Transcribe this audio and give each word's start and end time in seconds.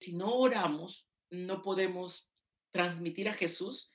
Si 0.00 0.14
no 0.14 0.34
oramos, 0.34 1.06
no 1.30 1.62
podemos 1.62 2.30
transmitir 2.72 3.28
a 3.28 3.34
Jesús. 3.34 3.90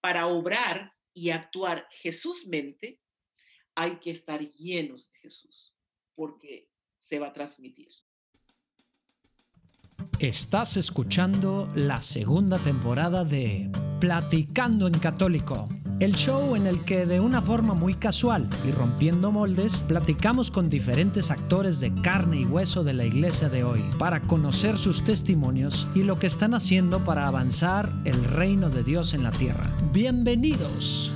Para 0.00 0.26
obrar 0.26 0.92
y 1.14 1.30
actuar 1.30 1.86
Jesús 1.90 2.46
mente, 2.46 3.00
hay 3.74 3.98
que 3.98 4.10
estar 4.10 4.40
llenos 4.40 5.10
de 5.10 5.18
Jesús, 5.20 5.74
porque 6.14 6.70
se 7.02 7.18
va 7.18 7.28
a 7.28 7.32
transmitir. 7.32 7.88
Estás 10.18 10.76
escuchando 10.76 11.68
la 11.74 12.02
segunda 12.02 12.58
temporada 12.58 13.24
de 13.24 13.70
Platicando 14.00 14.86
en 14.86 14.98
Católico, 14.98 15.68
el 16.00 16.14
show 16.14 16.56
en 16.56 16.66
el 16.66 16.82
que 16.82 17.04
de 17.04 17.20
una 17.20 17.42
forma 17.42 17.74
muy 17.74 17.92
casual 17.92 18.48
y 18.66 18.70
rompiendo 18.70 19.30
moldes, 19.30 19.84
platicamos 19.86 20.50
con 20.50 20.70
diferentes 20.70 21.30
actores 21.30 21.78
de 21.78 21.92
carne 22.00 22.40
y 22.40 22.46
hueso 22.46 22.84
de 22.84 22.94
la 22.94 23.04
iglesia 23.04 23.50
de 23.50 23.64
hoy 23.64 23.84
para 23.98 24.22
conocer 24.22 24.78
sus 24.78 25.04
testimonios 25.04 25.86
y 25.94 26.02
lo 26.02 26.18
que 26.18 26.26
están 26.26 26.54
haciendo 26.54 27.04
para 27.04 27.26
avanzar 27.26 27.92
el 28.06 28.24
reino 28.24 28.70
de 28.70 28.82
Dios 28.82 29.12
en 29.12 29.22
la 29.22 29.30
tierra. 29.30 29.70
Bienvenidos. 29.92 31.12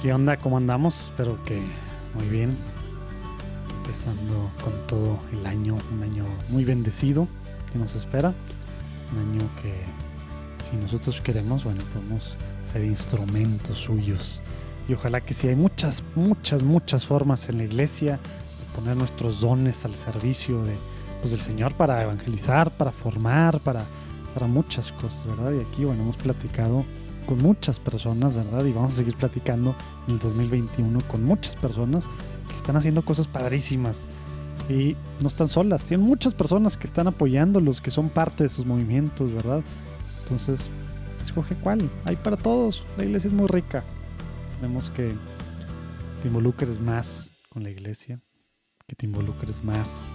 ¿Qué 0.00 0.12
onda? 0.12 0.36
¿Cómo 0.36 0.58
andamos? 0.58 1.06
Espero 1.06 1.42
que 1.42 1.60
muy 2.14 2.28
bien. 2.28 2.75
Empezando 3.96 4.50
con 4.62 4.74
todo 4.86 5.18
el 5.32 5.46
año, 5.46 5.74
un 5.90 6.02
año 6.02 6.24
muy 6.50 6.64
bendecido 6.64 7.26
que 7.72 7.78
nos 7.78 7.94
espera. 7.94 8.34
Un 9.10 9.18
año 9.30 9.48
que 9.62 9.72
si 10.68 10.76
nosotros 10.76 11.22
queremos, 11.22 11.64
bueno, 11.64 11.80
podemos 11.94 12.34
ser 12.70 12.84
instrumentos 12.84 13.78
suyos. 13.78 14.42
Y 14.86 14.92
ojalá 14.92 15.22
que 15.22 15.32
si 15.32 15.48
hay 15.48 15.56
muchas, 15.56 16.02
muchas, 16.14 16.62
muchas 16.62 17.06
formas 17.06 17.48
en 17.48 17.56
la 17.56 17.64
iglesia 17.64 18.12
de 18.16 18.74
poner 18.74 18.98
nuestros 18.98 19.40
dones 19.40 19.86
al 19.86 19.94
servicio 19.94 20.62
de, 20.62 20.76
pues, 21.22 21.30
del 21.30 21.40
Señor 21.40 21.72
para 21.72 22.02
evangelizar, 22.02 22.76
para 22.76 22.92
formar, 22.92 23.60
para, 23.60 23.86
para 24.34 24.46
muchas 24.46 24.92
cosas, 24.92 25.24
¿verdad? 25.26 25.52
Y 25.52 25.60
aquí, 25.60 25.86
bueno, 25.86 26.02
hemos 26.02 26.18
platicado 26.18 26.84
con 27.24 27.38
muchas 27.38 27.80
personas, 27.80 28.36
¿verdad? 28.36 28.62
Y 28.66 28.72
vamos 28.72 28.92
a 28.92 28.96
seguir 28.96 29.16
platicando 29.16 29.74
en 30.06 30.14
el 30.14 30.18
2021 30.18 30.98
con 31.08 31.24
muchas 31.24 31.56
personas 31.56 32.04
están 32.66 32.76
haciendo 32.78 33.02
cosas 33.02 33.28
padrísimas. 33.28 34.08
Y 34.68 34.96
no 35.20 35.28
están 35.28 35.48
solas, 35.48 35.84
tienen 35.84 36.04
muchas 36.04 36.34
personas 36.34 36.76
que 36.76 36.88
están 36.88 37.06
apoyándolos, 37.06 37.80
que 37.80 37.92
son 37.92 38.08
parte 38.08 38.42
de 38.42 38.48
sus 38.48 38.66
movimientos, 38.66 39.32
¿verdad? 39.32 39.62
Entonces, 40.24 40.68
escoge 41.22 41.54
cuál. 41.54 41.88
Hay 42.04 42.16
para 42.16 42.36
todos. 42.36 42.82
La 42.98 43.04
iglesia 43.04 43.28
es 43.28 43.34
muy 43.34 43.46
rica. 43.46 43.84
Tenemos 44.56 44.90
que 44.90 45.12
te 46.22 46.26
involucres 46.28 46.80
más 46.80 47.30
con 47.50 47.62
la 47.62 47.70
iglesia, 47.70 48.20
que 48.88 48.96
te 48.96 49.06
involucres 49.06 49.62
más 49.62 50.08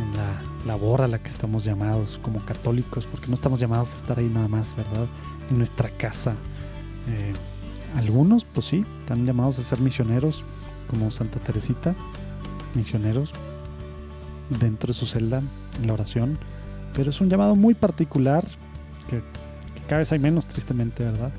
en 0.00 0.16
la 0.16 0.42
labor 0.66 1.02
a 1.02 1.06
la 1.06 1.22
que 1.22 1.30
estamos 1.30 1.62
llamados 1.62 2.18
como 2.20 2.44
católicos, 2.44 3.06
porque 3.06 3.28
no 3.28 3.34
estamos 3.34 3.60
llamados 3.60 3.94
a 3.94 3.96
estar 3.98 4.18
ahí 4.18 4.28
nada 4.28 4.48
más, 4.48 4.74
¿verdad? 4.74 5.06
En 5.50 5.58
nuestra 5.58 5.88
casa. 5.90 6.32
Eh, 7.06 7.32
algunos, 7.94 8.44
pues 8.44 8.66
sí, 8.66 8.84
están 9.02 9.24
llamados 9.24 9.60
a 9.60 9.62
ser 9.62 9.78
misioneros, 9.78 10.42
como 10.88 11.10
Santa 11.10 11.38
Teresita, 11.38 11.94
misioneros 12.74 13.32
dentro 14.50 14.88
de 14.88 14.94
su 14.94 15.06
celda 15.06 15.42
en 15.80 15.86
la 15.86 15.94
oración, 15.94 16.38
pero 16.94 17.10
es 17.10 17.20
un 17.20 17.28
llamado 17.28 17.56
muy 17.56 17.74
particular 17.74 18.46
que, 19.08 19.22
cada 19.88 20.00
vez 20.00 20.10
hay 20.12 20.18
menos, 20.18 20.46
tristemente, 20.46 21.04
¿verdad? 21.04 21.30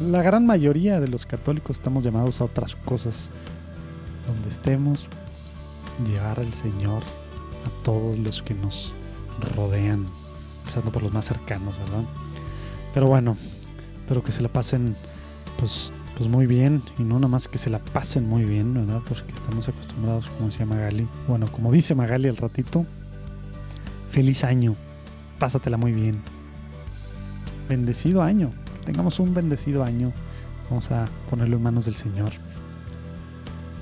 La 0.00 0.22
gran 0.22 0.46
mayoría 0.46 1.00
de 1.00 1.08
los 1.08 1.26
católicos 1.26 1.78
estamos 1.78 2.04
llamados 2.04 2.40
a 2.40 2.44
otras 2.44 2.76
cosas, 2.76 3.30
donde 4.26 4.48
estemos, 4.48 5.08
llevar 6.06 6.38
al 6.38 6.52
Señor 6.54 7.02
a 7.02 7.84
todos 7.84 8.16
los 8.18 8.42
que 8.42 8.54
nos 8.54 8.92
rodean, 9.56 10.06
empezando 10.60 10.92
por 10.92 11.02
los 11.02 11.12
más 11.12 11.26
cercanos, 11.26 11.76
¿verdad? 11.78 12.04
Pero 12.94 13.06
bueno, 13.06 13.36
espero 14.00 14.22
que 14.22 14.32
se 14.32 14.42
la 14.42 14.48
pasen 14.48 14.96
pues, 15.58 15.90
pues 16.18 16.28
muy 16.28 16.46
bien 16.46 16.82
y 16.98 17.04
no 17.04 17.14
nada 17.14 17.28
más 17.28 17.46
que 17.46 17.58
se 17.58 17.70
la 17.70 17.78
pasen 17.78 18.28
muy 18.28 18.44
bien, 18.44 18.74
¿verdad? 18.74 19.00
Porque 19.08 19.32
estamos 19.32 19.68
acostumbrados, 19.68 20.28
como 20.30 20.48
decía 20.48 20.66
Magali, 20.66 21.06
bueno, 21.28 21.46
como 21.46 21.70
dice 21.70 21.94
Magali 21.94 22.28
al 22.28 22.36
ratito, 22.36 22.84
feliz 24.10 24.42
año, 24.42 24.74
pásatela 25.38 25.76
muy 25.76 25.92
bien. 25.92 26.20
Bendecido 27.68 28.22
año, 28.22 28.50
que 28.50 28.86
tengamos 28.86 29.20
un 29.20 29.32
bendecido 29.32 29.84
año. 29.84 30.12
Vamos 30.68 30.90
a 30.90 31.04
ponerlo 31.30 31.56
en 31.56 31.62
manos 31.62 31.84
del 31.84 31.94
Señor. 31.94 32.30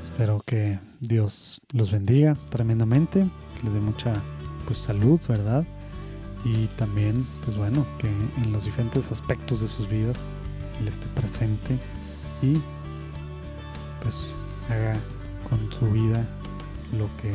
Espero 0.03 0.43
que 0.45 0.79
Dios 1.01 1.63
los 1.73 1.91
bendiga 1.91 2.37
tremendamente 2.51 3.27
que 3.57 3.65
les 3.65 3.73
dé 3.73 3.81
mucha 3.81 4.13
pues 4.67 4.79
salud, 4.79 5.19
¿verdad? 5.27 5.65
Y 6.45 6.67
también, 6.77 7.27
pues 7.47 7.57
bueno, 7.57 7.87
que 7.99 8.09
en 8.09 8.53
los 8.53 8.65
diferentes 8.67 9.11
aspectos 9.11 9.63
de 9.63 9.69
sus 9.69 9.89
vidas 9.89 10.19
Él 10.81 10.89
esté 10.89 11.07
presente 11.09 11.79
y 12.43 12.59
pues 14.03 14.31
haga 14.71 14.95
con 15.49 15.73
su 15.73 15.91
vida 15.91 16.25
lo 16.97 17.09
que, 17.21 17.33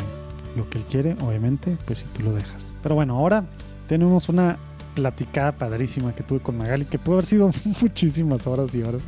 lo 0.56 0.70
que 0.70 0.78
Él 0.80 0.86
quiere, 0.86 1.16
obviamente, 1.22 1.78
pues 1.86 2.00
si 2.00 2.06
tú 2.06 2.24
lo 2.24 2.34
dejas. 2.34 2.74
Pero 2.84 2.96
bueno, 2.96 3.18
ahora 3.18 3.46
tenemos 3.88 4.30
una 4.30 4.58
platicada 4.96 5.54
padrísima 5.54 6.14
que 6.14 6.24
tuve 6.24 6.40
con 6.40 6.58
Magali, 6.58 6.86
que 6.86 7.00
pudo 7.00 7.16
haber 7.16 7.26
sido 7.26 7.52
muchísimas 7.82 8.48
horas 8.48 8.74
y 8.76 8.84
horas. 8.84 9.04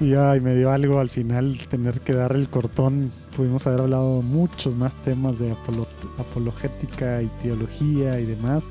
Y 0.00 0.14
ay, 0.14 0.40
me 0.40 0.56
dio 0.56 0.72
algo 0.72 0.98
al 0.98 1.08
final 1.08 1.56
tener 1.68 2.00
que 2.00 2.14
dar 2.14 2.32
el 2.32 2.48
cortón. 2.48 3.12
Pudimos 3.36 3.66
haber 3.66 3.82
hablado 3.82 4.22
muchos 4.22 4.74
más 4.74 4.96
temas 4.96 5.38
de 5.38 5.54
apologética 6.18 7.22
y 7.22 7.28
teología 7.42 8.18
y 8.18 8.24
demás. 8.24 8.64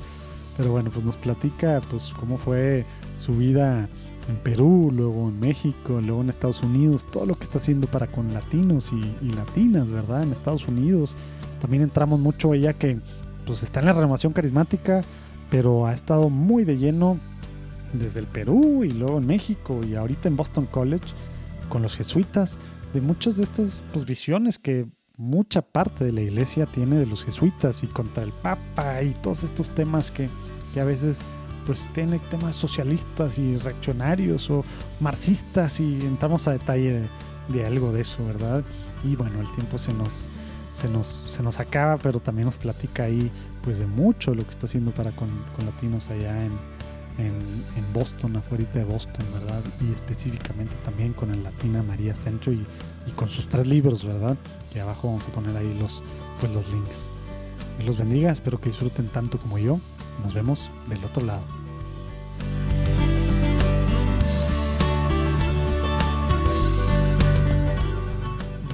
Pero 0.56 0.70
bueno, 0.70 0.90
pues 0.90 1.04
nos 1.04 1.16
platica 1.16 1.80
pues 1.90 2.12
cómo 2.18 2.36
fue 2.36 2.84
su 3.16 3.32
vida 3.32 3.88
en 4.28 4.36
Perú, 4.36 4.90
luego 4.92 5.28
en 5.28 5.38
México, 5.38 6.00
luego 6.00 6.22
en 6.22 6.30
Estados 6.30 6.62
Unidos, 6.62 7.04
todo 7.10 7.26
lo 7.26 7.36
que 7.36 7.44
está 7.44 7.58
haciendo 7.58 7.86
para 7.86 8.06
con 8.06 8.32
latinos 8.32 8.92
y, 8.92 9.32
latinas, 9.32 9.90
¿verdad? 9.90 10.22
En 10.22 10.32
Estados 10.32 10.66
Unidos. 10.66 11.16
También 11.60 11.82
entramos 11.82 12.20
mucho 12.20 12.54
ella 12.54 12.72
que 12.72 12.98
pues 13.46 13.62
está 13.62 13.80
en 13.80 13.86
la 13.86 13.92
renovación 13.92 14.32
carismática, 14.32 15.02
pero 15.50 15.86
ha 15.86 15.94
estado 15.94 16.30
muy 16.30 16.64
de 16.64 16.78
lleno 16.78 17.18
desde 17.92 18.20
el 18.20 18.26
Perú 18.26 18.84
y 18.84 18.90
luego 18.90 19.18
en 19.18 19.26
México 19.26 19.80
y 19.86 19.94
ahorita 19.94 20.28
en 20.28 20.36
Boston 20.36 20.66
College 20.66 21.06
con 21.68 21.82
los 21.82 21.96
jesuitas, 21.96 22.58
de 22.92 23.00
muchas 23.00 23.36
de 23.36 23.44
estas 23.44 23.84
pues, 23.92 24.04
visiones 24.04 24.58
que 24.58 24.86
mucha 25.16 25.62
parte 25.62 26.04
de 26.04 26.12
la 26.12 26.22
iglesia 26.22 26.66
tiene 26.66 26.96
de 26.96 27.06
los 27.06 27.24
jesuitas 27.24 27.82
y 27.82 27.86
contra 27.86 28.22
el 28.22 28.32
Papa 28.32 29.02
y 29.02 29.10
todos 29.22 29.44
estos 29.44 29.70
temas 29.70 30.10
que, 30.10 30.28
que 30.72 30.80
a 30.80 30.84
veces 30.84 31.20
pues 31.66 31.88
tiene 31.92 32.18
temas 32.18 32.56
socialistas 32.56 33.38
y 33.38 33.56
reaccionarios 33.56 34.50
o 34.50 34.64
marxistas 35.00 35.80
y 35.80 36.00
entramos 36.02 36.46
a 36.48 36.52
detalle 36.52 37.00
de, 37.00 37.08
de, 37.48 37.66
algo 37.66 37.92
de 37.92 38.02
eso, 38.02 38.24
¿verdad? 38.24 38.62
Y 39.02 39.16
bueno, 39.16 39.40
el 39.40 39.50
tiempo 39.52 39.78
se 39.78 39.92
nos, 39.92 40.28
se 40.74 40.88
nos, 40.88 41.22
se 41.28 41.42
nos 41.42 41.60
acaba, 41.60 41.96
pero 41.98 42.20
también 42.20 42.46
nos 42.46 42.56
platica 42.56 43.04
ahí 43.04 43.30
pues 43.62 43.78
de 43.78 43.86
mucho 43.86 44.34
lo 44.34 44.44
que 44.44 44.50
está 44.50 44.66
haciendo 44.66 44.90
para 44.90 45.10
con, 45.12 45.28
con 45.56 45.66
latinos 45.66 46.10
allá 46.10 46.44
en, 46.44 46.52
en, 47.18 47.34
en, 47.76 47.92
Boston, 47.92 48.36
afuera 48.36 48.64
de 48.74 48.84
Boston, 48.84 49.24
¿verdad? 49.32 49.62
Y 49.80 49.92
específicamente 49.92 50.74
también 50.84 51.12
con 51.12 51.30
el 51.30 51.42
Latina 51.42 51.82
María 51.82 52.14
Centro 52.14 52.52
y, 52.52 52.66
y, 53.06 53.10
con 53.12 53.28
sus 53.28 53.48
tres 53.48 53.66
libros, 53.66 54.04
¿verdad? 54.04 54.36
Que 54.72 54.80
abajo 54.80 55.08
vamos 55.08 55.26
a 55.26 55.30
poner 55.30 55.56
ahí 55.56 55.76
los, 55.80 56.02
pues 56.40 56.52
los 56.52 56.70
links. 56.70 57.08
Dios 57.78 57.88
los 57.88 57.98
bendiga, 57.98 58.30
espero 58.30 58.60
que 58.60 58.68
disfruten 58.68 59.08
tanto 59.08 59.38
como 59.38 59.58
yo. 59.58 59.80
Nos 60.22 60.34
vemos 60.34 60.70
del 60.86 61.04
otro 61.04 61.24
lado. 61.24 61.42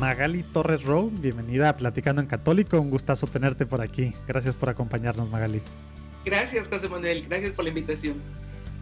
Magali 0.01 0.43
Torres 0.43 0.83
Rowe, 0.85 1.11
bienvenida 1.11 1.69
a 1.69 1.77
Platicando 1.77 2.23
en 2.23 2.27
Católico, 2.27 2.81
un 2.81 2.91
gustazo 2.91 3.27
tenerte 3.27 3.67
por 3.67 3.83
aquí. 3.83 4.15
Gracias 4.27 4.55
por 4.55 4.71
acompañarnos, 4.71 5.29
Magali. 5.29 5.61
Gracias, 6.25 6.69
José 6.69 6.89
Manuel. 6.89 7.27
Gracias 7.29 7.53
por 7.53 7.65
la 7.65 7.69
invitación. 7.69 8.15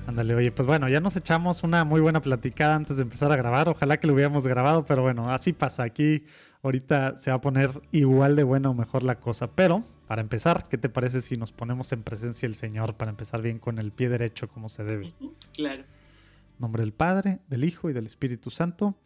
Ándale, 0.06 0.34
oye, 0.34 0.52
pues 0.52 0.66
bueno, 0.66 0.88
ya 0.88 1.00
nos 1.00 1.16
echamos 1.16 1.64
una 1.64 1.84
muy 1.84 2.00
buena 2.00 2.20
platicada 2.20 2.76
antes 2.76 2.96
de 2.96 3.02
empezar 3.02 3.30
a 3.30 3.36
grabar. 3.36 3.68
Ojalá 3.68 3.98
que 3.98 4.06
lo 4.06 4.14
hubiéramos 4.14 4.46
grabado, 4.46 4.84
pero 4.84 5.02
bueno, 5.02 5.30
así 5.30 5.52
pasa. 5.52 5.82
Aquí 5.82 6.24
ahorita 6.62 7.16
se 7.16 7.30
va 7.30 7.36
a 7.36 7.40
poner 7.40 7.70
igual 7.92 8.36
de 8.36 8.44
buena 8.44 8.70
o 8.70 8.74
mejor 8.74 9.02
la 9.02 9.16
cosa. 9.16 9.48
Pero, 9.48 9.84
para 10.08 10.22
empezar, 10.22 10.68
¿qué 10.68 10.78
te 10.78 10.88
parece 10.88 11.20
si 11.20 11.36
nos 11.36 11.52
ponemos 11.52 11.92
en 11.92 12.02
presencia 12.02 12.48
del 12.48 12.56
Señor 12.56 12.96
para 12.96 13.10
empezar 13.10 13.42
bien 13.42 13.58
con 13.58 13.78
el 13.78 13.92
pie 13.92 14.08
derecho 14.08 14.48
como 14.48 14.68
se 14.68 14.82
debe? 14.82 15.12
Claro. 15.52 15.82
En 15.82 16.60
nombre 16.60 16.82
del 16.82 16.92
Padre, 16.92 17.40
del 17.48 17.64
Hijo 17.64 17.90
y 17.90 17.92
del 17.92 18.06
Espíritu 18.06 18.50
Santo. 18.50 18.96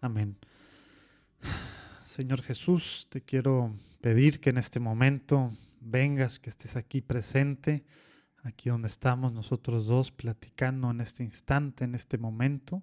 Amén. 0.00 0.36
Señor 2.04 2.42
Jesús, 2.42 3.08
te 3.10 3.22
quiero 3.22 3.74
pedir 4.00 4.40
que 4.40 4.50
en 4.50 4.58
este 4.58 4.78
momento 4.78 5.52
vengas, 5.80 6.38
que 6.38 6.48
estés 6.48 6.76
aquí 6.76 7.00
presente 7.00 7.84
aquí 8.46 8.70
donde 8.70 8.86
estamos 8.88 9.32
nosotros 9.32 9.86
dos 9.86 10.12
platicando 10.12 10.90
en 10.90 11.00
este 11.00 11.24
instante, 11.24 11.84
en 11.84 11.94
este 11.94 12.18
momento, 12.18 12.82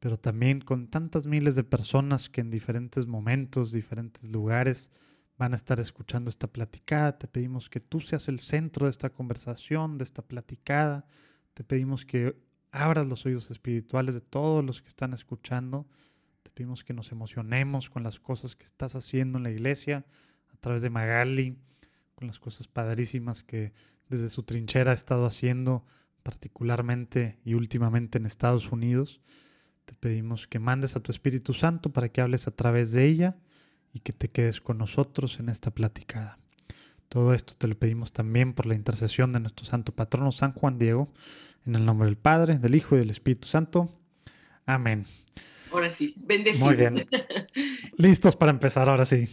pero 0.00 0.18
también 0.18 0.60
con 0.60 0.88
tantas 0.88 1.26
miles 1.26 1.54
de 1.54 1.64
personas 1.64 2.28
que 2.28 2.40
en 2.40 2.50
diferentes 2.50 3.06
momentos, 3.06 3.72
diferentes 3.72 4.30
lugares 4.30 4.90
van 5.36 5.52
a 5.52 5.56
estar 5.56 5.80
escuchando 5.80 6.30
esta 6.30 6.46
platicada. 6.46 7.18
Te 7.18 7.26
pedimos 7.26 7.68
que 7.68 7.80
tú 7.80 8.00
seas 8.00 8.28
el 8.28 8.40
centro 8.40 8.86
de 8.86 8.90
esta 8.90 9.10
conversación, 9.10 9.98
de 9.98 10.04
esta 10.04 10.22
platicada. 10.22 11.06
Te 11.54 11.64
pedimos 11.64 12.04
que 12.04 12.36
abras 12.70 13.06
los 13.06 13.26
oídos 13.26 13.50
espirituales 13.50 14.14
de 14.14 14.20
todos 14.20 14.64
los 14.64 14.82
que 14.82 14.88
están 14.88 15.12
escuchando. 15.12 15.86
Te 16.42 16.50
pedimos 16.50 16.84
que 16.84 16.92
nos 16.92 17.10
emocionemos 17.12 17.90
con 17.90 18.02
las 18.02 18.18
cosas 18.20 18.54
que 18.54 18.64
estás 18.64 18.94
haciendo 18.94 19.38
en 19.38 19.44
la 19.44 19.50
iglesia 19.50 20.04
a 20.52 20.56
través 20.56 20.82
de 20.82 20.90
Magali, 20.90 21.58
con 22.14 22.28
las 22.28 22.38
cosas 22.38 22.68
padrísimas 22.68 23.42
que 23.42 23.72
desde 24.08 24.28
su 24.28 24.42
trinchera 24.44 24.92
ha 24.92 24.94
estado 24.94 25.26
haciendo, 25.26 25.84
particularmente 26.22 27.38
y 27.44 27.54
últimamente 27.54 28.18
en 28.18 28.26
Estados 28.26 28.70
Unidos. 28.70 29.20
Te 29.84 29.94
pedimos 29.94 30.46
que 30.46 30.58
mandes 30.58 30.96
a 30.96 31.00
tu 31.00 31.10
Espíritu 31.10 31.52
Santo 31.54 31.92
para 31.92 32.08
que 32.08 32.20
hables 32.20 32.46
a 32.46 32.52
través 32.52 32.92
de 32.92 33.06
ella 33.06 33.36
y 33.94 34.00
que 34.00 34.12
te 34.12 34.28
quedes 34.28 34.60
con 34.60 34.76
nosotros 34.76 35.40
en 35.40 35.48
esta 35.48 35.70
platicada. 35.70 36.38
Todo 37.08 37.32
esto 37.32 37.54
te 37.56 37.68
lo 37.68 37.76
pedimos 37.76 38.12
también 38.12 38.52
por 38.52 38.66
la 38.66 38.74
intercesión 38.74 39.32
de 39.32 39.40
nuestro 39.40 39.64
santo 39.64 39.92
patrono 39.92 40.32
San 40.32 40.52
Juan 40.52 40.78
Diego, 40.78 41.08
en 41.64 41.76
el 41.76 41.86
nombre 41.86 42.06
del 42.06 42.16
Padre, 42.16 42.58
del 42.58 42.74
Hijo 42.74 42.96
y 42.96 42.98
del 42.98 43.10
Espíritu 43.10 43.48
Santo. 43.48 43.88
Amén. 44.66 45.06
Ahora 45.72 45.94
sí, 45.94 46.14
bendecidos. 46.18 46.66
Muy 46.66 46.76
bien. 46.76 47.06
Listos 47.96 48.36
para 48.36 48.50
empezar, 48.50 48.88
ahora 48.88 49.06
sí. 49.06 49.28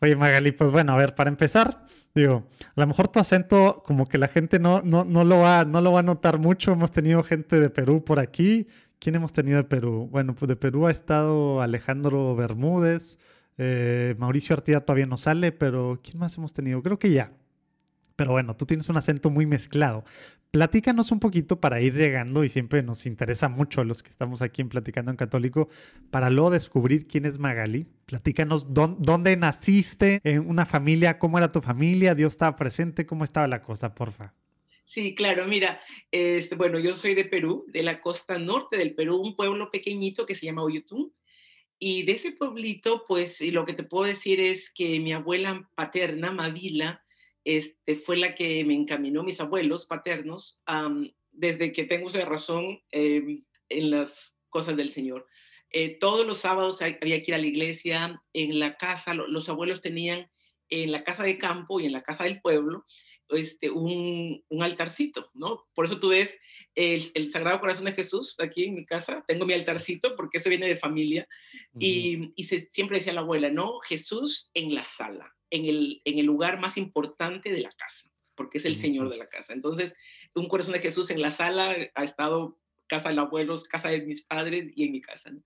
Oye, 0.00 0.16
Magali, 0.16 0.50
pues 0.50 0.72
bueno, 0.72 0.92
a 0.92 0.96
ver, 0.96 1.14
para 1.14 1.30
empezar, 1.30 1.86
Digo, 2.14 2.46
a 2.76 2.80
lo 2.80 2.86
mejor 2.86 3.08
tu 3.08 3.20
acento, 3.20 3.82
como 3.86 4.06
que 4.06 4.18
la 4.18 4.28
gente 4.28 4.58
no, 4.58 4.82
no, 4.82 5.04
no, 5.04 5.24
lo 5.24 5.38
va, 5.38 5.64
no 5.64 5.80
lo 5.80 5.92
va 5.92 6.00
a 6.00 6.02
notar 6.02 6.38
mucho. 6.38 6.72
Hemos 6.72 6.92
tenido 6.92 7.22
gente 7.22 7.58
de 7.58 7.70
Perú 7.70 8.04
por 8.04 8.18
aquí. 8.18 8.66
¿Quién 8.98 9.14
hemos 9.14 9.32
tenido 9.32 9.56
de 9.56 9.64
Perú? 9.64 10.08
Bueno, 10.10 10.34
pues 10.34 10.48
de 10.48 10.56
Perú 10.56 10.86
ha 10.86 10.90
estado 10.90 11.62
Alejandro 11.62 12.36
Bermúdez. 12.36 13.18
Eh, 13.58 14.14
Mauricio 14.18 14.54
Artida 14.54 14.80
todavía 14.80 15.06
no 15.06 15.16
sale, 15.18 15.52
pero 15.52 16.00
¿quién 16.02 16.18
más 16.18 16.36
hemos 16.36 16.52
tenido? 16.52 16.82
Creo 16.82 16.98
que 16.98 17.10
ya. 17.10 17.32
Pero 18.16 18.32
bueno, 18.32 18.56
tú 18.56 18.66
tienes 18.66 18.88
un 18.88 18.96
acento 18.96 19.30
muy 19.30 19.46
mezclado. 19.46 20.04
Platícanos 20.52 21.10
un 21.12 21.18
poquito 21.18 21.60
para 21.60 21.80
ir 21.80 21.94
llegando 21.94 22.44
y 22.44 22.50
siempre 22.50 22.82
nos 22.82 23.06
interesa 23.06 23.48
mucho 23.48 23.80
a 23.80 23.84
los 23.84 24.02
que 24.02 24.10
estamos 24.10 24.42
aquí 24.42 24.60
en 24.60 24.68
Platicando 24.68 25.10
en 25.10 25.16
Católico 25.16 25.70
para 26.10 26.28
luego 26.28 26.50
descubrir 26.50 27.06
quién 27.06 27.24
es 27.24 27.38
Magali. 27.38 27.86
Platícanos 28.04 28.66
dónde 28.74 29.36
naciste, 29.38 30.20
en 30.24 30.46
una 30.46 30.66
familia, 30.66 31.18
cómo 31.18 31.38
era 31.38 31.50
tu 31.50 31.62
familia, 31.62 32.14
Dios 32.14 32.34
estaba 32.34 32.54
presente, 32.54 33.06
cómo 33.06 33.24
estaba 33.24 33.48
la 33.48 33.62
cosa, 33.62 33.94
porfa. 33.94 34.34
Sí, 34.84 35.14
claro, 35.14 35.46
mira, 35.46 35.80
este, 36.10 36.54
bueno, 36.54 36.78
yo 36.78 36.92
soy 36.92 37.14
de 37.14 37.24
Perú, 37.24 37.64
de 37.68 37.82
la 37.82 38.02
costa 38.02 38.38
norte 38.38 38.76
del 38.76 38.94
Perú, 38.94 39.22
un 39.22 39.34
pueblo 39.34 39.70
pequeñito 39.70 40.26
que 40.26 40.34
se 40.34 40.44
llama 40.44 40.64
Oyutún. 40.64 41.14
Y 41.84 42.04
de 42.04 42.12
ese 42.12 42.30
pueblito, 42.30 43.06
pues 43.08 43.40
lo 43.40 43.64
que 43.64 43.72
te 43.72 43.82
puedo 43.82 44.04
decir 44.04 44.38
es 44.40 44.70
que 44.70 45.00
mi 45.00 45.12
abuela 45.12 45.68
paterna, 45.74 46.30
Mavila, 46.30 47.02
este, 47.42 47.96
fue 47.96 48.16
la 48.16 48.36
que 48.36 48.64
me 48.64 48.74
encaminó 48.74 49.24
mis 49.24 49.40
abuelos 49.40 49.86
paternos 49.86 50.62
desde 51.32 51.72
que 51.72 51.82
tengo 51.82 52.06
esa 52.06 52.24
razón 52.24 52.80
em, 52.92 53.42
en 53.68 53.90
las 53.90 54.36
cosas 54.48 54.76
del 54.76 54.92
Señor. 54.92 55.26
Eh, 55.70 55.98
todos 55.98 56.24
los 56.24 56.38
sábados 56.38 56.80
había 56.82 57.20
que 57.20 57.32
ir 57.32 57.34
a 57.34 57.38
la 57.38 57.48
iglesia, 57.48 58.22
en 58.32 58.60
la 58.60 58.76
casa, 58.76 59.12
los 59.14 59.48
abuelos 59.48 59.80
tenían 59.80 60.30
en 60.68 60.92
la 60.92 61.02
casa 61.02 61.24
de 61.24 61.36
campo 61.36 61.80
y 61.80 61.86
en 61.86 61.92
la 61.92 62.04
casa 62.04 62.22
del 62.22 62.40
pueblo 62.40 62.86
este, 63.32 63.70
un, 63.70 64.44
un 64.48 64.62
altarcito, 64.62 65.30
¿no? 65.34 65.66
Por 65.74 65.86
eso 65.86 65.98
tú 65.98 66.08
ves 66.08 66.38
el, 66.74 67.10
el, 67.14 67.30
Sagrado 67.30 67.60
Corazón 67.60 67.84
de 67.84 67.92
Jesús 67.92 68.36
aquí 68.38 68.64
en 68.64 68.74
mi 68.74 68.84
casa, 68.84 69.24
tengo 69.26 69.46
mi 69.46 69.52
altarcito 69.52 70.16
porque 70.16 70.38
eso 70.38 70.48
viene 70.48 70.68
de 70.68 70.76
familia, 70.76 71.28
y, 71.78 72.32
y 72.36 72.44
se, 72.44 72.68
siempre 72.72 72.98
decía 72.98 73.12
la 73.12 73.20
abuela, 73.20 73.50
¿no? 73.50 73.78
Jesús 73.80 74.50
en 74.54 74.74
la 74.74 74.84
sala, 74.84 75.34
en 75.50 75.66
el, 75.66 76.02
en 76.04 76.18
el 76.18 76.26
lugar 76.26 76.60
más 76.60 76.76
importante 76.76 77.50
de 77.50 77.60
la 77.60 77.70
casa, 77.70 78.10
porque 78.34 78.58
es 78.58 78.64
el 78.64 78.76
Señor 78.76 79.10
de 79.10 79.16
la 79.16 79.28
casa. 79.28 79.52
Entonces, 79.52 79.94
un 80.34 80.48
corazón 80.48 80.74
de 80.74 80.80
Jesús 80.80 81.10
en 81.10 81.20
la 81.20 81.30
sala 81.30 81.76
ha 81.94 82.04
estado 82.04 82.58
casa 82.86 83.08
de 83.08 83.14
los 83.14 83.26
abuelos, 83.26 83.64
casa 83.64 83.88
de 83.88 84.02
mis 84.02 84.22
padres 84.22 84.70
y 84.76 84.84
en 84.84 84.92
mi 84.92 85.00
casa. 85.00 85.30
¿no? 85.30 85.42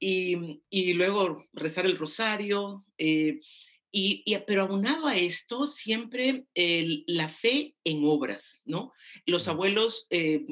Y, 0.00 0.62
y, 0.68 0.94
luego 0.94 1.44
rezar 1.52 1.86
el 1.86 1.98
rosario. 1.98 2.84
Eh, 2.96 3.40
y, 3.90 4.22
y, 4.26 4.36
pero 4.46 4.62
aunado 4.62 5.06
a 5.06 5.16
esto, 5.16 5.66
siempre 5.66 6.44
el, 6.54 7.04
la 7.06 7.28
fe 7.28 7.74
en 7.84 8.04
obras, 8.04 8.62
¿no? 8.66 8.92
Los 9.24 9.48
abuelos, 9.48 10.06
eh, 10.10 10.44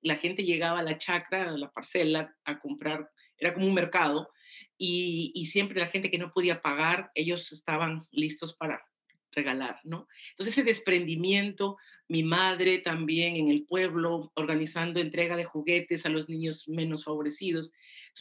la 0.00 0.16
gente 0.16 0.44
llegaba 0.44 0.80
a 0.80 0.82
la 0.82 0.96
chacra, 0.96 1.50
a 1.50 1.58
la 1.58 1.70
parcela, 1.70 2.34
a 2.44 2.58
comprar, 2.58 3.10
era 3.36 3.52
como 3.52 3.66
un 3.66 3.74
mercado, 3.74 4.30
y, 4.78 5.46
siempre 5.50 5.80
la 5.80 5.88
gente 5.88 6.10
que 6.10 6.18
no 6.18 6.32
podía 6.32 6.62
pagar, 6.62 7.10
ellos 7.14 7.52
estaban 7.52 8.06
listos 8.12 8.56
para 8.56 8.82
regalar, 9.32 9.78
¿no? 9.84 10.08
Entonces 10.30 10.58
ese 10.58 10.64
desprendimiento, 10.64 11.76
mi 12.08 12.22
madre 12.22 12.78
también 12.78 13.36
en 13.36 13.48
el 13.48 13.64
pueblo 13.64 14.32
organizando 14.34 15.00
entrega 15.00 15.36
de 15.36 15.44
juguetes 15.44 16.04
a 16.04 16.08
los 16.08 16.28
niños 16.28 16.66
menos 16.66 17.04
favorecidos. 17.04 17.70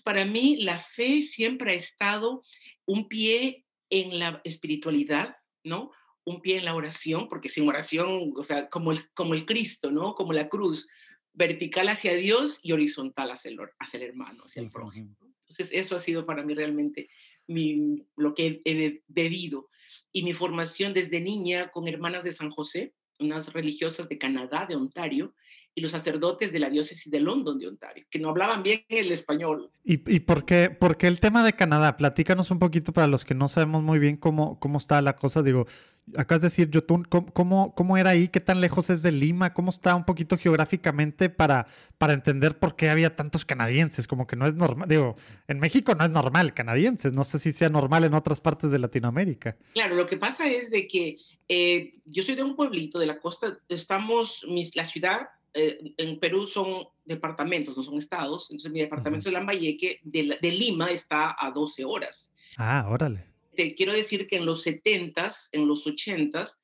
para 0.04 0.26
mí 0.26 0.58
la 0.64 0.78
fe 0.78 1.24
siempre 1.24 1.72
ha 1.72 1.76
estado 1.76 2.44
un 2.86 3.08
pie 3.08 3.66
en 3.90 4.20
la 4.20 4.42
espiritualidad, 4.44 5.38
¿no? 5.64 5.92
Un 6.26 6.42
pie 6.42 6.58
en 6.58 6.66
la 6.66 6.76
oración, 6.76 7.28
porque 7.28 7.50
sin 7.50 7.68
oración, 7.68 8.34
o 8.36 8.44
sea, 8.44 8.70
como 8.70 8.92
el, 8.92 9.10
como 9.14 9.34
el 9.34 9.46
Cristo, 9.46 9.92
¿no? 9.92 10.16
Como 10.16 10.34
la 10.34 10.50
cruz, 10.50 10.88
vertical 11.34 11.90
hacia 11.90 12.16
Dios 12.16 12.60
y 12.64 12.72
horizontal 12.72 13.32
hacia 13.32 13.52
el, 13.52 13.60
hacia 13.80 13.98
el 13.98 14.04
hermano, 14.04 14.44
hacia 14.46 14.62
el 14.62 14.72
prójimo. 14.72 15.16
Entonces, 15.22 15.70
eso 15.72 15.96
ha 15.96 16.00
sido 16.00 16.26
para 16.26 16.44
mí 16.44 16.54
realmente 16.54 17.10
mi, 17.48 18.06
lo 18.16 18.36
que 18.36 18.62
he 18.66 19.02
bebido. 19.08 19.70
Y 20.12 20.24
mi 20.24 20.34
formación 20.34 20.94
desde 20.94 21.22
niña 21.22 21.72
con 21.72 21.88
hermanas 21.88 22.24
de 22.24 22.34
San 22.34 22.52
José, 22.52 22.94
unas 23.20 23.54
religiosas 23.54 24.08
de 24.10 24.18
Canadá, 24.18 24.66
de 24.68 24.76
Ontario, 24.76 25.34
y 25.76 25.82
los 25.82 25.92
sacerdotes 25.92 26.52
de 26.52 26.60
la 26.60 26.70
diócesis 26.70 27.12
de 27.12 27.20
London, 27.20 27.58
de 27.58 27.68
Ontario, 27.68 28.06
que 28.10 28.20
no 28.20 28.30
hablaban 28.30 28.64
bien 28.64 28.84
el 28.90 29.12
español. 29.12 29.72
¿Y, 29.84 29.94
y 30.14 30.20
por, 30.20 30.46
qué, 30.46 30.70
por, 30.70 30.98
qué, 30.98 31.08
el 31.08 31.20
tema 31.20 31.44
de 31.44 31.54
Canadá? 31.54 31.96
Platícanos 31.96 32.52
un 32.52 32.60
poquito 32.60 32.92
para 32.92 33.08
los 33.08 33.24
que 33.24 33.36
no 33.36 33.48
sabemos 33.48 33.84
muy 33.84 34.00
bien 34.00 34.18
cómo, 34.18 34.60
cómo 34.60 34.78
está 34.78 35.02
la 35.02 35.16
cosa. 35.16 35.42
Digo, 35.42 35.68
acabas 36.16 36.42
de 36.42 36.48
decir, 36.48 36.70
Yotun, 36.70 37.04
¿cómo, 37.04 37.74
¿cómo, 37.76 37.98
era 37.98 38.12
ahí? 38.12 38.28
¿Qué 38.28 38.40
tan 38.40 38.62
lejos 38.62 38.90
es 38.90 39.02
de 39.02 39.12
Lima? 39.12 39.54
¿Cómo 39.54 39.70
está 39.70 39.96
un 39.96 40.06
poquito 40.06 40.38
geográficamente 40.38 41.30
para, 41.30 41.68
para 41.98 42.14
entender 42.14 42.58
por 42.58 42.76
qué 42.76 42.90
había 42.90 43.16
tantos 43.16 43.46
canadienses? 43.46 44.08
Como 44.08 44.28
que 44.28 44.36
no 44.36 44.48
es 44.48 44.56
normal, 44.56 44.88
digo, 44.88 45.16
en 45.48 45.60
México 45.60 45.96
no 45.96 46.06
es 46.06 46.12
normal 46.12 46.54
canadienses, 46.54 47.14
no 47.14 47.24
sé 47.24 47.40
si 47.40 47.52
sea 47.52 47.70
normal 47.70 48.04
en 48.04 48.14
otras 48.14 48.40
partes 48.40 48.72
de 48.72 48.80
Latinoamérica. 48.80 49.58
Claro, 49.74 49.96
lo 49.96 50.06
que 50.06 50.18
pasa 50.18 50.48
es 50.48 50.70
de 50.70 50.88
que 50.88 51.18
eh, 51.48 51.96
yo 52.06 52.24
soy 52.24 52.36
de 52.36 52.44
un 52.44 52.56
pueblito 52.56 53.00
de 53.00 53.06
la 53.06 53.20
costa, 53.20 53.58
estamos, 53.68 54.46
mis, 54.48 54.76
la 54.76 54.86
ciudad 54.86 55.30
eh, 55.54 55.94
en 55.98 56.20
Perú 56.20 56.46
son 56.46 56.86
departamentos, 57.06 57.76
no 57.76 57.84
son 57.84 57.98
estados, 57.98 58.50
entonces 58.52 58.72
mi 58.72 58.80
departamento 58.80 59.26
de 59.26 59.32
Lambayeque 59.32 60.00
de, 60.04 60.38
de 60.42 60.52
Lima 60.52 60.92
está 60.92 61.36
a 61.38 61.52
12 61.52 61.86
horas. 61.86 62.32
Ah, 62.58 62.88
órale 62.90 63.29
te 63.60 63.76
quiero 63.76 63.92
decir 63.92 64.26
que 64.26 64.38
en 64.38 64.46
los 64.46 64.66
70s, 64.66 65.50
en 65.52 65.68
los 65.68 65.86
80s, 65.86 66.56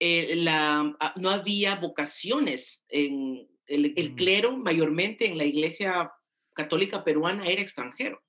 eh, 0.00 0.34
la, 0.34 0.92
ah, 0.98 1.14
no 1.14 1.30
había 1.30 1.76
vocaciones. 1.76 2.84
En 2.88 3.48
el, 3.68 3.92
el, 3.96 4.10
mm. 4.10 4.16
clero, 4.16 4.56
mayormente 4.56 5.26
en 5.26 5.38
la 5.38 5.44
iglesia 5.44 6.10
católica 6.52 7.04
peruana, 7.04 7.46
era 7.46 7.62
extranjero. 7.62 8.20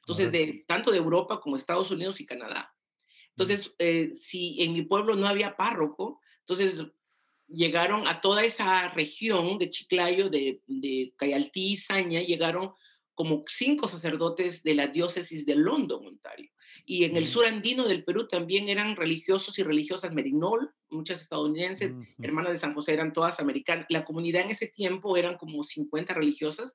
Entonces, 0.00 0.32
de, 0.32 0.64
tanto 0.66 0.90
de 0.90 0.96
Europa 0.96 1.38
como 1.40 1.56
Estados 1.56 1.92
Unidos 1.92 2.20
y 2.20 2.26
Canadá. 2.26 2.74
Entonces, 3.36 3.68
mm. 3.68 3.72
eh, 3.78 4.10
si 4.10 4.60
en 4.64 4.72
mi 4.72 4.82
pueblo 4.82 5.14
no 5.14 5.28
había 5.28 5.56
párroco, 5.56 6.20
entonces 6.40 6.84
llegaron 7.46 8.08
a 8.08 8.20
toda 8.20 8.42
esa 8.42 8.88
región 8.88 9.58
de 9.58 9.70
Chiclayo, 9.70 10.28
de, 10.28 10.60
de 10.66 11.14
Cayaltí, 11.16 11.76
Saña, 11.76 12.20
llegaron 12.20 12.72
como 13.20 13.44
cinco 13.46 13.86
sacerdotes 13.86 14.62
de 14.62 14.74
la 14.74 14.86
diócesis 14.86 15.44
de 15.44 15.54
London, 15.54 16.06
Ontario. 16.06 16.50
Y 16.86 17.04
en 17.04 17.18
el 17.18 17.26
sur 17.26 17.44
andino 17.44 17.86
del 17.86 18.02
Perú 18.02 18.26
también 18.26 18.70
eran 18.70 18.96
religiosos 18.96 19.58
y 19.58 19.62
religiosas 19.62 20.14
merinol, 20.14 20.70
muchas 20.88 21.20
estadounidenses, 21.20 21.92
hermanas 22.22 22.54
de 22.54 22.58
San 22.58 22.72
José, 22.72 22.94
eran 22.94 23.12
todas 23.12 23.38
americanas. 23.38 23.84
La 23.90 24.06
comunidad 24.06 24.44
en 24.44 24.52
ese 24.52 24.68
tiempo 24.68 25.18
eran 25.18 25.36
como 25.36 25.62
50 25.62 26.14
religiosas 26.14 26.74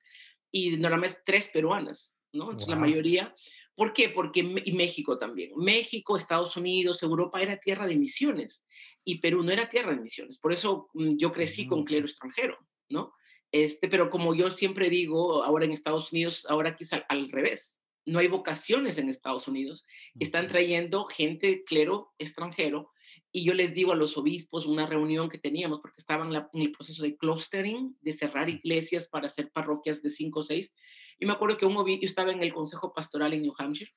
y 0.52 0.78
normalmente 0.78 1.18
tres 1.26 1.50
peruanas, 1.50 2.16
¿no? 2.32 2.44
Entonces 2.44 2.70
la 2.70 2.76
mayoría. 2.76 3.36
¿Por 3.74 3.92
qué? 3.92 4.10
Porque 4.10 4.42
y 4.42 4.72
México 4.74 5.18
también. 5.18 5.50
México, 5.56 6.16
Estados 6.16 6.56
Unidos, 6.58 7.02
Europa 7.02 7.42
era 7.42 7.58
tierra 7.58 7.88
de 7.88 7.96
misiones 7.96 8.64
y 9.04 9.18
Perú 9.18 9.42
no 9.42 9.52
era 9.52 9.68
tierra 9.68 9.96
de 9.96 10.02
misiones. 10.02 10.38
Por 10.38 10.54
eso 10.54 10.90
mm, 10.94 11.18
yo 11.18 11.32
crecí 11.32 11.66
con 11.66 11.86
clero 11.86 12.06
extranjero, 12.06 12.60
¿no? 12.88 13.16
Este, 13.56 13.88
pero 13.88 14.10
como 14.10 14.36
yo 14.36 14.52
siempre 14.52 14.90
digo, 14.90 15.42
ahora 15.42 15.64
en 15.64 15.72
Estados 15.72 16.12
Unidos, 16.12 16.46
ahora 16.50 16.76
quizá 16.76 17.06
al 17.08 17.32
revés 17.32 17.80
no 18.06 18.20
hay 18.20 18.28
vocaciones 18.28 18.98
en 18.98 19.08
Estados 19.08 19.48
Unidos. 19.48 19.86
Están 20.20 20.48
trayendo 20.48 21.06
gente, 21.06 21.64
clero 21.64 22.14
extranjero, 22.18 22.92
y 23.32 23.46
yo 23.46 23.54
les 23.54 23.74
digo 23.74 23.94
a 23.94 23.96
los 23.96 24.18
obispos, 24.18 24.66
una 24.66 24.86
reunión 24.86 25.30
que 25.30 25.38
teníamos, 25.38 25.80
porque 25.80 26.02
estaban 26.02 26.36
en, 26.36 26.62
el 26.62 26.72
proceso 26.74 27.02
de 27.04 27.16
clustering, 27.16 27.98
de 28.02 28.12
cerrar 28.12 28.50
iglesias 28.50 29.08
para 29.08 29.28
hacer 29.28 29.50
parroquias 29.54 30.02
de 30.02 30.10
cinco 30.10 30.42
o 30.42 30.44
seis. 30.44 30.74
Y 31.18 31.26
me 31.26 31.32
acuerdo 31.32 31.58
que 31.58 31.66
un 31.66 31.78
obispo, 31.78 32.02
yo 32.02 32.08
estaba 32.08 32.34
en 32.34 32.44
el 32.44 32.54
consejo 32.54 32.94
pastoral 32.94 33.32
en 33.32 33.44
New 33.44 33.54
Hampshire, 33.58 33.92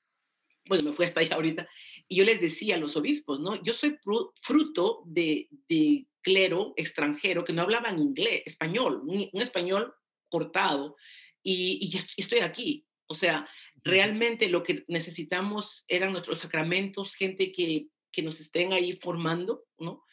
bueno, 0.69 0.85
me 0.85 0.93
fui 0.93 1.05
hasta 1.05 1.19
allá 1.19 1.35
ahorita, 1.35 1.69
y 2.07 2.15
yo 2.15 2.25
les 2.25 2.41
decía 2.41 2.77
a 2.77 2.79
los 2.79 2.97
obispos, 2.97 3.41
¿no? 3.41 3.61
Yo 3.63 3.73
soy 3.73 3.99
fruto 4.41 5.03
de, 5.05 5.49
de 5.69 6.07
clero 6.29 6.75
extranjero 6.77 7.45
que 7.45 7.53
no 7.53 7.63
hablaban 7.63 7.99
inglés, 7.99 8.43
español, 8.45 9.03
un, 9.07 9.41
español 9.41 9.95
cortado, 10.29 10.97
y, 11.43 11.79
y 11.81 12.21
estoy 12.21 12.41
aquí. 12.41 12.87
O 13.07 13.15
sea, 13.15 13.49
realmente 13.83 14.51
lo 14.51 14.63
que 14.63 14.85
necesitamos 14.89 15.85
eran 15.89 16.13
nuestros 16.13 16.41
sacramentos, 16.41 17.15
gente 17.15 17.51
que 17.53 17.89
que 18.11 18.23
nos 18.23 18.41
estén 18.41 18.73
ahí 18.73 18.93
formando, 18.93 19.65
¿no? 19.79 20.05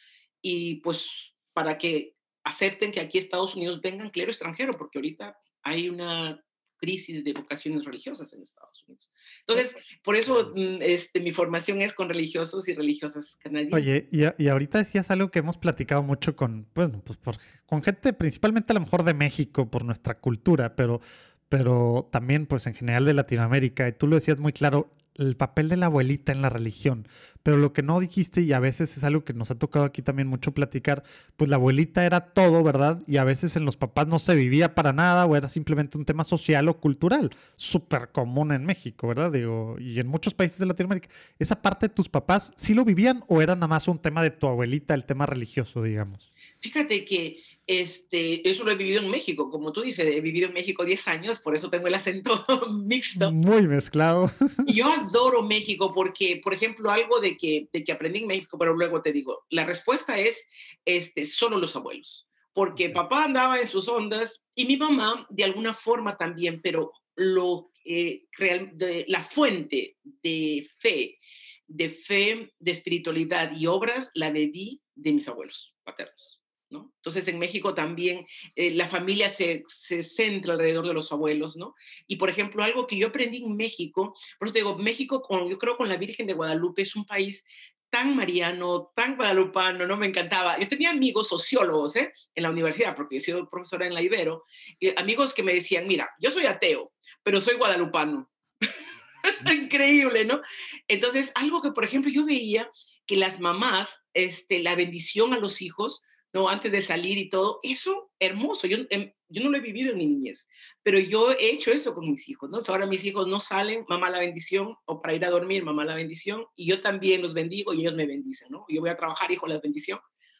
Y 0.42 0.76
pues 0.76 1.08
para 1.52 1.78
que 1.78 2.14
acepten 2.44 2.92
que 2.92 3.00
aquí 3.00 3.18
Estados 3.18 3.54
Unidos 3.54 3.80
vengan 3.80 4.10
clero 4.10 4.30
extranjero, 4.30 4.72
porque 4.74 4.98
ahorita 4.98 5.36
hay 5.62 5.88
una 5.88 6.40
crisis 6.76 7.24
de 7.24 7.32
vocaciones 7.32 7.84
religiosas 7.84 8.32
en 8.32 8.42
Estados 8.42 8.84
Unidos. 8.86 9.10
Entonces, 9.40 9.76
por 10.02 10.16
eso 10.16 10.52
mm, 10.54 10.78
este, 10.80 11.20
mi 11.20 11.32
formación 11.32 11.82
es 11.82 11.92
con 11.92 12.08
religiosos 12.08 12.68
y 12.68 12.74
religiosas 12.74 13.36
canadienses. 13.36 13.74
Oye, 13.74 14.08
y, 14.10 14.44
y 14.44 14.48
ahorita 14.48 14.78
decías 14.78 15.10
algo 15.10 15.30
que 15.30 15.38
hemos 15.38 15.58
platicado 15.58 16.02
mucho 16.02 16.36
con, 16.36 16.68
bueno, 16.74 17.02
pues 17.04 17.18
por, 17.18 17.36
con 17.66 17.82
gente 17.82 18.12
principalmente 18.12 18.72
a 18.72 18.74
lo 18.74 18.80
mejor 18.80 19.04
de 19.04 19.14
México, 19.14 19.70
por 19.70 19.84
nuestra 19.84 20.18
cultura, 20.18 20.76
pero, 20.76 21.00
pero 21.48 22.08
también 22.10 22.46
pues 22.46 22.66
en 22.66 22.74
general 22.74 23.04
de 23.04 23.14
Latinoamérica, 23.14 23.88
y 23.88 23.92
tú 23.92 24.06
lo 24.06 24.16
decías 24.16 24.38
muy 24.38 24.52
claro, 24.52 24.90
el 25.18 25.36
papel 25.36 25.68
de 25.68 25.76
la 25.76 25.86
abuelita 25.86 26.32
en 26.32 26.42
la 26.42 26.50
religión. 26.50 27.08
Pero 27.42 27.58
lo 27.58 27.72
que 27.72 27.82
no 27.82 28.00
dijiste, 28.00 28.40
y 28.40 28.52
a 28.52 28.58
veces 28.58 28.96
es 28.96 29.04
algo 29.04 29.24
que 29.24 29.32
nos 29.32 29.52
ha 29.52 29.58
tocado 29.58 29.84
aquí 29.84 30.02
también 30.02 30.26
mucho 30.26 30.52
platicar, 30.52 31.04
pues 31.36 31.48
la 31.48 31.56
abuelita 31.56 32.04
era 32.04 32.20
todo, 32.20 32.62
¿verdad? 32.64 33.02
Y 33.06 33.18
a 33.18 33.24
veces 33.24 33.54
en 33.54 33.64
los 33.64 33.76
papás 33.76 34.08
no 34.08 34.18
se 34.18 34.34
vivía 34.34 34.74
para 34.74 34.92
nada 34.92 35.26
o 35.26 35.36
era 35.36 35.48
simplemente 35.48 35.96
un 35.96 36.04
tema 36.04 36.24
social 36.24 36.68
o 36.68 36.80
cultural, 36.80 37.30
súper 37.54 38.10
común 38.10 38.50
en 38.50 38.64
México, 38.64 39.06
¿verdad? 39.06 39.30
Digo, 39.30 39.76
y 39.78 40.00
en 40.00 40.08
muchos 40.08 40.34
países 40.34 40.58
de 40.58 40.66
Latinoamérica. 40.66 41.08
¿Esa 41.38 41.62
parte 41.62 41.88
de 41.88 41.94
tus 41.94 42.08
papás 42.08 42.52
sí 42.56 42.74
lo 42.74 42.84
vivían 42.84 43.22
o 43.28 43.40
era 43.40 43.54
nada 43.54 43.68
más 43.68 43.86
un 43.86 44.00
tema 44.00 44.22
de 44.22 44.30
tu 44.30 44.48
abuelita, 44.48 44.94
el 44.94 45.04
tema 45.04 45.24
religioso, 45.24 45.82
digamos? 45.84 46.32
Fíjate 46.66 47.04
que 47.04 47.40
este, 47.64 48.48
eso 48.48 48.64
lo 48.64 48.72
he 48.72 48.74
vivido 48.74 49.00
en 49.00 49.08
México, 49.08 49.50
como 49.50 49.72
tú 49.72 49.82
dices, 49.82 50.04
he 50.04 50.20
vivido 50.20 50.48
en 50.48 50.52
México 50.52 50.84
10 50.84 51.06
años, 51.06 51.38
por 51.38 51.54
eso 51.54 51.70
tengo 51.70 51.86
el 51.86 51.94
acento 51.94 52.44
mixto. 52.72 53.30
Muy 53.30 53.68
mezclado. 53.68 54.32
yo 54.66 54.86
adoro 54.86 55.44
México 55.44 55.94
porque, 55.94 56.40
por 56.42 56.52
ejemplo, 56.52 56.90
algo 56.90 57.20
de 57.20 57.36
que, 57.36 57.68
de 57.72 57.84
que 57.84 57.92
aprendí 57.92 58.18
en 58.18 58.26
México, 58.26 58.58
pero 58.58 58.74
luego 58.74 59.00
te 59.00 59.12
digo, 59.12 59.44
la 59.48 59.64
respuesta 59.64 60.18
es 60.18 60.44
este, 60.84 61.24
solo 61.24 61.56
los 61.56 61.76
abuelos, 61.76 62.26
porque 62.52 62.90
papá 62.90 63.22
andaba 63.22 63.60
en 63.60 63.68
sus 63.68 63.86
ondas 63.86 64.42
y 64.56 64.66
mi 64.66 64.76
mamá 64.76 65.24
de 65.30 65.44
alguna 65.44 65.72
forma 65.72 66.16
también, 66.16 66.60
pero 66.60 66.90
lo, 67.14 67.70
eh, 67.84 68.24
de, 68.72 69.04
la 69.06 69.22
fuente 69.22 69.98
de 70.02 70.68
fe, 70.80 71.20
de 71.68 71.90
fe, 71.90 72.52
de 72.58 72.72
espiritualidad 72.72 73.52
y 73.52 73.68
obras 73.68 74.10
la 74.14 74.30
bebí 74.32 74.82
de 74.96 75.12
mis 75.12 75.28
abuelos 75.28 75.76
paternos. 75.84 76.40
¿No? 76.70 76.92
Entonces 76.96 77.28
en 77.28 77.38
México 77.38 77.74
también 77.74 78.26
eh, 78.54 78.72
la 78.72 78.88
familia 78.88 79.30
se, 79.30 79.64
se, 79.68 80.02
centra 80.02 80.54
alrededor 80.54 80.86
de 80.86 80.94
los 80.94 81.12
abuelos, 81.12 81.56
¿no? 81.56 81.74
Y 82.06 82.16
por 82.16 82.28
ejemplo, 82.28 82.62
algo 82.62 82.86
que 82.86 82.96
yo 82.96 83.08
aprendí 83.08 83.38
en 83.38 83.56
México, 83.56 84.16
por 84.38 84.48
eso 84.48 84.52
te 84.52 84.58
digo, 84.60 84.76
México, 84.76 85.22
con, 85.22 85.48
yo 85.48 85.58
creo 85.58 85.76
con 85.76 85.88
la 85.88 85.96
Virgen 85.96 86.26
de 86.26 86.34
Guadalupe 86.34 86.82
es 86.82 86.96
un 86.96 87.06
país 87.06 87.44
tan 87.90 88.16
mariano, 88.16 88.92
tan 88.94 89.16
guadalupano, 89.16 89.86
¿no? 89.86 89.96
Me 89.96 90.06
encantaba. 90.06 90.58
Yo 90.58 90.68
tenía 90.68 90.90
amigos 90.90 91.28
sociólogos, 91.28 91.96
¿eh? 91.96 92.12
En 92.34 92.42
la 92.42 92.50
universidad, 92.50 92.94
porque 92.94 93.16
yo 93.16 93.18
he 93.20 93.24
sido 93.24 93.48
profesora 93.48 93.86
en 93.86 93.94
la 93.94 94.02
Ibero, 94.02 94.42
y 94.78 94.98
amigos 94.98 95.32
que 95.32 95.42
me 95.42 95.54
decían, 95.54 95.86
mira, 95.86 96.10
yo 96.20 96.30
soy 96.30 96.46
ateo, 96.46 96.92
pero 97.22 97.40
soy 97.40 97.54
guadalupano. 97.54 98.30
Increíble, 99.52 100.24
¿no? 100.24 100.40
Entonces, 100.88 101.32
algo 101.34 101.62
que, 101.62 101.72
por 101.72 101.84
ejemplo, 101.84 102.10
yo 102.10 102.26
veía 102.26 102.70
que 103.06 103.16
las 103.16 103.40
mamás, 103.40 104.00
este, 104.14 104.62
la 104.62 104.74
bendición 104.74 105.32
a 105.32 105.38
los 105.38 105.62
hijos, 105.62 106.02
¿no? 106.36 106.50
Antes 106.50 106.70
de 106.70 106.82
salir 106.82 107.16
y 107.16 107.30
todo, 107.30 107.60
eso 107.62 108.10
hermoso. 108.18 108.66
Yo, 108.66 108.76
em, 108.90 109.10
yo 109.30 109.42
no 109.42 109.48
lo 109.48 109.56
he 109.56 109.60
vivido 109.60 109.92
en 109.92 109.96
mi 109.96 110.04
niñez, 110.04 110.46
pero 110.82 110.98
yo 110.98 111.30
he 111.30 111.50
hecho 111.52 111.70
eso 111.70 111.94
con 111.94 112.10
mis 112.10 112.28
hijos, 112.28 112.50
¿no? 112.50 112.58
ahora 112.68 112.86
mis 112.86 113.02
hijos 113.06 113.26
no 113.26 113.40
salen, 113.40 113.86
mamá 113.88 114.10
la 114.10 114.18
bendición, 114.18 114.76
o 114.84 115.00
para 115.00 115.14
ir 115.14 115.24
a 115.24 115.30
dormir, 115.30 115.64
mamá 115.64 115.86
la 115.86 115.94
bendición, 115.94 116.44
y 116.54 116.66
yo 116.66 116.82
también 116.82 117.22
los 117.22 117.32
bendigo 117.32 117.72
y 117.72 117.80
ellos 117.80 117.94
me 117.94 118.06
bendicen, 118.06 118.48
¿no? 118.50 118.66
Yo 118.68 118.82
voy 118.82 118.90
a 118.90 118.98
trabajar, 118.98 119.30
hijo, 119.30 119.46
la 119.46 119.58
bendición. 119.58 119.98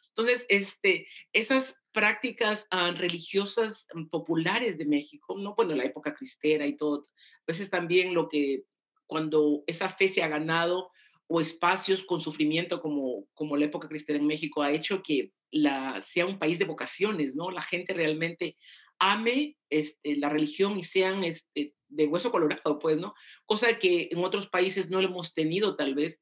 Entonces, 0.09 0.45
este, 0.49 1.07
esas 1.33 1.75
prácticas 1.91 2.67
ah, 2.69 2.91
religiosas 2.91 3.87
mm, 3.95 4.05
populares 4.09 4.77
de 4.77 4.85
México, 4.85 5.35
¿no? 5.35 5.55
Bueno, 5.55 5.73
la 5.73 5.85
época 5.85 6.13
cristera 6.13 6.67
y 6.67 6.77
todo, 6.77 7.09
a 7.17 7.43
veces 7.47 7.71
también 7.71 8.13
lo 8.13 8.29
que, 8.29 8.65
cuando 9.07 9.63
esa 9.65 9.89
fe 9.89 10.09
se 10.09 10.21
ha 10.21 10.27
ganado, 10.27 10.91
o 11.27 11.41
espacios 11.41 12.03
con 12.03 12.21
sufrimiento 12.21 12.81
como, 12.81 13.25
como 13.33 13.57
la 13.57 13.65
época 13.65 13.87
cristiana 13.87 14.21
en 14.21 14.27
México 14.27 14.61
ha 14.61 14.71
hecho 14.71 15.03
que 15.03 15.33
la, 15.51 16.01
sea 16.01 16.25
un 16.25 16.39
país 16.39 16.57
de 16.59 16.65
vocaciones, 16.65 17.35
¿no? 17.35 17.51
La 17.51 17.61
gente 17.61 17.93
realmente 17.93 18.57
ame 18.99 19.57
este, 19.69 20.15
la 20.17 20.29
religión 20.29 20.77
y 20.79 20.83
sean 20.83 21.23
este, 21.23 21.75
de 21.89 22.07
hueso 22.07 22.31
colorado, 22.31 22.79
pues, 22.79 22.97
¿no? 22.97 23.13
Cosa 23.45 23.77
que 23.77 24.09
en 24.11 24.23
otros 24.23 24.47
países 24.47 24.89
no 24.89 25.01
lo 25.01 25.07
hemos 25.07 25.33
tenido 25.33 25.75
tal 25.75 25.95
vez. 25.95 26.21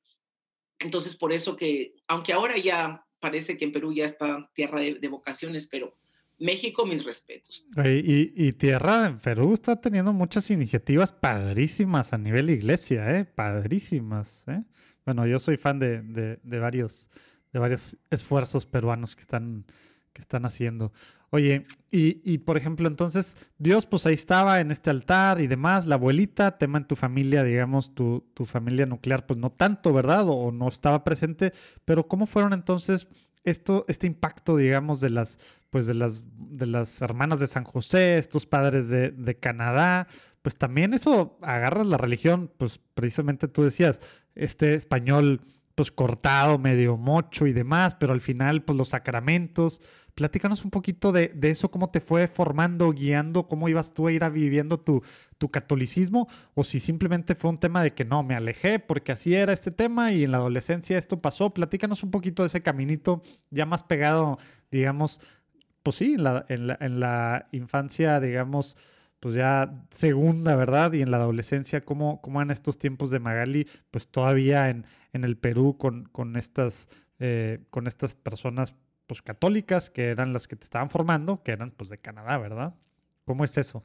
Entonces, 0.79 1.15
por 1.15 1.31
eso 1.31 1.55
que, 1.55 1.93
aunque 2.07 2.33
ahora 2.33 2.57
ya 2.57 3.05
parece 3.19 3.57
que 3.57 3.65
en 3.65 3.71
Perú 3.71 3.93
ya 3.93 4.05
está 4.05 4.51
tierra 4.53 4.81
de, 4.81 5.07
vocaciones, 5.07 5.67
pero 5.67 5.97
México, 6.37 6.85
mis 6.85 7.05
respetos. 7.05 7.65
Y, 7.77 8.33
y, 8.35 8.51
Tierra 8.51 9.05
en 9.05 9.19
Perú 9.19 9.53
está 9.53 9.79
teniendo 9.79 10.11
muchas 10.11 10.51
iniciativas 10.51 11.13
padrísimas 11.13 12.11
a 12.11 12.17
nivel 12.17 12.49
iglesia, 12.49 13.17
¿eh? 13.17 13.25
Padrísimas, 13.25 14.45
¿eh? 14.49 14.63
Bueno, 15.05 15.27
yo 15.27 15.39
soy 15.39 15.57
fan 15.57 15.79
de, 15.79 16.01
de, 16.01 16.59
varios, 16.59 17.09
de 17.53 17.59
varios 17.59 17.97
esfuerzos 18.09 18.65
peruanos 18.65 19.15
que 19.15 19.21
están, 19.21 19.65
que 20.13 20.21
están 20.21 20.45
haciendo. 20.45 20.91
Oye, 21.29 21.63
y, 21.91 22.21
y, 22.23 22.39
por 22.39 22.57
ejemplo, 22.57 22.87
entonces, 22.87 23.37
Dios, 23.57 23.85
pues 23.85 24.05
ahí 24.05 24.13
estaba 24.15 24.61
en 24.61 24.71
este 24.71 24.89
altar 24.89 25.41
y 25.41 25.47
demás, 25.47 25.85
la 25.85 25.95
abuelita, 25.95 26.57
tema 26.57 26.79
en 26.79 26.87
tu 26.87 26.95
familia, 26.95 27.43
digamos, 27.43 27.93
tu, 27.93 28.25
tu 28.33 28.45
familia 28.45 28.85
nuclear, 28.85 29.25
pues 29.27 29.37
no 29.37 29.51
tanto, 29.51 29.93
¿verdad? 29.93 30.25
O, 30.27 30.51
no 30.51 30.67
estaba 30.67 31.03
presente, 31.03 31.53
pero 31.83 32.07
¿cómo 32.07 32.25
fueron 32.25 32.53
entonces 32.53 33.07
esto, 33.43 33.85
este 33.87 34.07
impacto, 34.07 34.57
digamos, 34.57 35.01
de 35.01 35.09
las, 35.11 35.39
pues 35.69 35.85
de 35.85 35.93
las, 35.93 36.23
de 36.37 36.65
las 36.65 37.01
hermanas 37.01 37.39
de 37.39 37.47
San 37.47 37.63
José, 37.63 38.17
estos 38.17 38.45
padres 38.47 38.87
de, 38.89 39.11
de 39.11 39.37
Canadá? 39.37 40.07
Pues 40.41 40.55
también 40.57 40.93
eso 40.93 41.37
agarras 41.41 41.87
la 41.87 41.97
religión, 41.97 42.51
pues 42.57 42.79
precisamente 42.93 43.47
tú 43.47 43.63
decías, 43.63 43.99
este 44.35 44.75
español 44.75 45.41
pues 45.75 45.91
cortado, 45.91 46.57
medio 46.57 46.97
mocho 46.97 47.47
y 47.47 47.53
demás, 47.53 47.95
pero 47.95 48.13
al 48.13 48.21
final 48.21 48.63
pues 48.63 48.77
los 48.77 48.89
sacramentos. 48.89 49.81
Platícanos 50.15 50.63
un 50.63 50.71
poquito 50.71 51.11
de, 51.11 51.33
eso, 51.41 51.69
cómo 51.69 51.89
te 51.89 51.99
fue 51.99 52.29
formando, 52.29 52.89
guiando, 52.93 53.49
cómo 53.49 53.67
ibas 53.67 53.93
tú 53.93 54.07
a 54.07 54.13
ir 54.13 54.23
a 54.23 54.29
viviendo 54.29 54.79
tu, 54.79 55.03
tu 55.37 55.51
catolicismo, 55.51 56.29
o 56.53 56.63
si 56.63 56.79
simplemente 56.79 57.35
fue 57.35 57.51
un 57.51 57.57
tema 57.57 57.83
de 57.83 57.91
que 57.91 58.05
no, 58.05 58.23
me 58.23 58.33
alejé 58.33 58.79
porque 58.79 59.11
así 59.11 59.35
era 59.35 59.51
este 59.51 59.71
tema 59.71 60.13
y 60.13 60.23
en 60.23 60.31
la 60.31 60.37
adolescencia 60.37 60.97
esto 60.97 61.21
pasó. 61.21 61.53
Platícanos 61.53 62.03
un 62.03 62.11
poquito 62.11 62.43
de 62.43 62.47
ese 62.47 62.63
caminito 62.63 63.21
ya 63.51 63.65
más 63.65 63.83
pegado, 63.83 64.39
digamos, 64.71 65.19
pues 65.83 65.97
sí, 65.97 66.13
en 66.13 66.23
la, 66.23 66.45
en 66.47 66.67
la, 66.67 66.77
en 66.79 66.99
la 67.01 67.49
infancia, 67.51 68.21
digamos, 68.21 68.77
pues 69.19 69.35
ya 69.35 69.83
segunda, 69.91 70.55
¿verdad? 70.55 70.93
Y 70.93 71.01
en 71.01 71.11
la 71.11 71.17
adolescencia, 71.17 71.81
¿cómo, 71.83 72.21
cómo 72.21 72.41
en 72.41 72.51
estos 72.51 72.77
tiempos 72.77 73.11
de 73.11 73.19
Magali, 73.19 73.67
pues 73.91 74.07
todavía 74.07 74.69
en, 74.69 74.85
en 75.13 75.23
el 75.23 75.37
Perú 75.37 75.77
con, 75.77 76.05
con, 76.05 76.35
estas, 76.35 76.87
eh, 77.19 77.59
con 77.69 77.87
estas 77.87 78.15
personas 78.15 78.75
pues 79.07 79.21
católicas 79.21 79.89
que 79.89 80.05
eran 80.09 80.33
las 80.33 80.47
que 80.47 80.55
te 80.55 80.65
estaban 80.65 80.89
formando, 80.89 81.43
que 81.43 81.51
eran 81.51 81.71
pues 81.71 81.89
de 81.89 81.97
Canadá, 81.97 82.37
¿verdad? 82.37 82.75
¿Cómo 83.23 83.43
es 83.43 83.57
eso? 83.57 83.83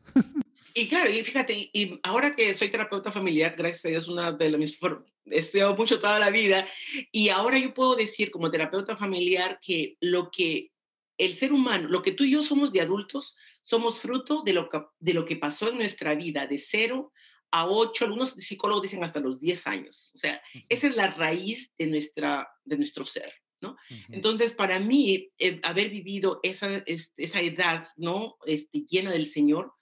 Y 0.74 0.88
claro, 0.88 1.10
y 1.10 1.24
fíjate, 1.24 1.70
y 1.72 1.98
ahora 2.02 2.34
que 2.34 2.54
soy 2.54 2.70
terapeuta 2.70 3.10
familiar, 3.10 3.54
gracias 3.56 3.84
a 3.86 3.88
Dios, 3.88 4.08
una 4.08 4.32
de 4.32 4.56
mis 4.56 4.78
he 5.26 5.38
estudiado 5.38 5.74
mucho 5.74 5.98
toda 5.98 6.18
la 6.18 6.30
vida, 6.30 6.66
y 7.10 7.28
ahora 7.28 7.58
yo 7.58 7.74
puedo 7.74 7.96
decir 7.96 8.30
como 8.30 8.50
terapeuta 8.50 8.96
familiar 8.96 9.58
que 9.60 9.96
lo 10.00 10.30
que 10.30 10.70
el 11.18 11.34
ser 11.34 11.52
humano, 11.52 11.88
lo 11.88 12.02
que 12.02 12.12
tú 12.12 12.24
y 12.24 12.30
yo 12.30 12.44
somos 12.44 12.72
de 12.72 12.80
adultos, 12.80 13.36
somos 13.62 14.00
fruto 14.00 14.42
de 14.42 14.52
lo 14.52 14.68
que, 14.68 14.82
de 14.98 15.14
lo 15.14 15.24
que 15.24 15.36
pasó 15.36 15.68
en 15.68 15.76
nuestra 15.76 16.14
vida, 16.14 16.46
de 16.46 16.58
cero 16.58 17.12
a 17.52 17.66
ocho, 17.66 18.04
algunos 18.04 18.30
psicólogos 18.30 18.82
dicen 18.82 19.02
hasta 19.02 19.20
los 19.20 19.40
diez 19.40 19.66
años. 19.66 20.12
O 20.14 20.18
sea, 20.18 20.40
esa 20.68 20.86
es 20.86 20.94
la 20.94 21.08
raíz 21.08 21.72
de, 21.78 21.86
nuestra, 21.86 22.48
de 22.64 22.76
nuestro 22.76 23.04
ser. 23.04 23.32
¿no? 23.60 23.76
Entonces, 24.08 24.52
para 24.52 24.78
mí, 24.78 25.30
eh, 25.38 25.60
haber 25.62 25.90
vivido 25.90 26.40
esa, 26.42 26.82
esa 26.86 27.40
edad, 27.40 27.88
¿no? 27.96 28.36
Este, 28.46 28.86
llena 28.86 29.10
del 29.10 29.26
Señor, 29.26 29.74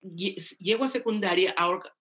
llego 0.00 0.84
a 0.84 0.88
secundaria, 0.88 1.52
ahora, 1.56 1.92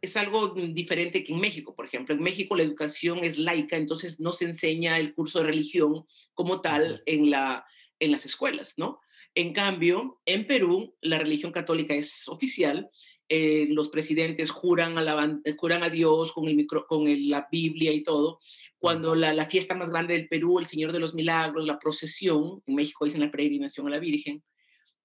es 0.00 0.16
algo 0.16 0.54
diferente 0.54 1.22
que 1.22 1.32
en 1.32 1.40
México, 1.40 1.74
por 1.74 1.84
ejemplo. 1.84 2.14
En 2.14 2.22
México 2.22 2.56
la 2.56 2.62
educación 2.62 3.22
es 3.22 3.36
laica, 3.36 3.76
entonces 3.76 4.18
no 4.18 4.32
se 4.32 4.46
enseña 4.46 4.98
el 4.98 5.12
curso 5.14 5.40
de 5.40 5.46
religión 5.46 6.06
como 6.32 6.62
tal 6.62 7.02
en, 7.04 7.30
la, 7.30 7.66
en 7.98 8.12
las 8.12 8.24
escuelas, 8.24 8.74
¿no? 8.78 9.00
En 9.34 9.52
cambio, 9.52 10.20
en 10.26 10.46
Perú 10.46 10.96
la 11.00 11.18
religión 11.18 11.52
católica 11.52 11.94
es 11.94 12.28
oficial, 12.28 12.90
eh, 13.28 13.68
los 13.70 13.88
presidentes 13.88 14.50
juran 14.50 14.98
a, 14.98 15.02
la, 15.02 15.40
juran 15.56 15.84
a 15.84 15.88
Dios 15.88 16.32
con, 16.32 16.48
el 16.48 16.56
micro, 16.56 16.84
con 16.88 17.04
la 17.28 17.46
Biblia 17.50 17.92
y 17.92 18.02
todo. 18.02 18.40
Cuando 18.76 19.14
la, 19.14 19.32
la, 19.32 19.46
fiesta 19.48 19.76
más 19.76 19.90
grande 19.90 20.14
del 20.14 20.26
Perú, 20.26 20.58
el 20.58 20.66
Señor 20.66 20.90
de 20.90 20.98
los 20.98 21.14
Milagros, 21.14 21.64
la 21.64 21.78
procesión, 21.78 22.60
en 22.66 22.74
México 22.74 23.04
dicen 23.04 23.20
la 23.20 23.30
peregrinación 23.30 23.86
a 23.86 23.90
la 23.90 24.00
Virgen, 24.00 24.42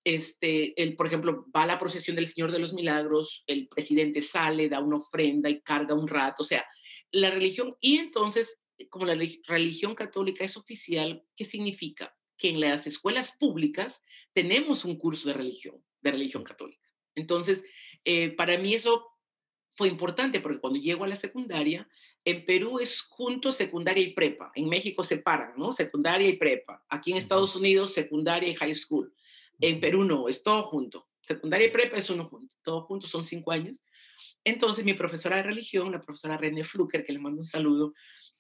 este, 0.04 0.82
el, 0.82 0.96
por 0.96 1.08
ejemplo, 1.08 1.46
va 1.56 1.64
a 1.64 1.68
la 1.68 1.78
procesión 1.78 2.16
del 2.16 2.28
Señor 2.28 2.52
de 2.52 2.60
los 2.60 2.74
Milagros, 2.74 3.44
el 3.46 3.68
presidente 3.68 4.22
sale, 4.22 4.70
da 4.70 4.80
una 4.80 4.98
ofrenda 4.98 5.50
y 5.50 5.62
carga 5.62 5.94
un 5.94 6.08
rato, 6.08 6.44
o 6.44 6.46
sea, 6.46 6.66
la 7.12 7.32
religión, 7.32 7.76
y 7.80 7.98
entonces, 7.98 8.58
como 8.90 9.06
la 9.06 9.18
religión 9.48 9.94
católica 9.94 10.46
es 10.46 10.58
oficial, 10.58 11.24
¿qué 11.36 11.46
significa? 11.46 12.15
Que 12.38 12.50
en 12.50 12.60
las 12.60 12.88
escuelas 12.88 13.32
públicas 13.38 14.02
tenemos 14.34 14.86
un 14.86 14.98
curso 14.98 15.28
de 15.28 15.34
religión, 15.34 15.84
de 16.02 16.12
religión 16.12 16.44
católica. 16.44 16.90
Entonces, 17.16 17.64
eh, 18.04 18.32
para 18.32 18.58
mí 18.58 18.74
eso 18.74 19.08
fue 19.76 19.88
importante 19.90 20.40
porque 20.40 20.60
cuando 20.60 20.80
llego 20.80 21.04
a 21.04 21.08
la 21.08 21.16
secundaria, 21.16 21.88
en 22.24 22.46
Perú 22.46 22.80
es 22.80 23.02
junto 23.02 23.52
secundaria 23.52 24.04
y 24.04 24.14
prepa. 24.14 24.52
En 24.56 24.70
México 24.70 25.04
separan, 25.04 25.54
¿no? 25.58 25.72
Secundaria 25.72 26.28
y 26.28 26.38
prepa. 26.38 26.84
Aquí 26.90 27.12
en 27.12 27.18
Estados 27.18 27.56
Unidos, 27.56 27.94
secundaria 27.94 28.50
y 28.50 28.56
high 28.56 28.76
school. 28.76 29.14
En 29.60 29.80
Perú 29.80 30.04
no, 30.04 30.28
es 30.28 30.44
todo 30.44 30.64
junto. 30.64 31.08
Secundaria 31.22 31.68
y 31.68 31.72
prepa 31.72 31.98
es 31.98 32.10
uno 32.10 32.26
junto. 32.26 32.56
Todo 32.64 32.82
junto 32.84 33.08
son 33.08 33.24
cinco 33.24 33.52
años. 33.52 33.84
Entonces 34.44 34.86
mi 34.86 34.94
profesora 34.94 35.38
de 35.38 35.44
religión, 35.44 35.92
la 35.92 36.00
profesora 36.00 36.38
René 36.38 36.64
Fluker, 36.64 37.04
que 37.04 37.14
le 37.14 37.20
mando 37.20 37.42
un 37.42 37.48
saludo, 37.48 37.94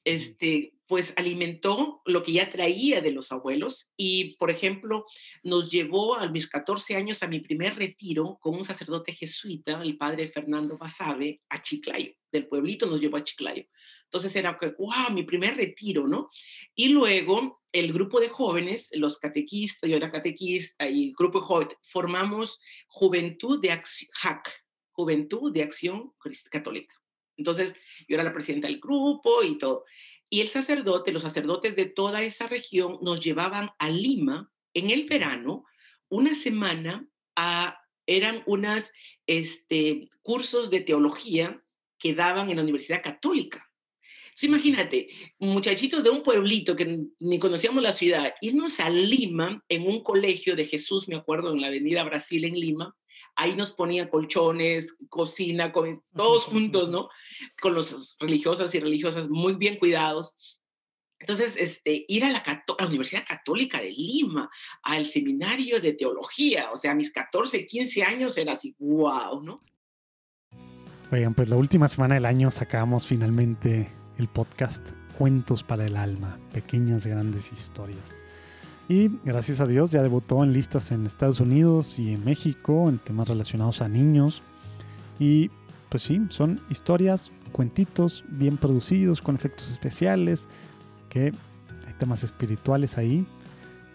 este, 0.06 0.76
pues 0.88 1.14
alimentó 1.18 2.02
lo 2.06 2.24
que 2.24 2.34
ya 2.34 2.50
traía 2.50 3.02
de 3.02 3.12
los 3.12 3.32
abuelos 3.32 3.90
y, 3.98 4.36
por 4.36 4.52
ejemplo, 4.52 5.06
nos 5.44 5.72
llevó 5.72 6.16
a 6.16 6.28
mis 6.30 6.48
14 6.48 6.96
años 6.96 7.24
a 7.24 7.28
mi 7.28 7.40
primer 7.40 7.76
retiro 7.76 8.38
con 8.40 8.56
un 8.56 8.64
sacerdote 8.64 9.12
jesuita, 9.12 9.82
el 9.82 9.98
padre 9.98 10.28
Fernando 10.28 10.78
Basabe, 10.78 11.42
a 11.50 11.62
Chiclayo, 11.62 12.14
del 12.32 12.48
pueblito 12.48 12.86
nos 12.86 13.02
llevó 13.02 13.18
a 13.18 13.24
Chiclayo. 13.24 13.66
Entonces 14.04 14.36
era 14.36 14.58
que, 14.58 14.76
wow, 14.78 15.12
mi 15.12 15.24
primer 15.24 15.58
retiro, 15.58 16.08
¿no? 16.08 16.30
Y 16.76 16.90
luego 16.90 17.64
el 17.74 17.92
grupo 17.92 18.20
de 18.20 18.30
jóvenes, 18.30 18.90
los 18.94 19.18
catequistas, 19.18 19.90
yo 19.90 19.98
era 19.98 20.12
catequista 20.12 20.88
y 20.88 21.10
el 21.10 21.14
grupo 21.18 21.40
de 21.40 21.46
jóvenes, 21.46 21.76
formamos 21.82 22.60
Juventud 22.88 23.60
de 23.60 23.72
Acción, 23.72 24.10
Juventud 24.92 25.52
de 25.52 25.64
Acción 25.64 26.14
Católica. 26.52 26.96
Entonces 27.38 27.74
yo 28.08 28.16
era 28.16 28.24
la 28.24 28.34
presidenta 28.34 28.68
del 28.68 28.80
grupo 28.80 29.44
y 29.44 29.58
todo. 29.58 29.86
Y 30.30 30.42
el 30.42 30.50
sacerdote, 30.50 31.12
los 31.12 31.22
sacerdotes 31.22 31.76
de 31.76 31.86
toda 31.86 32.22
esa 32.22 32.48
región 32.48 32.98
nos 33.02 33.20
llevaban 33.20 33.72
a 33.80 33.90
Lima 33.90 34.52
en 34.74 34.90
el 34.90 35.06
verano 35.06 35.66
una 36.10 36.36
semana 36.36 37.08
a, 37.36 37.80
eran 38.06 38.44
unos 38.46 38.92
este, 39.28 40.10
cursos 40.22 40.70
de 40.70 40.82
teología 40.82 41.62
que 41.98 42.14
daban 42.14 42.50
en 42.50 42.58
la 42.58 42.64
Universidad 42.64 43.02
Católica. 43.02 43.66
Imagínate, 44.42 45.10
muchachitos 45.40 46.04
de 46.04 46.10
un 46.10 46.22
pueblito 46.22 46.76
que 46.76 47.06
ni 47.20 47.40
conocíamos 47.40 47.82
la 47.82 47.94
ciudad, 47.94 48.34
irnos 48.42 48.80
a 48.82 48.90
Lima 48.90 49.64
en 49.70 49.88
un 49.88 50.04
colegio 50.04 50.58
de 50.58 50.66
Jesús, 50.66 51.08
me 51.08 51.16
acuerdo, 51.16 51.54
en 51.54 51.62
la 51.62 51.68
Avenida 51.68 52.04
Brasil 52.04 52.44
en 52.44 52.60
Lima, 52.60 52.96
ahí 53.36 53.56
nos 53.56 53.72
ponían 53.72 54.08
colchones, 54.08 54.96
cocina, 55.10 55.72
todos 56.16 56.44
juntos, 56.46 56.90
¿no? 56.90 57.10
Con 57.62 57.74
los 57.74 58.18
religiosos 58.20 58.74
y 58.76 58.80
religiosas 58.80 59.30
muy 59.30 59.54
bien 59.54 59.78
cuidados. 59.78 60.36
Entonces, 61.20 61.56
este, 61.58 62.06
ir 62.08 62.26
a 62.26 62.30
la, 62.30 62.40
a 62.40 62.64
la, 62.80 62.88
Universidad 62.88 63.26
Católica 63.26 63.80
de 63.80 63.92
Lima, 63.92 64.50
al 64.84 65.06
seminario 65.06 65.80
de 65.80 65.94
teología, 65.94 66.72
o 66.72 66.78
sea, 66.78 66.92
a 66.92 66.96
mis 66.96 67.12
14, 67.12 67.66
15 67.66 68.04
años 68.04 68.38
era 68.38 68.54
así, 68.54 68.76
wow, 68.80 69.42
¿no? 69.42 69.58
Oigan, 71.12 71.34
pues 71.34 71.50
la 71.50 71.56
última 71.56 71.88
semana 71.88 72.16
del 72.16 72.26
año 72.26 72.52
sacamos 72.52 73.08
finalmente 73.08 73.90
el 74.18 74.28
podcast 74.28 74.90
Cuentos 75.18 75.64
para 75.64 75.86
el 75.86 75.96
Alma, 75.96 76.38
pequeñas 76.52 77.06
grandes 77.06 77.52
historias. 77.54 78.25
Y 78.88 79.20
gracias 79.24 79.62
a 79.62 79.66
Dios 79.66 79.92
ya 79.92 80.04
debutó 80.04 80.44
en 80.44 80.54
listas 80.54 80.92
en 80.92 81.08
Estados 81.08 81.40
Unidos 81.40 81.98
y 81.98 82.14
en 82.14 82.24
México 82.24 82.86
en 82.88 83.00
temas 83.00 83.28
relacionados 83.28 83.82
a 83.82 83.90
niños. 83.90 84.44
Y 85.18 85.50
pues 85.90 86.04
sí, 86.04 86.22
son 86.30 86.60
historias, 86.70 87.32
cuentitos 87.52 88.24
bien 88.28 88.58
producidos, 88.58 89.22
con 89.22 89.36
efectos 89.36 89.72
especiales, 89.72 90.48
que 91.10 91.32
hay 91.88 91.94
temas 91.98 92.24
espirituales 92.24 92.98
ahí. 92.98 93.26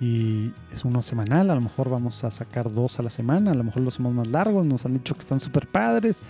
Y 0.00 0.50
es 0.72 0.85
uno 0.85 1.03
semanal, 1.03 1.50
a 1.50 1.55
lo 1.55 1.61
mejor 1.61 1.90
vamos 1.90 2.24
a 2.24 2.31
sacar 2.31 2.72
dos 2.72 2.98
a 2.98 3.03
la 3.03 3.11
semana, 3.11 3.50
a 3.50 3.55
lo 3.55 3.64
mejor 3.64 3.83
los 3.83 3.94
hacemos 3.94 4.14
más 4.14 4.29
largos, 4.29 4.64
nos 4.64 4.87
han 4.87 4.94
dicho 4.94 5.14
que 5.14 5.20
están 5.20 5.40
súper 5.40 5.66
padres, 5.66 6.20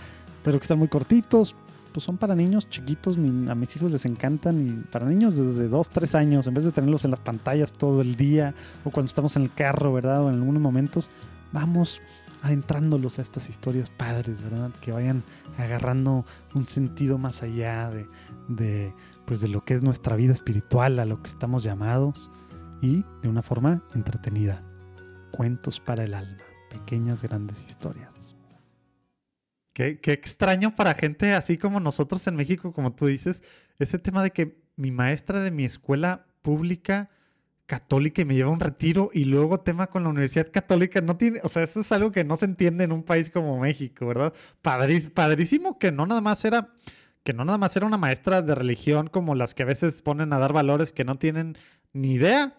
pero 0.43 0.59
que 0.59 0.63
están 0.63 0.77
muy 0.77 0.89
cortitos, 0.89 1.55
pues 1.91 2.03
son 2.03 2.17
para 2.17 2.35
niños 2.35 2.69
chiquitos, 2.69 3.17
a 3.17 3.55
mis 3.55 3.75
hijos 3.75 3.91
les 3.91 4.05
encantan 4.05 4.67
y 4.67 4.71
para 4.91 5.05
niños 5.05 5.35
desde 5.35 5.67
2, 5.67 5.89
3 5.89 6.15
años, 6.15 6.47
en 6.47 6.53
vez 6.53 6.63
de 6.63 6.71
tenerlos 6.71 7.05
en 7.05 7.11
las 7.11 7.19
pantallas 7.19 7.73
todo 7.73 8.01
el 8.01 8.15
día 8.15 8.53
o 8.83 8.91
cuando 8.91 9.09
estamos 9.09 9.35
en 9.35 9.43
el 9.43 9.53
carro, 9.53 9.93
¿verdad? 9.93 10.23
O 10.23 10.29
en 10.29 10.35
algunos 10.35 10.61
momentos, 10.61 11.09
vamos 11.51 12.01
adentrándolos 12.41 13.19
a 13.19 13.21
estas 13.21 13.49
historias 13.49 13.89
padres, 13.89 14.41
¿verdad? 14.41 14.71
Que 14.81 14.91
vayan 14.91 15.23
agarrando 15.57 16.25
un 16.53 16.65
sentido 16.65 17.17
más 17.17 17.43
allá 17.43 17.89
de, 17.89 18.07
de, 18.47 18.93
pues 19.25 19.41
de 19.41 19.47
lo 19.47 19.63
que 19.63 19.75
es 19.75 19.83
nuestra 19.83 20.15
vida 20.15 20.33
espiritual, 20.33 20.99
a 20.99 21.05
lo 21.05 21.21
que 21.21 21.29
estamos 21.29 21.63
llamados 21.63 22.31
y 22.81 23.05
de 23.21 23.29
una 23.29 23.41
forma 23.41 23.83
entretenida. 23.93 24.63
Cuentos 25.31 25.79
para 25.79 26.03
el 26.03 26.13
alma, 26.13 26.43
pequeñas 26.69 27.21
grandes 27.21 27.63
historias. 27.67 28.10
Qué, 29.73 29.99
extraño 30.03 30.75
para 30.75 30.93
gente 30.93 31.33
así 31.33 31.57
como 31.57 31.79
nosotros 31.79 32.27
en 32.27 32.35
México, 32.35 32.73
como 32.73 32.93
tú 32.93 33.05
dices, 33.07 33.41
ese 33.79 33.99
tema 33.99 34.21
de 34.21 34.31
que 34.31 34.61
mi 34.75 34.91
maestra 34.91 35.41
de 35.41 35.51
mi 35.51 35.63
escuela 35.63 36.25
pública 36.41 37.09
católica 37.67 38.21
y 38.21 38.25
me 38.25 38.35
lleva 38.35 38.51
un 38.51 38.59
retiro 38.59 39.11
y 39.13 39.23
luego 39.23 39.61
tema 39.61 39.87
con 39.87 40.03
la 40.03 40.09
Universidad 40.09 40.51
Católica 40.51 40.99
no 40.99 41.15
tiene, 41.15 41.39
o 41.43 41.47
sea, 41.47 41.63
eso 41.63 41.79
es 41.79 41.91
algo 41.93 42.11
que 42.11 42.25
no 42.25 42.35
se 42.35 42.43
entiende 42.43 42.83
en 42.83 42.91
un 42.91 43.03
país 43.03 43.29
como 43.29 43.57
México, 43.59 44.07
¿verdad? 44.07 44.33
padrísimo 44.61 45.79
que 45.79 45.93
no 45.93 46.05
nada 46.05 46.19
más 46.19 46.43
era 46.43 46.73
que 47.23 47.33
no 47.33 47.45
nada 47.45 47.57
más 47.57 47.75
era 47.75 47.85
una 47.85 47.97
maestra 47.97 48.41
de 48.41 48.55
religión 48.55 49.07
como 49.07 49.35
las 49.35 49.53
que 49.53 49.63
a 49.63 49.67
veces 49.67 50.01
ponen 50.01 50.33
a 50.33 50.39
dar 50.39 50.53
valores 50.53 50.91
que 50.91 51.05
no 51.05 51.15
tienen 51.15 51.57
ni 51.93 52.13
idea 52.13 52.57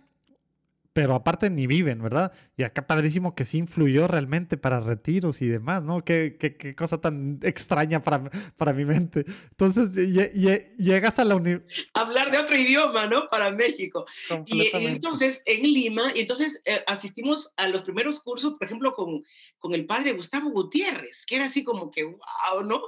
pero 0.92 1.14
aparte 1.14 1.48
ni 1.48 1.66
viven, 1.66 2.02
¿verdad? 2.02 2.33
Y 2.57 2.64
acá 2.64 2.87
padrísimo 2.87 3.35
que 3.35 3.44
sí 3.44 3.59
influyó 3.59 4.07
realmente 4.09 4.57
para 4.57 4.81
retiros 4.81 5.40
y 5.40 5.48
demás, 5.48 5.85
¿no? 5.85 6.05
Qué, 6.05 6.37
qué, 6.38 6.57
qué 6.57 6.74
cosa 6.74 7.00
tan 7.00 7.40
extraña 7.42 8.02
para, 8.02 8.31
para 8.57 8.72
mi 8.72 8.85
mente. 8.85 9.24
Entonces 9.50 9.92
llegas 9.96 11.18
a 11.18 11.24
la 11.24 11.37
universidad. 11.37 11.87
Hablar 11.94 12.31
de 12.31 12.38
otro 12.38 12.57
idioma, 12.57 13.07
¿no? 13.07 13.26
Para 13.28 13.50
México. 13.50 14.05
Y, 14.46 14.70
entonces 14.74 15.42
en 15.46 15.62
Lima, 15.62 16.12
y 16.14 16.20
entonces 16.20 16.61
eh, 16.66 16.85
asistimos 16.87 17.52
a 17.57 17.68
los 17.68 17.83
primeros 17.83 18.20
cursos, 18.20 18.55
por 18.59 18.66
ejemplo, 18.66 18.94
con, 18.94 19.24
con 19.59 19.74
el 19.74 19.87
padre 19.87 20.12
Gustavo 20.12 20.50
Gutiérrez, 20.50 21.24
que 21.26 21.37
era 21.37 21.46
así 21.46 21.64
como 21.64 21.90
que, 21.90 22.05
wow, 22.05 22.62
¿no? 22.64 22.83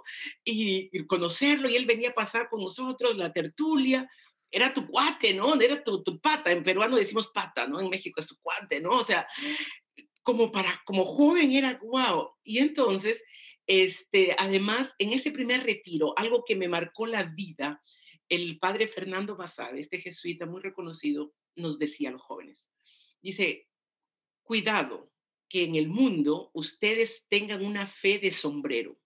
Y, 0.44 0.90
y 0.92 1.06
conocerlo, 1.06 1.70
y 1.70 1.76
él 1.76 1.86
venía 1.86 2.10
a 2.10 2.14
pasar 2.14 2.50
con 2.50 2.60
nosotros 2.60 3.16
la 3.16 3.32
tertulia 3.32 4.10
era 4.50 4.72
tu 4.72 4.86
cuate, 4.86 5.34
¿no? 5.34 5.60
Era 5.60 5.82
tu, 5.82 6.02
tu, 6.02 6.20
pata. 6.20 6.50
En 6.50 6.62
peruano 6.62 6.96
decimos 6.96 7.28
pata, 7.28 7.66
¿no? 7.66 7.80
En 7.80 7.88
México 7.88 8.20
es 8.20 8.26
tu 8.26 8.36
cuate, 8.40 8.80
¿no? 8.80 8.90
O 8.90 9.04
sea, 9.04 9.26
como 10.22 10.50
para, 10.50 10.82
como 10.84 11.04
joven 11.04 11.52
era 11.52 11.78
wow. 11.82 12.30
Y 12.42 12.58
entonces, 12.58 13.22
este, 13.66 14.34
además, 14.38 14.94
en 14.98 15.10
ese 15.10 15.30
primer 15.30 15.64
retiro, 15.64 16.14
algo 16.16 16.44
que 16.44 16.56
me 16.56 16.68
marcó 16.68 17.06
la 17.06 17.24
vida, 17.24 17.82
el 18.28 18.58
padre 18.58 18.88
Fernando 18.88 19.36
Basabe, 19.36 19.80
este 19.80 20.00
jesuita 20.00 20.46
muy 20.46 20.60
reconocido, 20.60 21.34
nos 21.56 21.78
decía 21.78 22.08
a 22.08 22.12
los 22.12 22.22
jóvenes, 22.22 22.66
dice, 23.22 23.68
cuidado 24.42 25.12
que 25.48 25.64
en 25.64 25.76
el 25.76 25.88
mundo 25.88 26.50
ustedes 26.52 27.26
tengan 27.28 27.64
una 27.64 27.86
fe 27.86 28.18
de 28.18 28.32
sombrero 28.32 28.98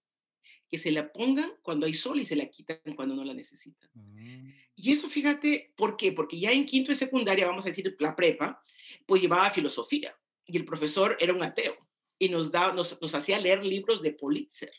que 0.69 0.77
se 0.77 0.91
la 0.91 1.11
pongan 1.11 1.51
cuando 1.61 1.85
hay 1.85 1.93
sol 1.93 2.19
y 2.19 2.25
se 2.25 2.35
la 2.35 2.47
quitan 2.47 2.79
cuando 2.95 3.15
no 3.15 3.23
la 3.23 3.33
necesitan. 3.33 3.89
Mm. 3.93 4.49
Y 4.75 4.91
eso, 4.91 5.09
fíjate, 5.09 5.73
¿por 5.75 5.97
qué? 5.97 6.11
Porque 6.11 6.39
ya 6.39 6.51
en 6.51 6.65
quinto 6.65 6.91
y 6.91 6.95
secundaria, 6.95 7.47
vamos 7.47 7.65
a 7.65 7.69
decir, 7.69 7.95
la 7.99 8.15
prepa, 8.15 8.61
pues 9.05 9.21
llevaba 9.21 9.49
filosofía 9.49 10.15
y 10.45 10.57
el 10.57 10.65
profesor 10.65 11.17
era 11.19 11.33
un 11.33 11.43
ateo 11.43 11.75
y 12.19 12.29
nos, 12.29 12.51
daba, 12.51 12.73
nos, 12.73 13.01
nos 13.01 13.15
hacía 13.15 13.39
leer 13.39 13.65
libros 13.65 14.01
de 14.01 14.13
Pulitzer, 14.13 14.71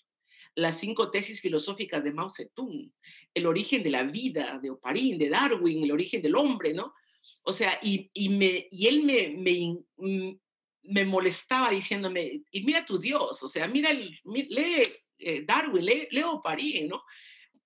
las 0.55 0.79
cinco 0.79 1.11
tesis 1.11 1.40
filosóficas 1.40 2.03
de 2.05 2.12
Mao 2.12 2.31
Zedong, 2.31 2.92
el 3.35 3.46
origen 3.46 3.83
de 3.83 3.90
la 3.90 4.05
vida 4.05 4.59
de 4.62 4.70
Oparín, 4.70 5.18
de 5.18 5.29
Darwin, 5.29 5.83
el 5.83 5.92
origen 5.92 6.22
del 6.22 6.37
hombre, 6.37 6.72
¿no? 6.72 6.94
O 7.42 7.53
sea, 7.53 7.79
y, 7.83 8.11
y, 8.12 8.29
me, 8.29 8.68
y 8.70 8.87
él 8.87 9.03
me, 9.05 9.29
me, 9.29 10.37
me 10.83 11.05
molestaba 11.05 11.70
diciéndome, 11.70 12.42
y 12.50 12.62
mira 12.62 12.85
tu 12.85 12.98
Dios, 12.98 13.42
o 13.42 13.48
sea, 13.48 13.66
mira, 13.66 13.90
el, 13.90 14.18
lee 14.24 14.83
eh, 15.20 15.44
Darwin, 15.46 15.85
leo 16.11 16.40
Parín, 16.42 16.88
¿no? 16.88 17.02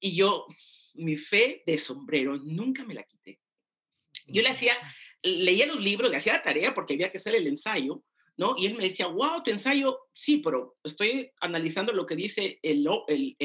Y 0.01 0.17
yo, 0.17 0.47
mi 0.95 1.17
fe 1.17 1.63
de 1.67 1.79
sombrero, 1.79 2.37
nunca 2.37 2.85
me 2.85 2.95
la 2.95 3.03
quité. 3.03 3.41
Yo 4.27 4.43
le 4.43 4.51
hacía, 4.51 4.75
leía 5.23 5.67
los 5.67 5.81
libros, 5.81 6.11
le 6.11 6.17
hacía 6.17 6.35
la 6.35 6.43
tarea 6.43 6.75
porque 6.75 6.95
había 6.95 7.11
que 7.11 7.19
hacer 7.19 7.35
el 7.35 7.47
ensayo, 7.47 8.03
¿no? 8.37 8.55
Y 8.57 8.67
él 8.67 8.77
me 8.77 8.85
decía, 8.85 9.07
wow, 9.07 9.43
tu 9.43 9.51
ensayo, 9.51 9.99
sí, 10.13 10.39
pero 10.39 10.77
estoy 10.83 11.31
analizando 11.41 11.93
lo 11.93 12.07
que 12.07 12.17
dice 12.17 12.59
el, 12.63 12.87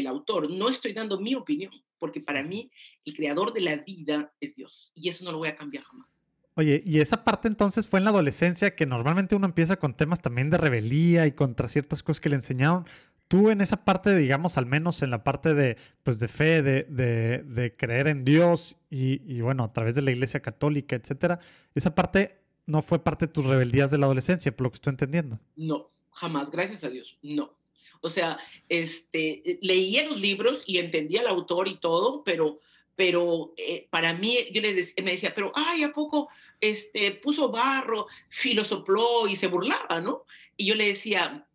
autor, 0.07 0.49
no 0.49 0.69
estoy 0.69 0.93
dando 0.93 1.19
mi 1.19 1.35
opinión, 1.35 1.71
porque 1.97 2.21
para 2.21 2.43
mí 2.43 2.71
el 3.05 3.13
creador 3.13 3.53
de 3.53 3.61
la 3.61 3.75
vida 3.77 4.33
es 4.39 4.55
Dios, 4.55 4.91
y 4.95 5.09
eso 5.09 5.23
no 5.23 5.31
lo 5.31 5.39
voy 5.39 5.49
a 5.49 5.55
cambiar 5.55 5.83
jamás. 5.83 6.07
Oye, 6.55 6.83
y 6.85 6.99
esa 6.99 7.23
parte 7.23 7.47
entonces 7.47 7.87
fue 7.87 7.99
en 7.99 8.05
la 8.05 8.09
adolescencia, 8.09 8.75
que 8.75 8.85
normalmente 8.85 9.35
uno 9.35 9.45
empieza 9.45 9.77
con 9.77 9.95
temas 9.95 10.21
también 10.21 10.49
de 10.49 10.57
rebeldía 10.57 11.25
y 11.25 11.31
contra 11.31 11.69
ciertas 11.69 12.03
cosas 12.03 12.19
que 12.19 12.29
le 12.29 12.35
enseñaron. 12.35 12.85
Tú 13.29 13.51
en 13.51 13.61
esa 13.61 13.85
parte, 13.85 14.15
digamos, 14.15 14.57
al 14.57 14.65
menos 14.65 15.03
en 15.03 15.11
la 15.11 15.23
parte 15.23 15.53
de, 15.53 15.77
pues, 16.03 16.19
de 16.19 16.27
fe, 16.27 16.63
de, 16.63 16.83
de, 16.83 17.43
de 17.43 17.75
creer 17.75 18.07
en 18.07 18.25
Dios 18.25 18.75
y, 18.89 19.21
y, 19.31 19.41
bueno, 19.41 19.63
a 19.63 19.71
través 19.71 19.93
de 19.93 20.01
la 20.01 20.09
iglesia 20.09 20.41
católica, 20.41 20.95
etcétera, 20.95 21.39
esa 21.75 21.93
parte 21.93 22.39
no 22.65 22.81
fue 22.81 23.03
parte 23.03 23.27
de 23.27 23.31
tus 23.31 23.45
rebeldías 23.45 23.91
de 23.91 23.99
la 23.99 24.07
adolescencia, 24.07 24.55
por 24.55 24.65
lo 24.65 24.71
que 24.71 24.75
estoy 24.75 24.91
entendiendo. 24.91 25.39
No, 25.55 25.91
jamás, 26.11 26.49
gracias 26.49 26.83
a 26.83 26.89
Dios, 26.89 27.19
no. 27.21 27.53
O 28.01 28.09
sea, 28.09 28.39
este, 28.67 29.59
leía 29.61 30.07
los 30.07 30.19
libros 30.19 30.63
y 30.65 30.79
entendía 30.79 31.21
al 31.21 31.27
autor 31.27 31.67
y 31.67 31.75
todo, 31.75 32.23
pero, 32.23 32.57
pero 32.95 33.53
eh, 33.57 33.87
para 33.91 34.13
mí, 34.13 34.37
yo 34.51 34.61
le 34.61 34.73
decía, 34.73 35.03
me 35.03 35.11
decía, 35.11 35.33
pero, 35.35 35.51
ay, 35.53 35.83
¿a 35.83 35.91
poco 35.91 36.29
este, 36.59 37.11
puso 37.11 37.49
barro, 37.51 38.07
filosopló 38.29 39.27
y 39.27 39.35
se 39.35 39.47
burlaba, 39.47 40.01
¿no? 40.01 40.25
Y 40.57 40.65
yo 40.65 40.73
le 40.73 40.87
decía, 40.87 41.45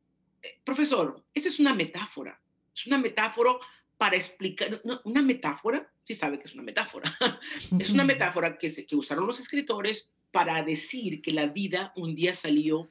eh, 0.44 0.60
profesor, 0.62 1.24
esto 1.32 1.48
es 1.48 1.58
una 1.58 1.74
metáfora, 1.74 2.40
es 2.74 2.86
una 2.86 2.98
metáfora 2.98 3.52
para 3.96 4.16
explicar, 4.16 4.82
una 5.04 5.22
metáfora, 5.22 5.90
sí 6.02 6.14
sabe 6.14 6.38
que 6.38 6.44
es 6.44 6.54
una 6.54 6.62
metáfora, 6.62 7.16
es 7.78 7.90
una 7.90 8.04
metáfora 8.04 8.58
que, 8.58 8.70
se, 8.70 8.84
que 8.84 8.96
usaron 8.96 9.26
los 9.26 9.40
escritores 9.40 10.10
para 10.30 10.62
decir 10.62 11.22
que 11.22 11.30
la 11.30 11.46
vida 11.46 11.92
un 11.96 12.14
día 12.14 12.34
salió 12.34 12.90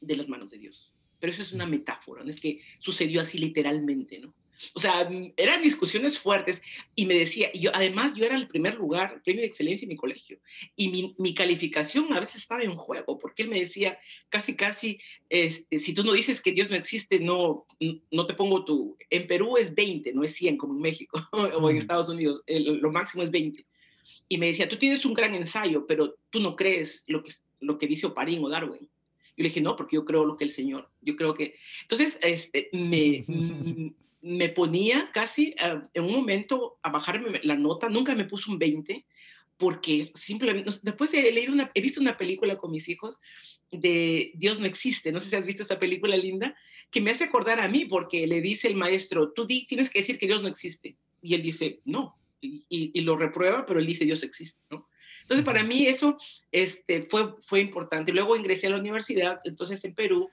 de 0.00 0.16
las 0.16 0.28
manos 0.28 0.50
de 0.50 0.58
Dios. 0.58 0.92
Pero 1.20 1.32
eso 1.32 1.42
es 1.42 1.52
una 1.52 1.66
metáfora, 1.66 2.24
no 2.24 2.30
es 2.30 2.40
que 2.40 2.60
sucedió 2.80 3.20
así 3.20 3.38
literalmente, 3.38 4.18
¿no? 4.18 4.34
O 4.72 4.80
sea, 4.80 5.08
mm, 5.08 5.32
eran 5.36 5.62
discusiones 5.62 6.18
fuertes 6.18 6.62
y 6.94 7.06
me 7.06 7.14
decía, 7.14 7.50
y 7.52 7.60
yo 7.60 7.70
además 7.74 8.14
yo 8.14 8.24
era 8.24 8.36
el 8.36 8.48
primer 8.48 8.74
lugar, 8.74 9.22
premio 9.24 9.42
de 9.42 9.48
excelencia 9.48 9.84
en 9.84 9.90
mi 9.90 9.96
colegio, 9.96 10.38
y 10.76 10.88
mi, 10.88 11.14
mi, 11.18 11.34
calificación 11.34 12.12
a 12.12 12.20
veces 12.20 12.36
estaba 12.36 12.62
en 12.62 12.76
juego, 12.76 13.18
porque 13.18 13.42
él 13.42 13.48
me 13.48 13.60
decía 13.60 13.98
casi, 14.28 14.54
casi, 14.54 14.98
este, 15.28 15.78
si 15.78 15.92
tú 15.92 16.04
no 16.04 16.12
dices 16.12 16.40
que 16.40 16.52
Dios 16.52 16.70
no 16.70 16.76
existe, 16.76 17.18
no, 17.18 17.66
no 18.10 18.26
te 18.26 18.34
pongo 18.34 18.64
tu, 18.64 18.96
en 19.10 19.26
Perú 19.26 19.56
es 19.56 19.74
20, 19.74 20.12
no 20.12 20.24
es 20.24 20.34
100 20.34 20.56
como 20.56 20.74
en 20.74 20.80
México 20.80 21.20
o 21.32 21.70
en 21.70 21.76
Estados 21.76 22.08
Unidos, 22.08 22.42
el, 22.46 22.78
lo 22.78 22.90
máximo 22.92 23.22
es 23.22 23.30
20 23.30 23.64
y 24.28 24.38
me 24.38 24.46
decía, 24.46 24.68
tú 24.68 24.76
tienes 24.76 25.04
un 25.04 25.14
gran 25.14 25.34
ensayo, 25.34 25.86
pero 25.86 26.16
tú 26.30 26.40
no 26.40 26.56
crees 26.56 27.04
lo 27.08 27.22
que, 27.22 27.32
lo 27.60 27.78
que 27.78 27.86
dice 27.86 28.06
Oparín 28.06 28.42
o 28.44 28.48
Darwin. 28.48 28.88
Yo 29.36 29.42
le 29.42 29.48
dije, 29.48 29.60
no, 29.60 29.76
porque 29.76 29.96
yo 29.96 30.04
creo 30.04 30.24
lo 30.24 30.36
que 30.36 30.44
el 30.44 30.50
Señor, 30.50 30.88
yo 31.02 31.16
creo 31.16 31.34
que... 31.34 31.54
Entonces, 31.82 32.18
este, 32.22 32.68
me, 32.72 33.24
me 34.24 34.48
ponía 34.48 35.10
casi 35.12 35.54
uh, 35.62 35.86
en 35.92 36.04
un 36.04 36.12
momento 36.12 36.78
a 36.82 36.90
bajarme 36.90 37.40
la 37.42 37.56
nota, 37.56 37.90
nunca 37.90 38.14
me 38.14 38.24
puso 38.24 38.50
un 38.50 38.58
20, 38.58 39.04
porque 39.58 40.12
simplemente, 40.14 40.70
después 40.82 41.12
he, 41.12 41.30
leído 41.30 41.52
una, 41.52 41.70
he 41.74 41.82
visto 41.82 42.00
una 42.00 42.16
película 42.16 42.56
con 42.56 42.72
mis 42.72 42.88
hijos 42.88 43.20
de 43.70 44.32
Dios 44.34 44.58
no 44.58 44.66
existe, 44.66 45.12
no 45.12 45.20
sé 45.20 45.28
si 45.28 45.36
has 45.36 45.46
visto 45.46 45.62
esta 45.62 45.78
película 45.78 46.16
linda, 46.16 46.56
que 46.90 47.02
me 47.02 47.10
hace 47.10 47.24
acordar 47.24 47.60
a 47.60 47.68
mí, 47.68 47.84
porque 47.84 48.26
le 48.26 48.40
dice 48.40 48.66
el 48.68 48.76
maestro, 48.76 49.32
tú 49.32 49.46
di, 49.46 49.66
tienes 49.66 49.90
que 49.90 50.00
decir 50.00 50.18
que 50.18 50.26
Dios 50.26 50.40
no 50.40 50.48
existe. 50.48 50.96
Y 51.20 51.34
él 51.34 51.42
dice, 51.42 51.80
no, 51.84 52.16
y, 52.40 52.98
lo 53.02 53.16
reprueba, 53.16 53.66
pero 53.66 53.78
él 53.78 53.86
dice 53.86 54.04
Dios 54.04 54.22
existe, 54.22 54.58
¿no? 54.70 54.88
Entonces, 55.20 55.44
para 55.44 55.62
mí 55.62 55.86
eso 55.86 56.18
este, 56.52 57.02
fue, 57.02 57.34
fue 57.46 57.60
importante. 57.60 58.12
Luego 58.12 58.36
ingresé 58.36 58.68
a 58.68 58.70
la 58.70 58.78
universidad, 58.78 59.38
entonces 59.44 59.84
en 59.84 59.94
Perú, 59.94 60.28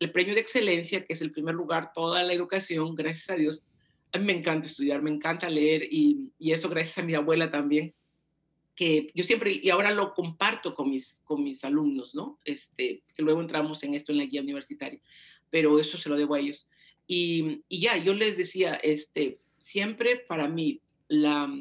el 0.00 0.12
premio 0.12 0.34
de 0.34 0.40
excelencia, 0.40 1.04
que 1.04 1.12
es 1.12 1.22
el 1.22 1.30
primer 1.30 1.54
lugar, 1.54 1.92
toda 1.94 2.22
la 2.22 2.32
educación, 2.32 2.94
gracias 2.94 3.30
a 3.30 3.36
Dios. 3.36 3.62
Me 4.18 4.32
encanta 4.32 4.66
estudiar, 4.66 5.02
me 5.02 5.10
encanta 5.10 5.48
leer 5.48 5.88
y, 5.90 6.32
y 6.38 6.52
eso 6.52 6.68
gracias 6.68 6.98
a 6.98 7.02
mi 7.02 7.14
abuela 7.14 7.50
también, 7.50 7.94
que 8.74 9.10
yo 9.14 9.24
siempre, 9.24 9.60
y 9.62 9.70
ahora 9.70 9.90
lo 9.90 10.14
comparto 10.14 10.74
con 10.74 10.90
mis, 10.90 11.20
con 11.24 11.42
mis 11.42 11.64
alumnos, 11.64 12.14
¿no? 12.14 12.38
Este, 12.44 13.02
que 13.14 13.22
luego 13.22 13.40
entramos 13.40 13.82
en 13.82 13.94
esto 13.94 14.12
en 14.12 14.18
la 14.18 14.24
guía 14.24 14.42
universitaria, 14.42 15.00
pero 15.50 15.78
eso 15.78 15.98
se 15.98 16.08
lo 16.08 16.16
debo 16.16 16.34
a 16.34 16.40
ellos. 16.40 16.66
Y, 17.06 17.62
y 17.68 17.80
ya, 17.80 17.96
yo 17.96 18.14
les 18.14 18.36
decía, 18.36 18.74
este, 18.74 19.38
siempre 19.58 20.16
para 20.16 20.48
mí, 20.48 20.80
la, 21.08 21.52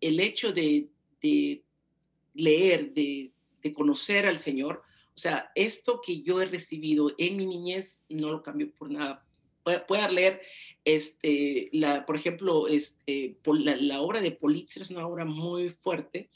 el 0.00 0.20
hecho 0.20 0.52
de, 0.52 0.88
de 1.20 1.62
leer, 2.34 2.92
de, 2.94 3.32
de, 3.62 3.72
conocer 3.72 4.26
al 4.26 4.38
Señor, 4.38 4.82
o 5.14 5.18
sea, 5.18 5.50
esto 5.54 6.00
que 6.04 6.22
yo 6.22 6.40
he 6.40 6.46
recibido 6.46 7.12
en 7.18 7.36
mi 7.36 7.46
niñez 7.46 8.04
no 8.08 8.30
lo 8.30 8.42
cambio 8.42 8.70
por 8.72 8.90
nada. 8.90 9.24
Puedo 9.62 10.08
leer, 10.08 10.40
este, 10.84 11.68
la, 11.72 12.04
por 12.04 12.16
ejemplo, 12.16 12.66
este, 12.66 13.36
la, 13.44 13.76
la, 13.76 14.00
obra 14.00 14.20
de 14.20 14.32
Politzer 14.32 14.82
es 14.82 14.90
una 14.90 15.06
obra 15.06 15.24
muy 15.24 15.68
fuerte, 15.68 16.30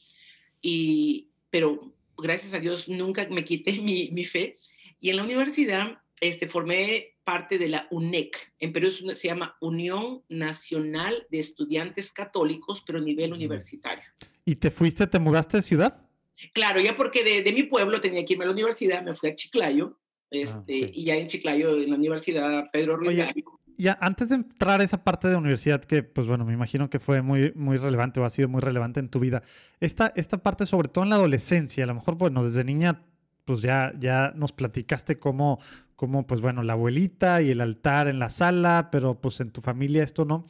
y, 0.62 1.29
pero 1.51 1.93
gracias 2.17 2.55
a 2.55 2.61
Dios 2.61 2.89
nunca 2.89 3.27
me 3.29 3.45
quité 3.45 3.73
mi, 3.81 4.11
mi 4.12 4.25
fe. 4.25 4.57
Y 5.01 5.11
en 5.11 5.17
la 5.17 5.25
universidad 5.25 5.99
este, 6.21 6.49
formé 6.49 7.17
parte 7.25 7.59
de 7.59 7.69
la 7.69 7.89
UNEC. 7.91 8.53
En 8.61 8.73
Perú 8.73 8.91
se 8.91 9.29
llama 9.29 9.57
Unión 9.61 10.23
Nacional 10.29 11.27
de 11.31 11.41
Estudiantes 11.41 12.12
Católicos, 12.12 12.83
pero 12.87 12.99
a 12.99 13.03
nivel 13.03 13.33
universitario. 13.33 14.05
¿Y 14.45 14.57
te 14.57 14.71
fuiste, 14.71 15.07
te 15.07 15.19
mudaste 15.19 15.57
de 15.57 15.62
ciudad? 15.65 16.06
Claro, 16.53 16.81
ya 16.81 16.96
porque 16.96 17.25
de, 17.25 17.42
de 17.42 17.53
mi 17.53 17.62
pueblo 17.62 18.01
tenía 18.01 18.25
que 18.25 18.35
irme 18.35 18.44
a 18.44 18.49
la 18.49 18.53
universidad, 18.53 19.03
me 19.03 19.14
fui 19.14 19.31
a 19.31 19.35
Chiclayo, 19.35 19.99
este, 20.31 20.55
ah, 20.57 20.61
okay. 20.61 20.90
y 20.92 21.05
ya 21.05 21.16
en 21.16 21.29
Chiclayo, 21.29 21.77
en 21.77 21.90
la 21.90 21.96
Universidad 21.96 22.70
Pedro 22.72 22.96
Ruiz 22.96 23.11
Oye, 23.11 23.44
Ya, 23.79 23.96
antes 24.01 24.29
de 24.29 24.37
entrar 24.37 24.81
a 24.81 24.85
esa 24.85 25.05
parte 25.05 25.29
de 25.29 25.37
universidad 25.37 25.85
que, 25.85 26.03
pues 26.03 26.27
bueno, 26.27 26.44
me 26.44 26.53
imagino 26.53 26.90
que 26.90 26.99
fue 26.99 27.22
muy, 27.22 27.53
muy 27.55 27.77
relevante 27.77 28.20
o 28.20 28.25
ha 28.25 28.31
sido 28.31 28.49
muy 28.49 28.61
relevante 28.61 29.01
en 29.01 29.09
tu 29.09 29.20
vida, 29.20 29.42
esta, 29.81 30.12
esta 30.16 30.42
parte, 30.42 30.66
sobre 30.66 30.88
todo 30.88 31.05
en 31.05 31.11
la 31.11 31.16
adolescencia, 31.16 31.85
a 31.85 31.87
lo 31.87 31.94
mejor, 31.94 32.16
bueno, 32.16 32.44
desde 32.44 32.64
niña, 32.64 33.03
pues 33.44 33.62
ya, 33.62 33.92
ya 33.99 34.33
nos 34.35 34.53
platicaste 34.53 35.18
cómo, 35.18 35.61
como 35.94 36.27
pues 36.27 36.40
bueno, 36.40 36.62
la 36.62 36.75
abuelita 36.75 37.40
y 37.40 37.51
el 37.51 37.61
altar 37.61 38.09
en 38.09 38.18
la 38.18 38.29
sala, 38.29 38.88
pero 38.90 39.20
pues 39.20 39.40
en 39.40 39.51
tu 39.51 39.61
familia 39.61 40.03
esto 40.03 40.25
no. 40.25 40.46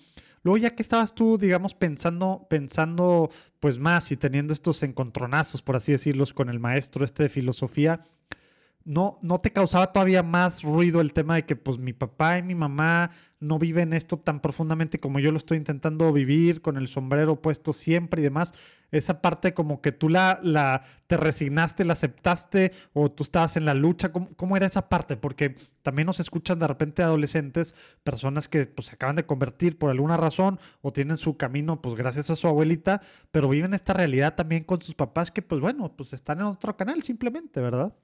Luego 0.46 0.58
ya 0.58 0.76
que 0.76 0.82
estabas 0.84 1.12
tú, 1.12 1.38
digamos, 1.38 1.74
pensando, 1.74 2.46
pensando 2.48 3.30
pues 3.58 3.80
más 3.80 4.12
y 4.12 4.16
teniendo 4.16 4.52
estos 4.52 4.80
encontronazos, 4.84 5.60
por 5.60 5.74
así 5.74 5.90
decirlos, 5.90 6.32
con 6.32 6.48
el 6.48 6.60
maestro 6.60 7.04
este 7.04 7.24
de 7.24 7.28
filosofía, 7.28 8.04
¿no, 8.84 9.18
¿no 9.22 9.40
te 9.40 9.50
causaba 9.50 9.92
todavía 9.92 10.22
más 10.22 10.62
ruido 10.62 11.00
el 11.00 11.12
tema 11.14 11.34
de 11.34 11.46
que 11.46 11.56
pues 11.56 11.78
mi 11.78 11.92
papá 11.92 12.38
y 12.38 12.44
mi 12.44 12.54
mamá 12.54 13.10
no 13.40 13.58
viven 13.58 13.92
esto 13.92 14.18
tan 14.18 14.38
profundamente 14.38 15.00
como 15.00 15.18
yo 15.18 15.32
lo 15.32 15.38
estoy 15.38 15.58
intentando 15.58 16.12
vivir, 16.12 16.62
con 16.62 16.76
el 16.76 16.86
sombrero 16.86 17.42
puesto 17.42 17.72
siempre 17.72 18.20
y 18.20 18.24
demás? 18.24 18.52
Esa 18.90 19.20
parte 19.20 19.54
como 19.54 19.80
que 19.80 19.92
tú 19.92 20.08
la, 20.08 20.40
la 20.42 20.84
te 21.06 21.16
resignaste, 21.16 21.84
la 21.84 21.94
aceptaste 21.94 22.72
o 22.92 23.10
tú 23.10 23.24
estabas 23.24 23.56
en 23.56 23.64
la 23.64 23.74
lucha, 23.74 24.12
¿cómo, 24.12 24.34
cómo 24.36 24.56
era 24.56 24.66
esa 24.66 24.88
parte? 24.88 25.16
Porque 25.16 25.56
también 25.82 26.06
nos 26.06 26.20
escuchan 26.20 26.58
de 26.58 26.66
repente 26.66 27.02
adolescentes, 27.02 27.74
personas 28.02 28.48
que 28.48 28.66
pues 28.66 28.88
se 28.88 28.94
acaban 28.94 29.16
de 29.16 29.26
convertir 29.26 29.78
por 29.78 29.90
alguna 29.90 30.16
razón 30.16 30.58
o 30.82 30.92
tienen 30.92 31.16
su 31.16 31.36
camino 31.36 31.80
pues 31.80 31.94
gracias 31.94 32.30
a 32.30 32.36
su 32.36 32.48
abuelita, 32.48 33.02
pero 33.30 33.48
viven 33.48 33.74
esta 33.74 33.92
realidad 33.92 34.34
también 34.34 34.64
con 34.64 34.82
sus 34.82 34.94
papás 34.94 35.30
que 35.30 35.42
pues 35.42 35.60
bueno, 35.60 35.94
pues 35.96 36.12
están 36.12 36.40
en 36.40 36.46
otro 36.46 36.76
canal 36.76 37.02
simplemente, 37.02 37.60
¿verdad? 37.60 37.94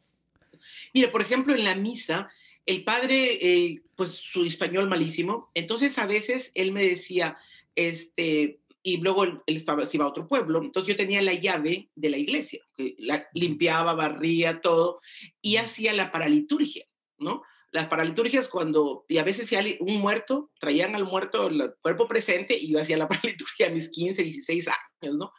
Mira, 0.95 1.11
por 1.11 1.23
ejemplo, 1.23 1.55
en 1.55 1.65
la 1.65 1.75
misa, 1.75 2.29
el 2.67 2.85
padre, 2.85 3.39
eh, 3.41 3.83
pues 3.97 4.13
su 4.13 4.45
español 4.45 4.89
malísimo, 4.89 5.51
entonces 5.55 5.99
a 5.99 6.07
veces 6.07 6.53
él 6.55 6.73
me 6.73 6.85
decía, 6.85 7.37
este, 7.75 8.61
y 8.83 8.99
luego 8.99 9.25
él, 9.25 9.41
estaba, 9.47 9.87
se 9.87 9.97
iba 9.97 10.05
a 10.05 10.09
otro 10.09 10.27
pueblo. 10.27 10.63
Entonces 10.63 10.89
yo 10.89 10.97
tenía 10.97 11.23
la 11.23 11.35
llave 11.35 11.91
de 11.95 12.11
la 12.11 12.19
iglesia, 12.19 12.61
que 12.75 12.95
la 12.99 13.27
limpiaba, 13.35 13.95
barría, 13.95 14.61
todo, 14.61 15.01
y 15.41 15.57
hacía 15.57 15.93
la 15.93 16.11
paraliturgia, 16.11 16.87
¿no? 17.19 17.43
Las 17.71 17.89
paraliturgias 17.89 18.49
cuando, 18.49 19.07
y 19.09 19.19
a 19.19 19.25
veces 19.25 19.49
si 19.49 19.57
un 19.81 19.97
muerto, 19.99 20.51
traían 20.59 20.95
al 20.95 21.05
muerto 21.05 21.47
el 21.47 21.75
cuerpo 21.81 22.07
presente 22.07 22.57
y 22.59 22.73
yo 22.73 22.81
hacía 22.81 22.97
la 22.97 23.09
paraliturgia 23.09 23.69
a 23.69 23.71
mis 23.71 23.89
15, 23.89 24.23
16 24.23 24.69
años, 24.69 25.19
¿no? 25.19 25.33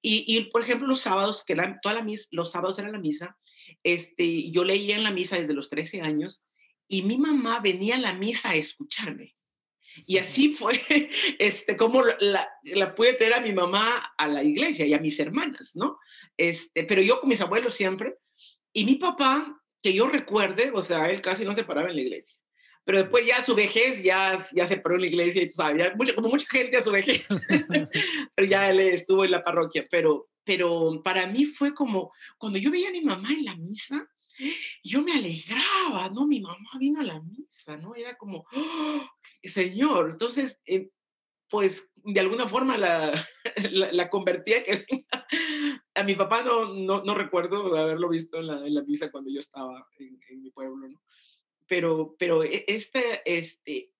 Y, 0.00 0.24
y 0.26 0.44
por 0.50 0.62
ejemplo, 0.62 0.86
los 0.86 1.00
sábados, 1.00 1.42
que 1.44 1.54
eran, 1.54 1.78
toda 1.82 1.96
la 1.96 2.02
misa, 2.02 2.28
los 2.30 2.52
sábados 2.52 2.78
era 2.78 2.88
la 2.88 2.98
misa, 2.98 3.36
este, 3.82 4.50
yo 4.50 4.64
leía 4.64 4.96
en 4.96 5.02
la 5.02 5.10
misa 5.10 5.36
desde 5.36 5.54
los 5.54 5.68
13 5.68 6.02
años 6.02 6.42
y 6.86 7.02
mi 7.02 7.18
mamá 7.18 7.60
venía 7.60 7.96
a 7.96 8.00
la 8.00 8.14
misa 8.14 8.50
a 8.50 8.54
escucharme. 8.54 9.34
Y 10.06 10.18
así 10.18 10.54
fue 10.54 10.80
este, 11.38 11.76
como 11.76 12.02
la, 12.02 12.48
la, 12.62 12.94
pude 12.94 13.14
traer 13.14 13.34
a 13.34 13.40
mi 13.40 13.52
mamá 13.52 14.12
a 14.16 14.28
la 14.28 14.42
iglesia 14.42 14.86
y 14.86 14.94
a 14.94 14.98
mis 14.98 15.18
hermanas, 15.18 15.74
¿no? 15.74 15.98
Este, 16.36 16.84
pero 16.84 17.02
yo 17.02 17.20
con 17.20 17.28
mis 17.28 17.40
abuelos 17.40 17.74
siempre. 17.74 18.16
Y 18.72 18.84
mi 18.84 18.96
papá, 18.96 19.60
que 19.82 19.92
yo 19.92 20.08
recuerde, 20.08 20.70
o 20.74 20.82
sea, 20.82 21.08
él 21.10 21.20
casi 21.20 21.44
no 21.44 21.54
se 21.54 21.64
paraba 21.64 21.90
en 21.90 21.96
la 21.96 22.02
iglesia. 22.02 22.38
pero 22.84 22.98
después 22.98 23.26
ya 23.26 23.36
a 23.36 23.42
su 23.42 23.54
vejez 23.54 24.02
ya, 24.02 24.38
ya 24.54 24.66
se 24.66 24.78
paró 24.78 24.94
en 24.94 25.02
la 25.02 25.06
iglesia 25.08 25.42
y 25.42 25.48
tú 25.48 25.54
sabes, 25.54 25.94
mucha, 25.96 26.14
como 26.14 26.28
mucha 26.28 26.46
gente 26.48 26.76
a 26.76 26.82
su 26.82 26.90
vejez, 26.90 27.26
pero 28.34 28.48
ya 28.48 28.70
él 28.70 28.80
estuvo 28.80 29.24
en 29.24 29.30
la 29.32 29.42
parroquia, 29.42 29.86
pero, 29.90 30.28
pero 30.44 31.02
para 31.02 31.26
mí 31.26 31.44
fue 31.44 31.74
como, 31.74 32.12
cuando 32.38 32.58
yo 32.58 32.70
veía 32.70 32.88
a 32.88 32.92
mi 32.92 33.02
mamá 33.02 33.30
en 33.30 33.44
la 33.44 33.56
misa, 33.56 34.08
yo 34.82 35.02
me 35.02 35.12
alegraba, 35.12 36.08
¿no? 36.10 36.26
Mi 36.26 36.40
mamá 36.40 36.70
vino 36.78 37.00
a 37.00 37.04
la 37.04 37.20
misa, 37.20 37.76
¿no? 37.76 37.94
Era 37.94 38.16
como, 38.16 38.46
¡Oh, 38.52 39.06
Señor, 39.42 40.10
entonces, 40.10 40.60
eh, 40.66 40.90
pues 41.48 41.90
de 42.04 42.20
alguna 42.20 42.46
forma 42.46 42.76
la, 42.76 43.12
la, 43.70 44.10
convertía 44.10 44.62
que 44.62 44.84
a 45.94 46.02
mi 46.02 46.14
papá 46.14 46.42
no, 46.42 46.72
no, 46.72 47.02
no, 47.02 47.14
recuerdo 47.14 47.76
haberlo 47.76 48.08
visto 48.08 48.38
en 48.38 48.46
la, 48.46 48.66
en 48.66 48.74
la 48.74 48.82
misa 48.82 49.10
cuando 49.10 49.30
yo 49.30 49.40
estaba 49.40 49.86
en, 49.98 50.42
mi 50.42 50.50
pueblo, 50.50 50.88
¿no? 50.88 51.02
pero, 51.66 52.16
pero 52.18 52.42
este, 52.42 53.22
este, 53.24 53.92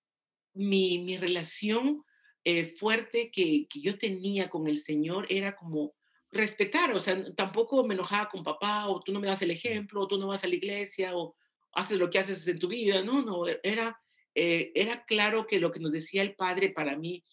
mi, 0.55 0.99
mi 1.01 1.17
relación 1.17 2.05
eh, 2.45 2.65
fuerte 2.65 3.31
que, 3.31 3.67
que, 3.69 3.81
yo 3.81 3.99
tenía 3.99 4.49
con 4.49 4.69
el 4.69 4.79
Señor 4.79 5.27
era 5.29 5.55
como 5.55 5.95
respetar, 6.31 6.93
o 6.93 7.01
sea, 7.01 7.35
tampoco 7.35 7.85
me 7.85 7.95
enojaba 7.95 8.29
con 8.29 8.43
papá, 8.43 8.89
o 8.89 9.01
tú 9.01 9.13
no 9.13 9.21
me 9.21 9.27
das 9.27 9.43
el 9.43 9.51
ejemplo, 9.51 10.03
o 10.03 10.09
tú 10.09 10.19
no 10.19 10.27
vas 10.27 10.45
a 10.45 10.49
la 10.49 10.55
iglesia, 10.55 11.17
o 11.17 11.37
haces 11.73 11.99
lo 11.99 12.11
que 12.11 12.19
haces 12.19 12.47
en 12.47 12.59
tu 12.59 12.69
vida, 12.69 13.03
no, 13.03 13.23
no, 13.23 13.47
e, 13.47 13.61
era, 13.63 14.01
eh, 14.35 14.73
era 14.75 15.05
claro 15.05 15.47
que 15.47 15.61
lo 15.61 15.71
que 15.71 15.81
nos 15.81 15.93
decía 15.93 16.23
el 16.23 16.35
Padre 16.35 16.71
para 16.71 16.97
mí, 16.97 17.25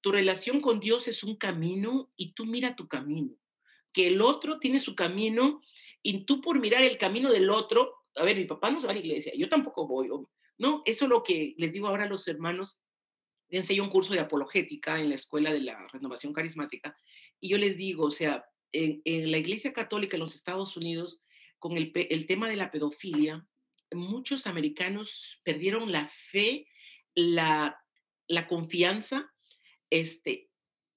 tu 0.00 0.12
relación 0.12 0.60
con 0.60 0.80
Dios 0.80 1.08
es 1.08 1.24
un 1.24 1.36
camino 1.36 2.12
y 2.16 2.32
tú 2.32 2.46
mira 2.46 2.76
tu 2.76 2.86
camino, 2.88 3.34
que 3.92 4.08
el 4.08 4.20
otro 4.20 4.58
tiene 4.58 4.80
su 4.80 4.94
camino 4.94 5.62
y 6.02 6.24
tú 6.24 6.40
por 6.40 6.60
mirar 6.60 6.82
el 6.82 6.98
camino 6.98 7.32
del 7.32 7.50
otro 7.50 8.04
a 8.16 8.24
ver, 8.24 8.36
mi 8.36 8.44
papá 8.44 8.70
no 8.70 8.80
se 8.80 8.86
va 8.86 8.92
a 8.92 8.94
la 8.94 9.00
iglesia, 9.00 9.32
yo 9.36 9.48
tampoco 9.48 9.86
voy, 9.86 10.08
¿no? 10.58 10.82
Eso 10.84 11.04
es 11.04 11.08
lo 11.08 11.22
que 11.22 11.54
les 11.58 11.72
digo 11.72 11.88
ahora 11.88 12.04
a 12.04 12.08
los 12.08 12.26
hermanos. 12.28 12.78
Enseño 13.50 13.84
un 13.84 13.90
curso 13.90 14.12
de 14.12 14.20
apologética 14.20 14.98
en 14.98 15.08
la 15.08 15.14
Escuela 15.14 15.52
de 15.52 15.60
la 15.60 15.86
Renovación 15.88 16.32
Carismática 16.32 16.96
y 17.40 17.48
yo 17.50 17.58
les 17.58 17.76
digo, 17.76 18.06
o 18.06 18.10
sea, 18.10 18.44
en, 18.72 19.30
la 19.30 19.38
Iglesia 19.38 19.72
Católica 19.72 20.16
en 20.16 20.22
los 20.22 20.34
Estados 20.34 20.76
Unidos, 20.76 21.20
con 21.58 21.76
el, 21.76 21.92
el 21.94 22.26
tema 22.26 22.48
de 22.48 22.56
la 22.56 22.70
pedofilia, 22.70 23.46
muchos 23.92 24.46
americanos 24.46 25.38
perdieron 25.44 25.92
la 25.92 26.06
fe, 26.06 26.66
la, 27.14 27.80
la 28.26 28.48
confianza, 28.48 29.32
este, 29.90 30.50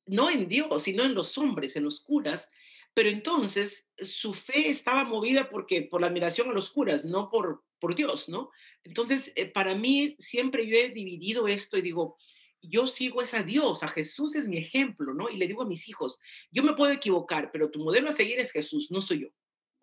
no 0.05 0.29
en 0.29 0.47
Dios, 0.47 0.83
sino 0.83 1.03
en 1.03 1.13
los 1.13 1.37
hombres, 1.37 1.75
en 1.75 1.83
los 1.83 2.01
curas, 2.01 2.47
pero 2.93 3.09
entonces 3.09 3.87
su 3.97 4.33
fe 4.33 4.69
estaba 4.69 5.03
movida 5.03 5.49
porque 5.49 5.83
por 5.83 6.01
la 6.01 6.07
admiración 6.07 6.49
a 6.49 6.53
los 6.53 6.71
curas, 6.71 7.05
no 7.05 7.29
por, 7.29 7.63
por 7.79 7.93
Dios, 7.93 8.27
¿no? 8.27 8.49
Entonces, 8.83 9.31
eh, 9.35 9.45
para 9.45 9.75
mí 9.75 10.15
siempre 10.17 10.65
yo 10.65 10.75
he 10.77 10.89
dividido 10.89 11.47
esto 11.47 11.77
y 11.77 11.81
digo, 11.81 12.17
yo 12.61 12.87
sigo 12.87 13.21
es 13.21 13.33
a 13.33 13.43
Dios, 13.43 13.83
a 13.83 13.87
Jesús 13.87 14.35
es 14.35 14.47
mi 14.47 14.57
ejemplo, 14.57 15.13
¿no? 15.13 15.29
Y 15.29 15.37
le 15.37 15.47
digo 15.47 15.61
a 15.61 15.67
mis 15.67 15.87
hijos, 15.87 16.19
yo 16.51 16.63
me 16.63 16.73
puedo 16.73 16.91
equivocar, 16.91 17.51
pero 17.51 17.69
tu 17.69 17.79
modelo 17.79 18.09
a 18.09 18.13
seguir 18.13 18.39
es 18.39 18.51
Jesús, 18.51 18.91
no 18.91 19.01
soy 19.01 19.21
yo, 19.21 19.27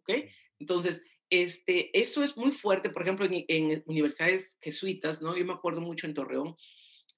¿ok? 0.00 0.24
Entonces, 0.58 1.02
este, 1.30 1.98
eso 1.98 2.22
es 2.22 2.36
muy 2.36 2.52
fuerte, 2.52 2.90
por 2.90 3.02
ejemplo, 3.02 3.26
en, 3.30 3.82
universidades 3.86 4.56
jesuitas, 4.60 5.22
¿no? 5.22 5.36
Yo 5.36 5.44
me 5.44 5.52
acuerdo 5.52 5.80
mucho 5.80 6.06
en 6.06 6.14
Torreón, 6.14 6.56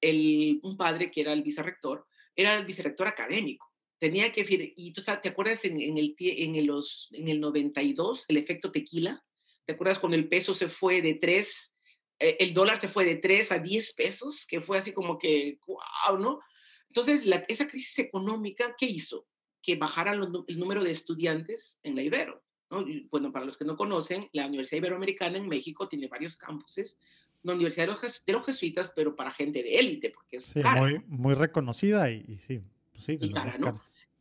el, 0.00 0.60
un 0.62 0.76
padre 0.76 1.10
que 1.10 1.22
era 1.22 1.32
el 1.32 1.42
vicerrector, 1.42 2.06
era 2.34 2.54
el 2.54 2.64
vicerrector 2.64 3.08
académico, 3.08 3.66
tenía 3.98 4.30
que 4.30 4.74
y 4.76 4.92
tú 4.92 5.00
sabes, 5.00 5.22
¿te 5.22 5.28
acuerdas 5.30 5.64
en, 5.64 5.80
el 5.80 6.14
en 6.18 6.54
el, 6.54 6.66
los 6.66 7.08
en 7.12 7.28
el 7.28 7.40
92 7.40 8.26
el 8.28 8.36
efecto 8.36 8.70
tequila? 8.70 9.24
¿Te 9.64 9.72
acuerdas 9.72 9.98
cuando 9.98 10.16
el 10.16 10.28
peso 10.28 10.54
se 10.54 10.68
fue 10.68 11.02
de 11.02 11.14
3 11.14 11.48
eh, 11.48 11.75
el 12.18 12.54
dólar 12.54 12.80
se 12.80 12.88
fue 12.88 13.04
de 13.04 13.16
3 13.16 13.52
a 13.52 13.58
10 13.58 13.92
pesos, 13.94 14.46
que 14.46 14.60
fue 14.60 14.78
así 14.78 14.92
como 14.92 15.18
que 15.18 15.58
wow, 15.66 16.18
¿no? 16.18 16.40
Entonces, 16.88 17.26
la, 17.26 17.44
esa 17.48 17.66
crisis 17.66 17.98
económica 17.98 18.74
¿qué 18.78 18.86
hizo? 18.86 19.26
Que 19.62 19.76
bajara 19.76 20.12
el 20.12 20.58
número 20.58 20.82
de 20.82 20.90
estudiantes 20.90 21.78
en 21.82 21.96
la 21.96 22.02
Ibero. 22.02 22.42
¿no? 22.70 22.84
bueno, 23.10 23.30
para 23.32 23.44
los 23.44 23.56
que 23.56 23.64
no 23.64 23.76
conocen, 23.76 24.28
la 24.32 24.46
Universidad 24.46 24.78
Iberoamericana 24.78 25.38
en 25.38 25.48
México 25.48 25.88
tiene 25.88 26.08
varios 26.08 26.36
campuses, 26.36 26.98
una 27.44 27.54
universidad 27.54 27.86
de 27.86 28.32
los, 28.32 28.44
jesuitas, 28.44 28.92
pero 28.96 29.14
para 29.14 29.30
gente 29.30 29.62
de 29.62 29.78
élite, 29.78 30.10
porque 30.10 30.38
es 30.38 30.52
muy, 30.56 31.00
muy 31.06 31.34
reconocida 31.34 32.10
y 32.10 32.38
sí, 32.38 32.60
pues 32.92 33.08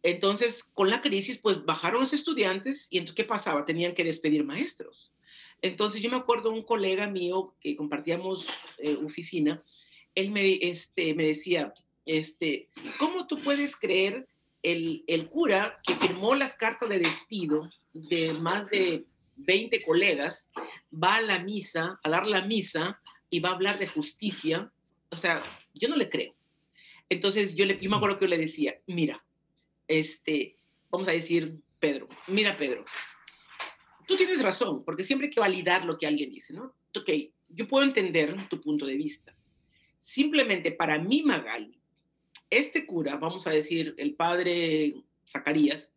entonces, 0.05 0.63
con 0.63 0.91
la 0.91 1.01
crisis, 1.01 1.39
pues 1.39 1.65
bajaron 1.65 2.01
los 2.01 2.13
estudiantes 2.13 2.87
y 2.91 2.99
entonces, 2.99 3.15
¿qué 3.15 3.23
pasaba? 3.23 3.65
Tenían 3.65 3.95
que 3.95 4.03
despedir 4.03 4.43
maestros. 4.43 5.11
Entonces, 5.65 5.99
yo 5.99 6.11
me 6.11 6.17
acuerdo 6.17 6.51
un 6.51 6.61
colega 6.61 7.07
mío 7.07 7.55
que 7.59 7.75
compartíamos 7.75 8.45
eh, 8.77 8.99
oficina, 9.03 9.63
él 10.13 10.29
me, 10.29 10.59
este, 10.61 11.15
me 11.15 11.25
decía, 11.25 11.73
este, 12.05 12.69
¿cómo 12.99 13.25
tú 13.25 13.39
puedes 13.39 13.75
creer 13.75 14.27
el, 14.61 15.03
el 15.07 15.27
cura 15.27 15.79
que 15.83 15.95
firmó 15.95 16.35
las 16.35 16.53
cartas 16.53 16.87
de 16.87 16.99
despido 16.99 17.67
de 17.93 18.35
más 18.35 18.69
de 18.69 19.05
20 19.37 19.81
colegas, 19.81 20.51
va 20.93 21.15
a 21.15 21.21
la 21.21 21.39
misa, 21.39 21.99
a 22.03 22.09
dar 22.09 22.27
la 22.27 22.41
misa 22.41 23.01
y 23.31 23.39
va 23.39 23.49
a 23.49 23.53
hablar 23.53 23.79
de 23.79 23.87
justicia? 23.87 24.71
O 25.09 25.17
sea, 25.17 25.43
yo 25.73 25.89
no 25.89 25.95
le 25.95 26.09
creo. 26.09 26.31
Entonces 27.09 27.55
yo, 27.55 27.65
le, 27.65 27.79
yo 27.79 27.89
me 27.89 27.95
acuerdo 27.95 28.19
que 28.19 28.25
yo 28.25 28.29
le 28.29 28.37
decía, 28.37 28.79
mira, 28.85 29.25
este, 29.87 30.57
vamos 30.91 31.07
a 31.07 31.11
decir, 31.11 31.55
Pedro, 31.79 32.07
mira 32.27 32.55
Pedro, 32.55 32.85
tú 34.07 34.15
tienes 34.15 34.41
razón, 34.41 34.83
porque 34.83 35.03
siempre 35.03 35.27
hay 35.27 35.33
que 35.33 35.39
validar 35.39 35.85
lo 35.85 35.97
que 35.97 36.07
alguien 36.07 36.31
dice, 36.31 36.53
¿no? 36.53 36.73
Ok, 36.95 37.09
yo 37.49 37.67
puedo 37.67 37.85
entender 37.85 38.35
tu 38.49 38.61
punto 38.61 38.85
de 38.85 38.95
vista. 38.95 39.35
Simplemente 40.01 40.71
para 40.71 40.99
mí, 40.99 41.23
Magali, 41.23 41.79
este 42.49 42.85
cura, 42.85 43.17
vamos 43.17 43.47
a 43.47 43.51
decir, 43.51 43.95
el 43.97 44.15
padre 44.15 44.95
Zacarías, 45.27 45.91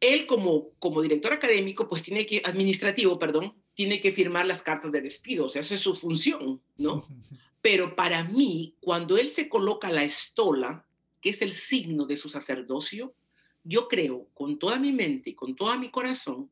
él 0.00 0.26
como, 0.26 0.70
como 0.78 1.00
director 1.00 1.32
académico, 1.32 1.88
pues 1.88 2.02
tiene 2.02 2.26
que, 2.26 2.42
administrativo, 2.44 3.18
perdón, 3.18 3.54
tiene 3.74 4.00
que 4.00 4.12
firmar 4.12 4.46
las 4.46 4.62
cartas 4.62 4.92
de 4.92 5.00
despido, 5.00 5.46
o 5.46 5.48
sea, 5.48 5.60
esa 5.60 5.74
es 5.74 5.80
su 5.80 5.94
función, 5.94 6.60
¿no? 6.76 7.08
Pero 7.62 7.96
para 7.96 8.22
mí, 8.24 8.76
cuando 8.80 9.16
él 9.16 9.30
se 9.30 9.48
coloca 9.48 9.90
la 9.90 10.04
estola, 10.04 10.86
que 11.20 11.30
es 11.30 11.40
el 11.40 11.52
signo 11.52 12.04
de 12.04 12.18
su 12.18 12.28
sacerdocio, 12.28 13.14
yo 13.62 13.88
creo 13.88 14.28
con 14.34 14.58
toda 14.58 14.78
mi 14.78 14.92
mente 14.92 15.30
y 15.30 15.34
con 15.34 15.56
todo 15.56 15.76
mi 15.78 15.90
corazón 15.90 16.50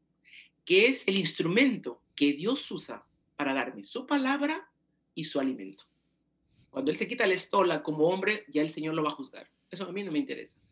que 0.65 0.87
es 0.87 1.07
el 1.09 1.17
instrumento 1.17 2.03
que 2.15 2.33
Dios 2.33 2.71
usa 2.71 3.05
para 3.37 3.55
darme 3.55 3.85
su 3.85 4.07
palabra 4.07 4.69
y 5.15 5.25
su 5.25 5.41
alimento. 5.41 5.85
Cuando 6.71 6.91
él 6.91 6.97
se 6.97 7.09
quita 7.09 7.27
la 7.27 7.35
estola 7.35 7.83
como 7.83 8.07
hombre, 8.07 8.45
ya 8.49 8.63
el 8.63 8.71
Señor 8.71 8.95
lo 8.95 9.03
va 9.03 9.11
a 9.11 9.15
juzgar. 9.15 9.51
Eso 9.71 9.85
a 9.85 9.93
mí 9.93 10.03
no 10.03 10.13
me 10.13 10.19
interesa 10.19 10.63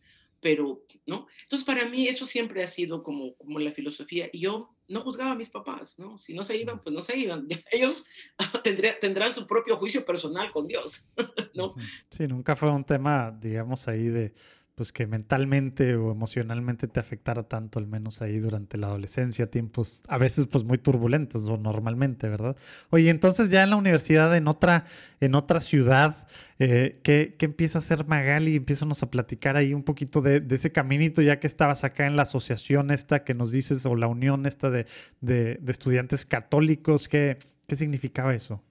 pero, 0.41 0.83
¿no? 1.07 1.27
Entonces, 1.43 1.65
para 1.65 1.89
mí 1.89 2.09
eso 2.09 2.27
siempre 2.27 2.63
ha 2.63 2.67
sido 2.67 3.03
como, 3.03 3.35
como 3.35 3.59
la 3.59 3.73
filosofía. 3.73 4.29
Y 4.33 4.41
yo 4.41 4.75
no 4.89 5.03
juzgaba 5.03 5.33
a 5.33 5.37
mis 5.37 5.51
papás, 5.51 5.99
¿no? 5.99 6.19
Si 6.19 6.35
no 6.35 6.43
se 6.45 6.57
iban, 6.57 6.81
pues 6.81 6.95
no 6.95 7.03
se 7.03 7.17
iban. 7.17 7.47
Ellos 7.71 8.05
tendrán 9.01 9.33
su 9.33 9.47
propio 9.47 9.77
juicio 9.77 10.05
personal 10.05 10.51
con 10.51 10.67
Dios, 10.67 11.07
¿no? 11.55 11.75
Sí, 12.11 12.27
nunca 12.27 12.57
fue 12.57 12.71
un 12.71 12.85
tema, 12.85 13.31
digamos, 13.31 13.87
ahí 13.87 14.09
de, 14.09 14.33
pues 14.81 14.93
que 14.93 15.07
mentalmente 15.07 15.95
o 15.95 16.11
emocionalmente 16.11 16.89
te 16.89 17.01
afectara 17.01 17.43
tanto, 17.43 17.79
al 17.79 17.87
menos 17.87 18.23
ahí 18.23 18.39
durante 18.39 18.79
la 18.79 18.87
adolescencia, 18.87 19.51
tiempos 19.51 20.03
a 20.09 20.17
veces 20.17 20.47
pues 20.47 20.65
muy 20.65 20.79
turbulentos 20.79 21.45
o 21.45 21.59
normalmente, 21.59 22.31
¿verdad? 22.31 22.57
Oye, 22.89 23.11
entonces 23.11 23.51
ya 23.51 23.63
en 23.63 23.69
la 23.69 23.77
universidad, 23.77 24.35
en 24.35 24.49
otra, 24.49 24.87
en 25.21 25.35
otra 25.35 25.61
ciudad, 25.61 26.27
eh, 26.59 26.99
¿qué, 27.03 27.37
empieza 27.41 27.77
a 27.77 27.81
hacer 27.81 28.07
Magali? 28.07 28.57
Empiézanos 28.57 29.03
a 29.03 29.11
platicar 29.11 29.59
ahí 29.59 29.75
un 29.75 29.83
poquito 29.83 30.23
de, 30.23 30.43
ese 30.49 30.73
caminito, 30.73 31.21
ya 31.21 31.41
que 31.41 31.47
estabas 31.47 31.85
acá 31.85 32.07
en 32.07 32.17
la 32.17 32.23
asociación 32.23 32.91
esta 32.91 33.23
que 33.23 33.35
nos 33.35 33.53
dices, 33.53 33.85
o 33.85 33.95
la 33.97 34.07
unión 34.07 34.47
esta 34.47 34.71
de, 34.71 34.87
de, 35.21 35.61
estudiantes 35.69 36.25
católicos, 36.25 37.07
¿qué, 37.07 37.37
¿qué 37.67 37.77
significaba 37.77 38.35
eso? 38.35 38.63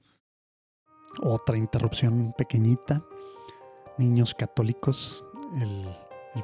Otra 1.22 1.56
interrupción 1.56 2.34
pequeñita. 2.36 3.04
Niños 4.00 4.34
católicos 4.34 5.24
el, 5.56 5.88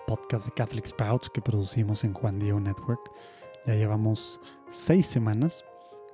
podcast 0.08 0.46
de 0.46 0.52
Catholic 0.52 0.86
Sprouts 0.86 1.30
que 1.30 1.41
producimos 1.41 2.04
en 2.04 2.13
Juan 2.13 2.38
Diego 2.38 2.60
Network. 2.60 3.00
Ya 3.65 3.76
llevamos 3.76 4.41
seis 4.70 5.08
semanas. 5.08 5.63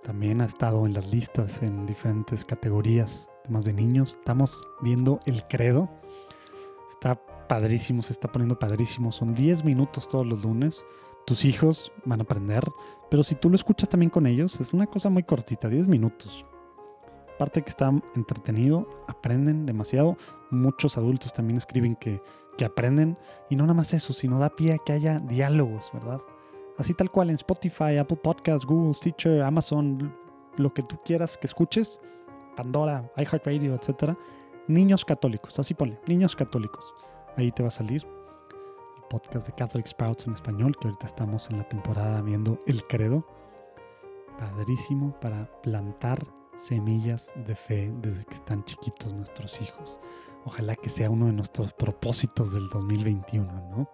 También 0.04 0.42
ha 0.42 0.46
estado 0.46 0.86
en 0.86 0.94
las 0.94 1.12
listas 1.12 1.62
en 1.62 1.86
diferentes 1.86 2.46
categorías, 2.46 3.30
temas 3.44 3.66
de 3.66 3.74
niños. 3.74 4.18
Estamos 4.20 4.68
viendo 4.82 5.20
el 5.26 5.48
credo. 5.48 5.90
Está 6.92 7.20
padrísimo, 7.48 8.04
se 8.04 8.14
está 8.14 8.32
poniendo 8.32 8.58
padrísimo. 8.60 9.12
Son 9.12 9.34
10 9.34 9.64
minutos 9.64 10.08
todos 10.08 10.26
los 10.26 10.44
lunes. 10.44 10.84
Tus 11.26 11.46
hijos 11.46 11.92
van 12.06 12.20
a 12.20 12.24
aprender, 12.24 12.64
pero 13.10 13.24
si 13.24 13.36
tú 13.36 13.50
lo 13.50 13.56
escuchas 13.56 13.90
también 13.90 14.10
con 14.10 14.26
ellos, 14.26 14.60
es 14.60 14.74
una 14.74 14.88
cosa 14.88 15.10
muy 15.10 15.24
cortita, 15.24 15.68
10 15.68 15.88
minutos. 15.88 16.46
Aparte 17.36 17.62
que 17.64 17.70
está 17.70 17.92
entretenido, 18.16 18.88
aprenden 19.08 19.66
demasiado. 19.66 20.18
Muchos 20.52 20.98
adultos 20.98 21.34
también 21.34 21.58
escriben 21.58 21.96
que 21.96 22.22
que 22.58 22.66
aprenden 22.66 23.18
y 23.50 23.56
no 23.56 23.64
nada 23.64 23.74
más 23.74 23.94
eso, 23.94 24.14
sino 24.14 24.40
da 24.40 24.50
pie 24.50 24.74
a 24.74 24.78
que 24.78 24.94
haya 24.94 25.20
diálogos, 25.20 25.92
¿verdad? 25.94 26.22
Así 26.78 26.94
tal 26.94 27.12
cual 27.12 27.30
en 27.30 27.36
Spotify, 27.36 27.98
Apple 27.98 28.18
Podcasts, 28.18 28.66
Google, 28.66 28.94
Stitcher, 28.94 29.44
Amazon, 29.44 30.16
lo 30.58 30.74
que 30.74 30.84
tú 30.84 31.00
quieras 31.04 31.38
que 31.38 31.48
escuches, 31.48 32.00
Pandora, 32.56 33.12
iHeartRadio, 33.18 33.76
etcétera. 33.76 34.18
Niños 34.68 35.06
católicos, 35.06 35.58
así 35.60 35.74
ponle, 35.74 36.00
niños 36.08 36.36
católicos. 36.36 36.94
Ahí 37.38 37.52
te 37.52 37.64
va 37.64 37.70
a 37.70 37.72
salir 37.72 38.06
el 38.98 39.04
podcast 39.10 39.48
de 39.48 39.54
Catholic 39.54 39.88
Sprouts 39.88 40.28
en 40.28 40.34
español, 40.34 40.76
que 40.80 40.88
ahorita 40.88 41.08
estamos 41.08 41.50
en 41.50 41.58
la 41.58 41.68
temporada 41.68 42.22
viendo 42.22 42.60
El 42.68 42.86
Credo. 42.88 43.26
Padrísimo 44.38 45.20
para 45.20 45.52
plantar 45.62 46.20
semillas 46.58 47.34
de 47.36 47.56
fe 47.56 47.94
desde 48.02 48.26
que 48.26 48.36
están 48.36 48.64
chiquitos 48.66 49.14
nuestros 49.14 49.62
hijos. 49.62 50.00
Ojalá 50.44 50.76
que 50.76 50.90
sea 50.90 51.10
uno 51.10 51.28
de 51.28 51.34
nuestros 51.34 51.74
propósitos 51.74 52.54
del 52.54 52.68
2021, 52.70 53.46
¿no? 53.52 53.90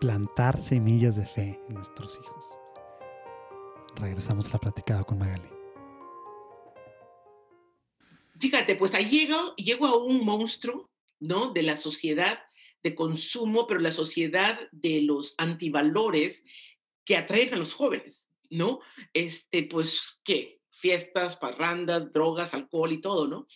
Plantar 0.00 0.60
semillas 0.60 1.16
de 1.16 1.26
fe 1.26 1.60
en 1.68 1.74
nuestros 1.74 2.18
hijos. 2.20 2.46
Regresamos 3.96 4.48
a 4.48 4.54
la 4.54 4.58
platicada 4.58 5.04
con 5.04 5.18
Magali. 5.18 5.48
Fíjate, 8.40 8.74
pues 8.74 8.92
ahí 8.94 9.08
llego, 9.08 9.54
llego 9.54 9.86
a 9.86 9.96
un 9.96 10.24
monstruo, 10.24 10.90
¿no? 11.20 11.52
De 11.52 11.62
la 11.62 11.76
sociedad 11.76 12.40
de 12.82 12.94
consumo, 12.94 13.66
pero 13.66 13.80
la 13.80 13.92
sociedad 13.92 14.58
de 14.72 15.00
los 15.00 15.34
antivalores 15.38 16.44
que 17.04 17.16
atraen 17.16 17.54
a 17.54 17.56
los 17.56 17.72
jóvenes, 17.72 18.28
¿no? 18.50 18.80
Este, 19.12 19.62
pues, 19.62 20.20
¿qué? 20.24 20.60
Fiestas, 20.70 21.36
parrandas, 21.36 22.12
drogas, 22.12 22.52
alcohol 22.52 22.92
y 22.92 23.00
todo, 23.00 23.28
¿no? 23.28 23.46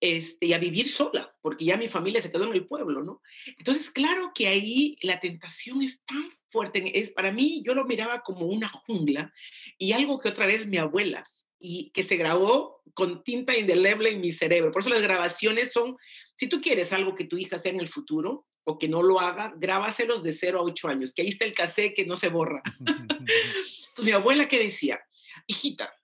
Este, 0.00 0.46
y 0.46 0.52
a 0.52 0.58
vivir 0.58 0.88
sola, 0.88 1.34
porque 1.42 1.64
ya 1.64 1.76
mi 1.76 1.88
familia 1.88 2.22
se 2.22 2.30
quedó 2.30 2.44
en 2.44 2.52
el 2.52 2.66
pueblo, 2.66 3.02
¿no? 3.02 3.20
Entonces, 3.58 3.90
claro 3.90 4.30
que 4.32 4.46
ahí 4.46 4.96
la 5.02 5.18
tentación 5.18 5.82
es 5.82 6.04
tan 6.04 6.30
fuerte. 6.50 6.96
Es, 6.96 7.10
para 7.10 7.32
mí, 7.32 7.62
yo 7.64 7.74
lo 7.74 7.84
miraba 7.84 8.22
como 8.22 8.46
una 8.46 8.68
jungla 8.68 9.32
y 9.76 9.92
algo 9.92 10.20
que 10.20 10.28
otra 10.28 10.46
vez 10.46 10.66
mi 10.66 10.78
abuela, 10.78 11.24
y 11.58 11.90
que 11.90 12.04
se 12.04 12.16
grabó 12.16 12.82
con 12.94 13.22
tinta 13.24 13.56
indeleble 13.56 14.10
en 14.10 14.20
mi 14.20 14.32
cerebro. 14.32 14.70
Por 14.70 14.82
eso 14.82 14.90
las 14.90 15.02
grabaciones 15.02 15.72
son, 15.72 15.96
si 16.36 16.48
tú 16.48 16.60
quieres 16.60 16.92
algo 16.92 17.14
que 17.14 17.24
tu 17.24 17.36
hija 17.36 17.58
sea 17.58 17.72
en 17.72 17.80
el 17.80 17.88
futuro 17.88 18.46
o 18.64 18.78
que 18.78 18.88
no 18.88 19.02
lo 19.02 19.18
haga, 19.20 19.54
grábaselos 19.56 20.22
de 20.22 20.32
0 20.32 20.60
a 20.60 20.62
8 20.62 20.88
años, 20.88 21.12
que 21.14 21.22
ahí 21.22 21.28
está 21.28 21.44
el 21.44 21.54
cassette 21.54 21.94
que 21.94 22.06
no 22.06 22.16
se 22.16 22.28
borra. 22.28 22.62
Entonces, 22.78 24.04
mi 24.04 24.12
abuela 24.12 24.46
que 24.46 24.58
decía, 24.58 25.00
hijita, 25.46 25.94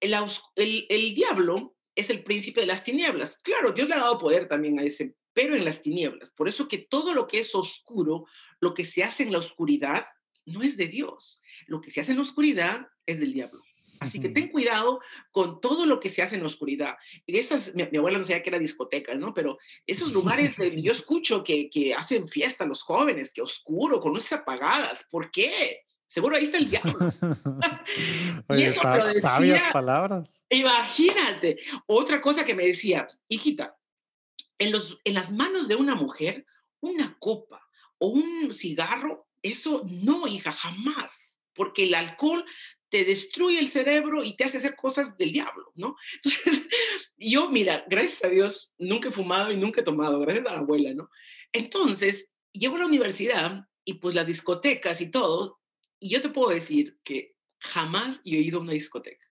el, 0.00 0.14
el, 0.56 0.86
el 0.88 1.14
diablo 1.14 1.76
es 1.94 2.10
el 2.10 2.22
príncipe 2.22 2.60
de 2.60 2.66
las 2.66 2.84
tinieblas. 2.84 3.36
Claro, 3.38 3.72
Dios 3.72 3.88
le 3.88 3.94
ha 3.94 4.00
dado 4.00 4.18
poder 4.18 4.48
también 4.48 4.78
a 4.78 4.82
ese, 4.82 5.14
pero 5.32 5.54
en 5.54 5.64
las 5.64 5.82
tinieblas. 5.82 6.30
Por 6.30 6.48
eso 6.48 6.68
que 6.68 6.78
todo 6.78 7.14
lo 7.14 7.26
que 7.26 7.40
es 7.40 7.54
oscuro, 7.54 8.26
lo 8.60 8.74
que 8.74 8.84
se 8.84 9.04
hace 9.04 9.22
en 9.22 9.32
la 9.32 9.38
oscuridad, 9.38 10.06
no 10.46 10.62
es 10.62 10.76
de 10.76 10.86
Dios. 10.86 11.40
Lo 11.66 11.80
que 11.80 11.90
se 11.90 12.00
hace 12.00 12.12
en 12.12 12.18
la 12.18 12.22
oscuridad 12.22 12.88
es 13.06 13.20
del 13.20 13.32
diablo. 13.32 13.62
Así 14.00 14.18
que 14.18 14.30
ten 14.30 14.48
cuidado 14.48 15.00
con 15.30 15.60
todo 15.60 15.86
lo 15.86 16.00
que 16.00 16.10
se 16.10 16.22
hace 16.22 16.34
en 16.34 16.40
la 16.40 16.48
oscuridad. 16.48 16.96
Esas, 17.24 17.72
mi, 17.74 17.82
abuela 17.82 18.18
no 18.18 18.24
sabía 18.24 18.42
que 18.42 18.50
era 18.50 18.58
discoteca, 18.58 19.14
¿no? 19.14 19.32
Pero 19.32 19.58
esos 19.86 20.12
lugares, 20.12 20.56
yo 20.76 20.92
escucho 20.92 21.44
que, 21.44 21.70
que 21.70 21.94
hacen 21.94 22.26
fiesta 22.26 22.66
los 22.66 22.82
jóvenes, 22.82 23.32
que 23.32 23.42
oscuro, 23.42 24.00
con 24.00 24.12
luces 24.12 24.32
apagadas. 24.32 25.06
¿Por 25.08 25.30
qué? 25.30 25.82
Seguro 26.12 26.36
ahí 26.36 26.44
está 26.44 26.58
el 26.58 26.68
diablo. 26.68 27.12
y 28.50 28.62
eso 28.64 28.80
sabias 29.20 29.72
palabras. 29.72 30.44
Imagínate. 30.50 31.58
Otra 31.86 32.20
cosa 32.20 32.44
que 32.44 32.54
me 32.54 32.66
decía, 32.66 33.06
hijita, 33.28 33.78
en, 34.58 34.72
los, 34.72 34.98
en 35.04 35.14
las 35.14 35.32
manos 35.32 35.68
de 35.68 35.76
una 35.76 35.94
mujer, 35.94 36.44
una 36.80 37.16
copa 37.18 37.66
o 37.96 38.08
un 38.08 38.52
cigarro, 38.52 39.26
eso 39.40 39.84
no, 39.88 40.26
hija, 40.28 40.52
jamás. 40.52 41.38
Porque 41.54 41.84
el 41.84 41.94
alcohol 41.94 42.44
te 42.90 43.06
destruye 43.06 43.58
el 43.58 43.70
cerebro 43.70 44.22
y 44.22 44.36
te 44.36 44.44
hace 44.44 44.58
hacer 44.58 44.76
cosas 44.76 45.16
del 45.16 45.32
diablo, 45.32 45.72
¿no? 45.76 45.96
Entonces, 46.22 46.68
yo, 47.16 47.48
mira, 47.48 47.86
gracias 47.88 48.24
a 48.24 48.28
Dios, 48.28 48.70
nunca 48.76 49.08
he 49.08 49.12
fumado 49.12 49.50
y 49.50 49.56
nunca 49.56 49.80
he 49.80 49.84
tomado, 49.84 50.20
gracias 50.20 50.44
a 50.44 50.52
la 50.52 50.58
abuela, 50.58 50.92
¿no? 50.92 51.08
Entonces, 51.52 52.28
llego 52.52 52.76
a 52.76 52.80
la 52.80 52.86
universidad 52.86 53.66
y 53.82 53.94
pues 53.94 54.14
las 54.14 54.26
discotecas 54.26 55.00
y 55.00 55.10
todo, 55.10 55.61
y 56.02 56.08
yo 56.08 56.20
te 56.20 56.30
puedo 56.30 56.50
decir 56.50 56.98
que 57.04 57.36
jamás 57.60 58.20
yo 58.24 58.36
he 58.36 58.42
ido 58.42 58.58
a 58.58 58.62
una 58.62 58.72
discoteca. 58.72 59.26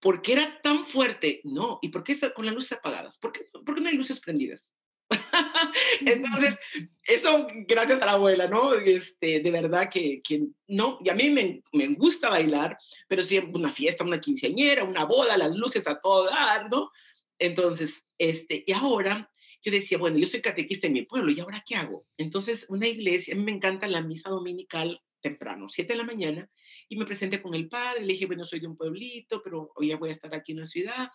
¿Por 0.00 0.20
qué 0.20 0.32
era 0.32 0.60
tan 0.62 0.84
fuerte? 0.84 1.40
No. 1.44 1.78
¿Y 1.80 1.88
por 1.88 2.02
qué 2.02 2.18
con 2.34 2.46
las 2.46 2.54
luces 2.54 2.72
apagadas? 2.72 3.18
¿Por 3.18 3.32
qué, 3.32 3.46
no 3.54 3.88
hay 3.88 3.96
luces 3.96 4.18
prendidas? 4.18 4.74
Entonces, 6.00 6.56
eso 7.04 7.46
gracias 7.68 8.02
a 8.02 8.06
la 8.06 8.12
abuela, 8.12 8.48
¿no? 8.48 8.74
Este, 8.74 9.40
de 9.40 9.50
verdad 9.50 9.88
que, 9.90 10.20
que 10.22 10.46
no, 10.66 10.98
y 11.02 11.08
a 11.08 11.14
mí 11.14 11.30
me, 11.30 11.62
me, 11.72 11.86
gusta 11.88 12.30
bailar, 12.30 12.76
pero 13.06 13.22
siempre 13.22 13.58
una 13.58 13.70
fiesta, 13.70 14.04
una 14.04 14.20
quinceañera, 14.20 14.84
una 14.84 15.04
boda, 15.04 15.38
las 15.38 15.54
luces 15.54 15.86
a 15.86 16.00
todo 16.00 16.24
dar, 16.24 16.68
¿no? 16.70 16.90
Entonces, 17.38 18.04
este, 18.18 18.64
y 18.66 18.72
ahora 18.72 19.30
yo 19.62 19.72
decía, 19.72 19.98
bueno, 19.98 20.18
yo 20.18 20.26
soy 20.26 20.40
catequista 20.40 20.88
en 20.88 20.94
mi 20.94 21.02
pueblo, 21.02 21.30
¿y 21.30 21.40
ahora 21.40 21.62
qué 21.66 21.76
hago? 21.76 22.06
Entonces, 22.16 22.66
una 22.68 22.88
iglesia, 22.88 23.34
a 23.34 23.36
mí 23.36 23.44
me 23.44 23.52
encanta 23.52 23.86
la 23.86 24.02
misa 24.02 24.30
dominical 24.30 25.00
temprano, 25.20 25.68
7 25.68 25.92
de 25.92 25.98
la 25.98 26.04
mañana, 26.04 26.48
y 26.88 26.96
me 26.96 27.04
presenté 27.04 27.40
con 27.40 27.54
el 27.54 27.68
padre, 27.68 28.00
le 28.00 28.12
dije, 28.12 28.26
bueno, 28.26 28.44
soy 28.44 28.60
de 28.60 28.66
un 28.66 28.76
pueblito, 28.76 29.42
pero 29.42 29.72
hoy 29.76 29.88
ya 29.88 29.96
voy 29.96 30.10
a 30.10 30.12
estar 30.12 30.34
aquí 30.34 30.52
en 30.52 30.60
la 30.60 30.66
ciudad. 30.66 31.10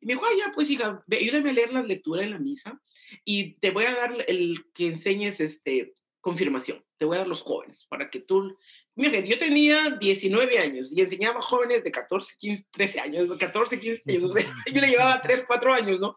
Y 0.00 0.06
me 0.06 0.14
dijo, 0.14 0.24
ah, 0.24 0.36
ya, 0.36 0.52
pues 0.52 0.70
hija, 0.70 1.02
ayúdame 1.10 1.50
a 1.50 1.52
leer 1.52 1.72
la 1.72 1.82
lectura 1.82 2.22
en 2.22 2.30
la 2.30 2.38
misa 2.38 2.80
y 3.24 3.54
te 3.54 3.70
voy 3.70 3.84
a 3.84 3.94
dar 3.94 4.24
el 4.28 4.64
que 4.74 4.86
enseñes 4.86 5.40
este, 5.40 5.94
confirmación, 6.20 6.84
te 6.96 7.04
voy 7.04 7.16
a 7.16 7.20
dar 7.20 7.28
los 7.28 7.42
jóvenes 7.42 7.86
para 7.88 8.10
que 8.10 8.20
tú... 8.20 8.56
Mira, 8.94 9.20
yo 9.20 9.38
tenía 9.38 9.90
19 9.90 10.58
años 10.58 10.92
y 10.92 11.00
enseñaba 11.00 11.40
jóvenes 11.40 11.84
de 11.84 11.90
14, 11.90 12.34
15, 12.38 12.66
13 12.70 13.00
años, 13.00 13.38
14, 13.38 13.80
15 13.80 14.02
años, 14.06 14.24
o 14.24 14.28
sea, 14.32 14.42
yo 14.72 14.80
le 14.80 14.88
llevaba 14.88 15.22
3, 15.22 15.44
4 15.46 15.74
años, 15.74 16.00
¿no? 16.00 16.16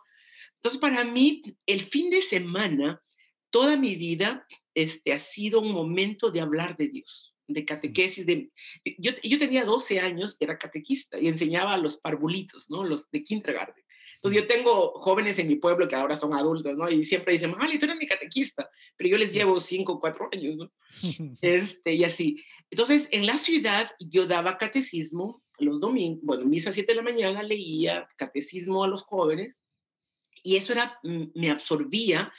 Entonces, 0.56 0.80
para 0.80 1.04
mí, 1.04 1.42
el 1.66 1.82
fin 1.82 2.10
de 2.10 2.22
semana, 2.22 3.02
toda 3.50 3.78
mi 3.78 3.96
vida, 3.96 4.46
este, 4.76 5.14
ha 5.14 5.20
sido 5.20 5.60
un 5.60 5.72
momento 5.72 6.30
de 6.30 6.42
hablar 6.42 6.78
de 6.78 6.88
Dios 6.88 7.31
de 7.54 7.66
catequesis. 7.66 8.26
De, 8.26 8.52
yo, 8.98 9.12
yo 9.24 9.38
tenía 9.38 9.66
12 9.66 10.00
años, 10.00 10.38
era 10.40 10.58
catequista 10.58 11.20
y 11.20 11.28
enseñaba 11.28 11.74
a 11.74 11.78
los 11.78 11.98
parvulitos, 11.98 12.70
¿no? 12.70 12.84
Los 12.84 13.10
de 13.12 13.24
kindergarten. 13.24 13.84
Entonces 14.16 14.42
yo 14.42 14.48
tengo 14.48 14.92
jóvenes 15.02 15.40
en 15.40 15.48
mi 15.48 15.56
pueblo 15.56 15.88
que 15.88 15.96
ahora 15.96 16.16
son 16.16 16.34
adultos, 16.36 16.78
¿no? 16.78 16.88
Y 16.90 17.06
siempre 17.06 17.34
dicen, 17.34 17.56
Mali, 17.58 17.80
tú 17.80 17.86
eres 17.86 17.98
mi 17.98 18.06
catequista, 18.06 18.70
pero 18.96 19.10
yo 19.10 19.18
les 19.18 19.34
llevo 19.34 19.60
5 19.60 19.94
o 19.94 20.00
4 20.00 20.30
años, 20.32 20.58
¿no? 20.58 20.72
Este, 21.42 21.96
y 21.96 22.04
así. 22.04 22.44
Entonces, 22.70 23.08
en 23.12 23.26
la 23.26 23.40
ciudad 23.40 23.90
yo 24.00 24.28
daba 24.28 24.58
catecismo 24.58 25.44
los 25.58 25.80
domingos, 25.80 26.22
bueno, 26.24 26.46
misa 26.46 26.72
7 26.72 26.92
de 26.92 26.96
la 26.96 27.04
mañana 27.04 27.44
leía 27.44 28.08
catecismo 28.18 28.84
a 28.84 28.88
los 28.88 29.04
jóvenes 29.04 29.62
y 30.44 30.56
eso 30.56 30.74
era, 30.74 31.00
me 31.04 31.52
absorbía 31.52 32.34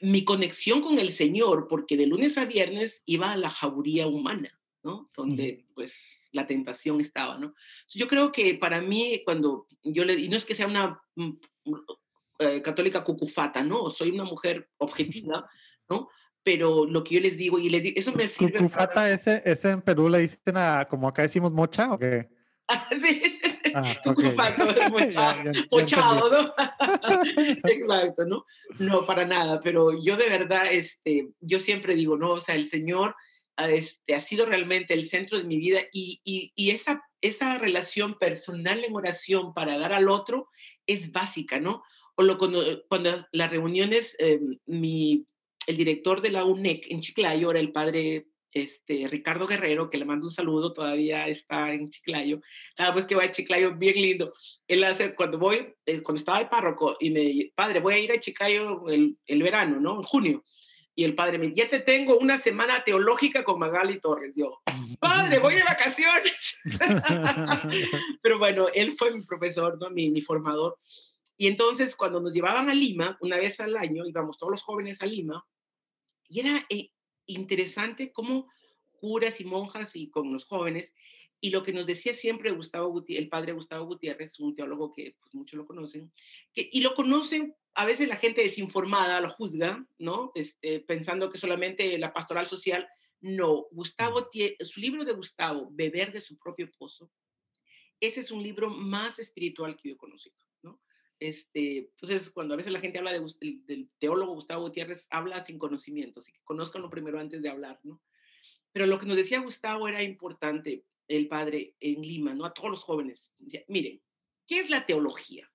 mi 0.00 0.24
conexión 0.24 0.82
con 0.82 0.98
el 0.98 1.12
Señor, 1.12 1.66
porque 1.68 1.96
de 1.96 2.06
lunes 2.06 2.38
a 2.38 2.44
viernes 2.44 3.02
iba 3.06 3.32
a 3.32 3.36
la 3.36 3.50
jauría 3.50 4.06
humana, 4.06 4.58
¿no? 4.82 5.10
Donde 5.14 5.66
pues 5.74 6.28
la 6.32 6.46
tentación 6.46 7.00
estaba, 7.00 7.38
¿no? 7.38 7.54
Yo 7.88 8.06
creo 8.08 8.32
que 8.32 8.54
para 8.54 8.80
mí, 8.80 9.22
cuando 9.24 9.66
yo 9.82 10.04
le, 10.04 10.14
y 10.14 10.28
no 10.28 10.36
es 10.36 10.44
que 10.44 10.54
sea 10.54 10.66
una 10.66 11.00
mm, 11.14 11.30
eh, 12.38 12.62
católica 12.62 13.02
cucufata, 13.02 13.62
¿no? 13.62 13.90
Soy 13.90 14.10
una 14.10 14.24
mujer 14.24 14.68
objetiva, 14.78 15.48
¿no? 15.88 16.08
Pero 16.42 16.86
lo 16.86 17.02
que 17.02 17.16
yo 17.16 17.20
les 17.20 17.36
digo, 17.36 17.58
y 17.58 17.68
le 17.68 17.80
digo, 17.80 17.98
eso 17.98 18.12
me 18.12 18.28
sirve. 18.28 18.58
¿Cucufata 18.58 19.10
ese, 19.10 19.42
ese 19.44 19.70
en 19.70 19.82
Perú 19.82 20.08
le 20.08 20.18
dicen 20.18 20.56
a, 20.56 20.86
como 20.88 21.08
acá 21.08 21.22
decimos 21.22 21.52
mocha 21.52 21.92
o 21.92 21.98
qué? 21.98 22.28
sí. 23.02 23.35
Ah, 23.76 23.94
pochado, 25.70 26.30
¿no? 26.32 26.54
Exacto, 27.68 28.24
¿no? 28.24 28.46
No, 28.78 29.04
para 29.04 29.26
nada, 29.26 29.60
pero 29.60 30.02
yo 30.02 30.16
de 30.16 30.30
verdad, 30.30 30.72
este, 30.72 31.28
yo 31.40 31.58
siempre 31.58 31.94
digo, 31.94 32.16
no, 32.16 32.30
o 32.32 32.40
sea, 32.40 32.54
el 32.54 32.70
Señor 32.70 33.14
este, 33.58 34.14
ha 34.14 34.22
sido 34.22 34.46
realmente 34.46 34.94
el 34.94 35.10
centro 35.10 35.36
de 35.36 35.44
mi 35.44 35.58
vida 35.58 35.80
y, 35.92 36.22
y, 36.24 36.52
y 36.54 36.70
esa, 36.70 37.02
esa 37.20 37.58
relación 37.58 38.18
personal 38.18 38.82
en 38.82 38.96
oración 38.96 39.52
para 39.52 39.78
dar 39.78 39.92
al 39.92 40.08
otro 40.08 40.48
es 40.86 41.12
básica, 41.12 41.60
¿no? 41.60 41.82
O 42.14 42.22
lo, 42.22 42.38
cuando, 42.38 42.82
cuando 42.88 43.26
las 43.32 43.50
reuniones, 43.50 44.16
eh, 44.18 44.40
mi, 44.64 45.26
el 45.66 45.76
director 45.76 46.22
de 46.22 46.30
la 46.30 46.46
UNEC 46.46 46.90
en 46.90 47.00
Chiclayo 47.00 47.50
era 47.50 47.60
el 47.60 47.72
padre 47.72 48.26
este, 48.56 49.06
Ricardo 49.08 49.46
Guerrero, 49.46 49.90
que 49.90 49.98
le 49.98 50.06
mando 50.06 50.26
un 50.26 50.32
saludo, 50.32 50.72
todavía 50.72 51.28
está 51.28 51.72
en 51.74 51.90
Chiclayo. 51.90 52.40
Cada 52.74 52.92
vez 52.92 53.04
que 53.04 53.14
va 53.14 53.24
a 53.24 53.30
Chiclayo, 53.30 53.74
bien 53.74 53.96
lindo. 53.96 54.32
Él 54.66 54.82
hace, 54.84 55.14
cuando 55.14 55.38
voy, 55.38 55.74
eh, 55.84 56.02
cuando 56.02 56.18
estaba 56.18 56.38
de 56.38 56.46
párroco, 56.46 56.96
y 56.98 57.10
me, 57.10 57.52
padre, 57.54 57.80
voy 57.80 57.94
a 57.94 57.98
ir 57.98 58.12
a 58.12 58.18
Chiclayo 58.18 58.88
el, 58.88 59.18
el 59.26 59.42
verano, 59.42 59.78
¿no? 59.78 59.96
En 59.96 60.02
junio. 60.04 60.42
Y 60.94 61.04
el 61.04 61.14
padre 61.14 61.36
me 61.36 61.48
dice, 61.48 61.64
ya 61.64 61.68
te 61.68 61.80
tengo 61.80 62.18
una 62.18 62.38
semana 62.38 62.82
teológica 62.82 63.44
con 63.44 63.58
Magali 63.58 64.00
Torres. 64.00 64.32
Yo, 64.34 64.62
padre, 64.98 65.38
voy 65.38 65.54
de 65.54 65.62
vacaciones. 65.62 66.58
Pero 68.22 68.38
bueno, 68.38 68.68
él 68.72 68.94
fue 68.96 69.12
mi 69.12 69.22
profesor, 69.22 69.78
¿no? 69.78 69.90
mi, 69.90 70.08
mi 70.08 70.22
formador. 70.22 70.78
Y 71.36 71.46
entonces, 71.46 71.94
cuando 71.94 72.20
nos 72.20 72.32
llevaban 72.32 72.70
a 72.70 72.74
Lima, 72.74 73.18
una 73.20 73.36
vez 73.36 73.60
al 73.60 73.76
año, 73.76 74.06
íbamos 74.06 74.38
todos 74.38 74.52
los 74.52 74.62
jóvenes 74.62 75.02
a 75.02 75.06
Lima, 75.06 75.44
y 76.26 76.40
era 76.40 76.64
eh, 76.70 76.88
interesante 77.26 78.12
cómo 78.12 78.48
curas 79.06 79.40
y 79.40 79.44
monjas 79.44 79.94
y 79.94 80.10
con 80.10 80.32
los 80.32 80.46
jóvenes 80.46 80.92
Y 81.40 81.50
lo 81.50 81.62
que 81.62 81.72
nos 81.72 81.86
decía 81.86 82.12
siempre 82.12 82.50
Gustavo 82.50 83.04
el 83.06 83.28
padre 83.28 83.52
Gustavo 83.52 83.86
Gutiérrez, 83.86 84.40
un 84.40 84.52
teólogo 84.52 84.90
que 84.90 85.14
pues, 85.20 85.32
muchos 85.32 85.56
lo 85.56 85.64
conocen, 85.64 86.12
que, 86.52 86.68
y 86.72 86.80
lo 86.80 86.96
conocen, 86.96 87.54
a 87.74 87.84
veces 87.84 88.08
la 88.08 88.16
gente 88.16 88.42
desinformada 88.42 89.20
lo 89.20 89.30
juzga, 89.30 89.86
¿no? 89.98 90.32
Este, 90.34 90.80
pensando 90.80 91.30
que 91.30 91.38
solamente 91.38 91.96
la 91.98 92.12
pastoral 92.12 92.46
social. 92.46 92.88
No, 93.20 93.66
Gustavo, 93.70 94.28
su 94.60 94.80
libro 94.80 95.04
de 95.04 95.12
Gustavo, 95.12 95.68
Beber 95.70 96.12
de 96.12 96.20
su 96.20 96.36
propio 96.36 96.68
pozo, 96.76 97.12
ese 98.00 98.20
es 98.20 98.30
un 98.32 98.42
libro 98.42 98.68
más 98.68 99.18
espiritual 99.20 99.76
que 99.76 99.90
yo 99.90 99.94
he 99.94 99.98
conocido, 99.98 100.36
¿no? 100.62 100.80
Este, 101.20 101.78
entonces, 101.78 102.30
cuando 102.30 102.54
a 102.54 102.56
veces 102.56 102.72
la 102.72 102.80
gente 102.80 102.98
habla 102.98 103.12
de, 103.12 103.22
del, 103.66 103.88
teólogo 104.00 104.34
Gustavo 104.34 104.62
Gutiérrez, 104.62 105.06
habla 105.10 105.44
sin 105.44 105.58
conocimiento, 105.58 106.20
así 106.20 106.32
que 106.32 106.42
conozcanlo 106.44 106.90
primero 106.90 107.20
antes 107.20 107.40
de 107.40 107.48
hablar, 107.48 107.78
¿no? 107.84 108.02
Pero 108.76 108.88
lo 108.88 108.98
que 108.98 109.06
nos 109.06 109.16
decía 109.16 109.40
Gustavo 109.40 109.88
era 109.88 110.02
importante, 110.02 110.84
el 111.08 111.28
padre 111.28 111.76
en 111.80 112.02
Lima, 112.02 112.34
¿no? 112.34 112.44
A 112.44 112.52
todos 112.52 112.68
los 112.68 112.82
jóvenes. 112.82 113.32
Decía, 113.38 113.64
miren, 113.68 114.02
¿qué 114.46 114.58
es 114.60 114.68
la 114.68 114.84
teología? 114.84 115.50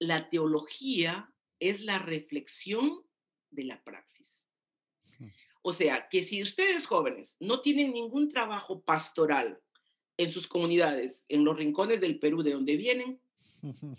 La 0.00 0.28
teología 0.28 1.32
es 1.60 1.80
la 1.80 2.00
reflexión 2.00 3.04
de 3.52 3.62
la 3.66 3.84
praxis. 3.84 4.48
O 5.62 5.72
sea, 5.72 6.08
que 6.08 6.24
si 6.24 6.42
ustedes 6.42 6.88
jóvenes 6.88 7.36
no 7.38 7.60
tienen 7.60 7.92
ningún 7.92 8.28
trabajo 8.28 8.82
pastoral 8.82 9.60
en 10.16 10.32
sus 10.32 10.48
comunidades, 10.48 11.24
en 11.28 11.44
los 11.44 11.56
rincones 11.56 12.00
del 12.00 12.18
Perú 12.18 12.42
de 12.42 12.50
donde 12.50 12.74
vienen, 12.74 13.20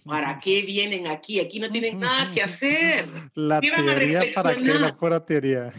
¿para 0.03 0.39
qué 0.43 0.61
vienen 0.61 1.07
aquí? 1.07 1.39
Aquí 1.39 1.61
no 1.61 1.71
tienen 1.71 1.97
nada 1.97 2.33
que 2.33 2.41
hacer. 2.43 3.07
La 3.33 3.61
teoría 3.61 4.33
para 4.33 4.55
qué 4.55 4.61
la 4.61 4.93
fuera 4.93 5.25
teoría. 5.25 5.71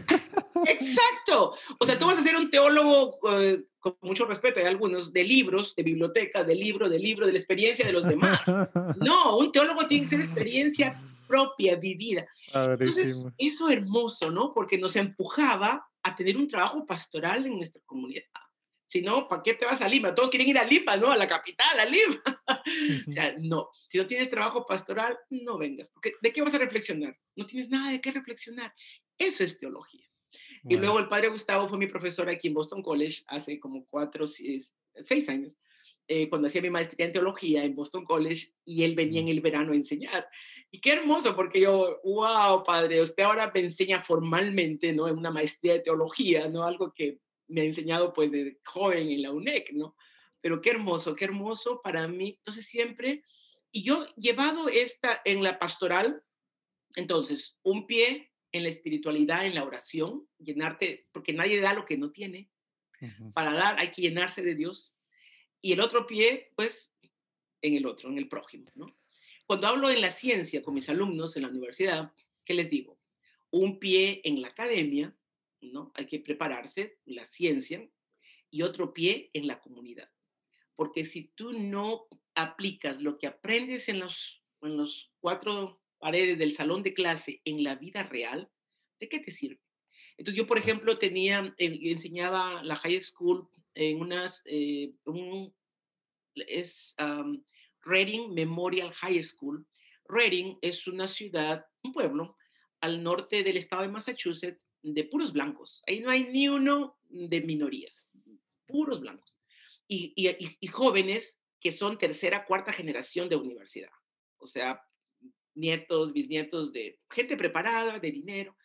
Exacto. 0.65 1.53
O 1.79 1.85
sea, 1.85 1.97
tú 1.97 2.05
vas 2.05 2.17
a 2.17 2.23
ser 2.23 2.35
un 2.35 2.49
teólogo, 2.49 3.19
eh, 3.31 3.63
con 3.79 3.95
mucho 4.01 4.25
respeto, 4.25 4.59
hay 4.59 4.67
algunos, 4.67 5.11
de 5.11 5.23
libros, 5.23 5.75
de 5.75 5.83
biblioteca, 5.83 6.43
de 6.43 6.55
libro, 6.55 6.89
de 6.89 6.99
libro, 6.99 7.25
de 7.25 7.33
la 7.33 7.39
experiencia 7.39 7.85
de 7.85 7.93
los 7.93 8.07
demás. 8.07 8.41
No, 8.97 9.37
un 9.37 9.51
teólogo 9.51 9.87
tiene 9.87 10.05
que 10.05 10.15
ser 10.15 10.25
experiencia 10.25 11.01
propia, 11.27 11.75
vivida. 11.75 12.27
Entonces, 12.53 13.25
eso 13.37 13.69
hermoso, 13.69 14.29
¿no? 14.29 14.53
Porque 14.53 14.77
nos 14.77 14.95
empujaba 14.95 15.87
a 16.03 16.15
tener 16.15 16.37
un 16.37 16.47
trabajo 16.47 16.85
pastoral 16.85 17.45
en 17.45 17.55
nuestra 17.55 17.81
comunidad. 17.85 18.23
Si 18.91 19.01
no, 19.01 19.29
¿para 19.29 19.41
qué 19.41 19.53
te 19.53 19.65
vas 19.65 19.79
a 19.81 19.87
Lima? 19.87 20.13
Todos 20.13 20.29
quieren 20.29 20.49
ir 20.49 20.57
a 20.57 20.65
Lima, 20.65 20.97
¿no? 20.97 21.09
A 21.09 21.15
la 21.15 21.25
capital, 21.25 21.79
a 21.79 21.85
Lima. 21.85 22.21
o 23.07 23.11
sea, 23.13 23.33
no. 23.39 23.69
Si 23.87 23.97
no 23.97 24.05
tienes 24.05 24.29
trabajo 24.29 24.65
pastoral, 24.65 25.17
no 25.29 25.57
vengas. 25.57 25.87
Porque 25.87 26.11
¿de 26.21 26.33
qué 26.33 26.41
vas 26.41 26.53
a 26.53 26.57
reflexionar? 26.57 27.17
No 27.37 27.45
tienes 27.45 27.69
nada 27.69 27.91
de 27.91 28.01
qué 28.01 28.11
reflexionar. 28.11 28.73
Eso 29.17 29.45
es 29.45 29.57
teología. 29.57 30.10
Y 30.67 30.75
luego 30.75 30.99
el 30.99 31.07
padre 31.07 31.29
Gustavo 31.29 31.67
fue 31.67 31.77
mi 31.77 31.87
profesor 31.87 32.29
aquí 32.29 32.47
en 32.47 32.53
Boston 32.53 32.83
College 32.83 33.23
hace 33.27 33.59
como 33.59 33.85
cuatro, 33.87 34.27
seis, 34.27 34.75
seis 34.95 35.27
años, 35.27 35.57
eh, 36.07 36.29
cuando 36.29 36.47
hacía 36.47 36.61
mi 36.61 36.69
maestría 36.69 37.05
en 37.05 37.11
teología 37.11 37.63
en 37.63 37.75
Boston 37.75 38.05
College 38.05 38.53
y 38.65 38.83
él 38.83 38.95
venía 38.95 39.21
en 39.21 39.29
el 39.29 39.41
verano 39.41 39.71
a 39.71 39.75
enseñar. 39.75 40.27
Y 40.69 40.79
qué 40.79 40.93
hermoso, 40.93 41.35
porque 41.35 41.61
yo, 41.61 41.99
wow, 42.03 42.63
padre, 42.63 43.01
usted 43.01 43.23
ahora 43.23 43.51
me 43.53 43.61
enseña 43.61 44.03
formalmente, 44.03 44.93
¿no? 44.93 45.07
En 45.07 45.17
una 45.17 45.31
maestría 45.31 45.73
de 45.73 45.79
teología, 45.79 46.47
¿no? 46.47 46.63
Algo 46.63 46.93
que 46.93 47.19
me 47.47 47.61
ha 47.61 47.63
enseñado 47.65 48.13
pues 48.13 48.31
de 48.31 48.59
joven 48.65 49.09
en 49.09 49.21
la 49.21 49.31
UNEC, 49.31 49.71
¿no? 49.73 49.95
Pero 50.41 50.61
qué 50.61 50.71
hermoso, 50.71 51.15
qué 51.15 51.25
hermoso 51.25 51.81
para 51.81 52.07
mí. 52.07 52.35
Entonces 52.37 52.65
siempre, 52.65 53.23
y 53.71 53.83
yo 53.83 54.05
llevado 54.15 54.69
esta 54.69 55.21
en 55.25 55.43
la 55.43 55.59
pastoral, 55.59 56.23
entonces, 56.95 57.57
un 57.63 57.87
pie 57.87 58.30
en 58.51 58.63
la 58.63 58.69
espiritualidad, 58.69 59.45
en 59.45 59.55
la 59.55 59.63
oración, 59.63 60.27
llenarte, 60.37 61.07
porque 61.11 61.33
nadie 61.33 61.59
da 61.59 61.73
lo 61.73 61.85
que 61.85 61.97
no 61.97 62.11
tiene. 62.11 62.49
Para 63.33 63.53
dar 63.53 63.79
hay 63.79 63.91
que 63.91 64.01
llenarse 64.03 64.43
de 64.43 64.53
Dios. 64.53 64.93
Y 65.61 65.73
el 65.73 65.79
otro 65.79 66.05
pie, 66.05 66.51
pues, 66.55 66.93
en 67.61 67.75
el 67.75 67.85
otro, 67.85 68.09
en 68.09 68.17
el 68.17 68.27
prójimo, 68.27 68.69
¿no? 68.75 68.95
Cuando 69.45 69.67
hablo 69.67 69.89
en 69.89 70.01
la 70.01 70.11
ciencia 70.11 70.61
con 70.61 70.75
mis 70.75 70.87
alumnos 70.89 71.35
en 71.35 71.43
la 71.43 71.49
universidad, 71.49 72.13
¿qué 72.45 72.53
les 72.53 72.69
digo? 72.69 72.99
Un 73.49 73.79
pie 73.79 74.21
en 74.23 74.41
la 74.41 74.47
academia, 74.47 75.15
¿no? 75.61 75.91
Hay 75.95 76.05
que 76.05 76.19
prepararse, 76.19 76.99
la 77.05 77.27
ciencia, 77.27 77.89
y 78.49 78.61
otro 78.61 78.93
pie 78.93 79.29
en 79.33 79.47
la 79.47 79.59
comunidad. 79.59 80.09
Porque 80.75 81.05
si 81.05 81.31
tú 81.35 81.53
no 81.53 82.07
aplicas 82.35 83.01
lo 83.01 83.17
que 83.17 83.27
aprendes 83.27 83.89
en 83.89 83.99
los, 83.99 84.41
en 84.61 84.77
los 84.77 85.11
cuatro 85.19 85.80
paredes 86.01 86.37
del 86.37 86.55
salón 86.55 86.83
de 86.83 86.93
clase 86.93 87.41
en 87.45 87.63
la 87.63 87.75
vida 87.75 88.03
real, 88.03 88.49
¿de 88.99 89.07
qué 89.07 89.19
te 89.19 89.31
sirve? 89.31 89.61
Entonces 90.17 90.37
yo, 90.37 90.47
por 90.47 90.57
ejemplo, 90.57 90.97
tenía, 90.97 91.53
eh, 91.57 91.79
enseñaba 91.83 92.61
la 92.63 92.75
high 92.75 92.99
school 92.99 93.47
en 93.73 94.01
unas, 94.01 94.41
eh, 94.45 94.93
un, 95.05 95.55
es 96.35 96.95
Reading 97.83 98.33
Memorial 98.33 98.91
High 98.91 99.23
School. 99.23 99.65
Reading 100.09 100.57
es 100.61 100.87
una 100.87 101.07
ciudad, 101.07 101.65
un 101.83 101.93
pueblo, 101.93 102.35
al 102.81 103.01
norte 103.01 103.43
del 103.43 103.57
estado 103.57 103.83
de 103.83 103.87
Massachusetts, 103.89 104.61
de 104.81 105.03
puros 105.05 105.31
blancos. 105.33 105.81
Ahí 105.87 105.99
no 105.99 106.09
hay 106.09 106.25
ni 106.25 106.49
uno 106.49 106.97
de 107.09 107.41
minorías, 107.41 108.09
puros 108.65 108.99
blancos. 108.99 109.37
Y, 109.87 110.13
y, 110.15 110.57
y 110.59 110.67
jóvenes 110.67 111.39
que 111.59 111.71
son 111.71 111.97
tercera, 111.97 112.45
cuarta 112.45 112.73
generación 112.73 113.29
de 113.29 113.35
universidad. 113.35 113.91
O 114.37 114.47
sea, 114.47 114.81
nietos, 115.61 116.11
bisnietos 116.11 116.73
de 116.73 116.99
gente 117.09 117.37
preparada, 117.37 117.99
de 117.99 118.11
dinero, 118.11 118.57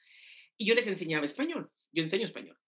y 0.58 0.66
yo 0.66 0.74
les 0.74 0.86
enseñaba 0.86 1.24
español, 1.24 1.70
yo 1.92 2.02
enseño 2.02 2.24
español. 2.24 2.58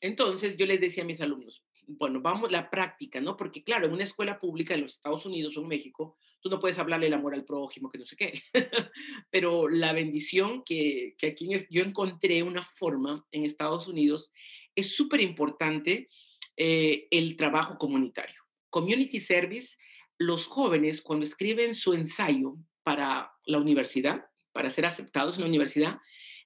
Entonces 0.00 0.56
yo 0.56 0.66
les 0.66 0.80
decía 0.80 1.04
a 1.04 1.06
mis 1.06 1.20
alumnos, 1.20 1.64
bueno, 1.86 2.20
vamos 2.20 2.52
la 2.52 2.68
práctica, 2.68 3.20
¿no? 3.20 3.36
Porque 3.36 3.64
claro, 3.64 3.86
en 3.86 3.92
una 3.92 4.04
escuela 4.04 4.38
pública 4.38 4.74
en 4.74 4.82
los 4.82 4.94
Estados 4.94 5.24
Unidos 5.24 5.56
o 5.56 5.62
en 5.62 5.68
México, 5.68 6.18
tú 6.40 6.50
no 6.50 6.60
puedes 6.60 6.78
hablarle 6.78 7.06
el 7.06 7.14
amor 7.14 7.34
al 7.34 7.44
prójimo, 7.44 7.88
que 7.88 7.98
no 7.98 8.06
sé 8.06 8.16
qué, 8.16 8.42
pero 9.30 9.68
la 9.68 9.92
bendición 9.92 10.62
que, 10.64 11.14
que 11.16 11.28
aquí 11.28 11.48
yo 11.70 11.82
encontré 11.82 12.42
una 12.42 12.62
forma 12.62 13.26
en 13.32 13.44
Estados 13.44 13.88
Unidos, 13.88 14.32
es 14.74 14.94
súper 14.94 15.20
importante 15.20 16.08
eh, 16.56 17.08
el 17.10 17.36
trabajo 17.36 17.78
comunitario. 17.78 18.40
Community 18.70 19.20
service, 19.20 19.76
los 20.18 20.46
jóvenes 20.46 21.00
cuando 21.00 21.24
escriben 21.24 21.74
su 21.74 21.94
ensayo 21.94 22.56
para 22.88 23.30
la 23.44 23.58
universidad, 23.58 24.24
para 24.50 24.70
ser 24.70 24.86
aceptados 24.86 25.36
en 25.36 25.42
la 25.42 25.48
universidad, 25.48 25.98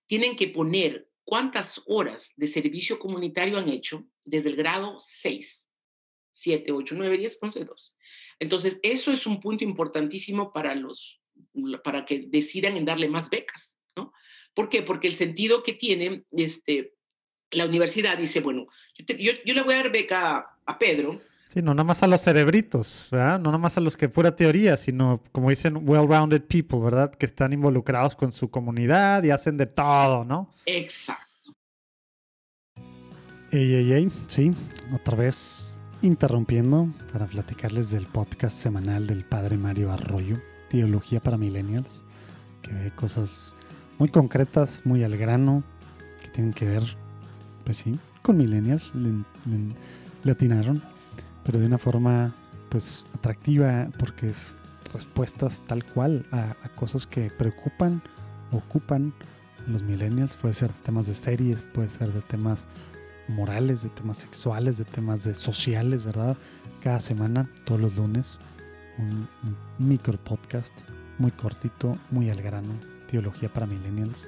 tienen 0.08 0.34
que 0.34 0.48
poner 0.48 1.08
cuántas 1.22 1.80
horas 1.86 2.32
de 2.34 2.48
servicio 2.48 2.98
comunitario 2.98 3.56
han 3.58 3.68
hecho 3.68 4.08
desde 4.24 4.48
el 4.48 4.56
grado 4.56 4.96
6, 4.98 5.68
7, 6.32 6.72
8, 6.72 6.94
9, 6.98 7.16
10, 7.16 7.38
11, 7.40 7.64
12. 7.64 7.92
Entonces, 8.40 8.80
eso 8.82 9.12
es 9.12 9.24
un 9.24 9.38
punto 9.38 9.62
importantísimo 9.62 10.52
para, 10.52 10.74
los, 10.74 11.22
para 11.84 12.04
que 12.04 12.24
decidan 12.26 12.76
en 12.76 12.86
darle 12.86 13.06
más 13.06 13.30
becas, 13.30 13.78
¿no? 13.94 14.12
¿Por 14.52 14.68
qué? 14.68 14.82
Porque 14.82 15.06
el 15.06 15.14
sentido 15.14 15.62
que 15.62 15.74
tiene 15.74 16.24
este, 16.32 16.94
la 17.52 17.66
universidad 17.66 18.18
dice, 18.18 18.40
bueno, 18.40 18.66
yo, 18.98 19.34
yo, 19.44 19.54
le 19.54 19.62
voy 19.62 19.74
a 19.74 19.84
dar 19.84 19.92
beca 19.92 20.58
a 20.66 20.76
Pedro, 20.76 21.22
Sí, 21.52 21.60
no 21.60 21.74
nada 21.74 21.84
más 21.84 22.02
a 22.02 22.06
los 22.06 22.22
cerebritos, 22.22 23.08
¿verdad? 23.10 23.38
No 23.38 23.50
nada 23.50 23.58
más 23.58 23.76
a 23.76 23.82
los 23.82 23.94
que 23.94 24.08
pura 24.08 24.34
teoría, 24.34 24.78
sino 24.78 25.22
como 25.32 25.50
dicen, 25.50 25.86
well-rounded 25.86 26.44
people, 26.44 26.78
¿verdad? 26.78 27.12
Que 27.12 27.26
están 27.26 27.52
involucrados 27.52 28.14
con 28.14 28.32
su 28.32 28.50
comunidad 28.50 29.22
y 29.22 29.30
hacen 29.30 29.58
de 29.58 29.66
todo, 29.66 30.24
¿no? 30.24 30.48
Exacto. 30.64 31.52
Ey, 33.50 33.74
ey, 33.74 33.92
ey, 33.92 34.12
sí, 34.28 34.50
otra 34.94 35.14
vez 35.14 35.78
interrumpiendo 36.00 36.88
para 37.12 37.26
platicarles 37.26 37.90
del 37.90 38.06
podcast 38.06 38.56
semanal 38.56 39.06
del 39.06 39.26
padre 39.26 39.58
Mario 39.58 39.92
Arroyo, 39.92 40.38
Teología 40.70 41.20
para 41.20 41.36
Millennials, 41.36 42.02
que 42.62 42.72
ve 42.72 42.90
cosas 42.92 43.54
muy 43.98 44.08
concretas, 44.08 44.80
muy 44.84 45.04
al 45.04 45.18
grano, 45.18 45.62
que 46.22 46.28
tienen 46.28 46.54
que 46.54 46.64
ver, 46.64 46.82
pues 47.64 47.76
sí, 47.76 47.92
con 48.22 48.38
millennials, 48.38 48.90
le 48.94 50.32
atinaron 50.32 50.80
pero 51.44 51.58
de 51.58 51.66
una 51.66 51.78
forma 51.78 52.32
pues 52.68 53.04
atractiva 53.14 53.88
porque 53.98 54.28
es 54.28 54.54
respuestas 54.92 55.62
tal 55.66 55.84
cual 55.84 56.24
a, 56.32 56.54
cosas 56.74 57.06
que 57.06 57.30
preocupan, 57.30 58.02
ocupan 58.52 59.12
los 59.66 59.82
millennials. 59.82 60.36
Puede 60.36 60.54
ser 60.54 60.68
de 60.68 60.80
temas 60.82 61.06
de 61.06 61.14
series, 61.14 61.62
puede 61.62 61.88
ser 61.88 62.12
de 62.12 62.20
temas 62.22 62.68
morales, 63.28 63.82
de 63.82 63.88
temas 63.90 64.18
sexuales, 64.18 64.78
de 64.78 64.84
temas 64.84 65.24
de 65.24 65.34
sociales, 65.34 66.04
¿verdad? 66.04 66.36
Cada 66.82 67.00
semana, 67.00 67.48
todos 67.64 67.80
los 67.80 67.96
lunes, 67.96 68.38
un, 68.98 69.28
un 69.44 69.88
micro 69.88 70.18
podcast 70.18 70.72
muy 71.18 71.30
cortito, 71.30 71.92
muy 72.10 72.30
al 72.30 72.42
grano, 72.42 72.74
Teología 73.10 73.48
para 73.48 73.66
Millennials, 73.66 74.26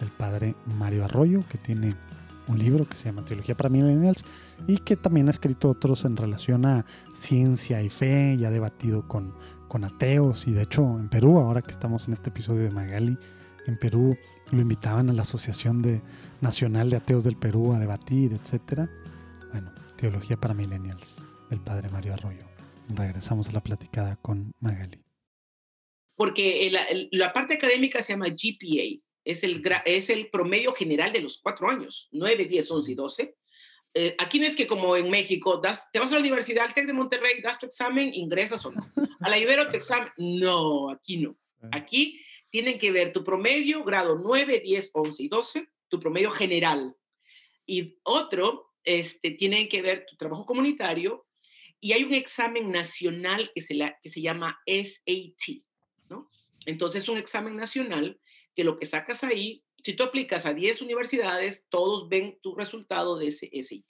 el 0.00 0.08
padre 0.08 0.54
Mario 0.78 1.04
Arroyo, 1.04 1.40
que 1.50 1.58
tiene 1.58 1.94
un 2.48 2.58
libro 2.58 2.84
que 2.84 2.96
se 2.96 3.06
llama 3.06 3.24
Teología 3.24 3.56
para 3.56 3.68
Millennials 3.68 4.24
y 4.66 4.78
que 4.78 4.96
también 4.96 5.28
ha 5.28 5.30
escrito 5.30 5.68
otros 5.68 6.04
en 6.04 6.16
relación 6.16 6.64
a 6.66 6.84
ciencia 7.14 7.82
y 7.82 7.88
fe 7.88 8.34
y 8.38 8.44
ha 8.44 8.50
debatido 8.50 9.06
con, 9.06 9.34
con 9.68 9.84
ateos 9.84 10.46
y 10.46 10.52
de 10.52 10.62
hecho 10.62 10.82
en 10.98 11.08
Perú, 11.08 11.38
ahora 11.38 11.62
que 11.62 11.70
estamos 11.70 12.06
en 12.08 12.14
este 12.14 12.30
episodio 12.30 12.62
de 12.62 12.70
Magali, 12.70 13.16
en 13.66 13.78
Perú 13.78 14.16
lo 14.52 14.60
invitaban 14.60 15.10
a 15.10 15.12
la 15.12 15.22
Asociación 15.22 15.82
de, 15.82 16.00
Nacional 16.40 16.90
de 16.90 16.96
Ateos 16.96 17.24
del 17.24 17.36
Perú 17.36 17.72
a 17.72 17.78
debatir, 17.78 18.32
etc. 18.32 18.88
Bueno, 19.50 19.72
Teología 19.96 20.36
para 20.36 20.54
Millennials. 20.54 21.22
del 21.50 21.60
padre 21.60 21.88
Mario 21.90 22.14
Arroyo. 22.14 22.46
Regresamos 22.88 23.48
a 23.48 23.52
la 23.52 23.62
platicada 23.62 24.16
con 24.16 24.52
Magali. 24.60 25.02
Porque 26.16 26.72
la 27.12 27.32
parte 27.32 27.54
académica 27.54 28.02
se 28.02 28.12
llama 28.12 28.28
GPA, 28.28 29.02
es 29.26 29.42
el, 29.42 29.60
es 29.84 30.08
el 30.08 30.28
promedio 30.30 30.72
general 30.72 31.12
de 31.12 31.20
los 31.20 31.38
cuatro 31.38 31.68
años, 31.68 32.08
9, 32.12 32.44
10, 32.44 32.70
11 32.70 32.92
y 32.92 32.94
12. 32.94 33.36
Eh, 33.98 34.14
aquí 34.18 34.38
no 34.38 34.46
es 34.46 34.54
que 34.54 34.66
como 34.66 34.94
en 34.94 35.08
México, 35.08 35.56
das, 35.56 35.90
te 35.90 35.98
vas 35.98 36.08
a 36.08 36.12
la 36.12 36.20
universidad, 36.20 36.66
al 36.66 36.74
TEC 36.74 36.84
de 36.86 36.92
Monterrey, 36.92 37.40
das 37.40 37.58
tu 37.58 37.64
examen, 37.64 38.12
ingresas 38.12 38.62
o 38.66 38.70
no. 38.70 38.86
A 39.20 39.30
la 39.30 39.38
Ibero 39.38 39.70
tu 39.70 39.76
examen, 39.78 40.10
no, 40.18 40.90
aquí 40.90 41.16
no. 41.16 41.34
Aquí 41.72 42.20
tienen 42.50 42.78
que 42.78 42.92
ver 42.92 43.10
tu 43.10 43.24
promedio, 43.24 43.82
grado 43.84 44.18
9, 44.18 44.60
10, 44.62 44.90
11 44.92 45.22
y 45.22 45.28
12, 45.28 45.68
tu 45.88 45.98
promedio 45.98 46.30
general. 46.30 46.94
Y 47.64 47.98
otro, 48.02 48.74
este, 48.84 49.30
tienen 49.30 49.66
que 49.66 49.80
ver 49.80 50.04
tu 50.04 50.14
trabajo 50.16 50.44
comunitario 50.44 51.26
y 51.80 51.92
hay 51.92 52.04
un 52.04 52.12
examen 52.12 52.70
nacional 52.70 53.50
que 53.54 53.62
se, 53.62 53.72
la, 53.72 53.98
que 54.02 54.10
se 54.10 54.20
llama 54.20 54.60
SAT, 54.66 55.64
¿no? 56.10 56.30
Entonces 56.66 57.04
es 57.04 57.08
un 57.08 57.16
examen 57.16 57.56
nacional 57.56 58.20
que 58.54 58.62
lo 58.62 58.76
que 58.76 58.84
sacas 58.84 59.24
ahí, 59.24 59.64
si 59.86 59.94
tú 59.94 60.02
aplicas 60.02 60.44
a 60.46 60.52
10 60.52 60.82
universidades, 60.82 61.64
todos 61.68 62.08
ven 62.08 62.36
tu 62.42 62.56
resultado 62.56 63.16
de 63.16 63.28
ese 63.28 63.48
SAT. 63.54 63.84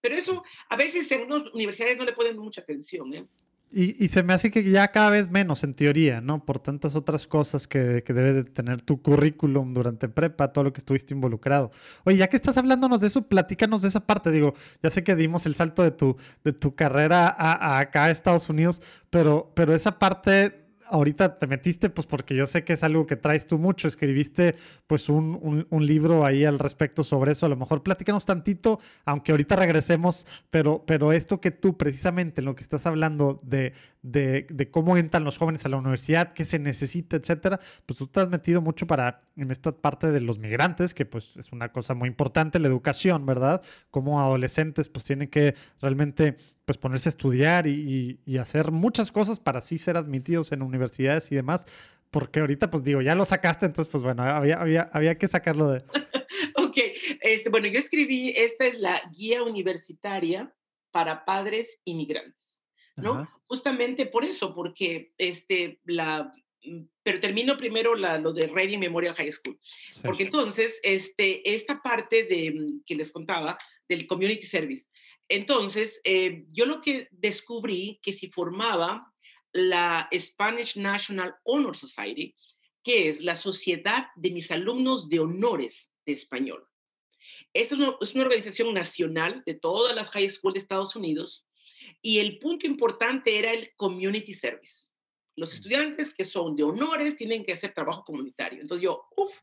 Pero 0.00 0.16
eso 0.16 0.42
a 0.68 0.74
veces 0.74 1.08
en 1.12 1.22
unas 1.22 1.54
universidades 1.54 1.96
no 1.96 2.04
le 2.04 2.14
ponen 2.14 2.36
mucha 2.36 2.62
atención. 2.62 3.14
¿eh? 3.14 3.24
Y, 3.70 4.08
se 4.08 4.24
me 4.24 4.32
hace 4.32 4.50
que 4.50 4.68
ya 4.68 4.88
cada 4.88 5.10
vez 5.10 5.30
menos, 5.30 5.62
en 5.62 5.74
teoría, 5.74 6.20
¿no? 6.20 6.44
Por 6.44 6.58
tantas 6.58 6.96
otras 6.96 7.28
cosas 7.28 7.68
que, 7.68 8.02
que 8.04 8.12
debe 8.12 8.32
de 8.32 8.42
tener 8.42 8.82
tu 8.82 9.00
currículum 9.00 9.72
durante 9.72 10.08
prepa, 10.08 10.52
todo 10.52 10.64
lo 10.64 10.72
que 10.72 10.80
estuviste 10.80 11.14
involucrado. 11.14 11.70
Oye, 12.02 12.16
ya 12.16 12.26
que 12.26 12.34
estás 12.34 12.56
hablándonos 12.56 13.00
de 13.00 13.06
eso, 13.06 13.28
platícanos 13.28 13.82
de 13.82 13.88
esa 13.88 14.04
parte. 14.04 14.32
Digo, 14.32 14.54
ya 14.82 14.90
sé 14.90 15.04
que 15.04 15.14
dimos 15.14 15.46
el 15.46 15.54
salto 15.54 15.84
de 15.84 15.92
tu, 15.92 16.16
de 16.42 16.54
tu 16.54 16.74
carrera 16.74 17.28
a 17.28 17.78
acá 17.78 18.06
a 18.06 18.10
Estados 18.10 18.48
Unidos, 18.48 18.82
pero, 19.10 19.52
pero 19.54 19.76
esa 19.76 20.00
parte 20.00 20.65
ahorita 20.88 21.38
te 21.38 21.46
metiste, 21.46 21.90
pues 21.90 22.06
porque 22.06 22.34
yo 22.34 22.46
sé 22.46 22.64
que 22.64 22.74
es 22.74 22.82
algo 22.82 23.06
que 23.06 23.16
traes 23.16 23.46
tú 23.46 23.58
mucho, 23.58 23.88
escribiste 23.88 24.56
pues 24.86 25.08
un, 25.08 25.66
libro 25.70 26.24
ahí 26.24 26.44
al 26.44 26.58
respecto 26.58 27.04
sobre 27.04 27.32
eso, 27.32 27.46
a 27.46 27.48
lo 27.48 27.56
mejor 27.56 27.82
platícanos 27.82 28.24
tantito, 28.24 28.80
aunque 29.04 29.32
ahorita 29.32 29.56
regresemos, 29.56 30.26
pero, 30.50 30.84
pero 30.86 31.12
esto 31.12 31.40
que 31.40 31.50
tú 31.50 31.76
precisamente 31.76 32.40
en 32.40 32.46
lo 32.46 32.54
que 32.54 32.62
estás 32.62 32.86
hablando 32.86 33.38
de, 33.44 33.72
de, 34.02 34.68
cómo 34.70 34.96
entran 34.96 35.24
los 35.24 35.38
jóvenes 35.38 35.64
a 35.64 35.68
la 35.68 35.76
universidad, 35.76 36.32
qué 36.32 36.44
se 36.44 36.58
necesita, 36.58 37.16
etcétera, 37.16 37.60
pues 37.84 37.98
tú 37.98 38.06
te 38.06 38.20
has 38.20 38.28
metido 38.28 38.60
mucho 38.60 38.86
para 38.86 39.22
en 39.36 39.50
esta 39.50 39.72
parte 39.72 40.10
de 40.10 40.20
los 40.20 40.38
migrantes, 40.38 40.94
que 40.94 41.04
pues 41.04 41.36
es 41.36 41.52
una 41.52 41.72
cosa 41.72 41.94
muy 41.94 42.08
importante, 42.08 42.58
la 42.58 42.68
educación, 42.68 43.26
¿verdad? 43.26 43.62
Como 43.90 44.20
adolescentes 44.20 44.88
pues 44.88 45.04
tienen 45.04 45.28
que 45.28 45.54
realmente 45.80 46.36
pues 46.66 46.78
ponerse 46.78 47.08
a 47.08 47.10
estudiar 47.10 47.66
y, 47.68 48.18
hacer 48.38 48.72
muchas 48.72 49.10
cosas 49.12 49.40
para 49.40 49.60
así 49.60 49.78
ser 49.78 49.96
admitidos 49.96 50.52
en 50.52 50.62
universidades 50.62 51.30
y 51.30 51.36
demás, 51.36 51.64
porque 52.10 52.40
ahorita 52.40 52.70
pues 52.70 52.82
digo, 52.82 53.00
ya 53.00 53.14
lo 53.14 53.24
sacaste, 53.24 53.66
entonces 53.66 53.90
pues 53.90 54.02
bueno, 54.02 54.24
había, 54.24 54.60
había, 54.60 54.90
había 54.92 55.16
que 55.16 55.28
sacarlo 55.28 55.70
de... 55.70 55.84
ok, 56.56 56.76
este, 57.20 57.48
bueno, 57.48 57.68
yo 57.68 57.78
escribí, 57.78 58.30
esta 58.36 58.66
es 58.66 58.78
la 58.80 59.00
guía 59.16 59.44
universitaria 59.44 60.52
para 60.90 61.24
padres 61.24 61.78
inmigrantes, 61.84 62.64
¿no? 62.96 63.28
Justamente 63.46 64.06
por 64.06 64.24
eso, 64.24 64.52
porque 64.52 65.12
este, 65.18 65.80
la, 65.84 66.32
pero 67.04 67.20
termino 67.20 67.56
primero 67.56 67.94
la, 67.94 68.18
lo 68.18 68.32
de 68.32 68.48
Reading 68.48 68.80
Memorial 68.80 69.14
High 69.14 69.32
School, 69.32 69.58
porque 70.02 70.24
entonces 70.24 70.80
este, 70.82 71.54
esta 71.54 71.80
parte 71.80 72.24
de, 72.24 72.72
que 72.84 72.96
les 72.96 73.12
contaba 73.12 73.56
del 73.88 74.06
Community 74.08 74.46
Service, 74.46 74.88
entonces, 75.28 76.00
eh, 76.04 76.44
yo 76.48 76.66
lo 76.66 76.80
que 76.80 77.08
descubrí 77.10 77.98
que 78.02 78.12
si 78.12 78.28
formaba 78.30 79.12
la 79.52 80.08
Spanish 80.14 80.76
National 80.76 81.34
Honor 81.44 81.76
Society, 81.76 82.34
que 82.82 83.08
es 83.08 83.20
la 83.20 83.34
sociedad 83.34 84.08
de 84.14 84.30
mis 84.30 84.50
alumnos 84.50 85.08
de 85.08 85.20
honores 85.20 85.90
de 86.04 86.12
español. 86.12 86.64
Es 87.52 87.72
una, 87.72 87.96
es 88.00 88.14
una 88.14 88.24
organización 88.24 88.72
nacional 88.72 89.42
de 89.44 89.54
todas 89.54 89.96
las 89.96 90.10
high 90.10 90.30
schools 90.30 90.54
de 90.54 90.60
Estados 90.60 90.94
Unidos 90.94 91.44
y 92.00 92.20
el 92.20 92.38
punto 92.38 92.66
importante 92.66 93.38
era 93.38 93.52
el 93.52 93.74
community 93.76 94.34
service. 94.34 94.90
Los 95.34 95.52
estudiantes 95.52 96.14
que 96.14 96.24
son 96.24 96.54
de 96.54 96.62
honores 96.62 97.16
tienen 97.16 97.44
que 97.44 97.54
hacer 97.54 97.72
trabajo 97.72 98.04
comunitario. 98.04 98.60
Entonces 98.60 98.84
yo, 98.84 99.08
uff, 99.16 99.40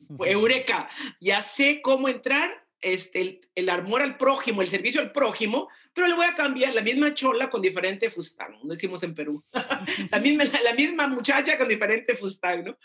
eureka, 0.26 0.90
ya 1.20 1.42
sé 1.42 1.80
cómo 1.80 2.08
entrar 2.08 2.65
este, 2.80 3.40
el, 3.54 3.68
amor 3.68 4.02
al 4.02 4.16
prójimo, 4.16 4.62
el 4.62 4.70
servicio 4.70 5.00
al 5.00 5.12
prójimo, 5.12 5.68
pero 5.92 6.06
le 6.06 6.14
voy 6.14 6.26
a 6.26 6.34
cambiar 6.34 6.74
la 6.74 6.82
misma 6.82 7.14
chola 7.14 7.50
con 7.50 7.62
diferente 7.62 8.10
fustán, 8.10 8.56
decimos 8.64 9.02
en 9.02 9.14
Perú. 9.14 9.44
la, 10.10 10.20
misma, 10.20 10.44
la 10.44 10.74
misma 10.74 11.08
muchacha 11.08 11.56
con 11.58 11.68
diferente 11.68 12.14
fustán, 12.14 12.64
¿no? 12.64 12.78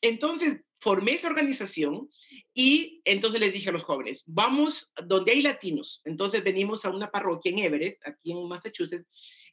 Entonces, 0.00 0.60
formé 0.84 1.12
esa 1.12 1.28
organización 1.28 2.10
y 2.52 3.00
entonces 3.04 3.40
les 3.40 3.52
dije 3.54 3.70
a 3.70 3.72
los 3.72 3.84
jóvenes, 3.84 4.22
vamos 4.26 4.92
donde 5.06 5.32
hay 5.32 5.40
latinos. 5.40 6.02
Entonces 6.04 6.44
venimos 6.44 6.84
a 6.84 6.90
una 6.90 7.10
parroquia 7.10 7.50
en 7.50 7.60
Everett, 7.60 7.98
aquí 8.06 8.32
en 8.32 8.46
Massachusetts, 8.46 9.06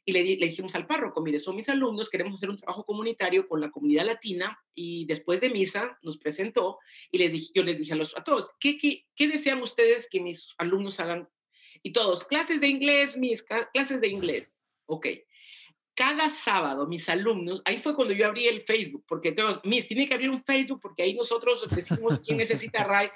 y 0.04 0.12
le, 0.12 0.22
dijimos 0.22 0.74
al 0.74 0.86
párroco, 0.86 1.20
mire, 1.20 1.38
son 1.38 1.54
mis 1.54 1.68
alumnos, 1.68 2.10
queremos 2.10 2.34
hacer 2.34 2.50
un 2.50 2.56
trabajo 2.56 2.84
comunitario 2.84 3.46
con 3.46 3.60
la 3.60 3.70
comunidad 3.70 4.04
latina 4.04 4.58
y 4.74 5.04
después 5.06 5.40
de 5.40 5.50
misa 5.50 5.98
nos 6.02 6.18
presentó 6.18 6.78
y 7.10 7.18
les 7.18 7.32
dije, 7.32 7.52
yo 7.54 7.62
les 7.62 7.78
dije 7.78 7.92
a, 7.92 7.96
los, 7.96 8.16
a 8.16 8.24
todos, 8.24 8.50
¿qué, 8.58 8.76
qué, 8.78 9.06
qué 9.14 9.28
desean 9.28 9.62
ustedes 9.62 10.08
que 10.10 10.20
mis 10.20 10.48
alumnos 10.58 10.98
hagan? 10.98 11.28
Y 11.82 11.92
todos, 11.92 12.24
clases 12.24 12.60
de 12.60 12.68
inglés, 12.68 13.16
mis 13.16 13.42
clases 13.42 14.00
de 14.00 14.08
inglés. 14.08 14.52
Ok. 14.86 15.06
Cada 15.94 16.30
sábado 16.30 16.86
mis 16.86 17.08
alumnos, 17.08 17.62
ahí 17.64 17.78
fue 17.78 17.94
cuando 17.94 18.14
yo 18.14 18.26
abrí 18.26 18.46
el 18.46 18.62
Facebook, 18.62 19.04
porque 19.06 19.32
todos, 19.32 19.60
mis, 19.64 19.86
tiene 19.86 20.08
que 20.08 20.14
abrir 20.14 20.30
un 20.30 20.42
Facebook 20.42 20.80
porque 20.80 21.02
ahí 21.02 21.14
nosotros 21.14 21.64
decimos 21.70 22.20
quién 22.24 22.38
necesita 22.38 22.82
RAI, 22.82 23.10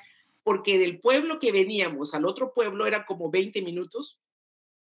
porque 0.45 0.78
del 0.78 1.01
pueblo 1.01 1.39
que 1.41 1.53
veníamos 1.53 2.14
al 2.14 2.26
otro 2.26 2.53
pueblo 2.55 2.87
era 2.87 3.07
como 3.07 3.30
20 3.30 3.62
minutos 3.62 4.20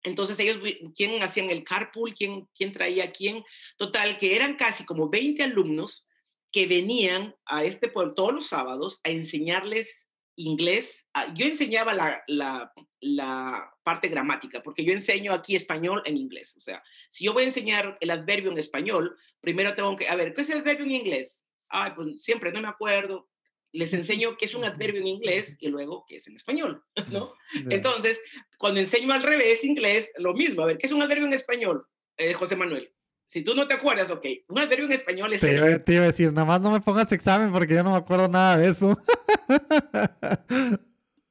entonces 0.02 0.38
ellos, 0.38 0.58
¿quién 0.94 1.22
hacían 1.22 1.50
el 1.50 1.64
carpool? 1.64 2.14
¿Quién, 2.14 2.48
quién 2.54 2.72
traía 2.72 3.10
quién? 3.12 3.44
Total, 3.76 4.16
que 4.16 4.34
eran 4.36 4.56
casi 4.56 4.84
como 4.84 5.08
20 5.08 5.42
alumnos 5.42 6.06
que 6.52 6.66
venían 6.66 7.34
a 7.44 7.64
este 7.64 7.88
pueblo 7.88 8.14
todos 8.14 8.32
los 8.32 8.46
sábados 8.46 9.00
a 9.04 9.10
enseñarles 9.10 10.08
inglés. 10.36 11.06
Ah, 11.12 11.32
yo 11.34 11.46
enseñaba 11.46 11.92
la, 11.92 12.22
la, 12.26 12.72
la, 13.00 13.70
parte 13.82 14.08
gramática, 14.08 14.62
porque 14.62 14.84
yo 14.84 14.92
enseño 14.92 15.32
aquí 15.32 15.56
español 15.56 16.02
en 16.04 16.16
inglés. 16.16 16.54
O 16.56 16.60
sea, 16.60 16.82
si 17.10 17.24
yo 17.24 17.32
voy 17.32 17.44
a 17.44 17.46
enseñar 17.46 17.96
el 18.00 18.10
adverbio 18.10 18.50
en 18.50 18.58
español, 18.58 19.16
primero 19.40 19.74
tengo 19.74 19.96
que, 19.96 20.08
a 20.08 20.14
ver, 20.14 20.32
¿qué 20.32 20.42
es 20.42 20.50
el 20.50 20.58
adverbio 20.58 20.84
en 20.84 20.92
inglés? 20.92 21.44
Ay, 21.68 21.92
pues 21.94 22.22
siempre 22.22 22.52
no 22.52 22.60
me 22.62 22.68
acuerdo 22.68 23.28
les 23.72 23.92
enseño 23.92 24.36
qué 24.36 24.46
es 24.46 24.54
un 24.54 24.64
adverbio 24.64 25.00
en 25.00 25.06
inglés 25.06 25.56
y 25.60 25.68
luego 25.68 26.04
qué 26.08 26.16
es 26.16 26.26
en 26.26 26.36
español, 26.36 26.82
¿no? 27.10 27.34
Entonces, 27.70 28.20
cuando 28.58 28.80
enseño 28.80 29.12
al 29.12 29.22
revés 29.22 29.64
inglés, 29.64 30.10
lo 30.18 30.34
mismo. 30.34 30.62
A 30.62 30.66
ver, 30.66 30.78
¿qué 30.78 30.86
es 30.86 30.92
un 30.92 31.02
adverbio 31.02 31.26
en 31.26 31.32
español, 31.32 31.86
eh, 32.16 32.32
José 32.32 32.56
Manuel? 32.56 32.92
Si 33.26 33.42
tú 33.44 33.54
no 33.54 33.68
te 33.68 33.74
acuerdas, 33.74 34.10
ok, 34.10 34.26
un 34.48 34.58
adverbio 34.58 34.86
en 34.86 34.92
español 34.92 35.32
es... 35.32 35.40
Te, 35.40 35.78
te 35.78 35.94
iba 35.94 36.02
a 36.02 36.08
decir, 36.08 36.32
nada 36.32 36.46
más 36.46 36.60
no 36.60 36.72
me 36.72 36.80
pongas 36.80 37.12
examen 37.12 37.52
porque 37.52 37.74
yo 37.74 37.84
no 37.84 37.92
me 37.92 37.98
acuerdo 37.98 38.26
nada 38.26 38.56
de 38.56 38.70
eso. 38.70 38.98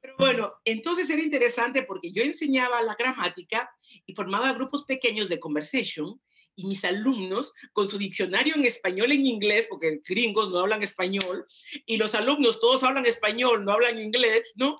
Pero 0.00 0.14
bueno, 0.18 0.54
entonces 0.64 1.10
era 1.10 1.20
interesante 1.20 1.82
porque 1.82 2.10
yo 2.10 2.22
enseñaba 2.22 2.80
la 2.82 2.94
gramática 2.94 3.70
y 4.06 4.14
formaba 4.14 4.54
grupos 4.54 4.84
pequeños 4.84 5.28
de 5.28 5.38
conversation 5.38 6.18
y 6.60 6.66
mis 6.66 6.84
alumnos 6.84 7.54
con 7.72 7.88
su 7.88 7.96
diccionario 7.96 8.54
en 8.54 8.66
español 8.66 9.12
en 9.12 9.24
inglés, 9.24 9.66
porque 9.68 10.00
gringos 10.06 10.50
no 10.50 10.58
hablan 10.58 10.82
español, 10.82 11.46
y 11.86 11.96
los 11.96 12.14
alumnos 12.14 12.60
todos 12.60 12.82
hablan 12.82 13.06
español, 13.06 13.64
no 13.64 13.72
hablan 13.72 13.98
inglés, 13.98 14.52
¿no? 14.56 14.78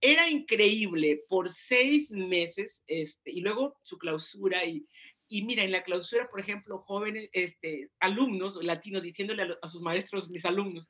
Era 0.00 0.28
increíble 0.28 1.24
por 1.28 1.50
seis 1.50 2.10
meses, 2.12 2.84
este, 2.86 3.32
y 3.32 3.40
luego 3.40 3.76
su 3.82 3.98
clausura, 3.98 4.64
y, 4.64 4.86
y 5.26 5.42
mira, 5.42 5.64
en 5.64 5.72
la 5.72 5.82
clausura, 5.82 6.28
por 6.30 6.38
ejemplo, 6.38 6.78
jóvenes, 6.86 7.28
este, 7.32 7.90
alumnos 7.98 8.62
latinos 8.62 9.02
diciéndole 9.02 9.42
a, 9.42 9.58
a 9.62 9.68
sus 9.68 9.82
maestros, 9.82 10.30
mis 10.30 10.44
alumnos, 10.44 10.88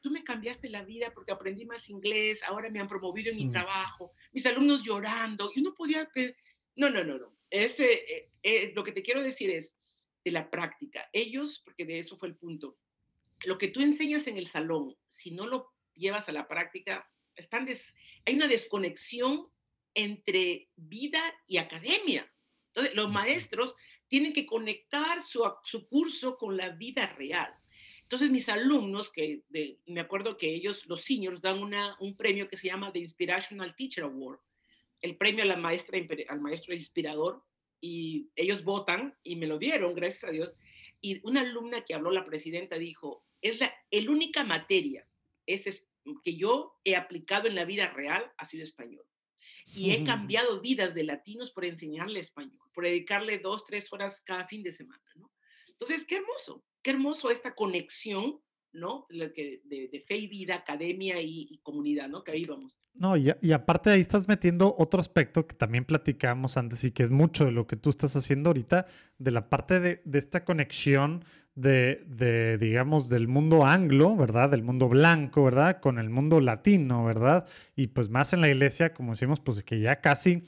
tú 0.00 0.10
me 0.10 0.24
cambiaste 0.24 0.68
la 0.68 0.84
vida 0.84 1.12
porque 1.14 1.32
aprendí 1.32 1.64
más 1.64 1.88
inglés, 1.88 2.42
ahora 2.42 2.70
me 2.70 2.80
han 2.80 2.88
promovido 2.88 3.30
en 3.30 3.36
mi 3.36 3.46
mm. 3.46 3.52
trabajo, 3.52 4.12
mis 4.32 4.46
alumnos 4.46 4.82
llorando, 4.82 5.52
y 5.54 5.60
uno 5.60 5.74
podía, 5.74 6.08
no, 6.74 6.90
no, 6.90 7.04
no, 7.04 7.18
no, 7.18 7.36
ese, 7.50 7.92
eh, 7.92 8.30
eh, 8.42 8.72
lo 8.74 8.82
que 8.82 8.92
te 8.92 9.02
quiero 9.02 9.22
decir 9.22 9.50
es 9.50 9.75
de 10.26 10.32
la 10.32 10.50
práctica. 10.50 11.08
Ellos, 11.12 11.62
porque 11.64 11.84
de 11.84 12.00
eso 12.00 12.16
fue 12.18 12.26
el 12.26 12.34
punto, 12.34 12.76
lo 13.44 13.56
que 13.56 13.68
tú 13.68 13.80
enseñas 13.80 14.26
en 14.26 14.36
el 14.36 14.48
salón, 14.48 14.96
si 15.08 15.30
no 15.30 15.46
lo 15.46 15.72
llevas 15.94 16.28
a 16.28 16.32
la 16.32 16.48
práctica, 16.48 17.08
están 17.36 17.68
hay 18.24 18.34
una 18.34 18.48
desconexión 18.48 19.46
entre 19.94 20.68
vida 20.74 21.20
y 21.46 21.58
academia. 21.58 22.28
Entonces, 22.66 22.96
los 22.96 23.08
maestros 23.08 23.76
tienen 24.08 24.32
que 24.32 24.46
conectar 24.46 25.22
su, 25.22 25.48
su 25.62 25.86
curso 25.86 26.36
con 26.36 26.56
la 26.56 26.70
vida 26.70 27.06
real. 27.14 27.54
Entonces, 28.02 28.30
mis 28.30 28.48
alumnos, 28.48 29.12
que 29.12 29.44
me 29.86 30.00
acuerdo 30.00 30.36
que 30.36 30.52
ellos, 30.52 30.86
los 30.86 31.02
seniors, 31.02 31.40
dan 31.40 31.62
una, 31.62 31.96
un 32.00 32.16
premio 32.16 32.48
que 32.48 32.56
se 32.56 32.66
llama 32.66 32.92
The 32.92 32.98
Inspirational 32.98 33.76
Teacher 33.76 34.02
Award, 34.02 34.40
el 35.02 35.16
premio 35.16 35.44
a 35.44 35.46
la 35.46 35.56
maestra, 35.56 36.00
al 36.28 36.40
maestro 36.40 36.74
inspirador 36.74 37.44
y 37.86 38.32
ellos 38.34 38.64
votan 38.64 39.16
y 39.22 39.36
me 39.36 39.46
lo 39.46 39.58
dieron, 39.58 39.94
gracias 39.94 40.24
a 40.24 40.32
Dios. 40.32 40.56
Y 41.00 41.20
una 41.24 41.42
alumna 41.42 41.82
que 41.82 41.94
habló, 41.94 42.10
la 42.10 42.24
presidenta, 42.24 42.78
dijo, 42.78 43.24
es 43.40 43.60
la 43.60 43.72
el 43.92 44.10
única 44.10 44.42
materia 44.42 45.06
es, 45.46 45.86
que 46.24 46.36
yo 46.36 46.80
he 46.82 46.96
aplicado 46.96 47.46
en 47.46 47.54
la 47.54 47.64
vida 47.64 47.88
real 47.90 48.32
ha 48.38 48.46
sido 48.46 48.64
español. 48.64 49.06
Y 49.66 49.92
he 49.92 50.04
cambiado 50.04 50.60
vidas 50.60 50.94
de 50.94 51.04
latinos 51.04 51.52
por 51.52 51.64
enseñarle 51.64 52.18
español, 52.18 52.68
por 52.74 52.84
dedicarle 52.84 53.38
dos, 53.38 53.64
tres 53.64 53.92
horas 53.92 54.20
cada 54.22 54.48
fin 54.48 54.64
de 54.64 54.72
semana, 54.72 55.04
¿no? 55.14 55.30
Entonces, 55.68 56.04
qué 56.06 56.16
hermoso, 56.16 56.64
qué 56.82 56.90
hermoso 56.90 57.30
esta 57.30 57.54
conexión 57.54 58.40
¿no? 58.72 59.06
Que, 59.08 59.62
de, 59.64 60.04
fe 60.06 60.16
y 60.16 60.26
vida, 60.26 60.56
academia 60.56 61.20
y, 61.20 61.60
comunidad, 61.62 62.08
¿no? 62.08 62.22
Que 62.22 62.32
ahí 62.32 62.44
vamos. 62.44 62.78
No, 62.94 63.16
y, 63.16 63.32
y, 63.42 63.52
aparte 63.52 63.90
ahí 63.90 64.00
estás 64.00 64.26
metiendo 64.26 64.74
otro 64.78 65.00
aspecto 65.00 65.46
que 65.46 65.54
también 65.54 65.84
platicábamos 65.84 66.56
antes 66.56 66.82
y 66.84 66.92
que 66.92 67.02
es 67.02 67.10
mucho 67.10 67.44
de 67.44 67.52
lo 67.52 67.66
que 67.66 67.76
tú 67.76 67.90
estás 67.90 68.16
haciendo 68.16 68.50
ahorita, 68.50 68.86
de 69.18 69.30
la 69.30 69.50
parte 69.50 69.80
de, 69.80 70.02
de 70.04 70.18
esta 70.18 70.44
conexión 70.44 71.24
de, 71.56 72.04
de, 72.06 72.58
digamos, 72.58 73.08
del 73.08 73.28
mundo 73.28 73.64
anglo, 73.66 74.14
¿verdad? 74.14 74.50
Del 74.50 74.62
mundo 74.62 74.88
blanco, 74.88 75.44
¿verdad? 75.44 75.80
Con 75.80 75.98
el 75.98 76.10
mundo 76.10 76.40
latino, 76.40 77.04
¿verdad? 77.04 77.46
Y 77.74 77.88
pues 77.88 78.08
más 78.10 78.32
en 78.32 78.42
la 78.42 78.48
iglesia, 78.48 78.92
como 78.92 79.12
decimos, 79.12 79.40
pues 79.40 79.62
que 79.64 79.80
ya 79.80 80.00
casi 80.00 80.44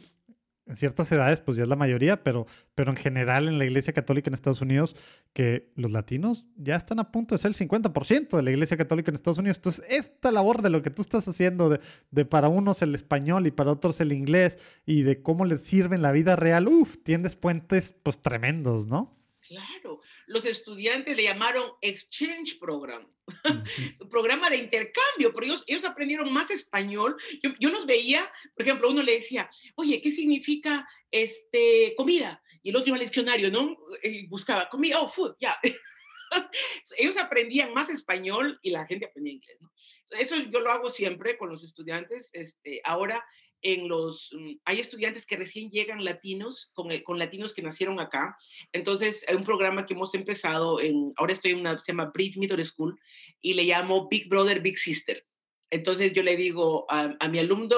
en 0.69 0.77
ciertas 0.77 1.11
edades, 1.11 1.41
pues 1.41 1.57
ya 1.57 1.63
es 1.63 1.69
la 1.69 1.77
mayoría, 1.77 2.23
pero, 2.23 2.47
pero 2.75 2.91
en 2.91 2.97
general 2.97 3.49
en 3.49 3.59
la 3.59 3.65
Iglesia 3.65 3.93
Católica 3.93 4.29
en 4.29 4.35
Estados 4.35 4.61
Unidos, 4.61 4.95
que 5.33 5.71
los 5.75 5.91
latinos 5.93 6.47
ya 6.57 6.77
están 6.77 6.99
a 6.99 7.11
punto 7.11 7.35
de 7.35 7.41
ser 7.41 7.51
el 7.51 7.57
50% 7.57 8.37
de 8.37 8.43
la 8.43 8.51
Iglesia 8.51 8.77
Católica 8.77 9.11
en 9.11 9.15
Estados 9.15 9.39
Unidos. 9.39 9.57
Entonces, 9.57 9.85
esta 9.89 10.31
labor 10.31 10.63
de 10.63 10.71
lo 10.71 10.83
que 10.83 10.91
tú 10.91 11.03
estás 11.03 11.27
haciendo, 11.27 11.71
de, 11.71 11.81
de 12.11 12.25
para 12.25 12.49
unos 12.49 12.83
el 12.83 12.95
español 12.95 13.47
y 13.47 13.51
para 13.51 13.73
otros 13.73 14.01
el 14.01 14.13
inglés, 14.13 14.59
y 14.85 15.03
de 15.03 15.23
cómo 15.23 15.45
les 15.45 15.63
sirve 15.63 15.97
en 15.97 16.03
la 16.03 16.13
vida 16.13 16.37
real, 16.37 16.69
uff, 16.69 16.99
tienes 17.03 17.35
puentes 17.35 17.95
pues 18.03 18.21
tremendos, 18.21 18.87
¿no? 18.87 19.18
Claro, 19.49 20.03
los 20.27 20.45
estudiantes 20.45 21.17
le 21.17 21.23
llamaron 21.23 21.73
Exchange 21.81 22.59
Program, 22.59 23.11
programa 24.11 24.51
de 24.51 24.59
intercambio, 24.59 25.33
pero 25.33 25.47
ellos, 25.47 25.65
ellos 25.67 25.85
aprendieron 25.87 26.31
más 26.31 26.51
español. 26.51 27.17
Yo, 27.43 27.53
yo, 27.59 27.71
los 27.71 27.87
veía, 27.87 28.31
por 28.55 28.63
ejemplo, 28.63 28.91
uno 28.91 29.03
le 29.03 29.13
decía, 29.13 29.49
oye, 29.75 30.03
¿qué 30.03 30.13
significa 30.13 30.87
este, 31.11 31.95
comida? 31.97 32.43
Y 32.63 32.69
el 32.69 32.77
otro 32.77 32.89
iba 32.89 32.99
al 32.99 33.05
diccionario, 33.05 33.51
¿no? 33.51 33.79
Y 34.03 34.27
buscaba 34.27 34.69
comida, 34.69 35.01
oh, 35.01 35.09
food, 35.09 35.35
ya. 35.41 35.59
ellos 36.99 37.17
aprendían 37.17 37.73
más 37.73 37.89
español 37.89 38.59
y 38.61 38.69
la 38.69 38.87
gente 38.87 39.07
aprendía 39.07 39.33
inglés, 39.33 39.57
¿no? 39.63 39.73
Eso 40.11 40.37
yo 40.37 40.61
lo 40.61 40.71
hago 40.71 40.91
siempre 40.91 41.39
con 41.39 41.49
los 41.49 41.65
estudiantes. 41.65 42.29
Este, 42.35 42.83
ahora 42.85 43.25
en 43.63 43.89
los, 43.89 44.31
mm, 44.33 44.53
hay 44.65 44.81
estudiantes 44.81 45.27
que 45.27 45.37
recién 45.37 45.71
llegan 45.71 46.05
latinos, 46.05 46.71
con, 46.75 46.91
eh, 46.91 47.03
con, 47.03 47.19
latinos 47.19 47.53
que 47.53 47.63
nacieron 47.63 48.01
acá. 48.01 48.37
Entonces, 48.73 49.25
hay 49.29 49.37
un 49.37 49.45
programa 49.45 49.87
que 49.87 49.95
hemos 49.95 50.15
empezado, 50.15 50.81
en, 50.81 51.13
ahora 51.17 51.33
estoy 51.33 51.53
en 51.53 51.61
una, 51.61 51.79
se 51.79 51.93
llama 51.93 52.13
Bridge 52.15 52.37
Middle 52.37 52.65
School, 52.65 52.99
y 53.41 53.55
le 53.55 53.65
llamo 53.65 54.09
Big 54.09 54.29
Brother, 54.29 54.61
Big 54.61 54.79
Sister. 54.79 55.27
Entonces, 55.71 56.13
yo 56.13 56.23
le 56.23 56.37
digo 56.37 56.87
a, 56.91 57.17
a 57.19 57.29
mi 57.29 57.39
alumno 57.39 57.77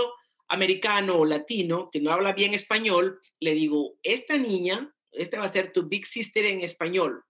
americano 0.48 1.16
o 1.16 1.24
latino 1.24 1.90
que 1.92 2.00
no 2.00 2.10
habla 2.10 2.32
bien 2.32 2.54
español, 2.54 3.20
le 3.38 3.54
digo, 3.54 3.96
esta 4.02 4.36
niña, 4.36 4.92
esta 5.12 5.38
va 5.38 5.46
a 5.46 5.52
ser 5.52 5.72
tu 5.72 5.88
Big 5.88 6.06
Sister 6.06 6.44
en 6.44 6.60
español. 6.60 7.24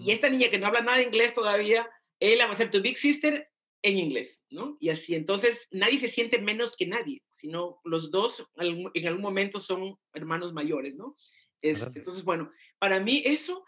Y 0.00 0.10
esta 0.10 0.28
niña 0.28 0.50
que 0.50 0.58
no 0.58 0.66
habla 0.66 0.80
nada 0.80 0.98
de 0.98 1.04
inglés 1.04 1.32
todavía, 1.34 1.88
ella 2.18 2.46
va 2.46 2.54
a 2.54 2.56
ser 2.56 2.70
tu 2.70 2.80
Big 2.80 2.98
Sister 2.98 3.48
en 3.82 3.98
inglés, 3.98 4.42
¿no? 4.50 4.76
Y 4.80 4.90
así, 4.90 5.14
entonces 5.14 5.68
nadie 5.70 5.98
se 5.98 6.08
siente 6.08 6.40
menos 6.40 6.76
que 6.76 6.86
nadie, 6.86 7.22
sino 7.32 7.80
los 7.84 8.10
dos 8.10 8.48
en 8.56 9.06
algún 9.06 9.22
momento 9.22 9.60
son 9.60 9.96
hermanos 10.12 10.52
mayores, 10.52 10.96
¿no? 10.96 11.14
Este, 11.62 11.98
entonces, 11.98 12.24
bueno, 12.24 12.50
para 12.78 13.00
mí 13.00 13.22
eso, 13.24 13.64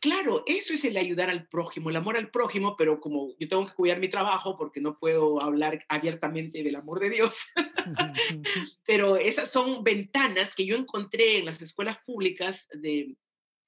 claro, 0.00 0.42
eso 0.46 0.74
es 0.74 0.84
el 0.84 0.96
ayudar 0.96 1.30
al 1.30 1.48
prójimo, 1.48 1.90
el 1.90 1.96
amor 1.96 2.16
al 2.16 2.30
prójimo, 2.30 2.76
pero 2.76 3.00
como 3.00 3.34
yo 3.38 3.48
tengo 3.48 3.66
que 3.66 3.74
cuidar 3.74 3.98
mi 3.98 4.08
trabajo 4.08 4.56
porque 4.56 4.80
no 4.80 4.98
puedo 4.98 5.42
hablar 5.42 5.84
abiertamente 5.88 6.62
del 6.62 6.76
amor 6.76 7.00
de 7.00 7.10
Dios, 7.10 7.38
pero 8.86 9.16
esas 9.16 9.50
son 9.50 9.82
ventanas 9.82 10.54
que 10.54 10.66
yo 10.66 10.76
encontré 10.76 11.38
en 11.38 11.46
las 11.46 11.60
escuelas 11.60 11.98
públicas 12.04 12.68
de, 12.72 13.16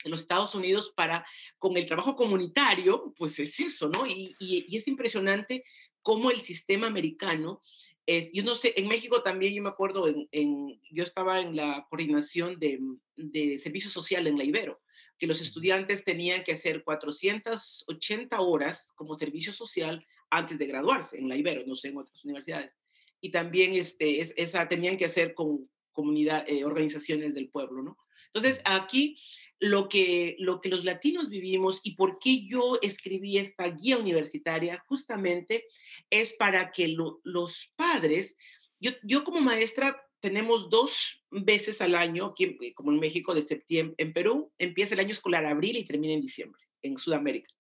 en 0.05 0.11
los 0.11 0.21
Estados 0.21 0.55
Unidos 0.55 0.93
para, 0.95 1.27
con 1.59 1.77
el 1.77 1.87
trabajo 1.87 2.15
comunitario, 2.15 3.13
pues 3.19 3.39
es 3.39 3.59
eso, 3.59 3.89
¿no? 3.89 4.07
Y, 4.07 4.37
y, 4.39 4.77
es 4.77 4.87
impresionante 4.87 5.65
cómo 6.03 6.31
el 6.31 6.41
sistema 6.41 6.87
americano 6.87 7.63
es, 8.07 8.31
yo 8.33 8.43
no 8.45 8.55
sé, 8.55 8.75
en 8.77 8.87
México 8.87 9.23
también 9.23 9.55
yo 9.55 9.63
me 9.63 9.71
acuerdo, 9.71 10.07
en, 10.07 10.29
en 10.31 10.81
yo 10.91 11.03
estaba 11.03 11.41
en 11.41 11.57
la 11.57 11.87
coordinación 11.89 12.59
de, 12.59 12.79
de, 13.17 13.59
servicio 13.59 13.89
social 13.89 14.27
en 14.27 14.37
la 14.37 14.45
Ibero, 14.45 14.83
que 15.19 15.27
los 15.27 15.41
estudiantes 15.41 16.05
tenían 16.05 16.45
que 16.45 16.53
hacer 16.53 16.85
480 16.85 18.41
horas 18.41 18.93
como 18.95 19.17
servicio 19.17 19.53
social 19.53 20.05
antes 20.29 20.59
de 20.59 20.67
graduarse 20.67 21.19
en 21.19 21.29
la 21.29 21.37
Ibero, 21.37 21.65
no 21.67 21.75
sé, 21.75 21.89
en 21.89 21.99
otras 21.99 22.23
universidades. 22.25 22.73
Y 23.21 23.31
también 23.31 23.73
este, 23.73 24.21
es, 24.21 24.35
esa, 24.37 24.69
tenían 24.69 24.99
que 24.99 25.07
hacer 25.07 25.33
con 25.33 25.71
comunidad, 25.95 26.45
eh, 26.47 26.65
organizaciones 26.65 27.33
del 27.33 27.49
pueblo, 27.49 27.83
¿no? 27.83 27.99
Entonces, 28.27 28.61
aquí 28.67 29.17
lo 29.61 29.89
que, 29.89 30.37
lo 30.39 30.61
que 30.61 30.69
los 30.69 30.85
latinos 30.85 31.31
vivimos 31.31 31.81
y 31.85 31.95
por 31.95 32.19
qué 32.19 32.45
yo 32.47 32.79
escribí 32.83 33.39
esta 33.39 33.65
guía 33.71 33.97
universitaria 33.97 34.85
justamente 34.87 35.65
es 36.11 36.35
para 36.35 36.71
que 36.73 36.89
los 36.89 37.73
padres, 37.77 38.37
yo, 38.79 38.91
yo 39.03 39.25
como 39.25 39.41
maestra 39.41 40.05
tenemos 40.25 40.71
dos 40.71 41.23
veces 41.31 41.83
al 41.83 41.95
año, 41.95 42.27
aquí, 42.27 42.57
eh, 42.63 42.73
como 42.73 42.91
en 42.93 42.99
México, 42.99 43.35
de 43.35 43.43
septiembre, 43.43 43.95
en 43.99 44.15
Perú 44.15 44.51
empieza 44.57 44.95
el 44.95 45.01
año 45.01 45.13
escolar 45.13 45.45
abril 45.45 45.77
y 45.77 45.85
termina 45.85 46.15
en 46.15 46.23
diciembre, 46.23 46.63
en 46.81 46.97
Sudamérica. 46.97 47.51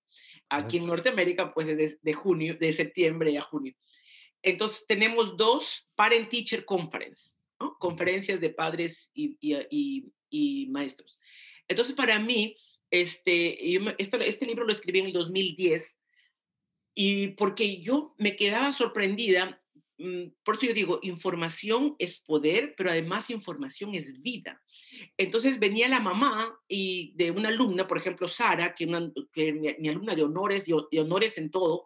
Aquí 0.48 0.78
en 0.78 0.86
Norteamérica, 0.86 1.52
pues 1.52 1.68
es 1.68 2.00
de, 2.00 2.12
junio, 2.14 2.56
de 2.58 2.72
septiembre 2.72 3.36
a 3.36 3.42
junio. 3.42 3.74
Entonces, 4.40 4.84
tenemos 4.88 5.36
dos 5.36 5.90
Parent 5.94 6.30
Teacher 6.30 6.64
Conference, 6.64 7.33
conferencias 7.84 8.40
de 8.40 8.48
padres 8.48 9.12
y, 9.14 10.66
maestros. 10.70 11.18
Entonces, 11.68 11.94
para 11.94 12.18
mí, 12.18 12.56
este, 12.90 13.76
este, 13.98 14.46
libro 14.46 14.64
lo 14.64 14.72
escribí 14.72 15.00
en 15.00 15.06
el 15.06 15.12
2010 15.12 15.94
y 16.94 17.28
porque 17.28 17.82
yo 17.82 18.14
me 18.16 18.36
quedaba 18.36 18.72
sorprendida, 18.72 19.62
mm, 19.98 20.28
por 20.42 20.56
eso 20.56 20.66
yo 20.66 20.72
digo, 20.72 20.98
información 21.02 21.94
es 21.98 22.20
poder, 22.20 22.74
pero 22.74 22.88
además 22.88 23.28
información 23.28 23.94
es 23.94 24.22
vida. 24.22 24.62
Entonces 25.18 25.58
venía 25.58 25.86
la 25.86 26.00
mamá 26.00 26.58
y 26.66 27.12
de 27.16 27.32
una 27.32 27.50
alumna, 27.50 27.86
por 27.86 27.98
ejemplo, 27.98 28.28
Sara, 28.28 28.74
que, 28.74 28.86
que 29.30 29.52
mi, 29.52 29.88
alumna 29.88 30.14
de 30.14 30.22
honores, 30.22 30.64
de, 30.64 31.00
honores 31.00 31.36
en 31.36 31.50
todo, 31.50 31.84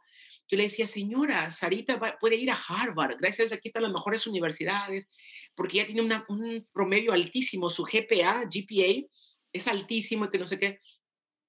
yo 0.48 0.56
le 0.56 0.64
decía, 0.64 0.86
señora, 0.86 1.50
Sarita 1.50 2.18
puede 2.18 2.36
ir 2.36 2.50
a 2.50 2.58
Harvard, 2.68 3.18
gracias 3.18 3.40
a 3.40 3.42
Dios 3.44 3.52
aquí 3.52 3.68
están 3.68 3.82
las 3.82 3.92
mejores 3.92 4.26
universidades, 4.26 5.08
porque 5.54 5.76
ya 5.78 5.86
tiene 5.86 6.02
un 6.28 6.68
promedio 6.72 7.12
altísimo, 7.12 7.68
su 7.68 7.84
GPA, 7.84 8.44
GPA, 8.44 9.06
es 9.52 9.68
altísimo 9.68 10.24
y 10.24 10.30
que 10.30 10.38
no 10.38 10.46
sé 10.46 10.58
qué. 10.58 10.80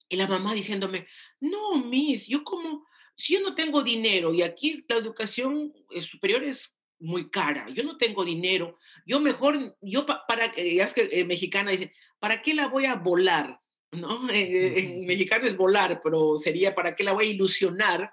Y 0.10 0.18
la 0.18 0.28
mamá 0.28 0.54
diciéndome, 0.54 1.08
no, 1.40 1.78
Miss, 1.78 2.28
yo 2.28 2.44
como, 2.44 2.86
si 3.16 3.34
yo 3.34 3.42
no 3.42 3.56
tengo 3.56 3.84
dinero 3.84 4.34
y 4.34 4.42
aquí 4.42 4.84
la 4.90 4.98
educación 4.98 5.74
eh, 5.92 6.02
superior 6.02 6.44
es 6.44 6.78
muy 7.00 7.30
cara, 7.30 7.70
yo 7.70 7.84
no 7.84 7.96
tengo 7.96 8.26
dinero, 8.26 8.78
yo 9.06 9.22
mejor, 9.22 9.78
yo 9.82 10.06
para 10.06 10.52
que, 10.52 10.76
ya 10.76 10.86
es 10.86 10.94
que 10.94 11.08
eh, 11.12 11.24
mexicana 11.24 11.72
dice, 11.72 11.94
¿para 12.20 12.42
qué 12.42 12.54
la 12.54 12.68
voy 12.68 12.86
a 12.86 12.96
volar? 12.96 13.62
¿No? 13.92 14.28
Eh, 14.34 14.80
en 14.80 15.06
mexicano 15.06 15.48
es 15.48 15.56
volar, 15.56 16.02
pero 16.04 16.38
sería, 16.38 16.76
¿para 16.76 16.96
qué 16.96 17.04
la 17.04 17.14
voy 17.14 17.28
a 17.28 17.32
ilusionar 17.32 18.12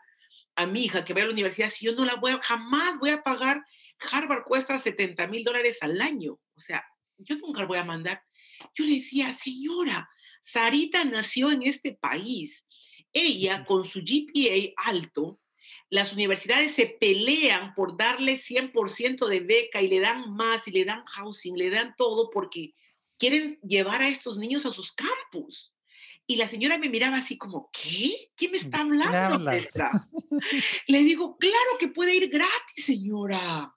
a 0.57 0.67
mi 0.67 0.85
hija 0.85 1.05
que 1.05 1.13
vaya 1.13 1.25
a 1.25 1.29
la 1.29 1.33
universidad 1.33 1.71
si 1.71 1.87
yo 1.87 1.93
no 1.93 2.05
la 2.05 2.17
voy 2.17 2.33
a, 2.33 2.41
jamás 2.41 2.99
voy 2.99 3.11
a 3.11 3.23
pagar? 3.23 3.65
Harvard 4.11 4.45
cuesta 4.45 4.81
70 4.81 5.27
mil 5.29 5.45
dólares 5.45 5.79
al 5.83 6.01
año, 6.01 6.39
o 6.55 6.61
sea, 6.61 6.85
yo 7.19 7.37
nunca 7.37 7.65
voy 7.65 7.79
a 7.79 7.85
mandar 7.85 8.23
yo 8.75 8.85
le 8.85 8.97
decía, 8.97 9.33
señora, 9.35 10.09
Sarita 10.43 11.05
nació 11.05 11.51
en 11.51 11.63
este 11.63 11.93
país. 11.93 12.65
Ella, 13.13 13.65
con 13.65 13.85
su 13.85 14.01
GPA 14.01 14.73
alto, 14.77 15.41
las 15.89 16.13
universidades 16.13 16.75
se 16.75 16.87
pelean 16.87 17.75
por 17.75 17.97
darle 17.97 18.39
100% 18.39 19.27
de 19.27 19.41
beca 19.41 19.81
y 19.83 19.89
le 19.89 20.01
dan 20.01 20.35
más 20.35 20.67
y 20.69 20.73
le 20.73 20.85
dan 20.85 21.05
housing, 21.05 21.57
le 21.57 21.71
dan 21.71 21.95
todo 21.97 22.31
porque 22.31 22.75
quieren 23.19 23.59
llevar 23.63 24.03
a 24.03 24.09
estos 24.09 24.37
niños 24.37 24.67
a 24.67 24.73
sus 24.73 24.93
campus. 24.93 25.73
Y 26.27 26.37
la 26.37 26.49
señora 26.49 26.79
me 26.79 26.89
miraba 26.89 27.19
así 27.19 27.39
como, 27.39 27.71
¿qué? 27.73 28.31
¿Qué 28.37 28.49
me 28.49 28.59
está 28.59 28.81
hablando, 28.81 29.39
Le 30.89 30.99
digo, 31.03 31.37
claro 31.39 31.79
que 31.79 31.89
puede 31.89 32.15
ir 32.15 32.29
gratis, 32.29 32.85
señora. 32.85 33.73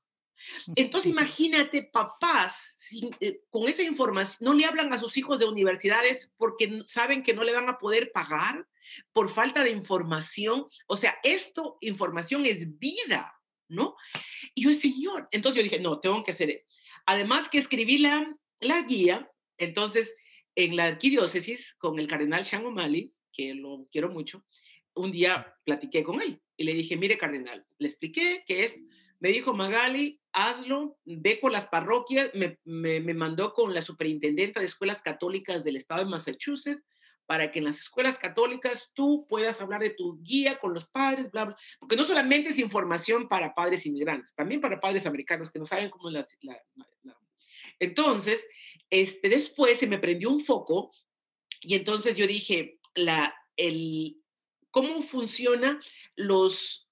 Entonces 0.76 1.12
imagínate, 1.12 1.84
papás 1.84 2.76
eh, 3.20 3.42
con 3.50 3.68
esa 3.68 3.84
información, 3.84 4.38
no 4.42 4.54
le 4.54 4.66
hablan 4.66 4.92
a 4.94 5.00
sus 5.00 5.16
hijos 5.18 5.38
de 5.38 5.46
universidades 5.46 6.32
porque 6.38 6.82
saben 6.88 7.24
que 7.24 7.34
no 7.34 7.44
le 7.44 7.54
van 7.54 7.70
a 7.70 7.78
poder 7.78 8.12
pagar 8.12 8.68
por 9.14 9.30
falta 9.30 9.64
de 9.64 9.70
información. 9.70 10.66
O 10.88 10.98
sea, 10.98 11.20
esto, 11.24 11.78
información 11.82 12.46
es 12.46 12.80
vida, 12.80 13.40
¿no? 13.68 13.96
Y 14.56 14.64
yo, 14.64 14.74
señor, 14.74 15.28
entonces 15.32 15.58
yo 15.58 15.64
dije, 15.64 15.80
no, 15.80 16.00
tengo 16.00 16.24
que 16.24 16.32
hacer. 16.32 16.66
Además 17.06 17.50
que 17.50 17.60
escribí 17.60 18.00
la, 18.00 18.36
la 18.60 18.82
guía, 18.82 19.30
entonces 19.58 20.16
en 20.66 20.76
la 20.76 20.86
arquidiócesis 20.86 21.74
con 21.76 22.00
el 22.00 22.08
cardenal 22.08 22.44
Sean 22.44 22.66
O'Malley, 22.66 23.14
que 23.32 23.54
lo 23.54 23.88
quiero 23.90 24.10
mucho, 24.10 24.44
un 24.94 25.10
día 25.10 25.56
platiqué 25.64 26.04
con 26.04 26.22
él 26.22 26.42
y 26.58 26.66
le 26.66 26.74
dije, 26.74 26.98
mire 26.98 27.18
cardenal, 27.18 27.66
le 27.78 27.88
expliqué 27.88 28.44
que 28.46 28.66
es, 28.66 28.84
me 29.22 29.30
dijo 29.30 29.54
Magali, 29.54 30.20
hazlo, 30.34 30.98
ve 31.06 31.40
con 31.40 31.54
las 31.54 31.68
parroquias, 31.68 32.32
me, 32.34 32.60
me, 32.66 33.00
me 33.00 33.14
mandó 33.14 33.54
con 33.54 33.74
la 33.74 33.80
superintendenta 33.80 34.60
de 34.60 34.66
escuelas 34.66 35.02
católicas 35.02 35.64
del 35.64 35.78
estado 35.78 36.04
de 36.04 36.10
Massachusetts, 36.10 36.84
para 37.26 37.52
que 37.52 37.60
en 37.60 37.66
las 37.66 37.78
escuelas 37.78 38.18
católicas 38.18 38.92
tú 38.94 39.28
puedas 39.30 39.62
hablar 39.62 39.82
de 39.82 39.92
tu 39.92 40.20
guía 40.22 40.60
con 40.60 40.74
los 40.74 40.90
padres, 40.90 41.32
bla, 41.32 41.46
bla, 41.46 41.58
porque 41.80 41.96
no 41.96 42.04
solamente 42.04 42.50
es 42.50 42.60
información 42.60 43.30
para 43.30 43.54
padres 43.54 43.86
inmigrantes, 43.86 44.34
también 44.36 44.60
para 44.60 44.82
padres 44.82 45.06
americanos 45.06 45.52
que 45.52 45.60
no 45.60 45.66
saben 45.66 45.90
cómo 45.90 46.10
es 46.10 46.16
la, 46.16 46.28
la, 46.42 46.62
la, 47.04 47.19
Entonces, 47.80 48.46
este, 48.90 49.30
después 49.30 49.80
se 49.80 49.88
me 49.88 50.00
prendió 50.00 50.30
un 50.30 50.40
foco 50.40 50.92
y 51.62 51.76
entonces 51.76 52.16
yo 52.18 52.26
dije, 52.28 52.80
la, 52.96 53.34
el, 53.56 54.18
¿cómo 54.72 55.02
funciona 55.04 55.80
los 56.16 56.86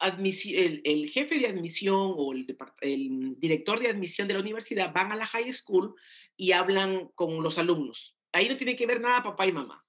el, 0.00 0.80
el, 0.84 1.10
jefe 1.10 1.38
de 1.38 1.46
admisión 1.46 2.14
o 2.16 2.32
el, 2.32 3.36
director 3.38 3.78
de 3.80 3.88
admisión 3.88 4.26
de 4.28 4.34
la 4.34 4.40
universidad 4.40 4.94
van 4.94 5.12
a 5.12 5.16
la 5.16 5.26
high 5.26 5.52
school 5.52 5.94
y 6.36 6.52
hablan 6.52 7.08
con 7.14 7.42
los 7.42 7.58
alumnos? 7.58 8.16
Ahí 8.32 8.48
no 8.48 8.56
tiene 8.56 8.76
que 8.76 8.86
ver 8.86 9.00
nada 9.00 9.22
papá 9.22 9.46
y 9.46 9.52
mamá. 9.52 9.84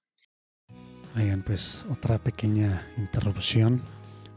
Oigan, 1.16 1.42
pues 1.42 1.84
otra 1.90 2.18
pequeña 2.18 2.90
interrupción 2.96 3.82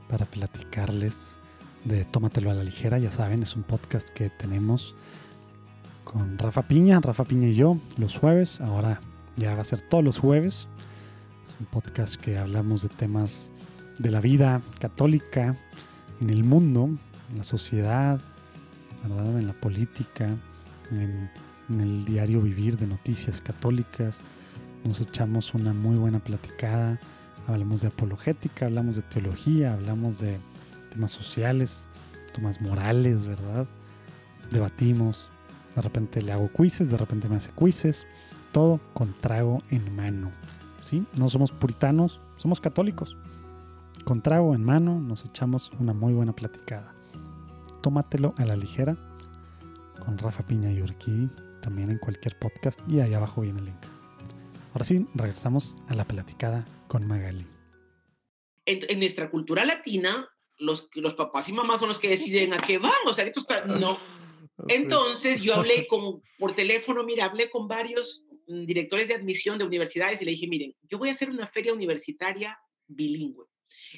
para 0.10 0.26
platicarles 0.26 1.36
de 1.84 2.06
Tómatelo 2.06 2.52
a 2.52 2.54
la 2.54 2.64
ligera. 2.64 3.00
Ya 3.00 3.12
saben, 3.12 3.44
es 3.44 3.56
un 3.56 3.64
podcast 3.64 4.10
que 4.10 4.30
tenemos 4.30 4.96
con 6.06 6.38
Rafa 6.38 6.62
Piña, 6.62 7.02
Rafa 7.02 7.26
Piña 7.26 7.50
y 7.50 7.56
yo, 7.56 7.78
los 7.98 8.18
jueves. 8.18 8.62
Ahora 8.62 9.02
ya 9.36 9.54
va 9.54 9.62
a 9.62 9.66
ser 9.66 9.82
todos 9.82 10.04
los 10.04 10.18
jueves. 10.18 10.70
Es 11.46 11.60
un 11.60 11.66
podcast 11.66 12.16
que 12.16 12.38
hablamos 12.38 12.82
de 12.84 12.90
temas 12.90 13.52
de 14.00 14.12
la 14.12 14.22
vida 14.22 14.62
católica 14.80 15.58
en 16.22 16.30
el 16.30 16.46
mundo, 16.46 16.90
en 17.32 17.38
la 17.38 17.44
sociedad, 17.44 18.22
¿verdad? 19.04 19.38
en 19.38 19.48
la 19.48 19.54
política, 19.54 20.30
en 20.92 21.30
en 21.70 21.82
el 21.82 22.06
diario 22.06 22.42
vivir 22.42 22.78
de 22.78 22.88
noticias 22.88 23.42
católicas. 23.42 24.18
Nos 24.84 25.02
echamos 25.02 25.54
una 25.54 25.74
muy 25.74 25.96
buena 25.96 26.20
platicada. 26.20 27.00
Hablamos 27.48 27.82
de 27.82 27.88
apologética, 27.88 28.66
hablamos 28.66 28.96
de 28.96 29.02
teología, 29.04 29.74
hablamos 29.74 30.20
de 30.20 30.38
temas 30.92 31.12
sociales, 31.12 31.88
temas 32.34 32.62
morales, 32.62 33.26
¿verdad? 33.26 33.68
Debatimos. 34.52 35.30
De 35.76 35.82
repente 35.82 36.22
le 36.22 36.32
hago 36.32 36.50
quizzes, 36.56 36.90
de 36.90 36.98
repente 36.98 37.28
me 37.30 37.36
hace 37.36 37.52
quizzes. 37.58 38.06
Todo 38.52 38.80
con 38.94 39.14
trago 39.14 39.62
en 39.70 39.96
mano. 39.96 40.32
¿Sí? 40.82 41.06
No 41.18 41.30
somos 41.30 41.52
puritanos, 41.52 42.20
somos 42.38 42.62
católicos. 42.62 43.18
Con 44.06 44.22
trago 44.22 44.54
en 44.56 44.64
mano 44.64 45.00
nos 45.00 45.26
echamos 45.26 45.72
una 45.80 45.94
muy 45.94 46.14
buena 46.14 46.34
platicada. 46.34 46.94
Tómatelo 47.82 48.34
a 48.38 48.46
la 48.46 48.56
ligera 48.56 48.96
con 50.06 50.18
Rafa 50.18 50.44
Piña 50.44 50.72
y 50.72 50.82
Urquidi 50.82 51.30
también 51.62 51.90
en 51.90 51.98
cualquier 51.98 52.38
podcast 52.38 52.80
y 52.88 53.00
ahí 53.00 53.14
abajo 53.14 53.42
viene 53.42 53.60
el 53.60 53.66
link. 53.66 53.84
Ahora 54.74 54.86
sí, 54.86 55.08
regresamos 55.16 55.76
a 55.88 55.96
la 55.96 56.06
platicada 56.06 56.64
con 56.88 57.08
Magali. 57.08 57.48
En, 58.66 58.80
en 58.88 59.00
nuestra 59.00 59.32
cultura 59.32 59.66
latina, 59.66 60.30
los, 60.58 60.90
los 60.94 61.16
papás 61.16 61.50
y 61.50 61.54
mamás 61.54 61.80
son 61.80 61.90
los 61.90 62.00
que 62.00 62.10
deciden 62.10 62.54
a 62.54 62.60
qué 62.60 62.78
van, 62.78 62.92
o 63.08 63.14
sea, 63.14 63.26
esto 63.26 63.40
está, 63.40 63.66
no. 63.66 63.98
Entonces 64.68 65.42
yo 65.42 65.56
hablé 65.56 65.88
con, 65.88 66.22
por 66.38 66.56
teléfono, 66.56 67.04
mira, 67.04 67.26
hablé 67.26 67.50
con 67.50 67.68
varios 67.68 68.26
mm, 68.48 68.66
directores 68.66 69.08
de 69.08 69.16
admisión 69.16 69.58
de 69.58 69.66
universidades 69.66 70.22
y 70.22 70.26
le 70.26 70.32
dije, 70.32 70.48
miren, 70.48 70.76
yo 70.84 70.98
voy 70.98 71.10
a 71.10 71.14
hacer 71.14 71.30
una 71.30 71.48
feria 71.48 71.74
universitaria 71.74 72.58
bilingüe. 72.88 73.46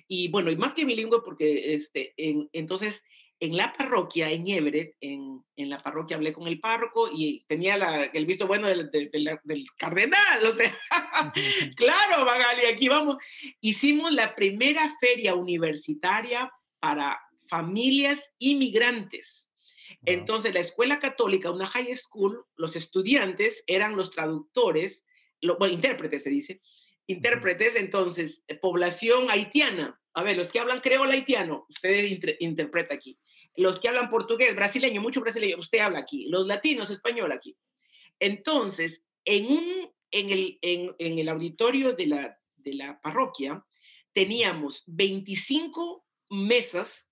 Y 0.08 0.30
bueno, 0.30 0.52
y 0.52 0.58
más 0.58 0.74
que 0.74 0.86
bilingüe 0.86 1.22
porque 1.24 1.74
este, 1.74 2.14
en, 2.18 2.50
entonces 2.54 3.02
en 3.40 3.56
la 3.56 3.74
parroquia, 3.74 4.32
en 4.32 4.48
Everett, 4.48 4.96
en, 5.00 5.44
en, 5.56 5.70
la 5.70 5.78
parroquia 5.78 6.18
hablé 6.18 6.34
con 6.34 6.48
el 6.48 6.60
párroco 6.60 7.10
y 7.14 7.46
tenía 7.48 7.78
la, 7.78 8.06
el 8.06 8.26
visto 8.26 8.48
bueno 8.48 8.68
del, 8.68 8.90
del, 8.90 9.12
del, 9.12 9.66
cardenal. 9.78 10.46
O 10.46 10.56
sea, 10.56 10.76
claro, 11.76 12.26
Magali, 12.26 12.66
aquí 12.66 12.88
vamos. 12.88 13.18
Hicimos 13.62 14.12
la 14.12 14.34
primera 14.34 14.92
feria 15.00 15.36
universitaria 15.36 16.52
para 16.80 17.20
familias 17.48 18.20
inmigrantes. 18.40 19.47
Entonces, 20.08 20.54
la 20.54 20.62
escuela 20.62 21.00
católica, 21.00 21.52
una 21.52 21.68
high 21.68 21.96
school, 21.96 22.46
los 22.56 22.76
estudiantes 22.76 23.64
eran 23.68 23.96
los 23.96 24.10
traductores, 24.12 25.06
lo, 25.42 25.58
bueno, 25.58 25.74
intérpretes 25.74 26.24
se 26.24 26.30
dice, 26.30 26.62
intérpretes, 27.08 27.76
entonces, 27.76 28.44
población 28.62 29.30
haitiana. 29.30 30.00
A 30.14 30.24
ver, 30.24 30.38
los 30.38 30.52
que 30.52 30.60
hablan 30.60 30.80
creol 30.80 31.12
haitiano, 31.12 31.66
usted 31.70 32.06
inter, 32.06 32.38
interpreta 32.40 32.96
aquí 32.96 33.20
los 33.58 33.80
que 33.80 33.90
hablan 33.90 34.10
portugués, 34.10 34.56
brasileño, 34.56 35.02
mucho 35.02 35.20
brasileño, 35.20 35.58
usted 35.58 35.80
habla 35.80 36.00
aquí, 36.00 36.28
los 36.30 36.46
latinos, 36.46 36.92
español 36.92 37.32
aquí. 37.32 37.58
Entonces, 38.20 39.02
en, 39.26 39.48
un, 39.48 39.92
en, 40.12 40.30
el, 40.30 40.60
en, 40.62 40.96
en 41.00 41.20
el 41.20 41.28
auditorio 41.28 41.94
de 41.94 42.06
la, 42.06 42.40
de 42.56 42.74
la 42.74 43.02
parroquia 43.02 43.66
teníamos 44.14 44.84
25 44.86 46.06
mesas 46.30 47.08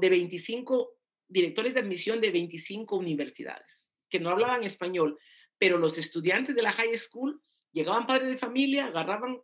de 0.00 0.10
25 0.10 0.99
directores 1.30 1.74
de 1.74 1.80
admisión 1.80 2.20
de 2.20 2.30
25 2.30 2.96
universidades 2.96 3.88
que 4.10 4.20
no 4.20 4.30
hablaban 4.30 4.64
español, 4.64 5.18
pero 5.56 5.78
los 5.78 5.96
estudiantes 5.96 6.54
de 6.54 6.62
la 6.62 6.72
high 6.72 6.96
school 6.98 7.40
llegaban 7.72 8.06
padres 8.06 8.28
de 8.28 8.38
familia, 8.38 8.86
agarraban 8.86 9.38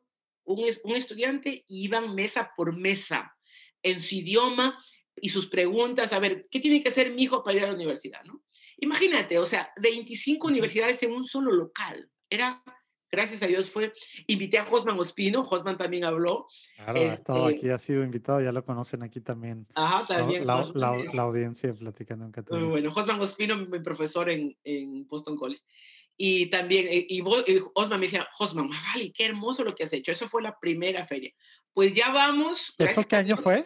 un, 0.44 0.64
un 0.84 0.96
estudiante 0.96 1.64
y 1.68 1.84
iban 1.84 2.14
mesa 2.14 2.52
por 2.56 2.76
mesa 2.76 3.34
en 3.82 4.00
su 4.00 4.16
idioma 4.16 4.82
y 5.14 5.28
sus 5.28 5.46
preguntas, 5.46 6.12
a 6.12 6.18
ver, 6.18 6.46
¿qué 6.50 6.60
tiene 6.60 6.82
que 6.82 6.88
hacer 6.88 7.12
mi 7.12 7.22
hijo 7.22 7.42
para 7.42 7.56
ir 7.56 7.64
a 7.64 7.68
la 7.68 7.74
universidad? 7.74 8.22
¿no? 8.24 8.42
Imagínate, 8.78 9.38
o 9.38 9.46
sea, 9.46 9.72
25 9.80 10.46
universidades 10.46 11.02
en 11.02 11.12
un 11.12 11.24
solo 11.24 11.52
local. 11.52 12.10
Era, 12.28 12.62
gracias 13.10 13.42
a 13.42 13.46
Dios, 13.46 13.70
fue, 13.70 13.92
invité 14.26 14.58
a 14.58 14.64
Josman 14.64 14.98
Ospino, 14.98 15.44
Josman 15.44 15.76
también 15.76 16.04
habló. 16.04 16.48
Claro, 16.76 16.98
este, 16.98 17.10
ha 17.10 17.14
estado 17.14 17.46
aquí, 17.46 17.70
ha 17.70 17.78
sido 17.78 18.02
invitado, 18.02 18.40
ya 18.40 18.52
lo 18.52 18.64
conocen 18.64 19.02
aquí 19.02 19.20
también. 19.20 19.66
Ajá, 19.74 20.06
también. 20.06 20.46
La, 20.46 20.62
la, 20.74 20.96
la, 20.96 21.12
la 21.12 21.22
audiencia 21.22 21.72
platicando 21.74 22.24
en 22.24 22.32
catalán. 22.32 22.62
Muy 22.62 22.70
bueno, 22.70 22.90
Josman 22.90 23.20
Ospino, 23.20 23.56
mi 23.56 23.80
profesor 23.80 24.30
en, 24.30 24.56
en 24.64 25.06
Boston 25.08 25.36
College. 25.36 25.62
Y 26.18 26.46
también, 26.46 26.86
eh, 26.88 27.06
y, 27.08 27.18
y 27.18 27.60
Osman 27.74 28.00
me 28.00 28.06
decía, 28.06 28.26
Osman, 28.38 28.68
Magali, 28.68 29.12
qué 29.12 29.26
hermoso 29.26 29.64
lo 29.64 29.74
que 29.74 29.84
has 29.84 29.92
hecho. 29.92 30.12
Eso 30.12 30.28
fue 30.28 30.42
la 30.42 30.58
primera 30.58 31.06
feria. 31.06 31.32
Pues 31.72 31.92
ya 31.92 32.10
vamos. 32.10 32.74
¿Eso 32.78 33.06
qué 33.06 33.16
año 33.16 33.36
fue? 33.36 33.64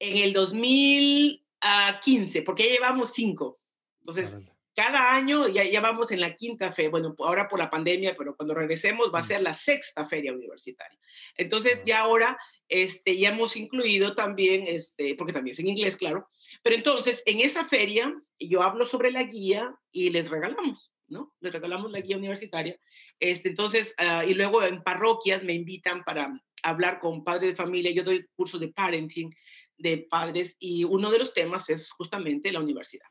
en 0.00 0.16
el 0.16 0.32
2015, 0.32 2.42
porque 2.42 2.64
ya 2.64 2.70
llevamos 2.70 3.12
cinco. 3.12 3.60
Entonces, 4.00 4.34
cada 4.74 5.14
año 5.14 5.48
ya, 5.48 5.64
ya 5.64 5.80
vamos 5.80 6.10
en 6.10 6.20
la 6.20 6.34
quinta 6.34 6.72
feria. 6.72 6.90
Bueno, 6.90 7.14
ahora 7.18 7.48
por 7.48 7.58
la 7.58 7.70
pandemia, 7.70 8.14
pero 8.16 8.36
cuando 8.36 8.54
regresemos 8.54 9.10
va 9.12 9.20
a 9.20 9.24
ser 9.24 9.42
la 9.42 9.54
sexta 9.54 10.06
feria 10.06 10.32
universitaria. 10.32 10.98
Entonces, 11.36 11.82
ya 11.84 12.00
ahora 12.00 12.38
este, 12.68 13.16
ya 13.18 13.30
hemos 13.30 13.56
incluido 13.56 14.14
también, 14.14 14.64
este, 14.66 15.14
porque 15.16 15.32
también 15.32 15.54
es 15.54 15.60
en 15.60 15.68
inglés, 15.68 15.96
claro. 15.96 16.28
Pero 16.62 16.76
entonces, 16.76 17.22
en 17.26 17.40
esa 17.40 17.64
feria, 17.64 18.14
yo 18.38 18.62
hablo 18.62 18.86
sobre 18.86 19.10
la 19.10 19.24
guía 19.24 19.74
y 19.92 20.10
les 20.10 20.30
regalamos. 20.30 20.90
¿no? 21.10 21.34
Les 21.40 21.52
regalamos 21.52 21.90
la 21.90 22.00
guía 22.00 22.16
universitaria. 22.16 22.78
Este, 23.18 23.48
entonces, 23.48 23.94
uh, 23.98 24.26
y 24.26 24.34
luego 24.34 24.62
en 24.62 24.82
parroquias 24.82 25.42
me 25.42 25.52
invitan 25.52 26.04
para 26.04 26.32
hablar 26.62 27.00
con 27.00 27.24
padres 27.24 27.50
de 27.50 27.56
familia. 27.56 27.90
Yo 27.90 28.04
doy 28.04 28.26
cursos 28.34 28.60
de 28.60 28.68
parenting 28.68 29.34
de 29.76 30.06
padres 30.10 30.56
y 30.58 30.84
uno 30.84 31.10
de 31.10 31.18
los 31.18 31.34
temas 31.34 31.68
es 31.68 31.90
justamente 31.90 32.52
la 32.52 32.60
universidad. 32.60 33.08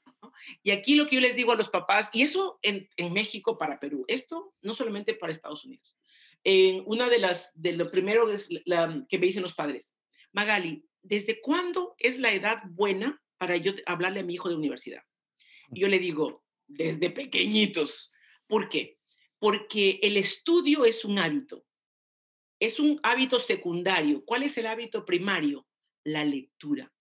Y 0.64 0.72
aquí 0.72 0.96
lo 0.96 1.08
que 1.08 1.16
yo 1.16 1.22
les 1.22 1.36
digo 1.36 1.52
a 1.52 1.56
los 1.56 1.70
papás, 1.70 2.10
y 2.14 2.24
eso 2.24 2.60
en, 2.62 2.88
México 3.14 3.58
para 3.58 3.80
Perú, 3.80 4.06
esto 4.08 4.54
no 4.62 4.74
solamente 4.74 5.14
para 5.14 5.32
Estados 5.32 5.66
Unidos. 5.66 5.98
En 6.44 6.84
una 6.86 7.10
de 7.10 7.20
las, 7.20 7.52
de 7.54 7.74
lo 7.74 7.92
primero 7.92 8.28
la, 8.66 9.06
que 9.10 9.20
me 9.20 9.28
dicen 9.28 9.44
los 9.44 9.56
padres, 9.56 9.94
Magali, 10.32 10.86
¿desde 11.02 11.42
cuándo 11.42 11.96
es 12.00 12.20
la 12.20 12.34
edad 12.34 12.62
buena 12.70 13.22
para 13.38 13.58
yo 13.58 13.74
hablarle 13.86 14.22
a 14.22 14.24
mi 14.24 14.36
hijo 14.36 14.50
de 14.50 14.56
universidad? 14.56 15.04
Y 15.72 15.82
yo 15.82 15.88
le 15.88 16.00
digo, 16.00 16.44
desde 16.68 17.10
pequeñitos. 17.10 18.12
¿Por 18.48 18.70
qué? 18.70 19.00
Porque 19.38 20.00
el 20.02 20.18
estudio 20.18 20.86
es 20.86 21.06
un 21.06 21.20
hábito. 21.20 21.66
Es 22.60 22.80
un 22.80 23.00
hábito 23.04 23.40
secundario. 23.40 24.24
¿Cuál 24.26 24.44
es 24.44 24.58
el 24.58 24.68
hábito 24.68 25.06
primario? 25.06 25.66
la 26.04 26.26
lectura. 26.26 26.92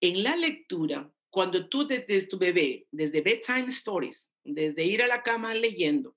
En 0.00 0.22
la 0.22 0.36
lectura, 0.36 1.12
cuando 1.30 1.68
tú 1.68 1.86
desde 1.86 2.22
tu 2.26 2.38
bebé, 2.38 2.86
desde 2.90 3.20
bedtime 3.20 3.68
stories, 3.68 4.30
desde 4.44 4.84
ir 4.84 5.02
a 5.02 5.06
la 5.06 5.22
cama 5.22 5.54
leyendo, 5.54 6.16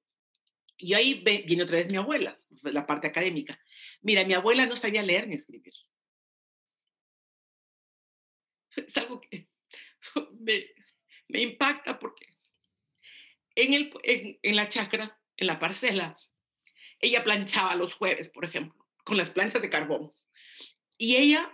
y 0.81 0.95
ahí 0.95 1.23
viene 1.23 1.63
otra 1.63 1.77
vez 1.77 1.91
mi 1.91 1.97
abuela, 1.97 2.39
la 2.63 2.87
parte 2.87 3.05
académica. 3.05 3.59
Mira, 4.01 4.25
mi 4.25 4.33
abuela 4.33 4.65
no 4.65 4.75
sabía 4.75 5.03
leer 5.03 5.27
ni 5.27 5.35
escribir. 5.35 5.73
Es 8.75 8.97
algo 8.97 9.21
que 9.21 9.47
me, 10.39 11.41
impacta 11.41 11.99
porque 11.99 12.25
en, 13.53 13.75
el, 13.75 13.91
en, 14.03 14.55
la 14.55 14.69
chacra, 14.69 15.21
en 15.37 15.47
la 15.47 15.59
parcela, 15.59 16.17
ella 16.99 17.23
planchaba 17.23 17.75
los 17.75 17.93
jueves, 17.93 18.29
por 18.29 18.45
ejemplo, 18.45 18.87
con 19.03 19.17
las 19.17 19.29
planchas 19.29 19.61
de 19.61 19.69
carbón. 19.69 20.13
Y 20.97 21.17
ella, 21.17 21.51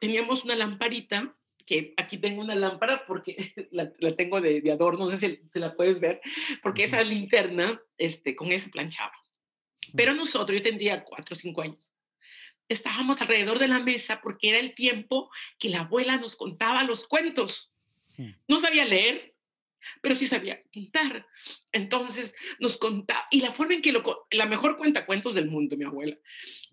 teníamos 0.00 0.44
una 0.44 0.54
lamparita, 0.54 1.36
que 1.66 1.94
aquí 1.96 2.18
tengo 2.18 2.40
una 2.40 2.54
lámpara 2.54 3.04
porque 3.06 3.52
la, 3.70 3.92
tengo 4.16 4.40
de, 4.40 4.62
adorno, 4.72 5.08
no 5.08 5.16
sé 5.16 5.18
si 5.18 5.40
se 5.52 5.58
la 5.58 5.74
puedes 5.74 6.00
ver, 6.00 6.20
porque 6.62 6.84
esa 6.84 7.02
linterna, 7.02 7.80
este, 7.98 8.34
con 8.36 8.52
ese 8.52 8.68
planchaba. 8.68 9.12
Pero 9.94 10.14
nosotros, 10.14 10.56
yo 10.56 10.62
tendría 10.62 11.04
cuatro 11.04 11.34
o 11.34 11.38
cinco 11.38 11.62
años, 11.62 11.92
estábamos 12.68 13.20
alrededor 13.20 13.58
de 13.58 13.68
la 13.68 13.80
mesa 13.80 14.20
porque 14.22 14.50
era 14.50 14.58
el 14.58 14.74
tiempo 14.74 15.30
que 15.58 15.70
la 15.70 15.80
abuela 15.80 16.16
nos 16.16 16.36
contaba 16.36 16.84
los 16.84 17.06
cuentos. 17.06 17.72
No 18.46 18.60
sabía 18.60 18.84
leer, 18.84 19.29
pero 20.00 20.14
sí 20.14 20.26
sabía 20.26 20.62
pintar. 20.70 21.26
Entonces 21.72 22.34
nos 22.58 22.76
contaba, 22.76 23.26
y 23.30 23.40
la 23.40 23.52
forma 23.52 23.74
en 23.74 23.82
que 23.82 23.92
lo, 23.92 24.26
la 24.30 24.46
mejor 24.46 24.76
cuenta 24.76 25.06
cuentos 25.06 25.34
del 25.34 25.50
mundo, 25.50 25.76
mi 25.76 25.84
abuela, 25.84 26.16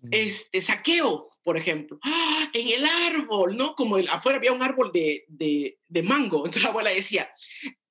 mm. 0.00 0.08
este 0.12 0.62
saqueo, 0.62 1.30
por 1.42 1.56
ejemplo, 1.56 1.98
¡Ah! 2.02 2.50
en 2.52 2.68
el 2.68 2.84
árbol, 2.84 3.56
¿no? 3.56 3.74
Como 3.74 3.98
el, 3.98 4.08
afuera 4.08 4.38
había 4.38 4.52
un 4.52 4.62
árbol 4.62 4.90
de, 4.92 5.24
de, 5.28 5.78
de 5.88 6.02
mango, 6.02 6.38
entonces 6.46 6.62
la 6.62 6.70
abuela 6.70 6.90
decía, 6.90 7.30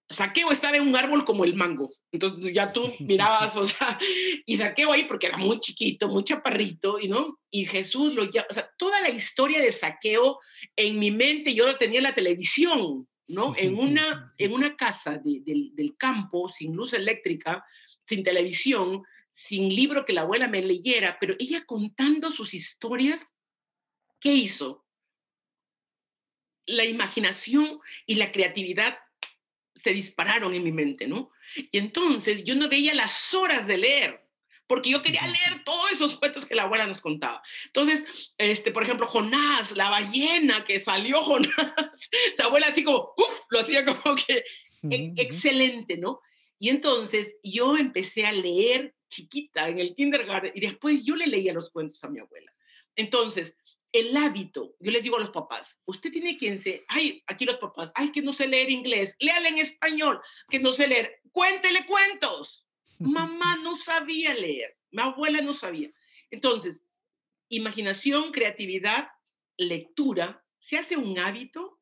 Saqueo 0.09 0.51
estaba 0.51 0.77
en 0.77 0.87
un 0.87 0.95
árbol 0.95 1.25
como 1.25 1.43
el 1.43 1.55
mango. 1.55 1.91
Entonces 2.11 2.53
ya 2.53 2.71
tú 2.71 2.91
mirabas, 2.99 3.55
o 3.55 3.65
sea, 3.65 3.99
y 4.45 4.57
Saqueo 4.57 4.91
ahí 4.91 5.03
porque 5.03 5.27
era 5.27 5.37
muy 5.37 5.59
chiquito, 5.59 6.07
muy 6.07 6.23
chaparrito, 6.23 6.99
y 6.99 7.07
no, 7.07 7.39
y 7.51 7.65
Jesús 7.65 8.13
lo 8.13 8.23
ya, 8.29 8.45
o 8.49 8.53
sea, 8.53 8.69
toda 8.77 9.01
la 9.01 9.09
historia 9.09 9.59
de 9.59 9.71
Saqueo 9.71 10.39
en 10.75 10.99
mi 10.99 11.11
mente 11.11 11.53
yo 11.53 11.65
lo 11.65 11.77
tenía 11.77 11.99
en 11.99 12.03
la 12.03 12.13
televisión, 12.13 13.07
¿no? 13.27 13.53
En 13.57 13.77
una, 13.77 14.33
en 14.37 14.53
una 14.53 14.75
casa 14.75 15.17
del 15.17 15.95
campo, 15.97 16.49
sin 16.49 16.75
luz 16.75 16.93
eléctrica, 16.93 17.65
sin 18.03 18.23
televisión, 18.23 19.03
sin 19.33 19.69
libro 19.69 20.05
que 20.05 20.13
la 20.13 20.21
abuela 20.21 20.47
me 20.47 20.61
leyera, 20.61 21.17
pero 21.19 21.35
ella 21.37 21.63
contando 21.65 22.31
sus 22.31 22.53
historias, 22.53 23.33
¿qué 24.19 24.33
hizo? 24.33 24.85
La 26.65 26.85
imaginación 26.85 27.79
y 28.05 28.15
la 28.15 28.31
creatividad 28.31 28.97
se 29.83 29.93
dispararon 29.93 30.53
en 30.53 30.63
mi 30.63 30.71
mente, 30.71 31.07
¿no? 31.07 31.31
Y 31.55 31.77
entonces 31.77 32.43
yo 32.43 32.55
no 32.55 32.67
veía 32.67 32.95
las 32.95 33.33
horas 33.33 33.67
de 33.67 33.77
leer, 33.77 34.26
porque 34.67 34.89
yo 34.89 35.01
quería 35.01 35.25
leer 35.25 35.63
todos 35.63 35.91
esos 35.93 36.15
cuentos 36.17 36.45
que 36.45 36.55
la 36.55 36.63
abuela 36.63 36.85
nos 36.85 37.01
contaba. 37.01 37.41
Entonces, 37.65 38.03
este, 38.37 38.71
por 38.71 38.83
ejemplo, 38.83 39.07
Jonás, 39.07 39.71
la 39.71 39.89
ballena 39.89 40.65
que 40.65 40.79
salió 40.79 41.21
Jonás, 41.23 42.09
la 42.37 42.45
abuela 42.45 42.67
así 42.67 42.83
como, 42.83 43.13
lo 43.49 43.59
hacía 43.59 43.85
como 43.85 44.15
que 44.15 44.43
e, 44.89 45.13
excelente, 45.17 45.97
¿no? 45.97 46.21
Y 46.59 46.69
entonces 46.69 47.35
yo 47.43 47.77
empecé 47.77 48.25
a 48.25 48.31
leer 48.31 48.93
chiquita 49.09 49.69
en 49.69 49.79
el 49.79 49.95
kindergarten 49.95 50.51
y 50.53 50.59
después 50.59 51.03
yo 51.03 51.15
le 51.15 51.27
leía 51.27 51.53
los 51.53 51.69
cuentos 51.69 52.03
a 52.03 52.09
mi 52.09 52.19
abuela. 52.19 52.51
Entonces, 52.95 53.55
el 53.91 54.15
hábito, 54.17 54.75
yo 54.79 54.91
les 54.91 55.01
digo 55.01 55.17
a 55.17 55.21
los 55.21 55.29
papás, 55.29 55.77
usted 55.85 56.11
tiene 56.11 56.37
que, 56.37 56.47
enseñar, 56.47 56.81
ay, 56.89 57.23
aquí 57.25 57.45
los 57.45 57.57
papás, 57.57 57.91
ay, 57.95 58.11
que 58.11 58.21
no 58.21 58.33
sé 58.33 58.47
leer 58.47 58.69
inglés, 58.69 59.15
léale 59.19 59.49
en 59.49 59.59
español, 59.59 60.19
que 60.49 60.59
no 60.59 60.73
sé 60.73 60.87
leer, 60.87 61.21
cuéntele 61.31 61.85
cuentos. 61.85 62.66
Mamá 62.99 63.57
no 63.57 63.75
sabía 63.75 64.33
leer, 64.33 64.77
mi 64.91 65.01
abuela 65.01 65.41
no 65.41 65.53
sabía. 65.53 65.91
Entonces, 66.31 66.83
imaginación, 67.49 68.31
creatividad, 68.31 69.09
lectura, 69.57 70.43
se 70.59 70.77
hace 70.77 70.97
un 70.97 71.17
hábito, 71.19 71.79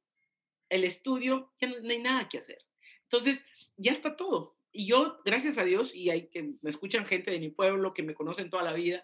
el 0.70 0.84
estudio, 0.84 1.53
ya 1.59 1.70
no, 1.70 1.76
hay 1.89 1.99
nada 1.99 2.28
que 2.28 2.39
hacer. 2.39 2.59
Entonces, 3.03 3.43
ya 3.78 3.91
está 3.91 4.16
todo. 4.16 4.57
Y 4.72 4.88
yo, 4.88 5.20
gracias 5.24 5.57
a 5.57 5.63
Dios, 5.63 5.95
y 5.95 6.09
hay 6.09 6.28
que 6.28 6.55
me 6.61 6.70
escuchan 6.70 7.05
gente 7.05 7.32
de 7.32 7.39
mi 7.39 7.49
pueblo 7.49 7.93
que 7.93 8.03
me 8.03 8.13
conocen 8.13 8.49
toda 8.49 8.63
la 8.63 8.74
vida, 8.74 9.03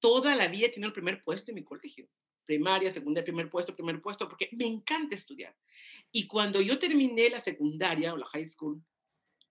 toda 0.00 0.36
la 0.36 0.48
vida 0.48 0.70
tenido 0.70 0.88
el 0.88 0.92
primer 0.92 1.24
puesto 1.24 1.50
en 1.50 1.56
mi 1.56 1.64
colegio 1.64 2.08
primaria, 2.48 2.90
secundaria, 2.90 3.26
primer 3.26 3.50
puesto, 3.50 3.76
primer 3.76 4.00
puesto, 4.00 4.26
porque 4.26 4.48
me 4.52 4.64
encanta 4.64 5.14
estudiar. 5.14 5.54
Y 6.10 6.26
cuando 6.26 6.62
yo 6.62 6.78
terminé 6.78 7.28
la 7.28 7.40
secundaria 7.40 8.14
o 8.14 8.16
la 8.16 8.24
high 8.24 8.48
school 8.48 8.82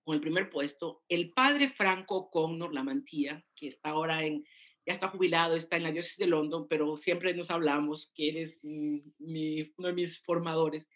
con 0.07 0.15
el 0.15 0.21
primer 0.21 0.49
puesto, 0.49 1.03
el 1.09 1.33
padre 1.33 1.67
Franco 1.67 2.29
Connor 2.31 2.73
Lamantía, 2.73 3.45
que 3.53 3.67
está 3.67 3.89
ahora 3.89 4.25
en, 4.25 4.45
ya 4.85 4.93
está 4.93 5.09
jubilado, 5.09 5.57
está 5.57 5.75
en 5.75 5.83
la 5.83 5.91
diócesis 5.91 6.15
de 6.17 6.27
London, 6.27 6.65
pero 6.69 6.95
siempre 6.95 7.33
nos 7.33 7.51
hablamos, 7.51 8.09
que 8.15 8.29
él 8.29 8.37
es 8.37 8.63
mi, 8.63 9.03
uno 9.75 9.89
de 9.89 9.93
mis 9.93 10.21
formadores, 10.21 10.87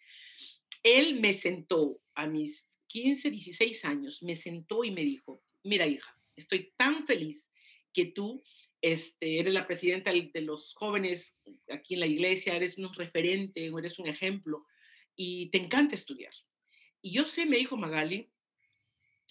él 0.81 1.19
me 1.19 1.33
sentó 1.33 1.99
a 2.15 2.25
mis 2.25 2.65
15, 2.87 3.31
16 3.31 3.83
años, 3.83 4.23
me 4.23 4.37
sentó 4.37 4.85
y 4.85 4.91
me 4.91 5.01
dijo, 5.01 5.43
mira 5.61 5.85
hija, 5.85 6.17
estoy 6.37 6.71
tan 6.77 7.05
feliz 7.05 7.49
que 7.91 8.05
tú 8.05 8.41
este, 8.79 9.39
eres 9.39 9.53
la 9.53 9.67
presidenta 9.67 10.13
de 10.13 10.41
los 10.41 10.73
jóvenes 10.75 11.35
aquí 11.67 11.95
en 11.95 11.99
la 11.99 12.07
iglesia, 12.07 12.55
eres 12.55 12.77
un 12.77 12.93
referente, 12.93 13.65
eres 13.77 13.99
un 13.99 14.07
ejemplo 14.07 14.65
y 15.17 15.49
te 15.49 15.57
encanta 15.57 15.95
estudiar. 15.95 16.31
Y 17.01 17.11
yo 17.11 17.25
sé, 17.25 17.45
me 17.45 17.57
dijo 17.57 17.75
Magali, 17.75 18.31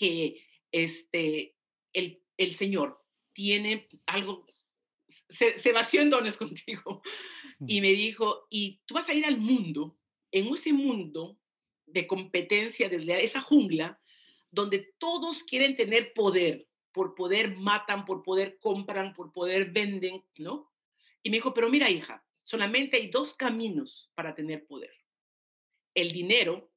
que 0.00 0.42
este, 0.72 1.58
el, 1.92 2.22
el 2.38 2.54
Señor 2.54 3.04
tiene 3.34 3.86
algo, 4.06 4.46
se, 5.28 5.60
se, 5.60 5.72
vació 5.72 6.00
en 6.00 6.08
dones 6.08 6.36
contigo 6.38 7.02
y 7.66 7.82
me 7.82 7.90
dijo, 7.92 8.46
y 8.48 8.80
tú 8.86 8.94
vas 8.94 9.06
a 9.10 9.12
ir 9.12 9.26
al 9.26 9.36
mundo, 9.36 9.98
en 10.32 10.46
ese 10.54 10.72
mundo 10.72 11.38
de 11.84 12.06
competencia, 12.06 12.88
de 12.88 13.20
esa 13.22 13.42
jungla, 13.42 14.00
donde 14.50 14.94
todos 14.96 15.42
quieren 15.42 15.76
tener 15.76 16.14
poder, 16.14 16.66
por 16.92 17.14
poder 17.14 17.58
matan, 17.58 18.06
por 18.06 18.22
poder 18.22 18.58
compran, 18.58 19.12
por 19.12 19.34
poder 19.34 19.70
venden, 19.70 20.24
¿no? 20.38 20.72
Y 21.22 21.28
me 21.28 21.36
dijo, 21.36 21.52
pero 21.52 21.68
mira 21.68 21.90
hija, 21.90 22.24
solamente 22.42 22.96
hay 22.96 23.08
dos 23.08 23.34
caminos 23.34 24.10
para 24.14 24.34
tener 24.34 24.66
poder. 24.66 24.94
El 25.92 26.10
dinero, 26.12 26.69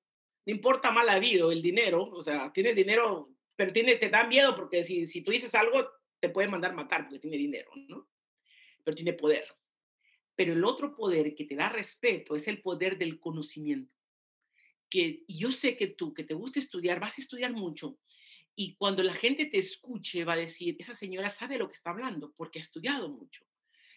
no 0.46 0.54
importa 0.54 0.92
mal 0.92 1.10
habido, 1.10 1.52
el 1.52 1.62
dinero, 1.62 2.04
o 2.04 2.22
sea, 2.22 2.52
tiene 2.52 2.74
dinero, 2.74 3.34
pero 3.56 3.72
tiene, 3.72 3.96
te 3.96 4.10
da 4.10 4.26
miedo 4.26 4.56
porque 4.56 4.84
si, 4.84 5.08
si 5.08 5.22
tú 5.22 5.32
dices 5.32 5.54
algo, 5.56 5.88
te 6.20 6.30
puede 6.30 6.48
mandar 6.48 6.74
matar 6.74 7.04
porque 7.04 7.20
tiene 7.20 7.38
dinero, 7.38 7.72
¿no? 7.88 8.10
Pero 8.84 8.96
tiene 8.96 9.14
poder. 9.14 9.46
Pero 10.36 10.54
el 10.54 10.64
otro 10.66 10.96
poder 10.96 11.36
que 11.36 11.46
te 11.46 11.56
da 11.56 11.70
respeto 11.70 12.36
es 12.36 12.48
el 12.48 12.62
poder 12.62 12.98
del 12.98 13.20
conocimiento. 13.20 13.94
Que 14.90 15.24
yo 15.28 15.52
sé 15.52 15.78
que 15.78 15.88
tú, 15.88 16.14
que 16.14 16.24
te 16.24 16.34
gusta 16.34 16.60
estudiar, 16.60 17.00
vas 17.00 17.18
a 17.18 17.22
estudiar 17.22 17.54
mucho, 17.54 18.00
y 18.56 18.76
cuando 18.76 19.02
la 19.02 19.14
gente 19.14 19.46
te 19.48 19.58
escuche, 19.58 20.26
va 20.26 20.34
a 20.34 20.38
decir, 20.38 20.76
esa 20.78 20.96
señora 20.96 21.30
sabe 21.30 21.58
lo 21.58 21.68
que 21.68 21.76
está 21.76 21.90
hablando 21.90 22.34
porque 22.34 22.60
ha 22.60 22.62
estudiado 22.62 23.10
mucho. 23.10 23.46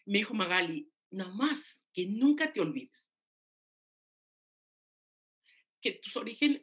Me 0.06 0.18
dijo 0.18 0.32
Magali, 0.32 0.90
nada 1.10 1.32
más 1.34 1.80
que 1.92 2.06
nunca 2.06 2.52
te 2.52 2.60
olvides 2.60 3.05
que 5.92 6.00
tus 6.00 6.16
orígenes 6.16 6.62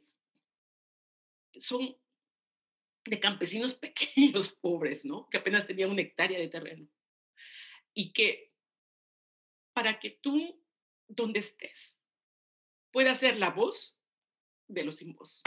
son 1.57 1.97
de 3.05 3.19
campesinos 3.19 3.73
pequeños, 3.85 4.49
pobres, 4.49 5.05
¿no? 5.05 5.29
Que 5.29 5.37
apenas 5.37 5.67
tenían 5.67 5.91
una 5.91 6.01
hectárea 6.01 6.39
de 6.39 6.47
terreno. 6.47 6.87
Y 7.93 8.11
que 8.11 8.51
para 9.73 9.99
que 9.99 10.11
tú, 10.11 10.61
donde 11.07 11.39
estés, 11.39 11.97
puedas 12.91 13.19
ser 13.19 13.37
la 13.37 13.49
voz 13.49 13.99
de 14.67 14.83
los 14.83 14.97
sin 14.97 15.13
voz. 15.13 15.41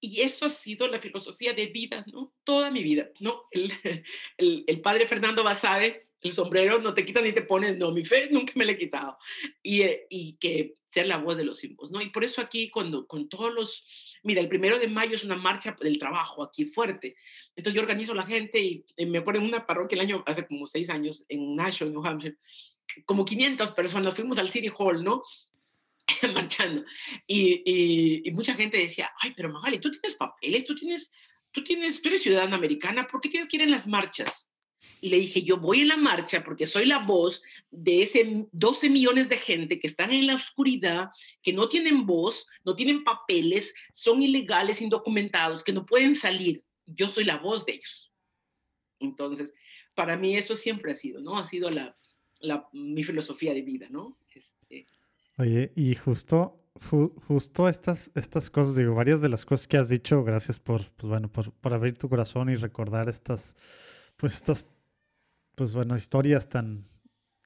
Y 0.00 0.20
eso 0.20 0.44
ha 0.44 0.50
sido 0.50 0.86
la 0.88 1.00
filosofía 1.00 1.54
de 1.54 1.66
vida, 1.66 2.04
¿no? 2.12 2.34
Toda 2.44 2.70
mi 2.70 2.82
vida, 2.82 3.10
¿no? 3.20 3.44
El, 3.50 3.72
el, 4.36 4.80
padre 4.80 5.06
Fernando 5.06 5.42
Basabe, 5.42 6.05
el 6.20 6.32
sombrero 6.32 6.80
no 6.80 6.94
te 6.94 7.04
quita 7.04 7.20
ni 7.20 7.32
te 7.32 7.42
pones, 7.42 7.76
no, 7.76 7.92
mi 7.92 8.04
fe 8.04 8.28
nunca 8.30 8.52
me 8.56 8.64
la 8.64 8.72
he 8.72 8.76
quitado. 8.76 9.18
Y, 9.62 9.82
eh, 9.82 10.06
y 10.10 10.36
que 10.38 10.74
ser 10.84 11.06
la 11.06 11.18
voz 11.18 11.36
de 11.36 11.44
los 11.44 11.58
símbolos, 11.58 11.90
¿no? 11.90 12.00
Y 12.00 12.10
por 12.10 12.24
eso 12.24 12.40
aquí, 12.40 12.70
cuando 12.70 13.06
con 13.06 13.28
todos 13.28 13.52
los, 13.52 13.84
mira, 14.22 14.40
el 14.40 14.48
primero 14.48 14.78
de 14.78 14.88
mayo 14.88 15.16
es 15.16 15.24
una 15.24 15.36
marcha 15.36 15.76
del 15.80 15.98
trabajo 15.98 16.42
aquí 16.42 16.64
fuerte. 16.66 17.16
Entonces 17.54 17.74
yo 17.74 17.82
organizo 17.82 18.14
la 18.14 18.24
gente 18.24 18.60
y, 18.60 18.84
me 19.06 19.18
acuerdo 19.18 19.40
en 19.40 19.46
una 19.46 19.66
parroquia 19.66 19.96
el 19.96 20.00
año, 20.00 20.24
hace 20.26 20.46
como 20.46 20.66
seis 20.66 20.88
años, 20.88 21.24
en 21.28 21.54
Nashville, 21.54 21.92
New 21.92 22.04
Hampshire, 22.04 22.36
como 23.04 23.24
500 23.24 23.72
personas, 23.72 24.14
fuimos 24.14 24.38
al 24.38 24.50
City 24.50 24.70
Hall, 24.76 25.04
¿no? 25.04 25.22
marchando. 26.34 26.84
Y, 27.26 28.22
y, 28.24 28.30
mucha 28.30 28.54
gente 28.54 28.78
decía, 28.78 29.10
ay, 29.20 29.34
pero 29.36 29.52
Magali, 29.52 29.78
tú 29.78 29.90
tienes 29.90 30.14
papeles, 30.14 30.64
tú 30.64 30.74
tienes, 30.74 31.10
tú 31.50 31.62
tienes, 31.62 32.00
tú 32.00 32.08
eres 32.08 32.22
ciudadana 32.22 32.56
americana, 32.56 33.06
¿por 33.06 33.20
qué 33.20 33.28
tienes 33.28 33.48
que 33.48 33.56
ir 33.56 33.62
en 33.62 33.70
las 33.70 33.86
marchas? 33.86 34.50
Y 35.00 35.08
le 35.10 35.18
dije, 35.18 35.42
yo 35.42 35.58
voy 35.58 35.80
en 35.80 35.88
la 35.88 35.96
marcha 35.96 36.42
porque 36.42 36.66
soy 36.66 36.86
la 36.86 36.98
voz 36.98 37.42
de 37.70 38.02
ese 38.02 38.46
12 38.52 38.90
millones 38.90 39.28
de 39.28 39.36
gente 39.36 39.78
que 39.78 39.86
están 39.86 40.12
en 40.12 40.26
la 40.26 40.34
oscuridad, 40.34 41.10
que 41.42 41.52
no 41.52 41.68
tienen 41.68 42.06
voz, 42.06 42.46
no 42.64 42.74
tienen 42.74 43.04
papeles, 43.04 43.74
son 43.92 44.22
ilegales, 44.22 44.80
indocumentados, 44.80 45.62
que 45.62 45.72
no 45.72 45.84
pueden 45.86 46.14
salir. 46.14 46.64
Yo 46.86 47.08
soy 47.08 47.24
la 47.24 47.38
voz 47.38 47.66
de 47.66 47.74
ellos. 47.74 48.12
Entonces, 48.98 49.52
para 49.94 50.16
mí 50.16 50.36
eso 50.36 50.56
siempre 50.56 50.92
ha 50.92 50.94
sido, 50.94 51.20
¿no? 51.20 51.38
Ha 51.38 51.44
sido 51.44 51.70
la, 51.70 51.96
la 52.40 52.68
mi 52.72 53.04
filosofía 53.04 53.52
de 53.54 53.62
vida, 53.62 53.88
¿no? 53.90 54.18
Oye, 55.38 55.72
y 55.76 55.94
justo 55.94 56.66
justo 56.80 57.68
estas, 57.68 58.10
estas 58.14 58.50
cosas, 58.50 58.76
digo, 58.76 58.94
varias 58.94 59.20
de 59.20 59.28
las 59.28 59.44
cosas 59.44 59.66
que 59.66 59.76
has 59.76 59.88
dicho, 59.88 60.22
gracias 60.24 60.60
por, 60.60 60.90
pues 60.92 61.08
bueno, 61.08 61.30
por, 61.30 61.52
por 61.52 61.72
abrir 61.72 61.96
tu 61.96 62.08
corazón 62.08 62.50
y 62.50 62.56
recordar 62.56 63.08
estas, 63.08 63.56
pues 64.16 64.34
estas, 64.34 64.66
pues 65.56 65.74
bueno, 65.74 65.96
historias 65.96 66.48
tan, 66.48 66.86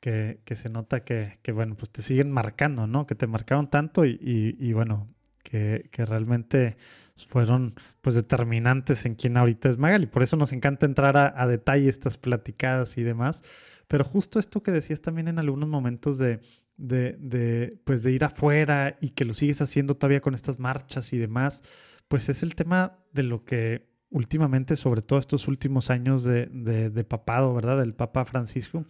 que, 0.01 0.41
que 0.45 0.57
se 0.57 0.69
nota 0.69 1.05
que, 1.05 1.39
que, 1.43 1.53
bueno, 1.53 1.77
pues 1.77 1.91
te 1.91 2.03
siguen 2.03 2.31
marcando, 2.31 2.87
¿no? 2.87 3.07
Que 3.07 3.15
te 3.15 3.27
marcaron 3.27 3.71
tanto 3.71 4.05
y, 4.05 4.19
y, 4.21 4.57
y 4.59 4.73
bueno, 4.73 5.09
que, 5.43 5.89
que, 5.93 6.05
realmente 6.05 6.77
fueron 7.17 7.75
pues 8.01 8.15
determinantes 8.15 9.07
en 9.07 9.15
quién 9.15 9.37
ahorita 9.37 9.69
es 9.69 9.79
Magali. 9.79 10.07
Por 10.07 10.23
eso 10.23 10.37
nos 10.37 10.53
encanta 10.53 10.87
entrar 10.87 11.17
a, 11.17 11.35
a 11.41 11.47
detalle 11.47 11.89
estas 11.89 12.19
platicadas 12.19 12.99
y 12.99 13.03
demás. 13.03 13.43
Pero 13.89 14.05
justo 14.05 14.39
esto 14.39 14.63
que 14.63 14.73
decías 14.73 15.03
también 15.03 15.29
en 15.29 15.39
algunos 15.39 15.69
momentos 15.69 16.19
de, 16.19 16.41
de, 16.77 17.17
de, 17.19 17.79
pues 17.85 18.03
de 18.03 18.13
ir 18.13 18.25
afuera 18.25 18.97
y 19.01 19.11
que 19.11 19.25
lo 19.25 19.35
sigues 19.35 19.61
haciendo 19.61 19.97
todavía 19.97 20.21
con 20.21 20.35
estas 20.35 20.59
marchas 20.59 21.13
y 21.13 21.19
demás, 21.19 21.63
pues 22.09 22.29
es 22.29 22.43
el 22.43 22.55
tema 22.55 22.99
de 23.13 23.23
lo 23.23 23.45
que 23.45 23.90
últimamente, 24.11 24.77
sobre 24.77 25.03
todo 25.03 25.19
estos 25.19 25.49
últimos 25.49 25.91
años 25.91 26.25
de, 26.25 26.47
de, 26.47 26.91
de 26.91 27.05
papado, 27.05 27.55
¿verdad? 27.55 27.79
Del 27.79 27.95
Papa 27.95 28.25
Francisco, 28.25 28.85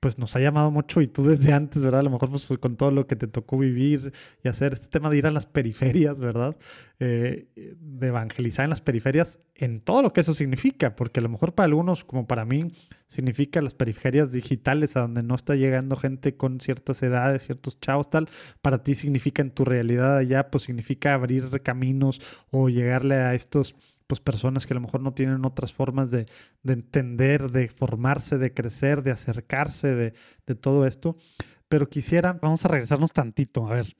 pues 0.00 0.16
nos 0.18 0.34
ha 0.34 0.40
llamado 0.40 0.70
mucho 0.70 1.02
y 1.02 1.06
tú 1.06 1.26
desde 1.26 1.52
antes, 1.52 1.84
¿verdad? 1.84 2.00
A 2.00 2.04
lo 2.04 2.10
mejor 2.10 2.30
pues, 2.30 2.48
con 2.58 2.76
todo 2.76 2.90
lo 2.90 3.06
que 3.06 3.16
te 3.16 3.26
tocó 3.26 3.58
vivir 3.58 4.14
y 4.42 4.48
hacer 4.48 4.72
este 4.72 4.88
tema 4.88 5.10
de 5.10 5.18
ir 5.18 5.26
a 5.26 5.30
las 5.30 5.44
periferias, 5.44 6.18
¿verdad? 6.20 6.56
Eh, 6.98 7.48
de 7.54 8.06
evangelizar 8.06 8.64
en 8.64 8.70
las 8.70 8.80
periferias 8.80 9.40
en 9.54 9.80
todo 9.80 10.00
lo 10.00 10.14
que 10.14 10.22
eso 10.22 10.32
significa, 10.32 10.96
porque 10.96 11.20
a 11.20 11.22
lo 11.22 11.28
mejor 11.28 11.54
para 11.54 11.66
algunos, 11.66 12.04
como 12.04 12.26
para 12.26 12.46
mí, 12.46 12.72
significa 13.08 13.60
las 13.60 13.74
periferias 13.74 14.32
digitales 14.32 14.96
a 14.96 15.00
donde 15.00 15.22
no 15.22 15.34
está 15.34 15.54
llegando 15.54 15.96
gente 15.96 16.34
con 16.34 16.60
ciertas 16.60 17.02
edades, 17.02 17.44
ciertos 17.44 17.78
chavos, 17.78 18.08
tal. 18.08 18.30
Para 18.62 18.82
ti 18.82 18.94
significa 18.94 19.42
en 19.42 19.50
tu 19.50 19.66
realidad 19.66 20.16
allá, 20.16 20.50
pues 20.50 20.64
significa 20.64 21.12
abrir 21.12 21.60
caminos 21.62 22.22
o 22.50 22.70
llegarle 22.70 23.16
a 23.16 23.34
estos 23.34 23.76
pues 24.10 24.20
personas 24.20 24.66
que 24.66 24.74
a 24.74 24.74
lo 24.74 24.80
mejor 24.80 25.02
no 25.02 25.14
tienen 25.14 25.44
otras 25.44 25.72
formas 25.72 26.10
de, 26.10 26.26
de 26.64 26.72
entender, 26.72 27.52
de 27.52 27.68
formarse, 27.68 28.38
de 28.38 28.52
crecer, 28.52 29.04
de 29.04 29.12
acercarse, 29.12 29.94
de, 29.94 30.54
todo 30.56 30.84
esto. 30.84 31.16
Pero 31.68 31.88
quisiera, 31.88 32.32
vamos 32.32 32.64
a 32.64 32.68
regresarnos 32.68 33.12
tantito, 33.12 33.68
a 33.68 33.74
ver, 33.74 33.96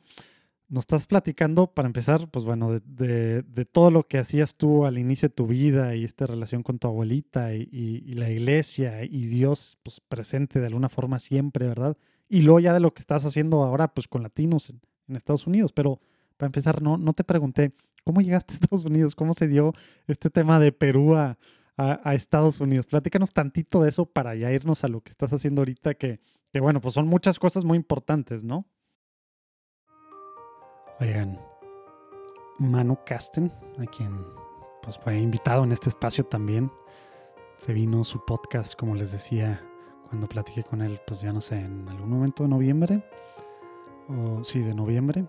nos 0.68 0.82
estás 0.82 1.06
platicando 1.06 1.68
para 1.68 1.86
empezar, 1.86 2.28
pues 2.28 2.44
bueno, 2.44 2.80
de, 2.84 3.68
todo 3.70 3.92
lo 3.92 4.08
que 4.08 4.18
hacías 4.18 4.56
tú 4.56 4.84
al 4.84 4.98
inicio 4.98 5.28
de 5.28 5.34
tu 5.36 5.46
vida 5.46 5.94
y 5.94 6.02
esta 6.02 6.26
relación 6.26 6.64
con 6.64 6.80
tu 6.80 6.88
abuelita 6.88 7.54
y 7.54 8.12
la 8.16 8.30
iglesia 8.30 9.04
y 9.04 9.26
Dios 9.26 9.78
pues 9.84 10.00
presente 10.00 10.58
de 10.58 10.66
alguna 10.66 10.88
forma 10.88 11.20
siempre, 11.20 11.68
¿verdad? 11.68 11.96
Y 12.28 12.42
luego 12.42 12.58
ya 12.58 12.74
de 12.74 12.80
lo 12.80 12.92
que 12.94 13.00
estás 13.00 13.24
haciendo 13.24 13.62
ahora 13.62 13.94
pues 13.94 14.08
con 14.08 14.24
latinos 14.24 14.70
en, 14.70 14.80
en 15.06 15.14
Estados 15.14 15.46
Unidos, 15.46 15.72
pero 15.72 16.00
para 16.40 16.48
empezar, 16.48 16.80
no, 16.80 16.96
no 16.96 17.12
te 17.12 17.22
pregunté, 17.22 17.74
¿Cómo 18.04 18.20
llegaste 18.20 18.52
a 18.52 18.54
Estados 18.54 18.84
Unidos? 18.84 19.14
¿Cómo 19.14 19.34
se 19.34 19.48
dio 19.48 19.72
este 20.06 20.30
tema 20.30 20.58
de 20.58 20.72
Perú 20.72 21.16
a, 21.16 21.38
a, 21.76 22.14
Estados 22.14 22.60
Unidos? 22.60 22.86
Platícanos 22.86 23.32
tantito 23.32 23.82
de 23.82 23.90
eso 23.90 24.06
para 24.06 24.34
ya 24.34 24.50
irnos 24.52 24.84
a 24.84 24.88
lo 24.88 25.00
que 25.00 25.10
estás 25.10 25.32
haciendo 25.32 25.60
ahorita, 25.60 25.94
que, 25.94 26.20
que 26.52 26.60
bueno, 26.60 26.80
pues 26.80 26.94
son 26.94 27.06
muchas 27.06 27.38
cosas 27.38 27.64
muy 27.64 27.76
importantes, 27.76 28.44
¿no? 28.44 28.66
Oigan, 31.00 31.40
Manu 32.58 32.98
Casten, 33.06 33.52
a 33.78 33.86
quien 33.86 34.24
pues 34.82 34.98
fue 34.98 35.18
invitado 35.18 35.64
en 35.64 35.72
este 35.72 35.88
espacio 35.88 36.24
también, 36.24 36.70
se 37.56 37.72
vino 37.72 38.04
su 38.04 38.24
podcast, 38.24 38.74
como 38.74 38.94
les 38.94 39.12
decía, 39.12 39.62
cuando 40.08 40.28
platiqué 40.28 40.62
con 40.62 40.80
él, 40.82 41.00
pues 41.06 41.20
ya 41.20 41.32
no 41.32 41.40
sé, 41.40 41.60
en 41.60 41.88
algún 41.88 42.10
momento 42.10 42.42
de 42.42 42.48
noviembre, 42.48 43.04
o 44.08 44.42
sí, 44.44 44.60
de 44.60 44.74
noviembre. 44.74 45.26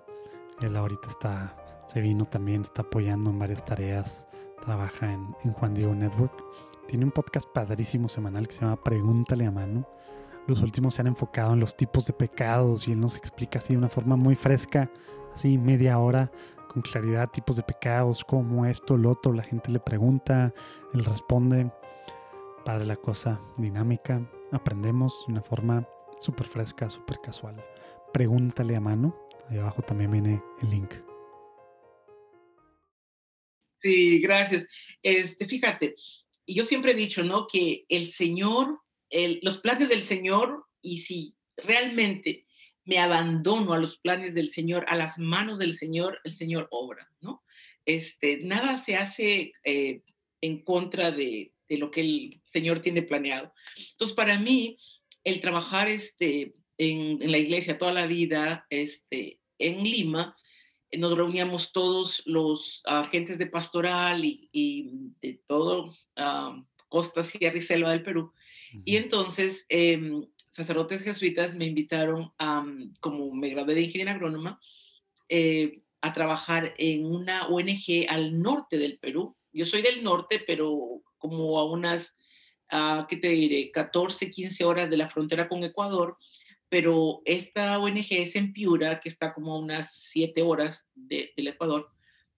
Él 0.61 0.76
ahorita 0.76 1.07
está 1.09 1.55
se 1.91 1.99
vino 1.99 2.23
también, 2.23 2.61
está 2.61 2.83
apoyando 2.83 3.29
en 3.31 3.39
varias 3.39 3.65
tareas, 3.65 4.25
trabaja 4.63 5.11
en, 5.11 5.33
Juan 5.51 5.73
Diego 5.73 5.93
Network. 5.93 6.31
Tiene 6.87 7.03
un 7.03 7.11
podcast 7.11 7.49
padrísimo 7.49 8.07
semanal 8.07 8.47
que 8.47 8.53
se 8.53 8.61
llama 8.61 8.81
Pregúntale 8.81 9.45
a 9.45 9.51
mano. 9.51 9.85
Los 10.47 10.61
últimos 10.61 10.95
se 10.95 11.01
han 11.01 11.07
enfocado 11.07 11.53
en 11.53 11.59
los 11.59 11.75
tipos 11.75 12.05
de 12.05 12.13
pecados 12.13 12.87
y 12.87 12.93
él 12.93 12.99
nos 13.01 13.17
explica 13.17 13.59
así 13.59 13.73
de 13.73 13.77
una 13.77 13.89
forma 13.89 14.15
muy 14.15 14.35
fresca, 14.35 14.89
así 15.33 15.57
media 15.57 15.99
hora, 15.99 16.31
con 16.69 16.81
claridad, 16.81 17.29
tipos 17.29 17.57
de 17.57 17.63
pecados, 17.63 18.23
como 18.23 18.65
esto, 18.65 18.95
lo 18.95 19.11
otro. 19.11 19.33
La 19.33 19.43
gente 19.43 19.69
le 19.69 19.81
pregunta, 19.81 20.53
él 20.93 21.03
responde. 21.03 21.71
Padre 22.63 22.85
la 22.85 22.95
cosa, 22.95 23.41
dinámica. 23.57 24.21
Aprendemos 24.53 25.25
de 25.27 25.33
una 25.33 25.41
forma 25.41 25.85
súper 26.21 26.47
fresca, 26.47 26.89
súper 26.89 27.19
casual. 27.19 27.61
Pregúntale 28.13 28.77
a 28.77 28.79
mano. 28.79 29.13
Ahí 29.49 29.57
abajo 29.57 29.81
también 29.81 30.11
viene 30.11 30.41
el 30.61 30.69
link. 30.69 31.11
Sí, 33.82 34.19
gracias. 34.19 34.67
Este, 35.01 35.47
fíjate, 35.47 35.95
yo 36.45 36.65
siempre 36.65 36.91
he 36.91 36.95
dicho, 36.95 37.23
¿no? 37.23 37.47
Que 37.47 37.86
el 37.89 38.11
Señor, 38.11 38.79
los 39.41 39.57
planes 39.57 39.89
del 39.89 40.03
Señor, 40.03 40.65
y 40.82 40.99
si 40.99 41.36
realmente 41.57 42.45
me 42.86 42.99
abandono 42.99 43.73
a 43.73 43.79
los 43.79 43.97
planes 43.97 44.34
del 44.36 44.51
Señor, 44.51 44.86
a 44.88 44.95
las 44.95 45.17
manos 45.17 45.59
del 45.59 45.75
Señor, 45.75 46.19
el 46.23 46.34
Señor 46.34 46.67
obra, 46.71 47.11
¿no? 47.21 47.43
Este, 47.86 48.38
nada 48.43 48.77
se 48.77 48.95
hace 48.95 49.53
eh, 49.63 50.01
en 50.41 50.63
contra 50.63 51.11
de, 51.11 51.53
de, 51.67 51.77
lo 51.77 51.89
que 51.89 52.01
el 52.01 52.41
Señor 52.51 52.79
tiene 52.79 53.01
planeado. 53.01 53.53
Entonces, 53.91 54.15
para 54.15 54.38
mí, 54.38 54.77
el 55.23 55.41
trabajar 55.41 55.88
este, 55.88 56.53
en, 56.77 57.21
en 57.21 57.32
la 57.32 57.38
iglesia 57.39 57.77
toda 57.77 57.93
la 57.93 58.05
vida 58.05 58.65
este, 58.69 59.39
en 59.57 59.84
Lima, 59.84 60.36
nos 60.97 61.17
reuníamos 61.17 61.71
todos 61.71 62.23
los 62.25 62.81
agentes 62.85 63.37
de 63.37 63.47
pastoral 63.47 64.25
y, 64.25 64.49
y 64.51 64.89
de 65.21 65.41
todo 65.45 65.93
costa, 66.89 67.23
sierra 67.23 67.57
y 67.57 67.61
selva 67.61 67.91
del 67.91 68.03
Perú. 68.03 68.33
Uh 68.73 68.77
-huh. 68.77 68.81
Y 68.85 68.97
entonces 68.97 69.65
eh, 69.69 69.97
sacerdotes 70.51 71.01
jesuitas 71.01 71.55
me 71.55 71.65
invitaron, 71.65 72.31
a, 72.37 72.63
como 72.99 73.33
me 73.33 73.49
gradué 73.49 73.75
de 73.75 73.81
ingeniera 73.81 74.11
agrónoma, 74.11 74.59
eh, 75.29 75.81
a 76.01 76.11
trabajar 76.13 76.73
en 76.77 77.05
una 77.05 77.47
ONG 77.47 78.05
al 78.09 78.41
norte 78.41 78.77
del 78.77 78.99
Perú. 78.99 79.35
Yo 79.53 79.65
soy 79.65 79.81
del 79.81 80.03
norte, 80.03 80.43
pero 80.45 81.01
como 81.17 81.57
a 81.59 81.65
unas, 81.65 82.15
uh, 82.71 83.05
¿qué 83.07 83.17
te 83.17 83.29
diré?, 83.29 83.71
14, 83.71 84.29
15 84.29 84.65
horas 84.65 84.89
de 84.89 84.97
la 84.97 85.09
frontera 85.09 85.47
con 85.47 85.63
Ecuador 85.63 86.17
pero 86.72 87.22
esta 87.26 87.78
ONG 87.80 88.07
es 88.11 88.38
en 88.38 88.53
Piura, 88.53 89.01
que 89.01 89.09
está 89.09 89.34
como 89.34 89.53
a 89.53 89.59
unas 89.59 89.93
siete 89.93 90.41
horas 90.41 90.89
de, 90.95 91.34
del 91.36 91.49
Ecuador. 91.49 91.89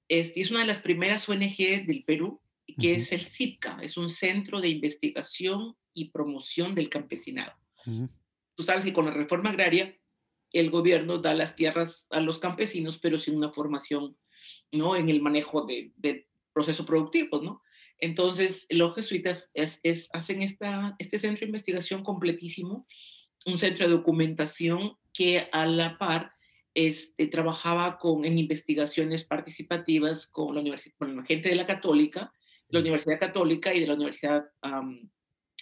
Es, 0.07 0.33
es, 0.35 0.49
una 0.49 0.61
de 0.61 0.65
las 0.65 0.81
primeras 0.81 1.29
ONG 1.29 1.85
del 1.85 2.03
Perú, 2.03 2.41
que 2.65 2.93
uh 2.93 2.95
-huh. 2.95 2.97
es 2.97 3.11
el 3.11 3.21
CIPCA, 3.21 3.77
es 3.83 3.95
un 3.95 4.09
centro 4.09 4.59
de 4.59 4.69
investigación 4.69 5.75
y 5.93 6.09
promoción 6.09 6.73
del 6.73 6.89
campesinado. 6.89 7.53
Uh 7.85 7.91
-huh. 7.91 8.09
Tú 8.55 8.63
sabes 8.63 8.83
que 8.83 8.91
con 8.91 9.05
la 9.05 9.11
reforma 9.11 9.51
agraria, 9.51 9.95
el 10.51 10.71
gobierno 10.71 11.19
da 11.19 11.35
las 11.35 11.55
tierras 11.55 12.07
a 12.09 12.19
los 12.19 12.39
campesinos, 12.39 12.97
pero 12.97 13.19
sin 13.19 13.35
una 13.37 13.53
formación 13.53 14.17
¿no? 14.71 14.95
en 14.95 15.09
el 15.09 15.21
manejo 15.21 15.67
de, 15.67 15.91
de 15.95 16.27
procesos 16.53 16.87
productivos, 16.87 17.43
¿no? 17.43 17.61
Entonces, 17.99 18.65
los 18.69 18.95
jesuitas 18.95 19.51
es, 19.53 19.79
es, 19.83 20.09
hacen 20.11 20.41
esta, 20.41 20.95
este 20.97 21.19
centro 21.19 21.41
de 21.41 21.51
investigación 21.51 22.03
completísimo 22.03 22.87
un 23.45 23.57
centro 23.57 23.87
de 23.87 23.93
documentación 23.93 24.97
que 25.13 25.47
a 25.51 25.65
la 25.65 25.97
par 25.97 26.33
este, 26.73 27.27
trabajaba 27.27 27.99
con, 27.99 28.25
en 28.25 28.37
investigaciones 28.37 29.23
participativas 29.23 30.27
con 30.27 30.55
la, 30.55 30.61
universidad, 30.61 30.95
con 30.97 31.15
la 31.15 31.23
gente 31.23 31.49
de 31.49 31.55
la 31.55 31.65
Católica, 31.65 32.33
la 32.69 32.79
Universidad 32.79 33.19
Católica 33.19 33.73
y 33.73 33.79
de 33.79 33.87
la 33.87 33.93
Universidad 33.93 34.45
um, 34.63 35.07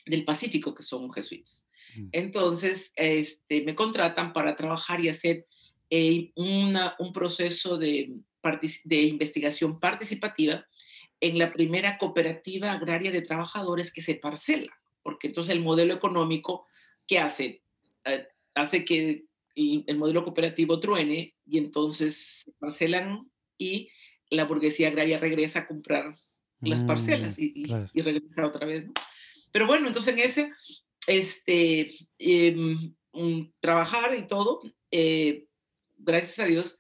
del 0.06 0.24
Pacífico, 0.24 0.74
que 0.74 0.84
son 0.84 1.12
jesuitas. 1.12 1.68
Entonces, 2.14 2.94
este, 2.96 3.64
me 3.64 3.76
contratan 3.76 4.32
para 4.32 4.56
trabajar 4.56 5.02
y 5.02 5.10
hacer 5.10 5.46
eh, 5.90 6.32
una, 6.36 6.96
un 7.00 7.12
proceso 7.12 7.78
de, 7.78 8.14
de 8.86 9.02
investigación 9.02 9.78
participativa 9.80 10.66
en 11.20 11.38
la 11.38 11.52
primera 11.52 11.98
cooperativa 11.98 12.72
agraria 12.72 13.12
de 13.12 13.22
trabajadores 13.22 13.92
que 13.92 14.02
se 14.02 14.16
parcela, 14.16 14.72
porque 15.04 15.28
entonces 15.28 15.54
el 15.54 15.62
modelo 15.62 15.94
económico 15.94 16.66
que 17.06 17.20
hace 17.20 17.62
hace 18.56 18.86
que 18.86 19.26
el, 19.56 19.84
el, 19.88 19.98
modelo 19.98 20.24
cooperativo 20.24 20.80
truene 20.80 21.36
y 21.46 21.58
entonces 21.58 22.44
se 22.46 22.52
parcelan 22.54 23.30
y 23.58 23.90
la 24.30 24.46
burguesía 24.46 24.88
agraria 24.88 25.20
regresa 25.20 25.60
a 25.60 25.68
comprar 25.68 26.16
las 26.62 26.84
parcelas 26.84 27.40
y, 27.40 27.52
y, 27.56 27.64
claro. 27.64 27.88
y 27.94 28.02
regresa 28.02 28.46
otra 28.46 28.66
vez. 28.66 28.86
¿no? 28.86 28.94
Pero 29.52 29.68
bueno, 29.68 29.88
entonces 29.88 30.14
en 30.14 30.20
ese, 30.20 30.52
este, 31.08 31.92
eh, 32.20 32.56
un, 33.12 33.54
trabajar 33.60 34.16
y 34.16 34.28
todo, 34.28 34.62
eh, 34.92 35.48
gracias 35.98 36.40
a 36.40 36.46
Dios, 36.46 36.80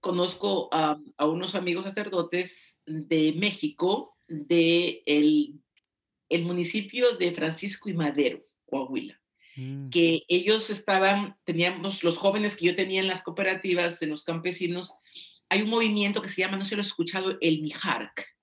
conozco 0.00 0.68
a, 0.70 1.00
a, 1.16 1.26
unos 1.26 1.54
amigos 1.54 1.84
sacerdotes 1.84 2.78
de 2.86 3.34
México, 3.36 4.16
de 4.28 5.02
el, 5.06 5.60
el 6.28 6.44
municipio 6.44 7.16
de 7.16 7.32
Francisco 7.32 7.88
y 7.88 7.94
Madero, 7.94 8.44
Coahuila 8.66 9.20
mm. 9.56 9.90
que 9.90 10.24
ellos 10.28 10.70
estaban, 10.70 11.36
teníamos 11.44 12.04
los 12.04 12.16
jóvenes 12.18 12.56
que 12.56 12.66
yo 12.66 12.74
tenía 12.74 13.00
en 13.00 13.08
las 13.08 13.22
cooperativas, 13.22 14.00
en 14.02 14.10
los 14.10 14.22
campesinos, 14.22 14.92
hay 15.48 15.62
un 15.62 15.70
movimiento 15.70 16.22
que 16.22 16.28
se 16.28 16.40
llama, 16.40 16.56
no 16.56 16.64
si 16.64 16.74
lo 16.74 16.82
he 16.82 16.84
escuchado, 16.84 17.36
el 17.40 17.62
MIJARC, 17.62 18.36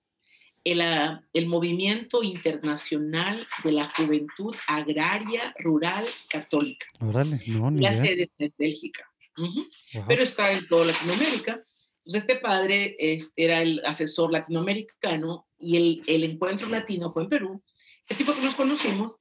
el, 0.64 0.80
ah, 0.80 1.22
el, 1.32 1.46
Movimiento 1.46 2.22
Internacional 2.22 3.46
de 3.62 3.72
la 3.72 3.84
Juventud 3.84 4.54
Agraria 4.66 5.54
Rural 5.58 6.06
Católica. 6.28 6.86
Órale, 7.00 7.42
no, 7.46 7.70
ni 7.70 7.82
La 7.82 7.92
sede 7.92 8.30
de 8.38 8.52
Bélgica. 8.56 9.06
Pero 10.08 10.22
está 10.22 10.52
en 10.52 10.66
toda 10.66 10.86
Latinoamérica. 10.86 11.62
Entonces, 11.96 12.22
este 12.22 12.36
padre 12.36 12.96
este, 12.98 13.44
era 13.44 13.62
el 13.62 13.82
asesor 13.84 14.30
latinoamericano 14.32 15.46
y 15.58 15.76
el, 15.76 16.02
el 16.06 16.24
encuentro 16.24 16.68
latino 16.68 17.10
fue 17.10 17.24
en 17.24 17.28
Perú. 17.28 17.62
Así 18.08 18.24
fue 18.24 18.34
que 18.34 18.42
nos 18.42 18.54
conocimos. 18.54 19.18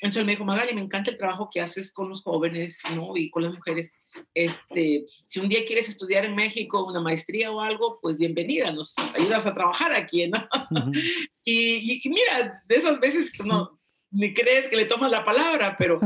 Entonces 0.00 0.24
me 0.24 0.32
dijo, 0.32 0.44
Magali, 0.44 0.74
me 0.74 0.80
encanta 0.80 1.10
el 1.10 1.18
trabajo 1.18 1.48
que 1.50 1.60
haces 1.60 1.92
con 1.92 2.08
los 2.08 2.22
jóvenes 2.22 2.80
¿no? 2.94 3.16
y 3.16 3.30
con 3.30 3.44
las 3.44 3.54
mujeres. 3.54 3.92
Este, 4.34 5.04
si 5.24 5.40
un 5.40 5.48
día 5.48 5.64
quieres 5.64 5.88
estudiar 5.88 6.24
en 6.24 6.34
México 6.34 6.84
una 6.84 7.00
maestría 7.00 7.50
o 7.50 7.60
algo, 7.60 7.98
pues 8.02 8.18
bienvenida, 8.18 8.70
nos 8.72 8.94
ayudas 8.98 9.46
a 9.46 9.54
trabajar 9.54 9.92
aquí, 9.92 10.28
¿no? 10.28 10.46
y, 11.44 12.00
y, 12.04 12.08
mira, 12.08 12.52
de 12.66 12.74
esas 12.74 13.00
veces 13.00 13.32
que 13.32 13.42
no, 13.42 13.80
ni 14.10 14.34
crees 14.34 14.68
que 14.68 14.76
le 14.76 14.84
tomas 14.84 15.10
la 15.10 15.24
palabra, 15.24 15.76
pero 15.78 16.00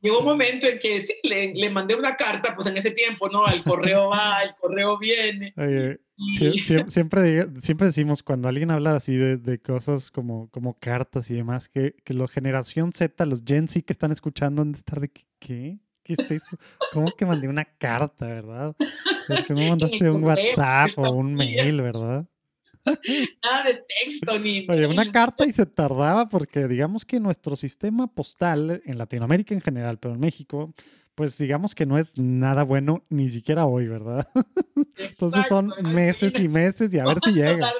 llegó 0.00 0.20
un 0.20 0.24
momento 0.24 0.66
en 0.66 0.78
que 0.78 1.00
sí, 1.00 1.14
le, 1.24 1.54
le, 1.54 1.70
mandé 1.70 1.94
una 1.94 2.16
carta, 2.16 2.54
pues 2.54 2.66
en 2.68 2.76
ese 2.76 2.92
tiempo, 2.92 3.28
¿no? 3.28 3.46
El 3.48 3.62
correo 3.62 4.10
va, 4.10 4.42
el 4.42 4.54
correo 4.54 4.98
viene. 4.98 5.52
siempre, 6.88 7.46
siempre 7.60 7.86
decimos, 7.86 8.22
cuando 8.22 8.48
alguien 8.48 8.70
habla 8.70 8.96
así 8.96 9.16
de, 9.16 9.36
de 9.36 9.60
cosas 9.60 10.10
como, 10.10 10.48
como 10.50 10.74
cartas 10.78 11.30
y 11.30 11.34
demás, 11.34 11.68
que, 11.68 11.94
que 12.04 12.14
la 12.14 12.26
generación 12.28 12.92
Z, 12.92 13.24
los 13.26 13.42
Gen 13.46 13.68
Z 13.68 13.84
que 13.86 13.92
están 13.92 14.12
escuchando, 14.12 14.62
han 14.62 14.72
de 14.72 14.78
estar 14.78 15.00
de, 15.00 15.10
¿qué? 15.38 15.78
¿Qué 16.02 16.14
es 16.14 16.30
eso? 16.30 16.56
¿Cómo 16.92 17.12
que 17.12 17.26
mandé 17.26 17.48
una 17.48 17.66
carta, 17.66 18.26
verdad? 18.26 18.74
¿Por 19.28 19.46
qué 19.46 19.54
no 19.54 19.68
mandaste 19.68 20.10
un 20.10 20.24
WhatsApp 20.24 20.90
o 20.96 21.10
un 21.10 21.34
mail, 21.34 21.82
verdad? 21.82 22.26
Nada 23.42 23.64
de 23.64 23.84
texto 23.86 24.38
ni. 24.38 24.66
Oye, 24.70 24.86
una 24.86 25.10
carta 25.10 25.46
y 25.46 25.52
se 25.52 25.66
tardaba 25.66 26.28
porque 26.28 26.66
digamos 26.68 27.04
que 27.04 27.20
nuestro 27.20 27.56
sistema 27.56 28.06
postal 28.06 28.82
en 28.84 28.98
Latinoamérica 28.98 29.54
en 29.54 29.60
general, 29.60 29.98
pero 29.98 30.14
en 30.14 30.20
México, 30.20 30.74
pues 31.18 31.36
digamos 31.36 31.74
que 31.74 31.84
no 31.84 31.98
es 31.98 32.16
nada 32.16 32.62
bueno 32.62 33.04
ni 33.08 33.28
siquiera 33.28 33.66
hoy, 33.66 33.88
¿verdad? 33.88 34.30
Entonces 34.96 35.46
son 35.48 35.72
meses 35.82 36.38
y 36.38 36.46
meses 36.46 36.94
y 36.94 37.00
a 37.00 37.06
ver 37.06 37.18
si 37.24 37.32
llega. 37.32 37.72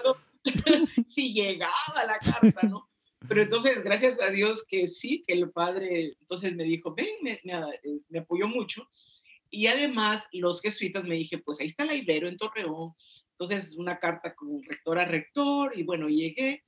si 1.09 1.33
llegaba 1.33 2.05
la 2.05 2.19
carta, 2.19 2.67
¿no? 2.67 2.91
Pero 3.29 3.43
entonces, 3.43 3.85
gracias 3.85 4.21
a 4.21 4.31
Dios 4.31 4.67
que 4.69 4.89
sí, 4.89 5.23
que 5.25 5.35
el 5.35 5.53
padre 5.53 6.17
entonces 6.19 6.53
me 6.57 6.65
dijo, 6.65 6.97
ven, 6.97 7.07
me, 7.23 7.41
me 8.09 8.19
apoyó 8.19 8.49
mucho. 8.49 8.89
Y 9.51 9.69
además, 9.69 10.25
los 10.33 10.61
jesuitas 10.61 11.05
me 11.05 11.15
dije, 11.15 11.39
pues 11.39 11.61
ahí 11.61 11.69
está 11.69 11.85
la 11.85 11.95
Ibero 11.95 12.27
en 12.27 12.37
Torreón, 12.37 12.95
entonces, 13.39 13.77
una 13.77 14.01
carta 14.01 14.35
con 14.35 14.61
rector 14.65 14.99
a 14.99 15.05
rector 15.05 15.79
y 15.79 15.85
bueno, 15.85 16.09
llegué, 16.09 16.65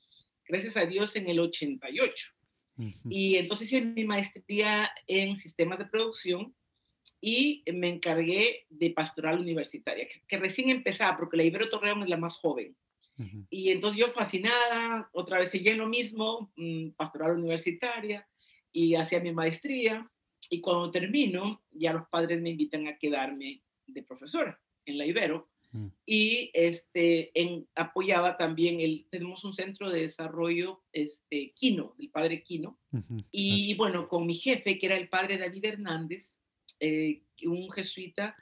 gracias 0.47 0.77
a 0.77 0.87
Dios, 0.87 1.17
en 1.17 1.29
el 1.29 1.41
88. 1.41 2.29
Y 3.09 3.37
entonces 3.37 3.71
hice 3.71 3.85
mi 3.85 4.05
maestría 4.05 4.91
en 5.07 5.37
sistemas 5.37 5.79
de 5.79 5.87
producción 5.87 6.55
y 7.21 7.63
me 7.73 7.89
encargué 7.89 8.67
de 8.71 8.91
pastoral 8.91 9.41
universitaria, 9.41 10.07
que, 10.27 10.37
recién 10.39 10.71
empezaba, 10.71 11.17
porque 11.17 11.37
la 11.37 11.45
Ibero 11.45 11.69
Torreón 11.69 12.03
es 12.03 12.09
la 12.09 12.17
más 12.17 12.37
joven. 12.37 12.77
Y 13.51 13.69
entonces 13.69 14.01
yo 14.01 14.07
fascinada, 14.13 15.11
otra 15.13 15.41
vez 15.41 15.51
seguí 15.51 15.69
en 15.69 15.77
lo 15.77 15.87
mismo, 15.87 16.51
mm, 16.57 16.93
pastoral 16.93 17.33
universitaria, 17.33 18.27
y 18.73 18.95
hacía 18.95 19.21
mi 19.21 19.31
maestría. 19.31 20.11
Y 20.49 20.63
cuando 20.63 20.91
termino, 20.91 21.63
ya 21.71 21.93
los 21.93 22.09
padres 22.09 22.41
me 22.41 22.49
invitan 22.49 22.89
a 22.89 22.97
quedarme 22.97 23.63
de 23.87 24.03
profesora 24.03 24.59
en 24.87 24.97
la 24.97 25.05
Ibero. 25.05 25.51
Mm. 25.73 25.87
Y 26.07 26.51
este, 26.55 27.31
en, 27.39 27.69
apoyaba 27.75 28.39
también, 28.39 28.81
el, 28.81 29.07
tenemos 29.11 29.45
un 29.45 29.53
centro 29.53 29.91
de 29.91 30.01
desarrollo, 30.01 30.83
este, 30.91 31.53
Quino, 31.53 31.95
el 31.99 32.09
padre 32.09 32.43
Quino. 32.43 32.79
Y 33.31 33.75
bueno, 33.75 34.09
con 34.09 34.27
mi 34.27 34.35
jefe, 34.35 34.79
que 34.79 34.87
era 34.87 34.97
el 34.97 35.11
padre 35.11 35.37
David 35.37 35.67
Hernández, 35.67 36.35
eh, 36.81 37.23
un 37.45 37.71
jesuita 37.71 38.37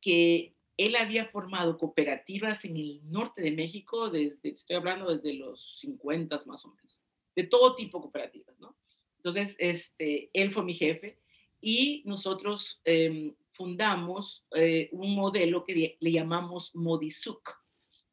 que 0.00 0.54
él 0.76 0.96
había 0.96 1.26
formado 1.26 1.76
cooperativas 1.76 2.64
en 2.64 2.76
el 2.76 3.00
norte 3.10 3.42
de 3.42 3.52
México, 3.52 4.08
desde, 4.08 4.50
estoy 4.50 4.76
hablando 4.76 5.14
desde 5.14 5.34
los 5.34 5.78
50 5.80 6.40
más 6.46 6.64
o 6.64 6.68
menos, 6.74 7.02
de 7.36 7.44
todo 7.44 7.74
tipo 7.74 7.98
de 7.98 8.02
cooperativas, 8.02 8.58
¿no? 8.58 8.76
Entonces, 9.16 9.54
este, 9.58 10.30
él 10.32 10.50
fue 10.50 10.64
mi 10.64 10.72
jefe 10.72 11.18
y 11.60 12.02
nosotros 12.06 12.80
em, 12.84 13.34
fundamos 13.52 14.46
eh, 14.54 14.88
un 14.92 15.14
modelo 15.14 15.64
que 15.64 15.98
le 16.00 16.12
llamamos 16.12 16.74
MODISUC, 16.74 17.60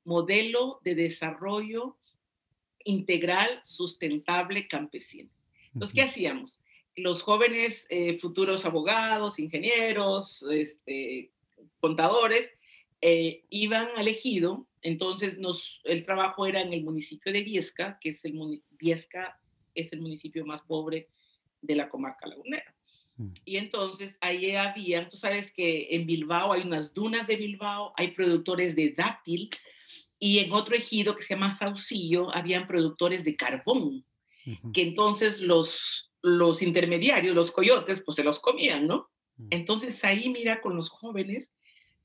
Modelo 0.03 0.79
de 0.83 0.95
Desarrollo 0.95 1.97
Integral 2.83 3.61
Sustentable 3.63 4.67
Campesino. 4.67 5.29
Entonces, 5.73 5.95
¿qué 5.95 6.01
hacíamos? 6.01 6.59
Los 6.97 7.23
jóvenes 7.23 7.87
eh, 7.89 8.15
futuros 8.15 8.65
abogados, 8.65 9.39
ingenieros, 9.39 10.43
este, 10.51 11.31
contadores, 11.79 12.51
eh, 13.01 13.43
iban 13.49 13.89
al 13.95 14.07
ejido, 14.07 14.67
entonces 14.81 15.37
nos, 15.37 15.81
el 15.83 16.03
trabajo 16.03 16.45
era 16.45 16.61
en 16.61 16.73
el 16.73 16.83
municipio 16.83 17.31
de 17.31 17.43
Viesca, 17.43 17.97
que 18.01 18.09
es 18.09 18.25
el, 18.25 18.61
Viesca 18.71 19.39
es 19.75 19.93
el 19.93 20.01
municipio 20.01 20.45
más 20.45 20.63
pobre 20.63 21.09
de 21.61 21.75
la 21.75 21.89
comarca 21.89 22.27
lagunera. 22.27 22.75
Mm. 23.17 23.33
Y 23.45 23.57
entonces 23.57 24.15
ahí 24.19 24.55
había, 24.55 25.07
tú 25.07 25.17
sabes 25.17 25.51
que 25.51 25.87
en 25.91 26.07
Bilbao 26.07 26.53
hay 26.53 26.61
unas 26.61 26.93
dunas 26.93 27.27
de 27.27 27.35
Bilbao, 27.35 27.93
hay 27.95 28.09
productores 28.09 28.75
de 28.75 28.91
dátil 28.91 29.49
y 30.19 30.39
en 30.39 30.51
otro 30.51 30.75
ejido 30.75 31.15
que 31.15 31.21
se 31.21 31.35
llama 31.35 31.55
Saucillo 31.55 32.33
habían 32.33 32.65
productores 32.67 33.23
de 33.23 33.35
carbón, 33.35 34.03
que 34.73 34.81
entonces 34.81 35.41
los, 35.41 36.06
los 36.21 36.61
intermediarios, 36.61 37.35
los 37.35 37.51
coyotes, 37.51 38.01
pues 38.01 38.15
se 38.15 38.23
los 38.23 38.39
comían, 38.39 38.87
¿no? 38.87 39.09
Entonces 39.51 40.03
ahí, 40.03 40.29
mira, 40.29 40.61
con 40.61 40.75
los 40.75 40.89
jóvenes, 40.89 41.51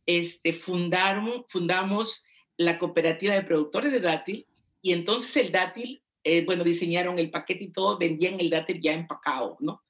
este, 0.04 0.52
fundaron, 0.52 1.44
fundamos 1.48 2.24
la 2.58 2.78
cooperativa 2.78 3.34
de 3.34 3.42
productores 3.42 3.90
de 3.90 4.00
dátil 4.00 4.46
y 4.82 4.92
entonces 4.92 5.34
el 5.36 5.50
dátil, 5.50 6.02
eh, 6.24 6.44
bueno, 6.44 6.62
diseñaron 6.62 7.18
el 7.18 7.30
paquete 7.30 7.64
y 7.64 7.72
todo, 7.72 7.98
vendían 7.98 8.38
el 8.38 8.50
dátil 8.50 8.80
ya 8.80 8.92
empacado, 8.92 9.56
¿no? 9.60 9.82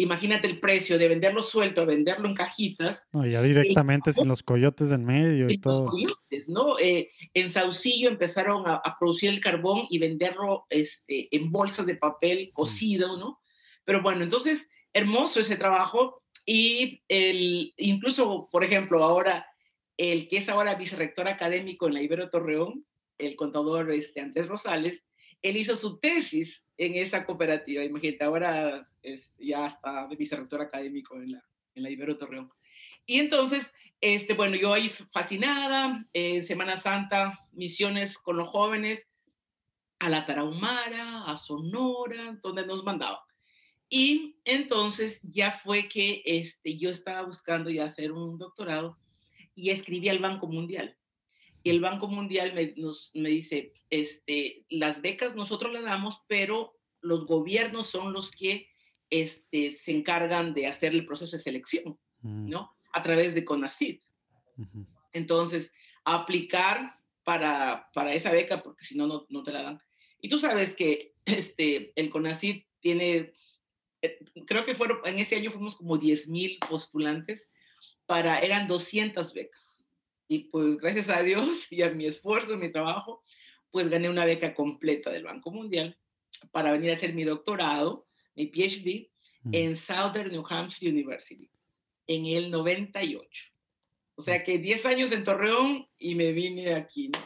imagínate 0.00 0.46
el 0.46 0.60
precio 0.60 0.98
de 0.98 1.08
venderlo 1.08 1.42
suelto 1.42 1.82
a 1.82 1.84
venderlo 1.84 2.28
en 2.28 2.34
cajitas. 2.34 3.06
No, 3.12 3.26
ya 3.26 3.42
directamente 3.42 4.12
sin 4.12 4.28
los 4.28 4.42
coyotes 4.42 4.90
en 4.90 5.04
medio 5.04 5.50
y 5.50 5.58
todo. 5.58 5.84
Los 5.84 5.90
coyotes, 5.90 6.48
¿no? 6.48 6.78
Eh, 6.78 7.08
en 7.34 7.50
Saucillo 7.50 8.08
empezaron 8.08 8.64
a, 8.66 8.80
producir 8.98 9.30
el 9.30 9.40
carbón 9.40 9.82
y 9.88 9.98
venderlo 9.98 10.66
este, 10.68 11.34
en 11.34 11.50
bolsas 11.50 11.86
de 11.86 11.96
papel 11.96 12.50
cocido, 12.52 13.16
¿no? 13.16 13.39
Pero 13.90 14.02
bueno, 14.02 14.22
entonces, 14.22 14.68
hermoso 14.92 15.40
ese 15.40 15.56
trabajo 15.56 16.22
y 16.46 17.02
el, 17.08 17.74
incluso, 17.76 18.48
por 18.48 18.62
ejemplo, 18.62 19.02
ahora, 19.02 19.48
el 19.96 20.28
que 20.28 20.36
es 20.36 20.48
ahora 20.48 20.76
vicerrector 20.76 21.26
académico 21.26 21.88
en 21.88 21.94
la 21.94 22.00
Ibero 22.00 22.30
Torreón, 22.30 22.86
el 23.18 23.34
contador 23.34 23.90
este, 23.90 24.20
Andrés 24.20 24.46
Rosales, 24.46 25.04
él 25.42 25.56
hizo 25.56 25.74
su 25.74 25.98
tesis 25.98 26.64
en 26.76 26.94
esa 26.94 27.26
cooperativa. 27.26 27.82
Imagínate, 27.82 28.22
ahora 28.22 28.86
es, 29.02 29.34
ya 29.38 29.66
está 29.66 30.06
vicerrector 30.06 30.60
académico 30.60 31.16
en 31.16 31.32
la, 31.32 31.44
en 31.74 31.82
la 31.82 31.90
Ibero 31.90 32.16
Torreón. 32.16 32.48
Y 33.06 33.18
entonces, 33.18 33.72
este, 34.00 34.34
bueno, 34.34 34.54
yo 34.54 34.72
ahí 34.72 34.88
fascinada, 34.88 36.06
en 36.12 36.44
Semana 36.44 36.76
Santa, 36.76 37.40
misiones 37.50 38.18
con 38.18 38.36
los 38.36 38.46
jóvenes, 38.46 39.08
a 39.98 40.08
la 40.08 40.24
Tarahumara, 40.24 41.24
a 41.24 41.34
Sonora, 41.34 42.38
donde 42.40 42.64
nos 42.64 42.84
mandaban. 42.84 43.18
Y 43.90 44.36
entonces 44.44 45.20
ya 45.22 45.50
fue 45.50 45.88
que 45.88 46.22
este, 46.24 46.78
yo 46.78 46.90
estaba 46.90 47.22
buscando 47.22 47.70
ya 47.70 47.84
hacer 47.84 48.12
un 48.12 48.38
doctorado 48.38 48.96
y 49.54 49.70
escribí 49.70 50.08
al 50.08 50.20
Banco 50.20 50.46
Mundial. 50.46 50.96
Y 51.62 51.70
el 51.70 51.80
Banco 51.80 52.08
Mundial 52.08 52.54
me, 52.54 52.72
nos, 52.76 53.10
me 53.14 53.28
dice, 53.28 53.74
este, 53.90 54.64
las 54.70 55.02
becas 55.02 55.34
nosotros 55.34 55.72
las 55.72 55.82
damos, 55.82 56.22
pero 56.28 56.78
los 57.00 57.26
gobiernos 57.26 57.88
son 57.88 58.12
los 58.12 58.30
que 58.30 58.68
este, 59.10 59.72
se 59.72 59.90
encargan 59.90 60.54
de 60.54 60.68
hacer 60.68 60.92
el 60.92 61.04
proceso 61.04 61.36
de 61.36 61.42
selección, 61.42 61.98
mm. 62.22 62.48
¿no? 62.48 62.72
A 62.92 63.02
través 63.02 63.34
de 63.34 63.44
CONACID. 63.44 64.00
Entonces, 65.12 65.74
aplicar 66.04 66.98
para, 67.24 67.90
para 67.92 68.14
esa 68.14 68.30
beca, 68.30 68.62
porque 68.62 68.84
si 68.84 68.96
no, 68.96 69.26
no 69.28 69.42
te 69.42 69.52
la 69.52 69.62
dan. 69.62 69.82
Y 70.20 70.28
tú 70.28 70.38
sabes 70.38 70.74
que 70.74 71.14
este, 71.24 71.92
el 71.96 72.08
CONACID 72.08 72.62
tiene, 72.80 73.32
creo 74.46 74.64
que 74.64 74.74
fueron, 74.74 75.00
en 75.04 75.18
ese 75.18 75.36
año 75.36 75.50
fuimos 75.50 75.76
como 75.76 75.98
10 75.98 76.28
mil 76.28 76.58
postulantes, 76.68 77.48
para, 78.06 78.40
eran 78.40 78.66
200 78.66 79.32
becas. 79.34 79.86
Y 80.26 80.44
pues 80.44 80.76
gracias 80.78 81.08
a 81.08 81.22
Dios 81.22 81.66
y 81.70 81.82
a 81.82 81.90
mi 81.90 82.06
esfuerzo, 82.06 82.56
mi 82.56 82.70
trabajo, 82.70 83.22
pues 83.70 83.88
gané 83.88 84.08
una 84.08 84.24
beca 84.24 84.54
completa 84.54 85.10
del 85.10 85.24
Banco 85.24 85.50
Mundial 85.50 85.96
para 86.50 86.72
venir 86.72 86.90
a 86.90 86.94
hacer 86.94 87.14
mi 87.14 87.24
doctorado, 87.24 88.06
mi 88.34 88.46
PhD, 88.46 89.10
mm. 89.42 89.54
en 89.54 89.76
Southern 89.76 90.32
New 90.32 90.44
Hampshire 90.48 90.90
University 90.90 91.50
en 92.10 92.26
el 92.26 92.50
98. 92.50 93.44
O 94.16 94.22
sea 94.22 94.42
que 94.42 94.58
10 94.58 94.84
años 94.86 95.12
en 95.12 95.22
Torreón 95.22 95.88
y 95.96 96.16
me 96.16 96.32
vine 96.32 96.74
aquí, 96.74 97.08
¿no? 97.08 97.18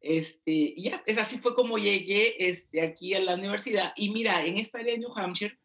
Este, 0.00 0.74
ya, 0.76 1.02
es 1.06 1.18
así 1.18 1.38
fue 1.38 1.54
como 1.54 1.78
llegué 1.78 2.48
este, 2.48 2.82
aquí 2.82 3.14
a 3.14 3.20
la 3.20 3.34
universidad. 3.34 3.92
Y 3.96 4.10
mira, 4.10 4.44
en 4.44 4.56
esta 4.56 4.78
área 4.78 4.92
de 4.92 4.98
New 4.98 5.12
Hampshire, 5.14 5.58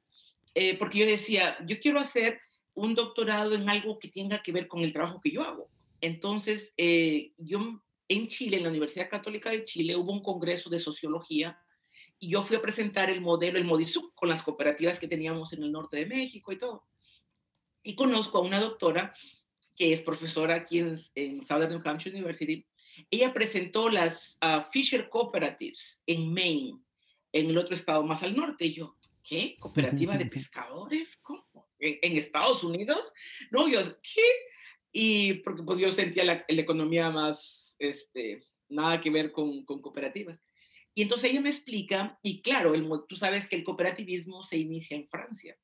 eh, 0.53 0.77
porque 0.77 0.99
yo 0.99 1.05
decía, 1.05 1.57
yo 1.65 1.79
quiero 1.79 1.99
hacer 1.99 2.39
un 2.73 2.95
doctorado 2.95 3.53
en 3.53 3.69
algo 3.69 3.99
que 3.99 4.07
tenga 4.07 4.41
que 4.41 4.51
ver 4.51 4.67
con 4.67 4.81
el 4.81 4.93
trabajo 4.93 5.19
que 5.21 5.31
yo 5.31 5.43
hago. 5.43 5.69
Entonces, 5.99 6.73
eh, 6.77 7.31
yo 7.37 7.81
en 8.07 8.27
Chile, 8.27 8.57
en 8.57 8.63
la 8.63 8.69
Universidad 8.69 9.09
Católica 9.09 9.51
de 9.51 9.63
Chile, 9.63 9.95
hubo 9.95 10.11
un 10.11 10.23
congreso 10.23 10.69
de 10.69 10.79
sociología 10.79 11.57
y 12.19 12.29
yo 12.29 12.41
fui 12.43 12.55
a 12.55 12.61
presentar 12.61 13.09
el 13.09 13.21
modelo, 13.21 13.57
el 13.57 13.65
Modisuc, 13.65 14.13
con 14.13 14.29
las 14.29 14.43
cooperativas 14.43 14.99
que 14.99 15.07
teníamos 15.07 15.53
en 15.53 15.63
el 15.63 15.71
norte 15.71 15.97
de 15.97 16.05
México 16.05 16.51
y 16.51 16.57
todo. 16.57 16.85
Y 17.83 17.95
conozco 17.95 18.37
a 18.37 18.41
una 18.41 18.59
doctora 18.59 19.13
que 19.75 19.93
es 19.93 20.01
profesora 20.01 20.55
aquí 20.55 20.79
en, 20.79 20.97
Southern 21.43 21.71
New 21.71 21.81
Hampshire 21.83 22.15
University. 22.15 22.65
Ella 23.09 23.33
presentó 23.33 23.89
las 23.89 24.37
uh, 24.43 24.61
Fisher 24.61 25.09
Cooperatives 25.09 26.03
en 26.05 26.31
Maine, 26.31 26.79
en 27.31 27.49
el 27.49 27.57
otro 27.57 27.73
estado 27.73 28.03
más 28.03 28.21
al 28.21 28.35
norte. 28.35 28.65
Y 28.65 28.73
yo, 28.73 28.97
¿qué? 29.23 29.57
¿Cooperativa 29.59 30.17
de 30.17 30.25
pescadores? 30.25 31.17
¿Cómo? 31.21 31.69
¿En, 31.79 32.17
Estados 32.17 32.63
Unidos? 32.63 33.11
No, 33.49 33.67
yo, 33.67 33.79
¿qué? 34.01 34.21
Y 34.91 35.33
porque 35.35 35.63
pues 35.63 35.79
yo 35.79 35.91
sentía 35.91 36.23
la, 36.23 36.45
la 36.47 36.61
economía 36.61 37.09
más, 37.09 37.75
este, 37.79 38.43
nada 38.69 38.99
que 39.01 39.09
ver 39.09 39.31
con, 39.31 39.65
con, 39.65 39.81
cooperativas. 39.81 40.39
Y 40.93 41.03
entonces 41.03 41.31
ella 41.31 41.41
me 41.41 41.49
explica, 41.49 42.19
y 42.21 42.41
claro, 42.41 42.73
el, 42.73 42.87
tú 43.07 43.15
sabes 43.15 43.47
que 43.47 43.55
el 43.55 43.63
cooperativismo 43.63 44.43
se 44.43 44.57
inicia 44.57 44.97
en 44.97 45.07
Francia. 45.07 45.57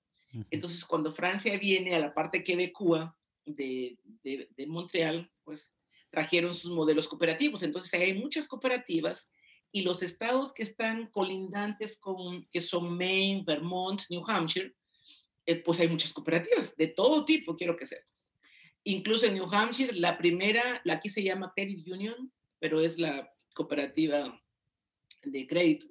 Entonces, 0.52 0.86
cuando 0.86 1.12
Francia 1.12 1.58
viene 1.58 1.96
a 1.96 2.00
la 2.00 2.14
parte 2.14 2.44
quebecúa 2.44 3.18
de, 3.46 3.98
de, 4.24 4.50
de 4.56 4.68
Montreal, 4.68 5.32
pues 5.44 5.74
trajeron 6.10 6.54
sus 6.54 6.72
modelos 6.72 7.08
cooperativos. 7.08 7.64
Entonces, 7.64 7.94
hay 8.00 8.14
muchas 8.14 8.48
cooperativas 8.48 9.30
y 9.72 9.82
los 9.82 10.02
estados 10.02 10.54
que 10.54 10.64
están 10.64 11.08
colindantes 11.08 11.98
con, 11.98 12.46
que 12.52 12.62
son 12.62 12.98
Maine, 12.98 13.44
Vermont, 13.46 14.02
New 14.10 14.24
Hampshire, 14.28 14.74
eh, 15.46 15.56
pues 15.56 15.80
hay 15.80 15.88
muchas 15.88 16.14
cooperativas 16.14 16.76
de 16.76 16.88
todo 16.88 17.26
tipo, 17.26 17.56
quiero 17.56 17.76
que 17.76 17.88
sepas. 17.88 18.28
Incluso 18.84 19.26
en 19.26 19.36
New 19.36 19.48
Hampshire, 19.52 19.94
la 19.94 20.18
primera, 20.18 20.82
la 20.84 20.94
aquí 20.94 21.10
se 21.10 21.24
llama 21.24 21.52
Credit 21.56 21.88
Union, 21.88 22.32
pero 22.60 22.82
es 22.82 22.98
la 22.98 23.32
cooperativa 23.54 24.42
de 25.24 25.48
crédito, 25.48 25.88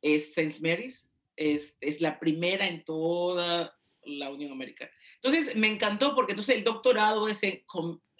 es 0.00 0.36
St. 0.36 0.60
Mary's, 0.60 1.10
es, 1.36 1.76
es 1.80 2.00
la 2.00 2.18
primera 2.18 2.66
en 2.66 2.84
toda 2.84 3.78
la 4.04 4.30
Unión 4.30 4.52
Americana. 4.52 4.90
Entonces, 5.22 5.56
me 5.56 5.68
encantó 5.68 6.14
porque 6.14 6.32
entonces 6.32 6.56
el 6.56 6.64
doctorado 6.64 7.28
es 7.28 7.42
en 7.42 7.64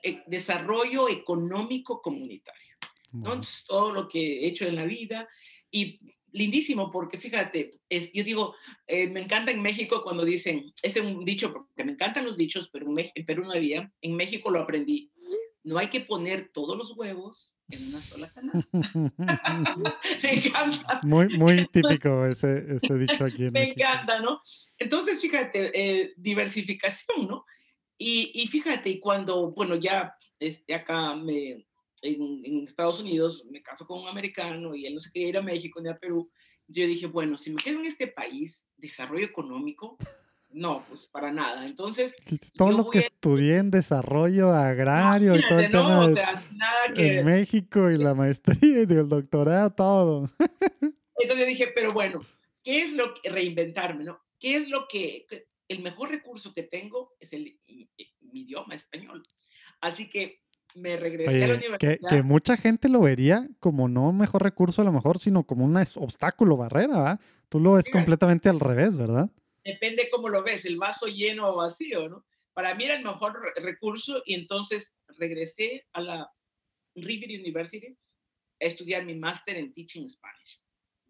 eh, 0.03 0.23
desarrollo 0.27 1.09
económico 1.09 2.01
comunitario. 2.03 2.78
Entonces, 3.13 3.65
todo 3.67 3.93
lo 3.93 4.09
que 4.09 4.45
he 4.45 4.47
hecho 4.49 4.67
en 4.67 4.77
la 4.77 4.85
vida 4.85 5.29
y 5.71 6.01
lindísimo 6.33 6.91
porque 6.91 7.19
fíjate, 7.19 7.71
es, 7.89 8.13
yo 8.13 8.23
digo, 8.23 8.55
eh, 8.87 9.09
me 9.09 9.21
encanta 9.21 9.51
en 9.51 9.63
México 9.63 10.03
cuando 10.03 10.25
dicen, 10.25 10.73
es 10.83 10.97
un 10.97 11.25
dicho, 11.25 11.53
porque 11.53 11.85
me 11.85 11.93
encantan 11.93 12.27
los 12.27 12.37
dichos, 12.37 12.69
pero 12.73 12.87
en, 12.87 13.11
en 13.15 13.27
Perú 13.27 13.45
no 13.45 13.53
había, 13.53 13.91
en 14.03 14.15
México 14.15 14.51
lo 14.51 14.61
aprendí, 14.61 15.11
no 15.65 15.79
hay 15.79 15.89
que 15.89 16.01
poner 16.01 16.51
todos 16.53 16.77
los 16.77 16.97
huevos 16.97 17.57
en 17.69 17.89
una 17.89 18.01
sola 18.01 18.33
canasta. 18.33 18.71
me 20.23 20.33
encanta. 20.33 21.01
Muy, 21.03 21.29
muy 21.37 21.67
típico 21.67 22.25
ese, 22.27 22.65
ese 22.77 22.95
dicho 22.95 23.25
aquí. 23.25 23.47
En 23.47 23.53
me 23.53 23.73
encanta, 23.73 24.21
¿no? 24.21 24.41
Entonces, 24.79 25.21
fíjate, 25.21 25.71
eh, 25.75 26.15
diversificación, 26.17 27.27
¿no? 27.29 27.45
Y, 27.99 28.31
y, 28.33 28.47
fíjate, 28.47 29.01
cuando, 29.01 29.51
bueno, 29.51 29.75
ya 29.75 30.15
este, 30.39 30.75
acá 30.75 31.15
me, 31.17 31.67
en, 32.03 32.45
en, 32.45 32.65
Estados 32.65 33.01
Unidos 33.01 33.45
me 33.51 33.63
caso 33.63 33.87
con 33.87 34.01
un 34.01 34.09
americano 34.09 34.75
y 34.75 34.87
él 34.87 34.95
no 34.95 35.01
se 35.01 35.11
quería 35.11 35.29
ir 35.29 35.39
a 35.39 35.43
México 35.43 35.81
ni 35.81 35.89
a 35.89 35.99
Perú, 35.99 36.31
yo 36.69 36.87
dije, 36.87 37.07
bueno, 37.07 37.39
si 37.39 37.51
me 37.51 37.63
quedo 37.63 37.81
en 37.81 37.87
este 37.87 38.09
país, 38.09 38.65
desarrollo 38.77 39.25
económico, 39.25 39.97
no, 40.51 40.85
pues 40.89 41.07
para 41.07 41.33
nada. 41.33 41.67
Entonces. 41.67 42.15
Todo 42.55 42.73
lo 42.73 42.91
que 42.91 43.01
estudié 43.01 43.57
en 43.57 43.71
desarrollo 43.71 44.51
agrario 44.51 45.37
y 45.37 45.43
todo 45.49 45.59
el 45.59 45.71
tema 45.71 46.05
o 46.05 46.15
sea, 46.15 46.45
nada 46.53 46.95
que... 46.95 47.19
en 47.19 47.27
México 47.27 47.91
y 47.91 47.97
la 47.97 48.15
maestría 48.15 48.81
y 48.81 48.93
el 48.93 49.09
doctorado, 49.09 49.71
todo. 49.71 50.31
Entonces 51.17 51.47
dije, 51.47 51.73
pero 51.75 51.93
bueno, 51.93 52.21
¿qué 52.63 52.83
es 52.83 52.93
lo 52.93 53.15
que 53.15 53.29
reinventarme, 53.31 54.05
no? 54.05 54.21
¿Qué 54.39 54.57
es 54.57 54.69
lo 54.69 54.87
que 54.89 55.27
el 55.67 55.81
mejor 55.81 56.11
recurso 56.11 56.53
que 56.53 56.63
tengo 56.63 57.17
es 57.19 57.33
el 57.33 57.59
mi, 57.67 57.91
idioma 58.43 58.75
español? 58.75 59.23
Así 59.81 60.09
que 60.09 60.43
me 60.75 60.97
regresé 60.97 61.45
a 61.45 61.49
la 61.49 61.55
universidad. 61.55 61.99
Que, 61.99 62.17
que, 62.17 62.23
mucha 62.23 62.57
gente 62.57 62.89
lo 62.89 63.01
vería 63.01 63.49
como 63.61 63.89
no 63.89 64.13
mejor 64.13 64.43
recurso 64.43 64.83
a 64.83 64.85
lo 64.85 64.93
mejor, 64.93 65.19
sino 65.19 65.45
como 65.45 65.65
un 65.65 65.77
obstáculo, 65.77 66.57
barrera, 66.57 66.99
¿va? 66.99 67.21
Tú 67.49 67.61
lo 67.61 67.73
ves 67.73 67.89
completamente 67.91 68.49
al 68.49 68.61
revés, 68.61 68.97
¿verdad? 68.97 69.31
depende 69.69 70.09
cómo 70.11 70.29
lo 70.29 70.43
ves, 70.43 70.65
el 70.65 70.77
vaso 70.77 71.07
lleno 71.07 71.49
o 71.49 71.57
vacío, 71.57 72.09
¿no? 72.09 72.25
Para 72.55 72.75
mí 72.75 72.85
era 72.85 72.95
el 72.95 73.05
mejor 73.05 73.39
recurso 73.57 74.23
y 74.25 74.35
entonces 74.35 74.95
regresé 75.19 75.87
a 75.93 76.01
la 76.01 76.33
River 76.95 77.41
University 77.41 77.97
a 78.61 78.65
estudiar 78.65 79.05
mi 79.05 79.15
máster 79.15 79.57
en 79.57 79.73
Teaching 79.73 80.09
Spanish. 80.09 80.61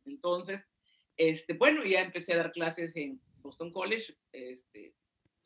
Entonces, 0.04 0.60
este, 1.16 1.54
bueno, 1.54 1.84
ya 1.84 2.00
empecé 2.00 2.34
a 2.34 2.38
dar 2.38 2.52
clases 2.52 2.94
en 2.96 3.20
Boston 3.38 3.72
College, 3.72 4.14
este, 4.32 4.94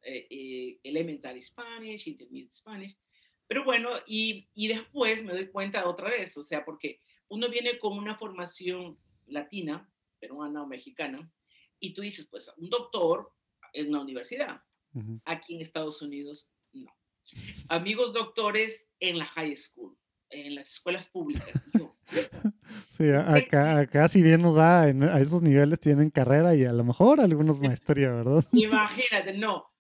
eh, 0.03 0.27
eh, 0.31 0.81
Elementary 0.83 1.43
Spanish, 1.43 2.09
Intermediate 2.09 2.55
Spanish, 2.55 2.97
pero 3.53 3.65
bueno, 3.65 3.91
y, 4.07 4.49
y 4.55 4.69
después 4.69 5.23
me 5.23 5.35
doy 5.35 5.49
cuenta 5.49 5.87
otra 5.87 6.09
vez, 6.09 6.35
o 6.39 6.43
sea, 6.43 6.65
porque 6.65 7.03
uno 7.29 7.51
viene 7.51 7.79
con 7.79 7.99
una 7.99 8.17
formación 8.17 8.99
latina, 9.27 9.93
peruana 10.19 10.63
o 10.63 10.67
mexicana, 10.67 11.31
y 11.79 11.93
tú 11.93 12.01
dices, 12.01 12.27
pues 12.31 12.51
un 12.57 12.71
doctor 12.71 13.31
en 13.75 13.91
una 13.91 14.01
universidad. 14.01 14.63
Aquí 15.27 15.55
en 15.55 15.61
Estados 15.61 16.01
Unidos, 16.01 16.49
no. 16.73 16.91
Amigos 17.69 18.15
doctores 18.15 18.87
en 19.01 19.19
la 19.19 19.27
high 19.27 19.55
school, 19.59 19.99
en 20.31 20.55
las 20.55 20.71
escuelas 20.71 21.05
públicas. 21.05 21.53
sí, 22.89 23.11
acá, 23.11 23.81
acá 23.81 24.09
si 24.09 24.23
bien 24.23 24.41
nos 24.41 24.55
da 24.55 24.85
a 24.85 25.21
esos 25.21 25.43
niveles 25.43 25.79
tienen 25.79 26.09
carrera 26.09 26.55
y 26.55 26.65
a 26.65 26.73
lo 26.73 26.85
mejor 26.85 27.21
algunos 27.21 27.61
maestría, 27.61 28.13
¿verdad? 28.13 28.47
Imagínate, 28.53 29.35
no. 29.35 29.71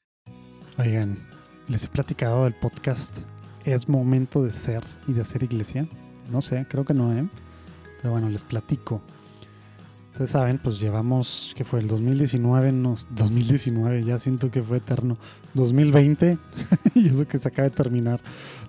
Oigan, 0.79 1.27
les 1.69 1.87
he 1.87 1.89
platicado 1.89 2.45
del 2.45 2.55
podcast 2.55 3.17
¿Es 3.65 3.89
momento 3.89 4.43
de 4.43 4.51
ser 4.51 4.83
y 5.07 5.13
de 5.13 5.21
hacer 5.21 5.45
iglesia? 5.45 5.87
No 6.33 6.43
sé, 6.43 6.67
creo 6.69 6.85
que 6.85 6.95
no, 6.95 7.13
¿eh? 7.17 7.25
Pero 8.01 8.13
bueno, 8.13 8.29
les 8.29 8.43
platico. 8.43 9.01
Ustedes 10.11 10.31
saben, 10.31 10.59
pues 10.59 10.81
llevamos, 10.81 11.55
que 11.57 11.65
fue 11.65 11.79
el 11.79 11.89
2019, 11.89 12.73
nos, 12.73 13.07
2019, 13.15 14.03
ya 14.03 14.19
siento 14.19 14.51
que 14.51 14.63
fue 14.63 14.79
eterno. 14.79 15.17
2020, 15.55 16.39
y 16.95 17.09
eso 17.09 17.27
que 17.27 17.39
se 17.39 17.49
acaba 17.49 17.69
de 17.69 17.75
terminar. 17.75 18.21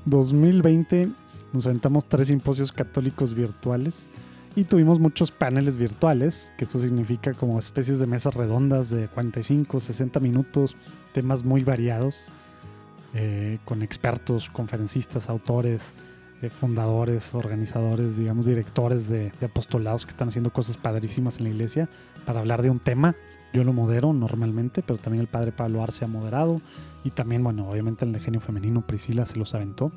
2020 0.06 1.10
nos 1.54 1.66
aventamos 1.66 2.08
tres 2.08 2.28
simposios 2.28 2.72
católicos 2.72 3.34
virtuales 3.34 4.10
y 4.56 4.64
tuvimos 4.66 5.00
muchos 5.00 5.32
paneles 5.32 5.78
virtuales, 5.78 6.54
que 6.58 6.66
eso 6.66 6.80
significa 6.80 7.34
como 7.34 7.60
especies 7.60 8.00
de 8.00 8.08
mesas 8.08 8.36
redondas 8.36 8.90
de 8.90 9.08
45, 9.08 9.80
60 9.80 10.20
minutos, 10.20 10.76
temas 11.14 11.44
muy 11.44 11.64
variados, 11.64 12.28
eh, 13.14 13.60
con 13.66 13.84
expertos, 13.84 14.50
conferencistas, 14.50 15.30
autores, 15.30 15.94
eh, 16.42 16.50
fundadores, 16.50 17.34
organizadores, 17.34 18.18
digamos, 18.18 18.46
directores 18.46 19.08
de, 19.08 19.32
apostolados 19.46 20.06
que 20.06 20.12
están 20.12 20.30
haciendo 20.30 20.52
cosas 20.52 20.78
padrísimas 20.78 21.38
en 21.38 21.46
la 21.46 21.50
iglesia 21.52 21.90
para 22.26 22.40
hablar 22.40 22.62
de 22.62 22.70
un 22.70 22.80
tema. 22.80 23.16
Yo 23.54 23.64
lo 23.64 23.72
modero 23.72 24.14
normalmente, 24.14 24.82
pero 24.82 24.98
también 24.98 25.22
el 25.22 25.28
padre 25.28 25.52
Pablo 25.52 25.84
Arce 25.84 26.06
ha 26.06 26.08
moderado. 26.08 26.60
Y 27.04 27.12
también, 27.12 27.44
bueno, 27.44 27.70
obviamente 27.70 28.04
el 28.04 28.14
de 28.14 28.20
genio 28.20 28.42
femenino, 28.42 28.82
Priscila 28.82 29.26
se 29.26 29.38
los 29.38 29.54
aventó. 29.54 29.92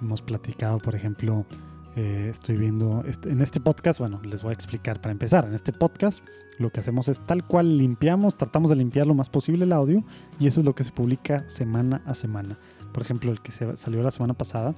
Hemos 0.00 0.22
platicado, 0.22 0.78
por 0.78 0.94
ejemplo, 0.94 1.44
eh, 1.96 2.28
estoy 2.30 2.56
viendo 2.56 3.04
este, 3.06 3.30
en 3.30 3.40
este 3.40 3.60
podcast, 3.60 4.00
bueno, 4.00 4.20
les 4.22 4.42
voy 4.42 4.50
a 4.50 4.54
explicar 4.54 5.00
para 5.00 5.12
empezar. 5.12 5.44
En 5.44 5.54
este 5.54 5.72
podcast 5.72 6.22
lo 6.58 6.70
que 6.70 6.80
hacemos 6.80 7.08
es 7.08 7.20
tal 7.20 7.46
cual 7.46 7.78
limpiamos, 7.78 8.36
tratamos 8.36 8.70
de 8.70 8.76
limpiar 8.76 9.06
lo 9.06 9.14
más 9.14 9.28
posible 9.28 9.64
el 9.64 9.72
audio 9.72 10.02
y 10.38 10.46
eso 10.46 10.60
es 10.60 10.66
lo 10.66 10.74
que 10.74 10.84
se 10.84 10.92
publica 10.92 11.48
semana 11.48 12.02
a 12.06 12.14
semana. 12.14 12.56
Por 12.92 13.02
ejemplo, 13.02 13.32
el 13.32 13.40
que 13.40 13.52
se 13.52 13.76
salió 13.76 14.02
la 14.02 14.10
semana 14.10 14.34
pasada 14.34 14.74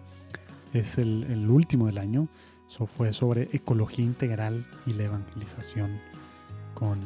es 0.73 0.99
el, 0.99 1.49
último 1.51 1.87
del 1.87 1.99
año. 1.99 2.29
Eso 2.69 2.87
fue 2.87 3.13
sobre 3.13 3.49
ecología 3.53 4.05
integral 4.05 4.67
y 4.87 4.93
la 4.95 5.05
evangelización 5.05 6.01
con 6.75 6.99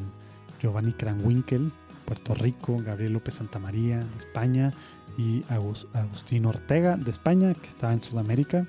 Giovanni 0.61 0.93
Cranwinkel, 0.93 1.73
Puerto 2.05 2.35
Rico, 2.35 2.77
Gabriel 2.85 3.13
López 3.13 3.35
Santamaría, 3.35 3.99
de 3.99 4.19
España, 4.19 4.71
y 5.19 5.43
Agustín 5.49 6.47
Ortega, 6.47 6.97
de 6.97 7.11
España, 7.11 7.53
que 7.55 7.67
estaba 7.67 7.93
en 7.93 8.01
Sudamérica. 8.01 8.67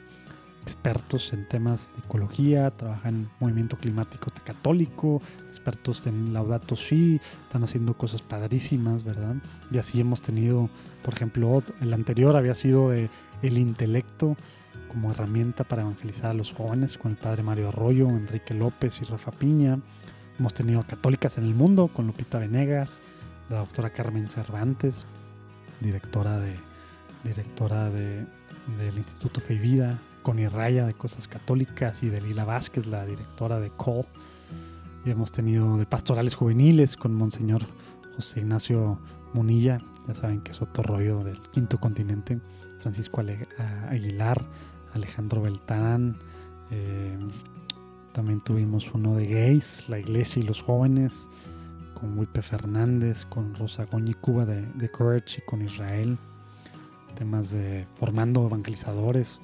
Expertos 0.62 1.34
en 1.34 1.48
temas 1.48 1.90
de 1.96 2.00
ecología, 2.06 2.72
trabajan 2.72 3.16
en 3.16 3.30
movimiento 3.40 3.78
climático 3.78 4.32
católico, 4.44 5.20
expertos 5.50 6.06
en 6.08 6.34
Laudato 6.34 6.76
Si, 6.76 7.20
están 7.44 7.64
haciendo 7.64 7.96
cosas 7.96 8.22
padrísimas, 8.22 9.04
¿verdad? 9.04 9.36
Y 9.72 9.78
así 9.78 10.00
hemos 10.00 10.22
tenido, 10.22 10.70
por 11.04 11.14
ejemplo, 11.14 11.64
el 11.82 11.94
anterior 11.94 12.36
había 12.36 12.56
sido 12.56 12.94
el 12.94 13.10
intelecto 13.58 14.36
como 14.88 15.12
herramienta 15.12 15.64
para 15.64 15.84
evangelizar 15.84 16.32
a 16.32 16.34
los 16.34 16.54
jóvenes 16.54 16.98
con 16.98 17.12
el 17.12 17.18
padre 17.18 17.44
Mario 17.44 17.70
Arroyo, 17.70 18.10
Enrique 18.10 18.54
López 18.54 19.02
y 19.02 19.06
Rafa 19.06 19.32
Piña. 19.32 19.80
Hemos 20.38 20.54
tenido 20.54 20.84
católicas 20.84 21.38
en 21.38 21.46
el 21.46 21.54
mundo 21.54 21.88
con 21.88 22.08
Lupita 22.08 22.40
Venegas, 22.40 23.00
la 23.50 23.60
doctora 23.60 23.92
Carmen 23.92 24.28
Cervantes, 24.28 25.06
directora 25.80 26.40
de 26.40 26.72
directora 27.24 27.90
de, 27.90 28.26
del 28.78 28.98
Instituto 28.98 29.42
Fe 29.42 29.56
y 29.56 29.60
Vida, 29.60 29.98
Connie 30.22 30.48
Raya 30.48 30.85
de 30.85 30.93
Cosas 30.93 31.27
Católicas 31.27 32.03
y 32.03 32.10
de 32.10 32.22
Lila 32.22 32.45
Vázquez, 32.45 32.85
la 32.88 33.06
directora 33.06 33.60
de 33.60 33.72
Call. 33.72 34.06
Y 35.06 35.10
hemos 35.10 35.31
tenido 35.31 35.77
de 35.77 35.85
pastorales 35.85 36.35
juveniles 36.35 36.95
con 36.95 37.14
Monseñor 37.14 37.64
José 38.15 38.41
Ignacio 38.41 38.99
Munilla, 39.34 39.80
ya 40.07 40.14
saben 40.14 40.41
que 40.41 40.52
es 40.52 40.61
otro 40.61 40.84
rollo 40.84 41.23
del 41.23 41.39
quinto 41.52 41.80
continente, 41.80 42.39
Francisco 42.81 43.23
Aguilar, 43.89 44.41
Alejandro 44.93 45.41
Beltarán. 45.41 46.15
Eh, 46.69 47.18
también 48.14 48.41
tuvimos 48.41 48.91
uno 48.93 49.15
de 49.15 49.26
gays, 49.26 49.88
la 49.88 49.99
iglesia 49.99 50.41
y 50.41 50.45
los 50.45 50.61
jóvenes, 50.61 51.30
con 51.93 52.18
Wipe 52.18 52.41
Fernández, 52.41 53.26
con 53.26 53.56
Rosa 53.56 53.85
Goñi 53.85 54.14
Cuba 54.14 54.45
de, 54.45 54.61
de 54.73 54.91
Courage 54.91 55.41
y 55.41 55.45
con 55.45 55.61
Israel. 55.61 56.18
Temas 57.15 57.52
de 57.52 57.88
formando 57.95 58.45
evangelizadores, 58.45 59.39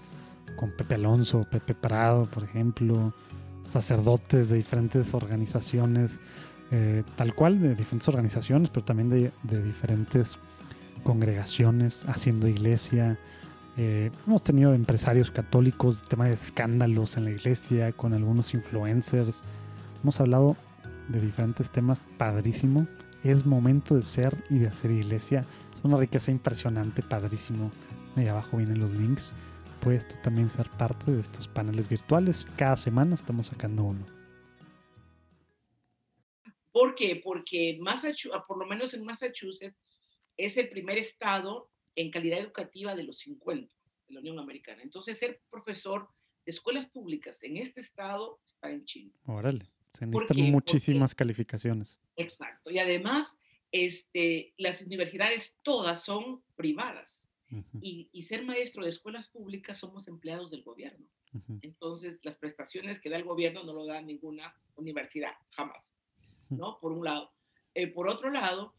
con 0.57 0.71
Pepe 0.71 0.95
Alonso, 0.95 1.47
Pepe 1.49 1.73
Prado, 1.73 2.25
por 2.25 2.43
ejemplo, 2.43 3.13
sacerdotes 3.65 4.49
de 4.49 4.57
diferentes 4.57 5.13
organizaciones, 5.13 6.19
eh, 6.71 7.03
tal 7.15 7.34
cual, 7.34 7.61
de 7.61 7.75
diferentes 7.75 8.09
organizaciones, 8.09 8.69
pero 8.69 8.84
también 8.84 9.09
de, 9.09 9.31
de 9.43 9.63
diferentes 9.63 10.38
congregaciones, 11.03 12.03
haciendo 12.09 12.49
iglesia, 12.49 13.17
eh, 13.79 14.09
hemos 14.25 14.41
tenido 14.41 14.73
empresarios 14.73 15.29
católicos, 15.29 16.01
tema 16.01 16.25
de 16.25 16.34
escándalos 16.34 17.15
en 17.15 17.25
la 17.25 17.31
iglesia, 17.31 17.91
con 17.91 18.13
algunos 18.13 18.55
influencers. 18.55 19.43
Hemos 20.01 20.19
hablado 20.19 20.57
de 21.09 21.21
diferentes 21.21 21.69
temas 21.69 22.01
padrísimo. 22.17 22.88
Es 23.23 23.45
momento 23.45 23.95
de 23.95 24.01
ser 24.01 24.35
y 24.49 24.57
de 24.57 24.67
hacer 24.67 24.89
iglesia. 24.89 25.41
Es 25.75 25.84
una 25.84 25.97
riqueza 25.97 26.31
impresionante, 26.31 27.03
padrísimo. 27.03 27.69
Ahí 28.15 28.27
abajo 28.27 28.57
vienen 28.57 28.79
los 28.79 28.89
links. 28.97 29.31
Puedes 29.81 30.07
tú 30.07 30.15
también 30.23 30.49
ser 30.49 30.69
parte 30.71 31.11
de 31.11 31.21
estos 31.21 31.47
paneles 31.47 31.87
virtuales. 31.89 32.45
Cada 32.57 32.77
semana 32.77 33.15
estamos 33.15 33.47
sacando 33.47 33.83
uno. 33.83 34.05
¿Por 36.71 36.93
qué? 36.95 37.21
Porque 37.23 37.79
por 38.47 38.57
lo 38.57 38.65
menos 38.65 38.93
en 38.93 39.03
Massachusetts 39.03 39.77
es 40.37 40.57
el 40.57 40.69
primer 40.69 40.97
estado 40.97 41.71
en 41.95 42.11
calidad 42.11 42.39
educativa 42.39 42.95
de 42.95 43.03
los 43.03 43.17
50 43.19 43.73
de 44.07 44.13
la 44.13 44.19
Unión 44.19 44.39
Americana. 44.39 44.83
Entonces, 44.83 45.17
ser 45.17 45.41
profesor 45.49 46.07
de 46.45 46.51
escuelas 46.51 46.87
públicas 46.87 47.41
en 47.41 47.57
este 47.57 47.81
estado 47.81 48.39
está 48.45 48.69
en 48.69 48.85
Chile. 48.85 49.11
Órale, 49.25 49.69
se 49.93 50.05
necesitan 50.05 50.51
muchísimas 50.51 51.15
calificaciones. 51.15 51.99
Exacto. 52.15 52.69
Y 52.69 52.79
además, 52.79 53.35
este, 53.71 54.53
las 54.57 54.81
universidades 54.81 55.55
todas 55.63 56.03
son 56.03 56.43
privadas. 56.55 57.16
Y, 57.81 58.09
y, 58.11 58.23
ser 58.23 58.45
maestro 58.45 58.83
de 58.83 58.89
escuelas 58.89 59.27
públicas 59.27 59.77
somos 59.77 60.07
empleados 60.07 60.51
del 60.51 60.63
gobierno. 60.63 61.05
Entonces, 61.61 62.19
las 62.23 62.37
prestaciones 62.37 62.99
que 62.99 63.09
da 63.09 63.17
el 63.17 63.23
gobierno 63.23 63.63
no 63.63 63.73
lo 63.73 63.85
da 63.85 64.01
ninguna 64.01 64.55
universidad, 64.75 65.33
jamás. 65.51 65.83
¿No? 66.49 66.79
Por 66.79 66.91
un 66.91 67.05
lado. 67.05 67.31
Eh, 67.73 67.87
por 67.87 68.07
otro 68.07 68.29
lado, 68.29 68.73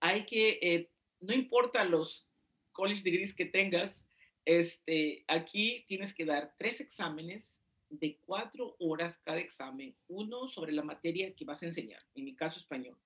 hay 0.00 0.24
que, 0.26 0.58
eh, 0.62 0.90
no 1.20 1.34
importa 1.34 1.84
los 1.84 2.28
college 2.72 3.02
degrees 3.02 3.34
que 3.34 3.46
tengas, 3.46 4.02
este, 4.44 5.24
aquí 5.26 5.84
tienes 5.88 6.14
que 6.14 6.24
dar 6.24 6.54
tres 6.58 6.80
exámenes 6.80 7.44
de 7.88 8.18
cuatro 8.24 8.76
horas 8.78 9.18
cada 9.24 9.38
examen, 9.38 9.96
uno 10.08 10.48
sobre 10.48 10.72
la 10.72 10.82
materia 10.82 11.34
que 11.34 11.44
vas 11.44 11.62
a 11.62 11.66
enseñar, 11.66 12.02
en 12.14 12.24
mi 12.24 12.36
caso 12.36 12.60
español, 12.60 12.96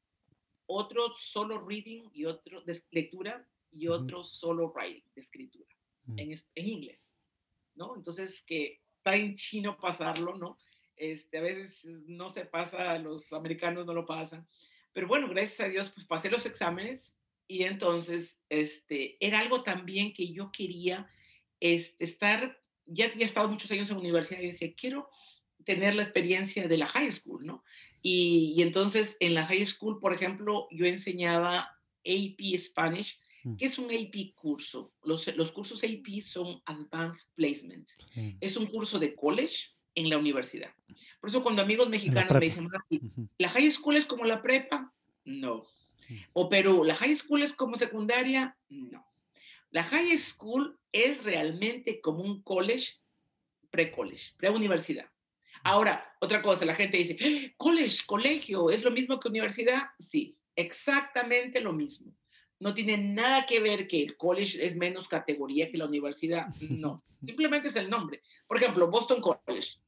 otro 0.66 1.14
solo 1.18 1.58
reading 1.66 2.08
y 2.12 2.24
otro 2.24 2.62
de 2.62 2.82
lectura 2.90 3.46
y 3.70 3.88
otro 3.88 4.22
solo 4.22 4.72
writing, 4.74 5.02
de 5.14 5.22
escritura, 5.22 5.74
mm. 6.04 6.18
en, 6.18 6.34
en, 6.54 6.68
inglés, 6.68 7.00
¿no? 7.74 7.96
Entonces, 7.96 8.42
que 8.42 8.82
está 8.96 9.16
en 9.16 9.36
chino 9.36 9.78
pasarlo, 9.78 10.36
¿no? 10.36 10.58
Este, 10.96 11.38
a 11.38 11.42
veces 11.42 11.84
no 12.06 12.30
se 12.30 12.44
pasa, 12.44 12.98
los 12.98 13.32
americanos 13.32 13.86
no 13.86 13.94
lo 13.94 14.04
pasan, 14.04 14.46
pero 14.92 15.06
bueno, 15.06 15.28
gracias 15.28 15.60
a 15.60 15.70
Dios, 15.70 15.90
pues 15.90 16.06
pasé 16.06 16.30
los 16.30 16.46
exámenes 16.46 17.16
y 17.46 17.64
entonces, 17.64 18.40
este, 18.48 19.16
era 19.18 19.40
algo 19.40 19.62
también 19.62 20.12
que 20.12 20.32
yo 20.32 20.52
quería 20.52 21.10
este, 21.58 22.04
estar, 22.04 22.60
ya 22.86 23.06
había 23.06 23.26
estado 23.26 23.48
muchos 23.48 23.70
años 23.70 23.90
en 23.90 23.96
la 23.96 24.02
universidad 24.02 24.40
y 24.40 24.46
decía, 24.46 24.72
quiero 24.74 25.08
tener 25.64 25.94
la 25.94 26.02
experiencia 26.02 26.68
de 26.68 26.76
la 26.76 26.86
high 26.86 27.12
school, 27.12 27.44
¿no? 27.44 27.64
Y, 28.02 28.60
entonces 28.62 29.16
en 29.20 29.34
la 29.34 29.44
high 29.46 29.66
school, 29.66 29.98
por 30.00 30.12
ejemplo, 30.12 30.68
yo 30.70 30.86
enseñaba 30.86 31.76
AP 32.04 32.56
Spanish, 32.56 33.20
mm. 33.44 33.56
que 33.56 33.66
es 33.66 33.78
un 33.78 33.86
AP 33.86 34.34
curso. 34.34 34.92
Los, 35.02 35.34
los 35.36 35.52
cursos 35.52 35.82
AP 35.84 36.22
son 36.22 36.60
Advanced 36.64 37.30
Placement. 37.34 37.88
Es 38.40 38.56
un 38.56 38.66
curso 38.66 38.98
de 38.98 39.14
college 39.14 39.68
en 39.94 40.08
la 40.08 40.18
universidad. 40.18 40.72
Por 41.20 41.30
eso 41.30 41.42
cuando 41.42 41.62
amigos 41.62 41.88
mexicanos 41.88 42.32
me 42.32 42.40
dicen, 42.40 42.68
¿la 43.38 43.48
high 43.48 43.70
school 43.70 43.96
es 43.96 44.06
como 44.06 44.24
la 44.24 44.40
prepa? 44.40 44.92
No. 45.24 45.64
O 46.32 46.48
Perú, 46.48 46.84
¿la 46.84 46.94
high 46.94 47.14
school 47.14 47.42
es 47.42 47.52
como 47.52 47.76
secundaria? 47.76 48.56
No. 48.68 49.06
La 49.70 49.84
high 49.84 50.18
school 50.18 50.78
es 50.92 51.22
realmente 51.22 52.00
como 52.00 52.22
un 52.22 52.42
college, 52.42 52.94
pre-college, 53.70 54.32
pre-universidad. 54.36 55.08
Ahora, 55.62 56.16
otra 56.20 56.42
cosa, 56.42 56.64
la 56.64 56.74
gente 56.74 56.96
dice, 56.96 57.16
¡Ah! 57.20 57.54
college, 57.56 57.98
colegio, 58.06 58.70
¿es 58.70 58.82
lo 58.82 58.90
mismo 58.90 59.20
que 59.20 59.28
universidad? 59.28 59.82
Sí, 59.98 60.36
exactamente 60.56 61.60
lo 61.60 61.72
mismo. 61.72 62.12
No 62.60 62.74
tiene 62.74 62.96
nada 62.96 63.46
que 63.46 63.58
ver 63.58 63.88
que 63.88 64.02
el 64.02 64.16
college 64.16 64.64
es 64.64 64.76
menos 64.76 65.08
categoría 65.08 65.70
que 65.70 65.78
la 65.78 65.86
universidad. 65.86 66.54
No, 66.60 67.02
simplemente 67.22 67.68
es 67.68 67.76
el 67.76 67.90
nombre. 67.90 68.22
Por 68.46 68.58
ejemplo, 68.58 68.88
Boston 68.88 69.20
College 69.20 69.78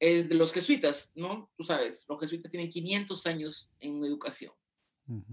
es 0.00 0.28
de 0.28 0.34
los 0.34 0.52
jesuitas, 0.52 1.12
¿no? 1.14 1.50
Tú 1.56 1.64
sabes, 1.64 2.04
los 2.08 2.18
jesuitas 2.18 2.50
tienen 2.50 2.68
500 2.68 3.26
años 3.26 3.70
en 3.80 4.02
educación. 4.02 4.52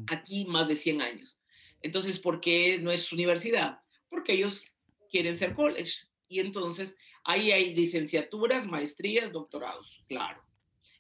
Aquí 0.08 0.46
más 0.46 0.68
de 0.68 0.76
100 0.76 1.02
años. 1.02 1.42
Entonces, 1.82 2.20
¿por 2.20 2.42
qué 2.42 2.78
no 2.78 2.92
es 2.92 3.12
universidad? 3.12 3.80
Porque 4.10 4.34
ellos 4.34 4.64
quieren 5.10 5.38
ser 5.38 5.56
college. 5.56 6.06
Y 6.28 6.40
entonces 6.40 6.96
ahí 7.24 7.52
hay 7.52 7.74
licenciaturas, 7.76 8.68
maestrías, 8.68 9.32
doctorados, 9.32 10.04
claro. 10.08 10.44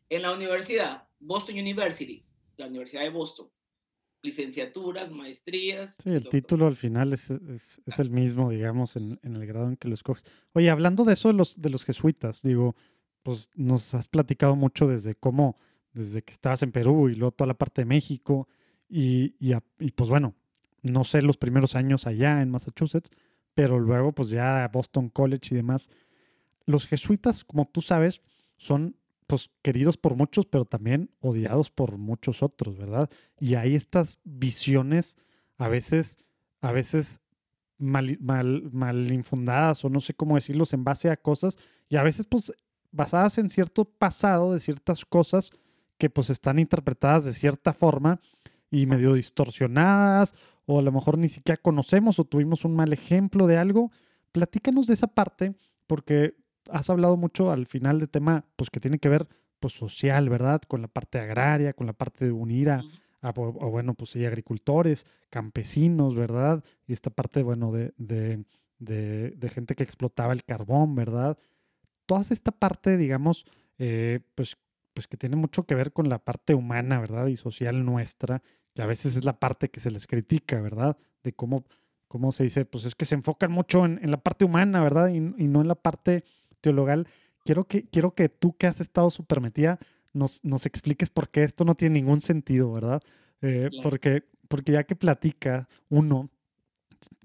En 0.10 0.24
la 0.24 0.34
universidad, 0.34 1.08
Boston 1.20 1.58
University, 1.58 2.26
la 2.58 2.68
Universidad 2.68 3.04
de 3.04 3.10
Boston, 3.10 3.50
licenciaturas, 4.22 5.12
maestrías. 5.12 5.96
Sí, 6.04 6.10
el 6.10 6.30
título 6.30 6.68
al 6.68 6.76
final 6.76 7.14
es, 7.14 7.30
es, 7.32 7.82
es 7.86 8.00
el 8.00 8.12
mismo, 8.12 8.50
digamos, 8.50 8.96
en, 8.96 9.20
en, 9.24 9.36
el 9.36 9.46
grado 9.46 9.68
en 9.68 9.78
que 9.78 9.88
lo 9.88 9.94
escoges. 9.94 10.24
Oye, 10.54 10.70
hablando 10.70 11.04
de 11.04 11.14
eso 11.14 11.30
de 11.30 11.34
los, 11.34 11.60
de 11.62 11.70
los 11.70 11.86
jesuitas, 11.86 12.42
digo, 12.44 12.76
pues 13.24 13.50
nos 13.56 13.94
has 13.94 14.08
platicado 14.08 14.56
mucho 14.56 14.88
desde 14.88 15.16
cómo, 15.16 15.58
desde 15.94 16.22
que 16.22 16.34
estabas 16.34 16.64
en 16.64 16.72
Perú 16.72 17.10
y 17.10 17.16
luego 17.16 17.32
toda 17.32 17.48
la 17.48 17.58
parte 17.58 17.82
de 17.82 17.86
México 17.86 18.48
y, 18.90 19.36
y, 19.40 19.92
pues 19.92 20.10
bueno, 20.10 20.36
no 20.82 21.04
sé 21.04 21.22
los 21.22 21.38
primeros 21.38 21.76
años 21.76 22.08
allá 22.08 22.42
en 22.42 22.50
Massachusetts, 22.50 23.10
pero 23.54 23.80
luego 23.80 24.12
pues 24.14 24.30
ya 24.30 24.70
Boston 24.72 25.10
College 25.10 25.50
y 25.52 25.56
demás. 25.56 25.90
Los 26.66 26.88
jesuitas, 26.88 27.44
como 27.44 27.70
tú 27.72 27.82
sabes, 27.82 28.22
son 28.58 28.98
pues 29.32 29.50
queridos 29.62 29.96
por 29.96 30.18
muchos, 30.18 30.46
pero 30.46 30.66
también 30.66 31.10
odiados 31.22 31.72
por 31.72 31.98
muchos 31.98 32.44
otros, 32.44 32.78
¿verdad? 32.78 33.10
Y 33.40 33.56
hay 33.56 33.76
estas 33.76 34.20
visiones 34.26 35.16
a 35.58 35.70
veces, 35.70 36.18
a 36.60 36.74
veces 36.74 37.22
mal, 37.78 38.18
mal, 38.20 38.70
mal 38.74 39.10
infundadas 39.10 39.86
o 39.86 39.90
no 39.90 40.02
sé 40.02 40.14
cómo 40.14 40.36
decirlos 40.36 40.74
en 40.74 40.84
base 40.84 41.10
a 41.10 41.16
cosas 41.16 41.58
y 41.88 41.96
a 41.96 42.04
veces 42.04 42.28
pues 42.28 42.52
basadas 42.92 43.38
en 43.38 43.50
cierto 43.50 43.86
pasado 43.86 44.54
de 44.54 44.60
ciertas 44.60 45.06
cosas 45.06 45.52
que 45.98 46.10
pues 46.10 46.30
están 46.30 46.60
interpretadas 46.60 47.24
de 47.24 47.34
cierta 47.34 47.72
forma 47.72 48.20
y 48.70 48.86
medio 48.86 49.14
distorsionadas, 49.14 50.36
o 50.66 50.80
a 50.80 50.82
lo 50.82 50.92
mejor 50.92 51.18
ni 51.18 51.30
siquiera 51.30 51.62
conocemos 51.62 52.20
o 52.20 52.26
tuvimos 52.26 52.66
un 52.66 52.76
mal 52.76 52.92
ejemplo 52.92 53.48
de 53.48 53.58
algo. 53.58 53.94
Platícanos 54.34 54.88
de 54.88 54.96
esa 54.96 55.08
parte, 55.08 55.56
porque 55.88 56.36
has 56.70 56.90
hablado 56.90 57.18
mucho 57.18 57.52
al 57.52 57.66
final 57.66 58.00
de 58.00 58.08
tema, 58.08 58.46
pues 58.56 58.70
que 58.70 58.80
tiene 58.80 59.00
que 59.00 59.10
ver, 59.10 59.28
pues 59.60 59.74
social, 59.74 60.30
¿verdad? 60.30 60.62
Con 60.68 60.82
la 60.82 60.88
parte 60.88 61.20
agraria, 61.20 61.74
con 61.74 61.88
la 61.88 61.94
parte 61.94 62.26
de 62.26 62.32
unir 62.32 62.70
a, 62.70 62.84
bueno, 63.34 63.94
pues 63.94 64.12
sí, 64.12 64.26
agricultores, 64.26 65.06
campesinos, 65.30 66.16
¿verdad? 66.16 66.64
Y 66.88 66.94
esta 66.94 67.10
parte, 67.10 67.44
bueno, 67.44 67.72
de, 67.72 67.94
de, 67.98 68.44
de, 68.80 69.32
de 69.32 69.50
gente 69.50 69.76
que 69.76 69.84
explotaba 69.84 70.34
el 70.34 70.44
carbón, 70.44 70.96
¿verdad? 70.96 71.38
toda 72.12 72.26
esta 72.30 72.52
parte, 72.52 72.98
digamos, 72.98 73.46
eh, 73.78 74.20
pues, 74.36 74.58
pues 74.94 75.08
que 75.08 75.16
tiene 75.16 75.38
mucho 75.38 75.64
que 75.64 75.76
ver 75.76 75.94
con 75.94 76.10
la 76.10 76.20
parte 76.20 76.54
humana, 76.54 77.00
¿verdad? 77.00 77.28
Y 77.28 77.38
social 77.38 77.86
nuestra, 77.86 78.44
que 78.74 78.82
a 78.82 78.86
veces 78.86 79.16
es 79.16 79.24
la 79.24 79.40
parte 79.40 79.70
que 79.70 79.80
se 79.80 79.92
les 79.92 80.08
critica, 80.08 80.60
¿verdad? 80.60 80.98
De 81.24 81.32
cómo, 81.32 81.64
cómo 82.10 82.34
se 82.34 82.44
dice, 82.44 82.66
pues 82.66 82.84
es 82.84 82.96
que 82.96 83.06
se 83.06 83.16
enfocan 83.16 83.50
mucho 83.50 83.86
en, 83.86 84.12
la 84.12 84.18
parte 84.18 84.44
humana, 84.44 84.84
¿verdad? 84.84 85.08
Y, 85.08 85.22
no 85.22 85.62
en 85.62 85.70
la 85.70 85.76
parte 85.76 86.26
teologal. 86.62 87.08
Quiero 87.44 87.66
que, 87.66 87.84
quiero 87.88 88.14
que 88.14 88.30
tú 88.30 88.56
que 88.56 88.68
has 88.68 88.80
estado 88.80 89.10
súper 89.12 89.42
metida, 89.42 89.80
nos, 90.14 90.44
nos 90.44 90.66
expliques 90.66 91.10
por 91.10 91.30
qué 91.30 91.44
esto 91.44 91.66
no 91.66 91.76
tiene 91.76 91.96
ningún 91.96 92.22
sentido, 92.22 92.72
¿verdad? 92.72 93.02
Eh, 93.42 93.70
porque, 93.82 94.24
porque 94.48 94.74
ya 94.74 94.84
que 94.84 94.96
platica 94.96 95.68
uno, 95.90 96.30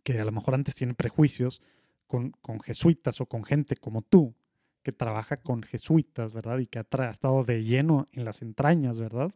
que 0.03 0.19
a 0.19 0.25
lo 0.25 0.33
mejor 0.33 0.55
antes 0.55 0.75
tiene 0.75 0.95
prejuicios, 0.95 1.63
con, 2.07 2.31
con 2.31 2.61
jesuitas 2.61 3.21
o 3.21 3.27
con 3.27 3.45
gente 3.45 3.77
como 3.77 4.03
tú, 4.03 4.35
que 4.83 4.93
trabaja 4.93 5.37
con 5.37 5.65
jesuitas, 5.65 6.33
¿verdad? 6.33 6.59
Y 6.59 6.67
que 6.69 6.79
ha, 6.79 7.11
estado 7.11 7.43
de 7.43 7.65
lleno 7.65 8.07
en 8.13 8.25
las 8.25 8.41
entrañas, 8.41 9.01
¿verdad? 9.01 9.33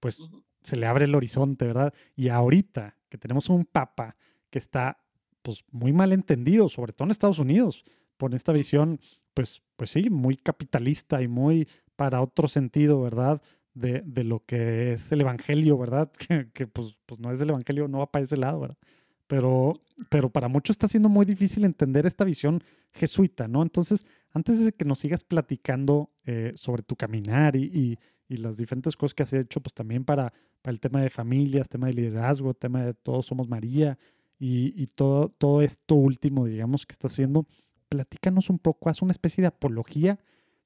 Pues 0.00 0.26
se 0.62 0.76
le 0.76 0.86
abre 0.86 1.04
el 1.04 1.14
horizonte, 1.14 1.66
¿verdad? 1.66 1.92
Y 2.14 2.30
ahorita 2.30 2.96
que 3.10 3.18
tenemos 3.18 3.50
un 3.50 3.66
papa 3.66 4.16
que 4.48 4.58
está 4.58 4.98
pues 5.42 5.64
muy 5.70 5.92
mal 5.92 6.12
entendido, 6.12 6.70
sobre 6.70 6.94
todo 6.94 7.04
en 7.04 7.10
Estados 7.10 7.38
Unidos, 7.38 7.84
por 8.16 8.34
esta 8.34 8.52
visión, 8.52 8.98
pues, 9.36 9.62
pues 9.76 9.90
sí, 9.90 10.08
muy 10.08 10.36
capitalista 10.36 11.20
y 11.20 11.28
muy 11.28 11.68
para 11.94 12.22
otro 12.22 12.48
sentido, 12.48 13.02
¿verdad? 13.02 13.42
De, 13.74 14.02
de 14.06 14.24
lo 14.24 14.40
que 14.46 14.94
es 14.94 15.12
el 15.12 15.20
Evangelio, 15.20 15.76
¿verdad? 15.76 16.10
Que, 16.54 16.66
pues, 16.66 16.96
pues 17.04 17.20
no 17.20 17.30
es 17.30 17.40
el 17.40 17.50
Evangelio, 17.50 17.86
no 17.86 17.98
va 17.98 18.10
para 18.10 18.24
ese 18.24 18.38
lado, 18.38 18.60
¿verdad? 18.60 18.78
pero, 19.26 19.80
pero 20.08 20.30
para 20.30 20.48
muchos 20.48 20.74
está 20.74 20.88
siendo 20.88 21.08
muy 21.08 21.26
difícil 21.26 21.64
entender 21.64 22.06
esta 22.06 22.24
visión 22.24 22.62
jesuita, 22.92 23.48
¿no? 23.48 23.62
Entonces, 23.62 24.06
antes 24.32 24.64
de 24.64 24.72
que 24.72 24.84
nos 24.84 25.00
sigas 25.00 25.24
platicando 25.24 26.10
eh, 26.24 26.52
sobre 26.56 26.82
tu 26.82 26.96
caminar 26.96 27.56
y, 27.56 27.98
y, 28.28 28.36
las 28.36 28.56
diferentes 28.56 28.96
cosas 28.96 29.14
que 29.14 29.22
has 29.22 29.32
hecho, 29.32 29.60
pues 29.60 29.72
también 29.74 30.04
para, 30.04 30.32
para 30.62 30.72
el 30.72 30.80
tema 30.80 31.00
de 31.00 31.10
familias, 31.10 31.68
tema 31.68 31.86
de 31.86 31.94
liderazgo, 31.94 32.54
tema 32.54 32.84
de 32.84 32.92
Todos 32.92 33.26
Somos 33.26 33.48
María 33.48 33.98
y, 34.38 34.80
y 34.80 34.88
todo, 34.88 35.28
todo 35.28 35.62
esto 35.62 35.94
último, 35.94 36.46
digamos, 36.46 36.86
que 36.86 36.92
está 36.92 37.06
haciendo, 37.06 37.46
platícanos 37.88 38.50
un 38.50 38.58
poco, 38.58 38.88
haz 38.88 39.02
una 39.02 39.12
especie 39.12 39.42
de 39.42 39.48
apología 39.48 40.18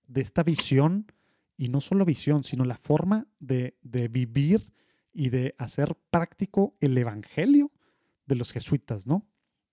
de 0.06 0.20
esta 0.20 0.42
visión 0.42 1.12
y 1.56 1.68
no 1.68 1.80
solo 1.80 2.04
visión, 2.04 2.44
sino 2.44 2.64
la 2.64 2.76
forma 2.76 3.26
de, 3.38 3.76
de 3.82 4.08
vivir 4.08 4.72
y 5.12 5.30
de 5.30 5.54
hacer 5.58 5.96
práctico 6.10 6.76
el 6.80 6.96
Evangelio 6.96 7.70
de 8.26 8.36
los 8.36 8.52
jesuitas, 8.52 9.06
¿no? 9.06 9.26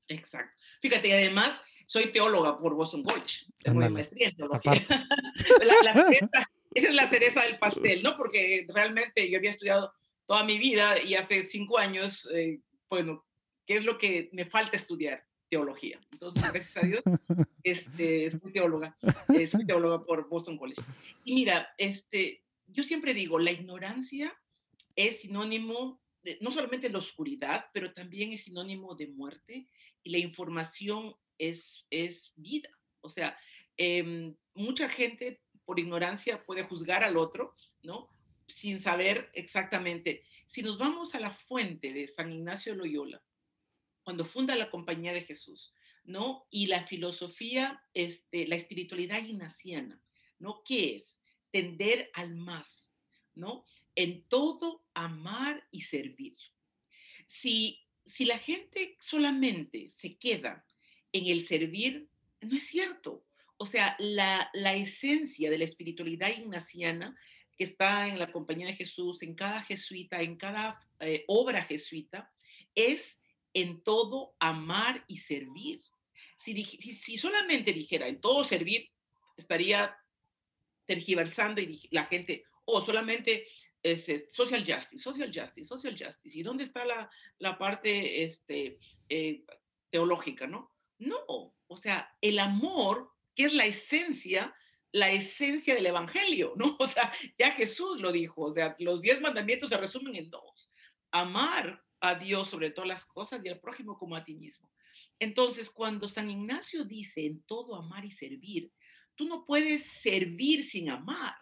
Exacto. 0.07 0.57
Fíjate, 0.82 1.14
además 1.14 1.61
soy 1.86 2.11
teóloga 2.11 2.57
por 2.57 2.76
Boston 2.76 3.03
College. 3.03 3.45
Tengo 3.64 3.80
mi 3.80 3.90
maestría 3.90 4.30
en 4.30 4.36
teología. 4.36 4.72
esa 6.74 6.90
es 6.90 6.95
la 6.95 7.07
cereza 7.07 7.41
del 7.44 7.57
pastel, 7.57 8.03
¿no? 8.03 8.18
Porque 8.18 8.68
realmente 8.69 9.30
yo 9.30 9.38
había 9.38 9.52
estudiado 9.52 9.94
toda 10.26 10.44
mi 10.44 10.57
vida 10.57 11.02
y 11.02 11.15
hace 11.15 11.44
cinco 11.44 11.78
años, 11.78 12.28
eh, 12.34 12.60
bueno, 12.90 13.26
¿qué 13.65 13.78
es 13.78 13.86
lo 13.86 13.98
que 13.98 14.30
me 14.34 14.45
falta 14.45 14.76
estudiar? 14.76 15.26
Teología. 15.49 15.99
Entonces, 16.11 16.44
gracias 16.44 16.84
a 16.84 16.88
Dios, 16.88 17.03
este, 17.64 18.32
soy 18.32 18.52
teóloga. 18.52 18.95
Eh, 19.34 19.48
soy 19.48 19.65
teóloga 19.65 20.03
por 20.03 20.28
Boston 20.28 20.57
College. 20.57 20.82
Y 21.24 21.34
mira, 21.34 21.69
este, 21.78 22.44
yo 22.68 22.84
siempre 22.84 23.14
digo, 23.14 23.40
la 23.40 23.52
ignorancia 23.52 24.38
es 24.95 25.22
sinónimo 25.22 26.02
no 26.41 26.52
solamente 26.52 26.90
la 26.90 26.98
oscuridad, 26.98 27.65
pero 27.74 27.94
también 27.94 28.34
es 28.34 28.44
sinónimo 28.44 28.95
de 28.95 29.07
muerte 29.07 29.68
y 30.03 30.10
la 30.10 30.18
información 30.18 31.15
es, 31.38 31.86
es 31.90 32.34
vida. 32.36 32.69
O 33.02 33.10
sea, 33.10 33.38
em, 33.78 34.36
mucha 34.53 34.90
gente 34.90 35.41
por 35.65 35.80
ignorancia 35.80 36.44
puede 36.45 36.64
juzgar 36.64 37.03
al 37.03 37.18
otro, 37.18 37.56
¿no? 37.84 38.10
Sin 38.48 38.80
saber 38.80 39.30
exactamente. 39.34 40.24
Si 40.48 40.61
nos 40.61 40.78
vamos 40.78 41.14
a 41.15 41.19
la 41.19 41.32
fuente 41.32 41.94
de 41.94 42.07
San 42.07 42.32
Ignacio 42.32 42.74
de 42.74 42.80
Loyola, 42.80 43.22
cuando 44.08 44.24
funda 44.24 44.56
la 44.56 44.72
Compañía 44.72 45.12
de 45.12 45.22
Jesús, 45.22 45.74
¿no? 46.06 46.48
Y 46.50 46.68
la 46.68 46.88
filosofía, 46.88 47.84
este, 47.94 48.48
la 48.48 48.56
espiritualidad 48.56 49.22
ignaciana, 49.22 50.02
¿no? 50.40 50.64
¿Qué 50.64 50.96
es? 50.96 51.20
Tender 51.52 52.10
al 52.14 52.38
más, 52.38 52.90
¿no? 53.36 53.66
En 53.96 54.24
todo 54.30 54.86
amar 54.94 55.68
y 55.72 55.82
servir. 55.82 56.38
Si, 57.28 57.86
si 58.06 58.24
la 58.24 58.40
gente 58.40 58.96
solamente 59.02 59.92
se 59.94 60.18
queda 60.18 60.66
en 61.12 61.28
el 61.28 61.46
servir, 61.46 62.08
no 62.40 62.56
es 62.56 62.64
cierto. 62.64 63.26
O 63.58 63.66
sea, 63.66 63.98
la, 64.00 64.50
esencia 64.74 65.50
de 65.50 65.58
la 65.58 65.66
espiritualidad 65.66 66.30
ignaciana 66.30 67.14
que 67.58 67.66
está 67.66 68.08
en 68.08 68.20
la 68.20 68.32
compañía 68.32 68.68
de 68.68 68.78
Jesús, 68.78 69.22
en 69.22 69.36
cada 69.36 69.64
jesuita, 69.64 70.22
en 70.22 70.38
cada 70.38 70.80
eh, 71.02 71.26
obra 71.28 71.62
jesuita, 71.64 72.32
es 72.74 73.18
en 73.58 73.82
todo 73.82 74.36
amar 74.40 75.04
y 75.08 75.18
servir. 75.18 75.82
Si, 76.44 76.64
si, 76.64 77.18
solamente 77.18 77.74
dijera 77.74 78.08
en 78.08 78.22
todo 78.22 78.44
servir, 78.44 78.88
estaría 79.36 79.98
tergiversando 80.86 81.60
y 81.60 81.88
la 81.90 82.06
gente, 82.06 82.46
o 82.66 82.78
oh, 82.78 82.86
solamente 82.86 83.48
social 84.30 84.64
justice, 84.64 85.00
social 85.00 85.32
justice, 85.34 85.66
social 85.66 85.98
justice. 85.98 86.38
¿Y 86.38 86.44
dónde 86.44 86.66
está 86.66 86.86
la, 86.86 87.10
la 87.40 87.58
parte 87.58 88.24
este, 88.24 88.78
eh, 89.10 89.44
teológica, 89.90 90.46
no? 90.46 90.72
No, 91.00 91.18
o 91.68 91.78
sea, 91.78 92.16
el 92.22 92.38
amor, 92.38 93.12
que 93.36 93.46
es 93.46 93.54
la 93.54 93.66
esencia, 93.66 94.56
la 94.92 95.12
esencia 95.12 95.74
del 95.74 95.88
evangelio, 95.88 96.54
¿no? 96.58 96.76
O 96.80 96.86
sea, 96.86 97.12
ya 97.40 97.52
Jesús 97.52 98.00
lo 98.00 98.12
dijo, 98.12 98.44
o 98.44 98.52
sea, 98.52 98.76
los 98.78 99.02
diez 99.02 99.20
mandamientos 99.20 99.70
se 99.70 99.78
resumen 99.78 100.16
en 100.16 100.30
dos. 100.30 100.72
Amar 101.12 101.86
a 101.99 102.15
Dios 102.15 102.49
sobre 102.49 102.69
todas 102.69 102.88
las 102.88 103.06
cosas 103.06 103.41
y 103.44 103.49
al 103.49 103.60
prójimo 103.60 103.98
como 103.98 104.15
a 104.15 104.24
ti 104.24 104.36
mismo. 104.36 104.72
Entonces, 105.19 105.69
cuando 105.69 106.07
San 106.07 106.30
Ignacio 106.30 106.86
dice 106.86 107.26
en 107.26 107.41
todo 107.44 107.76
amar 107.76 108.06
y 108.06 108.11
servir, 108.11 108.72
tú 109.15 109.28
no 109.28 109.45
puedes 109.45 109.86
servir 109.86 110.64
sin 110.64 110.90
amar. 110.90 111.36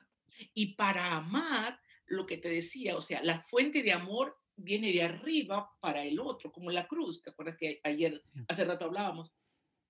Y 0.53 0.75
para 0.75 1.15
amar 1.15 1.79
lo 2.05 2.25
que 2.25 2.37
te 2.37 2.49
decía, 2.49 2.97
o 2.97 3.01
sea, 3.01 3.21
la 3.23 3.39
fuente 3.39 3.83
de 3.83 3.91
amor 3.91 4.37
viene 4.55 4.91
de 4.91 5.03
arriba 5.03 5.69
para 5.81 6.03
el 6.03 6.19
otro, 6.19 6.51
como 6.51 6.71
la 6.71 6.87
cruz, 6.87 7.21
¿te 7.21 7.29
acuerdas 7.29 7.57
que 7.57 7.79
ayer, 7.83 8.23
mm. 8.33 8.43
hace 8.47 8.63
rato 8.63 8.85
hablábamos? 8.85 9.33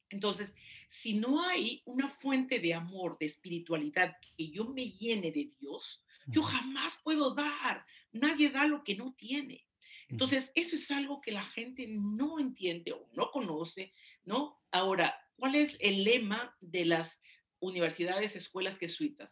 Entonces, 0.09 0.53
si 0.89 1.15
no 1.15 1.41
hay 1.41 1.81
una 1.85 2.09
fuente 2.09 2.59
de 2.59 2.73
amor, 2.73 3.17
de 3.19 3.25
espiritualidad, 3.25 4.15
que 4.37 4.49
yo 4.49 4.65
me 4.65 4.89
llene 4.91 5.31
de 5.31 5.51
Dios, 5.59 6.03
yo 6.27 6.43
jamás 6.43 6.99
puedo 7.03 7.33
dar. 7.33 7.85
Nadie 8.11 8.49
da 8.49 8.65
lo 8.65 8.83
que 8.83 8.95
no 8.95 9.13
tiene. 9.13 9.64
Entonces, 10.07 10.51
eso 10.55 10.75
es 10.75 10.91
algo 10.91 11.21
que 11.21 11.31
la 11.31 11.43
gente 11.43 11.87
no 11.87 12.39
entiende 12.39 12.91
o 12.91 13.09
no 13.13 13.31
conoce, 13.31 13.91
¿no? 14.23 14.61
Ahora, 14.71 15.19
¿cuál 15.35 15.55
es 15.55 15.77
el 15.79 16.03
lema 16.03 16.55
de 16.61 16.85
las 16.85 17.21
universidades, 17.59 18.35
escuelas 18.35 18.77
jesuitas? 18.77 19.31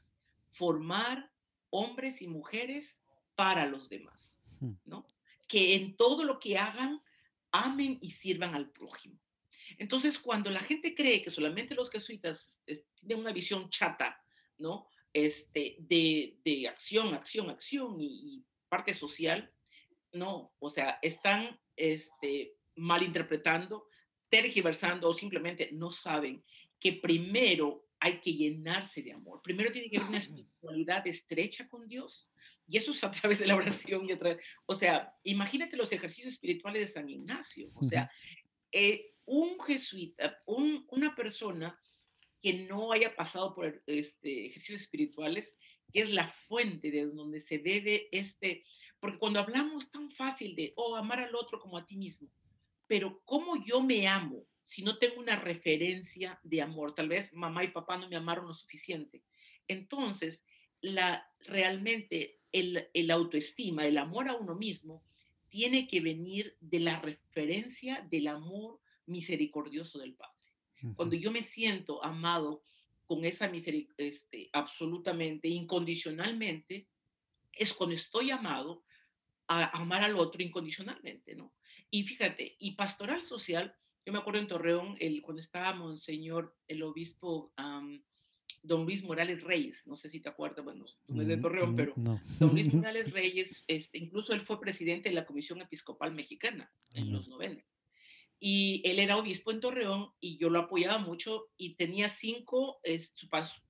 Formar 0.51 1.31
hombres 1.69 2.21
y 2.21 2.27
mujeres 2.27 3.01
para 3.35 3.65
los 3.65 3.89
demás. 3.89 4.33
¿no? 4.85 5.07
Que 5.47 5.75
en 5.75 5.95
todo 5.95 6.23
lo 6.23 6.39
que 6.39 6.57
hagan, 6.57 7.01
amen 7.51 7.97
y 8.01 8.11
sirvan 8.11 8.55
al 8.55 8.71
prójimo. 8.71 9.19
Entonces, 9.77 10.19
cuando 10.19 10.49
la 10.49 10.59
gente 10.59 10.93
cree 10.93 11.21
que 11.21 11.31
solamente 11.31 11.75
los 11.75 11.89
jesuitas 11.89 12.61
tienen 12.65 13.19
una 13.19 13.33
visión 13.33 13.69
chata, 13.69 14.21
¿no? 14.57 14.87
Este, 15.11 15.77
de, 15.79 16.39
de 16.43 16.67
acción, 16.67 17.13
acción, 17.13 17.49
acción 17.49 17.97
y, 17.99 18.43
parte 18.69 18.93
social, 18.95 19.51
no, 20.13 20.53
o 20.59 20.69
sea, 20.69 20.99
están 21.01 21.59
este, 21.75 22.55
malinterpretando, 22.75 23.87
tergiversando 24.29 25.09
o 25.09 25.13
simplemente 25.13 25.69
no 25.73 25.91
saben 25.91 26.43
que 26.79 26.93
primero 26.93 27.87
hay 27.99 28.19
que 28.19 28.33
llenarse 28.33 29.01
de 29.01 29.13
amor. 29.13 29.41
Primero 29.41 29.71
tiene 29.71 29.89
que 29.89 29.97
haber 29.97 30.09
una 30.09 30.17
espiritualidad 30.17 31.07
estrecha 31.07 31.67
con 31.69 31.87
Dios. 31.87 32.27
Y 32.67 32.77
eso 32.77 32.91
es 32.91 33.03
a 33.03 33.11
través 33.11 33.39
de 33.39 33.47
la 33.47 33.55
oración 33.55 34.07
y 34.09 34.11
a 34.11 34.19
través, 34.19 34.43
o 34.65 34.75
sea, 34.75 35.13
imagínate 35.23 35.77
los 35.77 35.91
ejercicios 35.91 36.33
espirituales 36.33 36.81
de 36.81 36.93
San 36.93 37.09
Ignacio. 37.09 37.71
O 37.75 37.83
sea, 37.83 38.11
eh, 38.71 39.13
un 39.25 39.59
jesuita, 39.61 40.37
una 40.45 41.15
persona 41.15 41.79
que 42.41 42.67
no 42.67 42.91
haya 42.91 43.15
pasado 43.15 43.55
por 43.55 43.81
este, 43.85 44.47
ejercicios 44.47 44.81
espirituales, 44.81 45.53
que 45.93 46.01
es 46.01 46.09
la 46.09 46.27
fuente 46.27 46.91
de 46.91 47.05
donde 47.05 47.39
se 47.39 47.59
debe 47.59 48.09
este, 48.11 48.65
porque 49.03 49.19
cuando 49.19 49.41
hablamos 49.41 49.91
tan 49.91 50.09
fácil 50.09 50.55
de, 50.55 50.71
oh, 50.77 50.95
amar 50.95 51.19
al 51.19 51.35
otro 51.35 51.59
como 51.59 51.77
a 51.77 51.85
ti 51.85 51.97
mismo, 51.97 52.31
pero 52.87 53.21
cómo 53.25 53.61
yo 53.65 53.83
me 53.83 54.07
amo, 54.07 54.45
si 54.63 54.81
no 54.81 54.97
tengo 54.97 55.19
una 55.19 55.35
referencia 55.35 56.39
de 56.41 56.61
amor, 56.61 56.95
tal 56.95 57.09
vez 57.09 57.33
mamá 57.33 57.65
y 57.65 57.71
papá 57.71 57.97
no 57.97 58.07
me 58.07 58.15
amaron 58.15 58.47
lo 58.47 58.53
suficiente. 58.53 59.21
Entonces, 59.67 60.41
la, 60.79 61.29
realmente 61.41 62.39
el, 62.53 62.87
el 62.93 63.11
autoestima, 63.11 63.85
el 63.85 63.97
amor 63.97 64.29
a 64.29 64.37
uno 64.37 64.55
mismo, 64.55 65.03
tiene 65.49 65.85
que 65.85 65.99
venir 65.99 66.55
de 66.61 66.79
la 66.79 66.97
referencia 66.97 68.07
del 68.09 68.27
amor 68.27 68.79
misericordioso 69.05 69.99
del 69.99 70.13
Padre. 70.13 70.31
Cuando 70.95 71.17
yo 71.17 71.29
me 71.29 71.43
siento 71.43 72.01
amado 72.01 72.63
con 73.05 73.25
esa 73.25 73.49
misericordia, 73.49 74.07
este, 74.07 74.49
absolutamente, 74.53 75.49
incondicionalmente, 75.49 76.87
es 77.51 77.73
cuando 77.73 77.95
estoy 77.95 78.27
llamado 78.27 78.85
a 79.47 79.77
amar 79.77 80.03
al 80.03 80.17
otro 80.17 80.41
incondicionalmente, 80.41 81.35
¿no? 81.35 81.53
Y 81.89 82.03
fíjate, 82.03 82.55
y 82.59 82.71
pastoral 82.71 83.21
social, 83.21 83.75
yo 84.05 84.13
me 84.13 84.19
acuerdo 84.19 84.39
en 84.39 84.47
Torreón, 84.47 84.95
el, 84.99 85.21
cuando 85.21 85.41
estaba 85.41 85.73
Monseñor, 85.73 86.55
el 86.67 86.83
obispo 86.83 87.53
don 88.63 88.85
Luis 88.85 89.03
Morales 89.03 89.43
Reyes, 89.43 89.85
no 89.85 89.97
sé 89.97 90.09
si 90.09 90.21
te 90.21 90.29
acuerdas, 90.29 90.63
bueno, 90.63 90.85
tú 91.05 91.15
eres 91.15 91.27
de 91.27 91.37
mm, 91.37 91.41
Torreón, 91.41 91.75
pero 91.75 91.93
don 91.95 92.51
Luis 92.51 92.73
Morales 92.73 93.11
Reyes, 93.11 93.63
este, 93.67 93.97
incluso 93.97 94.33
él 94.33 94.41
fue 94.41 94.61
presidente 94.61 95.09
de 95.09 95.15
la 95.15 95.25
Comisión 95.25 95.61
Episcopal 95.61 96.13
Mexicana 96.13 96.71
en 96.93 97.11
los 97.11 97.27
90 97.27 97.63
y 98.45 98.81
él 98.83 98.99
era 98.99 99.15
obispo 99.15 99.51
en 99.51 99.61
Torreón 99.61 100.09
y 100.19 100.37
yo 100.37 100.49
lo 100.49 100.59
apoyaba 100.59 100.97
mucho 100.97 101.49
y 101.55 101.75
tenía 101.75 102.09
cinco, 102.09 102.81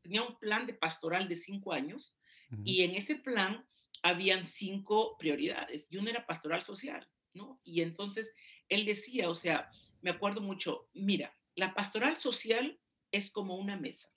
tenía 0.01 0.23
un 0.23 0.39
plan 0.39 0.65
de 0.65 0.73
pastoral 0.73 1.29
de 1.29 1.35
cinco 1.35 1.73
años 1.73 2.15
y 2.63 2.81
en 2.81 2.95
ese 2.95 3.13
plan 3.13 3.67
habían 4.03 4.45
cinco 4.45 5.17
prioridades 5.17 5.87
y 5.89 5.97
una 5.97 6.11
era 6.11 6.27
pastoral 6.27 6.61
social, 6.61 7.09
¿no? 7.33 7.59
Y 7.63 7.81
entonces 7.81 8.33
él 8.69 8.85
decía, 8.85 9.29
o 9.29 9.35
sea, 9.35 9.71
me 10.01 10.11
acuerdo 10.11 10.41
mucho, 10.41 10.89
mira, 10.93 11.35
la 11.55 11.73
pastoral 11.73 12.17
social 12.17 12.79
es 13.11 13.31
como 13.31 13.55
una 13.55 13.77
mesa 13.77 14.13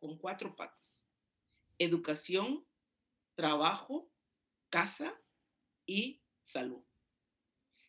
con 0.00 0.18
cuatro 0.18 0.56
patas, 0.56 1.06
educación, 1.78 2.66
trabajo, 3.36 4.10
casa 4.68 5.14
y 5.86 6.22
salud. 6.44 6.82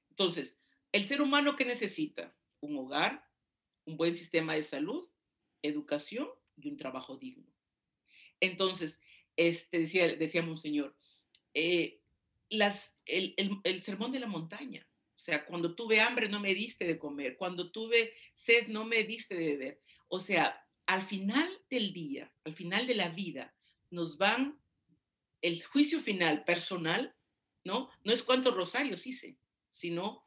Entonces, 0.10 0.60
el 0.92 1.08
ser 1.08 1.22
humano 1.22 1.56
que 1.56 1.66
necesita 1.66 2.38
un 2.60 2.78
hogar, 2.78 3.28
un 3.86 3.98
buen 3.98 4.16
sistema 4.16 4.54
de 4.54 4.62
salud, 4.62 5.10
educación 5.64 6.30
y 6.56 6.70
un 6.70 6.78
trabajo 6.78 7.18
digno. 7.18 7.52
Entonces, 8.40 9.00
este, 9.36 9.80
decía, 9.80 10.16
decía 10.16 10.44
Monseñor, 10.44 10.96
eh, 11.54 12.00
el, 12.50 13.84
sermón 13.84 14.12
de 14.12 14.20
la 14.20 14.28
montaña, 14.28 14.88
o 15.16 15.20
sea, 15.20 15.46
cuando 15.46 15.76
tuve 15.76 16.02
hambre 16.02 16.28
no 16.30 16.40
me 16.40 16.54
diste 16.54 16.86
de 16.86 17.00
comer, 17.00 17.38
cuando 17.38 17.72
tuve 17.72 18.14
sed 18.36 18.68
no 18.68 18.86
me 18.86 19.04
diste 19.04 19.36
de 19.36 19.48
beber. 19.56 19.82
O 20.10 20.20
sea, 20.20 20.66
al 20.86 21.02
final 21.02 21.50
del 21.70 21.94
día, 21.94 22.34
al 22.44 22.54
final 22.54 22.88
de 22.88 22.96
la 22.96 23.10
vida, 23.10 23.56
nos 23.90 24.18
van 24.18 24.60
el 25.42 25.64
juicio 25.64 26.00
final 26.02 26.44
personal, 26.44 27.16
¿no? 27.64 27.90
No 28.04 28.14
es 28.14 28.24
cuántos 28.24 28.56
rosarios 28.56 29.08
hice, 29.08 29.38
sino 29.70 30.24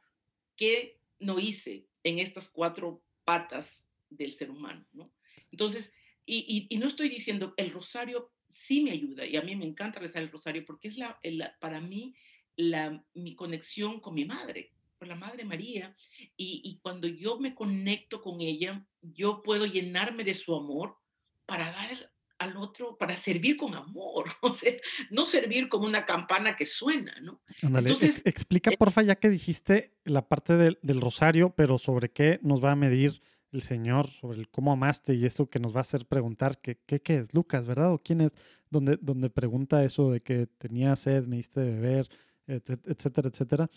¿qué 0.55 0.99
no 1.19 1.39
hice 1.39 1.87
en 2.03 2.19
estas 2.19 2.49
cuatro 2.49 3.03
patas 3.23 3.83
del 4.09 4.33
ser 4.33 4.49
humano? 4.49 4.85
¿no? 4.93 5.13
Entonces, 5.51 5.91
y, 6.25 6.67
no 6.77 6.87
estoy 6.87 7.07
diciendo, 7.07 7.53
el 7.55 7.71
rosario 7.71 8.31
sí 8.57 8.83
me 8.83 8.91
ayuda, 8.91 9.25
y 9.25 9.37
a 9.37 9.41
mí 9.41 9.55
me 9.55 9.65
encanta 9.65 9.99
rezar 9.99 10.23
el 10.23 10.31
rosario 10.31 10.65
porque 10.65 10.89
es 10.89 10.97
la, 10.97 11.19
para 11.59 11.79
mí 11.79 12.15
la, 12.55 13.03
mi 13.13 13.35
conexión 13.35 13.99
con 13.99 14.15
mi 14.15 14.25
madre, 14.25 14.73
con 14.97 15.07
la 15.07 15.15
Madre 15.15 15.45
María, 15.45 15.95
y, 16.35 16.61
y 16.63 16.79
cuando 16.79 17.07
yo 17.07 17.39
me 17.39 17.53
conecto 17.53 18.21
con 18.21 18.41
ella, 18.41 18.85
yo 19.01 19.43
puedo 19.43 19.65
llenarme 19.65 20.23
de 20.23 20.33
su 20.33 20.55
amor 20.55 20.97
para 21.45 21.71
dar 21.71 22.11
al 22.39 22.57
otro 22.57 22.97
para 22.97 23.15
servir 23.15 23.57
con 23.57 23.73
amor, 23.75 24.25
o 24.41 24.53
sea, 24.53 24.73
no 25.09 25.25
servir 25.25 25.69
como 25.69 25.85
una 25.85 26.05
campana 26.05 26.55
que 26.55 26.65
suena, 26.65 27.15
¿no? 27.21 27.41
Entonces, 27.61 28.21
explica, 28.25 28.71
eh 28.71 28.77
porfa, 28.77 29.01
ya 29.01 29.15
que 29.15 29.29
dijiste 29.29 29.95
la 30.03 30.27
parte 30.27 30.55
del, 30.55 31.01
rosario, 31.01 31.53
pero 31.55 31.77
sobre 31.77 32.09
qué 32.09 32.39
nos 32.41 32.63
va 32.63 32.71
a 32.71 32.75
medir 32.75 33.21
el 33.57 33.63
Señor, 33.63 34.07
sobre 34.07 34.39
el 34.39 34.49
cómo 34.49 34.71
amaste 34.71 35.13
y 35.15 35.25
eso 35.25 35.49
que 35.49 35.59
nos 35.59 35.73
va 35.73 35.79
a 35.79 35.81
hacer 35.81 36.05
preguntar, 36.05 36.59
¿qué, 36.59 36.77
qué, 36.85 37.01
qué 37.01 37.17
es? 37.17 37.33
Lucas, 37.33 37.65
¿verdad? 37.65 37.91
¿O 37.93 37.99
quién 37.99 38.21
es? 38.21 38.33
Donde, 38.69 38.97
donde 39.01 39.29
pregunta 39.29 39.83
eso 39.83 40.11
de 40.11 40.21
que 40.21 40.47
tenía 40.47 40.95
sed, 40.95 41.25
me 41.25 41.37
diste 41.37 41.61
de 41.61 41.71
beber, 41.71 42.09
etcétera, 42.47 43.29
etcétera. 43.29 43.69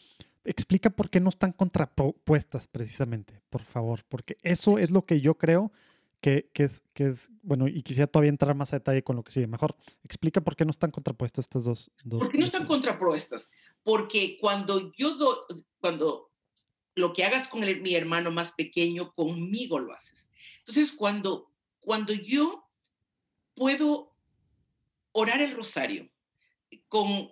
Explica 0.45 0.91
por 0.91 1.11
qué 1.11 1.21
no 1.21 1.29
están 1.29 1.53
contrapuestas 1.53 2.67
precisamente, 2.69 3.43
por 3.51 3.63
favor, 3.63 4.01
porque 4.09 4.37
eso 4.43 4.79
es 4.79 4.91
lo 4.91 5.05
que 5.05 5.21
yo 5.21 5.37
creo 5.37 5.73
que, 6.21 6.51
es, 6.55 6.83
que 6.93 7.07
es, 7.07 7.31
bueno, 7.43 7.67
y 7.67 7.83
quisiera 7.83 8.07
todavía 8.07 8.31
entrar 8.31 8.55
más 8.55 8.73
a 8.73 8.77
detalle 8.77 9.03
con 9.03 9.17
lo 9.17 9.23
que 9.23 9.33
sigue. 9.33 9.47
Mejor, 9.47 9.77
explica 10.05 10.41
por 10.41 10.55
qué 10.55 10.65
no 10.65 10.71
están 10.71 10.91
contrapuestas 10.91 11.45
estas 11.45 11.65
dos. 11.65 11.91
dos 12.05 12.21
¿Por 12.21 12.31
qué 12.31 12.39
no 12.39 12.45
están 12.45 12.67
contrapuestas? 12.67 13.51
Porque 13.83 14.37
cuando 14.41 14.93
yo, 14.93 15.17
do, 15.17 15.47
cuando 15.81 16.30
lo 17.01 17.13
que 17.13 17.25
hagas 17.25 17.49
con 17.49 17.61
mi 17.61 17.95
hermano 17.95 18.31
más 18.31 18.53
pequeño, 18.53 19.13
conmigo 19.13 19.79
lo 19.79 19.93
haces. 19.93 20.29
Entonces, 20.59 20.93
cuando, 20.93 21.51
cuando 21.81 22.13
yo 22.13 22.65
puedo 23.55 24.15
orar 25.13 25.41
el 25.41 25.53
rosario 25.53 26.09
con, 26.89 27.31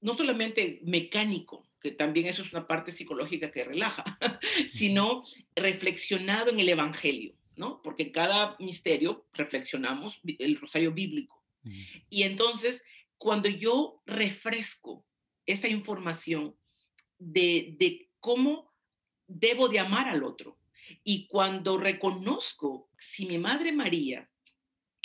no 0.00 0.16
solamente 0.16 0.80
mecánico, 0.84 1.66
que 1.80 1.92
también 1.92 2.26
eso 2.26 2.42
es 2.42 2.52
una 2.52 2.66
parte 2.66 2.92
psicológica 2.92 3.50
que 3.50 3.64
relaja, 3.64 4.04
sino 4.72 5.22
reflexionado 5.54 6.50
en 6.50 6.60
el 6.60 6.68
Evangelio 6.68 7.34
¿no? 7.56 7.80
Porque 7.82 8.12
cada 8.12 8.56
misterio 8.58 9.26
reflexionamos 9.32 10.18
el 10.24 10.58
rosario 10.60 10.92
bíblico. 10.92 11.42
Y 12.10 12.24
entonces, 12.24 12.82
cuando 13.16 13.48
yo 13.48 14.02
refresco 14.04 15.06
esa 15.46 15.68
información 15.68 16.54
de, 17.18 17.74
de 17.78 18.10
cómo 18.20 18.73
debo 19.26 19.68
de 19.68 19.78
amar 19.78 20.08
al 20.08 20.24
otro, 20.24 20.58
y 21.02 21.26
cuando 21.26 21.78
reconozco 21.78 22.90
si 22.98 23.26
mi 23.26 23.38
Madre 23.38 23.72
María, 23.72 24.30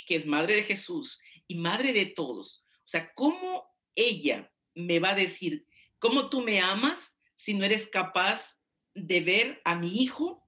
que 0.06 0.16
es 0.16 0.26
Madre 0.26 0.56
de 0.56 0.62
Jesús 0.64 1.20
y 1.46 1.54
Madre 1.56 1.92
de 1.92 2.06
todos, 2.06 2.64
o 2.84 2.88
sea, 2.88 3.12
cómo 3.14 3.74
ella 3.94 4.52
me 4.74 4.98
va 4.98 5.10
a 5.10 5.14
decir, 5.14 5.66
cómo 5.98 6.28
tú 6.28 6.42
me 6.42 6.60
amas 6.60 7.14
si 7.36 7.54
no 7.54 7.64
eres 7.64 7.88
capaz 7.88 8.58
de 8.94 9.20
ver 9.20 9.62
a 9.64 9.76
mi 9.76 10.02
hijo 10.02 10.46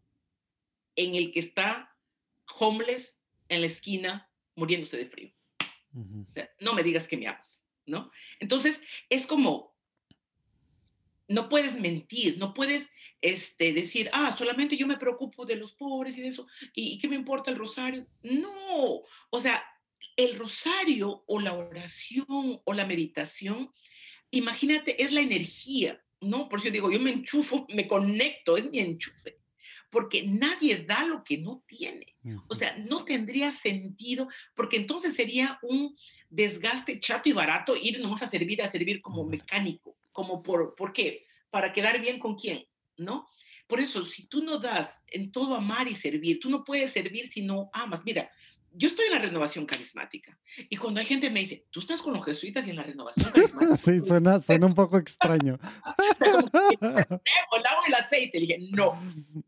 en 0.96 1.14
el 1.14 1.32
que 1.32 1.40
está 1.40 1.96
homeless 2.58 3.16
en 3.48 3.60
la 3.60 3.66
esquina 3.66 4.30
muriéndose 4.54 4.96
de 4.96 5.06
frío. 5.06 5.32
o 5.94 6.30
sea, 6.32 6.50
no 6.60 6.74
me 6.74 6.82
digas 6.82 7.08
que 7.08 7.16
me 7.16 7.28
amas, 7.28 7.60
¿no? 7.86 8.10
Entonces, 8.40 8.80
es 9.08 9.26
como, 9.26 9.71
no 11.28 11.48
puedes 11.48 11.78
mentir, 11.78 12.38
no 12.38 12.54
puedes 12.54 12.86
este, 13.20 13.72
decir, 13.72 14.10
ah, 14.12 14.34
solamente 14.36 14.76
yo 14.76 14.86
me 14.86 14.96
preocupo 14.96 15.46
de 15.46 15.56
los 15.56 15.72
pobres 15.72 16.16
y 16.16 16.22
de 16.22 16.28
eso, 16.28 16.46
¿y, 16.74 16.98
qué 16.98 17.08
me 17.08 17.16
importa 17.16 17.50
el 17.50 17.56
rosario? 17.56 18.06
No, 18.22 19.02
o 19.30 19.40
sea, 19.40 19.64
el 20.16 20.36
rosario 20.36 21.24
o 21.26 21.40
la 21.40 21.54
oración 21.54 22.60
o 22.64 22.74
la 22.74 22.86
meditación, 22.86 23.70
imagínate, 24.30 25.02
es 25.02 25.12
la 25.12 25.20
energía, 25.20 26.02
¿no? 26.20 26.48
Por 26.48 26.58
eso 26.58 26.66
yo 26.66 26.72
digo, 26.72 26.92
yo 26.92 27.00
me 27.00 27.10
enchufo, 27.10 27.66
me 27.74 27.86
conecto, 27.86 28.56
es 28.56 28.70
mi 28.70 28.80
enchufe 28.80 29.42
porque 29.92 30.22
nadie 30.26 30.86
da 30.88 31.04
lo 31.04 31.22
que 31.22 31.36
no 31.36 31.62
tiene. 31.66 32.16
O 32.48 32.54
sea, 32.54 32.74
no 32.78 33.04
tendría 33.04 33.52
sentido, 33.52 34.26
porque 34.54 34.78
entonces 34.78 35.14
sería 35.14 35.58
un 35.60 35.94
desgaste 36.30 36.98
chato 36.98 37.28
y 37.28 37.32
barato 37.32 37.76
ir 37.76 38.00
nomás 38.00 38.22
a 38.22 38.30
servir, 38.30 38.62
a 38.62 38.70
servir 38.70 39.02
como 39.02 39.26
mecánico, 39.26 39.98
como 40.12 40.42
por, 40.42 40.74
¿por 40.74 40.92
qué? 40.92 41.26
Para 41.50 41.72
quedar 41.72 42.00
bien 42.00 42.18
con 42.18 42.36
quién, 42.36 42.66
¿no? 42.96 43.28
Por 43.66 43.80
eso, 43.80 44.04
si 44.04 44.26
tú 44.26 44.42
no 44.42 44.58
das 44.58 45.00
en 45.08 45.32
todo 45.32 45.54
amar 45.54 45.88
y 45.88 45.96
servir, 45.96 46.38
tú 46.40 46.50
no 46.50 46.62
puedes 46.64 46.92
servir 46.92 47.32
si 47.32 47.42
no 47.42 47.70
amas. 47.72 48.02
Mira, 48.04 48.30
yo 48.74 48.88
estoy 48.88 49.06
en 49.06 49.12
la 49.12 49.18
renovación 49.18 49.66
carismática. 49.66 50.38
Y 50.68 50.76
cuando 50.76 51.00
hay 51.00 51.06
gente 51.06 51.30
me 51.30 51.40
dice, 51.40 51.66
tú 51.70 51.80
estás 51.80 52.00
con 52.00 52.14
los 52.14 52.24
jesuitas 52.24 52.66
y 52.66 52.70
en 52.70 52.76
la 52.76 52.82
renovación 52.82 53.30
carismática. 53.30 53.76
sí, 53.82 54.00
suena, 54.00 54.40
suena 54.40 54.66
un 54.66 54.74
poco 54.74 54.98
extraño. 54.98 55.58
el 56.20 56.30
agua 56.80 57.82
y 57.86 57.88
el 57.88 57.94
aceite. 57.94 58.40
Le 58.40 58.46
dije, 58.46 58.58
no, 58.70 59.00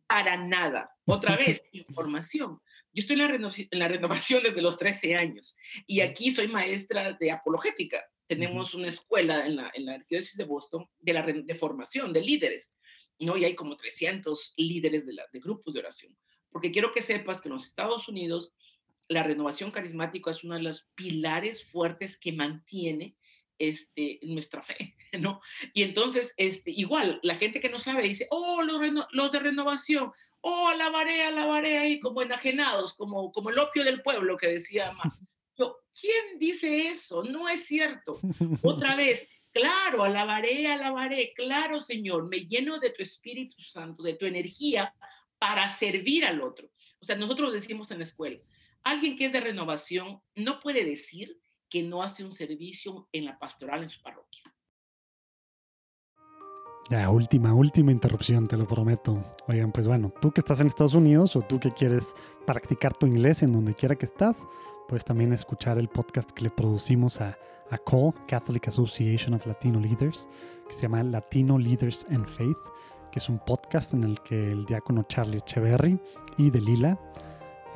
para 0.07 0.36
nada. 0.36 0.95
Otra 1.07 1.36
vez, 1.36 1.62
información. 1.73 2.61
Yo 2.93 3.01
estoy 3.01 3.20
en 3.20 3.43
la, 3.43 3.53
en 3.57 3.78
la 3.78 3.89
renovación 3.89 4.43
desde 4.43 4.62
los 4.62 4.77
13 4.77 5.16
años. 5.16 5.57
Y 5.86 6.01
aquí 6.01 6.32
soy 6.32 6.49
maestra 6.49 7.12
de 7.12 7.31
apologética. 7.31 8.05
Tenemos 8.26 8.74
una 8.74 8.88
escuela 8.88 9.46
en 9.46 9.56
la, 9.56 9.70
en 9.74 9.86
la 9.86 9.94
arquidiócesis 9.94 10.36
de 10.36 10.44
Boston 10.44 10.88
de, 11.01 11.12
la, 11.12 11.22
de 11.22 11.55
formación 11.55 12.12
de 12.12 12.22
líderes. 12.22 12.72
¿no? 13.18 13.36
Y 13.36 13.44
hay 13.44 13.55
como 13.55 13.76
300 13.76 14.55
líderes 14.56 15.06
de, 15.06 15.14
la, 15.14 15.24
de 15.32 15.40
grupos 15.40 15.74
de 15.74 15.80
oración. 15.80 16.16
Porque 16.51 16.70
quiero 16.70 16.92
que 16.92 17.02
sepas 17.02 17.40
que 17.40 17.48
en 17.48 17.55
los 17.55 17.66
Estados 17.66 18.09
Unidos 18.09 18.55
la 19.09 19.22
renovación 19.22 19.70
carismática 19.70 20.30
es 20.30 20.44
uno 20.44 20.55
de 20.55 20.62
los 20.62 20.88
pilares 20.94 21.70
fuertes 21.70 22.16
que 22.16 22.32
mantiene 22.32 23.16
este, 23.59 24.18
nuestra 24.22 24.62
fe, 24.62 24.96
¿no? 25.20 25.40
Y 25.72 25.82
entonces, 25.82 26.32
este, 26.36 26.70
igual, 26.70 27.20
la 27.22 27.36
gente 27.36 27.60
que 27.60 27.68
no 27.68 27.78
sabe 27.78 28.02
dice, 28.02 28.26
oh, 28.30 28.62
los, 28.62 28.80
los 29.12 29.32
de 29.32 29.38
renovación, 29.38 30.12
oh, 30.40 30.68
alabaré, 30.68 31.22
alabaré 31.22 31.78
ahí 31.78 32.01
como 32.01 32.22
enajenados, 32.22 32.94
como, 32.94 33.30
como 33.32 33.51
el 33.51 33.59
opio 33.59 33.84
del 33.84 34.02
pueblo 34.02 34.36
que 34.36 34.48
decía 34.48 34.92
Yo, 35.56 35.78
¿quién 35.98 36.39
dice 36.39 36.89
eso? 36.89 37.22
No 37.22 37.48
es 37.48 37.66
cierto. 37.66 38.20
Otra 38.62 38.97
vez, 38.97 39.28
claro, 39.52 40.02
alabaré, 40.02 40.66
alabaré, 40.66 41.32
claro, 41.35 41.81
Señor, 41.81 42.28
me 42.28 42.44
lleno 42.44 42.78
de 42.78 42.90
tu 42.90 43.02
Espíritu 43.02 43.60
Santo, 43.62 44.02
de 44.02 44.14
tu 44.14 44.26
energía 44.26 44.94
para 45.39 45.74
servir 45.76 46.24
al 46.24 46.40
otro. 46.40 46.70
O 47.01 47.05
sea, 47.05 47.16
nosotros 47.16 47.52
decimos 47.52 47.90
en 47.90 47.98
la 47.98 48.05
escuela, 48.05 48.40
Alguien 48.85 49.16
que 49.16 49.26
es 49.26 49.32
de 49.32 49.40
renovación 49.40 50.20
no 50.36 50.60
puede 50.60 50.85
decir 50.85 51.40
que 51.70 51.82
no 51.82 52.02
hace 52.02 52.22
un 52.22 52.32
servicio 52.32 53.09
en 53.12 53.24
la 53.24 53.39
pastoral 53.39 53.82
en 53.82 53.89
su 53.89 54.02
parroquia. 54.02 54.43
Ya, 56.90 57.09
última, 57.09 57.55
última 57.55 57.93
interrupción, 57.93 58.47
te 58.47 58.59
lo 58.59 58.66
prometo. 58.66 59.36
Oigan, 59.48 59.72
pues 59.72 59.89
bueno, 59.89 60.12
tú 60.20 60.32
que 60.32 60.43
estás 60.43 60.60
en 60.60 60.66
Estados 60.66 60.93
Unidos 60.93 61.35
o 61.35 61.40
tú 61.40 61.59
que 61.59 61.70
quieres 61.70 62.14
practicar 62.47 62.93
tu 62.93 63.06
inglés 63.06 63.43
en 63.43 63.52
donde 63.52 63.74
quiera 63.74 63.97
que 63.97 64.05
estás, 64.05 64.47
puedes 64.89 65.05
también 65.05 65.32
escuchar 65.32 65.78
el 65.78 65.89
podcast 65.89 66.31
que 66.31 66.44
le 66.44 66.51
producimos 66.51 67.20
a, 67.20 67.36
a 67.70 67.78
CALL, 67.78 68.15
Catholic 68.27 68.69
Association 68.69 69.35
of 69.35 69.47
Latino 69.47 69.81
Leaders, 69.81 70.28
que 70.69 70.74
se 70.74 70.82
llama 70.82 71.02
Latino 71.02 71.59
Leaders 71.59 72.06
and 72.11 72.27
Faith, 72.27 72.59
que 73.11 73.19
es 73.19 73.28
un 73.28 73.39
podcast 73.39 73.94
en 73.94 74.05
el 74.05 74.20
que 74.23 74.52
el 74.52 74.65
diácono 74.65 75.05
Charlie 75.05 75.39
Echeverry 75.39 76.01
y 76.36 76.51
Delila 76.51 76.98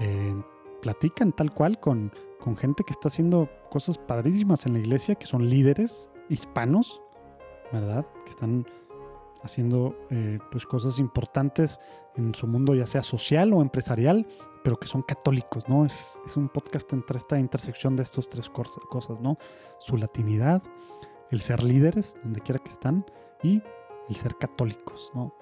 eh, 0.00 0.34
platican 0.82 1.32
tal 1.32 1.52
cual 1.52 1.78
con, 1.80 2.12
con 2.40 2.56
gente 2.56 2.84
que 2.84 2.92
está 2.92 3.08
haciendo 3.08 3.48
cosas 3.70 3.98
padrísimas 3.98 4.66
en 4.66 4.74
la 4.74 4.78
iglesia, 4.80 5.14
que 5.14 5.26
son 5.26 5.48
líderes 5.48 6.08
hispanos, 6.28 7.00
¿verdad? 7.72 8.06
Que 8.24 8.30
están 8.30 8.66
haciendo 9.42 9.96
eh, 10.10 10.38
pues 10.50 10.66
cosas 10.66 10.98
importantes 10.98 11.78
en 12.16 12.34
su 12.34 12.46
mundo, 12.46 12.74
ya 12.74 12.86
sea 12.86 13.02
social 13.02 13.52
o 13.52 13.62
empresarial, 13.62 14.26
pero 14.64 14.78
que 14.78 14.88
son 14.88 15.02
católicos, 15.02 15.68
¿no? 15.68 15.84
Es, 15.84 16.20
es 16.26 16.36
un 16.36 16.48
podcast 16.48 16.92
entre 16.92 17.18
esta 17.18 17.38
intersección 17.38 17.96
de 17.96 18.02
estas 18.02 18.28
tres 18.28 18.50
cosas, 18.50 19.20
¿no? 19.20 19.38
Su 19.78 19.96
latinidad, 19.96 20.62
el 21.30 21.40
ser 21.40 21.62
líderes, 21.62 22.16
donde 22.22 22.40
quiera 22.40 22.58
que 22.62 22.70
están, 22.70 23.04
y 23.42 23.62
el 24.08 24.16
ser 24.16 24.36
católicos, 24.36 25.10
¿no? 25.14 25.34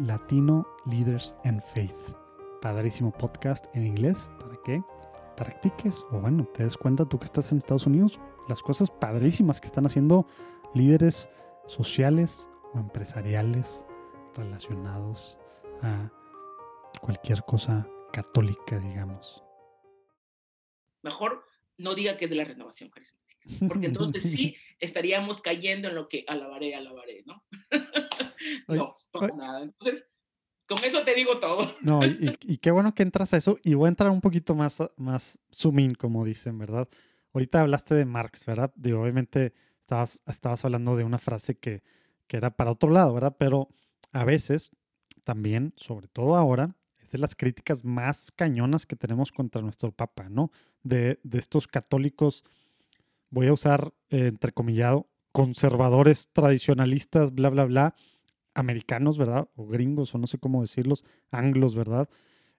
Latino 0.00 0.66
Leaders 0.86 1.36
and 1.44 1.62
Faith. 1.62 2.16
Padrísimo 2.60 3.12
podcast 3.12 3.66
en 3.74 3.86
inglés 3.86 4.28
para 4.40 4.56
que 4.64 4.82
practiques 5.36 6.04
o 6.10 6.20
bueno, 6.20 6.46
te 6.54 6.62
des 6.62 6.76
cuenta 6.76 7.04
tú 7.04 7.18
que 7.18 7.24
estás 7.24 7.50
en 7.52 7.58
Estados 7.58 7.86
Unidos, 7.86 8.20
las 8.48 8.62
cosas 8.62 8.90
padrísimas 8.90 9.60
que 9.60 9.66
están 9.66 9.86
haciendo 9.86 10.26
líderes 10.74 11.28
sociales, 11.66 12.48
o 12.74 12.78
empresariales 12.78 13.84
relacionados 14.34 15.38
a 15.82 16.10
cualquier 17.00 17.42
cosa 17.44 17.86
católica, 18.12 18.78
digamos. 18.78 19.42
Mejor 21.02 21.44
no 21.78 21.94
diga 21.94 22.16
que 22.16 22.26
es 22.26 22.30
de 22.30 22.36
la 22.36 22.44
renovación 22.44 22.90
carismática, 22.90 23.44
porque 23.68 23.86
entonces 23.86 24.22
sí 24.22 24.56
estaríamos 24.78 25.40
cayendo 25.40 25.88
en 25.88 25.94
lo 25.94 26.08
que 26.08 26.24
alabaré, 26.28 26.74
alabaré, 26.74 27.24
¿no? 27.26 27.44
no, 28.68 28.96
no 29.14 29.28
nada. 29.36 29.62
Entonces, 29.62 30.04
con 30.66 30.84
eso 30.84 31.02
te 31.04 31.14
digo 31.14 31.38
todo. 31.38 31.74
No, 31.80 32.00
y, 32.04 32.58
qué 32.58 32.70
bueno 32.70 32.94
que 32.94 33.02
entras 33.02 33.34
a 33.34 33.36
eso, 33.36 33.58
y 33.62 33.74
voy 33.74 33.86
a 33.86 33.88
entrar 33.88 34.10
un 34.10 34.20
poquito 34.20 34.54
más, 34.54 34.78
más 34.96 35.38
zoom 35.52 35.80
in, 35.80 35.94
como 35.94 36.24
dicen, 36.24 36.58
¿verdad? 36.58 36.88
Ahorita 37.34 37.62
hablaste 37.62 37.94
de 37.94 38.04
Marx, 38.04 38.46
¿verdad? 38.46 38.72
Digo, 38.76 39.02
obviamente 39.02 39.54
estabas, 39.80 40.20
estabas 40.26 40.64
hablando 40.64 40.96
de 40.96 41.04
una 41.04 41.18
frase 41.18 41.58
que, 41.58 41.82
que 42.26 42.36
era 42.36 42.50
para 42.50 42.72
otro 42.72 42.90
lado, 42.90 43.14
¿verdad? 43.14 43.36
Pero 43.38 43.68
a 44.12 44.24
veces 44.24 44.70
también, 45.24 45.72
sobre 45.76 46.08
todo 46.08 46.36
ahora, 46.36 46.76
es 46.98 47.10
de 47.10 47.18
las 47.18 47.34
críticas 47.34 47.84
más 47.84 48.30
cañonas 48.32 48.86
que 48.86 48.96
tenemos 48.96 49.32
contra 49.32 49.62
nuestro 49.62 49.92
Papa, 49.92 50.28
¿no? 50.28 50.50
De, 50.82 51.20
estos 51.32 51.66
católicos, 51.66 52.44
voy 53.30 53.48
a 53.48 53.52
usar 53.52 53.92
eh, 54.10 54.28
entrecomillado, 54.28 55.08
conservadores, 55.32 56.30
tradicionalistas, 56.32 57.32
bla, 57.32 57.48
bla, 57.48 57.64
bla, 57.64 57.94
americanos, 58.54 59.18
¿verdad? 59.18 59.48
O 59.56 59.66
gringos, 59.66 60.14
o 60.14 60.18
no 60.18 60.26
sé 60.26 60.38
cómo 60.38 60.62
decirlos, 60.62 61.04
anglos, 61.30 61.74
¿verdad? 61.74 62.08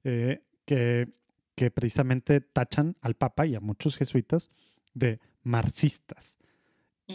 Eh, 0.04 0.44
que, 0.66 1.10
que 1.56 1.72
precisamente 1.72 2.42
tachan 2.42 2.96
al 3.02 3.16
Papa 3.16 3.46
y 3.46 3.56
a 3.56 3.60
muchos 3.60 3.98
jesuitas 3.98 4.50
de 4.94 5.20
marxistas. 5.44 6.38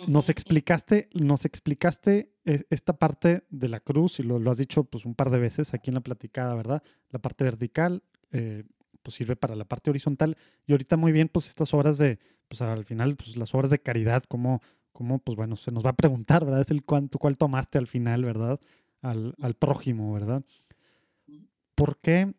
Nos 0.07 0.29
explicaste, 0.29 1.09
nos 1.15 1.45
explicaste 1.45 2.35
e, 2.45 2.65
esta 2.69 2.99
parte 2.99 3.45
de 3.49 3.69
la 3.69 3.81
cruz 3.81 4.21
y 4.21 4.23
lo, 4.23 4.51
has 4.51 4.59
dicho 4.59 4.85
pues 4.85 5.07
un 5.07 5.15
par 5.15 5.31
de 5.31 5.39
veces 5.39 5.73
aquí 5.73 5.91
en 5.91 5.95
la 5.95 6.01
platicada, 6.03 6.55
¿verdad? 6.55 6.83
La 7.11 7.19
parte 7.21 7.45
vertical 7.45 8.03
eh, 8.33 8.65
pues 9.03 9.15
sirve 9.15 9.35
para 9.35 9.57
la 9.57 9.65
parte 9.65 9.89
horizontal 9.91 10.37
y 10.67 10.73
ahorita 10.73 10.97
muy 10.97 11.13
bien 11.13 11.29
pues 11.29 11.49
estas 11.49 11.73
obras 11.73 11.97
de, 11.97 12.19
pues 12.49 12.61
al 12.61 12.85
final 12.85 13.17
pues 13.17 13.37
las 13.37 13.55
obras 13.55 13.71
de 13.71 13.81
caridad, 13.81 14.23
como, 14.25 14.61
como 14.93 15.21
pues 15.21 15.37
bueno, 15.37 15.57
se 15.57 15.73
nos 15.73 15.85
va 15.85 15.91
a 15.91 15.97
preguntar, 15.97 16.45
¿verdad? 16.45 16.61
Es 16.61 16.71
el 16.71 16.85
cuánto, 16.85 17.19
cuál 17.19 17.39
tomaste 17.39 17.79
al 17.79 17.87
final, 17.87 18.25
¿verdad? 18.25 18.61
Al, 19.01 19.35
al 19.41 19.55
prójimo, 19.55 20.13
¿verdad? 20.13 20.45
¿Por 21.75 21.99
qué 21.99 22.35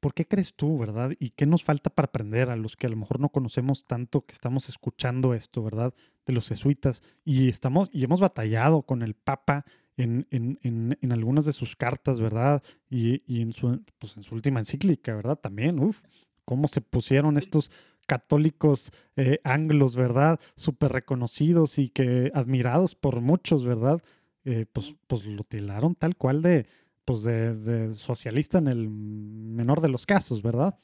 ¿Por 0.00 0.14
qué 0.14 0.26
crees 0.26 0.54
tú, 0.54 0.78
verdad? 0.78 1.12
¿Y 1.18 1.30
qué 1.30 1.46
nos 1.46 1.64
falta 1.64 1.90
para 1.90 2.06
aprender 2.06 2.50
a 2.50 2.56
los 2.56 2.76
que 2.76 2.86
a 2.86 2.90
lo 2.90 2.96
mejor 2.96 3.20
no 3.20 3.28
conocemos 3.28 3.84
tanto, 3.84 4.24
que 4.26 4.34
estamos 4.34 4.68
escuchando 4.68 5.34
esto, 5.34 5.62
verdad? 5.62 5.94
De 6.26 6.32
los 6.32 6.48
jesuitas. 6.48 7.02
Y, 7.24 7.48
estamos, 7.48 7.88
y 7.92 8.04
hemos 8.04 8.20
batallado 8.20 8.82
con 8.82 9.02
el 9.02 9.14
Papa 9.14 9.64
en, 9.96 10.26
en, 10.30 10.58
en, 10.62 10.98
en 11.00 11.12
algunas 11.12 11.44
de 11.44 11.52
sus 11.52 11.76
cartas, 11.76 12.20
¿verdad? 12.20 12.62
Y, 12.90 13.22
y, 13.26 13.42
en, 13.42 13.52
su, 13.52 13.82
pues 13.98 14.16
en 14.16 14.22
su 14.22 14.34
última 14.34 14.60
encíclica, 14.60 15.14
¿verdad? 15.14 15.38
También, 15.38 15.78
uff, 15.78 16.00
cómo 16.44 16.68
se 16.68 16.80
pusieron 16.80 17.36
estos 17.38 17.70
católicos 18.06 18.92
eh, 19.16 19.40
anglos, 19.44 19.96
¿verdad? 19.96 20.40
Súper 20.54 20.92
reconocidos 20.92 21.78
y 21.78 21.90
que 21.90 22.30
admirados 22.34 22.94
por 22.94 23.20
muchos, 23.20 23.64
¿verdad? 23.64 24.02
Eh, 24.44 24.66
pues, 24.72 24.94
pues 25.06 25.26
lo 25.26 25.42
tilaron 25.42 25.94
tal 25.94 26.16
cual 26.16 26.40
de 26.40 26.66
pues 27.06 27.22
de, 27.22 27.94
socialista 27.94 28.58
en 28.58 28.66
el 28.66 28.90
menor 28.90 29.80
de 29.80 29.88
los 29.88 30.04
casos, 30.04 30.42
¿verdad? 30.42 30.76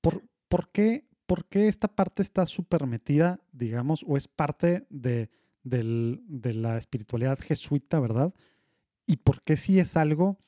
¿Por, 0.00 0.24
por, 0.48 0.70
qué, 0.72 1.06
¿Por, 1.26 1.46
qué, 1.46 1.68
esta 1.68 1.86
parte 1.88 2.22
está 2.22 2.44
súper 2.44 2.86
metida, 2.86 3.40
digamos, 3.52 4.04
o 4.06 4.16
es 4.16 4.26
parte 4.26 4.84
de, 4.90 5.30
de, 5.62 6.52
la 6.54 6.76
espiritualidad 6.76 7.38
jesuita, 7.38 8.00
¿verdad? 8.00 8.34
¿Y 9.06 9.18
por 9.18 9.42
qué 9.42 9.56
sí 9.56 9.78
es 9.78 9.96
algo 9.96 10.40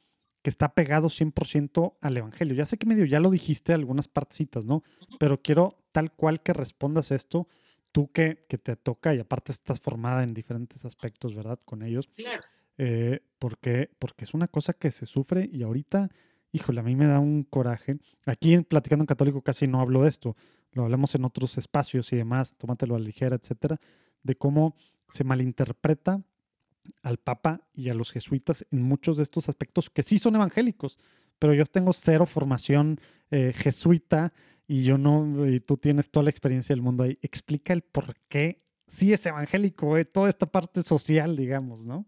que 0.43 0.51
está 0.51 0.75
pegado 0.75 1.09
100% 1.09 1.97
al 2.01 2.17
Evangelio? 2.17 2.57
Ya 2.57 2.67
sé 2.67 2.77
que 2.77 2.87
medio 2.87 3.05
ya 3.05 3.21
lo 3.21 3.31
dijiste 3.31 3.75
algunas 3.75 4.09
partecitas, 4.09 4.67
¿no? 4.67 4.83
Pero 5.21 5.41
quiero 5.41 5.79
tal 5.93 6.13
cual 6.13 6.43
que 6.43 6.53
respondas 6.53 7.13
esto, 7.13 7.47
tú 7.93 8.11
que, 8.11 8.45
que 8.49 8.59
te 8.59 8.75
toca 8.75 9.15
y 9.15 9.21
aparte 9.21 9.53
estás 9.53 9.81
formada 9.81 10.25
en 10.25 10.35
diferentes 10.35 10.85
aspectos, 10.85 11.33
¿verdad? 11.37 11.61
Con 11.65 11.83
ellos. 11.83 12.11
Claro. 12.17 12.43
Eh, 12.79 13.21
porque, 13.39 13.91
porque 13.99 14.25
es 14.25 14.35
una 14.35 14.49
cosa 14.49 14.73
que 14.73 14.91
se 14.91 15.07
sufre 15.07 15.49
y 15.53 15.63
ahorita, 15.63 16.11
híjole, 16.53 16.81
a 16.81 16.83
mí 16.83 16.97
me 16.97 17.07
da 17.07 17.21
un 17.21 17.45
coraje. 17.45 17.99
Aquí 18.27 18.55
en 18.55 18.65
Platicando 18.65 19.03
en 19.03 19.07
Católico 19.07 19.43
casi 19.43 19.67
no 19.67 19.81
hablo 19.81 20.03
de 20.03 20.09
esto, 20.09 20.37
lo 20.73 20.85
hablamos 20.85 21.15
en 21.15 21.25
otros 21.25 21.57
espacios 21.59 22.13
y 22.13 22.17
demás, 22.17 22.55
tómatelo 22.57 22.97
a 22.97 22.99
la 22.99 23.05
ligera, 23.05 23.37
etcétera, 23.37 23.81
de 24.23 24.35
cómo 24.35 24.75
se 25.09 25.25
malinterpreta 25.25 26.23
al 27.03 27.19
Papa 27.19 27.67
y 27.73 27.89
a 27.89 27.95
los 27.95 28.11
jesuitas 28.11 28.67
en 28.71 28.83
muchos 28.83 29.17
de 29.17 29.23
estos 29.23 29.49
aspectos 29.49 29.89
que 29.89 30.03
sí 30.03 30.19
son 30.19 30.35
evangélicos, 30.35 30.99
pero 31.39 31.55
yo 31.55 31.65
tengo 31.67 31.93
cero 31.93 32.27
formación 32.27 33.01
eh, 33.31 33.53
jesuita 33.55 34.33
y 34.67 34.83
yo 34.83 34.99
no, 34.99 35.47
y 35.47 35.61
tú 35.61 35.77
tienes 35.77 36.11
toda 36.11 36.25
la 36.25 36.31
experiencia 36.31 36.75
del 36.75 36.83
mundo 36.83 37.05
ahí. 37.05 37.19
Explica 37.23 37.73
el 37.73 37.83
por 37.83 38.15
qué 38.29 38.63
sí 38.87 39.13
es 39.13 39.25
evangélico, 39.27 39.97
eh, 39.97 40.05
toda 40.05 40.29
esta 40.29 40.47
parte 40.47 40.83
social, 40.83 41.37
digamos, 41.37 41.85
¿no? 41.85 42.07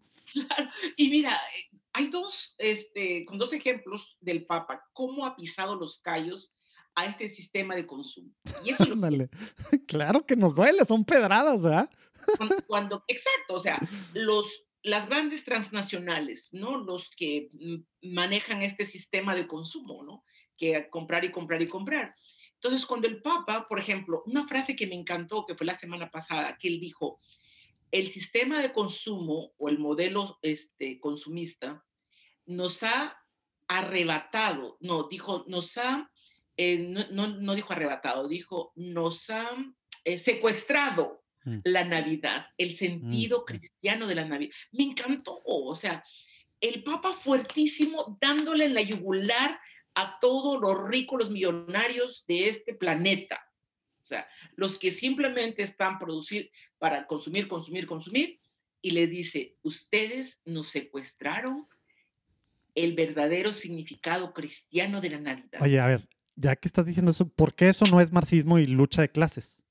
Y 0.97 1.09
mira, 1.09 1.33
eh, 1.33 1.79
hay 1.93 2.09
dos, 2.09 2.55
este, 2.59 3.25
con 3.25 3.39
dos 3.39 3.53
ejemplos 3.53 4.17
del 4.21 4.47
Papa, 4.47 4.85
cómo 4.93 5.25
ha 5.25 5.37
pisado 5.37 5.77
los 5.77 6.01
callos 6.01 6.53
a 6.95 7.07
este 7.07 7.29
sistema 7.29 7.75
de 7.75 7.87
consumo. 7.87 8.33
Y 8.65 8.71
eso 8.71 8.85
Claro 9.87 10.27
que 10.27 10.37
nos 10.37 10.57
duele, 10.57 10.85
son 10.85 11.05
pedradas, 11.05 11.63
¿verdad? 11.63 11.91
Cuando, 12.67 13.05
exacto, 13.07 13.55
o 13.55 13.59
sea, 13.59 13.79
los, 14.15 14.65
las 14.83 15.09
grandes 15.09 15.45
transnacionales, 15.45 16.49
¿no? 16.53 16.79
Los 16.79 17.11
que 17.11 17.49
manejan 18.03 18.63
este 18.63 18.85
sistema 18.85 19.35
de 19.35 19.47
consumo, 19.47 20.03
¿no? 20.03 20.25
Que 20.57 20.89
comprar 20.91 21.25
y 21.25 21.31
comprar 21.31 21.63
y 21.63 21.69
comprar. 21.69 22.15
Entonces, 22.55 22.87
cuando 22.87 23.07
el 23.07 23.21
Papa, 23.21 23.67
por 23.69 23.79
ejemplo, 23.79 24.23
una 24.27 24.49
frase 24.49 24.75
que 24.75 24.87
me 24.87 24.95
encantó, 24.95 25.45
que 25.45 25.55
fue 25.55 25.67
la 25.67 25.79
semana 25.79 26.11
pasada, 26.11 26.57
que 26.59 26.69
él 26.69 26.81
dijo, 26.81 27.21
el 27.91 28.09
sistema 28.09 28.61
de 28.61 28.73
consumo 28.73 29.53
o 29.59 29.69
el 29.69 29.79
modelo 29.79 30.39
este, 30.43 31.01
consumista 31.01 31.85
nos 32.47 32.83
ha 32.83 33.17
arrebatado, 33.69 34.77
no, 34.81 35.09
dijo, 35.09 35.45
nos 35.49 35.77
ha, 35.79 36.11
eh, 36.57 36.79
no, 37.11 37.55
dijo 37.55 37.73
arrebatado, 37.73 38.29
dijo, 38.29 38.73
nos 38.77 39.31
ha 39.31 39.51
eh, 40.05 40.19
secuestrado 40.19 41.25
mm. 41.45 41.59
la 41.65 41.85
Navidad, 41.85 42.47
el 42.59 42.71
mm, 42.71 42.77
sentido 42.77 43.45
cristiano 43.45 44.07
de 44.07 44.15
la 44.15 44.25
Navidad. 44.25 44.55
Me 44.73 44.85
encantó, 44.85 45.41
o 45.45 45.75
sea, 45.75 46.05
el 46.61 46.83
Papa 46.83 47.13
fuertísimo 47.13 48.17
dándole 48.21 48.67
en 48.67 48.75
la 48.75 48.83
yugular 48.83 49.59
a 49.95 50.19
todos 50.21 50.61
los 50.61 50.89
ricos, 50.89 51.19
los 51.19 51.31
millonarios 51.31 52.25
de 52.27 52.49
este 52.49 52.75
planeta. 52.75 53.46
O 54.07 54.09
sea, 54.09 54.29
los 54.55 54.79
que 54.79 54.93
simplemente 54.93 55.65
están 55.65 55.99
producir 55.99 56.53
para 56.79 57.09
consumir, 57.09 57.49
consumir, 57.49 57.89
consumir, 57.89 58.39
y 58.81 58.93
le 58.93 59.09
dice, 59.09 59.57
ustedes 59.65 60.39
nos 60.45 60.69
secuestraron 60.69 61.67
el 62.77 62.95
verdadero 62.95 63.53
significado 63.53 64.33
cristiano 64.33 65.01
de 65.01 65.11
la 65.11 65.19
Navidad. 65.19 65.61
Oye, 65.61 65.81
a 65.81 65.89
ver, 65.89 66.09
ya 66.37 66.55
que 66.55 66.69
estás 66.69 66.87
diciendo 66.87 67.11
eso, 67.11 67.29
¿por 67.29 67.57
qué 67.57 67.69
eso 67.69 67.85
no 67.87 68.01
es 68.01 68.13
marxismo 68.13 68.61
y 68.61 68.69
lucha 68.69 69.03
de 69.03 69.11
clases? 69.11 69.65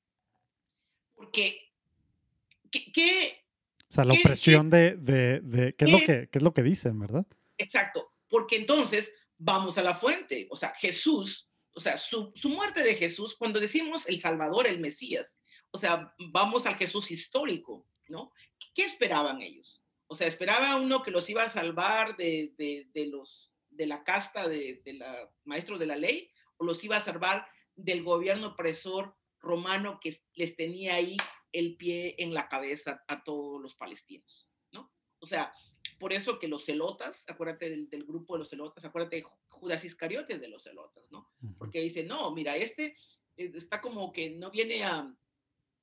Porque, 1.14 1.72
¿qué? 2.70 3.42
o 3.90 3.94
sea, 3.94 4.04
la 4.04 4.16
opresión 4.16 4.70
de, 4.70 4.98
de, 4.98 5.76
¿qué, 5.78 5.86
es 5.86 5.92
lo 5.92 6.00
que, 6.00 6.28
qué 6.30 6.40
es 6.40 6.44
lo 6.44 6.54
que 6.54 6.62
dicen, 6.62 7.00
verdad? 7.00 7.26
Exacto, 7.58 8.12
porque 8.28 8.58
entonces 8.58 9.14
vamos 9.38 9.78
a 9.78 9.82
la 9.82 9.94
fuente, 9.94 10.46
o 10.50 10.58
sea, 10.58 10.74
Jesús, 10.76 11.50
o 11.76 11.82
sea, 11.82 11.98
su, 11.98 12.32
muerte 12.46 12.84
de 12.84 12.96
Jesús, 12.96 13.36
cuando 13.36 13.60
decimos 13.60 14.08
el 14.08 14.22
Salvador, 14.22 14.66
el 14.66 14.80
Mesías, 14.80 15.38
o 15.72 15.78
sea, 15.78 16.14
vamos 16.32 16.66
al 16.66 16.76
Jesús 16.76 17.12
histórico, 17.12 17.86
¿no? 18.08 18.32
¿Qué 18.74 18.86
esperaban 18.86 19.42
ellos? 19.42 19.84
O 20.08 20.16
sea, 20.16 20.28
esperaba 20.28 20.78
uno 20.78 21.04
que 21.04 21.12
los 21.12 21.30
iba 21.30 21.44
a 21.44 21.50
salvar 21.50 22.16
de, 22.16 22.54
de, 22.58 23.08
los, 23.08 23.52
de 23.70 23.88
la 23.88 24.06
casta 24.06 24.48
de, 24.48 24.82
de 24.86 24.94
la 24.94 25.30
maestro 25.44 25.78
de 25.78 25.86
la 25.86 25.98
ley 25.98 26.32
o 26.58 26.66
los 26.66 26.82
iba 26.84 26.96
a 26.96 27.04
salvar 27.04 27.46
del 27.76 28.04
gobierno 28.04 28.50
opresor 28.50 29.18
romano 29.40 30.00
que 30.00 30.18
les 30.34 30.56
tenía 30.56 30.96
ahí 30.96 31.18
el 31.52 31.76
pie 31.76 32.16
en 32.20 32.34
la 32.34 32.48
cabeza 32.48 33.04
a 33.08 33.24
todos 33.24 33.62
los 33.62 33.76
palestinos, 33.76 34.48
¿no? 34.72 34.94
O 35.20 35.26
sea, 35.26 35.52
por 35.98 36.14
eso 36.14 36.40
que 36.40 36.48
los 36.48 36.66
celotas, 36.66 37.26
acuérdate 37.28 37.70
del, 37.70 37.90
del 37.90 38.06
grupo 38.06 38.34
de 38.34 38.40
los 38.40 38.50
celotas, 38.50 38.84
acuérdate 38.84 39.24
Judas 39.48 39.84
Iscariotes 39.84 40.40
de 40.42 40.48
los 40.48 40.64
celotas, 40.64 41.10
¿no? 41.12 41.30
Porque 41.58 41.82
dice, 41.82 42.04
no, 42.04 42.32
mira, 42.32 42.56
este 42.58 42.96
eh, 43.38 43.52
está 43.56 43.82
como 43.82 44.12
que 44.12 44.30
no 44.30 44.52
viene 44.52 44.84
a, 44.84 45.14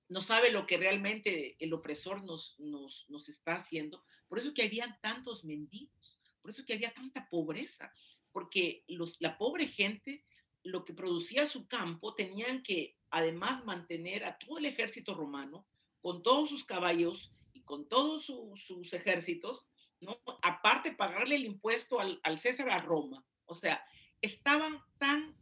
no 0.09 0.21
sabe 0.21 0.51
lo 0.51 0.67
que 0.67 0.77
realmente 0.77 1.57
el 1.59 1.73
opresor 1.73 2.23
nos, 2.25 2.59
nos, 2.61 3.07
nos 3.09 3.29
está 3.29 3.57
haciendo. 3.57 4.05
Por 4.29 4.39
eso 4.39 4.53
que 4.53 4.63
había 4.63 4.99
tantos 5.01 5.45
mendigos, 5.45 6.19
por 6.41 6.51
eso 6.51 6.65
que 6.65 6.75
había 6.75 6.93
tanta 6.93 7.29
pobreza, 7.31 7.93
porque 8.33 8.85
los, 8.89 9.17
la 9.21 9.39
pobre 9.39 9.67
gente, 9.67 10.25
lo 10.63 10.85
que 10.85 10.95
producía 10.95 11.47
su 11.47 11.67
campo, 11.67 12.15
tenían 12.15 12.63
que 12.63 12.97
además 13.11 13.65
mantener 13.65 14.25
a 14.25 14.39
todo 14.39 14.59
el 14.59 14.67
ejército 14.67 15.15
romano, 15.15 15.67
con 16.01 16.23
todos 16.23 16.49
sus 16.49 16.65
caballos 16.65 17.33
y 17.53 17.63
con 17.63 17.89
todos 17.89 18.25
sus 18.25 18.93
ejércitos, 18.93 19.67
¿no? 20.03 20.21
Aparte, 20.43 20.93
pagarle 20.93 21.37
el 21.37 21.45
impuesto 21.45 21.99
al, 22.01 22.39
César 22.39 22.71
a 22.71 22.81
Roma. 22.81 23.25
O 23.47 23.55
sea, 23.55 23.85
estaban 24.21 24.81
tan 24.99 25.37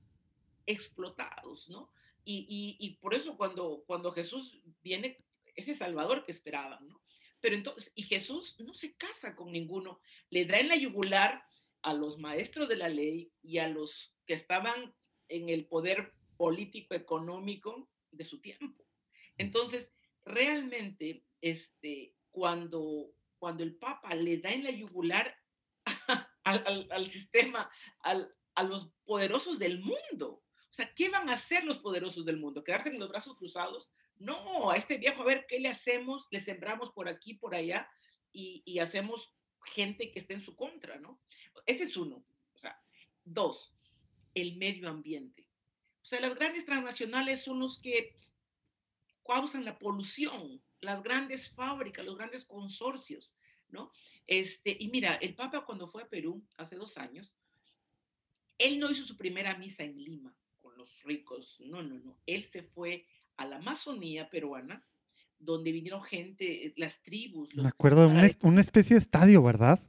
explotados, 0.66 1.68
¿no? 1.68 1.92
Y, 2.24 2.76
y, 2.78 2.94
por 2.96 3.14
eso 3.14 3.36
cuando, 3.36 3.82
cuando 3.86 4.12
Jesús 4.12 4.60
viene, 4.82 5.18
ese 5.56 5.74
Salvador 5.74 6.24
que 6.24 6.32
esperaban, 6.32 6.86
¿no? 6.86 7.02
Pero 7.40 7.56
entonces, 7.56 7.90
y 7.94 8.02
Jesús 8.02 8.56
no 8.60 8.74
se 8.74 8.94
casa 8.94 9.34
con 9.34 9.50
ninguno, 9.50 10.00
le 10.28 10.44
da 10.44 10.58
en 10.58 10.68
la 10.68 10.76
yugular 10.76 11.42
a 11.82 11.94
los 11.94 12.18
maestros 12.18 12.68
de 12.68 12.76
la 12.76 12.88
ley 12.88 13.32
y 13.42 13.58
a 13.58 13.68
los 13.68 14.14
que 14.26 14.34
estaban 14.34 14.94
en 15.28 15.48
el 15.48 15.66
poder 15.66 16.12
político 16.36 16.94
económico 16.94 17.88
de 18.10 18.24
su 18.24 18.40
tiempo. 18.40 18.84
Entonces, 19.38 19.90
realmente, 20.24 21.24
este, 21.40 22.14
cuando, 22.30 23.10
cuando 23.40 23.64
el 23.64 23.74
Papa 23.74 24.14
le 24.14 24.36
da 24.36 24.50
en 24.50 24.62
la 24.62 24.70
yugular 24.70 25.34
al, 26.44 26.86
al, 26.90 27.10
sistema, 27.10 27.68
al, 28.00 28.32
a 28.54 28.62
los 28.62 28.92
poderosos 29.04 29.58
del 29.58 29.80
mundo, 29.80 30.44
o 30.70 30.72
sea, 30.72 30.94
¿qué 30.94 31.08
van 31.08 31.28
a 31.28 31.32
hacer 31.32 31.64
los 31.64 31.78
poderosos 31.78 32.24
del 32.24 32.36
mundo? 32.36 32.62
¿Quedarse 32.62 32.90
con 32.90 33.00
los 33.00 33.08
brazos 33.08 33.36
cruzados? 33.36 33.90
No, 34.18 34.70
a 34.70 34.76
este 34.76 34.98
viejo, 34.98 35.22
a 35.22 35.26
ver, 35.26 35.46
¿qué 35.48 35.58
le 35.58 35.68
hacemos? 35.68 36.28
Le 36.30 36.40
sembramos 36.40 36.92
por 36.92 37.08
aquí, 37.08 37.34
por 37.34 37.54
allá 37.54 37.90
y, 38.30 38.62
y 38.64 38.78
hacemos 38.78 39.34
gente 39.64 40.12
que 40.12 40.20
esté 40.20 40.34
en 40.34 40.44
su 40.44 40.54
contra, 40.54 40.98
¿no? 40.98 41.20
Ese 41.66 41.84
es 41.84 41.96
uno. 41.96 42.24
O 42.54 42.58
sea, 42.58 42.80
dos, 43.24 43.74
el 44.34 44.56
medio 44.58 44.88
ambiente. 44.88 45.48
O 46.02 46.04
sea, 46.04 46.20
las 46.20 46.34
grandes 46.34 46.64
transnacionales 46.64 47.42
son 47.42 47.58
los 47.58 47.80
que 47.80 48.14
causan 49.26 49.64
la 49.64 49.78
polución, 49.78 50.62
las 50.80 51.02
grandes 51.02 51.50
fábricas, 51.50 52.04
los 52.04 52.16
grandes 52.16 52.44
consorcios, 52.44 53.34
¿no? 53.68 53.92
Este, 54.26 54.76
y 54.78 54.88
mira, 54.88 55.14
el 55.14 55.34
Papa 55.34 55.64
cuando 55.64 55.88
fue 55.88 56.02
a 56.02 56.08
Perú 56.08 56.44
hace 56.56 56.76
dos 56.76 56.96
años, 56.98 57.34
él 58.58 58.78
no 58.78 58.90
hizo 58.90 59.04
su 59.04 59.16
primera 59.16 59.56
misa 59.56 59.84
en 59.84 59.96
Lima 59.96 60.36
con 60.60 60.76
los 60.76 61.02
ricos, 61.02 61.56
no, 61.60 61.82
no, 61.82 61.98
no. 61.98 62.20
Él 62.26 62.44
se 62.44 62.62
fue 62.62 63.06
a 63.36 63.46
la 63.46 63.56
Amazonía 63.56 64.28
peruana, 64.28 64.86
donde 65.38 65.72
vinieron 65.72 66.02
gente, 66.02 66.72
las 66.76 67.02
tribus. 67.02 67.54
Me 67.54 67.68
acuerdo 67.68 68.02
de 68.02 68.06
una, 68.42 68.60
especie 68.60 68.96
de 68.96 69.00
estadio, 69.00 69.42
¿verdad? 69.42 69.80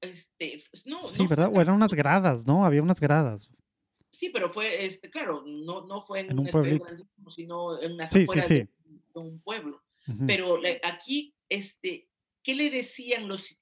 Este, 0.00 0.62
no, 0.84 1.02
sí, 1.02 1.26
¿verdad? 1.26 1.50
O 1.52 1.60
eran 1.60 1.74
unas 1.74 1.92
gradas, 1.92 2.46
¿no? 2.46 2.64
Había 2.64 2.82
unas 2.82 3.00
gradas. 3.00 3.50
Sí, 4.12 4.30
pero 4.30 4.48
fue, 4.48 4.84
este, 4.84 5.10
claro, 5.10 5.42
no, 5.44 5.86
no 5.86 6.00
fue 6.00 6.20
en, 6.20 6.38
un, 6.38 6.46
pueblo, 6.46 6.84
sino 7.30 7.80
en 7.80 7.92
una 7.92 8.06
sí, 8.06 8.26
sí, 8.32 8.40
sí. 8.40 8.54
De, 8.54 8.68
un 9.14 9.40
pueblo. 9.40 9.82
Pero 10.26 10.60
aquí, 10.82 11.34
este, 11.48 12.08
¿qué 12.42 12.54
le 12.54 12.70
decían 12.70 13.28
los... 13.28 13.58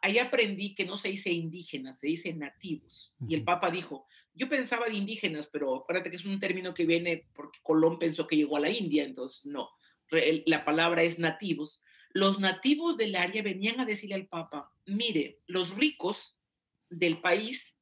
Ahí 0.00 0.18
aprendí 0.18 0.74
que 0.74 0.84
no 0.84 0.96
se 0.96 1.08
dice 1.08 1.30
indígenas, 1.30 1.98
se 1.98 2.06
dice 2.06 2.32
nativos. 2.32 3.12
Y 3.28 3.34
el 3.34 3.44
Papa 3.44 3.70
dijo, 3.70 4.06
yo 4.32 4.48
pensaba 4.48 4.86
de 4.86 4.94
indígenas, 4.94 5.48
pero 5.52 5.76
acuérdate 5.76 6.10
que 6.10 6.16
es 6.16 6.24
un 6.24 6.38
término 6.38 6.72
que 6.72 6.86
viene 6.86 7.26
porque 7.34 7.58
Colón 7.62 7.98
pensó 7.98 8.26
que 8.26 8.36
llegó 8.36 8.56
a 8.56 8.60
la 8.60 8.70
India, 8.70 9.04
entonces 9.04 9.46
no, 9.46 9.70
la 10.10 10.64
palabra 10.64 11.02
es 11.02 11.18
nativos. 11.18 11.82
Los 12.10 12.38
nativos 12.38 12.96
del 12.96 13.16
área 13.16 13.42
venían 13.42 13.80
a 13.80 13.84
decirle 13.84 14.14
al 14.14 14.26
Papa, 14.26 14.72
mire, 14.86 15.40
los 15.46 15.74
ricos 15.74 16.36
del 16.88 17.20
país 17.20 17.74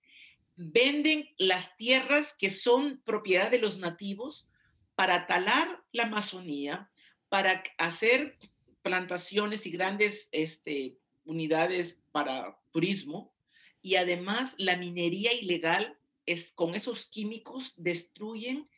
venden 0.57 1.29
las 1.37 1.77
tierras 1.77 2.35
que 2.39 2.51
son 2.51 3.03
propiedad 3.05 3.51
de 3.51 3.59
los 3.59 3.79
nativos 3.79 4.49
para 4.95 5.27
talar 5.27 5.83
la 5.93 6.05
Amazonía, 6.05 6.91
para 7.35 7.65
hacer 7.79 8.39
plantaciones 8.83 9.67
y 9.67 9.73
grandes 9.73 10.29
este, 10.31 11.01
unidades 11.25 12.01
para 12.13 12.61
turismo, 12.71 13.35
y 13.83 13.97
además 13.97 14.55
la 14.57 14.77
minería 14.77 15.33
ilegal 15.33 15.99
es, 16.27 16.53
con 16.53 16.77
esos 16.77 17.07
químicos 17.07 17.75
destruyen 17.77 18.71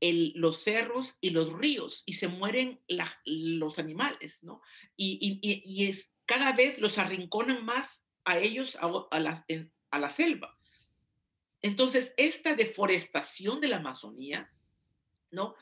el, 0.00 0.32
los 0.34 0.64
cerros 0.64 1.16
y 1.20 1.30
los 1.30 1.52
ríos 1.52 2.02
y 2.04 2.14
se 2.14 2.26
mueren 2.26 2.80
los 3.24 3.78
animales, 3.78 4.42
¿no? 4.42 4.62
Y, 4.96 5.38
y, 5.40 5.62
y, 5.64 5.86
es, 5.88 6.12
cada 6.26 6.50
vez 6.54 6.80
los 6.80 6.98
arrinconan 6.98 7.64
más 7.64 8.02
a 8.24 8.36
ellos, 8.36 8.74
a, 8.80 8.86
a, 8.88 9.44
a 9.92 9.98
la 10.00 10.10
selva. 10.10 10.58
Entonces, 11.60 12.14
esta 12.16 12.56
deforestación 12.56 13.60
de 13.60 13.68
la 13.68 13.76
Amazonía, 13.76 14.52
¿no? 15.30 15.54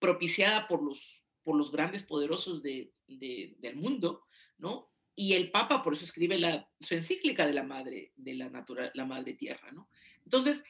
Propiciada 0.00 0.66
por 0.66 0.82
los, 0.82 1.23
por 1.44 1.56
los 1.56 1.70
grandes 1.70 2.02
poderosos 2.02 2.62
de, 2.62 2.92
de, 3.06 3.54
del 3.58 3.76
mundo, 3.76 4.24
¿no? 4.58 4.90
Y 5.14 5.34
el 5.34 5.50
Papa 5.50 5.82
por 5.82 5.94
eso 5.94 6.04
escribe 6.04 6.38
la, 6.38 6.68
su 6.80 6.94
encíclica 6.94 7.46
de 7.46 7.52
la 7.52 7.62
Madre, 7.62 8.12
de 8.16 8.34
la, 8.34 8.48
natura, 8.50 8.90
la 8.94 9.04
Madre 9.04 9.34
Tierra, 9.34 9.70
¿no? 9.70 9.88
Entonces, 10.24 10.64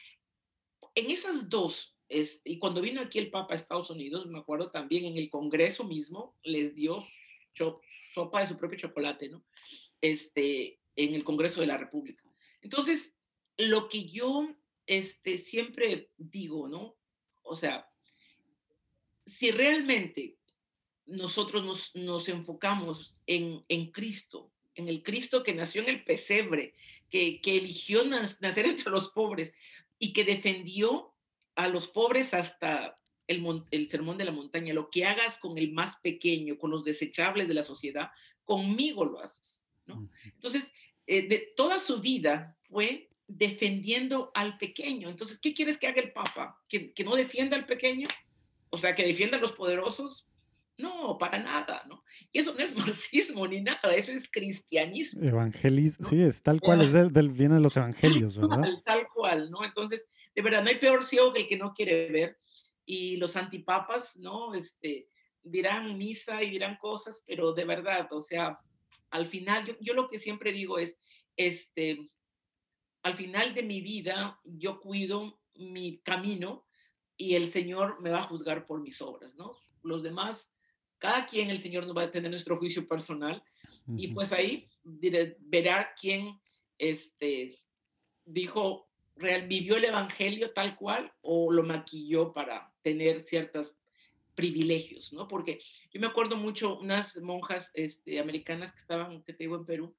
en 0.94 1.10
esas 1.10 1.48
dos, 1.48 1.96
este, 2.08 2.50
y 2.50 2.58
cuando 2.58 2.82
vino 2.82 3.00
aquí 3.00 3.18
el 3.18 3.30
Papa 3.30 3.54
a 3.54 3.56
Estados 3.56 3.88
Unidos, 3.88 4.26
me 4.26 4.38
acuerdo 4.38 4.70
también 4.70 5.06
en 5.06 5.16
el 5.16 5.30
Congreso 5.30 5.84
mismo, 5.84 6.36
les 6.42 6.74
dio 6.74 7.02
sopa 8.14 8.40
de 8.40 8.48
su 8.48 8.56
propio 8.56 8.78
chocolate, 8.78 9.30
¿no? 9.30 9.44
Este, 10.00 10.80
en 10.96 11.14
el 11.14 11.24
Congreso 11.24 11.60
de 11.60 11.66
la 11.68 11.78
República. 11.78 12.24
Entonces, 12.60 13.14
lo 13.56 13.88
que 13.88 14.04
yo 14.04 14.48
este, 14.86 15.38
siempre 15.38 16.10
digo, 16.16 16.68
¿no? 16.68 16.96
O 17.42 17.56
sea, 17.56 17.88
si 19.26 19.50
realmente 19.50 20.36
nosotros 21.06 21.64
nos, 21.64 21.94
nos 21.94 22.28
enfocamos 22.28 23.14
en, 23.26 23.64
en, 23.68 23.90
Cristo, 23.90 24.50
en 24.74 24.88
el 24.88 25.02
Cristo 25.02 25.42
que 25.42 25.54
nació 25.54 25.82
en 25.82 25.88
el 25.88 26.04
pesebre, 26.04 26.74
que, 27.10 27.40
que 27.40 27.56
eligió 27.56 28.04
nacer 28.04 28.66
entre 28.66 28.90
los 28.90 29.10
pobres 29.10 29.52
y 29.98 30.12
que 30.12 30.24
defendió 30.24 31.14
a 31.54 31.68
los 31.68 31.88
pobres 31.88 32.34
hasta 32.34 32.98
el, 33.26 33.64
el, 33.70 33.88
sermón 33.88 34.18
de 34.18 34.24
la 34.24 34.32
montaña, 34.32 34.74
lo 34.74 34.90
que 34.90 35.04
hagas 35.04 35.38
con 35.38 35.56
el 35.56 35.72
más 35.72 35.96
pequeño, 35.96 36.58
con 36.58 36.70
los 36.70 36.84
desechables 36.84 37.48
de 37.48 37.54
la 37.54 37.62
sociedad, 37.62 38.10
conmigo 38.44 39.04
lo 39.04 39.20
haces, 39.20 39.62
¿no? 39.86 40.10
Entonces, 40.24 40.70
eh, 41.06 41.28
de 41.28 41.52
toda 41.56 41.78
su 41.78 42.00
vida 42.00 42.58
fue 42.62 43.10
defendiendo 43.26 44.30
al 44.34 44.58
pequeño. 44.58 45.08
Entonces, 45.08 45.38
¿qué 45.38 45.54
quieres 45.54 45.78
que 45.78 45.86
haga 45.86 46.02
el 46.02 46.12
Papa? 46.12 46.62
¿Que, 46.68 46.92
que 46.92 47.04
no 47.04 47.14
defienda 47.14 47.56
al 47.56 47.66
pequeño? 47.66 48.08
O 48.70 48.78
sea, 48.78 48.94
que 48.94 49.06
defienda 49.06 49.38
a 49.38 49.40
los 49.40 49.52
poderosos. 49.52 50.26
No, 50.76 51.16
para 51.18 51.38
nada, 51.38 51.82
¿no? 51.86 52.02
Y 52.32 52.40
eso 52.40 52.52
no 52.52 52.60
es 52.60 52.74
marxismo 52.76 53.46
ni 53.46 53.60
nada, 53.60 53.94
eso 53.94 54.12
es 54.12 54.30
cristianismo. 54.30 55.22
Evangelismo, 55.22 56.08
sí, 56.08 56.20
es 56.20 56.42
tal 56.42 56.60
cual, 56.60 56.82
es 56.82 56.92
del, 56.92 57.30
viene 57.30 57.54
de 57.54 57.60
los 57.60 57.76
evangelios, 57.76 58.36
¿verdad? 58.36 58.60
Tal, 58.60 58.82
tal, 58.84 59.08
cual, 59.14 59.50
¿no? 59.50 59.64
Entonces, 59.64 60.06
de 60.34 60.42
verdad, 60.42 60.62
no 60.62 60.68
hay 60.68 60.76
peor 60.76 61.04
ciego 61.04 61.32
que 61.32 61.42
el 61.42 61.46
que 61.46 61.58
no 61.58 61.72
quiere 61.72 62.10
ver. 62.10 62.38
Y 62.86 63.16
los 63.16 63.36
antipapas, 63.36 64.16
¿no? 64.16 64.52
Este, 64.54 65.08
dirán 65.42 65.96
misa 65.96 66.42
y 66.42 66.50
dirán 66.50 66.76
cosas, 66.76 67.22
pero 67.26 67.52
de 67.52 67.64
verdad, 67.64 68.12
o 68.12 68.20
sea, 68.20 68.58
al 69.10 69.26
final, 69.26 69.64
yo, 69.66 69.74
yo 69.80 69.94
lo 69.94 70.08
que 70.08 70.18
siempre 70.18 70.52
digo 70.52 70.78
es, 70.78 70.98
este, 71.36 72.08
al 73.02 73.16
final 73.16 73.54
de 73.54 73.62
mi 73.62 73.80
vida, 73.80 74.40
yo 74.44 74.80
cuido 74.80 75.40
mi 75.54 76.00
camino 76.00 76.66
y 77.16 77.34
el 77.34 77.46
Señor 77.46 78.00
me 78.00 78.10
va 78.10 78.20
a 78.20 78.24
juzgar 78.24 78.66
por 78.66 78.80
mis 78.80 79.00
obras, 79.00 79.34
¿no? 79.36 79.52
Los 79.82 80.02
demás, 80.02 80.53
cada 81.04 81.26
quien 81.26 81.50
el 81.50 81.60
Señor 81.60 81.86
nos 81.86 81.94
va 81.94 82.04
a 82.04 82.10
tener 82.10 82.30
nuestro 82.30 82.56
juicio 82.56 82.86
personal 82.86 83.44
y 83.94 84.08
pues 84.08 84.32
ahí 84.32 84.70
verá 84.82 85.94
quién 86.00 86.40
este, 86.78 87.58
dijo, 88.24 88.88
real, 89.14 89.46
vivió 89.46 89.76
el 89.76 89.84
Evangelio 89.84 90.52
tal 90.52 90.74
cual 90.76 91.12
o 91.20 91.52
lo 91.52 91.62
maquilló 91.62 92.32
para 92.32 92.72
tener 92.80 93.20
ciertos 93.20 93.76
privilegios, 94.34 95.12
¿no? 95.12 95.28
Porque 95.28 95.60
yo 95.92 96.00
me 96.00 96.06
acuerdo 96.06 96.38
mucho 96.38 96.78
unas 96.78 97.20
monjas 97.20 97.70
este, 97.74 98.18
americanas 98.18 98.72
que 98.72 98.80
estaban, 98.80 99.22
que 99.24 99.34
te 99.34 99.44
digo, 99.44 99.56
en 99.56 99.66
Perú, 99.66 99.94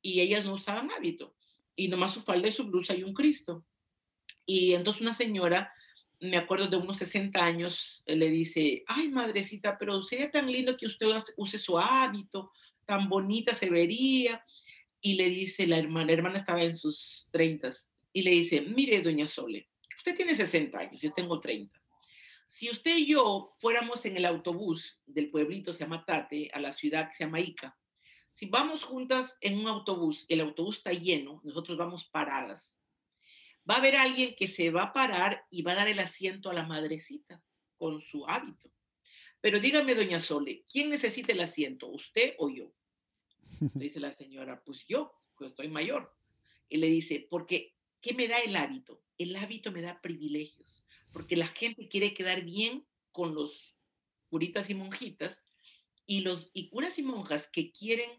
y 0.00 0.22
ellas 0.22 0.46
no 0.46 0.54
usaban 0.54 0.90
hábito, 0.90 1.34
y 1.76 1.88
nomás 1.88 2.14
su 2.14 2.22
falda 2.22 2.48
y 2.48 2.52
su 2.52 2.64
blusa 2.64 2.94
y 2.94 3.02
un 3.02 3.12
Cristo. 3.12 3.62
Y 4.46 4.72
entonces 4.72 5.02
una 5.02 5.12
señora, 5.12 5.70
me 6.20 6.36
acuerdo 6.36 6.68
de 6.68 6.76
unos 6.76 6.96
60 6.98 7.44
años, 7.44 8.02
le 8.06 8.30
dice, 8.30 8.84
ay, 8.86 9.08
madrecita, 9.08 9.76
pero 9.78 10.02
sería 10.02 10.30
tan 10.30 10.50
lindo 10.50 10.76
que 10.76 10.86
usted 10.86 11.06
use 11.36 11.58
su 11.58 11.78
hábito, 11.78 12.52
tan 12.84 13.08
bonita 13.08 13.54
se 13.54 13.68
vería. 13.70 14.44
Y 15.00 15.14
le 15.14 15.28
dice 15.28 15.66
la 15.66 15.78
hermana, 15.78 16.12
hermana 16.12 16.38
estaba 16.38 16.62
en 16.62 16.74
sus 16.74 17.28
30 17.30 17.70
y 18.12 18.22
le 18.22 18.30
dice, 18.30 18.62
mire, 18.62 19.02
doña 19.02 19.26
Sole, 19.26 19.68
usted 19.98 20.16
tiene 20.16 20.34
60 20.34 20.78
años, 20.78 21.00
yo 21.02 21.12
tengo 21.12 21.38
30. 21.38 21.78
Si 22.46 22.70
usted 22.70 22.96
y 22.96 23.06
yo 23.06 23.54
fuéramos 23.58 24.04
en 24.06 24.16
el 24.16 24.24
autobús 24.24 24.98
del 25.04 25.30
pueblito, 25.30 25.72
se 25.72 25.80
llama 25.80 26.04
Tate, 26.04 26.50
a 26.54 26.60
la 26.60 26.72
ciudad 26.72 27.08
que 27.08 27.14
se 27.14 27.24
llama 27.24 27.40
Ica, 27.40 27.76
si 28.32 28.46
vamos 28.46 28.84
juntas 28.84 29.36
en 29.40 29.58
un 29.58 29.68
autobús, 29.68 30.26
el 30.28 30.40
autobús 30.40 30.78
está 30.78 30.92
lleno, 30.92 31.40
nosotros 31.42 31.76
vamos 31.76 32.04
paradas, 32.04 32.75
va 33.68 33.74
a 33.74 33.78
haber 33.78 33.96
alguien 33.96 34.34
que 34.36 34.48
se 34.48 34.70
va 34.70 34.84
a 34.84 34.92
parar 34.92 35.44
y 35.50 35.62
va 35.62 35.72
a 35.72 35.76
dar 35.76 35.88
el 35.88 35.98
asiento 35.98 36.50
a 36.50 36.54
la 36.54 36.66
madrecita 36.66 37.42
con 37.76 38.00
su 38.00 38.26
hábito. 38.26 38.70
Pero 39.40 39.60
dígame, 39.60 39.94
doña 39.94 40.20
Sole, 40.20 40.64
¿quién 40.70 40.90
necesita 40.90 41.32
el 41.32 41.40
asiento, 41.40 41.88
usted 41.88 42.34
o 42.38 42.48
yo? 42.48 42.72
Dice 43.74 44.00
la 44.00 44.12
señora, 44.12 44.62
pues 44.64 44.84
yo, 44.88 45.12
pues 45.36 45.50
estoy 45.50 45.68
mayor. 45.68 46.14
Y 46.68 46.78
le 46.78 46.88
dice, 46.88 47.26
porque, 47.30 47.74
¿qué 48.00 48.12
me 48.12 48.26
da 48.26 48.38
el 48.38 48.56
hábito? 48.56 49.04
El 49.18 49.36
hábito 49.36 49.70
me 49.70 49.82
da 49.82 50.00
privilegios, 50.00 50.84
porque 51.12 51.36
la 51.36 51.46
gente 51.46 51.86
quiere 51.86 52.12
quedar 52.12 52.42
bien 52.42 52.86
con 53.12 53.34
los 53.34 53.76
curitas 54.28 54.68
y 54.68 54.74
monjitas, 54.74 55.40
y 56.06 56.20
los 56.20 56.50
y 56.52 56.68
curas 56.68 56.98
y 56.98 57.02
monjas 57.02 57.48
que 57.48 57.70
quieren 57.70 58.10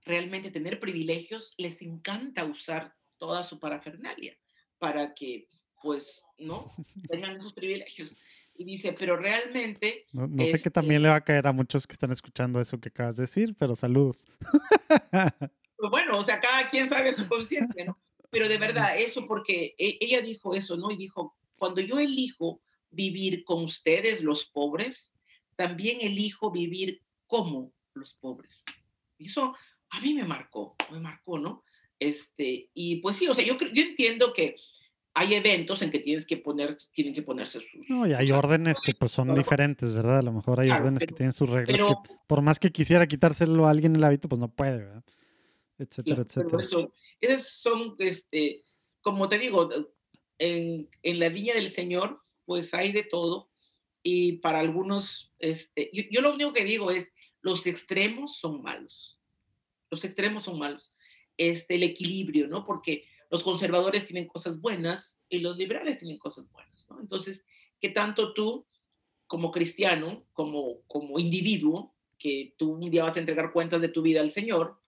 realmente 0.00 0.50
tener 0.50 0.80
privilegios, 0.80 1.54
les 1.58 1.80
encanta 1.80 2.44
usar 2.44 2.96
toda 3.18 3.44
su 3.44 3.60
parafernalia 3.60 4.36
para 4.82 5.14
que, 5.14 5.46
pues, 5.80 6.26
¿no? 6.38 6.74
Tengan 7.08 7.36
esos 7.36 7.52
privilegios 7.52 8.16
y 8.56 8.64
dice, 8.64 8.92
pero 8.92 9.16
realmente... 9.16 10.06
No, 10.12 10.26
sé 10.44 10.60
qué 10.60 10.72
también 10.72 11.02
le 11.02 11.08
va 11.08 11.14
a 11.14 11.24
caer 11.24 11.46
a 11.46 11.52
muchos 11.52 11.86
que 11.86 11.92
están 11.92 12.10
escuchando 12.10 12.60
eso 12.60 12.80
que 12.80 12.88
acabas 12.88 13.16
de 13.16 13.22
decir, 13.22 13.54
pero 13.56 13.76
saludos. 13.76 14.26
Pues 15.76 15.90
bueno, 15.90 16.16
o 16.16 16.22
sea, 16.22 16.38
cada 16.38 16.68
quien 16.68 16.88
sabe 16.88 17.12
su 17.12 17.26
conciencia, 17.26 17.84
¿no? 17.84 17.98
Pero 18.30 18.48
de 18.48 18.56
verdad, 18.56 18.96
eso 18.96 19.26
porque 19.26 19.74
e, 19.76 19.98
ella 20.00 20.22
dijo 20.22 20.54
eso, 20.54 20.76
¿no? 20.76 20.92
Y 20.92 20.96
dijo, 20.96 21.36
cuando 21.56 21.80
yo 21.80 21.98
elijo 21.98 22.62
vivir 22.88 23.42
con 23.42 23.64
ustedes, 23.64 24.20
los 24.20 24.44
pobres, 24.44 25.12
también 25.56 25.98
elijo 26.00 26.52
vivir 26.52 27.02
como 27.26 27.72
los 27.94 28.14
pobres. 28.14 28.62
Y 29.18 29.26
eso 29.26 29.56
a 29.90 30.00
mí 30.00 30.14
me 30.14 30.22
marcó, 30.22 30.76
me 30.92 31.00
marcó, 31.00 31.36
¿no? 31.36 31.64
Este, 32.02 32.68
y 32.74 32.96
pues 32.96 33.16
sí, 33.16 33.28
o 33.28 33.34
sea, 33.34 33.44
yo, 33.44 33.56
yo 33.56 33.82
entiendo 33.82 34.32
que 34.32 34.56
hay 35.14 35.34
eventos 35.34 35.82
en 35.82 35.90
que 35.90 36.00
tienes 36.00 36.26
que 36.26 36.36
poner, 36.36 36.76
tienen 36.92 37.14
que 37.14 37.22
ponerse 37.22 37.60
sus... 37.60 37.88
No, 37.88 38.08
y 38.08 38.12
hay 38.12 38.32
órdenes 38.32 38.78
que 38.84 38.92
pues 38.92 39.12
son 39.12 39.32
diferentes, 39.34 39.92
¿verdad? 39.94 40.18
A 40.18 40.22
lo 40.22 40.32
mejor 40.32 40.58
hay 40.58 40.70
órdenes 40.70 41.04
que 41.04 41.14
tienen 41.14 41.32
sus 41.32 41.48
reglas 41.48 41.80
que 41.80 41.94
por 42.26 42.42
más 42.42 42.58
que 42.58 42.72
quisiera 42.72 43.06
quitárselo 43.06 43.66
a 43.66 43.70
alguien 43.70 43.94
el 43.94 44.02
hábito, 44.02 44.28
pues 44.28 44.40
no 44.40 44.48
puede, 44.48 44.78
¿verdad? 44.78 45.04
Etcétera, 45.78 46.22
etcétera. 46.22 46.88
esas 47.20 47.52
son, 47.52 47.94
este, 47.98 48.64
como 49.00 49.28
te 49.28 49.38
digo, 49.38 49.68
en, 50.38 50.88
en, 51.02 51.18
la 51.20 51.28
viña 51.28 51.54
del 51.54 51.70
Señor, 51.70 52.20
pues 52.46 52.74
hay 52.74 52.90
de 52.90 53.04
todo. 53.04 53.50
Y 54.02 54.38
para 54.38 54.58
algunos, 54.58 55.32
este, 55.38 55.88
yo, 55.92 56.02
yo 56.10 56.20
lo 56.20 56.34
único 56.34 56.52
que 56.52 56.64
digo 56.64 56.90
es, 56.90 57.12
los 57.42 57.66
extremos 57.66 58.38
son 58.38 58.60
malos. 58.60 59.20
Los 59.88 60.04
extremos 60.04 60.44
son 60.44 60.58
malos. 60.58 60.96
Este, 61.50 61.74
el 61.74 61.82
equilibrio, 61.82 62.46
¿no? 62.46 62.62
Porque 62.62 63.04
los 63.28 63.42
conservadores 63.42 64.04
tienen 64.04 64.28
cosas 64.28 64.60
buenas 64.60 65.20
y 65.28 65.40
los 65.40 65.56
liberales 65.56 65.98
tienen 65.98 66.18
cosas 66.18 66.48
buenas, 66.52 66.86
¿no? 66.88 67.00
Entonces, 67.00 67.44
¿qué 67.80 67.88
tanto 67.88 68.32
tú, 68.32 68.64
como 69.26 69.50
cristiano, 69.50 70.24
como, 70.32 70.82
como 70.86 71.18
individuo, 71.18 71.96
que 72.16 72.54
tú 72.56 72.74
un 72.74 72.90
día 72.90 73.02
vas 73.02 73.16
a 73.16 73.20
entregar 73.20 73.52
cuentas 73.52 73.80
de 73.80 73.88
tu 73.88 74.02
vida 74.02 74.20
al 74.20 74.30
Señor, 74.30 74.78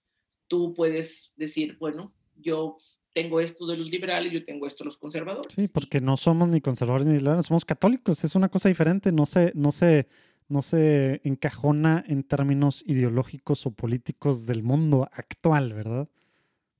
tú 0.46 0.74
puedes 0.74 1.32
decir, 1.34 1.76
bueno, 1.78 2.14
yo 2.36 2.78
tengo 3.12 3.40
esto 3.40 3.66
de 3.66 3.76
los 3.76 3.90
liberales, 3.90 4.32
yo 4.32 4.44
tengo 4.44 4.68
esto 4.68 4.84
de 4.84 4.88
los 4.90 4.98
conservadores. 4.98 5.52
Sí, 5.54 5.66
porque 5.66 6.00
no 6.00 6.16
somos 6.16 6.48
ni 6.48 6.60
conservadores 6.60 7.06
ni 7.06 7.14
liberales, 7.14 7.46
somos 7.46 7.64
católicos, 7.64 8.22
es 8.22 8.36
una 8.36 8.48
cosa 8.48 8.68
diferente, 8.68 9.10
no 9.10 9.26
se, 9.26 9.50
no 9.56 9.72
se, 9.72 10.06
no 10.48 10.62
se 10.62 11.20
encajona 11.24 12.04
en 12.06 12.22
términos 12.22 12.84
ideológicos 12.86 13.66
o 13.66 13.72
políticos 13.72 14.46
del 14.46 14.62
mundo 14.62 15.08
actual, 15.12 15.72
¿verdad? 15.72 16.08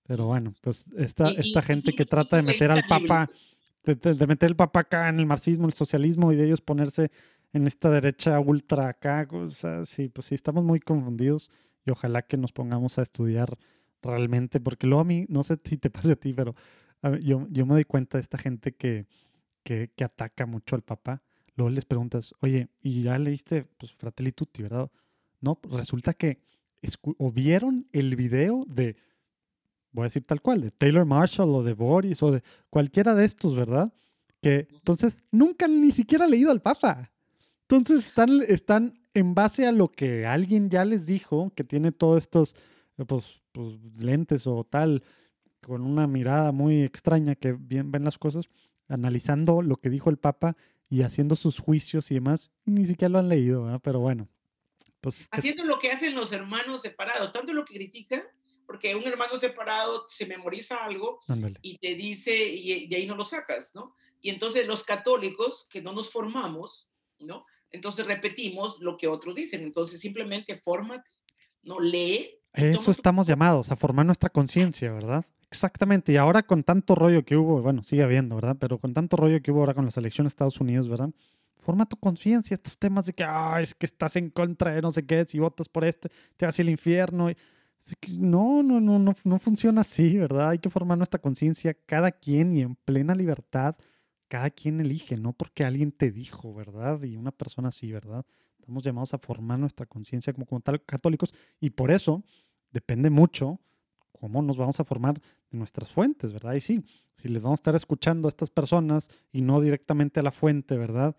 Pero 0.07 0.27
bueno, 0.27 0.55
pues 0.61 0.87
esta, 0.97 1.31
esta 1.31 1.63
gente 1.63 1.93
que 1.93 2.05
trata 2.05 2.37
de 2.37 2.43
meter 2.43 2.71
al 2.71 2.85
Papa, 2.87 3.29
de, 3.85 4.27
meter 4.27 4.51
el 4.51 4.57
Papa 4.57 4.81
acá 4.81 5.09
en 5.09 5.19
el 5.19 5.27
marxismo, 5.27 5.67
el 5.67 5.73
socialismo 5.73 6.33
y 6.33 6.37
de 6.37 6.45
ellos 6.45 6.61
ponerse 6.61 7.11
en 7.53 7.67
esta 7.67 7.91
derecha 7.91 8.39
ultra 8.41 8.89
acá, 8.89 9.27
o 9.31 9.51
sea, 9.51 9.87
sí, 9.87 10.09
pues 10.09 10.27
sí, 10.27 10.35
estamos 10.35 10.65
muy 10.65 10.81
confundidos 10.81 11.51
y 11.87 11.91
ojalá 11.91 12.23
que 12.23 12.37
nos 12.37 12.53
pongamos 12.53 12.99
a 12.99 13.03
estudiar 13.03 13.57
realmente, 14.03 14.61
porque 14.61 14.87
luego 14.87 15.01
a 15.01 15.05
mí, 15.05 15.25
no 15.29 15.43
sé 15.43 15.59
si 15.65 15.79
te 15.79 15.91
pasa 15.91 16.13
a 16.13 16.17
ti, 16.17 16.35
pero 16.35 16.55
yo, 17.21 17.47
yo 17.51 17.67
me 17.67 17.75
doy 17.75 17.85
cuenta 17.85 18.19
de 18.19 18.23
esta 18.23 18.39
gente 18.39 18.75
que, 18.75 19.07
que, 19.63 19.91
que 19.95 20.05
ataca 20.05 20.47
mucho 20.47 20.77
al 20.77 20.83
Papa. 20.83 21.23
Luego 21.57 21.71
les 21.71 21.85
preguntas, 21.85 22.35
oye, 22.41 22.69
¿y 22.83 23.03
ya 23.03 23.19
leíste 23.19 23.65
pues, 23.79 23.93
Fratelli 23.93 24.33
Tutti, 24.33 24.63
verdad? 24.63 24.91
No, 25.41 25.59
resulta 25.71 26.15
que 26.15 26.41
o 27.19 27.33
vieron 27.33 27.87
el 27.93 28.17
video 28.17 28.65
de 28.67 28.97
voy 29.95 30.03
a 30.03 30.07
decir 30.07 30.25
tal 30.25 30.43
cual, 30.43 30.61
de 30.61 30.71
Taylor 30.73 31.07
Marshall 31.07 31.55
o 31.55 31.63
de 31.63 31.73
Boris 31.73 32.23
o 32.23 32.33
de 32.33 32.43
cualquiera 32.69 33.15
de 33.15 33.25
estos, 33.25 33.57
¿verdad? 33.57 33.93
Que 34.43 34.67
entonces 34.71 35.23
nunca 35.31 35.69
ni 35.69 35.93
siquiera 35.93 36.25
han 36.25 36.33
leído 36.33 36.51
al 36.51 36.61
Papa. 36.61 37.13
Entonces 37.63 38.09
están, 38.09 38.43
están 38.47 38.99
en 39.15 39.35
base 39.35 39.67
a 39.67 39.73
lo 39.73 39.89
que 39.89 40.27
alguien 40.27 40.69
ya 40.69 40.85
les 40.85 41.07
dijo, 41.07 41.53
que 41.55 41.63
tiene 41.63 41.93
todos 41.93 42.19
estos 42.19 42.57
pues, 43.07 43.41
pues, 43.53 43.79
lentes 43.99 44.47
o 44.49 44.65
tal, 44.65 45.05
con 45.63 45.83
una 45.83 46.07
mirada 46.09 46.51
muy 46.51 46.83
extraña 46.83 47.37
que 47.37 47.53
bien 47.53 47.93
ven 47.93 48.05
las 48.05 48.19
cosas, 48.19 48.49
analizando 48.89 49.63
lo 49.63 49.77
que 49.77 49.91
dijo 49.91 50.11
el 50.11 50.19
Papa 50.19 50.57
y 50.91 51.03
haciendo 51.03 51.37
sus 51.37 51.61
juicios 51.61 52.11
y 52.11 52.15
demás, 52.15 52.51
ni 52.65 52.85
siquiera 52.85 53.11
lo 53.11 53.19
han 53.21 53.29
leído, 53.29 53.65
¿verdad? 53.65 53.81
Pero 53.83 54.01
bueno. 54.01 54.29
Pues, 55.01 55.29
haciendo 55.31 55.65
lo 55.65 55.79
que 55.79 55.93
hacen 55.93 56.15
los 56.15 56.33
hermanos 56.33 56.83
separados, 56.83 57.33
tanto 57.33 57.53
lo 57.53 57.65
que 57.65 57.75
critican 57.75 58.23
porque 58.75 58.97
un 58.97 59.07
hermano 59.07 59.39
separado 59.39 60.05
se 60.09 60.27
memoriza 60.27 60.85
algo 60.85 61.21
y 61.63 61.79
te 61.79 61.95
dice, 61.95 62.45
y, 62.45 62.89
de 62.89 62.97
ahí 62.97 63.07
no 63.07 63.15
lo 63.15 63.23
sacas, 63.23 63.71
¿no? 63.73 63.95
Y 64.21 64.31
entonces 64.31 64.67
los 64.67 64.83
católicos 64.83 65.69
que 65.71 65.81
no 65.81 65.93
nos 65.93 66.11
formamos, 66.11 66.89
¿no? 67.21 67.47
Entonces 67.71 68.05
repetimos 68.05 68.81
lo 68.81 68.97
que 68.97 69.07
otros 69.07 69.37
dicen. 69.37 69.63
Entonces 69.63 70.01
simplemente 70.01 70.59
fórmate, 70.59 71.09
¿no? 71.63 71.79
Lee. 71.79 72.41
Eso 72.53 72.91
estamos 72.91 73.29
llamados, 73.29 73.71
a 73.71 73.77
formar 73.77 74.07
nuestra 74.07 74.29
conciencia, 74.29 74.93
¿verdad? 74.93 75.25
Exactamente. 75.53 76.11
Y 76.11 76.17
ahora 76.17 76.43
con 76.43 76.65
tanto 76.65 76.97
rollo 76.97 77.25
que 77.25 77.37
hubo, 77.37 77.63
bueno, 77.63 77.85
sigue 77.85 78.03
habiendo, 78.03 78.35
¿verdad? 78.35 78.57
Pero 78.59 78.81
con 78.81 78.93
tanto 78.93 79.17
rollo 79.17 79.41
que 79.41 79.53
hubo 79.53 79.61
ahora 79.61 79.75
con 79.75 79.85
las 79.85 79.97
elecciones 79.97 80.33
de 80.33 80.35
Estados 80.35 80.61
Unidos, 80.61 80.89
¿verdad? 80.89 81.11
Forma 81.59 81.87
tu 81.87 81.97
conciencia, 81.97 82.57
estos 82.57 82.77
temas 82.77 83.07
de 83.07 83.13
que, 83.13 83.23
ah, 83.23 83.61
es 83.63 83.73
que 83.73 83.87
estás 83.87 84.17
en 84.17 84.31
contra 84.31 84.75
de 84.75 84.83
no 84.83 84.91
sé 84.91 85.07
qué, 85.07 85.25
si 85.27 85.39
votas 85.39 85.69
por 85.69 85.85
este, 85.85 86.11
te 86.37 86.45
vas 86.45 86.59
al 86.59 86.71
infierno. 86.71 87.31
Y, 87.31 87.37
no, 88.19 88.63
no, 88.63 88.81
no, 88.81 88.99
no, 88.99 89.15
no 89.25 89.39
funciona 89.39 89.83
así, 89.83 90.17
¿verdad? 90.17 90.51
Hay 90.51 90.59
que 90.59 90.71
formar 90.71 90.99
nuestra 90.99 91.21
conciencia 91.21 91.75
cada 91.75 92.13
quien 92.13 92.55
y 92.55 92.63
en 92.63 92.77
plena 92.77 93.15
libertad, 93.15 93.77
cada 94.29 94.51
quien 94.51 94.81
elige, 94.81 95.17
no 95.17 95.33
porque 95.33 95.65
alguien 95.65 95.93
te 95.93 96.11
dijo, 96.11 96.55
¿verdad? 96.55 97.03
Y 97.03 97.17
una 97.17 97.31
persona 97.31 97.69
así, 97.69 97.93
¿verdad? 97.93 98.25
Estamos 98.59 98.85
llamados 98.85 99.13
a 99.13 99.19
formar 99.19 99.59
nuestra 99.59 99.87
conciencia 99.87 100.33
como, 100.33 100.47
como 100.47 100.61
tal 100.61 100.83
católicos 100.85 101.35
y 101.61 101.71
por 101.71 101.91
eso 101.91 102.25
depende 102.71 103.11
mucho 103.11 103.61
cómo 104.13 104.41
nos 104.41 104.57
vamos 104.57 104.81
a 104.81 104.85
formar 104.85 105.21
de 105.21 105.59
nuestras 105.59 105.91
fuentes, 105.91 106.33
¿verdad? 106.33 106.55
Y 106.55 106.63
sí, 106.63 106.85
si 107.13 107.29
les 107.29 107.43
vamos 107.43 107.59
a 107.59 107.61
estar 107.61 107.75
escuchando 107.75 108.29
a 108.29 108.31
estas 108.31 108.49
personas 108.49 109.09
y 109.33 109.43
no 109.43 109.61
directamente 109.61 110.21
a 110.21 110.23
la 110.23 110.33
fuente, 110.33 110.79
¿verdad? 110.79 111.17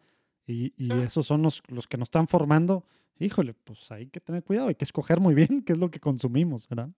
Y, 0.48 0.74
y 0.78 0.92
esos 1.02 1.28
son 1.28 1.44
los, 1.44 1.62
los 1.68 1.88
que 1.88 1.98
nos 1.98 2.08
están 2.08 2.28
formando, 2.28 2.86
híjole, 3.20 3.54
pues 3.54 3.92
hay 3.92 4.08
que 4.08 4.20
tener 4.20 4.44
cuidado, 4.44 4.68
hay 4.70 4.76
que 4.76 4.86
escoger 4.86 5.20
muy 5.20 5.34
bien 5.34 5.48
qué 5.66 5.74
es 5.74 5.80
lo 5.80 5.90
que 5.90 6.00
consumimos, 6.00 6.68
¿verdad? 6.68 6.90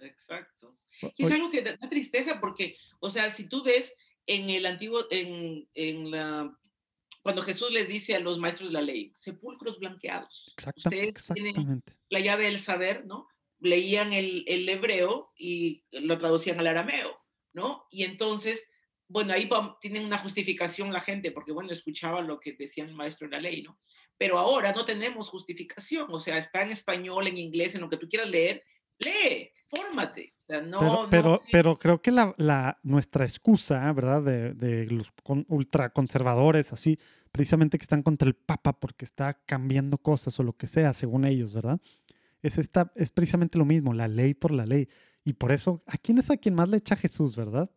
Exacto. 0.00 0.76
Y 1.16 1.24
es 1.24 1.32
algo 1.32 1.50
que 1.50 1.62
da 1.62 1.76
tristeza 1.88 2.40
porque, 2.40 2.76
o 3.00 3.10
sea, 3.10 3.30
si 3.30 3.44
tú 3.44 3.62
ves 3.62 3.94
en 4.26 4.50
el 4.50 4.66
antiguo, 4.66 5.06
en, 5.10 5.68
en 5.74 6.10
la, 6.10 6.56
cuando 7.22 7.42
Jesús 7.42 7.70
les 7.72 7.88
dice 7.88 8.14
a 8.14 8.20
los 8.20 8.38
maestros 8.38 8.70
de 8.70 8.74
la 8.74 8.82
ley, 8.82 9.12
sepulcros 9.14 9.78
blanqueados. 9.78 10.54
Exactamente. 10.56 11.20
Ustedes 11.20 11.54
tienen 11.54 11.82
la 12.08 12.20
llave 12.20 12.44
del 12.44 12.58
saber, 12.58 13.06
¿no? 13.06 13.28
Leían 13.60 14.12
el, 14.12 14.44
el 14.48 14.68
hebreo 14.68 15.32
y 15.36 15.84
lo 15.92 16.18
traducían 16.18 16.58
al 16.58 16.66
arameo, 16.66 17.16
¿no? 17.52 17.86
Y 17.90 18.04
entonces, 18.04 18.62
bueno, 19.12 19.34
ahí 19.34 19.48
tienen 19.80 20.04
una 20.04 20.18
justificación 20.18 20.92
la 20.92 21.00
gente, 21.00 21.30
porque 21.30 21.52
bueno, 21.52 21.70
escuchaba 21.70 22.22
lo 22.22 22.40
que 22.40 22.54
decían 22.54 22.88
el 22.88 22.94
maestro 22.94 23.28
de 23.28 23.36
la 23.36 23.42
ley, 23.42 23.62
¿no? 23.62 23.78
Pero 24.16 24.38
ahora 24.38 24.72
no 24.72 24.84
tenemos 24.84 25.28
justificación, 25.28 26.06
o 26.08 26.18
sea, 26.18 26.38
está 26.38 26.62
en 26.62 26.70
español, 26.70 27.26
en 27.26 27.36
inglés, 27.36 27.74
en 27.74 27.82
lo 27.82 27.90
que 27.90 27.98
tú 27.98 28.08
quieras 28.08 28.30
leer, 28.30 28.64
lee, 28.98 29.50
fórmate. 29.68 30.34
O 30.38 30.44
sea, 30.44 30.60
no, 30.62 31.08
pero, 31.10 31.42
pero, 31.50 31.76
creo 31.76 32.00
que 32.00 32.10
la, 32.10 32.34
la, 32.38 32.78
nuestra 32.82 33.24
excusa, 33.24 33.92
¿verdad? 33.92 34.22
De, 34.22 34.54
de 34.54 34.86
los 34.86 35.12
ultraconservadores, 35.48 36.72
así, 36.72 36.98
precisamente 37.30 37.78
que 37.78 37.82
están 37.82 38.02
contra 38.02 38.28
el 38.28 38.34
Papa 38.34 38.78
porque 38.78 39.04
está 39.04 39.34
cambiando 39.44 39.98
cosas 39.98 40.38
o 40.40 40.42
lo 40.42 40.56
que 40.56 40.66
sea, 40.66 40.94
según 40.94 41.26
ellos, 41.26 41.52
¿verdad? 41.52 41.80
Es, 42.42 42.58
esta, 42.58 42.92
es 42.96 43.10
precisamente 43.10 43.58
lo 43.58 43.64
mismo, 43.66 43.92
la 43.92 44.08
ley 44.08 44.32
por 44.34 44.52
la 44.52 44.64
ley. 44.64 44.88
Y 45.24 45.34
por 45.34 45.52
eso, 45.52 45.82
¿a 45.86 45.98
quién 45.98 46.18
es 46.18 46.30
a 46.30 46.36
quien 46.38 46.54
más 46.54 46.68
le 46.68 46.78
echa 46.78 46.96
Jesús, 46.96 47.36
verdad? 47.36 47.70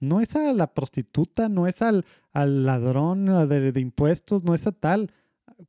No 0.00 0.20
es 0.20 0.36
a 0.36 0.52
la 0.52 0.72
prostituta, 0.74 1.48
no 1.48 1.66
es 1.66 1.82
al, 1.82 2.04
al 2.32 2.64
ladrón 2.64 3.26
de, 3.48 3.72
de, 3.72 3.80
impuestos, 3.80 4.44
no 4.44 4.54
es 4.54 4.66
a 4.66 4.72
tal. 4.72 5.12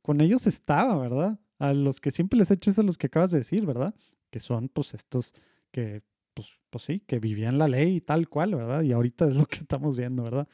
Con 0.02 0.20
ellos 0.20 0.46
estaba, 0.46 0.96
¿verdad? 0.96 1.38
A 1.58 1.72
los 1.72 2.00
que 2.00 2.10
siempre 2.10 2.38
les 2.38 2.50
echa 2.50 2.70
es 2.70 2.78
a 2.78 2.82
los 2.82 2.96
que 2.96 3.08
acabas 3.08 3.30
de 3.30 3.38
decir, 3.38 3.66
¿verdad? 3.66 3.94
Que 4.30 4.40
son 4.40 4.68
pues 4.68 4.94
estos 4.94 5.34
que, 5.72 6.02
pues, 6.34 6.58
pues 6.70 6.84
sí, 6.84 7.00
que 7.00 7.18
vivían 7.18 7.58
la 7.58 7.68
ley 7.68 7.96
y 7.96 8.00
tal 8.00 8.28
cual, 8.28 8.54
¿verdad? 8.54 8.82
Y 8.82 8.92
ahorita 8.92 9.28
es 9.28 9.36
lo 9.36 9.46
que 9.46 9.58
estamos 9.58 9.96
viendo, 9.96 10.22
¿verdad? 10.22 10.48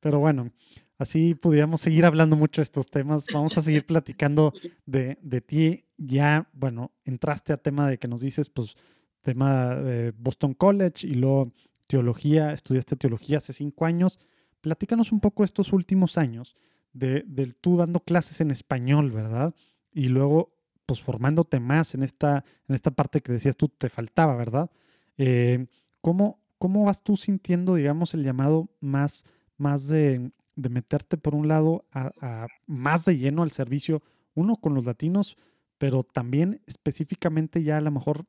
Pero 0.00 0.18
bueno, 0.18 0.50
así 0.98 1.34
pudiéramos 1.34 1.80
seguir 1.80 2.04
hablando 2.06 2.36
mucho 2.36 2.60
de 2.60 2.64
estos 2.64 2.86
temas. 2.86 3.26
Vamos 3.32 3.56
a 3.58 3.62
seguir 3.62 3.86
platicando 3.86 4.52
de, 4.86 5.18
de 5.22 5.40
ti. 5.40 5.84
Ya, 5.96 6.48
bueno, 6.52 6.92
entraste 7.04 7.52
a 7.52 7.58
tema 7.58 7.88
de 7.88 7.98
que 7.98 8.08
nos 8.08 8.20
dices, 8.20 8.50
pues, 8.50 8.74
tema 9.22 9.74
de 9.76 10.12
Boston 10.12 10.54
College 10.54 11.06
y 11.06 11.14
luego 11.14 11.52
teología, 11.90 12.52
estudiaste 12.52 12.94
teología 12.94 13.38
hace 13.38 13.52
cinco 13.52 13.84
años. 13.84 14.20
Platícanos 14.60 15.10
un 15.10 15.18
poco 15.18 15.42
estos 15.42 15.72
últimos 15.72 16.16
años 16.16 16.54
de, 16.92 17.24
de 17.26 17.52
tú 17.60 17.76
dando 17.76 17.98
clases 17.98 18.40
en 18.40 18.52
español, 18.52 19.10
¿verdad? 19.10 19.56
Y 19.92 20.08
luego, 20.08 20.54
pues, 20.86 21.02
formándote 21.02 21.58
más 21.58 21.94
en 21.94 22.04
esta, 22.04 22.44
en 22.68 22.76
esta 22.76 22.92
parte 22.92 23.22
que 23.22 23.32
decías 23.32 23.56
tú 23.56 23.68
te 23.68 23.88
faltaba, 23.88 24.36
¿verdad? 24.36 24.70
Eh, 25.18 25.66
¿cómo, 26.00 26.38
¿Cómo 26.58 26.84
vas 26.84 27.02
tú 27.02 27.16
sintiendo, 27.16 27.74
digamos, 27.74 28.14
el 28.14 28.22
llamado 28.22 28.68
más, 28.80 29.24
más 29.56 29.88
de, 29.88 30.30
de 30.54 30.68
meterte 30.68 31.16
por 31.16 31.34
un 31.34 31.48
lado 31.48 31.86
a, 31.90 32.46
más 32.66 33.04
de 33.04 33.18
lleno 33.18 33.42
al 33.42 33.50
servicio, 33.50 34.02
uno 34.34 34.56
con 34.56 34.74
los 34.74 34.84
latinos, 34.84 35.36
pero 35.78 36.04
también 36.04 36.62
específicamente 36.66 37.64
ya 37.64 37.78
a 37.78 37.80
lo 37.80 37.90
mejor 37.90 38.26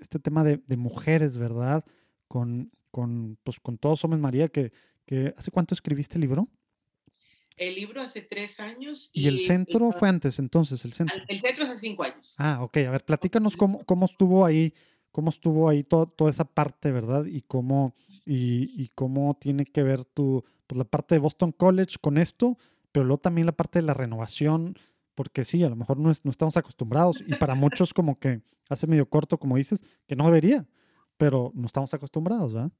este 0.00 0.18
tema 0.18 0.42
de, 0.42 0.60
mujeres, 0.76 1.38
¿verdad? 1.38 1.84
Con, 2.26 2.72
con, 2.94 3.38
pues, 3.42 3.58
con 3.58 3.76
Todos 3.76 3.98
Somos 3.98 4.20
María, 4.20 4.46
que, 4.46 4.72
que 5.04 5.34
¿hace 5.36 5.50
cuánto 5.50 5.74
escribiste 5.74 6.14
el 6.14 6.20
libro? 6.20 6.48
El 7.56 7.74
libro 7.74 8.00
hace 8.00 8.20
tres 8.20 8.60
años. 8.60 9.10
¿Y, 9.12 9.26
el 9.26 9.40
centro 9.40 9.90
fue 9.90 10.08
antes 10.08 10.38
entonces? 10.38 10.84
El 10.84 10.92
centro. 10.92 11.20
El 11.26 11.40
centro 11.40 11.64
hace 11.64 11.78
cinco 11.80 12.04
años. 12.04 12.36
Ah, 12.38 12.62
ok. 12.62 12.76
A 12.76 12.90
ver, 12.92 13.04
platícanos 13.04 13.56
cómo, 13.56 13.84
cómo 13.84 14.06
estuvo 14.06 14.46
ahí, 14.46 14.74
cómo 15.10 15.30
estuvo 15.30 15.68
ahí 15.68 15.82
toda 15.82 16.30
esa 16.30 16.44
parte, 16.44 16.92
¿verdad? 16.92 17.24
Y 17.24 17.42
cómo, 17.42 17.96
y, 18.24 18.70
y, 18.80 18.92
cómo 18.94 19.36
tiene 19.40 19.64
que 19.64 19.82
ver 19.82 20.04
tu, 20.04 20.44
pues, 20.68 20.78
la 20.78 20.84
parte 20.84 21.16
de 21.16 21.18
Boston 21.18 21.50
College 21.50 21.96
con 22.00 22.16
esto, 22.16 22.56
pero 22.92 23.04
luego 23.06 23.18
también 23.18 23.46
la 23.46 23.56
parte 23.56 23.80
de 23.80 23.86
la 23.86 23.94
renovación, 23.94 24.78
porque 25.16 25.44
sí, 25.44 25.64
a 25.64 25.68
lo 25.68 25.74
mejor 25.74 25.98
no, 25.98 26.12
no 26.22 26.30
estamos 26.30 26.56
acostumbrados 26.56 27.24
y 27.26 27.34
para 27.34 27.56
muchos 27.56 27.92
como 27.92 28.20
que 28.20 28.42
hace 28.68 28.86
medio 28.86 29.08
corto, 29.08 29.38
como 29.38 29.56
dices, 29.56 29.82
que 30.06 30.14
no 30.14 30.26
debería, 30.26 30.64
pero 31.16 31.52
no 31.54 31.66
estamos 31.66 31.92
acostumbrados, 31.94 32.54
¿verdad? 32.54 32.72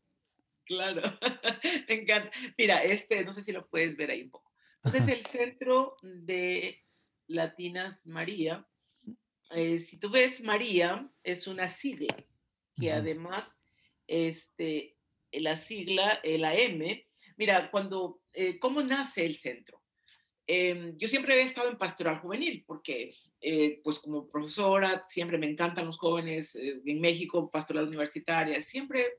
Claro, 0.64 1.02
me 1.88 1.94
encanta. 1.94 2.30
Mira, 2.56 2.78
este, 2.78 3.24
no 3.24 3.32
sé 3.32 3.42
si 3.42 3.52
lo 3.52 3.66
puedes 3.68 3.96
ver 3.96 4.10
ahí 4.10 4.22
un 4.22 4.30
poco. 4.30 4.52
Entonces, 4.82 5.08
el 5.08 5.26
centro 5.26 5.96
de 6.02 6.84
Latinas 7.26 8.06
María, 8.06 8.66
eh, 9.50 9.80
si 9.80 9.98
tú 9.98 10.10
ves 10.10 10.42
María, 10.42 11.10
es 11.22 11.46
una 11.46 11.68
sigla 11.68 12.14
que 12.76 12.92
además, 12.92 13.60
este, 14.06 14.96
la 15.32 15.56
sigla, 15.56 16.20
eh, 16.22 16.38
la 16.38 16.54
M, 16.54 17.06
Mira, 17.36 17.70
cuando, 17.70 18.22
eh, 18.32 18.58
¿cómo 18.58 18.82
nace 18.82 19.26
el 19.26 19.36
centro? 19.38 19.82
Em, 20.46 20.96
yo 20.96 21.08
siempre 21.08 21.34
he 21.34 21.42
estado 21.42 21.68
en 21.68 21.78
pastoral 21.78 22.18
juvenil 22.18 22.64
porque, 22.66 23.14
eh, 23.44 23.80
pues 23.84 23.98
como 23.98 24.28
profesora, 24.28 25.04
siempre 25.08 25.38
me 25.38 25.48
encantan 25.48 25.86
los 25.86 25.98
jóvenes. 25.98 26.56
Eh, 26.56 26.80
en 26.84 27.00
México, 27.00 27.50
pastoral 27.50 27.88
universitaria, 27.88 28.62
siempre 28.62 29.18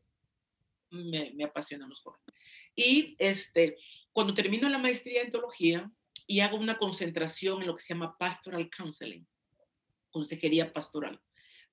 me, 0.89 1.31
me, 1.35 1.43
apasionan 1.43 1.89
los 1.89 2.01
jóvenes. 2.01 2.25
Y 2.75 3.15
este, 3.19 3.77
cuando 4.11 4.33
termino 4.33 4.67
la 4.69 4.77
maestría 4.77 5.21
en 5.21 5.31
teología 5.31 5.91
y 6.27 6.39
hago 6.39 6.57
una 6.57 6.77
concentración 6.77 7.61
en 7.61 7.67
lo 7.67 7.75
que 7.75 7.83
se 7.83 7.93
llama 7.93 8.17
pastoral 8.17 8.69
counseling, 8.69 9.25
consejería 10.09 10.73
pastoral. 10.73 11.21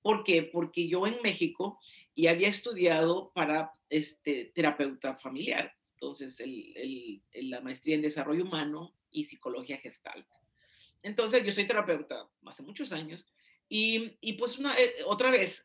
¿Por 0.01 0.25
qué? 0.25 0.43
Porque 0.43 0.89
yo 0.89 1.07
en 1.07 1.23
México 1.23 1.79
ya 2.15 2.33
había 2.33 2.49
estudiado 2.49 3.33
para 3.35 3.73
este, 3.89 4.53
terapeuta 4.55 5.15
familiar 5.15 5.73
entonces 6.03 6.41
el, 6.41 7.23
la 7.33 7.61
maestría 7.61 7.95
en 7.95 8.03
desarrollo 8.03 8.43
humano 8.43 8.93
y 9.13 9.25
psicología 9.25 9.77
gestalt. 9.77 10.27
Entonces 11.03 11.45
yo 11.45 11.53
soy 11.53 11.67
terapeuta 11.67 12.29
hace 12.47 12.63
muchos 12.63 12.93
años 12.93 13.27
y, 13.69 14.19
y 14.21 14.35
pues 14.35 14.59
una, 14.59 14.75
eh, 14.75 14.93
otra 15.07 15.31
vez, 15.31 15.65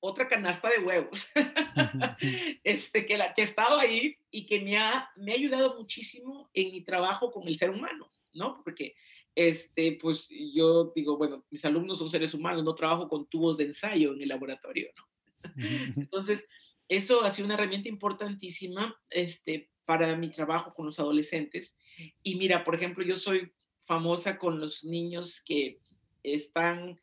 otra 0.00 0.28
canasta 0.28 0.68
de 0.70 0.80
huevos 0.80 1.26
este, 2.64 3.06
que, 3.06 3.16
la, 3.16 3.32
que 3.32 3.42
he 3.42 3.44
estado 3.44 3.78
ahí 3.78 4.16
y 4.30 4.44
que 4.44 4.60
me 4.60 4.76
ha, 4.76 5.08
me 5.16 5.32
ha 5.32 5.36
ayudado 5.36 5.76
muchísimo 5.76 6.50
en 6.52 6.72
mi 6.72 6.82
trabajo 6.82 7.30
con 7.30 7.46
el 7.46 7.56
ser 7.56 7.70
humano, 7.70 8.10
¿no? 8.32 8.60
Porque 8.64 8.96
este, 9.34 9.96
pues 10.00 10.28
yo 10.52 10.92
digo, 10.96 11.16
bueno, 11.16 11.46
mis 11.48 11.64
alumnos 11.64 11.98
son 11.98 12.10
seres 12.10 12.34
humanos, 12.34 12.64
no 12.64 12.74
trabajo 12.74 13.08
con 13.08 13.28
tubos 13.28 13.56
de 13.56 13.64
ensayo 13.66 14.12
en 14.14 14.22
el 14.22 14.28
laboratorio, 14.28 14.90
¿no? 14.96 15.08
Entonces, 15.96 16.44
eso 16.88 17.22
ha 17.22 17.30
sido 17.30 17.46
una 17.46 17.54
herramienta 17.54 17.88
importantísima 17.88 19.00
este, 19.10 19.70
para 19.84 20.16
mi 20.16 20.30
trabajo 20.30 20.74
con 20.74 20.86
los 20.86 20.98
adolescentes. 20.98 21.76
Y 22.20 22.34
mira, 22.34 22.64
por 22.64 22.74
ejemplo, 22.74 23.04
yo 23.04 23.16
soy 23.16 23.52
famosa 23.88 24.36
con 24.36 24.60
los 24.60 24.84
niños 24.84 25.40
que 25.40 25.80
están 26.22 27.00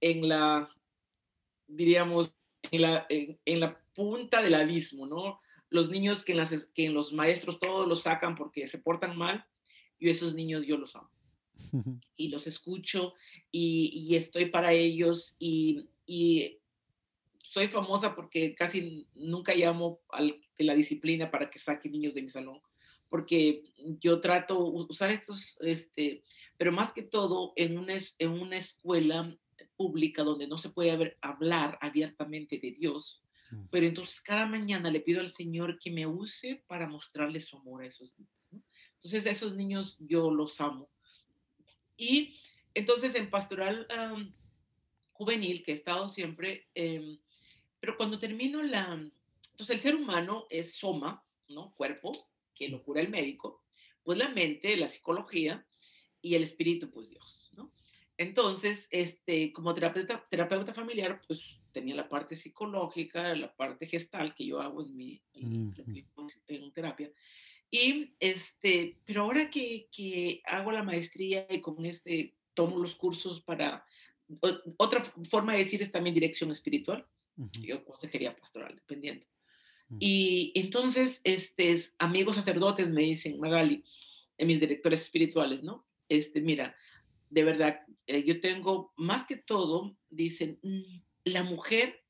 en 0.00 0.28
la, 0.28 0.66
diríamos, 1.68 2.34
en 2.62 2.80
la, 2.80 3.06
en, 3.10 3.60
la 3.60 3.78
punta 3.94 4.40
del 4.40 4.54
abismo, 4.54 5.06
¿no? 5.06 5.40
Los 5.68 5.90
niños 5.90 6.24
que 6.24 6.32
en, 6.32 6.38
las, 6.38 6.66
que 6.74 6.86
en 6.86 6.94
los 6.94 7.12
maestros 7.12 7.58
todos 7.58 7.86
los 7.86 8.00
sacan 8.00 8.34
porque 8.34 8.66
se 8.66 8.78
portan 8.78 9.16
mal, 9.16 9.44
yo 10.00 10.10
esos 10.10 10.34
niños 10.34 10.64
yo 10.64 10.78
los 10.78 10.96
amo. 10.96 11.10
Y 12.16 12.28
los 12.28 12.46
escucho 12.46 13.12
y, 13.52 13.90
y 13.92 14.16
estoy 14.16 14.46
para 14.46 14.72
ellos 14.72 15.36
y, 15.38 15.90
y 16.06 16.58
soy 17.42 17.68
famosa 17.68 18.14
porque 18.14 18.54
casi 18.54 19.06
nunca 19.14 19.54
llamo 19.54 20.00
de 20.56 20.64
la 20.64 20.74
disciplina 20.74 21.30
para 21.30 21.50
que 21.50 21.58
saque 21.58 21.90
niños 21.90 22.14
de 22.14 22.22
mi 22.22 22.30
salón, 22.30 22.62
porque 23.08 23.62
yo 24.00 24.20
trato 24.20 24.58
usar 24.58 25.10
estos, 25.10 25.56
este, 25.60 26.22
pero 26.56 26.72
más 26.72 26.92
que 26.92 27.02
todo 27.02 27.52
en 27.56 27.78
una, 27.78 27.94
en 28.18 28.30
una 28.30 28.56
escuela 28.56 29.36
pública 29.76 30.24
donde 30.24 30.46
no 30.46 30.58
se 30.58 30.70
puede 30.70 31.16
hablar 31.20 31.78
abiertamente 31.80 32.58
de 32.58 32.72
Dios, 32.72 33.22
mm. 33.50 33.66
pero 33.70 33.86
entonces 33.86 34.20
cada 34.20 34.46
mañana 34.46 34.90
le 34.90 35.00
pido 35.00 35.20
al 35.20 35.30
Señor 35.30 35.78
que 35.78 35.90
me 35.90 36.06
use 36.06 36.62
para 36.66 36.88
mostrarle 36.88 37.40
su 37.40 37.56
amor 37.56 37.82
a 37.82 37.86
esos 37.86 38.18
niños. 38.18 38.64
Entonces 38.94 39.26
a 39.26 39.30
esos 39.30 39.54
niños 39.54 39.96
yo 40.00 40.30
los 40.30 40.60
amo. 40.60 40.88
Y 41.96 42.36
entonces 42.74 43.14
en 43.14 43.30
pastoral 43.30 43.86
juvenil, 45.12 45.62
que 45.62 45.72
he 45.72 45.74
estado 45.74 46.10
siempre, 46.10 46.68
eh, 46.74 47.18
pero 47.80 47.96
cuando 47.96 48.18
termino 48.18 48.62
la... 48.62 49.00
Entonces 49.50 49.76
el 49.76 49.82
ser 49.82 49.94
humano 49.94 50.46
es 50.50 50.74
soma, 50.74 51.24
¿no? 51.48 51.72
Cuerpo, 51.74 52.12
que 52.56 52.68
lo 52.68 52.82
cura 52.82 53.00
el 53.00 53.08
médico, 53.08 53.62
pues 54.02 54.18
la 54.18 54.28
mente, 54.28 54.76
la 54.76 54.88
psicología 54.88 55.66
y 56.20 56.34
el 56.34 56.42
espíritu, 56.42 56.90
pues 56.90 57.10
Dios, 57.10 57.50
¿no? 57.56 57.72
Entonces, 58.18 58.88
este, 58.90 59.52
como 59.52 59.74
terapeuta, 59.74 60.26
terapeuta 60.30 60.72
familiar, 60.72 61.20
pues 61.26 61.60
tenía 61.70 61.94
la 61.94 62.08
parte 62.08 62.34
psicológica, 62.34 63.34
la 63.34 63.54
parte 63.54 63.86
gestal 63.86 64.34
que 64.34 64.46
yo 64.46 64.60
hago 64.60 64.82
en 64.82 64.96
mi 64.96 65.22
en, 65.34 66.72
terapia. 66.72 67.12
Y 67.70 68.14
este, 68.18 68.98
pero 69.04 69.22
ahora 69.22 69.50
que, 69.50 69.88
que 69.92 70.40
hago 70.46 70.72
la 70.72 70.82
maestría 70.82 71.46
y 71.50 71.60
con 71.60 71.84
este 71.84 72.34
tomo 72.54 72.78
los 72.78 72.96
cursos 72.96 73.42
para 73.42 73.84
otra 74.78 75.04
forma 75.28 75.52
de 75.52 75.64
decir 75.64 75.82
es 75.82 75.92
también 75.92 76.14
dirección 76.14 76.50
espiritual 76.50 77.06
yo 77.36 77.84
consejería 77.84 78.36
pastoral, 78.36 78.74
dependiendo. 78.74 79.26
Y 80.00 80.52
entonces, 80.56 81.20
este, 81.22 81.80
amigos 81.98 82.36
sacerdotes 82.36 82.88
me 82.90 83.02
dicen, 83.02 83.38
Magali, 83.38 83.84
en 84.36 84.48
mis 84.48 84.60
directores 84.60 85.02
espirituales, 85.02 85.62
¿no? 85.62 85.86
Este, 86.08 86.40
mira, 86.40 86.76
de 87.30 87.44
verdad, 87.44 87.80
eh, 88.06 88.24
yo 88.24 88.40
tengo 88.40 88.92
más 88.96 89.24
que 89.24 89.36
todo, 89.36 89.96
dicen, 90.10 90.58
mm, 90.62 91.00
la 91.24 91.44
mujer, 91.44 92.02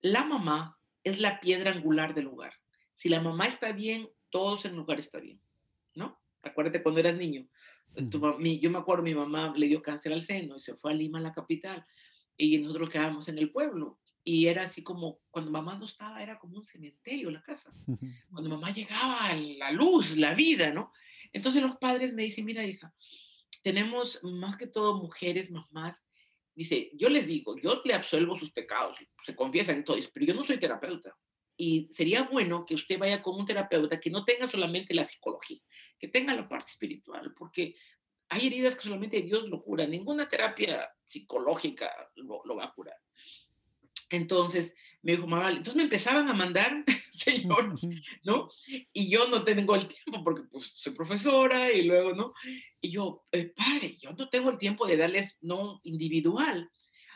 la 0.00 0.24
mamá 0.24 0.78
es 1.04 1.20
la 1.20 1.40
piedra 1.40 1.72
angular 1.72 2.14
del 2.14 2.28
hogar. 2.28 2.54
Si 2.96 3.08
la 3.08 3.20
mamá 3.20 3.46
está 3.46 3.72
bien, 3.72 4.08
todos 4.30 4.64
en 4.64 4.72
el 4.72 4.78
lugar 4.78 4.98
está 4.98 5.20
bien, 5.20 5.40
¿no? 5.94 6.20
Acuérdate 6.42 6.82
cuando 6.82 7.00
eras 7.00 7.16
niño. 7.16 7.48
yo 7.96 8.70
me 8.70 8.78
acuerdo, 8.78 9.02
mi 9.02 9.14
mamá 9.14 9.54
le 9.56 9.68
dio 9.68 9.80
cáncer 9.80 10.12
al 10.12 10.20
seno 10.20 10.56
y 10.56 10.60
se 10.60 10.74
fue 10.74 10.92
a 10.92 10.94
Lima, 10.94 11.18
la 11.20 11.32
capital, 11.32 11.86
y 12.36 12.58
nosotros 12.58 12.90
quedábamos 12.90 13.28
en 13.28 13.38
el 13.38 13.50
pueblo. 13.50 13.98
Y 14.28 14.48
era 14.48 14.64
así 14.64 14.82
como, 14.82 15.20
cuando 15.30 15.52
mamá 15.52 15.78
no 15.78 15.84
estaba, 15.84 16.20
era 16.20 16.36
como 16.36 16.56
un 16.56 16.64
cementerio 16.64 17.30
la 17.30 17.44
casa. 17.44 17.72
Cuando 18.28 18.50
mamá 18.50 18.72
llegaba, 18.72 19.32
la 19.32 19.70
luz, 19.70 20.16
la 20.16 20.34
vida, 20.34 20.72
¿no? 20.72 20.90
Entonces 21.32 21.62
los 21.62 21.76
padres 21.76 22.12
me 22.12 22.24
dicen, 22.24 22.44
mira 22.44 22.66
hija, 22.66 22.92
tenemos 23.62 24.18
más 24.24 24.56
que 24.56 24.66
todo 24.66 25.00
mujeres, 25.00 25.52
mamás. 25.52 26.04
Dice, 26.56 26.90
yo 26.94 27.08
les 27.08 27.28
digo, 27.28 27.56
yo 27.56 27.80
le 27.84 27.94
absuelvo 27.94 28.36
sus 28.36 28.50
pecados, 28.50 28.96
se 29.22 29.36
confiesan 29.36 29.84
todos, 29.84 30.08
pero 30.08 30.26
yo 30.26 30.34
no 30.34 30.42
soy 30.42 30.58
terapeuta. 30.58 31.16
Y 31.56 31.88
sería 31.92 32.22
bueno 32.22 32.66
que 32.66 32.74
usted 32.74 32.98
vaya 32.98 33.22
con 33.22 33.38
un 33.38 33.46
terapeuta 33.46 34.00
que 34.00 34.10
no 34.10 34.24
tenga 34.24 34.48
solamente 34.48 34.92
la 34.92 35.04
psicología, 35.04 35.60
que 36.00 36.08
tenga 36.08 36.34
la 36.34 36.48
parte 36.48 36.72
espiritual, 36.72 37.32
porque 37.32 37.76
hay 38.28 38.48
heridas 38.48 38.74
que 38.74 38.82
solamente 38.82 39.22
Dios 39.22 39.48
lo 39.48 39.62
cura. 39.62 39.86
Ninguna 39.86 40.28
terapia 40.28 40.90
psicológica 41.04 42.10
lo, 42.16 42.42
lo 42.44 42.56
va 42.56 42.64
a 42.64 42.72
curar. 42.72 42.96
Entonces 44.10 44.74
me 45.02 45.12
dijo, 45.12 45.26
mamá, 45.26 45.50
entonces 45.50 45.76
me 45.76 45.84
empezaban 45.84 46.28
a 46.28 46.34
mandar, 46.34 46.84
señor, 47.12 47.74
¿no? 48.24 48.50
Y 48.92 49.08
yo 49.08 49.28
no 49.28 49.44
tengo 49.44 49.74
el 49.74 49.86
tiempo 49.86 50.24
porque 50.24 50.42
pues 50.50 50.64
soy 50.74 50.94
profesora 50.94 51.72
y 51.72 51.82
luego, 51.82 52.12
¿no? 52.12 52.34
Y 52.80 52.90
yo, 52.90 53.24
eh, 53.32 53.52
padre, 53.54 53.96
yo 53.96 54.12
no 54.12 54.28
tengo 54.28 54.50
el 54.50 54.58
tiempo 54.58 54.86
de 54.86 54.96
darles, 54.96 55.38
no, 55.40 55.80
individual. 55.84 56.70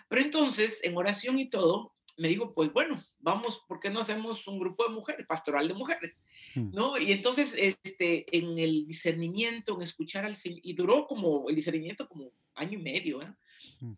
Pero 0.09 0.23
entonces, 0.23 0.81
en 0.83 0.97
oración 0.97 1.39
y 1.39 1.49
todo, 1.49 1.95
me 2.17 2.29
dijo, 2.29 2.53
pues 2.55 2.73
bueno, 2.73 3.03
vamos, 3.19 3.65
¿por 3.67 3.81
qué 3.81 3.91
no 3.91 4.01
hacemos 4.01 4.47
un 4.47 4.59
grupo 4.59 4.85
de 4.85 4.95
mujeres, 4.95 5.27
pastoral 5.27 5.67
de 5.67 5.75
mujeres? 5.75 6.15
Mm. 6.55 6.71
¿No? 6.73 6.99
Y 6.99 7.13
entonces, 7.13 7.55
este, 7.57 8.37
en 8.37 8.59
el 8.59 8.87
discernimiento, 8.87 9.75
en 9.75 9.83
escuchar 9.83 10.25
al 10.25 10.37
Señor, 10.37 10.61
y 10.63 10.75
duró 10.75 11.07
como 11.07 11.49
el 11.49 11.57
discernimiento 11.57 12.09
como 12.09 12.33
año 12.55 12.79
y 12.79 12.83
medio, 12.83 13.23
¿eh? 13.23 13.33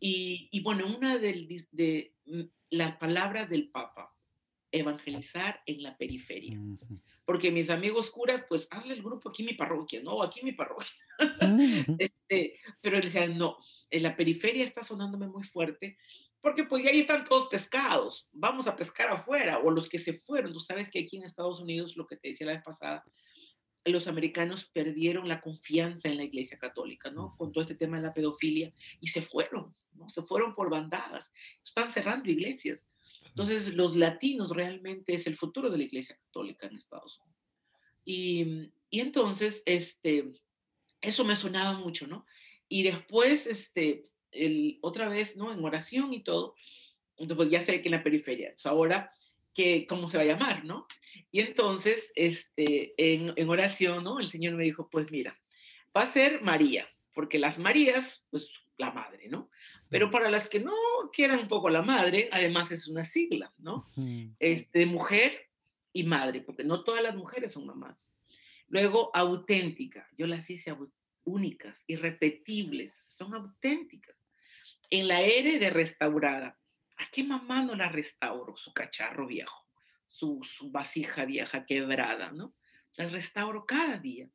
Y, 0.01 0.49
y, 0.51 0.61
bueno, 0.61 0.87
una 0.87 1.19
del, 1.19 1.67
de, 1.71 2.15
mm, 2.27 2.43
la 2.71 2.99
palabra 2.99 3.47
del 3.47 3.71
Papa, 3.71 4.15
evangelizar 4.73 5.63
en 5.67 5.83
la 5.83 5.97
periferia. 5.97 6.59
Porque 7.25 7.51
mis 7.51 7.71
amigos 7.71 8.11
curas, 8.11 8.45
pues 8.49 8.67
hazle 8.71 8.95
el 8.95 9.03
grupo 9.03 9.29
aquí 9.29 9.43
en 9.43 9.47
mi 9.47 9.55
parroquia, 9.55 10.03
no, 10.03 10.23
aquí 10.23 10.41
en 10.41 10.47
mi 10.47 10.53
parroquia. 10.53 10.91
este, 11.99 12.59
pero 12.81 12.97
él 12.97 13.05
decía, 13.05 13.27
no, 13.29 13.59
en 13.91 14.03
la 14.03 14.17
periferia 14.17 14.65
está 14.65 14.83
sonándome 14.83 15.29
muy 15.29 15.45
fuerte, 15.45 15.99
porque 16.41 16.65
pues 16.65 16.85
ahí 16.87 17.01
están 17.01 17.25
todos 17.25 17.49
pescados, 17.49 18.29
vamos 18.33 18.67
a 18.67 18.75
pescar 18.75 19.11
afuera, 19.11 19.61
o 19.61 19.71
los 19.71 19.89
que 19.89 19.99
se 19.99 20.15
fueron. 20.15 20.53
Tú 20.53 20.59
sabes 20.59 20.91
que 20.91 21.01
aquí 21.01 21.17
en 21.17 21.23
Estados 21.23 21.61
Unidos, 21.61 21.97
lo 21.97 22.07
que 22.07 22.17
te 22.17 22.29
decía 22.29 22.47
la 22.47 22.55
vez 22.55 22.63
pasada, 22.65 23.05
los 23.85 24.07
americanos 24.07 24.65
perdieron 24.67 25.29
la 25.29 25.41
confianza 25.41 26.09
en 26.09 26.17
la 26.17 26.25
iglesia 26.25 26.59
católica, 26.59 27.11
¿no? 27.11 27.37
Con 27.37 27.53
todo 27.53 27.63
este 27.63 27.75
tema 27.75 27.97
de 27.97 28.05
la 28.05 28.15
pedofilia 28.15 28.73
y 29.01 29.09
se 29.09 29.23
fueron, 29.23 29.75
¿no? 29.95 30.09
Se 30.09 30.23
fueron 30.23 30.55
por 30.55 30.71
bandadas, 30.71 31.33
están 31.63 31.93
cerrando 31.93 32.31
iglesias. 32.31 32.87
Entonces, 33.27 33.75
los 33.75 33.97
latinos 33.97 34.51
realmente 34.51 35.15
es 35.15 35.27
el 35.27 35.37
futuro 35.37 35.71
de 35.71 35.79
la 35.79 35.85
iglesia 35.85 36.17
católica 36.17 36.67
en 36.67 36.77
Estados 36.77 37.19
Unidos. 37.19 37.41
Y, 38.05 38.73
y 38.91 39.01
entonces, 39.01 39.63
este, 39.67 40.33
eso 41.01 41.25
me 41.25 41.37
sonaba 41.37 41.79
mucho, 41.79 42.07
¿no? 42.07 42.27
Y 42.69 42.85
después, 42.85 43.47
este, 43.47 44.11
el, 44.31 44.79
otra 44.83 45.09
vez, 45.09 45.37
¿no? 45.37 45.53
En 45.53 45.65
oración 45.65 46.13
y 46.13 46.23
todo, 46.23 46.55
entonces 47.17 47.37
pues, 47.37 47.51
ya 47.51 47.65
sé 47.65 47.83
que 47.83 47.89
en 47.89 47.93
la 47.93 48.03
periferia. 48.03 48.47
Entonces, 48.47 48.67
ahora 48.67 49.13
que 49.55 49.87
cómo 49.87 50.09
se 50.09 50.17
va 50.17 50.23
a 50.23 50.27
llamar, 50.27 50.65
¿no? 50.65 50.87
Y 51.31 51.41
entonces, 51.41 52.11
este, 52.15 52.95
en, 52.97 53.33
en, 53.37 53.49
oración, 53.49 54.05
¿no? 54.05 54.21
El 54.21 54.27
Señor 54.27 54.55
me 54.55 54.65
dijo, 54.65 54.89
pues 54.91 55.11
mira, 55.11 55.39
va 55.97 56.03
a 56.03 56.13
ser 56.13 56.43
María, 56.43 56.89
porque 57.15 57.39
las 57.39 57.59
Marías, 57.59 58.27
pues 58.31 58.51
la 58.79 58.91
madre, 58.91 59.29
¿no? 59.29 59.51
Pero 59.89 60.11
para 60.11 60.31
las 60.31 60.49
que 60.49 60.61
no 60.61 60.75
quieran 61.13 61.41
un 61.41 61.49
poco 61.49 61.69
la 61.69 61.83
madre, 61.83 62.29
además 62.33 62.73
es 62.73 62.89
una 62.89 63.05
sigla, 63.05 63.53
¿no? 63.59 63.87
Este, 64.39 64.87
mujer 64.87 65.51
y 65.93 66.05
madre, 66.05 66.41
porque 66.41 66.65
no 66.65 66.83
todas 66.83 67.03
las 67.03 67.15
mujeres 67.15 67.53
son 67.53 67.67
mamás. 67.67 68.13
Luego, 68.69 69.11
auténtica, 69.15 70.09
yo 70.17 70.27
las 70.27 70.49
hice 70.49 70.75
únicas, 71.25 71.77
irrepetibles, 71.87 72.95
son 73.07 73.35
auténticas. 73.35 74.17
En 74.89 75.09
la 75.09 75.21
R 75.21 75.59
de 75.59 75.71
restaurada, 75.71 76.59
¿A 76.97 77.11
qué 77.11 77.25
mamá 77.25 77.63
no 77.63 77.75
la 77.75 77.89
restauro? 77.89 78.57
Su 78.57 78.73
cacharro 78.73 79.27
viejo, 79.27 79.67
su, 80.07 80.41
vasija 80.71 81.25
vieja 81.25 81.65
quebrada, 81.67 82.31
¿no? 82.33 82.55
Las 82.95 83.13
restauro 83.13 83.67
cada 83.67 83.99
día. 83.99 84.29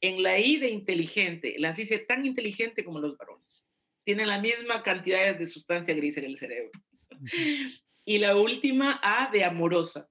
En 0.00 0.22
la 0.22 0.38
I 0.38 0.58
de 0.58 0.70
inteligente, 0.70 1.54
las 1.58 1.78
hice 1.78 1.98
tan 2.00 2.26
inteligente 2.26 2.84
como 2.84 2.98
los 2.98 3.16
varones. 3.16 3.66
Tienen 4.04 4.26
la 4.26 4.40
misma 4.40 4.82
cantidad 4.82 5.36
de 5.36 5.46
sustancia 5.46 5.94
gris 5.94 6.16
en 6.16 6.24
el 6.24 6.38
cerebro. 6.38 6.72
Y 8.04 8.18
la 8.18 8.34
última 8.34 8.98
A 9.00 9.30
de 9.30 9.44
amorosa. 9.44 10.10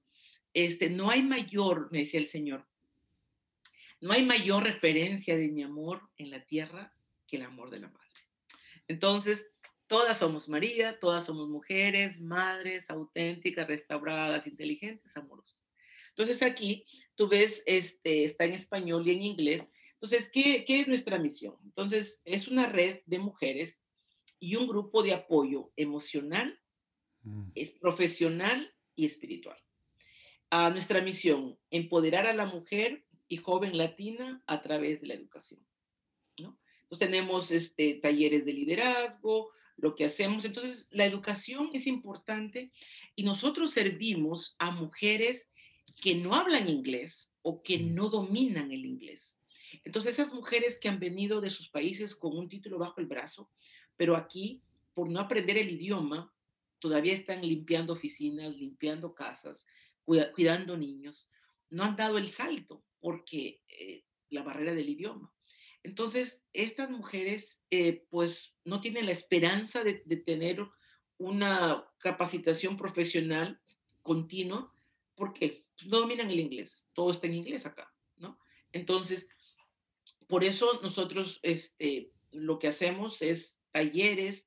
Este, 0.54 0.88
no 0.88 1.10
hay 1.10 1.22
mayor, 1.22 1.90
me 1.92 1.98
decía 1.98 2.20
el 2.20 2.26
Señor, 2.26 2.66
no 4.00 4.12
hay 4.12 4.24
mayor 4.24 4.64
referencia 4.64 5.36
de 5.36 5.48
mi 5.48 5.62
amor 5.62 6.08
en 6.16 6.30
la 6.30 6.44
tierra 6.44 6.92
que 7.26 7.36
el 7.36 7.42
amor 7.42 7.70
de 7.70 7.78
la 7.78 7.88
madre. 7.88 8.08
Entonces, 8.88 9.51
Todas 9.92 10.16
somos 10.16 10.48
María, 10.48 10.98
todas 10.98 11.26
somos 11.26 11.50
mujeres, 11.50 12.18
madres, 12.18 12.82
auténticas, 12.88 13.68
restauradas, 13.68 14.46
inteligentes, 14.46 15.14
amorosas. 15.14 15.62
Entonces 16.08 16.40
aquí 16.40 16.86
tú 17.14 17.28
ves, 17.28 17.62
este, 17.66 18.24
está 18.24 18.46
en 18.46 18.54
español 18.54 19.06
y 19.06 19.10
en 19.10 19.22
inglés. 19.22 19.68
Entonces, 19.92 20.30
¿qué, 20.32 20.64
¿qué 20.64 20.80
es 20.80 20.88
nuestra 20.88 21.18
misión? 21.18 21.56
Entonces, 21.64 22.22
es 22.24 22.48
una 22.48 22.70
red 22.70 23.00
de 23.04 23.18
mujeres 23.18 23.82
y 24.40 24.56
un 24.56 24.66
grupo 24.66 25.02
de 25.02 25.12
apoyo 25.12 25.70
emocional, 25.76 26.58
mm. 27.24 27.50
es 27.54 27.72
profesional 27.72 28.74
y 28.96 29.04
espiritual. 29.04 29.58
A 30.48 30.70
nuestra 30.70 31.02
misión, 31.02 31.58
empoderar 31.68 32.26
a 32.26 32.32
la 32.32 32.46
mujer 32.46 33.04
y 33.28 33.36
joven 33.36 33.76
latina 33.76 34.42
a 34.46 34.62
través 34.62 35.02
de 35.02 35.08
la 35.08 35.14
educación. 35.14 35.60
¿no? 36.38 36.58
Entonces 36.80 37.10
tenemos 37.10 37.50
este, 37.50 37.96
talleres 37.96 38.46
de 38.46 38.54
liderazgo, 38.54 39.52
lo 39.76 39.94
que 39.94 40.04
hacemos. 40.04 40.44
Entonces, 40.44 40.86
la 40.90 41.04
educación 41.04 41.70
es 41.72 41.86
importante 41.86 42.72
y 43.14 43.24
nosotros 43.24 43.70
servimos 43.70 44.54
a 44.58 44.70
mujeres 44.70 45.48
que 46.00 46.14
no 46.14 46.34
hablan 46.34 46.68
inglés 46.68 47.32
o 47.42 47.62
que 47.62 47.78
no 47.78 48.08
dominan 48.08 48.72
el 48.72 48.84
inglés. 48.84 49.38
Entonces, 49.84 50.12
esas 50.12 50.32
mujeres 50.32 50.78
que 50.78 50.88
han 50.88 51.00
venido 51.00 51.40
de 51.40 51.50
sus 51.50 51.68
países 51.68 52.14
con 52.14 52.36
un 52.36 52.48
título 52.48 52.78
bajo 52.78 53.00
el 53.00 53.06
brazo, 53.06 53.50
pero 53.96 54.16
aquí, 54.16 54.62
por 54.94 55.10
no 55.10 55.20
aprender 55.20 55.56
el 55.58 55.70
idioma, 55.70 56.32
todavía 56.78 57.14
están 57.14 57.40
limpiando 57.42 57.92
oficinas, 57.92 58.56
limpiando 58.56 59.14
casas, 59.14 59.66
cuidando 60.04 60.76
niños, 60.76 61.28
no 61.70 61.84
han 61.84 61.96
dado 61.96 62.18
el 62.18 62.28
salto 62.28 62.84
porque 63.00 63.60
eh, 63.68 64.04
la 64.30 64.42
barrera 64.42 64.74
del 64.74 64.88
idioma. 64.88 65.32
Entonces, 65.84 66.42
estas 66.52 66.90
mujeres, 66.90 67.60
eh, 67.70 68.06
pues, 68.10 68.54
no 68.64 68.80
tienen 68.80 69.06
la 69.06 69.12
esperanza 69.12 69.82
de, 69.82 69.94
tener 69.94 70.64
una 71.18 71.84
capacitación 71.98 72.76
profesional 72.76 73.60
continua, 74.02 74.72
porque 75.14 75.66
pues, 75.76 75.88
no 75.88 76.00
dominan 76.00 76.30
el 76.30 76.40
inglés, 76.40 76.88
todo 76.92 77.10
está 77.10 77.26
en 77.26 77.34
inglés 77.34 77.66
acá, 77.66 77.92
¿no? 78.16 78.38
Entonces, 78.72 79.28
por 80.28 80.44
eso 80.44 80.80
nosotros 80.82 81.40
este, 81.42 82.12
lo 82.30 82.58
que 82.58 82.68
hacemos 82.68 83.20
es 83.22 83.58
talleres 83.70 84.46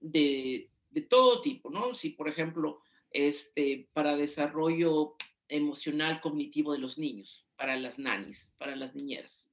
de, 0.00 0.70
todo 1.08 1.42
tipo, 1.42 1.70
¿no? 1.70 1.94
Si, 1.94 2.10
por 2.10 2.28
ejemplo, 2.28 2.82
este, 3.10 3.88
para 3.92 4.16
desarrollo 4.16 5.16
emocional 5.48 6.20
cognitivo 6.20 6.72
de 6.72 6.78
los 6.78 6.98
niños, 6.98 7.46
para 7.56 7.76
las 7.76 7.98
nanis, 7.98 8.52
para 8.58 8.74
las 8.74 8.94
niñeras, 8.94 9.50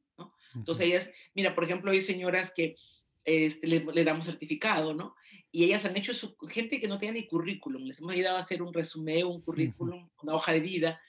entonces 0.56 0.86
ellas, 0.86 1.11
mira, 1.34 1.56
por 1.56 1.64
ejemplo, 1.64 1.91
hay 1.91 2.02
señoras 2.02 2.52
que 2.56 2.76
este, 3.23 3.68
le, 3.68 4.03
damos 4.03 4.26
certificado, 4.26 4.94
¿no? 4.94 5.15
Y 5.52 5.64
ellas 5.64 5.86
han 5.86 5.95
hecho 5.95 6.14
su, 6.14 6.36
gente 6.49 6.80
que 6.80 6.88
no 6.88 6.98
tiene 6.98 7.22
ni 7.22 7.28
currículum, 7.28 7.84
les 7.84 7.99
hemos 7.99 8.14
ayudado 8.14 8.38
a 8.38 8.41
hacer 8.41 8.61
un 8.64 8.73
resumen, 8.73 9.28
un 9.28 9.41
currículum, 9.41 10.10
una 10.22 10.34
hoja 10.34 10.53
de 10.53 10.60
vida, 10.60 11.02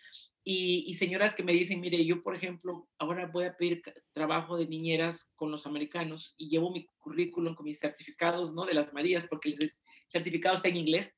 y, 0.45 0.85
y, 0.89 0.95
señoras 0.97 1.35
que 1.35 1.45
me 1.45 1.53
dicen, 1.53 1.81
mire, 1.81 2.05
yo, 2.05 2.23
por 2.23 2.35
ejemplo, 2.35 2.89
ahora 2.99 3.29
voy 3.29 3.45
a 3.45 3.57
pedir 3.57 3.81
trabajo 4.13 4.57
de 4.57 4.67
niñeras 4.67 5.31
con 5.37 5.53
los 5.53 5.67
americanos 5.67 6.35
y 6.37 6.49
llevo 6.49 6.73
mi 6.73 6.85
currículum 6.99 7.55
con 7.55 7.65
mis 7.65 7.79
certificados, 7.79 8.53
¿no? 8.53 8.67
De 8.67 8.75
las 8.75 8.93
Marías, 8.93 9.25
porque 9.29 9.51
el 9.51 9.73
certificado 10.11 10.57
está 10.57 10.69
en 10.69 10.77
inglés, 10.77 11.15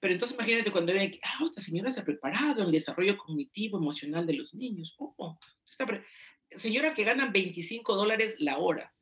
Pero 0.00 0.12
entonces 0.12 0.36
imagínate 0.36 0.70
cuando 0.70 0.92
ven 0.92 1.12
que, 1.12 1.20
ah, 1.22 1.44
esta 1.44 1.62
señora 1.62 1.90
se 1.90 2.00
ha 2.00 2.04
preparado 2.04 2.60
en 2.60 2.66
el 2.66 2.72
desarrollo 2.72 3.16
cognitivo, 3.16 3.78
emocional 3.78 4.26
de 4.26 4.34
los 4.34 4.52
niños. 4.52 4.94
Oh, 4.98 5.38
señoras 6.50 6.94
que 6.94 7.04
ganan 7.04 7.32
25 7.32 7.94
dólares 7.96 8.36
la 8.38 8.58
hora. 8.58 8.94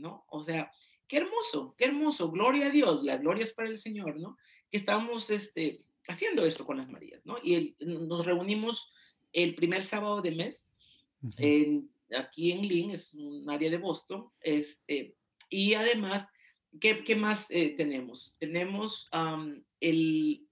¿no? 0.00 0.24
O 0.28 0.42
sea, 0.42 0.72
qué 1.06 1.18
hermoso, 1.18 1.74
qué 1.78 1.84
hermoso, 1.84 2.30
gloria 2.30 2.66
a 2.66 2.70
Dios, 2.70 3.04
la 3.04 3.16
gloria 3.16 3.44
es 3.44 3.52
para 3.52 3.68
el 3.68 3.78
Señor, 3.78 4.16
¿no? 4.16 4.36
Que 4.70 4.78
estamos 4.78 5.30
este, 5.30 5.80
haciendo 6.08 6.44
esto 6.44 6.64
con 6.64 6.78
las 6.78 6.88
Marías, 6.88 7.20
¿no? 7.24 7.38
Y 7.42 7.76
nos 7.80 8.24
reunimos 8.24 8.92
el 9.32 9.54
primer 9.54 9.84
sábado 9.84 10.22
de 10.22 10.32
mes, 10.32 10.66
en, 11.36 11.90
aquí 12.16 12.50
en 12.50 12.62
Lynn, 12.62 12.90
es 12.92 13.14
un 13.14 13.48
área 13.48 13.70
de 13.70 13.76
Boston, 13.76 14.30
este, 14.40 15.14
y 15.48 15.74
además, 15.74 16.26
¿qué, 16.80 17.04
qué 17.04 17.14
más 17.14 17.46
eh, 17.50 17.74
tenemos? 17.76 18.34
Tenemos 18.38 19.08
el, 19.80 20.46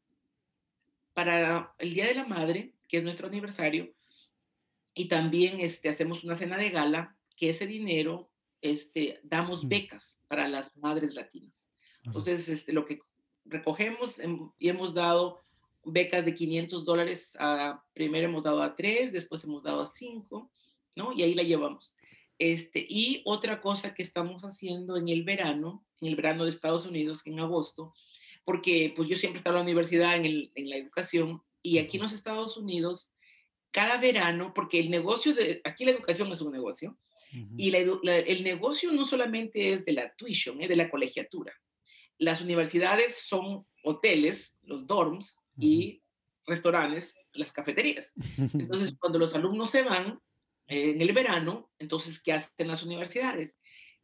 para 1.14 1.74
el 1.78 1.94
Día 1.94 2.06
de 2.06 2.14
la 2.14 2.26
Madre, 2.26 2.74
que 2.86 2.98
es 2.98 3.05
nuestro 3.05 3.28
aniversario, 3.28 3.94
y 4.99 5.07
también 5.07 5.61
este, 5.61 5.89
hacemos 5.89 6.25
una 6.25 6.35
cena 6.35 6.57
de 6.57 6.70
gala, 6.70 7.16
que 7.37 7.51
ese 7.51 7.69
dinero 7.69 8.29
este, 8.61 9.20
damos 9.23 9.69
becas 9.69 10.19
para 10.27 10.49
las 10.49 10.77
madres 10.77 11.15
latinas. 11.15 11.69
Entonces, 12.05 12.49
este, 12.49 12.73
lo 12.73 12.85
que 12.85 12.99
recogemos 13.45 14.20
y 14.59 14.69
hemos 14.69 14.95
dado 14.95 15.39
becas 15.85 16.25
de 16.25 16.35
500 16.35 16.85
dólares, 16.85 17.37
a, 17.39 17.85
primero 17.95 18.27
hemos 18.27 18.43
dado 18.43 18.61
a 18.61 18.75
tres, 18.75 19.12
después 19.12 19.45
hemos 19.45 19.62
dado 19.62 19.83
a 19.83 19.87
cinco, 19.87 20.51
¿no? 20.97 21.12
Y 21.12 21.23
ahí 21.23 21.35
la 21.35 21.45
llevamos. 21.45 21.95
Este, 22.37 22.85
y 22.89 23.23
otra 23.25 23.61
cosa 23.61 23.95
que 23.95 24.03
estamos 24.03 24.43
haciendo 24.43 24.97
en 24.97 25.09
el 25.09 25.23
verano, 25.23 25.87
en 26.01 26.09
el 26.09 26.16
verano 26.16 26.43
de 26.43 26.51
Estados 26.51 26.87
Unidos, 26.87 27.23
en 27.25 27.39
agosto, 27.39 27.95
porque 28.45 28.93
pues 28.97 29.09
yo 29.09 29.15
siempre 29.15 29.37
he 29.37 29.41
estado 29.41 29.59
en 29.59 29.61
la 29.61 29.65
universidad, 29.65 30.16
en, 30.16 30.25
el, 30.25 30.51
en 30.57 30.69
la 30.69 30.77
educación, 30.77 31.41
y 31.62 31.79
aquí 31.79 31.99
en 31.99 32.03
los 32.03 32.12
Estados 32.12 32.57
Unidos, 32.57 33.12
cada 33.70 33.99
verano, 33.99 34.53
porque 34.55 34.81
el 34.81 34.90
negocio 34.90 35.35
de, 35.35 35.61
aquí 35.65 35.85
la 35.85 35.93
educación 35.93 36.32
es 36.32 36.40
un 36.40 36.53
negocio, 36.53 36.97
y 37.59 37.74
el 37.74 38.43
negocio 38.43 38.90
no 38.93 39.05
solamente 39.05 39.73
es 39.73 39.85
de 39.85 39.93
la 39.93 40.15
tuition, 40.15 40.62
es 40.62 40.69
de 40.69 40.77
la 40.77 40.89
colegiatura. 40.89 41.53
Las 42.16 42.40
universidades 42.40 43.19
son 43.19 43.66
hoteles, 43.85 44.55
los 44.62 44.86
dorms, 44.86 45.39
y 45.59 46.03
restaurantes, 46.47 47.15
las 47.32 47.53
cafeterías. 47.53 48.12
Entonces, 48.55 48.95
cuando 49.01 49.19
los 49.19 49.35
alumnos 49.35 49.70
se 49.70 49.82
van 49.82 50.19
en 50.66 51.01
el 51.01 51.12
verano, 51.12 51.70
entonces, 51.78 52.20
¿qué 52.20 52.32
hacen 52.32 52.69
las 52.69 52.82
universidades? 52.82 53.57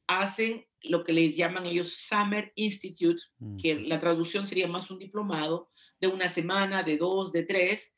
Hacen 0.07 0.67
lo 0.83 1.03
que 1.05 1.13
les 1.13 1.35
llaman 1.35 1.67
ellos 1.67 1.97
Summer 1.97 2.53
Institute, 2.57 3.23
que 3.61 3.77
la 3.77 3.99
traducción 3.99 4.47
sería 4.47 4.69
más 4.69 4.91
un 4.91 4.99
diplomado 4.99 5.69
de 6.01 6.09
una 6.09 6.29
semana, 6.29 6.83
de 6.83 6.99
dos, 6.99 7.33
de 7.33 7.45
tres, 7.45 7.94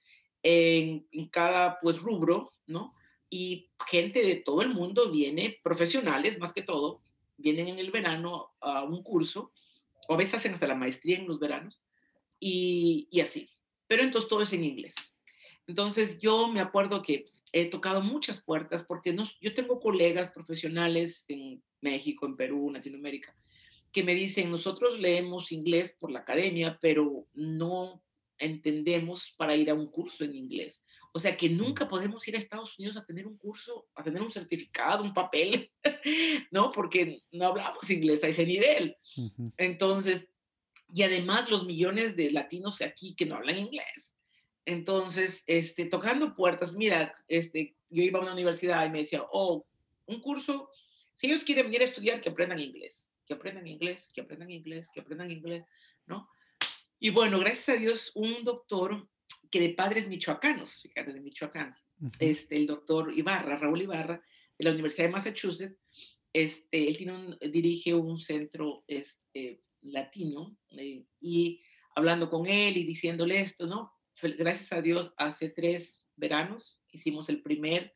en, 0.47 1.09
en 1.11 1.27
cada 1.27 1.81
pues 1.81 1.99
rubro, 1.99 2.53
¿no? 2.69 2.95
Y 3.29 3.71
gente 3.89 4.23
de 4.23 4.37
todo 4.37 4.63
el 4.63 4.73
mundo 4.73 5.11
viene, 5.11 5.59
profesionales 5.65 6.39
más 6.39 6.53
que 6.53 6.63
todo, 6.63 7.03
vienen 7.37 7.67
en 7.67 7.81
el 7.81 7.91
verano 7.91 8.53
a 8.61 8.85
un 8.85 9.03
curso, 9.03 9.51
o 10.07 10.15
a 10.15 10.17
veces 10.17 10.35
hacen 10.35 10.55
hasta 10.55 10.69
la 10.69 10.77
maestría 10.77 11.19
en 11.19 11.27
los 11.27 11.41
veranos, 11.41 11.81
y, 12.39 13.09
y 13.11 13.21
así. 13.21 13.51
Pero 13.89 14.05
entonces 14.05 14.29
todo 14.29 14.43
es 14.43 14.53
en 14.53 14.63
inglés. 14.63 14.95
Entonces 15.67 16.19
yo 16.19 16.47
me 16.47 16.61
acuerdo 16.61 17.03
que 17.03 17.27
he 17.53 17.65
tocado 17.65 18.01
muchas 18.01 18.41
puertas 18.41 18.85
porque 18.85 19.13
no, 19.13 19.29
yo 19.41 19.53
tengo 19.53 19.81
colegas 19.81 20.31
profesionales 20.31 21.25
en 21.27 21.61
México, 21.81 22.25
en 22.25 22.37
Perú, 22.37 22.69
en 22.69 22.75
Latinoamérica, 22.75 23.35
que 23.91 24.05
me 24.05 24.15
dicen, 24.15 24.49
nosotros 24.51 25.01
leemos 25.01 25.51
inglés 25.51 25.97
por 25.99 26.13
la 26.13 26.21
academia, 26.21 26.79
pero 26.81 27.27
no 27.35 28.01
entendemos 28.39 29.35
para 29.37 29.57
ir 29.57 29.71
a 29.71 29.75
un 29.75 29.91
curso 29.91 30.25
en 30.25 30.35
inglés. 30.35 30.83
O 31.13 31.19
sea 31.19 31.37
que 31.37 31.49
nunca 31.49 31.89
podemos 31.89 32.27
ir 32.29 32.37
a 32.37 32.39
Estados 32.39 32.79
Unidos 32.79 32.97
a 32.97 33.05
tener 33.05 33.27
un 33.27 33.39
curso, 33.39 33.89
a 33.95 34.03
tener 34.03 34.21
un 34.21 34.31
certificado, 34.31 35.03
un 35.03 35.15
papel, 35.15 35.71
¿no? 36.51 36.71
Porque 36.71 37.23
no 37.33 37.47
hablamos 37.47 37.89
inglés 37.91 38.23
a 38.23 38.29
ese 38.29 38.45
nivel. 38.45 38.97
Entonces, 39.57 40.29
y 40.93 41.03
además 41.03 41.51
los 41.51 41.65
millones 41.65 42.17
de 42.17 42.31
latinos 42.31 42.83
aquí 42.83 43.15
que 43.15 43.27
no 43.27 43.37
hablan 43.37 43.59
inglés. 43.59 44.15
Entonces, 44.65 45.43
este, 45.47 45.87
tocando 45.87 46.35
puertas, 46.35 46.75
mira, 46.75 47.15
este, 47.29 47.77
yo 47.89 48.03
iba 48.03 48.19
a 48.19 48.23
una 48.23 48.33
universidad 48.33 48.85
y 48.85 48.91
me 48.91 48.99
decía, 48.99 49.25
oh, 49.31 49.65
un 50.07 50.21
curso, 50.21 50.71
si 51.15 51.29
ellos 51.29 51.45
quieren 51.45 51.67
venir 51.67 51.83
a 51.83 51.85
estudiar, 51.85 52.21
que 52.21 52.29
aprendan 52.29 52.59
inglés, 52.59 53.11
que 53.27 53.35
aprendan 53.35 53.67
inglés, 53.67 54.11
que 54.13 54.21
aprendan 54.21 54.51
inglés, 54.51 54.89
que 54.93 55.01
aprendan 55.01 55.31
inglés, 55.31 55.65
¿no? 56.07 56.29
Y 56.99 57.11
bueno, 57.11 57.39
gracias 57.39 57.69
a 57.77 57.81
Dios, 57.81 58.13
un 58.15 58.43
doctor 58.43 59.09
que 59.51 59.61
de 59.61 59.71
padres 59.71 60.09
michoacanos, 60.09 60.83
fíjate, 60.83 61.13
de 61.13 61.21
Michoacán, 61.21 61.77
este, 62.19 62.57
el 62.57 62.67
doctor 62.67 63.13
Ibarra, 63.17 63.57
Raúl 63.57 63.83
Ibarra, 63.83 64.23
de 64.59 64.65
la 64.65 64.73
Universidad 64.73 65.07
de 65.07 65.13
Massachusetts, 65.13 65.79
este, 66.33 66.89
él 66.89 66.97
tiene 66.97 67.15
un, 67.15 67.39
dirige 67.51 67.95
un 67.95 68.19
centro 68.19 68.85
este, 68.87 69.63
latino 69.83 70.57
eh, 70.71 71.07
y 71.21 71.61
hablando 71.95 72.29
con 72.29 72.47
él 72.47 72.77
y 72.77 72.85
diciéndole 72.85 73.41
esto, 73.41 73.67
¿no? 73.67 73.93
Gracias 74.21 74.73
a 74.73 74.83
Dios, 74.83 75.13
hace 75.19 75.51
tres 75.51 76.09
veranos 76.17 76.81
hicimos 76.91 77.29
el 77.29 77.43
primer 77.43 77.95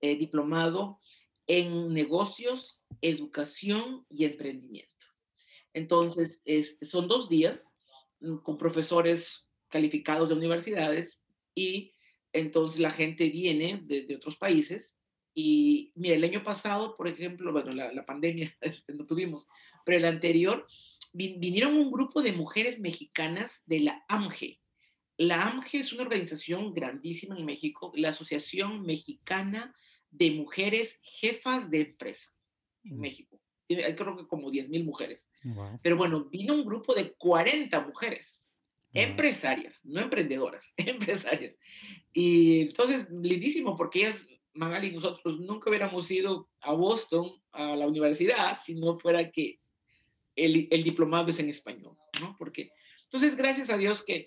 eh, 0.00 0.16
diplomado 0.16 1.00
en 1.46 1.92
negocios, 1.92 2.84
educación 3.02 4.06
y 4.08 4.24
emprendimiento. 4.24 5.06
Entonces, 5.72 6.40
este, 6.44 6.84
son 6.84 7.08
dos 7.08 7.28
días 7.28 7.67
con 8.42 8.58
profesores 8.58 9.46
calificados 9.68 10.28
de 10.28 10.34
universidades 10.34 11.22
y 11.54 11.94
entonces 12.32 12.80
la 12.80 12.90
gente 12.90 13.30
viene 13.30 13.82
de, 13.84 14.14
otros 14.16 14.36
países 14.36 14.96
y 15.34 15.92
mira, 15.94 16.16
el 16.16 16.24
año 16.24 16.42
pasado, 16.42 16.96
por 16.96 17.06
ejemplo, 17.06 17.52
bueno, 17.52 17.72
la, 17.72 17.92
la 17.92 18.04
pandemia 18.04 18.56
este, 18.60 18.92
no 18.94 19.06
tuvimos, 19.06 19.48
pero 19.84 19.98
el 19.98 20.04
anterior 20.04 20.66
vinieron 21.12 21.74
un 21.74 21.90
grupo 21.90 22.22
de 22.22 22.32
mujeres 22.32 22.80
mexicanas 22.80 23.62
de 23.66 23.80
la 23.80 24.04
AMGE. 24.08 24.60
La 25.16 25.48
AMGE 25.48 25.78
es 25.78 25.92
una 25.92 26.02
organización 26.02 26.74
grandísima 26.74 27.36
en 27.36 27.44
México, 27.44 27.92
la 27.94 28.10
Asociación 28.10 28.82
Mexicana 28.82 29.74
de 30.10 30.30
Mujeres 30.30 30.98
Jefas 31.02 31.70
de 31.70 31.80
Empresa 31.80 32.30
en 32.84 32.96
mm. 32.96 33.00
México. 33.00 33.40
Hay 33.68 33.94
creo 33.94 34.16
que 34.16 34.26
como 34.26 34.50
10 34.50 34.68
mil 34.68 34.84
mujeres. 34.84 35.28
Pero 35.82 35.96
bueno, 35.96 36.24
vino 36.24 36.54
un 36.54 36.64
grupo 36.64 36.94
de 36.94 37.14
40 37.14 37.80
mujeres, 37.80 38.44
empresarias, 38.92 39.80
no 39.84 40.00
emprendedoras, 40.00 40.72
empresarias. 40.76 41.54
Y 42.12 42.62
entonces, 42.62 43.08
lindísimo, 43.10 43.76
porque 43.76 44.00
ellas, 44.00 44.24
Magali 44.54 44.88
y 44.88 44.92
nosotros 44.92 45.38
nunca 45.40 45.70
hubiéramos 45.70 46.10
ido 46.10 46.48
a 46.60 46.72
Boston, 46.72 47.32
a 47.52 47.76
la 47.76 47.86
universidad, 47.86 48.58
si 48.62 48.74
no 48.74 48.94
fuera 48.94 49.30
que 49.30 49.60
el, 50.34 50.68
el 50.70 50.82
diplomado 50.82 51.28
es 51.28 51.38
en 51.38 51.48
español, 51.48 51.96
¿no? 52.20 52.36
Porque, 52.38 52.72
entonces, 53.04 53.36
gracias 53.36 53.70
a 53.70 53.76
Dios 53.76 54.02
que 54.02 54.26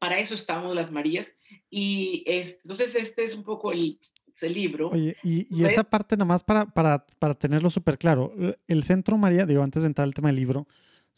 para 0.00 0.18
eso 0.18 0.34
estamos 0.34 0.74
las 0.74 0.90
Marías. 0.90 1.30
Y 1.68 2.24
entonces 2.26 2.96
este 2.96 3.22
es 3.22 3.34
un 3.34 3.44
poco 3.44 3.70
el, 3.70 4.00
el 4.42 4.54
libro. 4.54 4.90
Oye, 4.90 5.16
y, 5.22 5.46
y 5.54 5.64
esa 5.64 5.84
parte 5.84 6.16
nada 6.16 6.26
más 6.26 6.44
para, 6.44 6.66
para, 6.66 7.06
para 7.18 7.34
tenerlo 7.34 7.70
súper 7.70 7.98
claro. 7.98 8.32
El 8.66 8.82
Centro 8.84 9.16
María, 9.18 9.46
digo, 9.46 9.62
antes 9.62 9.82
de 9.82 9.88
entrar 9.88 10.04
al 10.04 10.14
tema 10.14 10.28
del 10.28 10.36
libro, 10.36 10.66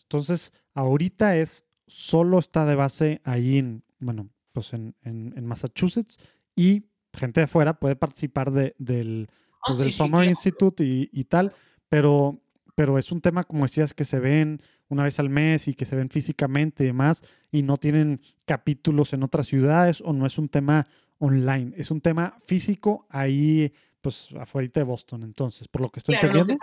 entonces 0.02 0.52
ahorita 0.74 1.36
es, 1.36 1.64
solo 1.86 2.38
está 2.38 2.66
de 2.66 2.74
base 2.74 3.20
ahí 3.24 3.58
en, 3.58 3.82
bueno, 3.98 4.28
pues 4.52 4.72
en, 4.72 4.94
en, 5.02 5.34
en 5.36 5.46
Massachusetts 5.46 6.18
y 6.54 6.84
gente 7.12 7.40
de 7.40 7.44
afuera 7.44 7.78
puede 7.78 7.96
participar 7.96 8.50
de, 8.50 8.74
del, 8.78 9.28
ah, 9.30 9.64
pues 9.66 9.78
del 9.78 9.92
Summer 9.92 10.24
Institute 10.24 10.84
y, 10.84 11.08
y, 11.12 11.24
tal, 11.24 11.52
pero 11.88 12.38
pero 12.74 12.98
es 12.98 13.12
un 13.12 13.20
tema, 13.20 13.44
como 13.44 13.64
decías, 13.64 13.94
que 13.94 14.04
se 14.04 14.18
ven 14.18 14.60
una 14.88 15.04
vez 15.04 15.18
al 15.18 15.28
mes 15.28 15.68
y 15.68 15.74
que 15.74 15.84
se 15.84 15.96
ven 15.96 16.10
físicamente 16.10 16.84
y 16.84 16.86
demás, 16.86 17.22
y 17.50 17.62
no 17.62 17.76
tienen 17.76 18.20
capítulos 18.44 19.12
en 19.12 19.22
otras 19.22 19.46
ciudades 19.46 20.00
o 20.04 20.12
no 20.12 20.26
es 20.26 20.38
un 20.38 20.48
tema 20.48 20.86
online, 21.22 21.72
es 21.76 21.92
un 21.92 22.00
tema 22.00 22.36
físico 22.44 23.06
ahí, 23.08 23.72
pues 24.00 24.28
afuera 24.40 24.68
de 24.74 24.82
Boston, 24.82 25.22
entonces, 25.22 25.68
por 25.68 25.80
lo 25.80 25.88
que 25.88 26.00
estoy 26.00 26.16
entendiendo. 26.16 26.56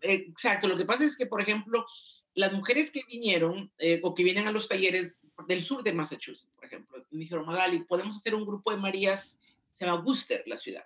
exacto, 0.00 0.66
lo 0.66 0.76
que 0.76 0.84
pasa 0.84 1.04
es 1.04 1.16
que, 1.16 1.26
por 1.26 1.40
ejemplo, 1.40 1.86
las 2.34 2.52
mujeres 2.52 2.90
que 2.90 3.02
vinieron 3.06 3.70
eh, 3.78 4.00
o 4.02 4.12
que 4.12 4.24
vienen 4.24 4.48
a 4.48 4.50
los 4.50 4.68
talleres 4.68 5.16
del 5.46 5.62
sur 5.62 5.84
de 5.84 5.92
Massachusetts, 5.92 6.50
por 6.56 6.64
ejemplo, 6.64 7.06
me 7.10 7.20
dijeron, 7.20 7.46
Magali, 7.46 7.84
podemos 7.84 8.16
hacer 8.16 8.34
un 8.34 8.44
grupo 8.44 8.72
de 8.72 8.76
Marías, 8.76 9.38
se 9.72 9.86
llama 9.86 10.02
Worcester, 10.02 10.42
la 10.46 10.56
ciudad. 10.56 10.84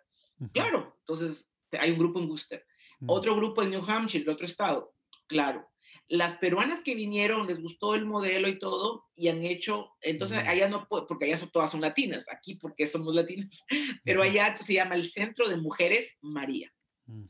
Claro, 0.53 0.95
entonces 1.01 1.49
hay 1.73 1.93
un 1.93 1.99
grupo 1.99 2.21
en 2.21 2.29
Worcester. 2.29 2.67
Mm. 3.01 3.09
Otro 3.09 3.35
grupo 3.35 3.63
en 3.63 3.71
New 3.71 3.85
Hampshire, 3.89 4.25
de 4.25 4.31
otro 4.31 4.45
estado, 4.45 4.93
claro. 5.27 5.67
Las 6.09 6.37
peruanas 6.37 6.83
que 6.83 6.95
vinieron 6.95 7.47
les 7.47 7.61
gustó 7.61 7.95
el 7.95 8.07
modelo 8.07 8.49
y 8.49 8.59
todo 8.59 9.07
y 9.15 9.29
han 9.29 9.43
hecho, 9.45 9.91
entonces 10.01 10.39
allá 10.39 10.69
no 10.69 10.87
puede, 10.89 11.07
porque 11.07 11.27
allá 11.27 11.39
son, 11.39 11.51
todas 11.51 11.71
son 11.71 11.81
latinas, 11.81 12.27
aquí 12.31 12.55
porque 12.55 12.87
somos 12.87 13.15
latinas, 13.15 13.65
pero 14.05 14.23
allá 14.23 14.55
se 14.57 14.75
llama 14.75 14.95
el 14.95 15.09
Centro 15.09 15.49
de 15.49 15.57
Mujeres 15.57 16.17
María 16.21 16.73
mm. 17.07 17.25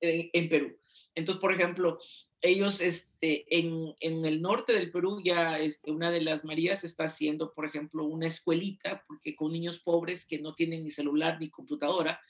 en, 0.00 0.48
Perú. 0.48 0.76
Entonces, 1.14 1.40
por 1.40 1.52
ejemplo, 1.52 1.98
ellos 2.40 2.80
este, 2.80 3.44
en, 3.58 3.94
en, 4.00 4.24
el 4.24 4.40
norte 4.40 4.72
del 4.72 4.90
Perú 4.90 5.20
ya 5.22 5.58
este, 5.58 5.90
una 5.90 6.10
de 6.10 6.22
las 6.22 6.44
Marías 6.44 6.84
está 6.84 7.04
haciendo, 7.04 7.52
por 7.52 7.66
ejemplo, 7.66 8.04
una 8.04 8.26
escuelita, 8.26 9.04
porque 9.06 9.36
con 9.36 9.52
niños 9.52 9.80
pobres 9.80 10.24
que 10.24 10.38
no 10.38 10.54
tienen 10.54 10.84
ni 10.84 10.90
celular 10.90 11.38
ni 11.38 11.50
computadora, 11.50 12.20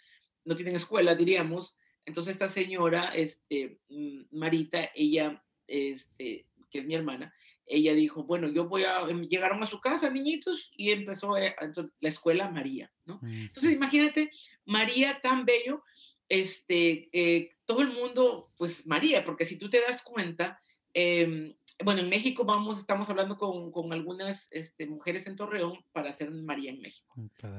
no 0.44 0.56
tienen 0.56 0.76
escuela, 0.76 1.14
diríamos. 1.14 1.76
Entonces 2.04 2.32
esta 2.32 2.48
señora, 2.48 3.12
este, 3.14 3.78
mm, 3.88 4.22
Marita, 4.32 4.90
ella, 4.94 5.44
este, 5.70 6.46
que 6.70 6.78
es 6.78 6.86
mi 6.86 6.94
hermana, 6.94 7.32
ella 7.66 7.94
dijo, 7.94 8.24
bueno, 8.24 8.48
yo 8.48 8.68
voy 8.68 8.82
a, 8.84 9.00
em, 9.08 9.22
llegaron 9.28 9.62
a 9.62 9.66
su 9.66 9.80
casa, 9.80 10.10
niñitos, 10.10 10.70
y 10.76 10.90
empezó 10.90 11.36
eh, 11.36 11.54
la 12.00 12.08
escuela 12.08 12.50
María, 12.50 12.92
¿no? 13.04 13.20
Entonces 13.22 13.72
imagínate, 13.72 14.30
María 14.64 15.20
tan 15.20 15.44
bello, 15.44 15.84
este, 16.28 17.08
eh, 17.12 17.56
todo 17.64 17.82
el 17.82 17.92
mundo, 17.92 18.52
pues 18.56 18.86
María, 18.86 19.24
porque 19.24 19.44
si 19.44 19.56
tú 19.56 19.70
te 19.70 19.80
das 19.80 20.02
cuenta, 20.02 20.60
em, 20.92 21.54
bueno, 21.84 22.00
en 22.00 22.08
México 22.08 22.44
vamos, 22.44 22.78
estamos 22.78 23.08
hablando 23.08 23.38
con, 23.38 23.70
con 23.70 23.92
algunas 23.92 24.48
este, 24.50 24.86
mujeres 24.86 25.26
en 25.26 25.36
Torreón 25.36 25.78
para 25.92 26.10
hacer 26.10 26.30
María 26.30 26.70
en 26.70 26.80
México. 26.80 27.14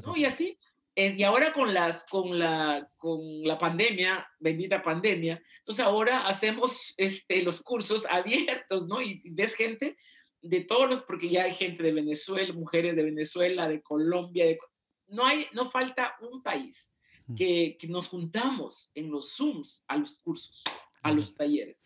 ¿no? 0.06 0.16
Y 0.16 0.26
así, 0.26 0.58
y 0.96 1.24
ahora 1.24 1.54
con, 1.54 1.74
las, 1.74 2.04
con, 2.06 2.38
la, 2.38 2.90
con 2.98 3.20
la 3.44 3.58
pandemia, 3.58 4.28
bendita 4.40 4.84
pandemia, 4.84 5.42
entonces 5.60 5.86
ahora 5.86 6.28
hacemos 6.28 6.94
este, 6.98 7.42
los 7.44 7.62
cursos 7.62 8.06
abiertos, 8.06 8.88
¿no? 8.88 9.02
Y, 9.02 9.22
ves 9.32 9.56
gente 9.56 9.98
de 10.42 10.62
todos 10.62 10.90
los, 10.90 11.02
porque 11.04 11.30
ya 11.30 11.44
hay 11.44 11.54
gente 11.54 11.84
de 11.84 11.94
Venezuela, 11.94 12.54
mujeres 12.54 12.96
de 12.96 13.04
Venezuela, 13.04 13.68
de 13.68 13.82
Colombia, 13.82 14.46
no, 15.08 15.26
hay, 15.26 15.48
no 15.54 15.70
falta 15.70 16.16
un 16.22 16.42
país 16.42 16.92
que, 17.38 17.78
que, 17.80 17.88
nos 17.88 18.08
juntamos 18.08 18.92
en 18.96 19.12
los 19.12 19.36
Zooms 19.36 19.84
a 19.88 19.98
los 19.98 20.20
cursos, 20.20 20.64
a 21.04 21.12
los 21.12 21.36
talleres. 21.36 21.78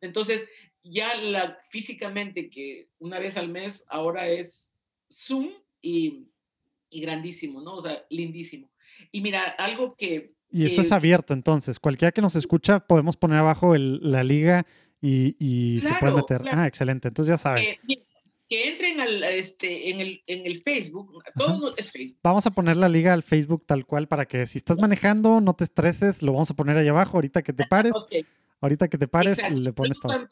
Entonces, 0.00 0.48
ya 0.82 1.16
la, 1.16 1.58
físicamente 1.70 2.50
que 2.50 2.88
una 2.98 3.18
vez 3.18 3.36
al 3.36 3.48
mes 3.48 3.84
ahora 3.88 4.28
es 4.28 4.72
Zoom 5.12 5.52
y 5.82 6.28
y 6.90 7.00
grandísimo, 7.00 7.60
¿no? 7.60 7.74
O 7.74 7.82
sea, 7.82 8.04
lindísimo. 8.10 8.70
Y 9.12 9.20
mira, 9.20 9.42
algo 9.58 9.94
que... 9.96 10.34
Y 10.50 10.64
eso 10.64 10.80
es 10.80 10.92
abierto, 10.92 11.34
entonces. 11.34 11.78
Cualquiera 11.78 12.12
que 12.12 12.22
nos 12.22 12.34
escucha, 12.34 12.80
podemos 12.80 13.16
poner 13.16 13.38
abajo 13.38 13.74
el, 13.74 14.00
la 14.02 14.24
liga 14.24 14.66
y, 15.00 15.36
y 15.38 15.80
se 15.82 15.94
puede 16.00 16.14
meter. 16.14 16.42
Ah, 16.50 16.66
excelente. 16.66 17.08
Entonces 17.08 17.30
ya 17.30 17.38
saben. 17.38 17.76
que 18.48 18.68
entren 18.68 19.00
al, 19.00 19.22
este, 19.24 19.90
en, 19.90 20.00
el, 20.00 20.22
en 20.26 20.46
el 20.46 20.62
Facebook. 20.62 21.22
Todo 21.36 21.76
es 21.76 21.92
Facebook. 21.92 22.18
Vamos 22.22 22.46
a 22.46 22.50
poner 22.50 22.78
la 22.78 22.88
liga 22.88 23.12
al 23.12 23.22
Facebook 23.22 23.66
tal 23.66 23.84
cual 23.84 24.08
para 24.08 24.26
que 24.26 24.46
si 24.46 24.56
estás 24.56 24.78
manejando, 24.78 25.42
no 25.42 25.54
te 25.54 25.64
estreses. 25.64 26.22
Lo 26.22 26.32
vamos 26.32 26.50
a 26.50 26.54
poner 26.54 26.78
ahí 26.78 26.88
abajo. 26.88 27.18
Ahorita 27.18 27.42
que 27.42 27.52
te 27.52 27.66
pares. 27.68 27.92
Ahorita 28.60 28.88
que 28.88 28.96
te 28.96 29.06
pares, 29.06 29.38
le 29.52 29.72
pones 29.74 29.98
pausa. 29.98 30.26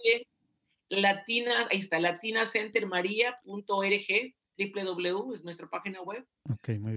Latina, 0.89 1.53
ahí 1.71 1.79
está, 1.79 1.99
latinacentermaria.org 1.99 4.35
www, 4.59 5.35
es 5.35 5.45
nuestra 5.45 5.69
página 5.69 6.03
web. 6.03 6.27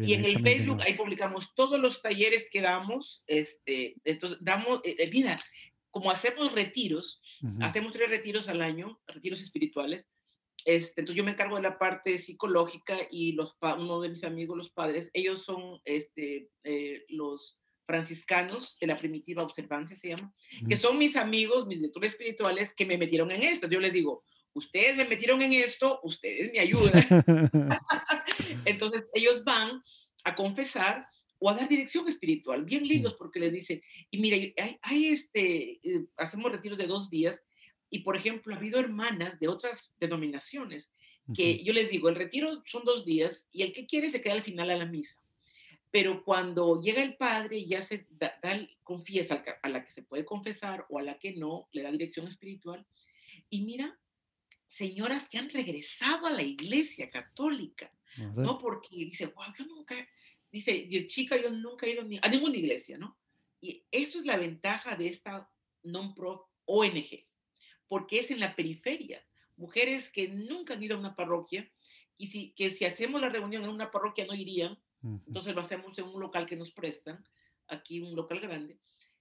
y 0.02 0.14
en 0.14 0.26
el 0.26 0.40
Facebook 0.40 0.82
ahí 0.82 0.96
publicamos 0.96 1.54
todos 1.56 1.80
los 1.80 2.02
talleres 2.02 2.48
que 2.52 2.62
damos. 2.62 3.24
Este, 3.28 3.96
entonces, 4.04 4.40
damos, 4.42 4.82
eh, 4.84 4.96
eh, 5.00 5.10
mira, 5.12 5.40
como 5.92 6.12
hacemos 6.12 6.52
retiros, 6.54 7.22
hacemos 7.62 7.92
tres 7.94 8.10
retiros 8.10 8.48
al 8.48 8.62
año, 8.62 9.00
retiros 9.08 9.42
espirituales. 9.42 10.06
Este, 10.66 11.02
entonces 11.02 11.18
yo 11.18 11.24
me 11.24 11.32
encargo 11.32 11.56
de 11.56 11.64
la 11.64 11.80
parte 11.80 12.18
psicológica 12.18 12.98
y 13.10 13.32
los, 13.32 13.58
uno 13.62 14.02
de 14.02 14.10
mis 14.10 14.24
amigos, 14.24 14.58
los 14.58 14.70
padres, 14.70 15.10
ellos 15.14 15.44
son 15.44 15.80
este, 15.86 16.50
eh, 16.64 17.06
los 17.10 17.60
franciscanos 17.86 18.78
de 18.80 18.88
la 18.88 18.98
primitiva 18.98 19.42
observancia, 19.42 19.98
se 19.98 20.10
llama, 20.10 20.32
que 20.68 20.76
son 20.76 20.98
mis 21.00 21.16
amigos, 21.16 21.66
mis 21.66 21.80
lectores 21.80 22.12
espirituales 22.12 22.74
que 22.76 22.86
me 22.86 23.00
metieron 23.00 23.32
en 23.32 23.42
esto. 23.42 23.68
Yo 23.68 23.80
les 23.80 23.94
digo, 23.94 24.24
ustedes 24.54 24.96
me 24.96 25.06
metieron 25.06 25.42
en 25.42 25.54
esto, 25.54 26.00
ustedes 26.04 26.52
me 26.54 26.60
ayudan. 26.60 27.06
Entonces 28.66 29.06
ellos 29.14 29.44
van 29.44 29.82
a 30.24 30.36
confesar 30.36 31.08
o 31.40 31.50
a 31.50 31.54
dar 31.54 31.70
dirección 31.70 32.08
espiritual, 32.08 32.66
bien 32.66 32.88
lindos 32.88 33.16
porque 33.16 33.40
les 33.40 33.54
dicen, 33.54 33.82
y 34.12 34.18
mire, 34.18 34.54
hay, 34.82 35.08
este, 35.08 35.80
eh, 35.84 36.06
hacemos 36.18 36.52
retiros 36.52 36.78
de 36.78 36.88
dos 36.88 37.10
días 37.10 37.42
y 37.90 38.00
por 38.00 38.16
ejemplo 38.16 38.54
ha 38.54 38.58
habido 38.58 38.80
hermanas 38.80 39.40
de 39.40 39.48
otras 39.48 39.94
denominaciones 40.00 40.92
que 41.34 41.64
yo 41.64 41.74
les 41.74 41.90
digo, 41.90 42.10
el 42.10 42.16
retiro 42.16 42.64
son 42.66 42.84
dos 42.86 43.06
días 43.06 43.48
y 43.52 43.62
el 43.62 43.72
que 43.72 43.86
quiere 43.86 44.10
se 44.10 44.22
queda 44.22 44.34
al 44.34 44.42
final 44.42 44.72
a 44.72 44.76
la 44.76 44.86
misa. 44.86 45.22
Pero 45.92 46.24
cuando 46.24 46.82
llega 46.82 47.02
el 47.02 47.18
padre 47.18 47.66
ya 47.66 47.82
se 47.82 48.08
da, 48.12 48.34
confiesa 48.84 49.44
a 49.62 49.70
la 49.70 49.84
que 49.84 49.92
se 49.92 50.04
puede 50.04 50.26
confesar 50.26 50.86
o 50.90 51.00
a 51.00 51.04
la 51.04 51.18
que 51.18 51.34
no, 51.34 51.68
le 51.72 51.84
da 51.84 51.92
dirección 51.92 52.28
espiritual. 52.28 52.86
Y 53.50 53.62
mira, 53.62 54.00
señoras 54.70 55.28
que 55.28 55.40
han 55.40 55.50
regresado 55.50 56.28
a 56.28 56.32
la 56.32 56.44
iglesia 56.44 57.10
católica, 57.10 57.92
¿no? 58.36 58.58
Porque 58.58 58.90
dice, 58.92 59.26
wow, 59.26 59.46
yo 59.58 59.66
nunca, 59.66 59.96
dice, 60.52 60.88
chica, 61.08 61.36
yo 61.38 61.50
nunca 61.50 61.86
he 61.86 61.92
ido 61.92 62.04
a 62.22 62.30
ninguna 62.30 62.56
iglesia, 62.56 62.98
¿no? 62.98 63.18
Y 63.60 63.84
eso 63.92 64.20
es 64.20 64.26
la 64.26 64.38
ventaja 64.38 64.96
de 64.96 65.08
esta 65.08 65.52
non-pro 65.84 66.50
ONG, 66.66 67.26
porque 67.88 68.20
es 68.20 68.32
en 68.32 68.40
la 68.40 68.56
periferia. 68.56 69.26
Mujeres 69.58 70.10
que 70.12 70.30
nunca 70.30 70.76
han 70.76 70.84
ido 70.84 70.96
a 70.96 71.00
una 71.00 71.16
parroquia 71.16 71.70
y 72.16 72.28
si, 72.28 72.52
que 72.54 72.70
si 72.70 72.86
hacemos 72.86 73.20
la 73.20 73.30
reunión 73.30 73.64
en 73.64 73.72
una 73.72 73.92
parroquia 73.92 74.26
no 74.26 74.36
irían, 74.36 74.80
entonces 75.02 75.56
lo 75.56 75.62
hacemos 75.62 75.98
en 75.98 76.06
un 76.06 76.20
local 76.20 76.46
que 76.46 76.58
nos 76.58 76.72
prestan, 76.72 77.26
aquí 77.68 78.02
un 78.02 78.16
local 78.16 78.40
grande. 78.40 78.80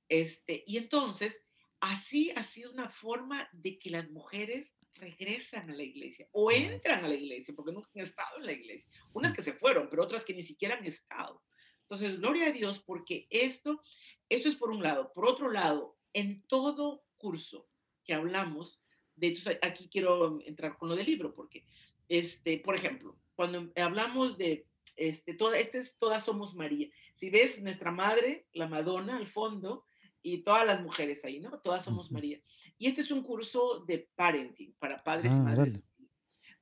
Este, 0.08 0.64
y 0.66 0.76
entonces, 0.76 1.40
así 1.80 2.32
ha 2.36 2.44
sido 2.44 2.72
una 2.72 2.88
forma 2.88 3.48
de 3.52 3.78
que 3.78 3.90
las 3.90 4.10
mujeres 4.10 4.72
regresan 5.00 5.70
a 5.70 5.74
la 5.74 5.82
iglesia 5.82 6.28
o 6.32 6.50
entran 6.50 7.04
a 7.04 7.08
la 7.08 7.14
iglesia 7.14 7.54
porque 7.54 7.72
nunca 7.72 7.88
han 7.94 8.02
estado 8.02 8.38
en 8.38 8.46
la 8.46 8.52
iglesia. 8.52 8.88
Unas 9.12 9.32
que 9.32 9.42
se 9.42 9.52
fueron, 9.52 9.88
pero 9.88 10.02
otras 10.02 10.24
que 10.24 10.34
ni 10.34 10.42
siquiera 10.42 10.76
han 10.76 10.84
estado. 10.84 11.42
Entonces, 11.82 12.20
gloria 12.20 12.48
a 12.48 12.52
Dios 12.52 12.80
porque 12.80 13.26
esto, 13.30 13.82
esto 14.28 14.48
es 14.48 14.56
por 14.56 14.70
un 14.70 14.82
lado. 14.82 15.12
Por 15.14 15.26
otro 15.26 15.50
lado, 15.50 15.96
en 16.12 16.42
todo 16.42 17.04
curso 17.16 17.68
que 18.04 18.14
hablamos, 18.14 18.82
de 19.16 19.28
hecho, 19.28 19.50
aquí 19.62 19.88
quiero 19.90 20.40
entrar 20.44 20.76
con 20.76 20.88
lo 20.88 20.96
del 20.96 21.06
libro 21.06 21.34
porque, 21.34 21.64
este, 22.08 22.58
por 22.58 22.74
ejemplo, 22.74 23.18
cuando 23.34 23.72
hablamos 23.76 24.36
de 24.36 24.66
este, 24.96 25.34
toda, 25.34 25.58
este 25.58 25.78
es 25.78 25.96
Todas 25.96 26.24
Somos 26.24 26.54
María. 26.54 26.88
Si 27.14 27.30
ves 27.30 27.60
nuestra 27.60 27.90
madre, 27.90 28.46
la 28.52 28.68
Madonna 28.68 29.16
al 29.16 29.26
fondo, 29.26 29.86
y 30.22 30.38
todas 30.38 30.66
las 30.66 30.82
mujeres 30.82 31.24
ahí, 31.24 31.40
¿no? 31.40 31.58
Todas 31.60 31.84
somos 31.84 32.10
María. 32.10 32.40
Y 32.78 32.86
este 32.86 33.00
es 33.00 33.10
un 33.10 33.22
curso 33.22 33.84
de 33.86 34.08
parenting 34.14 34.74
para 34.78 34.96
padres 34.98 35.32
y 35.32 35.34
ah, 35.34 35.38
madres. 35.38 35.80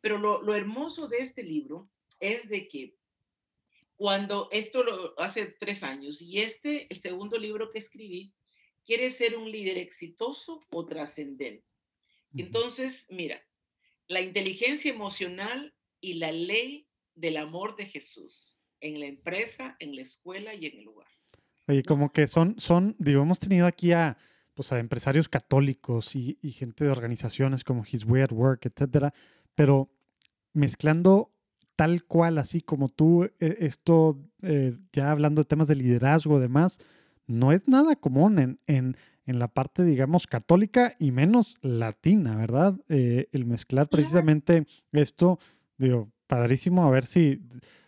Pero 0.00 0.18
lo, 0.18 0.42
lo, 0.42 0.54
hermoso 0.54 1.08
de 1.08 1.18
este 1.18 1.42
libro 1.42 1.90
es 2.18 2.48
de 2.48 2.68
que 2.68 2.96
cuando 3.96 4.48
esto 4.50 4.82
lo 4.82 5.18
hace 5.20 5.46
tres 5.46 5.82
años 5.82 6.20
y 6.20 6.40
este, 6.40 6.86
el 6.90 7.00
segundo 7.00 7.38
libro 7.38 7.70
que 7.70 7.78
escribí, 7.78 8.32
quiere 8.84 9.12
ser 9.12 9.36
un 9.36 9.50
líder 9.50 9.78
exitoso 9.78 10.60
o 10.70 10.86
trascendente. 10.86 11.64
Entonces, 12.34 13.06
mira, 13.08 13.42
la 14.08 14.20
inteligencia 14.20 14.92
emocional 14.92 15.74
y 16.00 16.14
la 16.14 16.30
ley 16.32 16.86
del 17.14 17.38
amor 17.38 17.76
de 17.76 17.86
Jesús 17.86 18.58
en 18.80 19.00
la 19.00 19.06
empresa, 19.06 19.76
en 19.80 19.96
la 19.96 20.02
escuela 20.02 20.54
y 20.54 20.66
en 20.66 20.78
el 20.78 20.84
lugar. 20.84 21.08
Oye, 21.66 21.82
como 21.82 22.12
que 22.12 22.28
son, 22.28 22.60
son, 22.60 22.94
digo, 22.98 23.22
hemos 23.22 23.38
tenido 23.38 23.66
aquí 23.66 23.92
a, 23.92 24.18
pues 24.56 24.72
a 24.72 24.78
empresarios 24.78 25.28
católicos 25.28 26.16
y, 26.16 26.36
gente 26.50 26.84
de 26.84 26.90
organizaciones 26.90 27.62
como 27.62 27.84
His 27.88 28.04
Way 28.06 28.22
at 28.22 28.32
Work, 28.32 28.66
etcétera, 28.66 29.12
pero 29.54 29.90
mezclando 30.54 31.30
tal 31.76 32.04
cual, 32.04 32.38
así 32.38 32.62
como 32.62 32.88
tú, 32.88 33.24
e, 33.24 33.32
esto, 33.60 34.18
eh, 34.40 34.78
ya 34.92 35.10
hablando 35.10 35.42
de 35.42 35.44
temas 35.44 35.68
de 35.68 35.76
liderazgo, 35.76 36.40
demás, 36.40 36.78
no 37.26 37.52
es 37.52 37.68
nada 37.68 37.96
común 37.96 38.38
en, 38.38 38.58
en, 38.66 38.96
en, 39.26 39.38
la 39.38 39.48
parte, 39.48 39.84
digamos, 39.84 40.26
católica 40.26 40.96
y 40.98 41.12
menos 41.12 41.58
latina, 41.60 42.34
¿verdad? 42.36 42.80
Eh, 42.88 43.28
el 43.32 43.44
mezclar 43.44 43.88
precisamente 43.90 44.66
esto, 44.92 45.38
digo, 45.76 46.10
padrísimo, 46.26 46.86
a 46.86 46.90
ver 46.90 47.04
si 47.04 47.42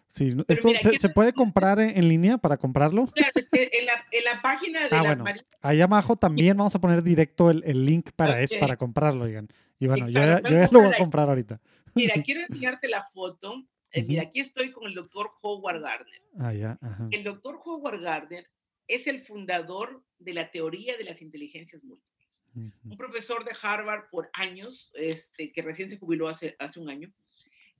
Sí, 0.08 0.34
¿esto 0.48 0.70
se, 0.98 1.08
puede 1.10 1.32
comprar 1.32 1.78
en, 1.80 2.08
línea 2.08 2.38
para 2.38 2.56
comprarlo? 2.56 3.06
Claro, 3.14 3.32
en 3.52 3.86
la, 3.86 3.92
en 4.10 4.24
la 4.24 4.42
página 4.42 4.80
de 4.80 4.88
ah, 4.90 5.02
la 5.02 5.14
bueno. 5.14 5.40
Ahí 5.60 5.80
abajo 5.80 6.16
también 6.16 6.56
vamos 6.56 6.74
a 6.74 6.80
poner 6.80 7.02
directo 7.02 7.50
el, 7.50 7.62
el 7.66 7.84
link 7.84 8.10
para 8.14 8.40
eso, 8.40 8.56
para 8.60 8.76
comprarlo, 8.76 9.24
oigan. 9.24 9.48
Y 9.78 9.86
bueno, 9.86 10.08
yo, 10.08 10.20
yo, 10.20 10.50
ya 10.50 10.68
lo 10.70 10.80
voy 10.80 10.94
a 10.94 10.98
comprar 10.98 11.28
ahorita. 11.28 11.60
Mira, 11.94 12.14
quiero 12.24 12.40
enseñarte 12.40 12.88
la 12.88 13.02
foto. 13.02 13.64
Eh, 13.90 14.02
mira, 14.04 14.22
aquí 14.22 14.40
estoy 14.40 14.72
con 14.72 14.86
el 14.86 14.94
doctor 14.94 15.30
Howard 15.42 15.80
Gardner. 15.80 16.22
Ah, 16.38 16.52
ya. 16.52 16.78
El 17.10 17.24
doctor 17.24 17.60
Howard 17.64 18.00
Gardner 18.00 18.46
es 18.86 19.06
el 19.06 19.20
fundador 19.20 20.02
de 20.18 20.34
la 20.34 20.50
teoría 20.50 20.96
de 20.96 21.04
las 21.04 21.22
inteligencias 21.22 21.82
múltiples. 21.84 22.08
Un 22.54 22.96
profesor 22.96 23.44
de 23.44 23.52
Harvard 23.62 24.08
por 24.10 24.30
años, 24.32 24.90
este, 24.94 25.52
que 25.52 25.62
recién 25.62 25.90
se 25.90 25.96
jubiló 25.96 26.28
hace, 26.28 26.56
hace 26.58 26.80
un 26.80 26.90
año. 26.90 27.12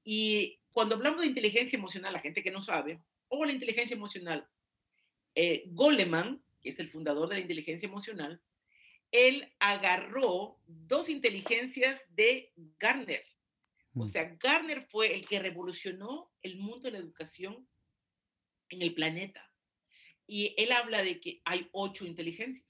Y 0.04 0.60
cuando 0.78 0.94
hablamos 0.94 1.22
de 1.22 1.26
inteligencia 1.26 1.76
emocional, 1.76 2.12
la 2.12 2.20
gente 2.20 2.40
que 2.40 2.52
no 2.52 2.60
sabe, 2.60 3.02
o 3.26 3.44
la 3.44 3.50
inteligencia 3.50 3.96
emocional, 3.96 4.48
eh, 5.34 5.64
Goleman, 5.70 6.40
que 6.62 6.68
es 6.68 6.78
el 6.78 6.88
fundador 6.88 7.28
de 7.28 7.34
la 7.34 7.40
inteligencia 7.40 7.88
emocional, 7.88 8.40
él 9.10 9.52
agarró 9.58 10.60
dos 10.68 11.08
inteligencias 11.08 12.00
de 12.10 12.52
Garner. 12.78 13.24
O 13.96 14.04
Mm. 14.04 14.08
sea, 14.08 14.36
Garner 14.40 14.82
fue 14.82 15.12
el 15.12 15.26
que 15.26 15.40
revolucionó 15.40 16.32
el 16.42 16.58
mundo 16.58 16.84
de 16.84 16.92
la 16.92 16.98
educación 16.98 17.68
en 18.68 18.80
el 18.80 18.94
planeta. 18.94 19.52
Y 20.28 20.54
él 20.56 20.70
habla 20.70 21.02
de 21.02 21.18
que 21.18 21.42
hay 21.44 21.68
ocho 21.72 22.06
inteligencias, 22.06 22.64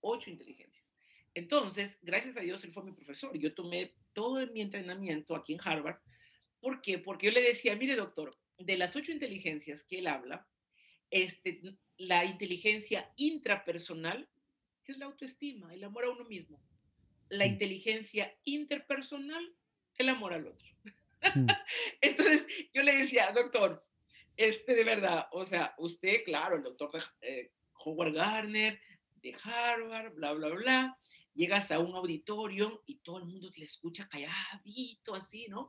ocho 0.00 0.28
inteligencias. 0.28 0.84
Entonces, 1.34 1.98
gracias 2.02 2.36
a 2.36 2.40
Dios, 2.40 2.64
él 2.64 2.72
fue 2.72 2.82
mi 2.82 2.90
profesor. 2.90 3.38
Yo 3.38 3.54
tomé 3.54 3.94
todo 4.12 4.44
mi 4.48 4.60
entrenamiento 4.60 5.36
aquí 5.36 5.52
en 5.52 5.60
Harvard. 5.62 6.00
¿Por 6.64 6.80
qué? 6.80 6.98
Porque 6.98 7.26
yo 7.26 7.32
le 7.32 7.42
decía, 7.42 7.76
mire 7.76 7.94
doctor, 7.94 8.30
de 8.56 8.78
las 8.78 8.96
ocho 8.96 9.12
inteligencias 9.12 9.84
que 9.84 9.98
él 9.98 10.06
habla, 10.06 10.48
este, 11.10 11.60
la 11.98 12.24
inteligencia 12.24 13.12
intrapersonal, 13.16 14.30
que 14.82 14.92
es 14.92 14.98
la 14.98 15.04
autoestima, 15.04 15.74
el 15.74 15.84
amor 15.84 16.06
a 16.06 16.10
uno 16.10 16.24
mismo. 16.24 16.58
La 17.28 17.44
Mm. 17.44 17.50
inteligencia 17.52 18.34
interpersonal, 18.44 19.54
el 19.98 20.08
amor 20.08 20.32
al 20.32 20.46
otro. 20.46 20.66
Mm. 21.34 21.46
Entonces, 22.00 22.46
yo 22.72 22.82
le 22.82 22.96
decía, 22.96 23.30
doctor, 23.32 23.86
este 24.34 24.74
de 24.74 24.84
verdad, 24.84 25.28
o 25.32 25.44
sea, 25.44 25.74
usted, 25.76 26.24
claro, 26.24 26.56
el 26.56 26.62
doctor 26.62 26.90
eh, 27.20 27.52
Howard 27.84 28.14
Gardner, 28.14 28.80
de 29.16 29.36
Harvard, 29.42 30.14
bla, 30.14 30.32
bla, 30.32 30.48
bla, 30.48 30.98
llegas 31.34 31.70
a 31.70 31.78
un 31.78 31.94
auditorio 31.94 32.82
y 32.86 33.00
todo 33.00 33.18
el 33.18 33.26
mundo 33.26 33.50
te 33.50 33.58
le 33.58 33.66
escucha 33.66 34.08
calladito, 34.08 35.14
así, 35.14 35.46
¿no? 35.48 35.68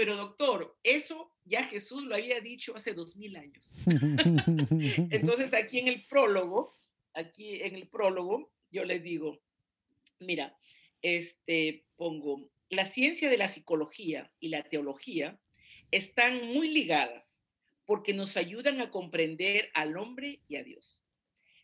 Pero 0.00 0.16
doctor, 0.16 0.78
eso 0.82 1.30
ya 1.44 1.64
Jesús 1.64 2.04
lo 2.04 2.14
había 2.14 2.40
dicho 2.40 2.74
hace 2.74 2.94
dos 2.94 3.16
mil 3.16 3.36
años. 3.36 3.74
Entonces, 5.10 5.52
aquí 5.52 5.78
en 5.78 5.88
el 5.88 6.06
prólogo, 6.06 6.72
aquí 7.12 7.60
en 7.60 7.74
el 7.74 7.86
prólogo, 7.86 8.50
yo 8.70 8.86
les 8.86 9.02
digo, 9.02 9.42
mira, 10.18 10.56
este, 11.02 11.84
pongo, 11.96 12.48
la 12.70 12.86
ciencia 12.86 13.28
de 13.28 13.36
la 13.36 13.48
psicología 13.48 14.32
y 14.40 14.48
la 14.48 14.62
teología 14.62 15.38
están 15.90 16.46
muy 16.46 16.70
ligadas 16.70 17.36
porque 17.84 18.14
nos 18.14 18.38
ayudan 18.38 18.80
a 18.80 18.90
comprender 18.90 19.70
al 19.74 19.98
hombre 19.98 20.40
y 20.48 20.56
a 20.56 20.64
Dios. 20.64 21.04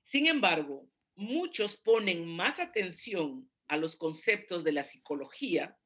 Sin 0.05 0.27
embargo, 0.27 0.87
muchos 1.15 1.75
ponen 1.75 2.27
más 2.27 2.59
atención 2.59 3.51
a 3.67 3.79
los 3.79 3.97
conceptos 3.97 4.63
de 4.63 4.73
la 4.73 4.85
psicología 4.85 5.79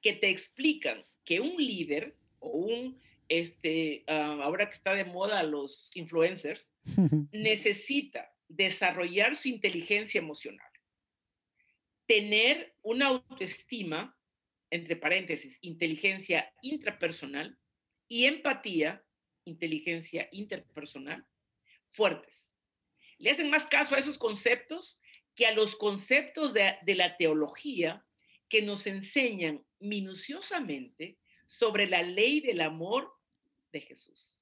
que 0.00 0.12
te 0.12 0.28
explican 0.28 1.04
que 1.28 1.40
un 1.40 1.58
líder 1.58 2.16
o 2.38 2.48
un, 2.48 2.98
este, 3.28 4.02
ah, 4.06 4.38
ahora 4.42 4.70
que 4.70 4.76
está 4.76 4.94
de 4.94 5.04
moda 5.04 5.42
los 5.42 5.90
influencers, 5.94 6.72
necesita 7.32 8.34
desarrollar 8.48 9.36
su 9.36 9.48
inteligencia 9.48 10.20
emocional, 10.20 10.70
tener 12.06 12.74
una 12.80 13.08
autoestima, 13.08 14.18
entre 14.70 14.96
paréntesis, 14.96 15.58
inteligencia 15.60 16.50
intrapersonal 16.62 17.58
y 18.06 18.24
empatía, 18.24 19.04
inteligencia 19.44 20.30
interpersonal, 20.32 21.26
fuertes. 21.90 22.48
Le 23.18 23.32
hacen 23.32 23.50
más 23.50 23.66
caso 23.66 23.94
a 23.94 23.98
esos 23.98 24.16
conceptos 24.16 24.98
que 25.34 25.44
a 25.44 25.52
los 25.52 25.76
conceptos 25.76 26.54
de, 26.54 26.78
de 26.80 26.94
la 26.94 27.18
teología 27.18 28.07
que 28.48 28.62
nos 28.62 28.86
enseñan 28.86 29.64
minuciosamente 29.80 31.18
sobre 31.46 31.86
la 31.86 32.02
ley 32.02 32.40
del 32.40 32.60
amor 32.60 33.12
de 33.72 33.80
Jesús. 33.80 34.36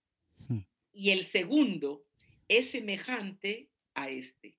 Hmm. 0.48 0.60
Y 0.92 1.10
el 1.10 1.24
segundo 1.24 2.04
es 2.48 2.70
semejante 2.70 3.70
a 3.94 4.10
este. 4.10 4.58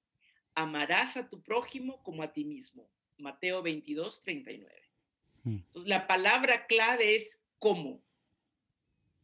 Amarás 0.55 1.17
a 1.17 1.29
tu 1.29 1.41
prójimo 1.41 2.01
como 2.03 2.23
a 2.23 2.33
ti 2.33 2.43
mismo. 2.43 2.89
Mateo 3.17 3.61
22, 3.61 4.21
39. 4.21 4.73
Hmm. 5.43 5.55
Entonces, 5.55 5.89
la 5.89 6.07
palabra 6.07 6.67
clave 6.67 7.15
es 7.15 7.39
cómo. 7.59 8.01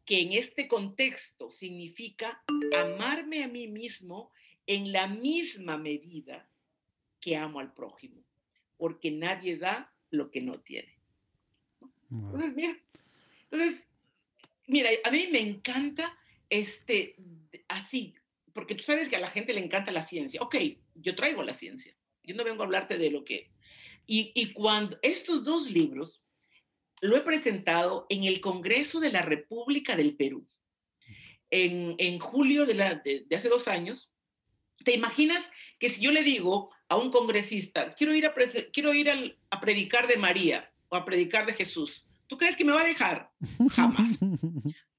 Que 0.05 0.21
en 0.21 0.33
este 0.33 0.67
contexto 0.67 1.49
significa 1.49 2.43
amarme 2.75 3.43
a 3.43 3.47
mí 3.47 3.67
mismo 3.67 4.31
en 4.67 4.91
la 4.91 5.07
misma 5.07 5.77
medida 5.77 6.49
que 7.21 7.37
amo 7.37 7.61
al 7.61 7.73
prójimo, 7.73 8.21
porque 8.75 9.11
nadie 9.11 9.57
da 9.57 9.92
lo 10.13 10.29
que 10.31 10.41
no 10.41 10.59
tiene. 10.59 10.97
Wow. 12.09 12.35
Entonces, 12.35 12.55
mira, 12.55 12.77
entonces, 13.51 13.87
mira, 14.67 14.89
a 15.03 15.11
mí 15.11 15.27
me 15.31 15.39
encanta 15.39 16.17
este, 16.49 17.15
así, 17.67 18.13
porque 18.53 18.75
tú 18.75 18.83
sabes 18.83 19.09
que 19.09 19.15
a 19.15 19.19
la 19.19 19.27
gente 19.27 19.53
le 19.53 19.59
encanta 19.59 19.91
la 19.91 20.05
ciencia. 20.05 20.41
Ok, 20.41 20.55
yo 20.95 21.15
traigo 21.15 21.43
la 21.43 21.53
ciencia. 21.53 21.95
Yo 22.23 22.35
no 22.35 22.43
vengo 22.43 22.61
a 22.61 22.65
hablarte 22.65 22.97
de 22.97 23.11
lo 23.11 23.25
que... 23.25 23.51
Y, 24.05 24.31
y 24.35 24.53
cuando 24.53 24.97
estos 25.01 25.43
dos 25.43 25.69
libros 25.69 26.23
lo 27.01 27.17
he 27.17 27.21
presentado 27.21 28.05
en 28.09 28.25
el 28.25 28.39
Congreso 28.39 28.99
de 28.99 29.11
la 29.11 29.23
República 29.23 29.95
del 29.97 30.15
Perú, 30.15 30.47
en, 31.49 31.95
en 31.97 32.19
julio 32.19 32.65
de, 32.65 32.73
la, 32.75 32.95
de, 32.95 33.25
de 33.27 33.35
hace 33.35 33.49
dos 33.49 33.67
años, 33.67 34.13
¿Te 34.83 34.93
imaginas 34.93 35.43
que 35.79 35.89
si 35.89 36.01
yo 36.01 36.11
le 36.11 36.23
digo 36.23 36.71
a 36.93 36.95
un 36.95 37.09
congresista, 37.09 37.93
quiero 37.95 38.13
ir, 38.13 38.27
a, 38.27 38.35
quiero 38.71 38.93
ir 38.93 39.09
al, 39.09 39.35
a, 39.49 39.59
predicar 39.59 40.07
de 40.07 40.15
María 40.15 40.71
o 40.89 40.95
a 40.95 41.03
predicar 41.03 41.43
de 41.45 41.53
Jesús, 41.53 42.05
¿tú 42.27 42.37
crees 42.37 42.55
que 42.55 42.63
me 42.63 42.71
va 42.71 42.81
a 42.81 42.85
dejar? 42.85 43.31
Jamás. 43.71 44.19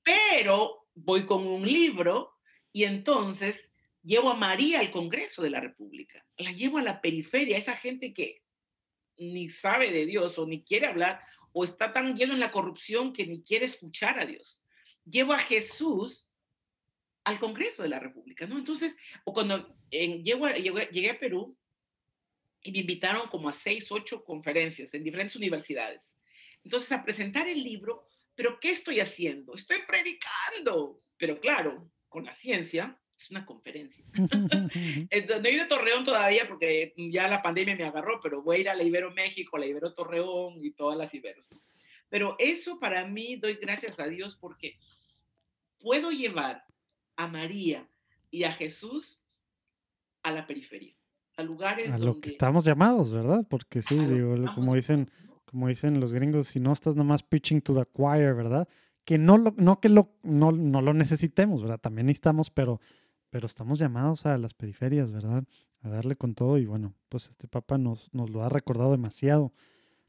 Pero 0.02 0.88
voy 0.94 1.24
con 1.24 1.46
un 1.46 1.64
libro 1.64 2.32
y 2.72 2.82
entonces 2.82 3.70
llevo 4.02 4.30
a 4.30 4.34
María 4.34 4.80
al 4.80 4.90
Congreso 4.90 5.40
de 5.40 5.50
la 5.50 5.60
República, 5.60 6.26
la 6.36 6.50
llevo 6.50 6.78
a 6.78 6.82
la 6.82 7.00
periferia, 7.00 7.56
esa 7.56 7.76
gente 7.76 8.12
que 8.12 8.42
ni 9.16 9.48
sabe 9.48 9.92
de 9.92 10.04
Dios 10.04 10.36
o 10.36 10.46
ni 10.46 10.64
quiere 10.64 10.86
hablar 10.86 11.20
o 11.52 11.62
está 11.62 11.92
tan 11.92 12.16
lleno 12.16 12.34
en 12.34 12.40
la 12.40 12.50
corrupción 12.50 13.12
que 13.12 13.24
ni 13.24 13.40
quiere 13.40 13.66
escuchar 13.66 14.18
a 14.18 14.26
Dios. 14.26 14.60
Llevo 15.04 15.32
a 15.32 15.38
Jesús 15.38 16.26
al 17.22 17.38
Congreso 17.38 17.84
de 17.84 17.88
la 17.88 18.00
República, 18.00 18.48
¿no? 18.48 18.58
Entonces, 18.58 18.96
o 19.22 19.32
cuando 19.32 19.76
llego 19.90 20.46
a, 20.46 20.54
llegué, 20.54 20.88
llegué, 20.90 21.10
a 21.10 21.18
Perú 21.20 21.56
y 22.64 22.72
me 22.72 22.78
invitaron 22.78 23.28
como 23.28 23.48
a 23.48 23.52
seis, 23.52 23.86
ocho 23.92 24.24
conferencias 24.24 24.92
en 24.94 25.04
diferentes 25.04 25.36
universidades. 25.36 26.10
Entonces, 26.64 26.90
a 26.90 27.04
presentar 27.04 27.46
el 27.46 27.62
libro, 27.62 28.08
pero 28.34 28.58
¿qué 28.58 28.70
estoy 28.70 29.00
haciendo? 29.00 29.54
Estoy 29.54 29.78
predicando, 29.86 31.02
pero 31.18 31.38
claro, 31.38 31.92
con 32.08 32.24
la 32.24 32.34
ciencia 32.34 32.98
es 33.16 33.30
una 33.30 33.44
conferencia. 33.44 34.04
Entonces, 35.10 35.42
no 35.42 35.48
he 35.48 35.52
ido 35.52 35.64
a 35.64 35.68
Torreón 35.68 36.04
todavía 36.04 36.48
porque 36.48 36.94
ya 36.96 37.28
la 37.28 37.42
pandemia 37.42 37.76
me 37.76 37.84
agarró, 37.84 38.18
pero 38.22 38.42
voy 38.42 38.56
a 38.56 38.60
ir 38.60 38.68
a 38.70 38.74
la 38.74 38.82
Ibero 38.82 39.12
México, 39.12 39.58
la 39.58 39.66
Ibero 39.66 39.92
Torreón 39.92 40.64
y 40.64 40.72
todas 40.72 40.96
las 40.96 41.12
Iberos. 41.12 41.46
Pero 42.08 42.34
eso 42.38 42.80
para 42.80 43.06
mí 43.06 43.36
doy 43.36 43.54
gracias 43.54 44.00
a 44.00 44.08
Dios 44.08 44.36
porque 44.36 44.78
puedo 45.78 46.10
llevar 46.10 46.64
a 47.16 47.26
María 47.28 47.88
y 48.30 48.44
a 48.44 48.52
Jesús 48.52 49.20
a 50.22 50.30
la 50.30 50.46
periferia, 50.46 50.96
a 51.36 51.42
lugares 51.42 51.90
a 51.90 51.98
lo 51.98 52.06
donde... 52.06 52.20
que 52.20 52.30
estamos 52.30 52.64
llamados, 52.64 53.12
¿verdad? 53.12 53.46
Porque 53.48 53.82
sí, 53.82 53.96
digo, 53.96 54.34
como 54.54 54.74
dicen, 54.74 55.10
como 55.44 55.68
dicen 55.68 56.00
los 56.00 56.12
gringos, 56.12 56.48
si 56.48 56.60
no 56.60 56.72
estás 56.72 56.96
nomás 56.96 57.22
preaching 57.22 57.60
to 57.60 57.74
the 57.74 57.84
choir, 57.96 58.34
¿verdad? 58.34 58.68
Que 59.04 59.18
no 59.18 59.36
lo, 59.36 59.54
no 59.56 59.80
que 59.80 59.88
lo, 59.88 60.12
no, 60.22 60.52
no 60.52 60.80
lo 60.80 60.94
necesitemos, 60.94 61.62
¿verdad? 61.62 61.78
También 61.78 62.06
necesitamos, 62.06 62.50
pero, 62.50 62.80
pero 63.30 63.46
estamos 63.46 63.78
llamados 63.78 64.26
a 64.26 64.38
las 64.38 64.54
periferias, 64.54 65.12
¿verdad? 65.12 65.44
A 65.82 65.88
darle 65.88 66.16
con 66.16 66.34
todo 66.34 66.58
y 66.58 66.66
bueno, 66.66 66.94
pues 67.08 67.28
este 67.28 67.46
papa 67.46 67.78
nos, 67.78 68.12
nos 68.12 68.30
lo 68.30 68.42
ha 68.42 68.48
recordado 68.48 68.90
demasiado. 68.90 69.52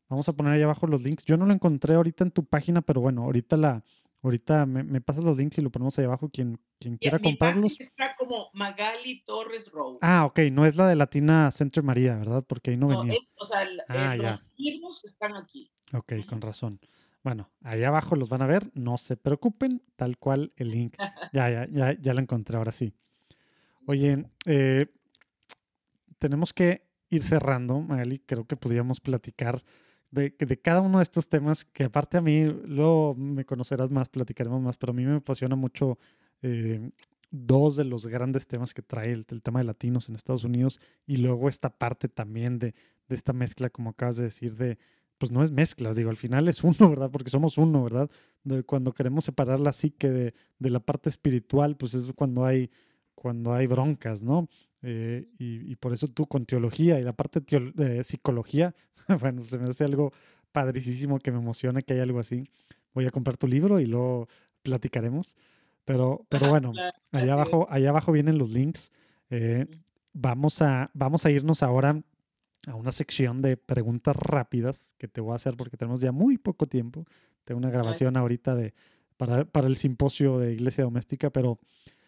Vamos 0.07 0.29
a 0.29 0.33
poner 0.33 0.53
ahí 0.53 0.61
abajo 0.61 0.87
los 0.87 1.01
links. 1.01 1.25
Yo 1.25 1.35
no 1.35 1.45
lo 1.45 1.53
encontré 1.53 1.95
ahorita 1.95 2.23
en 2.23 2.31
tu 2.31 2.45
página, 2.45 2.81
pero 2.81 3.01
bueno, 3.01 3.23
ahorita 3.23 3.57
la, 3.57 3.83
Ahorita 4.25 4.65
me, 4.65 4.83
me, 4.83 5.01
pasas 5.01 5.23
los 5.23 5.37
links 5.37 5.59
y 5.59 5.61
lo 5.61 5.69
ponemos 5.69 5.99
ahí 5.99 6.05
abajo. 6.05 6.29
Quien, 6.29 6.59
quien 6.79 6.97
quiera 6.97 7.19
Mi 7.19 7.25
comprarlos. 7.25 7.79
Está 7.79 8.15
como 8.17 8.49
Magali 8.53 9.23
Torres. 9.23 9.71
Ah, 10.01 10.25
ok. 10.25 10.39
No 10.51 10.65
es 10.65 10.75
la 10.75 10.87
de 10.87 10.95
Latina 10.95 11.51
Center 11.51 11.83
María, 11.83 12.17
¿verdad? 12.17 12.43
Porque 12.47 12.71
ahí 12.71 12.77
no, 12.77 12.89
no 12.89 13.01
venía. 13.01 13.13
Es, 13.13 13.27
o 13.35 13.45
sea, 13.45 13.61
el, 13.61 13.79
ah, 13.87 14.15
el, 14.15 14.21
ya. 14.21 14.31
los 14.31 14.41
libros 14.57 15.05
están 15.05 15.35
aquí. 15.35 15.71
Ok, 15.93 16.13
con 16.27 16.41
razón. 16.41 16.79
Bueno, 17.23 17.51
ahí 17.61 17.83
abajo 17.83 18.15
los 18.15 18.27
van 18.27 18.41
a 18.41 18.47
ver. 18.47 18.71
No 18.73 18.97
se 18.97 19.15
preocupen. 19.15 19.83
Tal 19.95 20.17
cual 20.17 20.53
el 20.55 20.71
link. 20.71 20.95
ya, 21.31 21.51
ya, 21.51 21.67
ya, 21.67 21.93
ya 21.93 22.13
lo 22.15 22.19
encontré. 22.19 22.57
Ahora 22.57 22.71
sí. 22.71 22.95
Oye, 23.85 24.25
eh, 24.47 24.87
tenemos 26.17 26.51
que 26.51 26.87
ir 27.11 27.21
cerrando, 27.21 27.79
Magali. 27.79 28.17
Creo 28.17 28.45
que 28.47 28.57
podríamos 28.57 29.01
platicar 29.01 29.61
de, 30.11 30.35
de, 30.37 30.57
cada 30.61 30.81
uno 30.81 30.99
de 30.99 31.03
estos 31.03 31.27
temas, 31.27 31.65
que 31.65 31.85
aparte 31.85 32.17
a 32.17 32.21
mí, 32.21 32.45
luego 32.45 33.15
me 33.15 33.45
conocerás 33.45 33.91
más, 33.91 34.09
platicaremos 34.09 34.61
más, 34.61 34.77
pero 34.77 34.91
a 34.91 34.93
mí 34.93 35.03
me 35.05 35.17
apasiona 35.17 35.55
mucho 35.55 35.97
eh, 36.41 36.91
dos 37.31 37.75
de 37.75 37.85
los 37.85 38.05
grandes 38.05 38.47
temas 38.47 38.73
que 38.73 38.81
trae 38.81 39.11
el, 39.11 39.25
tema 39.25 39.59
de 39.59 39.65
latinos 39.65 40.07
en 40.09 40.15
Estados 40.15 40.43
Unidos 40.43 40.79
y 41.05 41.17
luego 41.17 41.49
esta 41.49 41.69
parte 41.69 42.07
también 42.07 42.59
de, 42.59 42.73
esta 43.09 43.33
mezcla, 43.33 43.69
como 43.69 43.91
acabas 43.91 44.15
de 44.15 44.23
decir, 44.23 44.55
de, 44.55 44.77
pues 45.17 45.31
no 45.31 45.43
es 45.43 45.51
mezcla, 45.51 45.93
digo, 45.93 46.09
al 46.09 46.17
final 46.17 46.47
es 46.47 46.63
uno, 46.63 46.89
¿verdad? 46.89 47.11
Porque 47.11 47.29
somos 47.29 47.57
uno, 47.57 47.83
¿verdad? 47.83 48.09
Cuando 48.65 48.93
queremos 48.93 49.25
separar 49.25 49.59
la 49.59 49.73
psique 49.73 50.09
de, 50.09 50.33
la 50.59 50.79
parte 50.79 51.09
espiritual, 51.09 51.77
pues 51.77 51.93
es 51.93 52.11
cuando 52.13 52.45
hay, 52.45 52.71
cuando 53.15 53.53
hay 53.53 53.67
broncas, 53.67 54.23
¿no? 54.23 54.47
eh, 54.87 55.27
y, 55.39 55.75
por 55.77 55.93
eso 55.93 56.07
tú 56.07 56.27
con 56.27 56.45
teología 56.45 56.99
y 56.99 57.03
la 57.03 57.13
parte 57.13 57.39
de 57.41 58.03
psicología, 58.03 58.75
bueno, 59.19 59.43
se 59.43 59.57
me 59.57 59.69
hace 59.69 59.83
algo 59.83 60.11
padricísimo 60.51 61.19
que 61.19 61.31
me 61.31 61.39
emociona 61.39 61.81
que 61.81 61.93
hay 61.93 61.99
algo 61.99 62.19
así. 62.19 62.47
Voy 62.93 63.05
a 63.05 63.11
comprar 63.11 63.37
tu 63.37 63.47
libro 63.47 63.79
y 63.79 63.85
luego 63.85 64.27
platicaremos. 64.61 65.35
Pero, 65.83 66.25
pero 66.29 66.49
bueno, 66.49 66.73
allá 67.11 67.33
abajo, 67.33 67.67
allá 67.69 67.89
abajo 67.89 68.11
vienen 68.11 68.37
los 68.37 68.49
links. 68.49 68.91
Eh, 69.29 69.67
vamos, 70.13 70.61
a, 70.61 70.89
vamos 70.93 71.25
a 71.25 71.31
irnos 71.31 71.61
ahora 71.61 72.01
a 72.67 72.75
una 72.75 72.91
sección 72.91 73.41
de 73.41 73.57
preguntas 73.57 74.15
rápidas 74.15 74.95
que 74.97 75.07
te 75.07 75.21
voy 75.21 75.33
a 75.33 75.35
hacer 75.35 75.55
porque 75.55 75.77
tenemos 75.77 76.01
ya 76.01 76.11
muy 76.11 76.37
poco 76.37 76.65
tiempo. 76.65 77.05
Tengo 77.43 77.59
una 77.59 77.69
grabación 77.69 78.17
ahorita 78.17 78.55
de, 78.55 78.73
para, 79.17 79.45
para 79.45 79.67
el 79.67 79.77
simposio 79.77 80.39
de 80.39 80.53
Iglesia 80.53 80.83
Doméstica, 80.83 81.29
pero, 81.29 81.59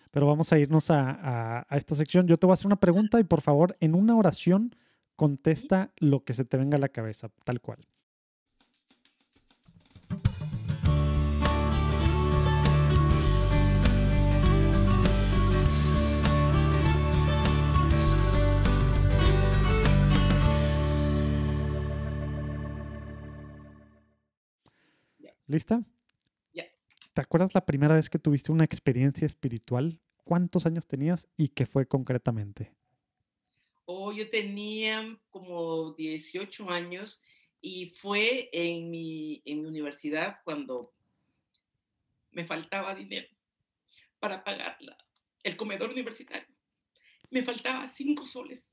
pero 0.10 0.26
vamos 0.26 0.52
a 0.52 0.57
irnos 0.57 0.90
a, 0.90 1.65
a, 1.69 1.78
esta 1.78 1.94
sección. 1.94 2.28
Yo 2.28 2.38
te 2.38 2.48
voy 2.48 2.53
a 2.53 2.56
hacer 2.56 2.68
una 2.68 2.80
pregunta 2.80 3.19
y 3.19 3.24
por 3.24 3.41
favor, 3.41 3.78
en 3.80 3.94
una 3.94 4.15
oración, 4.15 4.76
contesta 5.18 5.91
lo 5.98 6.23
que 6.23 6.34
se 6.34 6.45
te 6.45 6.57
venga 6.57 6.77
a 6.77 6.80
la 6.80 6.89
cabeza, 6.89 7.30
tal 7.44 7.60
cual. 7.60 7.85
¿Lista? 25.48 25.81
Ya. 26.53 26.65
¿Te 27.14 27.22
acuerdas 27.22 27.56
la 27.56 27.65
primera 27.65 27.95
vez 27.95 28.10
que 28.10 28.19
tuviste 28.19 28.52
una 28.52 28.65
experiencia 28.65 29.26
espiritual? 29.26 29.99
¿Cuántos 30.26 30.65
años 30.65 30.85
tenías 30.85 31.27
y 31.38 31.49
qué 31.49 31.65
fue 31.65 31.88
concretamente? 31.88 32.73
Oh, 33.89 34.11
yo 34.11 34.30
tenía 34.30 35.18
como 35.30 35.93
18 35.93 36.69
años 36.69 37.22
y 37.61 37.88
fue 37.88 38.49
en 38.51 38.89
mi, 38.89 39.41
en 39.45 39.61
mi 39.61 39.68
universidad 39.69 40.41
cuando 40.43 40.93
me 42.31 42.43
faltaba 42.43 42.93
dinero 42.93 43.30
para 44.19 44.43
pagar 44.43 44.77
el 45.41 45.55
comedor 45.55 45.91
universitario. 45.91 46.53
Me 47.30 47.43
faltaba 47.43 47.88
cinco 47.88 48.26
soles 48.26 48.68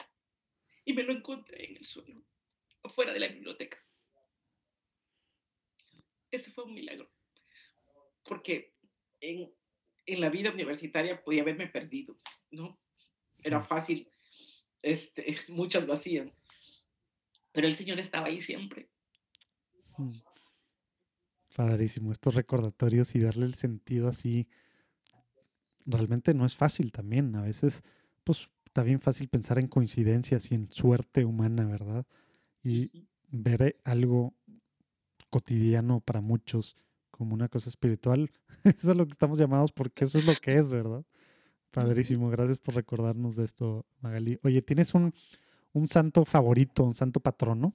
y 0.85 0.93
me 0.95 1.05
lo 1.05 1.13
encontré 1.13 1.65
en 1.65 1.77
el 1.77 1.85
suelo, 1.85 2.21
afuera 2.83 3.13
de 3.13 3.21
la 3.21 3.29
biblioteca. 3.29 3.79
Ese 6.29 6.51
fue 6.51 6.65
un 6.65 6.75
milagro. 6.75 7.09
Porque 8.25 8.75
en, 9.21 9.55
en 10.07 10.21
la 10.21 10.29
vida 10.29 10.51
universitaria 10.51 11.23
podía 11.23 11.43
haberme 11.43 11.69
perdido, 11.69 12.19
¿no? 12.51 12.81
Era 13.45 13.63
fácil, 13.63 14.11
este, 14.85 15.37
muchas 15.49 15.87
lo 15.87 15.95
hacían. 15.95 16.33
Pero 17.53 17.67
el 17.67 17.75
Señor 17.75 17.99
estaba 17.99 18.27
ahí 18.27 18.41
siempre. 18.41 18.89
Mm. 19.97 20.19
Padrísimo, 21.57 22.11
estos 22.11 22.35
recordatorios 22.35 23.15
y 23.15 23.21
darle 23.21 23.47
el 23.47 23.55
sentido 23.55 24.09
así, 24.09 24.49
realmente 25.87 26.35
no 26.35 26.45
es 26.47 26.57
fácil 26.57 26.91
también. 26.91 27.35
A 27.37 27.43
veces, 27.43 27.83
pues, 28.25 28.49
está 28.67 28.83
bien 28.83 29.01
fácil 29.01 29.29
pensar 29.29 29.59
en 29.61 29.69
coincidencias 29.69 30.51
y 30.51 30.57
en 30.57 30.71
suerte 30.73 31.25
humana, 31.25 31.65
¿verdad? 31.65 32.07
Y 32.65 33.07
ver 33.29 33.81
algo 33.85 34.35
cotidiano 35.31 36.01
para 36.01 36.21
muchos 36.21 36.77
como 37.13 37.35
una 37.35 37.49
cosa 37.49 37.69
espiritual. 37.69 38.31
eso 38.65 38.91
es 38.91 38.97
lo 38.97 39.07
que 39.07 39.13
estamos 39.13 39.39
llamados 39.39 39.71
porque 39.71 40.05
eso 40.05 40.19
es 40.19 40.25
lo 40.25 40.35
que 40.35 40.55
es, 40.55 40.71
¿verdad? 40.71 41.05
Padrísimo, 41.75 42.31
gracias 42.31 42.59
por 42.59 42.75
recordarnos 42.75 43.37
de 43.37 43.45
esto, 43.45 43.85
Magali. 44.01 44.39
Oye, 44.43 44.63
¿tienes 44.63 44.95
un, 44.95 45.13
un 45.73 45.89
santo 45.89 46.25
favorito, 46.25 46.85
un 46.85 46.95
santo 46.95 47.21
patrono? 47.21 47.75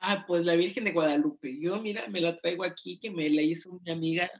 Ah, 0.00 0.24
pues 0.26 0.44
la 0.44 0.56
Virgen 0.56 0.84
de 0.84 0.92
Guadalupe. 0.92 1.58
Yo, 1.58 1.80
mira, 1.80 2.08
me 2.08 2.20
la 2.20 2.36
traigo 2.36 2.64
aquí, 2.64 2.98
que 2.98 3.10
me 3.10 3.30
la 3.30 3.42
hizo 3.42 3.80
mi 3.84 3.90
amiga 3.90 4.30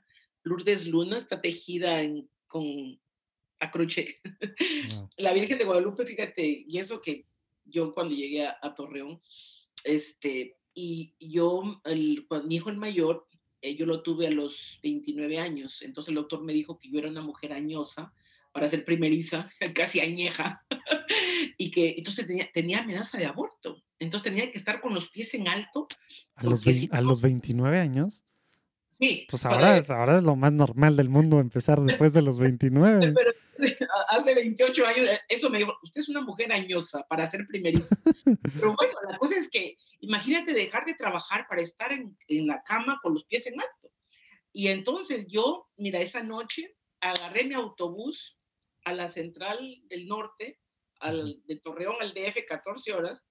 Lourdes 0.42 0.86
Luna, 0.86 1.18
está 1.18 1.40
tejida 1.40 2.02
en, 2.02 2.28
con 2.46 3.00
a 3.58 3.72
La 5.16 5.32
Virgen 5.32 5.58
de 5.58 5.64
Guadalupe, 5.64 6.04
fíjate, 6.04 6.64
y 6.66 6.78
eso 6.78 7.00
que 7.00 7.26
yo 7.64 7.94
cuando 7.94 8.14
llegué 8.14 8.46
a, 8.46 8.56
a 8.60 8.74
Torreón, 8.74 9.20
este, 9.84 10.56
y 10.74 11.14
yo, 11.18 11.80
el, 11.84 12.26
mi 12.44 12.56
hijo 12.56 12.70
el 12.70 12.76
mayor, 12.76 13.26
eh, 13.66 13.74
yo 13.74 13.84
lo 13.84 14.02
tuve 14.02 14.28
a 14.28 14.30
los 14.30 14.78
29 14.82 15.40
años, 15.40 15.82
entonces 15.82 16.10
el 16.10 16.14
doctor 16.14 16.44
me 16.44 16.52
dijo 16.52 16.78
que 16.78 16.88
yo 16.88 17.00
era 17.00 17.10
una 17.10 17.22
mujer 17.22 17.52
añosa 17.52 18.12
para 18.52 18.68
ser 18.68 18.84
primeriza, 18.84 19.50
casi 19.74 20.00
añeja, 20.00 20.64
y 21.58 21.70
que 21.70 21.94
entonces 21.98 22.26
tenía, 22.26 22.48
tenía 22.52 22.78
amenaza 22.78 23.18
de 23.18 23.26
aborto, 23.26 23.82
entonces 23.98 24.30
tenía 24.30 24.50
que 24.52 24.58
estar 24.58 24.80
con 24.80 24.94
los 24.94 25.08
pies 25.10 25.34
en 25.34 25.48
alto. 25.48 25.88
¿A 26.36 26.44
los, 26.44 26.62
a 26.90 27.00
los 27.00 27.20
29 27.20 27.80
años? 27.80 28.25
Sí. 28.98 29.26
Pues 29.28 29.44
ahora, 29.44 29.76
es, 29.76 29.90
ahora 29.90 30.18
es 30.18 30.24
lo 30.24 30.36
más 30.36 30.52
normal 30.52 30.96
del 30.96 31.08
mundo 31.08 31.38
empezar 31.38 31.80
después 31.80 32.12
de 32.12 32.22
los 32.22 32.38
29. 32.38 33.12
Pero 33.14 33.32
hace 34.08 34.34
28 34.34 34.86
años, 34.86 35.08
eh, 35.08 35.20
eso 35.28 35.50
me 35.50 35.58
dijo, 35.58 35.76
usted 35.82 36.00
es 36.00 36.08
una 36.08 36.22
mujer 36.22 36.52
añosa 36.52 37.06
para 37.08 37.30
ser 37.30 37.46
primeriza. 37.46 37.94
Pero 38.54 38.74
bueno, 38.74 38.94
la 39.08 39.18
cosa 39.18 39.38
es 39.38 39.50
que 39.50 39.76
imagínate 40.00 40.52
dejar 40.52 40.84
de 40.84 40.94
trabajar 40.94 41.46
para 41.48 41.62
estar 41.62 41.92
en, 41.92 42.16
en 42.28 42.46
la 42.46 42.62
cama 42.62 42.98
con 43.02 43.14
los 43.14 43.24
pies 43.24 43.46
en 43.46 43.60
alto. 43.60 43.92
Y 44.52 44.68
entonces 44.68 45.26
yo, 45.28 45.68
mira, 45.76 46.00
esa 46.00 46.22
noche 46.22 46.76
agarré 47.00 47.44
mi 47.44 47.54
autobús 47.54 48.38
a 48.84 48.92
la 48.92 49.08
central 49.08 49.82
del 49.84 50.06
norte, 50.06 50.60
al, 51.00 51.42
de 51.46 51.56
Torreón 51.56 51.96
al 52.00 52.14
DF, 52.14 52.46
14 52.48 52.92
horas. 52.94 53.24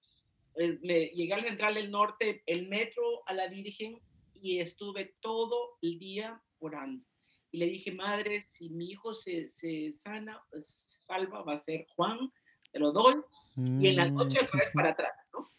Eh, 0.56 0.78
me, 0.82 1.06
llegué 1.06 1.34
a 1.34 1.38
la 1.38 1.48
central 1.48 1.74
del 1.74 1.90
norte, 1.90 2.42
el 2.46 2.68
metro 2.68 3.02
a 3.26 3.34
la 3.34 3.48
Virgen 3.48 4.00
y 4.40 4.60
estuve 4.60 5.16
todo 5.20 5.78
el 5.82 5.98
día 5.98 6.42
orando. 6.58 7.04
Y 7.50 7.58
le 7.58 7.66
dije, 7.66 7.92
madre, 7.92 8.48
si 8.52 8.68
mi 8.70 8.90
hijo 8.90 9.14
se, 9.14 9.48
se 9.48 9.94
sana, 9.98 10.42
pues, 10.50 10.68
se 10.68 10.98
salva, 11.06 11.42
va 11.42 11.54
a 11.54 11.58
ser 11.58 11.86
Juan, 11.94 12.32
te 12.72 12.78
lo 12.78 12.92
doy. 12.92 13.14
Y 13.56 13.86
en 13.88 13.96
la 13.96 14.10
noche 14.10 14.38
otra 14.42 14.60
vez 14.60 14.70
mm. 14.74 14.76
para 14.76 14.90
atrás, 14.90 15.30
¿no? 15.32 15.50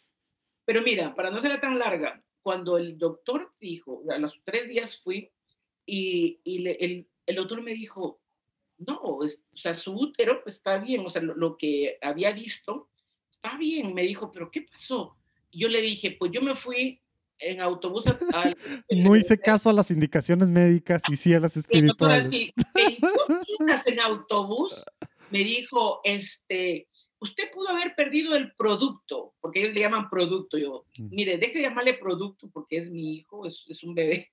Pero 0.65 0.81
mira, 0.81 1.15
para 1.15 1.31
no 1.31 1.39
ser 1.39 1.59
tan 1.59 1.79
larga, 1.79 2.21
cuando 2.43 2.77
el 2.77 2.97
doctor 2.97 3.53
dijo, 3.59 4.03
a 4.09 4.17
los 4.19 4.39
tres 4.43 4.67
días 4.67 5.01
fui 5.01 5.31
y, 5.85 6.39
y 6.43 6.67
el, 6.67 7.07
el, 7.25 7.35
doctor 7.35 7.61
me 7.61 7.73
dijo, 7.73 8.21
no, 8.77 8.99
o 9.01 9.27
sea, 9.53 9.73
su 9.73 9.93
útero 9.93 10.43
pues, 10.43 10.55
está 10.55 10.77
bien, 10.77 11.05
o 11.05 11.09
sea, 11.09 11.21
lo, 11.21 11.35
lo, 11.35 11.57
que 11.57 11.97
había 12.01 12.31
visto 12.31 12.89
está 13.31 13.57
bien. 13.57 13.93
Me 13.93 14.03
dijo, 14.03 14.31
pero 14.31 14.51
¿qué 14.51 14.61
pasó? 14.61 15.17
Yo 15.51 15.69
le 15.69 15.81
dije, 15.81 16.11
pues 16.11 16.31
yo 16.31 16.41
me 16.41 16.55
fui 16.55 17.01
en 17.39 17.61
autobús. 17.61 18.05
no 18.89 19.15
hice 19.15 19.38
caso 19.38 19.69
a 19.69 19.73
las 19.73 19.91
indicaciones 19.91 20.49
médicas 20.49 21.01
y 21.09 21.15
sí 21.15 21.34
a 21.34 21.39
las 21.39 21.57
espirituales. 21.57 22.30
En 23.85 23.99
autobús, 23.99 24.84
me 25.31 25.39
dijo, 25.39 26.01
este, 26.03 26.88
usted 27.19 27.51
pudo 27.51 27.69
haber 27.69 27.95
perdido 27.95 28.35
el 28.35 28.53
producto, 28.53 29.34
porque 29.39 29.61
ellos 29.61 29.73
le 29.73 29.81
llaman 29.81 30.09
producto. 30.09 30.57
Yo, 30.57 30.85
mm. 30.97 31.07
mire, 31.09 31.38
deje 31.38 31.59
de 31.59 31.64
llamarle 31.64 31.93
producto 31.95 32.49
porque 32.51 32.77
es 32.77 32.89
mi 32.89 33.18
hijo, 33.18 33.45
es, 33.45 33.65
es 33.68 33.84
un 33.84 33.95
bebé. 33.95 34.31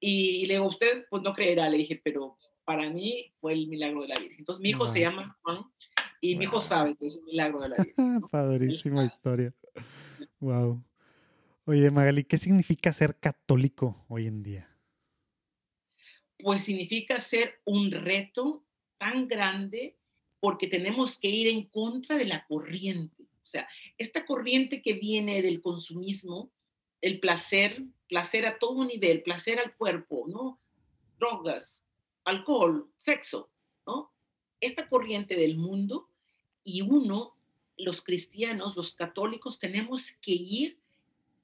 Y 0.00 0.46
le 0.46 0.54
digo, 0.54 0.66
usted 0.66 1.06
pues 1.10 1.22
no 1.22 1.32
creerá, 1.32 1.68
le 1.68 1.78
dije, 1.78 2.00
pero 2.02 2.36
para 2.64 2.88
mí 2.90 3.30
fue 3.34 3.54
el 3.54 3.66
milagro 3.66 4.02
de 4.02 4.08
la 4.08 4.18
Virgen. 4.18 4.38
Entonces 4.38 4.62
mi 4.62 4.70
hijo 4.70 4.86
se 4.86 5.00
llama 5.00 5.36
Juan 5.42 5.64
y 6.20 6.36
mi 6.36 6.44
hijo 6.44 6.60
sabe 6.60 6.96
que 6.96 7.06
es 7.06 7.16
un 7.16 7.24
milagro 7.24 7.60
de 7.60 7.68
la 7.70 7.76
Virgen. 7.76 8.20
Padrísima 8.30 9.04
historia. 9.04 9.52
Wow. 10.40 10.82
Oye, 11.68 11.90
Magali, 11.90 12.24
¿qué 12.24 12.38
significa 12.38 12.94
ser 12.94 13.18
católico 13.18 14.06
hoy 14.08 14.26
en 14.26 14.42
día? 14.42 14.74
Pues 16.38 16.64
significa 16.64 17.20
ser 17.20 17.60
un 17.66 17.90
reto 17.90 18.64
tan 18.96 19.28
grande 19.28 19.98
porque 20.40 20.66
tenemos 20.66 21.18
que 21.18 21.28
ir 21.28 21.46
en 21.46 21.68
contra 21.68 22.16
de 22.16 22.24
la 22.24 22.46
corriente. 22.46 23.24
O 23.42 23.46
sea, 23.46 23.68
esta 23.98 24.24
corriente 24.24 24.80
que 24.80 24.94
viene 24.94 25.42
del 25.42 25.60
consumismo, 25.60 26.50
el 27.02 27.20
placer, 27.20 27.84
placer 28.08 28.46
a 28.46 28.58
todo 28.58 28.86
nivel, 28.86 29.22
placer 29.22 29.58
al 29.58 29.76
cuerpo, 29.76 30.24
¿no? 30.26 30.58
Drogas, 31.18 31.84
alcohol, 32.24 32.90
sexo, 32.96 33.50
¿no? 33.86 34.10
Esta 34.58 34.88
corriente 34.88 35.36
del 35.36 35.58
mundo 35.58 36.08
y 36.64 36.80
uno, 36.80 37.36
los 37.76 38.00
cristianos, 38.00 38.74
los 38.74 38.94
católicos, 38.94 39.58
tenemos 39.58 40.12
que 40.22 40.32
ir 40.32 40.77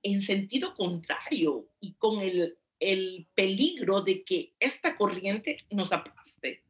en 0.05 0.23
sentido 0.23 0.75
contrario 0.75 1.67
y 1.81 1.95
con 1.95 2.21
el, 2.21 2.57
el 2.79 3.27
peligro 3.35 4.03
de 4.03 4.23
que 4.23 4.55
esta 4.61 4.97
corriente 4.97 5.57
nos 5.71 5.93
aplaste. 5.93 6.63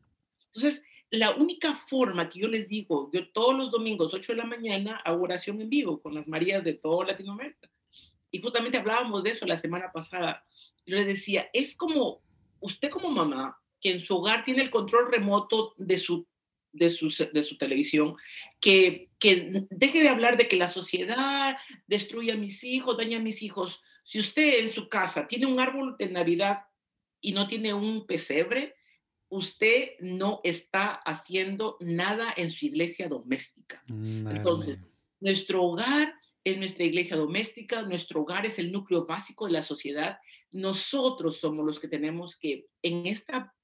Entonces, 0.54 0.82
la 1.10 1.32
única 1.32 1.74
forma 1.74 2.28
que 2.28 2.40
yo 2.40 2.48
les 2.48 2.66
digo, 2.68 3.10
yo 3.12 3.30
todos 3.32 3.56
los 3.56 3.70
domingos, 3.70 4.14
8 4.14 4.32
de 4.32 4.38
la 4.38 4.46
mañana, 4.46 5.00
hago 5.04 5.24
oración 5.24 5.60
en 5.60 5.68
vivo 5.68 6.00
con 6.00 6.14
las 6.14 6.26
Marías 6.26 6.64
de 6.64 6.74
toda 6.74 7.06
Latinoamérica. 7.06 7.70
Y 8.30 8.40
justamente 8.40 8.78
hablábamos 8.78 9.24
de 9.24 9.30
eso 9.30 9.46
la 9.46 9.56
semana 9.56 9.92
pasada. 9.92 10.44
Yo 10.86 10.96
les 10.96 11.06
decía, 11.06 11.50
es 11.52 11.76
como 11.76 12.22
usted 12.60 12.88
como 12.88 13.10
mamá, 13.10 13.60
que 13.80 13.92
en 13.92 14.00
su 14.00 14.16
hogar 14.16 14.44
tiene 14.44 14.62
el 14.62 14.70
control 14.70 15.10
remoto 15.10 15.74
de 15.76 15.98
su 15.98 16.26
de 16.74 16.90
su, 16.90 17.08
de 17.32 17.42
su 17.42 17.56
televisión, 17.56 18.16
que, 18.60 19.10
que 19.18 19.66
deje 19.70 20.02
de 20.02 20.08
hablar 20.08 20.36
de 20.36 20.48
que 20.48 20.56
la 20.56 20.68
sociedad 20.68 21.56
destruye 21.86 22.32
a 22.32 22.36
mis 22.36 22.62
hijos, 22.64 22.96
daña 22.96 23.18
a 23.18 23.22
mis 23.22 23.42
hijos. 23.42 23.80
Si 24.04 24.18
usted 24.18 24.58
en 24.58 24.72
su 24.72 24.88
casa 24.88 25.26
tiene 25.26 25.46
un 25.46 25.60
árbol 25.60 25.96
de 25.98 26.08
Navidad 26.08 26.64
y 27.20 27.32
no 27.32 27.46
tiene 27.46 27.72
un 27.72 28.06
pesebre, 28.06 28.74
usted 29.28 29.92
no 30.00 30.40
está 30.44 30.92
haciendo 30.92 31.76
nada 31.80 32.32
en 32.36 32.50
su 32.50 32.66
iglesia 32.66 33.08
doméstica. 33.08 33.82
Entonces, 33.88 34.78
nuestro 35.20 35.62
hogar 35.62 36.14
es 36.44 36.58
nuestra 36.58 36.84
iglesia 36.84 37.16
doméstica, 37.16 37.82
nuestro 37.82 38.20
hogar 38.20 38.44
es 38.46 38.58
el 38.58 38.70
núcleo 38.70 39.06
básico 39.06 39.46
de 39.46 39.52
la 39.52 39.62
sociedad. 39.62 40.18
Nosotros 40.50 41.38
somos 41.38 41.64
los 41.64 41.80
que 41.80 41.88
tenemos 41.88 42.36
que, 42.36 42.66
en 42.82 43.06
esta 43.06 43.54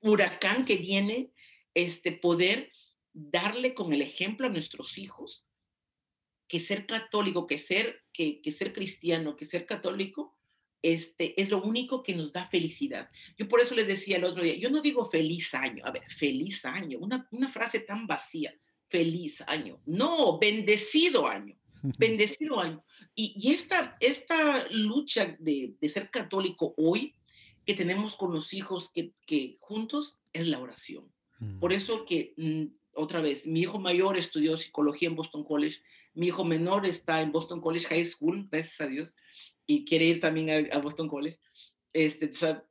huracán 0.00 0.64
que 0.64 0.76
viene, 0.76 1.30
este 1.74 2.12
poder 2.12 2.70
darle 3.12 3.74
con 3.74 3.92
el 3.92 4.02
ejemplo 4.02 4.46
a 4.46 4.50
nuestros 4.50 4.98
hijos 4.98 5.46
que 6.48 6.60
ser 6.60 6.84
católico, 6.84 7.46
que 7.46 7.58
ser, 7.58 8.02
que, 8.12 8.40
que 8.40 8.50
ser 8.50 8.72
cristiano, 8.72 9.36
que 9.36 9.44
ser 9.44 9.66
católico 9.66 10.36
este, 10.82 11.40
es 11.40 11.50
lo 11.50 11.62
único 11.62 12.02
que 12.02 12.14
nos 12.14 12.32
da 12.32 12.48
felicidad. 12.48 13.08
Yo 13.36 13.48
por 13.48 13.60
eso 13.60 13.74
les 13.74 13.86
decía 13.86 14.16
el 14.16 14.24
otro 14.24 14.42
día, 14.42 14.56
yo 14.56 14.70
no 14.70 14.80
digo 14.80 15.04
feliz 15.04 15.54
año, 15.54 15.84
a 15.84 15.90
ver, 15.90 16.04
feliz 16.10 16.64
año, 16.64 16.98
una, 16.98 17.28
una 17.30 17.48
frase 17.48 17.80
tan 17.80 18.06
vacía, 18.06 18.54
feliz 18.88 19.42
año, 19.46 19.80
no, 19.86 20.38
bendecido 20.38 21.28
año, 21.28 21.56
bendecido 21.98 22.58
año. 22.58 22.82
Y, 23.14 23.34
y 23.36 23.52
esta, 23.52 23.96
esta 24.00 24.66
lucha 24.70 25.36
de, 25.38 25.74
de, 25.80 25.88
ser 25.88 26.10
católico 26.10 26.74
hoy 26.76 27.14
que 27.64 27.74
tenemos 27.74 28.16
con 28.16 28.32
los 28.32 28.52
hijos 28.54 28.90
que, 28.90 29.12
que 29.26 29.56
juntos 29.60 30.18
es 30.32 30.46
la 30.46 30.58
oración. 30.58 31.12
Por 31.58 31.72
eso 31.72 32.04
que 32.04 32.34
mm, 32.36 32.64
otra 32.94 33.20
vez, 33.20 33.46
mi 33.46 33.60
hijo 33.60 33.78
mayor 33.78 34.16
estudió 34.18 34.58
psicología 34.58 35.08
en 35.08 35.16
Boston 35.16 35.44
College, 35.44 35.78
mi 36.14 36.26
hijo 36.28 36.44
menor 36.44 36.86
está 36.86 37.20
en 37.22 37.32
Boston 37.32 37.60
College 37.60 37.86
High 37.86 38.04
School, 38.04 38.48
gracias 38.50 38.80
a 38.80 38.86
Dios, 38.86 39.16
y 39.66 39.84
quiere 39.84 40.06
ir 40.06 40.20
también 40.20 40.70
a, 40.72 40.78
Boston 40.78 41.08
College. 41.08 41.38
Este, 41.92 42.26
o 42.26 42.32
sea, 42.32 42.64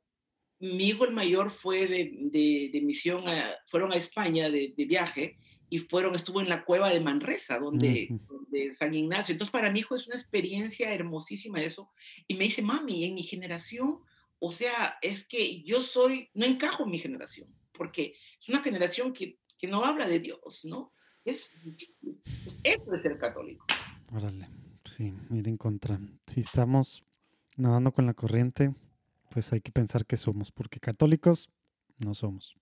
mi 0.60 0.88
hijo 0.88 1.04
el 1.04 1.12
mayor 1.12 1.50
fue 1.50 1.86
de, 1.86 2.10
de, 2.14 2.70
de 2.72 2.80
misión, 2.82 3.26
a, 3.26 3.54
fueron 3.66 3.92
a 3.92 3.96
España 3.96 4.50
de, 4.50 4.74
de, 4.76 4.84
viaje 4.84 5.38
y 5.70 5.78
fueron, 5.78 6.14
estuvo 6.14 6.40
en 6.40 6.48
la 6.48 6.64
cueva 6.64 6.90
de 6.90 7.00
Manresa, 7.00 7.58
donde, 7.58 8.08
uh 8.10 8.14
-huh. 8.14 8.26
donde, 8.26 8.74
San 8.74 8.92
Ignacio. 8.92 9.32
Entonces, 9.32 9.52
para 9.52 9.70
mi 9.70 9.80
hijo 9.80 9.96
es 9.96 10.06
una 10.06 10.16
experiencia 10.16 10.92
hermosísima 10.92 11.62
eso. 11.62 11.90
Y 12.28 12.34
me 12.34 12.44
dice, 12.44 12.60
mami, 12.60 13.04
en 13.04 13.14
mi 13.14 13.22
generación, 13.22 14.00
o 14.38 14.52
sea, 14.52 14.98
es 15.00 15.24
que 15.26 15.62
yo 15.62 15.82
soy, 15.82 16.28
no 16.34 16.44
encajo 16.44 16.84
en 16.84 16.90
mi 16.90 16.98
generación, 16.98 17.48
porque 17.80 18.14
es 18.38 18.48
una 18.50 18.62
generación 18.62 19.10
que, 19.10 19.38
que 19.56 19.66
no 19.66 19.82
habla 19.86 20.06
de 20.06 20.20
Dios, 20.20 20.66
¿no? 20.66 20.92
Es, 21.24 21.48
pues 22.44 22.58
eso 22.62 22.92
es 22.92 23.00
ser 23.00 23.16
católico. 23.16 23.64
Órale. 24.12 24.50
Sí, 24.84 25.14
ir 25.30 25.48
en 25.48 25.56
contra. 25.56 25.98
Si 26.26 26.40
estamos 26.40 27.04
nadando 27.56 27.90
con 27.90 28.04
la 28.04 28.12
corriente, 28.12 28.74
pues 29.30 29.50
hay 29.54 29.62
que 29.62 29.72
pensar 29.72 30.04
que 30.04 30.18
somos, 30.18 30.52
porque 30.52 30.78
católicos 30.78 31.48
no 32.04 32.12
somos. 32.12 32.54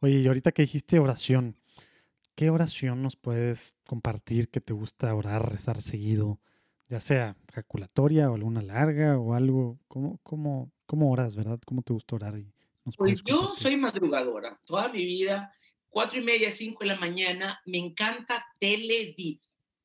Oye, 0.00 0.18
y 0.18 0.26
ahorita 0.26 0.50
que 0.50 0.62
dijiste 0.62 0.98
oración, 0.98 1.54
¿qué 2.34 2.50
oración 2.50 3.00
nos 3.00 3.14
puedes 3.14 3.76
compartir 3.86 4.48
que 4.48 4.60
te 4.60 4.72
gusta 4.72 5.14
orar, 5.14 5.52
rezar 5.52 5.80
seguido? 5.80 6.40
Ya 6.88 6.98
sea 6.98 7.36
ejaculatoria 7.48 8.28
o 8.28 8.34
alguna 8.34 8.62
larga 8.62 9.20
o 9.20 9.34
algo. 9.34 9.78
¿Cómo, 9.86 10.18
cómo, 10.24 10.72
cómo 10.84 11.12
oras, 11.12 11.36
verdad? 11.36 11.60
¿Cómo 11.64 11.82
te 11.82 11.92
gusta 11.92 12.16
orar? 12.16 12.34
Pues 12.96 13.22
yo 13.24 13.54
soy 13.56 13.76
madrugadora. 13.76 14.60
Toda 14.64 14.88
mi 14.88 15.04
vida, 15.04 15.52
cuatro 15.88 16.18
y 16.18 16.24
media, 16.24 16.52
cinco 16.52 16.80
de 16.80 16.90
la 16.90 16.98
mañana, 16.98 17.60
me 17.66 17.78
encanta 17.78 18.46
Televid, 18.58 19.40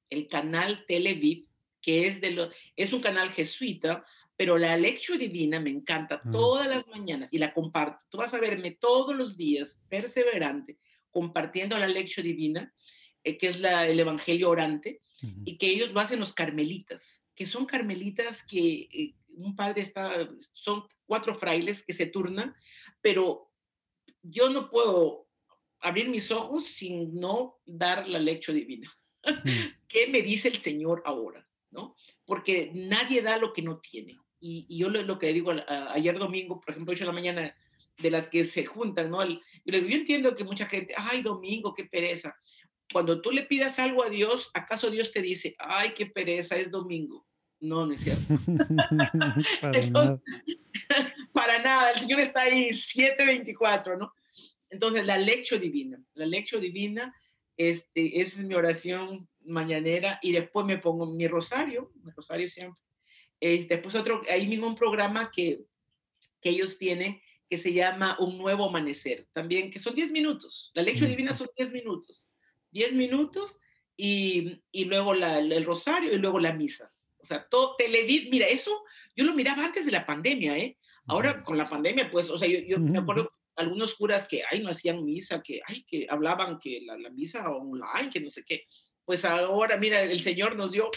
el 0.09 0.27
canal 0.27 0.85
Televid 0.87 1.45
que 1.83 2.07
es, 2.07 2.21
de 2.21 2.31
lo, 2.31 2.49
es 2.75 2.93
un 2.93 3.01
canal 3.01 3.29
jesuita, 3.29 4.03
pero 4.35 4.57
la 4.57 4.75
lección 4.77 5.19
divina 5.19 5.59
me 5.59 5.69
encanta 5.69 6.21
mm. 6.23 6.31
todas 6.31 6.67
las 6.67 6.87
mañanas 6.87 7.31
y 7.31 7.37
la 7.37 7.53
comparto. 7.53 7.99
Tú 8.09 8.17
vas 8.17 8.33
a 8.33 8.39
verme 8.39 8.71
todos 8.71 9.15
los 9.15 9.37
días, 9.37 9.79
perseverante, 9.89 10.79
compartiendo 11.11 11.77
la 11.77 11.87
lección 11.87 12.25
divina, 12.25 12.73
eh, 13.23 13.37
que 13.37 13.49
es 13.49 13.59
la, 13.59 13.87
el 13.87 13.99
Evangelio 13.99 14.49
orante, 14.49 15.01
y 15.45 15.57
que 15.57 15.67
ellos 15.67 15.93
lo 15.93 16.01
hacen 16.01 16.19
los 16.19 16.33
carmelitas, 16.33 17.23
que 17.33 17.45
son 17.45 17.65
carmelitas 17.65 18.43
que 18.43 18.89
eh, 18.91 19.15
un 19.37 19.55
padre 19.55 19.81
está, 19.81 20.27
son 20.53 20.83
cuatro 21.05 21.35
frailes 21.35 21.83
que 21.83 21.93
se 21.93 22.05
turnan, 22.05 22.55
pero 23.01 23.51
yo 24.21 24.49
no 24.49 24.69
puedo 24.69 25.27
abrir 25.79 26.09
mis 26.09 26.31
ojos 26.31 26.65
sin 26.65 27.15
no 27.15 27.59
dar 27.65 28.07
la 28.07 28.19
lección 28.19 28.55
divina. 28.55 28.91
Mm. 29.25 29.31
¿Qué 29.87 30.07
me 30.07 30.21
dice 30.21 30.47
el 30.47 30.57
Señor 30.57 31.03
ahora? 31.05 31.47
¿no? 31.73 31.95
Porque 32.25 32.71
nadie 32.73 33.21
da 33.21 33.37
lo 33.37 33.51
que 33.51 33.61
no 33.61 33.79
tiene. 33.79 34.17
Y, 34.39 34.65
y 34.69 34.77
yo 34.77 34.89
lo, 34.89 35.01
lo, 35.01 35.19
que 35.19 35.33
digo, 35.33 35.51
a, 35.51 35.93
ayer 35.93 36.17
domingo, 36.17 36.59
por 36.59 36.71
ejemplo, 36.71 36.93
8 36.93 37.03
de 37.03 37.07
la 37.07 37.13
mañana, 37.13 37.55
de 37.97 38.11
las 38.11 38.29
que 38.29 38.45
se 38.45 38.65
juntan, 38.65 39.09
¿no? 39.09 39.21
El, 39.21 39.41
yo, 39.65 39.77
yo 39.79 39.95
entiendo 39.95 40.35
que 40.35 40.43
mucha 40.43 40.67
gente, 40.67 40.93
ay, 40.95 41.21
domingo, 41.21 41.73
qué 41.73 41.85
pereza. 41.85 42.35
Cuando 42.91 43.21
tú 43.21 43.31
le 43.31 43.43
pidas 43.43 43.79
algo 43.79 44.03
a 44.03 44.09
Dios, 44.09 44.49
¿acaso 44.53 44.89
Dios 44.89 45.11
te 45.11 45.21
dice, 45.21 45.55
ay, 45.59 45.93
qué 45.95 46.05
pereza, 46.05 46.55
es 46.57 46.69
domingo? 46.69 47.25
No, 47.63 47.85
no 47.85 47.93
es 47.93 48.01
cierto. 48.01 48.25
para, 49.61 49.79
Entonces, 49.79 49.91
nada. 49.91 50.21
para 51.33 51.59
nada, 51.63 51.91
el 51.91 51.99
Señor 51.99 52.19
está 52.19 52.41
ahí 52.41 52.71
7.24, 52.71 53.97
¿no? 53.97 54.13
Entonces, 54.69 55.05
la 55.05 55.17
lección 55.17 55.61
divina, 55.61 56.03
la 56.13 56.25
lección 56.25 56.59
divina, 56.59 57.15
este, 57.55 58.19
esa 58.19 58.41
es 58.41 58.45
mi 58.45 58.53
oración 58.53 59.29
mañanera 59.45 60.19
y 60.21 60.33
después 60.33 60.65
me 60.65 60.77
pongo 60.77 61.05
mi 61.05 61.25
rosario, 61.29 61.93
mi 62.03 62.11
rosario 62.11 62.49
siempre. 62.49 62.81
Este, 63.39 63.75
después 63.75 63.95
otro, 63.95 64.21
ahí 64.29 64.45
mismo 64.45 64.67
un 64.67 64.75
programa 64.75 65.31
que, 65.33 65.63
que 66.41 66.49
ellos 66.49 66.77
tienen 66.77 67.21
que 67.49 67.57
se 67.57 67.71
llama 67.71 68.17
Un 68.19 68.37
Nuevo 68.37 68.67
Amanecer, 68.67 69.29
también 69.31 69.71
que 69.71 69.79
son 69.79 69.95
10 69.95 70.11
minutos, 70.11 70.71
la 70.73 70.81
lección 70.81 71.09
divina 71.09 71.31
son 71.31 71.47
10 71.55 71.71
minutos, 71.71 72.27
10 72.71 72.91
minutos 72.93 73.57
y, 73.95 74.61
y 74.69 74.85
luego 74.85 75.13
la, 75.13 75.39
el 75.39 75.63
rosario 75.63 76.11
y 76.11 76.17
luego 76.17 76.39
la 76.39 76.51
misa. 76.51 76.92
O 77.23 77.25
sea, 77.25 77.47
todo 77.47 77.75
televid, 77.75 78.29
mira, 78.29 78.45
eso 78.47 78.83
yo 79.15 79.23
lo 79.23 79.33
miraba 79.33 79.65
antes 79.65 79.85
de 79.85 79.91
la 79.91 80.05
pandemia, 80.05 80.57
¿eh? 80.57 80.77
Ahora 81.07 81.43
con 81.43 81.57
la 81.57 81.69
pandemia, 81.69 82.11
pues, 82.11 82.29
o 82.29 82.37
sea, 82.37 82.47
yo, 82.47 82.59
yo 82.59 82.79
me 82.79 82.99
acuerdo 82.99 83.31
algunos 83.55 83.95
curas 83.95 84.27
que, 84.27 84.43
ay, 84.49 84.61
no 84.61 84.69
hacían 84.69 85.03
misa, 85.03 85.41
que, 85.41 85.61
ay, 85.65 85.83
que 85.83 86.05
hablaban 86.09 86.59
que 86.59 86.81
la, 86.85 86.97
la 86.97 87.09
misa 87.09 87.49
online, 87.49 88.09
que 88.11 88.19
no 88.19 88.29
sé 88.29 88.43
qué 88.43 88.65
pues 89.05 89.25
ahora, 89.25 89.77
mira, 89.77 90.01
el 90.01 90.21
Señor 90.21 90.55
nos 90.55 90.71
dio, 90.71 90.89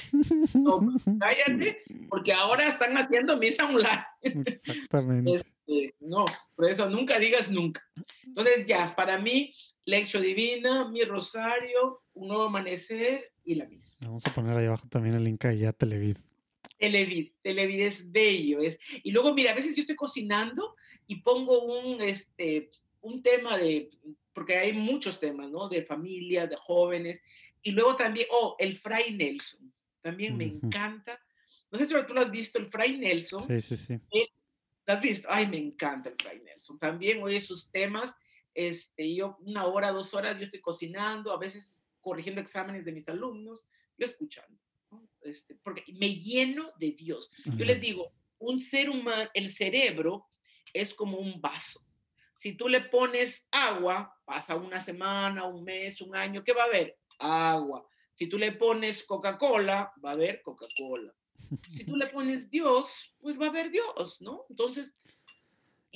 no, 0.55 0.81
cállate, 1.21 1.83
porque 2.09 2.33
ahora 2.33 2.69
están 2.69 2.97
haciendo 2.97 3.37
misa 3.37 3.67
online. 3.67 4.07
Exactamente. 4.47 5.35
Este, 5.35 5.95
no, 6.01 6.25
por 6.55 6.71
eso 6.71 6.89
nunca 6.89 7.19
digas 7.19 7.51
nunca. 7.51 7.83
Entonces 8.25 8.67
ya, 8.67 8.95
para 8.95 9.19
mí, 9.19 9.53
lección 9.85 10.23
divina, 10.23 10.89
mi 10.89 11.03
rosario, 11.03 12.03
un 12.17 12.29
nuevo 12.29 12.45
amanecer 12.45 13.33
y 13.45 13.55
la 13.55 13.67
misa. 13.67 13.95
Vamos 14.01 14.27
a 14.27 14.35
poner 14.35 14.57
ahí 14.57 14.67
abajo 14.67 14.89
también 14.89 15.15
el 15.15 15.25
link 15.25 15.45
ahí 15.45 15.65
a 15.65 15.73
Televid. 15.73 16.17
Televid, 16.79 17.33
Televid 17.43 17.81
es 17.81 18.11
bello. 18.11 18.61
Es, 18.61 18.79
y 19.03 19.11
luego, 19.13 19.33
mira, 19.35 19.53
a 19.53 19.55
veces 19.55 19.77
yo 19.77 19.83
estoy 19.83 19.97
cocinando 19.97 20.75
y 21.07 21.17
pongo 21.17 21.63
un, 21.65 22.01
este, 22.01 22.71
un 23.03 23.23
tema 23.23 23.57
de, 23.59 23.91
porque 24.33 24.57
hay 24.57 24.73
muchos 24.73 25.21
temas, 25.21 25.51
¿no? 25.51 25.69
De 25.69 25.83
familia, 25.83 26.47
de 26.47 26.57
jóvenes, 26.57 27.21
y 27.63 27.71
luego 27.73 27.97
también, 27.97 28.27
oh, 28.31 28.57
el 28.59 28.75
Fray 28.75 29.15
Nelson. 29.15 29.73
También 30.01 30.33
uh 30.33 30.37
-huh. 30.37 30.39
me 30.39 30.45
encanta. 30.45 31.21
No 31.71 31.79
sé 31.79 31.87
si 31.87 31.95
tú 32.07 32.15
lo 32.15 32.21
has 32.21 32.31
visto, 32.31 32.59
el 32.59 32.67
Fray 32.67 32.97
Nelson. 32.97 33.47
Sí, 33.47 33.61
sí, 33.61 33.77
sí. 33.77 33.95
Eh, 33.95 34.29
¿Lo 34.87 34.95
has 34.95 35.01
visto? 35.01 35.29
Ay, 35.31 35.47
me 35.47 35.59
encanta 35.59 36.11
el 36.11 36.17
Fray 36.17 36.41
Nelson. 36.41 36.79
También 36.79 37.23
oye 37.23 37.41
sus 37.41 37.71
temas. 37.71 38.15
Este, 38.55 39.15
yo 39.15 39.37
una 39.41 39.67
hora, 39.67 39.91
dos 39.91 40.15
horas, 40.15 40.39
yo 40.39 40.45
estoy 40.45 40.61
cocinando, 40.61 41.33
a 41.33 41.39
veces 41.39 41.76
corrigiendo 42.07 42.41
exámenes 42.41 42.85
de 42.85 42.93
mis 42.93 43.09
alumnos, 43.09 43.67
yo 43.99 44.07
escuchando. 44.07 44.57
¿no? 44.93 45.09
Este, 45.23 45.57
porque 45.57 45.83
me 45.95 46.15
lleno 46.15 46.71
de 46.79 46.93
Dios. 46.93 47.33
Yo 47.45 47.65
les 47.65 47.81
digo, 47.81 48.13
un 48.39 48.61
ser 48.61 48.89
humano, 48.89 49.29
el 49.35 49.51
cerebro 49.51 50.29
es 50.73 50.95
como 50.95 51.19
un 51.19 51.41
vaso. 51.41 51.81
Si 52.39 52.53
tú 52.53 52.69
le 52.69 52.83
pones 52.83 53.49
agua, 53.51 54.15
pasa 54.25 54.55
una 54.55 54.81
semana, 54.81 55.47
un 55.47 55.65
mes, 55.65 56.01
un 56.01 56.15
año, 56.15 56.45
¿qué 56.45 56.53
va 56.53 56.63
a 56.63 56.67
haber? 56.67 56.97
agua. 57.19 57.85
Si 58.15 58.29
tú 58.29 58.39
le 58.39 58.53
pones 58.53 59.05
Coca-Cola, 59.05 59.93
va 60.05 60.11
a 60.11 60.15
haber 60.15 60.43
Coca-Cola. 60.43 61.13
Si 61.73 61.85
tú 61.85 61.97
le 61.97 62.07
pones 62.07 62.49
Dios, 62.51 63.15
pues 63.21 63.41
va 63.41 63.47
a 63.47 63.49
haber 63.49 63.71
Dios, 63.71 64.21
¿no? 64.21 64.45
Entonces, 64.49 64.97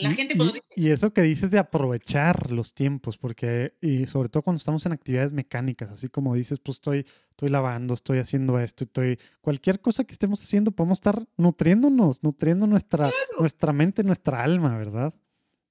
la 0.00 0.12
y, 0.12 0.14
gente 0.14 0.36
cuando 0.36 0.54
y, 0.54 0.60
dice... 0.60 0.68
Y 0.76 0.90
eso 0.90 1.12
que 1.12 1.22
dices 1.22 1.50
de 1.50 1.58
aprovechar 1.58 2.50
los 2.50 2.74
tiempos, 2.74 3.18
porque, 3.18 3.74
y 3.80 4.06
sobre 4.06 4.28
todo 4.28 4.42
cuando 4.42 4.58
estamos 4.58 4.84
en 4.86 4.92
actividades 4.92 5.32
mecánicas, 5.32 5.90
así 5.90 6.08
como 6.08 6.34
dices, 6.34 6.60
pues 6.60 6.76
estoy, 6.76 7.06
estoy 7.30 7.48
lavando, 7.48 7.94
estoy 7.94 8.18
haciendo 8.18 8.58
esto, 8.58 8.84
estoy... 8.84 9.18
Cualquier 9.40 9.80
cosa 9.80 10.04
que 10.04 10.12
estemos 10.12 10.42
haciendo, 10.42 10.72
podemos 10.72 10.98
estar 10.98 11.26
nutriéndonos, 11.36 12.22
nutriendo 12.22 12.66
nuestra, 12.66 13.10
claro. 13.10 13.40
nuestra 13.40 13.72
mente, 13.72 14.02
nuestra 14.02 14.42
alma, 14.42 14.76
¿verdad? 14.76 15.14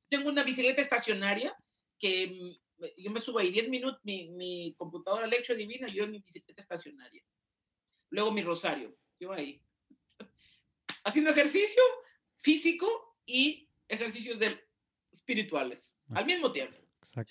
Tengo 0.10 0.30
una 0.30 0.44
bicicleta 0.44 0.82
estacionaria 0.82 1.56
que 1.98 2.60
yo 2.98 3.12
me 3.12 3.20
subo 3.20 3.40
ahí 3.40 3.52
10 3.52 3.70
minutos, 3.70 4.00
mi, 4.04 4.30
mi 4.30 4.74
computadora 4.78 5.28
lección 5.28 5.58
divina, 5.58 5.88
yo 5.88 6.06
en 6.06 6.12
mi 6.12 6.20
bicicleta 6.20 6.62
estacionaria. 6.62 7.24
Luego 8.10 8.32
mi 8.32 8.42
rosario, 8.42 8.96
yo 9.20 9.32
ahí. 9.34 9.62
Haciendo 11.04 11.32
ejercicio 11.32 11.82
físico 12.38 13.18
y 13.26 13.69
ejercicios 13.90 14.40
de, 14.40 14.58
espirituales 15.12 15.94
al 16.10 16.26
mismo 16.26 16.52
tiempo. 16.52 16.78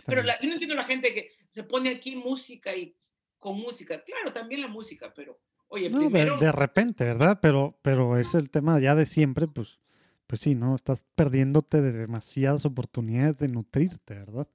Pero 0.07 0.23
la, 0.23 0.39
yo 0.41 0.49
no 0.49 0.55
entiendo 0.55 0.75
la 0.75 0.85
gente 0.85 1.15
que 1.15 1.31
se 1.51 1.63
pone 1.63 1.91
aquí 1.91 2.17
música 2.17 2.75
y 2.75 2.95
con 3.39 3.57
música. 3.57 4.03
Claro, 4.05 4.33
también 4.33 4.61
la 4.61 4.69
música, 4.69 5.13
pero 5.15 5.41
oye, 5.69 5.91
primero... 5.91 6.37
de, 6.37 6.47
de, 6.47 6.53
repente, 6.53 7.05
¿verdad? 7.05 7.39
Pero, 7.41 7.79
pero 7.83 8.19
es 8.19 8.35
el 8.35 8.51
tema 8.51 8.79
ya 8.81 8.95
de 8.95 9.07
siempre, 9.07 9.47
pues, 9.47 9.79
pues 10.27 10.41
sí, 10.41 10.55
¿no? 10.55 10.75
Estás 10.75 11.05
perdiéndote 11.15 11.81
de 11.81 11.93
demasiadas 11.93 12.65
oportunidades 12.65 13.39
de 13.39 13.49
nutrirte, 13.49 14.15
¿verdad? 14.15 14.49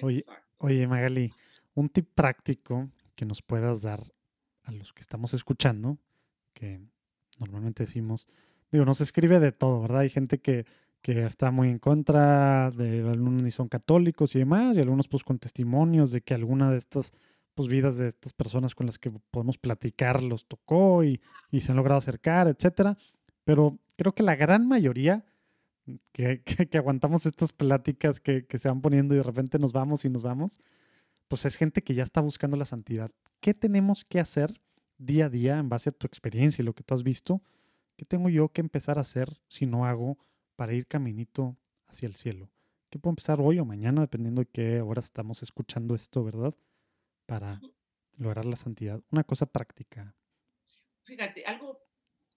Oye, 0.00 0.24
oye, 0.58 0.86
Magali, 0.86 1.32
un 1.74 1.88
tip 1.88 2.08
práctico 2.14 2.90
que 3.14 3.26
nos 3.26 3.42
puedas 3.42 3.82
dar 3.82 4.02
a 4.64 4.72
los 4.72 4.92
que 4.92 5.02
estamos 5.02 5.34
escuchando, 5.34 5.98
que 6.54 6.80
normalmente 7.38 7.84
decimos, 7.84 8.28
digo, 8.70 8.84
nos 8.84 9.00
escribe 9.00 9.40
de 9.40 9.52
todo, 9.52 9.82
¿verdad? 9.82 10.00
Hay 10.00 10.10
gente 10.10 10.40
que, 10.40 10.66
que 11.02 11.24
está 11.24 11.50
muy 11.50 11.68
en 11.68 11.78
contra 11.78 12.70
de 12.70 13.00
algunos 13.00 13.42
ni 13.42 13.50
son 13.50 13.68
católicos 13.68 14.34
y 14.34 14.38
demás, 14.38 14.76
y 14.76 14.80
algunos 14.80 15.08
pues 15.08 15.24
con 15.24 15.38
testimonios 15.38 16.12
de 16.12 16.20
que 16.20 16.34
alguna 16.34 16.70
de 16.70 16.78
estas 16.78 17.12
pues 17.54 17.68
vidas 17.68 17.98
de 17.98 18.08
estas 18.08 18.32
personas 18.32 18.74
con 18.74 18.86
las 18.86 18.98
que 18.98 19.10
podemos 19.30 19.58
platicar 19.58 20.22
los 20.22 20.46
tocó 20.46 21.04
y, 21.04 21.20
y 21.50 21.60
se 21.60 21.72
han 21.72 21.76
logrado 21.76 21.98
acercar, 21.98 22.48
etcétera. 22.48 22.96
Pero 23.44 23.78
creo 23.96 24.14
que 24.14 24.22
la 24.22 24.36
gran 24.36 24.66
mayoría 24.66 25.24
que, 26.12 26.42
que, 26.42 26.78
aguantamos 26.78 27.26
estas 27.26 27.52
pláticas 27.52 28.20
que, 28.20 28.46
que, 28.46 28.58
se 28.58 28.68
van 28.68 28.80
poniendo 28.80 29.14
y 29.14 29.18
de 29.18 29.22
repente 29.22 29.58
nos 29.58 29.72
vamos 29.72 30.04
y 30.04 30.08
nos 30.08 30.22
vamos, 30.22 30.60
pues 31.28 31.44
es 31.44 31.56
gente 31.56 31.82
que 31.82 31.94
ya 31.94 32.04
está 32.04 32.20
buscando 32.20 32.56
la 32.56 32.64
santidad. 32.64 33.10
¿Qué 33.40 33.52
tenemos 33.52 34.04
que 34.04 34.20
hacer 34.20 34.60
día 34.98 35.26
a 35.26 35.28
día 35.28 35.58
en 35.58 35.68
base 35.68 35.90
a 35.90 35.92
tu 35.92 36.06
experiencia 36.06 36.62
y 36.62 36.64
lo 36.64 36.74
que 36.74 36.84
tú 36.84 36.94
has 36.94 37.02
visto? 37.02 37.42
¿Qué 37.96 38.04
tengo 38.04 38.28
yo 38.28 38.48
que 38.48 38.60
empezar 38.60 38.98
a 38.98 39.02
hacer 39.02 39.40
si 39.48 39.66
no 39.66 39.84
hago 39.84 40.18
para 40.56 40.74
ir 40.74 40.86
caminito 40.86 41.56
hacia 41.86 42.06
el 42.06 42.14
cielo? 42.14 42.50
¿Qué 42.90 42.98
puedo 42.98 43.12
empezar 43.12 43.40
hoy 43.40 43.58
o 43.58 43.64
mañana, 43.64 44.02
dependiendo 44.02 44.42
de 44.42 44.48
qué 44.48 44.80
hora 44.82 45.00
estamos 45.00 45.42
escuchando 45.42 45.94
esto, 45.94 46.22
verdad? 46.22 46.54
Para 47.26 47.60
lograr 48.18 48.44
la 48.44 48.56
santidad. 48.56 49.02
Una 49.10 49.24
cosa 49.24 49.46
práctica. 49.46 50.14
Fíjate, 51.04 51.44
algo 51.46 51.80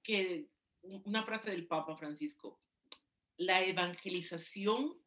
que, 0.02 0.50
una 0.82 1.24
frase 1.24 1.52
del 1.52 1.68
Papa 1.68 1.98
Francisco, 1.98 2.62
la 3.38 3.64
evangelización 3.64 4.98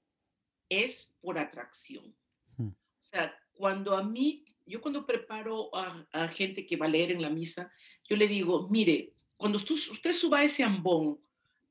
es 0.69 1.15
por 1.21 1.39
atracción. 1.39 2.15
Hmm. 2.57 2.69
O 2.69 3.03
sea, 3.03 3.35
cuando 3.55 3.97
a 3.97 4.03
mí, 4.03 4.45
yo 4.67 4.81
cuando 4.81 5.07
preparo 5.07 5.71
a, 5.75 6.29
gente 6.29 6.67
que 6.67 6.77
va 6.77 6.87
a 6.87 6.91
leer 6.91 7.13
en 7.13 7.23
la 7.23 7.31
misa, 7.31 7.73
yo 8.05 8.17
le 8.17 8.29
digo, 8.29 8.69
mire, 8.69 9.15
cuando 9.37 9.57
usted, 9.57 9.75
usted 9.75 10.13
suba 10.13 10.45
ese 10.45 10.63
ambón 10.63 11.21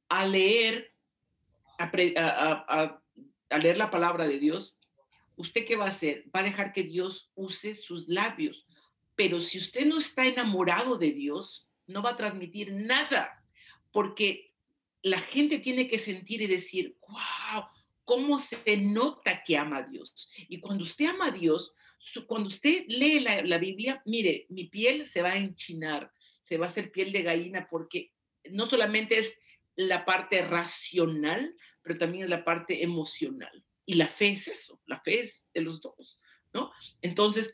a 0.09 0.25
leer, 0.25 0.96
a, 1.77 3.01
leer 3.59 3.77
la 3.77 3.89
palabra 3.89 4.27
de 4.27 4.39
Dios, 4.39 4.77
¿usted 5.35 5.65
qué 5.65 5.75
va 5.75 5.85
a 5.85 5.89
hacer? 5.89 6.25
Va 6.35 6.41
a 6.41 6.43
dejar 6.43 6.73
que 6.73 6.83
Dios 6.83 7.31
use 7.35 7.75
sus 7.75 8.07
labios. 8.07 8.65
Pero 9.15 9.41
si 9.41 9.57
usted 9.57 9.85
no 9.85 9.97
está 9.97 10.25
enamorado 10.25 10.97
de 10.97 11.11
Dios, 11.11 11.69
no 11.87 12.01
va 12.01 12.11
a 12.11 12.15
transmitir 12.15 12.73
nada, 12.73 13.43
porque 13.91 14.53
la 15.01 15.19
gente 15.19 15.59
tiene 15.59 15.87
que 15.87 15.99
sentir 15.99 16.41
y 16.41 16.47
decir, 16.47 16.97
wow, 17.07 17.63
cómo 18.03 18.39
se 18.39 18.77
nota 18.77 19.43
que 19.43 19.57
ama 19.57 19.77
a 19.77 19.83
Dios. 19.83 20.31
Y 20.49 20.59
cuando 20.59 20.83
usted 20.83 21.07
ama 21.07 21.27
a 21.27 21.31
Dios, 21.31 21.73
cuando 22.27 22.47
usted 22.47 22.85
lee 22.87 23.19
la, 23.19 23.57
Biblia, 23.57 24.01
mire, 24.05 24.45
mi 24.49 24.65
piel 24.65 25.05
se 25.05 25.21
va 25.21 25.31
a 25.31 25.37
enchinar, 25.37 26.11
se 26.43 26.57
va 26.57 26.65
a 26.65 26.69
hacer 26.69 26.91
piel 26.91 27.11
de 27.11 27.23
gallina, 27.23 27.67
porque 27.69 28.13
no 28.49 28.69
solamente 28.69 29.19
es 29.19 29.37
la 29.77 30.03
parte 30.03 30.41
racional, 30.41 31.55
pero 31.81 31.97
también 31.97 32.29
la 32.29 32.43
parte 32.43 32.83
emocional. 32.83 33.63
Y 33.85 33.93
la 33.93 34.07
fe 34.07 34.31
es 34.31 34.47
eso, 34.49 34.81
la 34.85 34.99
fe 34.99 35.21
es 35.21 35.47
de 35.53 35.61
los 35.61 35.79
dos, 35.79 36.19
¿no? 36.53 36.71
Entonces, 37.01 37.53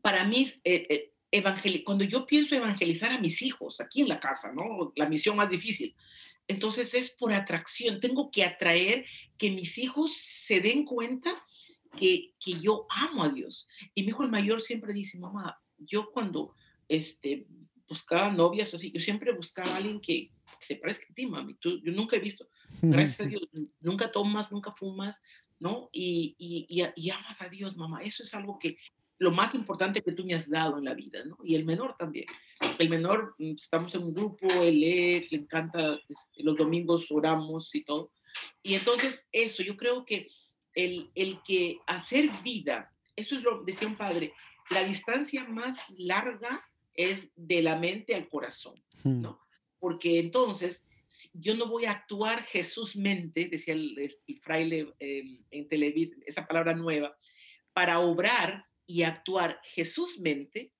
para 0.00 0.24
mí, 0.24 0.52
eh, 0.62 1.12
eh, 1.32 1.82
cuando 1.84 2.04
yo 2.04 2.26
pienso 2.26 2.54
evangelizar 2.54 3.10
a 3.10 3.18
mis 3.18 3.42
hijos 3.42 3.80
aquí 3.80 4.02
en 4.02 4.08
la 4.08 4.20
casa, 4.20 4.52
¿no? 4.52 4.92
La 4.94 5.08
misión 5.08 5.36
más 5.36 5.50
difícil, 5.50 5.96
entonces 6.46 6.94
es 6.94 7.10
por 7.10 7.32
atracción. 7.32 8.00
Tengo 8.00 8.30
que 8.30 8.44
atraer 8.44 9.06
que 9.38 9.50
mis 9.50 9.78
hijos 9.78 10.14
se 10.14 10.60
den 10.60 10.84
cuenta 10.84 11.30
que, 11.96 12.34
que 12.38 12.60
yo 12.60 12.86
amo 12.90 13.24
a 13.24 13.28
Dios. 13.28 13.68
Y 13.94 14.02
mi 14.02 14.08
hijo 14.08 14.24
el 14.24 14.30
mayor 14.30 14.60
siempre 14.60 14.92
dice, 14.92 15.18
mamá, 15.18 15.60
yo 15.78 16.10
cuando 16.10 16.54
este, 16.88 17.46
buscaba 17.88 18.30
novias 18.30 18.74
así, 18.74 18.90
yo 18.92 19.00
siempre 19.00 19.32
buscaba 19.32 19.72
a 19.72 19.76
alguien 19.76 20.00
que, 20.00 20.32
se 20.60 20.76
parezca 20.76 21.06
a 21.10 21.14
ti, 21.14 21.26
mami. 21.26 21.54
Tú, 21.54 21.80
yo 21.82 21.92
nunca 21.92 22.16
he 22.16 22.20
visto, 22.20 22.48
gracias 22.82 23.20
a 23.20 23.24
Dios, 23.24 23.42
nunca 23.80 24.12
tomas, 24.12 24.52
nunca 24.52 24.72
fumas, 24.72 25.20
¿no? 25.58 25.88
Y, 25.92 26.34
y, 26.38 26.84
y, 26.94 27.10
amas 27.10 27.40
a 27.42 27.48
Dios, 27.48 27.76
mamá. 27.76 28.02
Eso 28.02 28.22
es 28.22 28.34
algo 28.34 28.58
que 28.58 28.78
lo 29.18 29.30
más 29.30 29.54
importante 29.54 30.00
que 30.00 30.12
tú 30.12 30.24
me 30.24 30.34
has 30.34 30.48
dado 30.48 30.78
en 30.78 30.84
la 30.84 30.94
vida, 30.94 31.22
¿no? 31.24 31.36
Y 31.42 31.54
el 31.54 31.64
menor 31.64 31.96
también. 31.98 32.26
El 32.78 32.88
menor, 32.88 33.34
mm, 33.38 33.54
estamos 33.54 33.94
en 33.94 34.04
un 34.04 34.14
grupo, 34.14 34.46
él 34.62 34.80
lee, 34.80 35.26
le 35.30 35.38
encanta, 35.38 35.98
este, 36.08 36.42
los 36.42 36.56
domingos 36.56 37.06
oramos 37.10 37.74
y 37.74 37.84
todo. 37.84 38.12
Y 38.62 38.74
entonces 38.74 39.26
eso, 39.32 39.62
yo 39.62 39.76
creo 39.76 40.04
que 40.04 40.28
el, 40.74 41.10
el 41.14 41.42
que 41.42 41.80
hacer 41.86 42.30
vida, 42.42 42.94
eso 43.16 43.36
es 43.36 43.42
lo 43.42 43.62
decía 43.64 43.88
un 43.88 43.96
padre, 43.96 44.32
la 44.70 44.84
distancia 44.84 45.44
más 45.44 45.90
larga 45.98 46.62
es 46.94 47.30
de 47.36 47.62
la 47.62 47.76
mente 47.76 48.14
al 48.14 48.28
corazón. 48.28 48.74
¿no? 49.04 49.40
Porque 49.80 50.20
entonces 50.20 50.86
yo 51.32 51.56
no 51.56 51.66
voy 51.66 51.86
a 51.86 51.92
actuar 51.92 52.42
Jesús 52.44 52.94
mente, 52.94 53.48
decía 53.48 53.74
el, 53.74 54.10
fraile 54.40 54.94
em, 55.00 55.42
en 55.50 55.68
Televid, 55.68 56.14
esa 56.24 56.46
palabra 56.46 56.74
nueva, 56.74 57.16
para 57.72 57.98
obrar 57.98 58.64
y 58.86 59.02
actuar 59.02 59.60
Jesús 59.64 60.18
mente, 60.18 60.72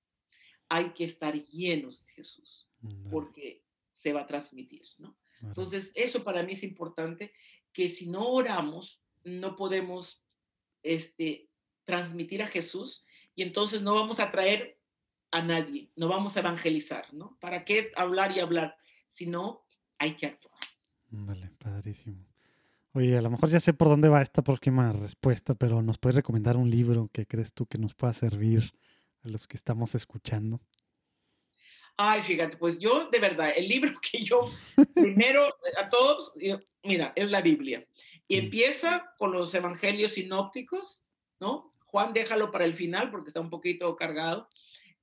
hay 0.69 0.91
que 0.93 1.03
estar 1.03 1.33
llenos 1.35 2.05
de 2.05 2.11
Jesús, 2.13 2.69
porque 3.09 3.63
se 3.97 4.13
va 4.13 4.21
a 4.21 4.27
transmitir, 4.27 4.81
¿no? 4.99 5.17
Entonces, 5.41 5.91
eso 5.95 6.23
para 6.23 6.43
mí 6.43 6.53
es 6.53 6.63
importante, 6.63 7.33
que 7.73 7.89
si 7.89 8.07
no 8.07 8.29
oramos, 8.29 9.01
no 9.23 9.55
podemos 9.55 10.23
este, 10.83 11.49
transmitir 11.83 12.41
a 12.41 12.47
Jesús 12.47 13.03
y 13.35 13.43
entonces 13.43 13.81
no 13.81 13.95
vamos 13.95 14.19
a 14.19 14.31
traer 14.31 14.79
a 15.31 15.41
nadie, 15.41 15.91
no 15.95 16.07
vamos 16.07 16.35
a 16.35 16.41
evangelizar, 16.41 17.13
¿no? 17.13 17.37
¿Para 17.39 17.63
qué 17.63 17.91
hablar 17.95 18.35
y 18.35 18.39
hablar? 18.39 18.77
Si 19.11 19.25
no, 19.25 19.65
hay 19.97 20.15
que 20.15 20.27
actuar. 20.27 20.61
Vale, 21.09 21.51
padrísimo. 21.57 22.25
Oye, 22.93 23.17
a 23.17 23.21
lo 23.21 23.29
mejor 23.29 23.49
ya 23.49 23.59
sé 23.59 23.73
por 23.73 23.87
dónde 23.87 24.09
va 24.09 24.21
esta 24.21 24.41
próxima 24.41 24.91
respuesta, 24.91 25.55
pero 25.55 25.81
¿nos 25.81 25.97
puedes 25.97 26.17
recomendar 26.17 26.57
un 26.57 26.69
libro 26.69 27.09
que 27.13 27.25
crees 27.25 27.53
tú 27.53 27.65
que 27.65 27.77
nos 27.77 27.93
pueda 27.93 28.11
servir 28.11 28.73
a 29.23 29.29
los 29.29 29.47
que 29.47 29.55
estamos 29.55 29.95
escuchando? 29.95 30.59
Ay, 31.95 32.21
fíjate, 32.21 32.57
pues 32.57 32.79
yo 32.79 33.09
de 33.09 33.19
verdad, 33.19 33.53
el 33.55 33.67
libro 33.67 33.91
que 34.01 34.23
yo 34.23 34.49
primero 34.95 35.45
a 35.77 35.89
todos, 35.89 36.33
mira, 36.83 37.13
es 37.15 37.29
la 37.29 37.41
Biblia. 37.41 37.85
Y 38.27 38.37
mm. 38.37 38.43
empieza 38.43 39.13
con 39.17 39.31
los 39.31 39.53
evangelios 39.53 40.13
sinópticos, 40.13 41.03
¿no? 41.39 41.73
Juan 41.85 42.13
déjalo 42.13 42.51
para 42.51 42.65
el 42.65 42.73
final 42.73 43.11
porque 43.11 43.29
está 43.29 43.39
un 43.39 43.49
poquito 43.49 43.95
cargado. 43.95 44.49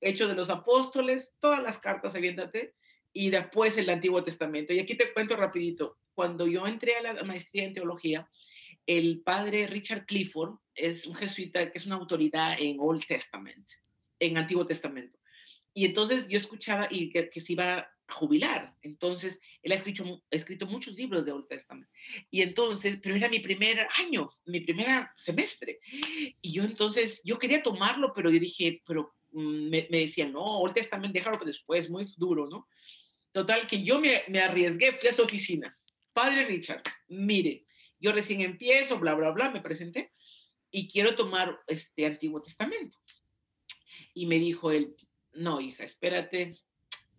Hechos 0.01 0.29
de 0.29 0.35
los 0.35 0.49
apóstoles, 0.49 1.33
todas 1.39 1.61
las 1.61 1.79
cartas, 1.79 2.15
aviéntate, 2.15 2.75
y 3.13 3.29
después 3.29 3.77
el 3.77 3.89
Antiguo 3.89 4.23
Testamento. 4.23 4.73
Y 4.73 4.79
aquí 4.79 4.95
te 4.95 5.13
cuento 5.13 5.35
rapidito 5.35 5.97
cuando 6.19 6.47
yo 6.47 6.67
entré 6.67 6.95
a 6.95 7.13
la 7.13 7.23
maestría 7.23 7.63
en 7.63 7.71
teología, 7.71 8.29
el 8.85 9.21
padre 9.21 9.67
Richard 9.67 10.05
Clifford 10.05 10.57
es 10.75 11.05
un 11.05 11.15
jesuita 11.15 11.71
que 11.71 11.77
es 11.77 11.85
una 11.85 11.95
autoridad 11.95 12.57
en 12.59 12.75
Old 12.77 13.05
Testament, 13.05 13.65
en 14.19 14.37
Antiguo 14.37 14.65
Testamento. 14.65 15.17
Y 15.73 15.85
entonces 15.85 16.27
yo 16.27 16.37
escuchaba 16.37 16.89
y 16.91 17.09
que, 17.09 17.31
se 17.31 17.53
iba 17.53 17.77
a 17.77 17.89
jubilar. 18.09 18.75
Entonces, 18.81 19.39
él 19.61 19.71
ha 19.71 19.75
escrito, 19.75 20.21
escrito 20.29 20.65
muchos 20.65 20.95
libros 20.95 21.23
de 21.23 21.31
Old 21.31 21.47
Testament. 21.47 21.89
Y 22.29 22.41
entonces, 22.41 22.99
pero 23.01 23.15
era 23.15 23.29
mi 23.29 23.39
primer 23.39 23.87
año, 23.97 24.29
mi 24.45 24.59
primer 24.59 25.07
semestre. 25.15 25.79
Y 26.41 26.51
yo 26.51 26.65
entonces, 26.65 27.21
yo 27.23 27.39
quería 27.39 27.63
tomarlo, 27.63 28.11
pero 28.13 28.29
yo 28.29 28.39
dije, 28.41 28.81
pero 28.85 29.15
me, 29.31 29.87
me 29.89 29.99
decían, 29.99 30.31
no, 30.31 30.59
Old 30.59 30.73
Testament, 30.73 31.13
déjalo 31.13 31.37
para 31.37 31.47
después, 31.47 31.89
muy 31.89 32.05
duro, 32.17 32.47
¿no? 32.47 32.67
Total, 33.31 33.67
que 33.67 33.81
yo 33.81 33.99
me, 33.99 34.23
me 34.27 34.39
arriesgué, 34.39 34.91
fui 34.93 35.09
a 35.09 35.13
su 35.13 35.23
oficina 35.23 35.75
Padre 36.13 36.45
Richard, 36.45 36.83
mire, 37.07 37.65
yo 37.99 38.11
recién 38.11 38.41
empiezo, 38.41 38.99
bla, 38.99 39.13
bla, 39.13 39.31
bla, 39.31 39.51
me 39.51 39.61
presenté 39.61 40.11
y 40.71 40.87
quiero 40.87 41.15
tomar 41.15 41.59
este 41.67 42.05
Antiguo 42.05 42.41
Testamento. 42.41 42.97
Y 44.13 44.25
me 44.25 44.37
dijo 44.37 44.71
él, 44.71 44.95
no, 45.31 45.61
hija, 45.61 45.83
espérate 45.83 46.57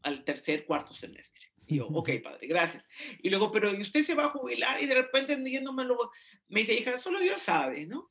al 0.03 0.23
tercer, 0.25 0.67
cuarto 0.67 0.93
semestre. 0.93 1.47
Y 1.67 1.77
yo, 1.77 1.87
ok, 1.87 2.11
padre, 2.23 2.47
gracias. 2.47 2.85
Y 3.23 3.31
luego, 3.31 3.51
pero 3.51 3.71
usted 3.71 4.03
se 4.03 4.15
va 4.15 4.27
a 4.27 4.31
jubilar? 4.31 4.83
Y 4.83 4.87
de 4.87 4.95
repente, 4.95 5.35
yéndome 5.43 5.87
me 6.49 6.61
dice, 6.61 6.75
hija, 6.75 6.99
solo 6.99 7.21
Dios 7.21 7.41
sabe, 7.41 7.87
¿no? 7.87 8.11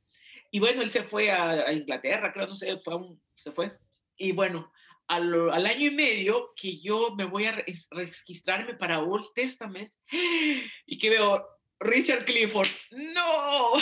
Y 0.49 0.59
bueno, 0.59 0.81
él 0.81 0.89
se 0.89 1.03
fue 1.03 1.29
a, 1.29 1.71
Inglaterra, 1.71 2.31
creo, 2.31 2.47
no 2.47 2.55
sé, 2.55 2.79
fue 2.79 2.95
se 3.35 3.51
fue. 3.51 3.71
Y 4.19 4.33
bueno, 4.33 4.71
al, 5.07 5.65
año 5.65 5.87
y 5.87 5.91
medio 5.91 6.53
que 6.55 6.77
yo 6.77 7.15
me 7.15 7.25
voy 7.25 7.45
a 7.45 7.63
registrarme 7.89 8.75
para 8.75 9.01
Old 9.01 9.33
Testament 9.33 9.91
y 10.85 10.97
que 10.99 11.09
veo 11.09 11.43
Richard 11.79 12.25
Clifford, 12.25 12.67
no. 12.91 13.73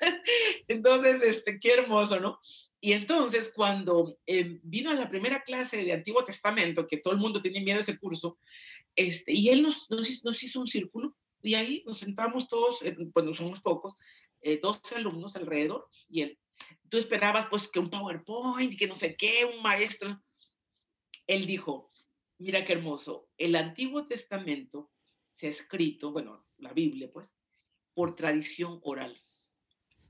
Entonces, 0.68 1.22
este, 1.22 1.58
qué 1.58 1.74
hermoso, 1.74 2.20
¿no? 2.20 2.40
Y 2.80 2.94
entonces, 2.94 3.52
cuando 3.54 4.16
eh, 4.26 4.58
vino 4.64 4.90
a 4.90 4.94
la 4.94 5.08
primera 5.08 5.42
clase 5.42 5.84
de 5.84 5.92
Antiguo 5.92 6.24
Testamento, 6.24 6.86
que 6.86 6.96
todo 6.96 7.14
el 7.14 7.20
mundo 7.20 7.40
tiene 7.40 7.60
miedo 7.60 7.78
a 7.78 7.82
ese 7.82 7.96
curso, 7.96 8.38
este, 8.96 9.32
y 9.32 9.50
él 9.50 9.62
nos, 9.62 9.88
nos, 9.88 10.42
hizo 10.42 10.58
un 10.58 10.66
círculo, 10.66 11.16
y 11.42 11.54
ahí 11.54 11.84
nos 11.86 11.98
sentamos 11.98 12.48
todos, 12.48 12.80
bueno, 13.14 13.34
somos 13.34 13.60
pocos, 13.60 13.94
eh, 14.40 14.58
12 14.60 14.96
alumnos 14.96 15.36
alrededor, 15.36 15.88
y 16.08 16.22
él. 16.22 16.38
Tú 16.88 16.98
esperabas, 16.98 17.46
pues, 17.46 17.68
que 17.68 17.78
un 17.78 17.90
PowerPoint, 17.90 18.78
que 18.78 18.86
no 18.86 18.94
sé 18.94 19.16
qué, 19.16 19.44
un 19.44 19.62
maestro. 19.62 20.22
Él 21.26 21.46
dijo, 21.46 21.90
mira 22.38 22.64
qué 22.64 22.72
hermoso, 22.72 23.28
el 23.38 23.56
Antiguo 23.56 24.04
Testamento 24.04 24.90
se 25.32 25.46
ha 25.46 25.50
escrito, 25.50 26.12
bueno, 26.12 26.46
la 26.58 26.72
Biblia, 26.72 27.10
pues, 27.12 27.34
por 27.94 28.14
tradición 28.14 28.80
oral. 28.82 29.20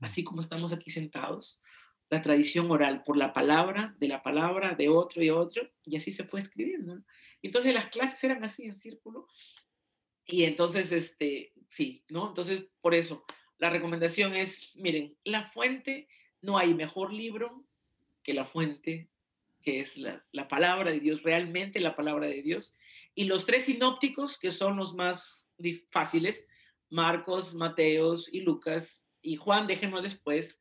Así 0.00 0.24
como 0.24 0.40
estamos 0.40 0.72
aquí 0.72 0.90
sentados, 0.90 1.62
la 2.10 2.20
tradición 2.20 2.70
oral, 2.70 3.04
por 3.04 3.16
la 3.16 3.32
palabra, 3.32 3.94
de 3.98 4.08
la 4.08 4.22
palabra, 4.22 4.74
de 4.74 4.88
otro 4.88 5.22
y 5.22 5.30
otro, 5.30 5.70
y 5.84 5.96
así 5.96 6.12
se 6.12 6.24
fue 6.24 6.40
escribiendo. 6.40 7.02
Entonces 7.40 7.72
las 7.72 7.86
clases 7.86 8.22
eran 8.24 8.44
así 8.44 8.64
en 8.64 8.78
círculo, 8.78 9.28
y 10.26 10.44
entonces, 10.44 10.92
este, 10.92 11.52
sí, 11.68 12.04
¿no? 12.08 12.28
Entonces, 12.28 12.66
por 12.80 12.94
eso, 12.94 13.24
la 13.58 13.70
recomendación 13.70 14.34
es, 14.34 14.72
miren, 14.76 15.16
la 15.24 15.44
fuente, 15.44 16.08
no 16.42 16.58
hay 16.58 16.74
mejor 16.74 17.12
libro 17.12 17.64
que 18.22 18.34
la 18.34 18.44
fuente, 18.44 19.08
que 19.60 19.80
es 19.80 19.96
la, 19.96 20.24
la 20.32 20.48
palabra 20.48 20.90
de 20.90 21.00
Dios, 21.00 21.22
realmente 21.22 21.80
la 21.80 21.96
palabra 21.96 22.26
de 22.26 22.42
Dios, 22.42 22.74
y 23.14 23.24
los 23.24 23.46
tres 23.46 23.64
sinópticos, 23.64 24.38
que 24.38 24.52
son 24.52 24.76
los 24.76 24.94
más 24.94 25.48
fáciles, 25.90 26.44
Marcos, 26.90 27.54
Mateos 27.54 28.28
y 28.30 28.42
Lucas, 28.42 29.02
y 29.22 29.36
Juan, 29.36 29.66
déjenlo 29.66 30.02
después, 30.02 30.60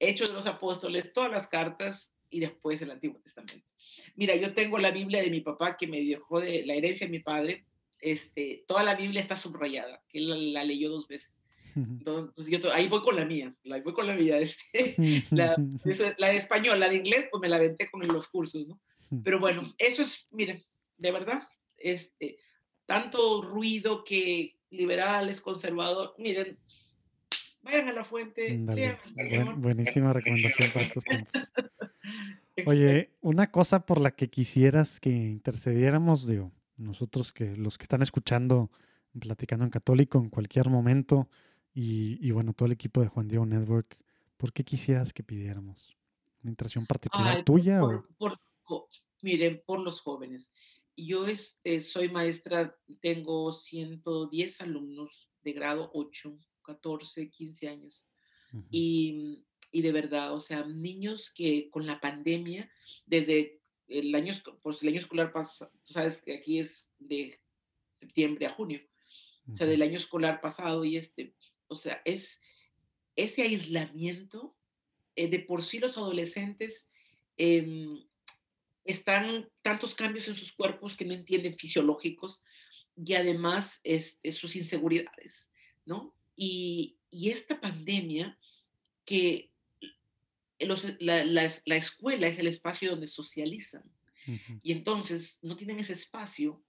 Hechos 0.00 0.30
de 0.30 0.34
los 0.34 0.46
Apóstoles, 0.46 1.12
todas 1.12 1.30
las 1.30 1.46
cartas 1.46 2.12
y 2.30 2.40
después 2.40 2.80
el 2.82 2.90
Antiguo 2.90 3.20
Testamento. 3.20 3.66
Mira, 4.14 4.36
yo 4.36 4.52
tengo 4.52 4.78
la 4.78 4.90
Biblia 4.90 5.22
de 5.22 5.30
mi 5.30 5.40
papá 5.40 5.76
que 5.76 5.86
me 5.86 6.02
dejó 6.02 6.40
de 6.40 6.64
la 6.66 6.74
herencia 6.74 7.06
de 7.06 7.10
mi 7.12 7.18
padre. 7.20 7.64
Este, 8.00 8.64
toda 8.66 8.82
la 8.82 8.94
Biblia 8.94 9.20
está 9.20 9.36
subrayada, 9.36 10.02
que 10.08 10.18
él 10.18 10.52
la, 10.52 10.64
leyó 10.64 10.90
dos 10.90 11.08
veces. 11.08 11.34
Entonces, 11.82 12.46
yo 12.46 12.72
ahí 12.72 12.88
voy 12.88 13.02
con 13.02 13.16
la 13.16 13.24
mía, 13.24 13.54
la, 13.62 13.80
voy 13.80 13.92
con 13.92 14.06
la 14.06 14.14
mía. 14.14 14.38
Este, 14.72 15.24
la, 15.30 15.56
la, 16.18 16.28
de 16.28 16.36
español, 16.36 16.80
la 16.80 16.88
de 16.88 16.96
inglés, 16.96 17.28
pues 17.30 17.40
me 17.40 17.48
la 17.48 17.56
aventé 17.56 17.90
con 17.90 18.06
los 18.06 18.28
cursos, 18.28 18.66
¿no? 18.66 18.80
Pero 19.24 19.38
bueno, 19.38 19.62
eso 19.78 20.02
es, 20.02 20.26
miren, 20.30 20.62
de 20.98 21.12
verdad, 21.12 21.42
este, 21.76 22.38
tanto 22.84 23.42
ruido 23.42 24.04
que 24.04 24.58
liberales, 24.70 25.40
conservador, 25.40 26.14
miren, 26.18 26.58
vayan 27.62 27.88
a 27.88 27.92
la 27.92 28.04
fuente. 28.04 28.58
buenísima 29.56 30.12
recomendación 30.12 30.70
para 30.72 30.84
estos 30.84 31.04
tiempos. 31.04 31.32
Oye, 32.66 33.12
una 33.20 33.50
cosa 33.50 33.86
por 33.86 34.00
la 34.00 34.10
que 34.10 34.28
quisieras 34.28 35.00
que 35.00 35.10
intercediéramos, 35.10 36.26
digo, 36.26 36.52
nosotros 36.76 37.32
que 37.32 37.56
los 37.56 37.78
que 37.78 37.84
están 37.84 38.02
escuchando, 38.02 38.70
platicando 39.18 39.64
en 39.64 39.70
católico 39.70 40.18
en 40.18 40.30
cualquier 40.30 40.68
momento, 40.68 41.28
y, 41.74 42.30
bueno, 42.32 42.52
todo 42.52 42.66
el 42.66 42.72
equipo 42.72 43.00
de 43.00 43.08
Juan 43.08 43.28
Diego 43.28 43.46
Network, 43.46 43.96
¿por 44.36 44.52
qué 44.52 44.64
quisieras 44.64 45.12
que 45.12 45.22
pidiéramos? 45.22 45.96
¿Una 46.42 46.50
intercesión 46.50 46.86
particular 46.86 47.44
tuya? 47.44 47.80
miren, 49.22 49.62
por 49.64 49.80
los 49.80 50.00
jóvenes. 50.00 50.50
Yo 50.96 51.26
este, 51.26 51.80
soy 51.80 52.08
maestra, 52.08 52.76
tengo 53.00 53.52
110 53.52 54.60
alumnos 54.60 55.28
de 55.42 55.52
grado 55.52 55.90
8 55.94 56.38
14, 56.68 57.30
15 57.30 57.68
años. 57.68 58.06
y, 58.70 59.44
y, 59.70 59.82
de 59.82 59.92
verdad, 59.92 60.34
o 60.34 60.40
sea, 60.40 60.64
niños 60.66 61.30
que 61.30 61.70
con 61.70 61.86
la 61.86 62.00
pandemia, 62.00 62.70
desde 63.06 63.60
el 63.86 64.14
año, 64.14 64.34
pues 64.62 64.82
el 64.82 64.88
año 64.90 65.00
escolar 65.00 65.32
pasado, 65.32 65.72
tú 65.84 65.92
sabes 65.92 66.20
que 66.20 66.34
aquí 66.34 66.58
es 66.58 66.90
de 66.98 67.40
septiembre 68.00 68.46
a 68.46 68.50
junio, 68.50 68.80
o 69.50 69.56
sea, 69.56 69.66
del 69.66 69.82
año 69.82 69.96
escolar 69.96 70.40
pasado 70.40 70.84
y 70.84 70.96
este, 70.96 71.34
o 71.68 71.76
sea, 71.76 72.02
es 72.04 72.40
ese 73.16 73.42
aislamiento, 73.42 74.56
eh, 75.16 75.28
de 75.28 75.40
por 75.40 75.62
sí 75.62 75.78
los 75.78 75.96
adolescentes 75.96 76.88
em, 77.36 78.04
están 78.84 79.48
tantos 79.62 79.94
cambios 79.94 80.28
en 80.28 80.34
sus 80.34 80.52
cuerpos 80.52 80.96
que 80.96 81.04
no 81.04 81.12
entienden 81.12 81.54
fisiológicos 81.54 82.42
y 82.96 83.14
además 83.14 83.80
es, 83.84 84.18
este, 84.22 84.32
sus 84.32 84.56
inseguridades, 84.56 85.48
¿no? 85.84 86.14
Y, 86.36 86.96
esta 87.10 87.58
pandemia, 87.58 88.38
que 89.04 89.50
la, 90.60 91.76
escuela 91.76 92.26
es 92.26 92.38
el 92.38 92.46
espacio 92.46 92.90
donde 92.90 93.06
socializan. 93.06 93.82
Y 94.62 94.72
entonces 94.72 95.38
no 95.40 95.56
tienen 95.56 95.80
ese 95.80 95.94
espacio 95.94 96.62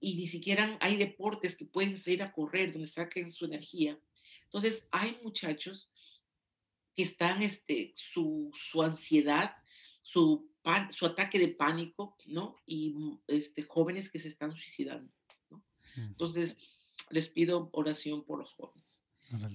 y 0.00 0.16
ni 0.16 0.26
siquiera 0.26 0.78
hay 0.80 0.96
deportes 0.96 1.54
que 1.54 1.66
pueden 1.66 1.98
salir 1.98 2.22
a 2.22 2.32
correr, 2.32 2.72
donde 2.72 2.88
saquen 2.88 3.30
su 3.30 3.44
energía. 3.44 3.98
Entonces 4.44 4.86
hay 4.90 5.18
muchachos 5.22 5.90
que 6.94 7.02
están, 7.02 7.42
este, 7.42 7.92
su, 7.96 8.52
ansiedad, 8.82 9.56
su, 10.02 10.48
su 10.90 11.06
ataque 11.06 11.38
de 11.38 11.48
pánico, 11.48 12.16
¿no? 12.26 12.56
Y 12.66 12.90
mm, 12.90 13.20
este, 13.26 13.62
jóvenes 13.62 14.10
que 14.10 14.20
se 14.20 14.28
están 14.28 14.52
suicidando, 14.52 15.12
¿no? 15.50 15.64
Entonces, 15.96 16.56
les 17.10 17.28
pido 17.28 17.68
oración 17.72 18.24
por 18.24 18.38
los 18.38 18.52
jóvenes 18.52 18.84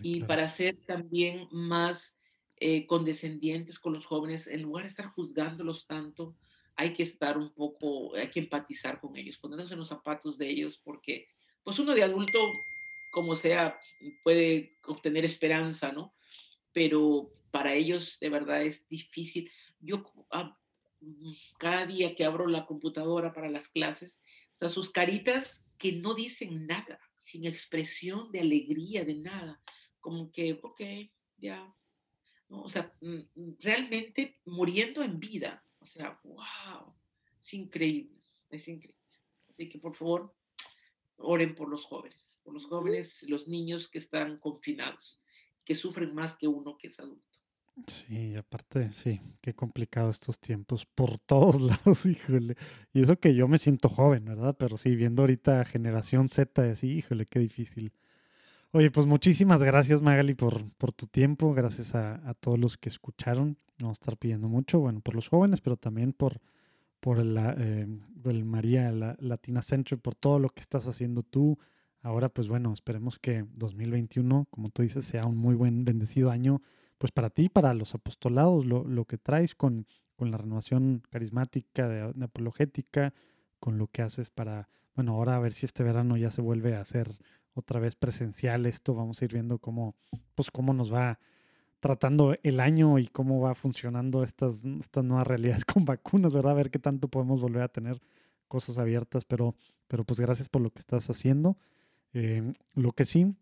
y 0.01 0.21
para 0.23 0.47
ser 0.47 0.77
también 0.85 1.47
más 1.51 2.15
eh, 2.57 2.85
condescendientes 2.87 3.79
con 3.79 3.93
los 3.93 4.05
jóvenes, 4.05 4.47
en 4.47 4.63
lugar 4.63 4.83
de 4.83 4.89
estar 4.89 5.07
juzgándolos 5.07 5.87
tanto, 5.87 6.35
hay 6.75 6.93
que 6.93 7.03
estar 7.03 7.37
un 7.37 7.53
poco, 7.53 8.15
hay 8.15 8.29
que 8.29 8.39
empatizar 8.39 8.99
con 8.99 9.15
ellos, 9.15 9.37
ponernos 9.37 9.71
en 9.71 9.79
los 9.79 9.89
zapatos 9.89 10.37
de 10.37 10.49
ellos, 10.49 10.79
porque 10.83 11.27
pues 11.63 11.77
uno 11.79 11.93
de 11.93 12.03
adulto, 12.03 12.39
como 13.09 13.35
sea, 13.35 13.79
puede 14.23 14.77
obtener 14.85 15.25
esperanza, 15.25 15.91
¿no? 15.91 16.15
Pero 16.71 17.33
para 17.51 17.73
ellos 17.73 18.17
de 18.19 18.29
verdad 18.29 18.61
es 18.61 18.87
difícil. 18.87 19.51
Yo 19.79 20.03
ah, 20.31 20.57
mm, 21.01 21.33
cada 21.57 21.85
día 21.85 22.15
que 22.15 22.25
abro 22.25 22.47
la 22.47 22.65
computadora 22.65 23.33
para 23.33 23.49
las 23.49 23.67
clases, 23.67 24.19
o 24.53 24.55
sea, 24.55 24.69
sus 24.69 24.91
caritas 24.91 25.63
que 25.77 25.93
no 25.93 26.13
dicen 26.13 26.67
nada, 26.67 26.99
sin 27.23 27.45
expresión 27.45 28.31
de 28.31 28.41
alegría, 28.41 29.05
de 29.05 29.15
nada, 29.15 29.61
como 29.99 30.31
que, 30.31 30.59
ok, 30.61 30.81
ya, 31.37 31.73
o 32.49 32.69
sea, 32.69 32.93
mm, 33.01 33.19
mm, 33.35 33.57
realmente 33.59 34.39
muriendo 34.45 35.03
en 35.03 35.19
vida, 35.19 35.63
o 35.79 35.85
sea, 35.85 36.19
wow, 36.23 36.95
es 37.41 37.53
increíble, 37.53 38.21
es 38.49 38.67
increíble. 38.67 38.99
Así 39.49 39.69
que 39.69 39.79
por 39.79 39.93
favor, 39.93 40.35
oren 41.17 41.55
por 41.55 41.69
los 41.69 41.85
jóvenes, 41.85 42.28
por 42.49 42.55
los 42.55 42.65
jóvenes, 42.65 43.23
los 43.29 43.47
niños 43.47 43.87
que 43.87 43.99
están 43.99 44.39
confinados, 44.39 45.21
que 45.63 45.75
sufren 45.75 46.15
más 46.15 46.35
que 46.35 46.47
uno 46.47 46.77
que 46.79 46.87
es 46.87 46.99
adulto. 46.99 47.23
Sí, 47.85 48.35
aparte, 48.35 48.91
sí, 48.91 49.21
qué 49.39 49.53
complicado 49.53 50.09
estos 50.09 50.39
tiempos 50.39 50.87
por 50.87 51.19
todos 51.19 51.61
lados, 51.85 52.07
híjole. 52.07 52.57
Y 52.91 53.03
eso 53.03 53.19
que 53.19 53.35
yo 53.35 53.47
me 53.47 53.59
siento 53.59 53.87
joven, 53.87 54.25
¿verdad? 54.25 54.55
Pero 54.57 54.77
sí, 54.77 54.95
viendo 54.95 55.21
ahorita 55.21 55.63
generación 55.63 56.27
Z, 56.27 56.71
así, 56.71 56.87
híjole, 56.87 57.27
qué 57.27 57.37
difícil. 57.37 57.93
Oye, 58.71 58.89
pues 58.89 59.05
muchísimas 59.05 59.61
gracias, 59.61 60.01
Magali, 60.01 60.33
por, 60.33 60.71
por 60.71 60.91
tu 60.91 61.05
tiempo. 61.05 61.53
Gracias 61.53 61.93
a, 61.93 62.33
todos 62.39 62.57
los 62.57 62.77
que 62.77 62.89
escucharon. 62.89 63.57
Vamos 63.77 63.99
a 63.99 64.01
estar 64.01 64.17
pidiendo 64.17 64.47
mucho, 64.47 64.79
bueno, 64.79 65.01
por 65.01 65.13
los 65.13 65.27
jóvenes, 65.27 65.61
pero 65.61 65.77
también 65.77 66.13
por, 66.13 66.41
por 66.99 67.23
la, 67.23 67.55
eh, 67.59 67.87
el 68.25 68.45
María 68.45 68.91
Latina 68.91 69.61
Center, 69.61 69.99
por 69.99 70.15
todo 70.15 70.39
lo 70.39 70.49
que 70.49 70.61
estás 70.61 70.87
haciendo 70.87 71.21
tú. 71.21 71.59
Ahora, 72.01 72.29
pues 72.29 72.47
bueno, 72.47 72.71
esperemos 72.73 73.19
que 73.19 73.45
2021, 73.55 74.47
como 74.49 74.69
tú 74.69 74.81
dices, 74.81 75.05
sea 75.05 75.25
un 75.25 75.37
muy 75.37 75.55
buen, 75.55 75.83
bendecido 75.85 76.31
año 76.31 76.61
pues 76.99 77.11
para 77.11 77.29
ti, 77.29 77.49
para 77.49 77.73
los 77.73 77.95
apostolados, 77.95 78.65
lo, 78.65 78.83
lo 78.83 79.05
que 79.05 79.17
traes 79.17 79.55
con, 79.55 79.87
con, 80.17 80.31
la 80.31 80.37
renovación 80.37 81.01
carismática, 81.09 81.87
de, 81.87 82.13
apologética, 82.23 83.13
con 83.59 83.77
lo 83.77 83.87
que 83.87 84.01
haces 84.01 84.29
para, 84.29 84.67
bueno, 84.95 85.13
ahora 85.13 85.37
a 85.37 85.39
ver 85.39 85.53
si 85.53 85.65
este 85.65 85.81
verano 85.81 86.17
ya 86.17 86.29
se 86.29 86.41
vuelve 86.41 86.75
a 86.75 86.81
hacer 86.81 87.09
otra 87.53 87.79
vez 87.79 87.95
presencial 87.95 88.65
esto, 88.65 88.93
vamos 88.93 89.21
a 89.21 89.25
ir 89.25 89.33
viendo 89.33 89.59
cómo, 89.59 89.95
pues 90.35 90.51
cómo 90.51 90.73
nos 90.73 90.93
va 90.93 91.19
tratando 91.79 92.35
el 92.43 92.59
año 92.59 92.99
y 92.99 93.07
cómo 93.07 93.39
va 93.39 93.55
funcionando 93.55 94.23
estas, 94.23 94.65
estas 94.65 95.03
nuevas 95.05 95.25
realidades 95.25 95.63
con 95.73 95.85
vacunas, 95.85 96.33
¿verdad? 96.33 96.51
A 96.51 96.55
ver 96.55 96.69
qué 96.69 96.79
tanto 96.79 97.07
podemos 97.07 97.41
volver 97.41 97.63
a 97.63 97.69
tener 97.69 98.01
cosas 98.49 98.77
abiertas, 98.77 99.23
pero, 99.23 99.55
pero 99.87 100.03
pues 100.03 100.19
gracias 100.19 100.49
por 100.49 100.61
lo 100.61 100.69
que 100.71 100.79
estás 100.79 101.09
haciendo. 101.09 101.57
Eh, 102.13 102.53
lo 102.73 102.91
que 102.91 103.05
sí, 103.05 103.35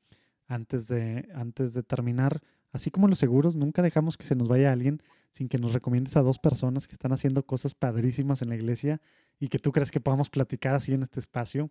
antes 0.47 0.87
de, 0.87 1.27
antes 1.33 1.73
de 1.73 1.83
terminar, 1.83 2.41
así 2.71 2.91
como 2.91 3.07
los 3.07 3.19
seguros, 3.19 3.55
nunca 3.55 3.81
dejamos 3.81 4.17
que 4.17 4.25
se 4.25 4.35
nos 4.35 4.47
vaya 4.47 4.71
alguien 4.71 5.01
sin 5.29 5.49
que 5.49 5.57
nos 5.57 5.73
recomiendes 5.73 6.17
a 6.17 6.21
dos 6.21 6.39
personas 6.39 6.87
que 6.87 6.95
están 6.95 7.11
haciendo 7.11 7.45
cosas 7.45 7.73
padrísimas 7.73 8.41
en 8.41 8.49
la 8.49 8.55
iglesia 8.55 9.01
y 9.39 9.49
que 9.49 9.59
tú 9.59 9.71
crees 9.71 9.91
que 9.91 9.99
podamos 9.99 10.29
platicar 10.29 10.73
así 10.75 10.93
en 10.93 11.03
este 11.03 11.19
espacio, 11.19 11.69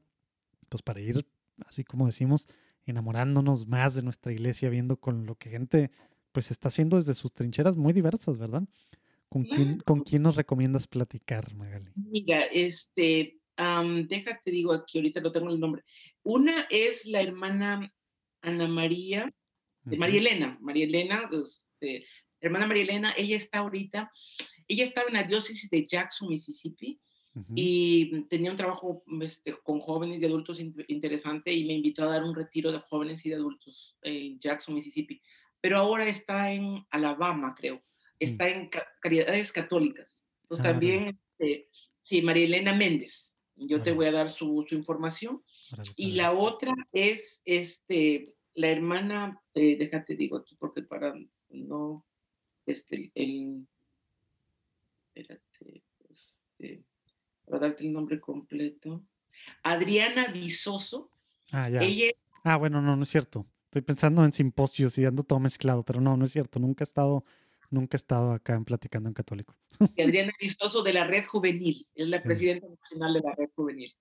pues 0.69 0.83
para 0.83 1.01
ir, 1.01 1.27
así 1.67 1.85
como 1.85 2.07
decimos, 2.07 2.49
enamorándonos 2.87 3.67
más 3.67 3.95
de 3.95 4.03
nuestra 4.03 4.33
iglesia, 4.33 4.71
viendo 4.71 4.99
con 4.99 5.27
lo 5.27 5.37
que 5.37 5.51
gente 5.51 5.91
pues 6.33 6.51
está 6.51 6.69
haciendo 6.69 6.97
desde 6.97 7.15
sus 7.15 7.33
trincheras 7.33 7.77
muy 7.77 7.93
diversas, 7.93 8.39
¿verdad? 8.39 8.63
¿Con 9.29 9.45
quién, 9.45 9.79
¿con 9.81 10.01
quién 10.01 10.23
nos 10.23 10.37
recomiendas 10.37 10.87
platicar, 10.87 11.55
Magali? 11.55 11.91
Mira, 11.97 12.43
este, 12.53 13.41
déjate, 13.57 14.51
digo 14.51 14.73
aquí, 14.73 14.99
ahorita 14.99 15.21
no 15.21 15.33
tengo 15.33 15.51
el 15.51 15.61
nombre. 15.61 15.83
Una 16.23 16.67
es 16.71 17.07
la 17.07 17.23
hermana 17.23 17.93
Ana 18.43 18.69
María, 18.69 19.33
de 19.83 19.97
María 19.97 20.21
Elena, 20.21 20.59
María 20.61 20.85
Elena, 20.85 21.29
este, 21.33 22.07
hermana 22.41 22.67
María 22.67 22.83
Elena, 22.83 23.15
ella 23.17 23.37
está 23.37 23.61
ahorita, 23.61 24.11
ella 24.69 24.85
estaba 24.85 25.09
en 25.09 25.15
la 25.15 25.23
diócesis 25.23 25.71
de 25.71 25.87
Jackson, 25.87 26.29
Mississippi, 26.29 27.01
y 27.55 28.23
tenía 28.29 28.51
un 28.51 28.57
trabajo 28.57 29.05
este, 29.21 29.53
con 29.63 29.79
jóvenes 29.81 30.23
y 30.23 30.25
adultos 30.25 30.59
interesante 30.59 31.53
y 31.53 31.67
me 31.67 31.75
invitó 31.75 32.05
a 32.05 32.13
dar 32.13 32.25
un 32.25 32.35
retiro 32.35 32.73
de 32.73 32.79
jóvenes 32.79 33.27
y 33.27 33.29
de 33.29 33.35
adultos 33.35 33.99
en 34.01 34.41
Jackson, 34.41 34.75
Mississippi. 34.75 35.21
Pero 35.61 35.79
ahora 35.79 36.09
está 36.09 36.51
en 36.51 36.87
Alabama, 36.91 37.55
creo. 37.55 37.77
Mm. 37.77 37.81
Está 38.21 38.49
en 38.49 38.71
Caridades 39.03 39.53
Católicas. 39.53 40.25
Entonces 40.45 40.65
ah, 40.65 40.71
también, 40.71 41.21
este, 41.39 41.69
sí, 42.05 42.23
María 42.23 42.47
Elena 42.47 42.73
Méndez. 42.73 43.26
Yo 43.57 43.83
te 43.83 43.93
voy 43.93 44.07
a 44.07 44.13
dar 44.13 44.31
su, 44.31 44.65
su 44.69 44.75
información. 44.75 45.43
y 45.97 46.13
la 46.13 46.33
otra 46.33 46.73
es 46.93 47.41
este, 47.45 48.37
la 48.55 48.69
hermana, 48.69 49.41
eh, 49.55 49.77
déjate 49.79 50.17
digo 50.17 50.37
aquí 50.37 50.57
porque 50.57 50.83
para 50.83 51.15
no, 51.51 52.05
este, 52.67 53.11
el, 53.15 53.67
espérate, 55.15 55.85
este, 56.09 56.85
para 57.45 57.61
darte 57.61 57.85
el 57.85 57.93
nombre 57.93 58.21
completo, 58.21 59.05
Adriana 59.63 60.29
Visoso. 60.33 61.11
Ah, 61.53 61.69
ya. 61.69 61.81
ah, 62.45 62.57
bueno, 62.57 62.81
no, 62.83 62.97
no 62.97 63.03
es 63.03 63.09
cierto. 63.09 63.47
Estoy 63.67 63.83
pensando 63.83 64.25
en 64.25 64.33
simposios 64.33 64.97
y 64.99 65.05
ando 65.05 65.23
todo 65.23 65.39
mezclado, 65.39 65.83
pero 65.83 66.01
no, 66.01 66.17
no 66.17 66.25
es 66.25 66.33
cierto. 66.33 66.59
Nunca 66.59 66.83
he 66.83 66.87
estado, 66.87 67.25
nunca 67.71 67.97
he 67.97 67.99
estado 67.99 68.33
acá 68.33 68.55
en 68.55 68.65
Platicando 68.65 69.09
en 69.09 69.15
Católico. 69.15 69.55
Adriana 69.99 70.33
Visoso 70.41 70.83
de 70.83 70.93
la 70.93 71.05
Red 71.05 71.27
Juvenil, 71.27 71.87
es 71.95 72.09
la 72.09 72.23
presidenta 72.23 72.69
nacional 72.69 73.15
de 73.15 73.21
la 73.21 73.35
Red 73.35 73.51
Juvenil, 73.55 73.95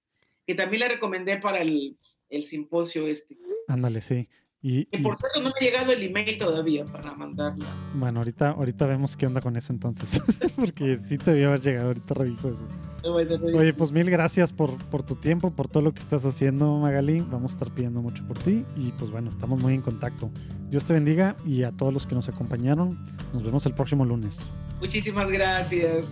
que 0.46 0.56
también 0.56 0.82
la 0.82 0.88
recomendé 0.88 1.38
para 1.38 1.60
el, 1.60 1.98
el 2.30 2.44
simposio 2.44 3.08
este. 3.08 3.38
Ándale, 3.68 4.02
sí. 4.02 4.28
Y, 4.68 4.86
por 5.04 5.16
cierto, 5.20 5.44
no 5.44 5.50
me 5.50 5.54
ha 5.62 5.64
llegado 5.64 5.92
el 5.92 6.02
email 6.02 6.40
todavía 6.40 6.86
para 6.86 7.14
mandarla. 7.14 7.68
Bueno, 7.94 8.22
ahorita, 8.22 8.50
ahorita 8.50 8.88
vemos 8.88 9.16
qué 9.16 9.28
onda 9.28 9.40
con 9.40 9.56
eso 9.56 9.72
entonces. 9.72 10.20
Porque 10.56 10.98
sí 11.08 11.20
te 11.20 11.34
debía 11.34 11.50
haber 11.50 11.62
llegado, 11.62 11.88
ahorita 11.90 12.16
reviso 12.16 12.50
eso. 12.50 12.68
Oye, 13.04 13.74
pues 13.74 13.92
mil 13.92 14.10
gracias 14.10 14.52
por, 14.52 14.76
por 14.86 15.04
tu 15.04 15.18
tiempo, 15.18 15.52
por 15.52 15.68
todo 15.68 15.84
lo 15.84 15.94
que 15.94 16.00
estás 16.00 16.26
haciendo, 16.26 16.80
Magali. 16.80 17.20
Vamos 17.30 17.52
a 17.52 17.56
estar 17.58 17.76
pidiendo 17.76 18.02
mucho 18.02 18.26
por 18.28 18.40
ti 18.40 18.66
y 18.76 18.92
pues 18.94 19.12
bueno, 19.12 19.30
estamos 19.30 19.62
muy 19.62 19.76
en 19.76 19.84
contacto. 19.84 20.32
Dios 20.72 20.84
te 20.84 20.94
bendiga 20.94 21.36
y 21.46 21.62
a 21.62 21.72
todos 21.72 21.94
los 21.94 22.08
que 22.08 22.16
nos 22.16 22.28
acompañaron. 22.28 22.98
Nos 23.34 23.44
vemos 23.44 23.68
el 23.68 23.76
próximo 23.76 24.04
lunes. 24.04 24.40
Muchísimas 24.80 25.30
gracias. 25.30 26.06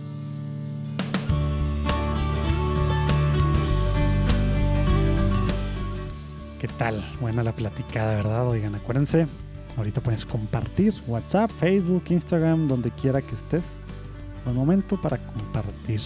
¿Qué 6.64 6.70
tal? 6.78 7.04
Buena 7.20 7.42
la 7.42 7.52
platicada, 7.52 8.14
¿verdad? 8.14 8.48
Oigan, 8.48 8.74
acuérdense, 8.74 9.26
ahorita 9.76 10.00
puedes 10.00 10.24
compartir 10.24 10.94
WhatsApp, 11.06 11.50
Facebook, 11.50 12.04
Instagram, 12.08 12.68
donde 12.68 12.90
quiera 12.90 13.20
que 13.20 13.34
estés. 13.34 13.64
Buen 14.46 14.56
momento 14.56 14.98
para 14.98 15.18
compartir 15.18 16.00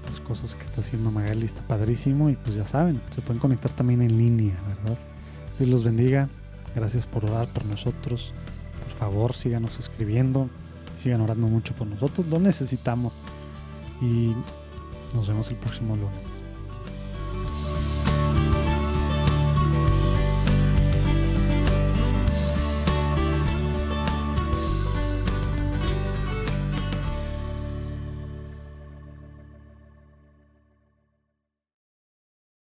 estas 0.00 0.18
cosas 0.18 0.56
que 0.56 0.64
está 0.64 0.80
haciendo 0.80 1.12
Magali, 1.12 1.44
está 1.44 1.62
padrísimo 1.62 2.30
y 2.30 2.34
pues 2.34 2.56
ya 2.56 2.66
saben, 2.66 3.00
se 3.14 3.22
pueden 3.22 3.38
conectar 3.38 3.70
también 3.70 4.02
en 4.02 4.18
línea, 4.18 4.56
¿verdad? 4.66 4.98
Dios 5.56 5.70
los 5.70 5.84
bendiga, 5.84 6.28
gracias 6.74 7.06
por 7.06 7.24
orar 7.24 7.46
por 7.46 7.64
nosotros, 7.66 8.32
por 8.82 8.98
favor 8.98 9.34
síganos 9.34 9.78
escribiendo, 9.78 10.48
sigan 10.96 11.20
orando 11.20 11.46
mucho 11.46 11.74
por 11.74 11.86
nosotros, 11.86 12.26
lo 12.26 12.40
necesitamos 12.40 13.14
y 14.00 14.34
nos 15.14 15.28
vemos 15.28 15.48
el 15.48 15.58
próximo 15.58 15.94
lunes. 15.94 16.41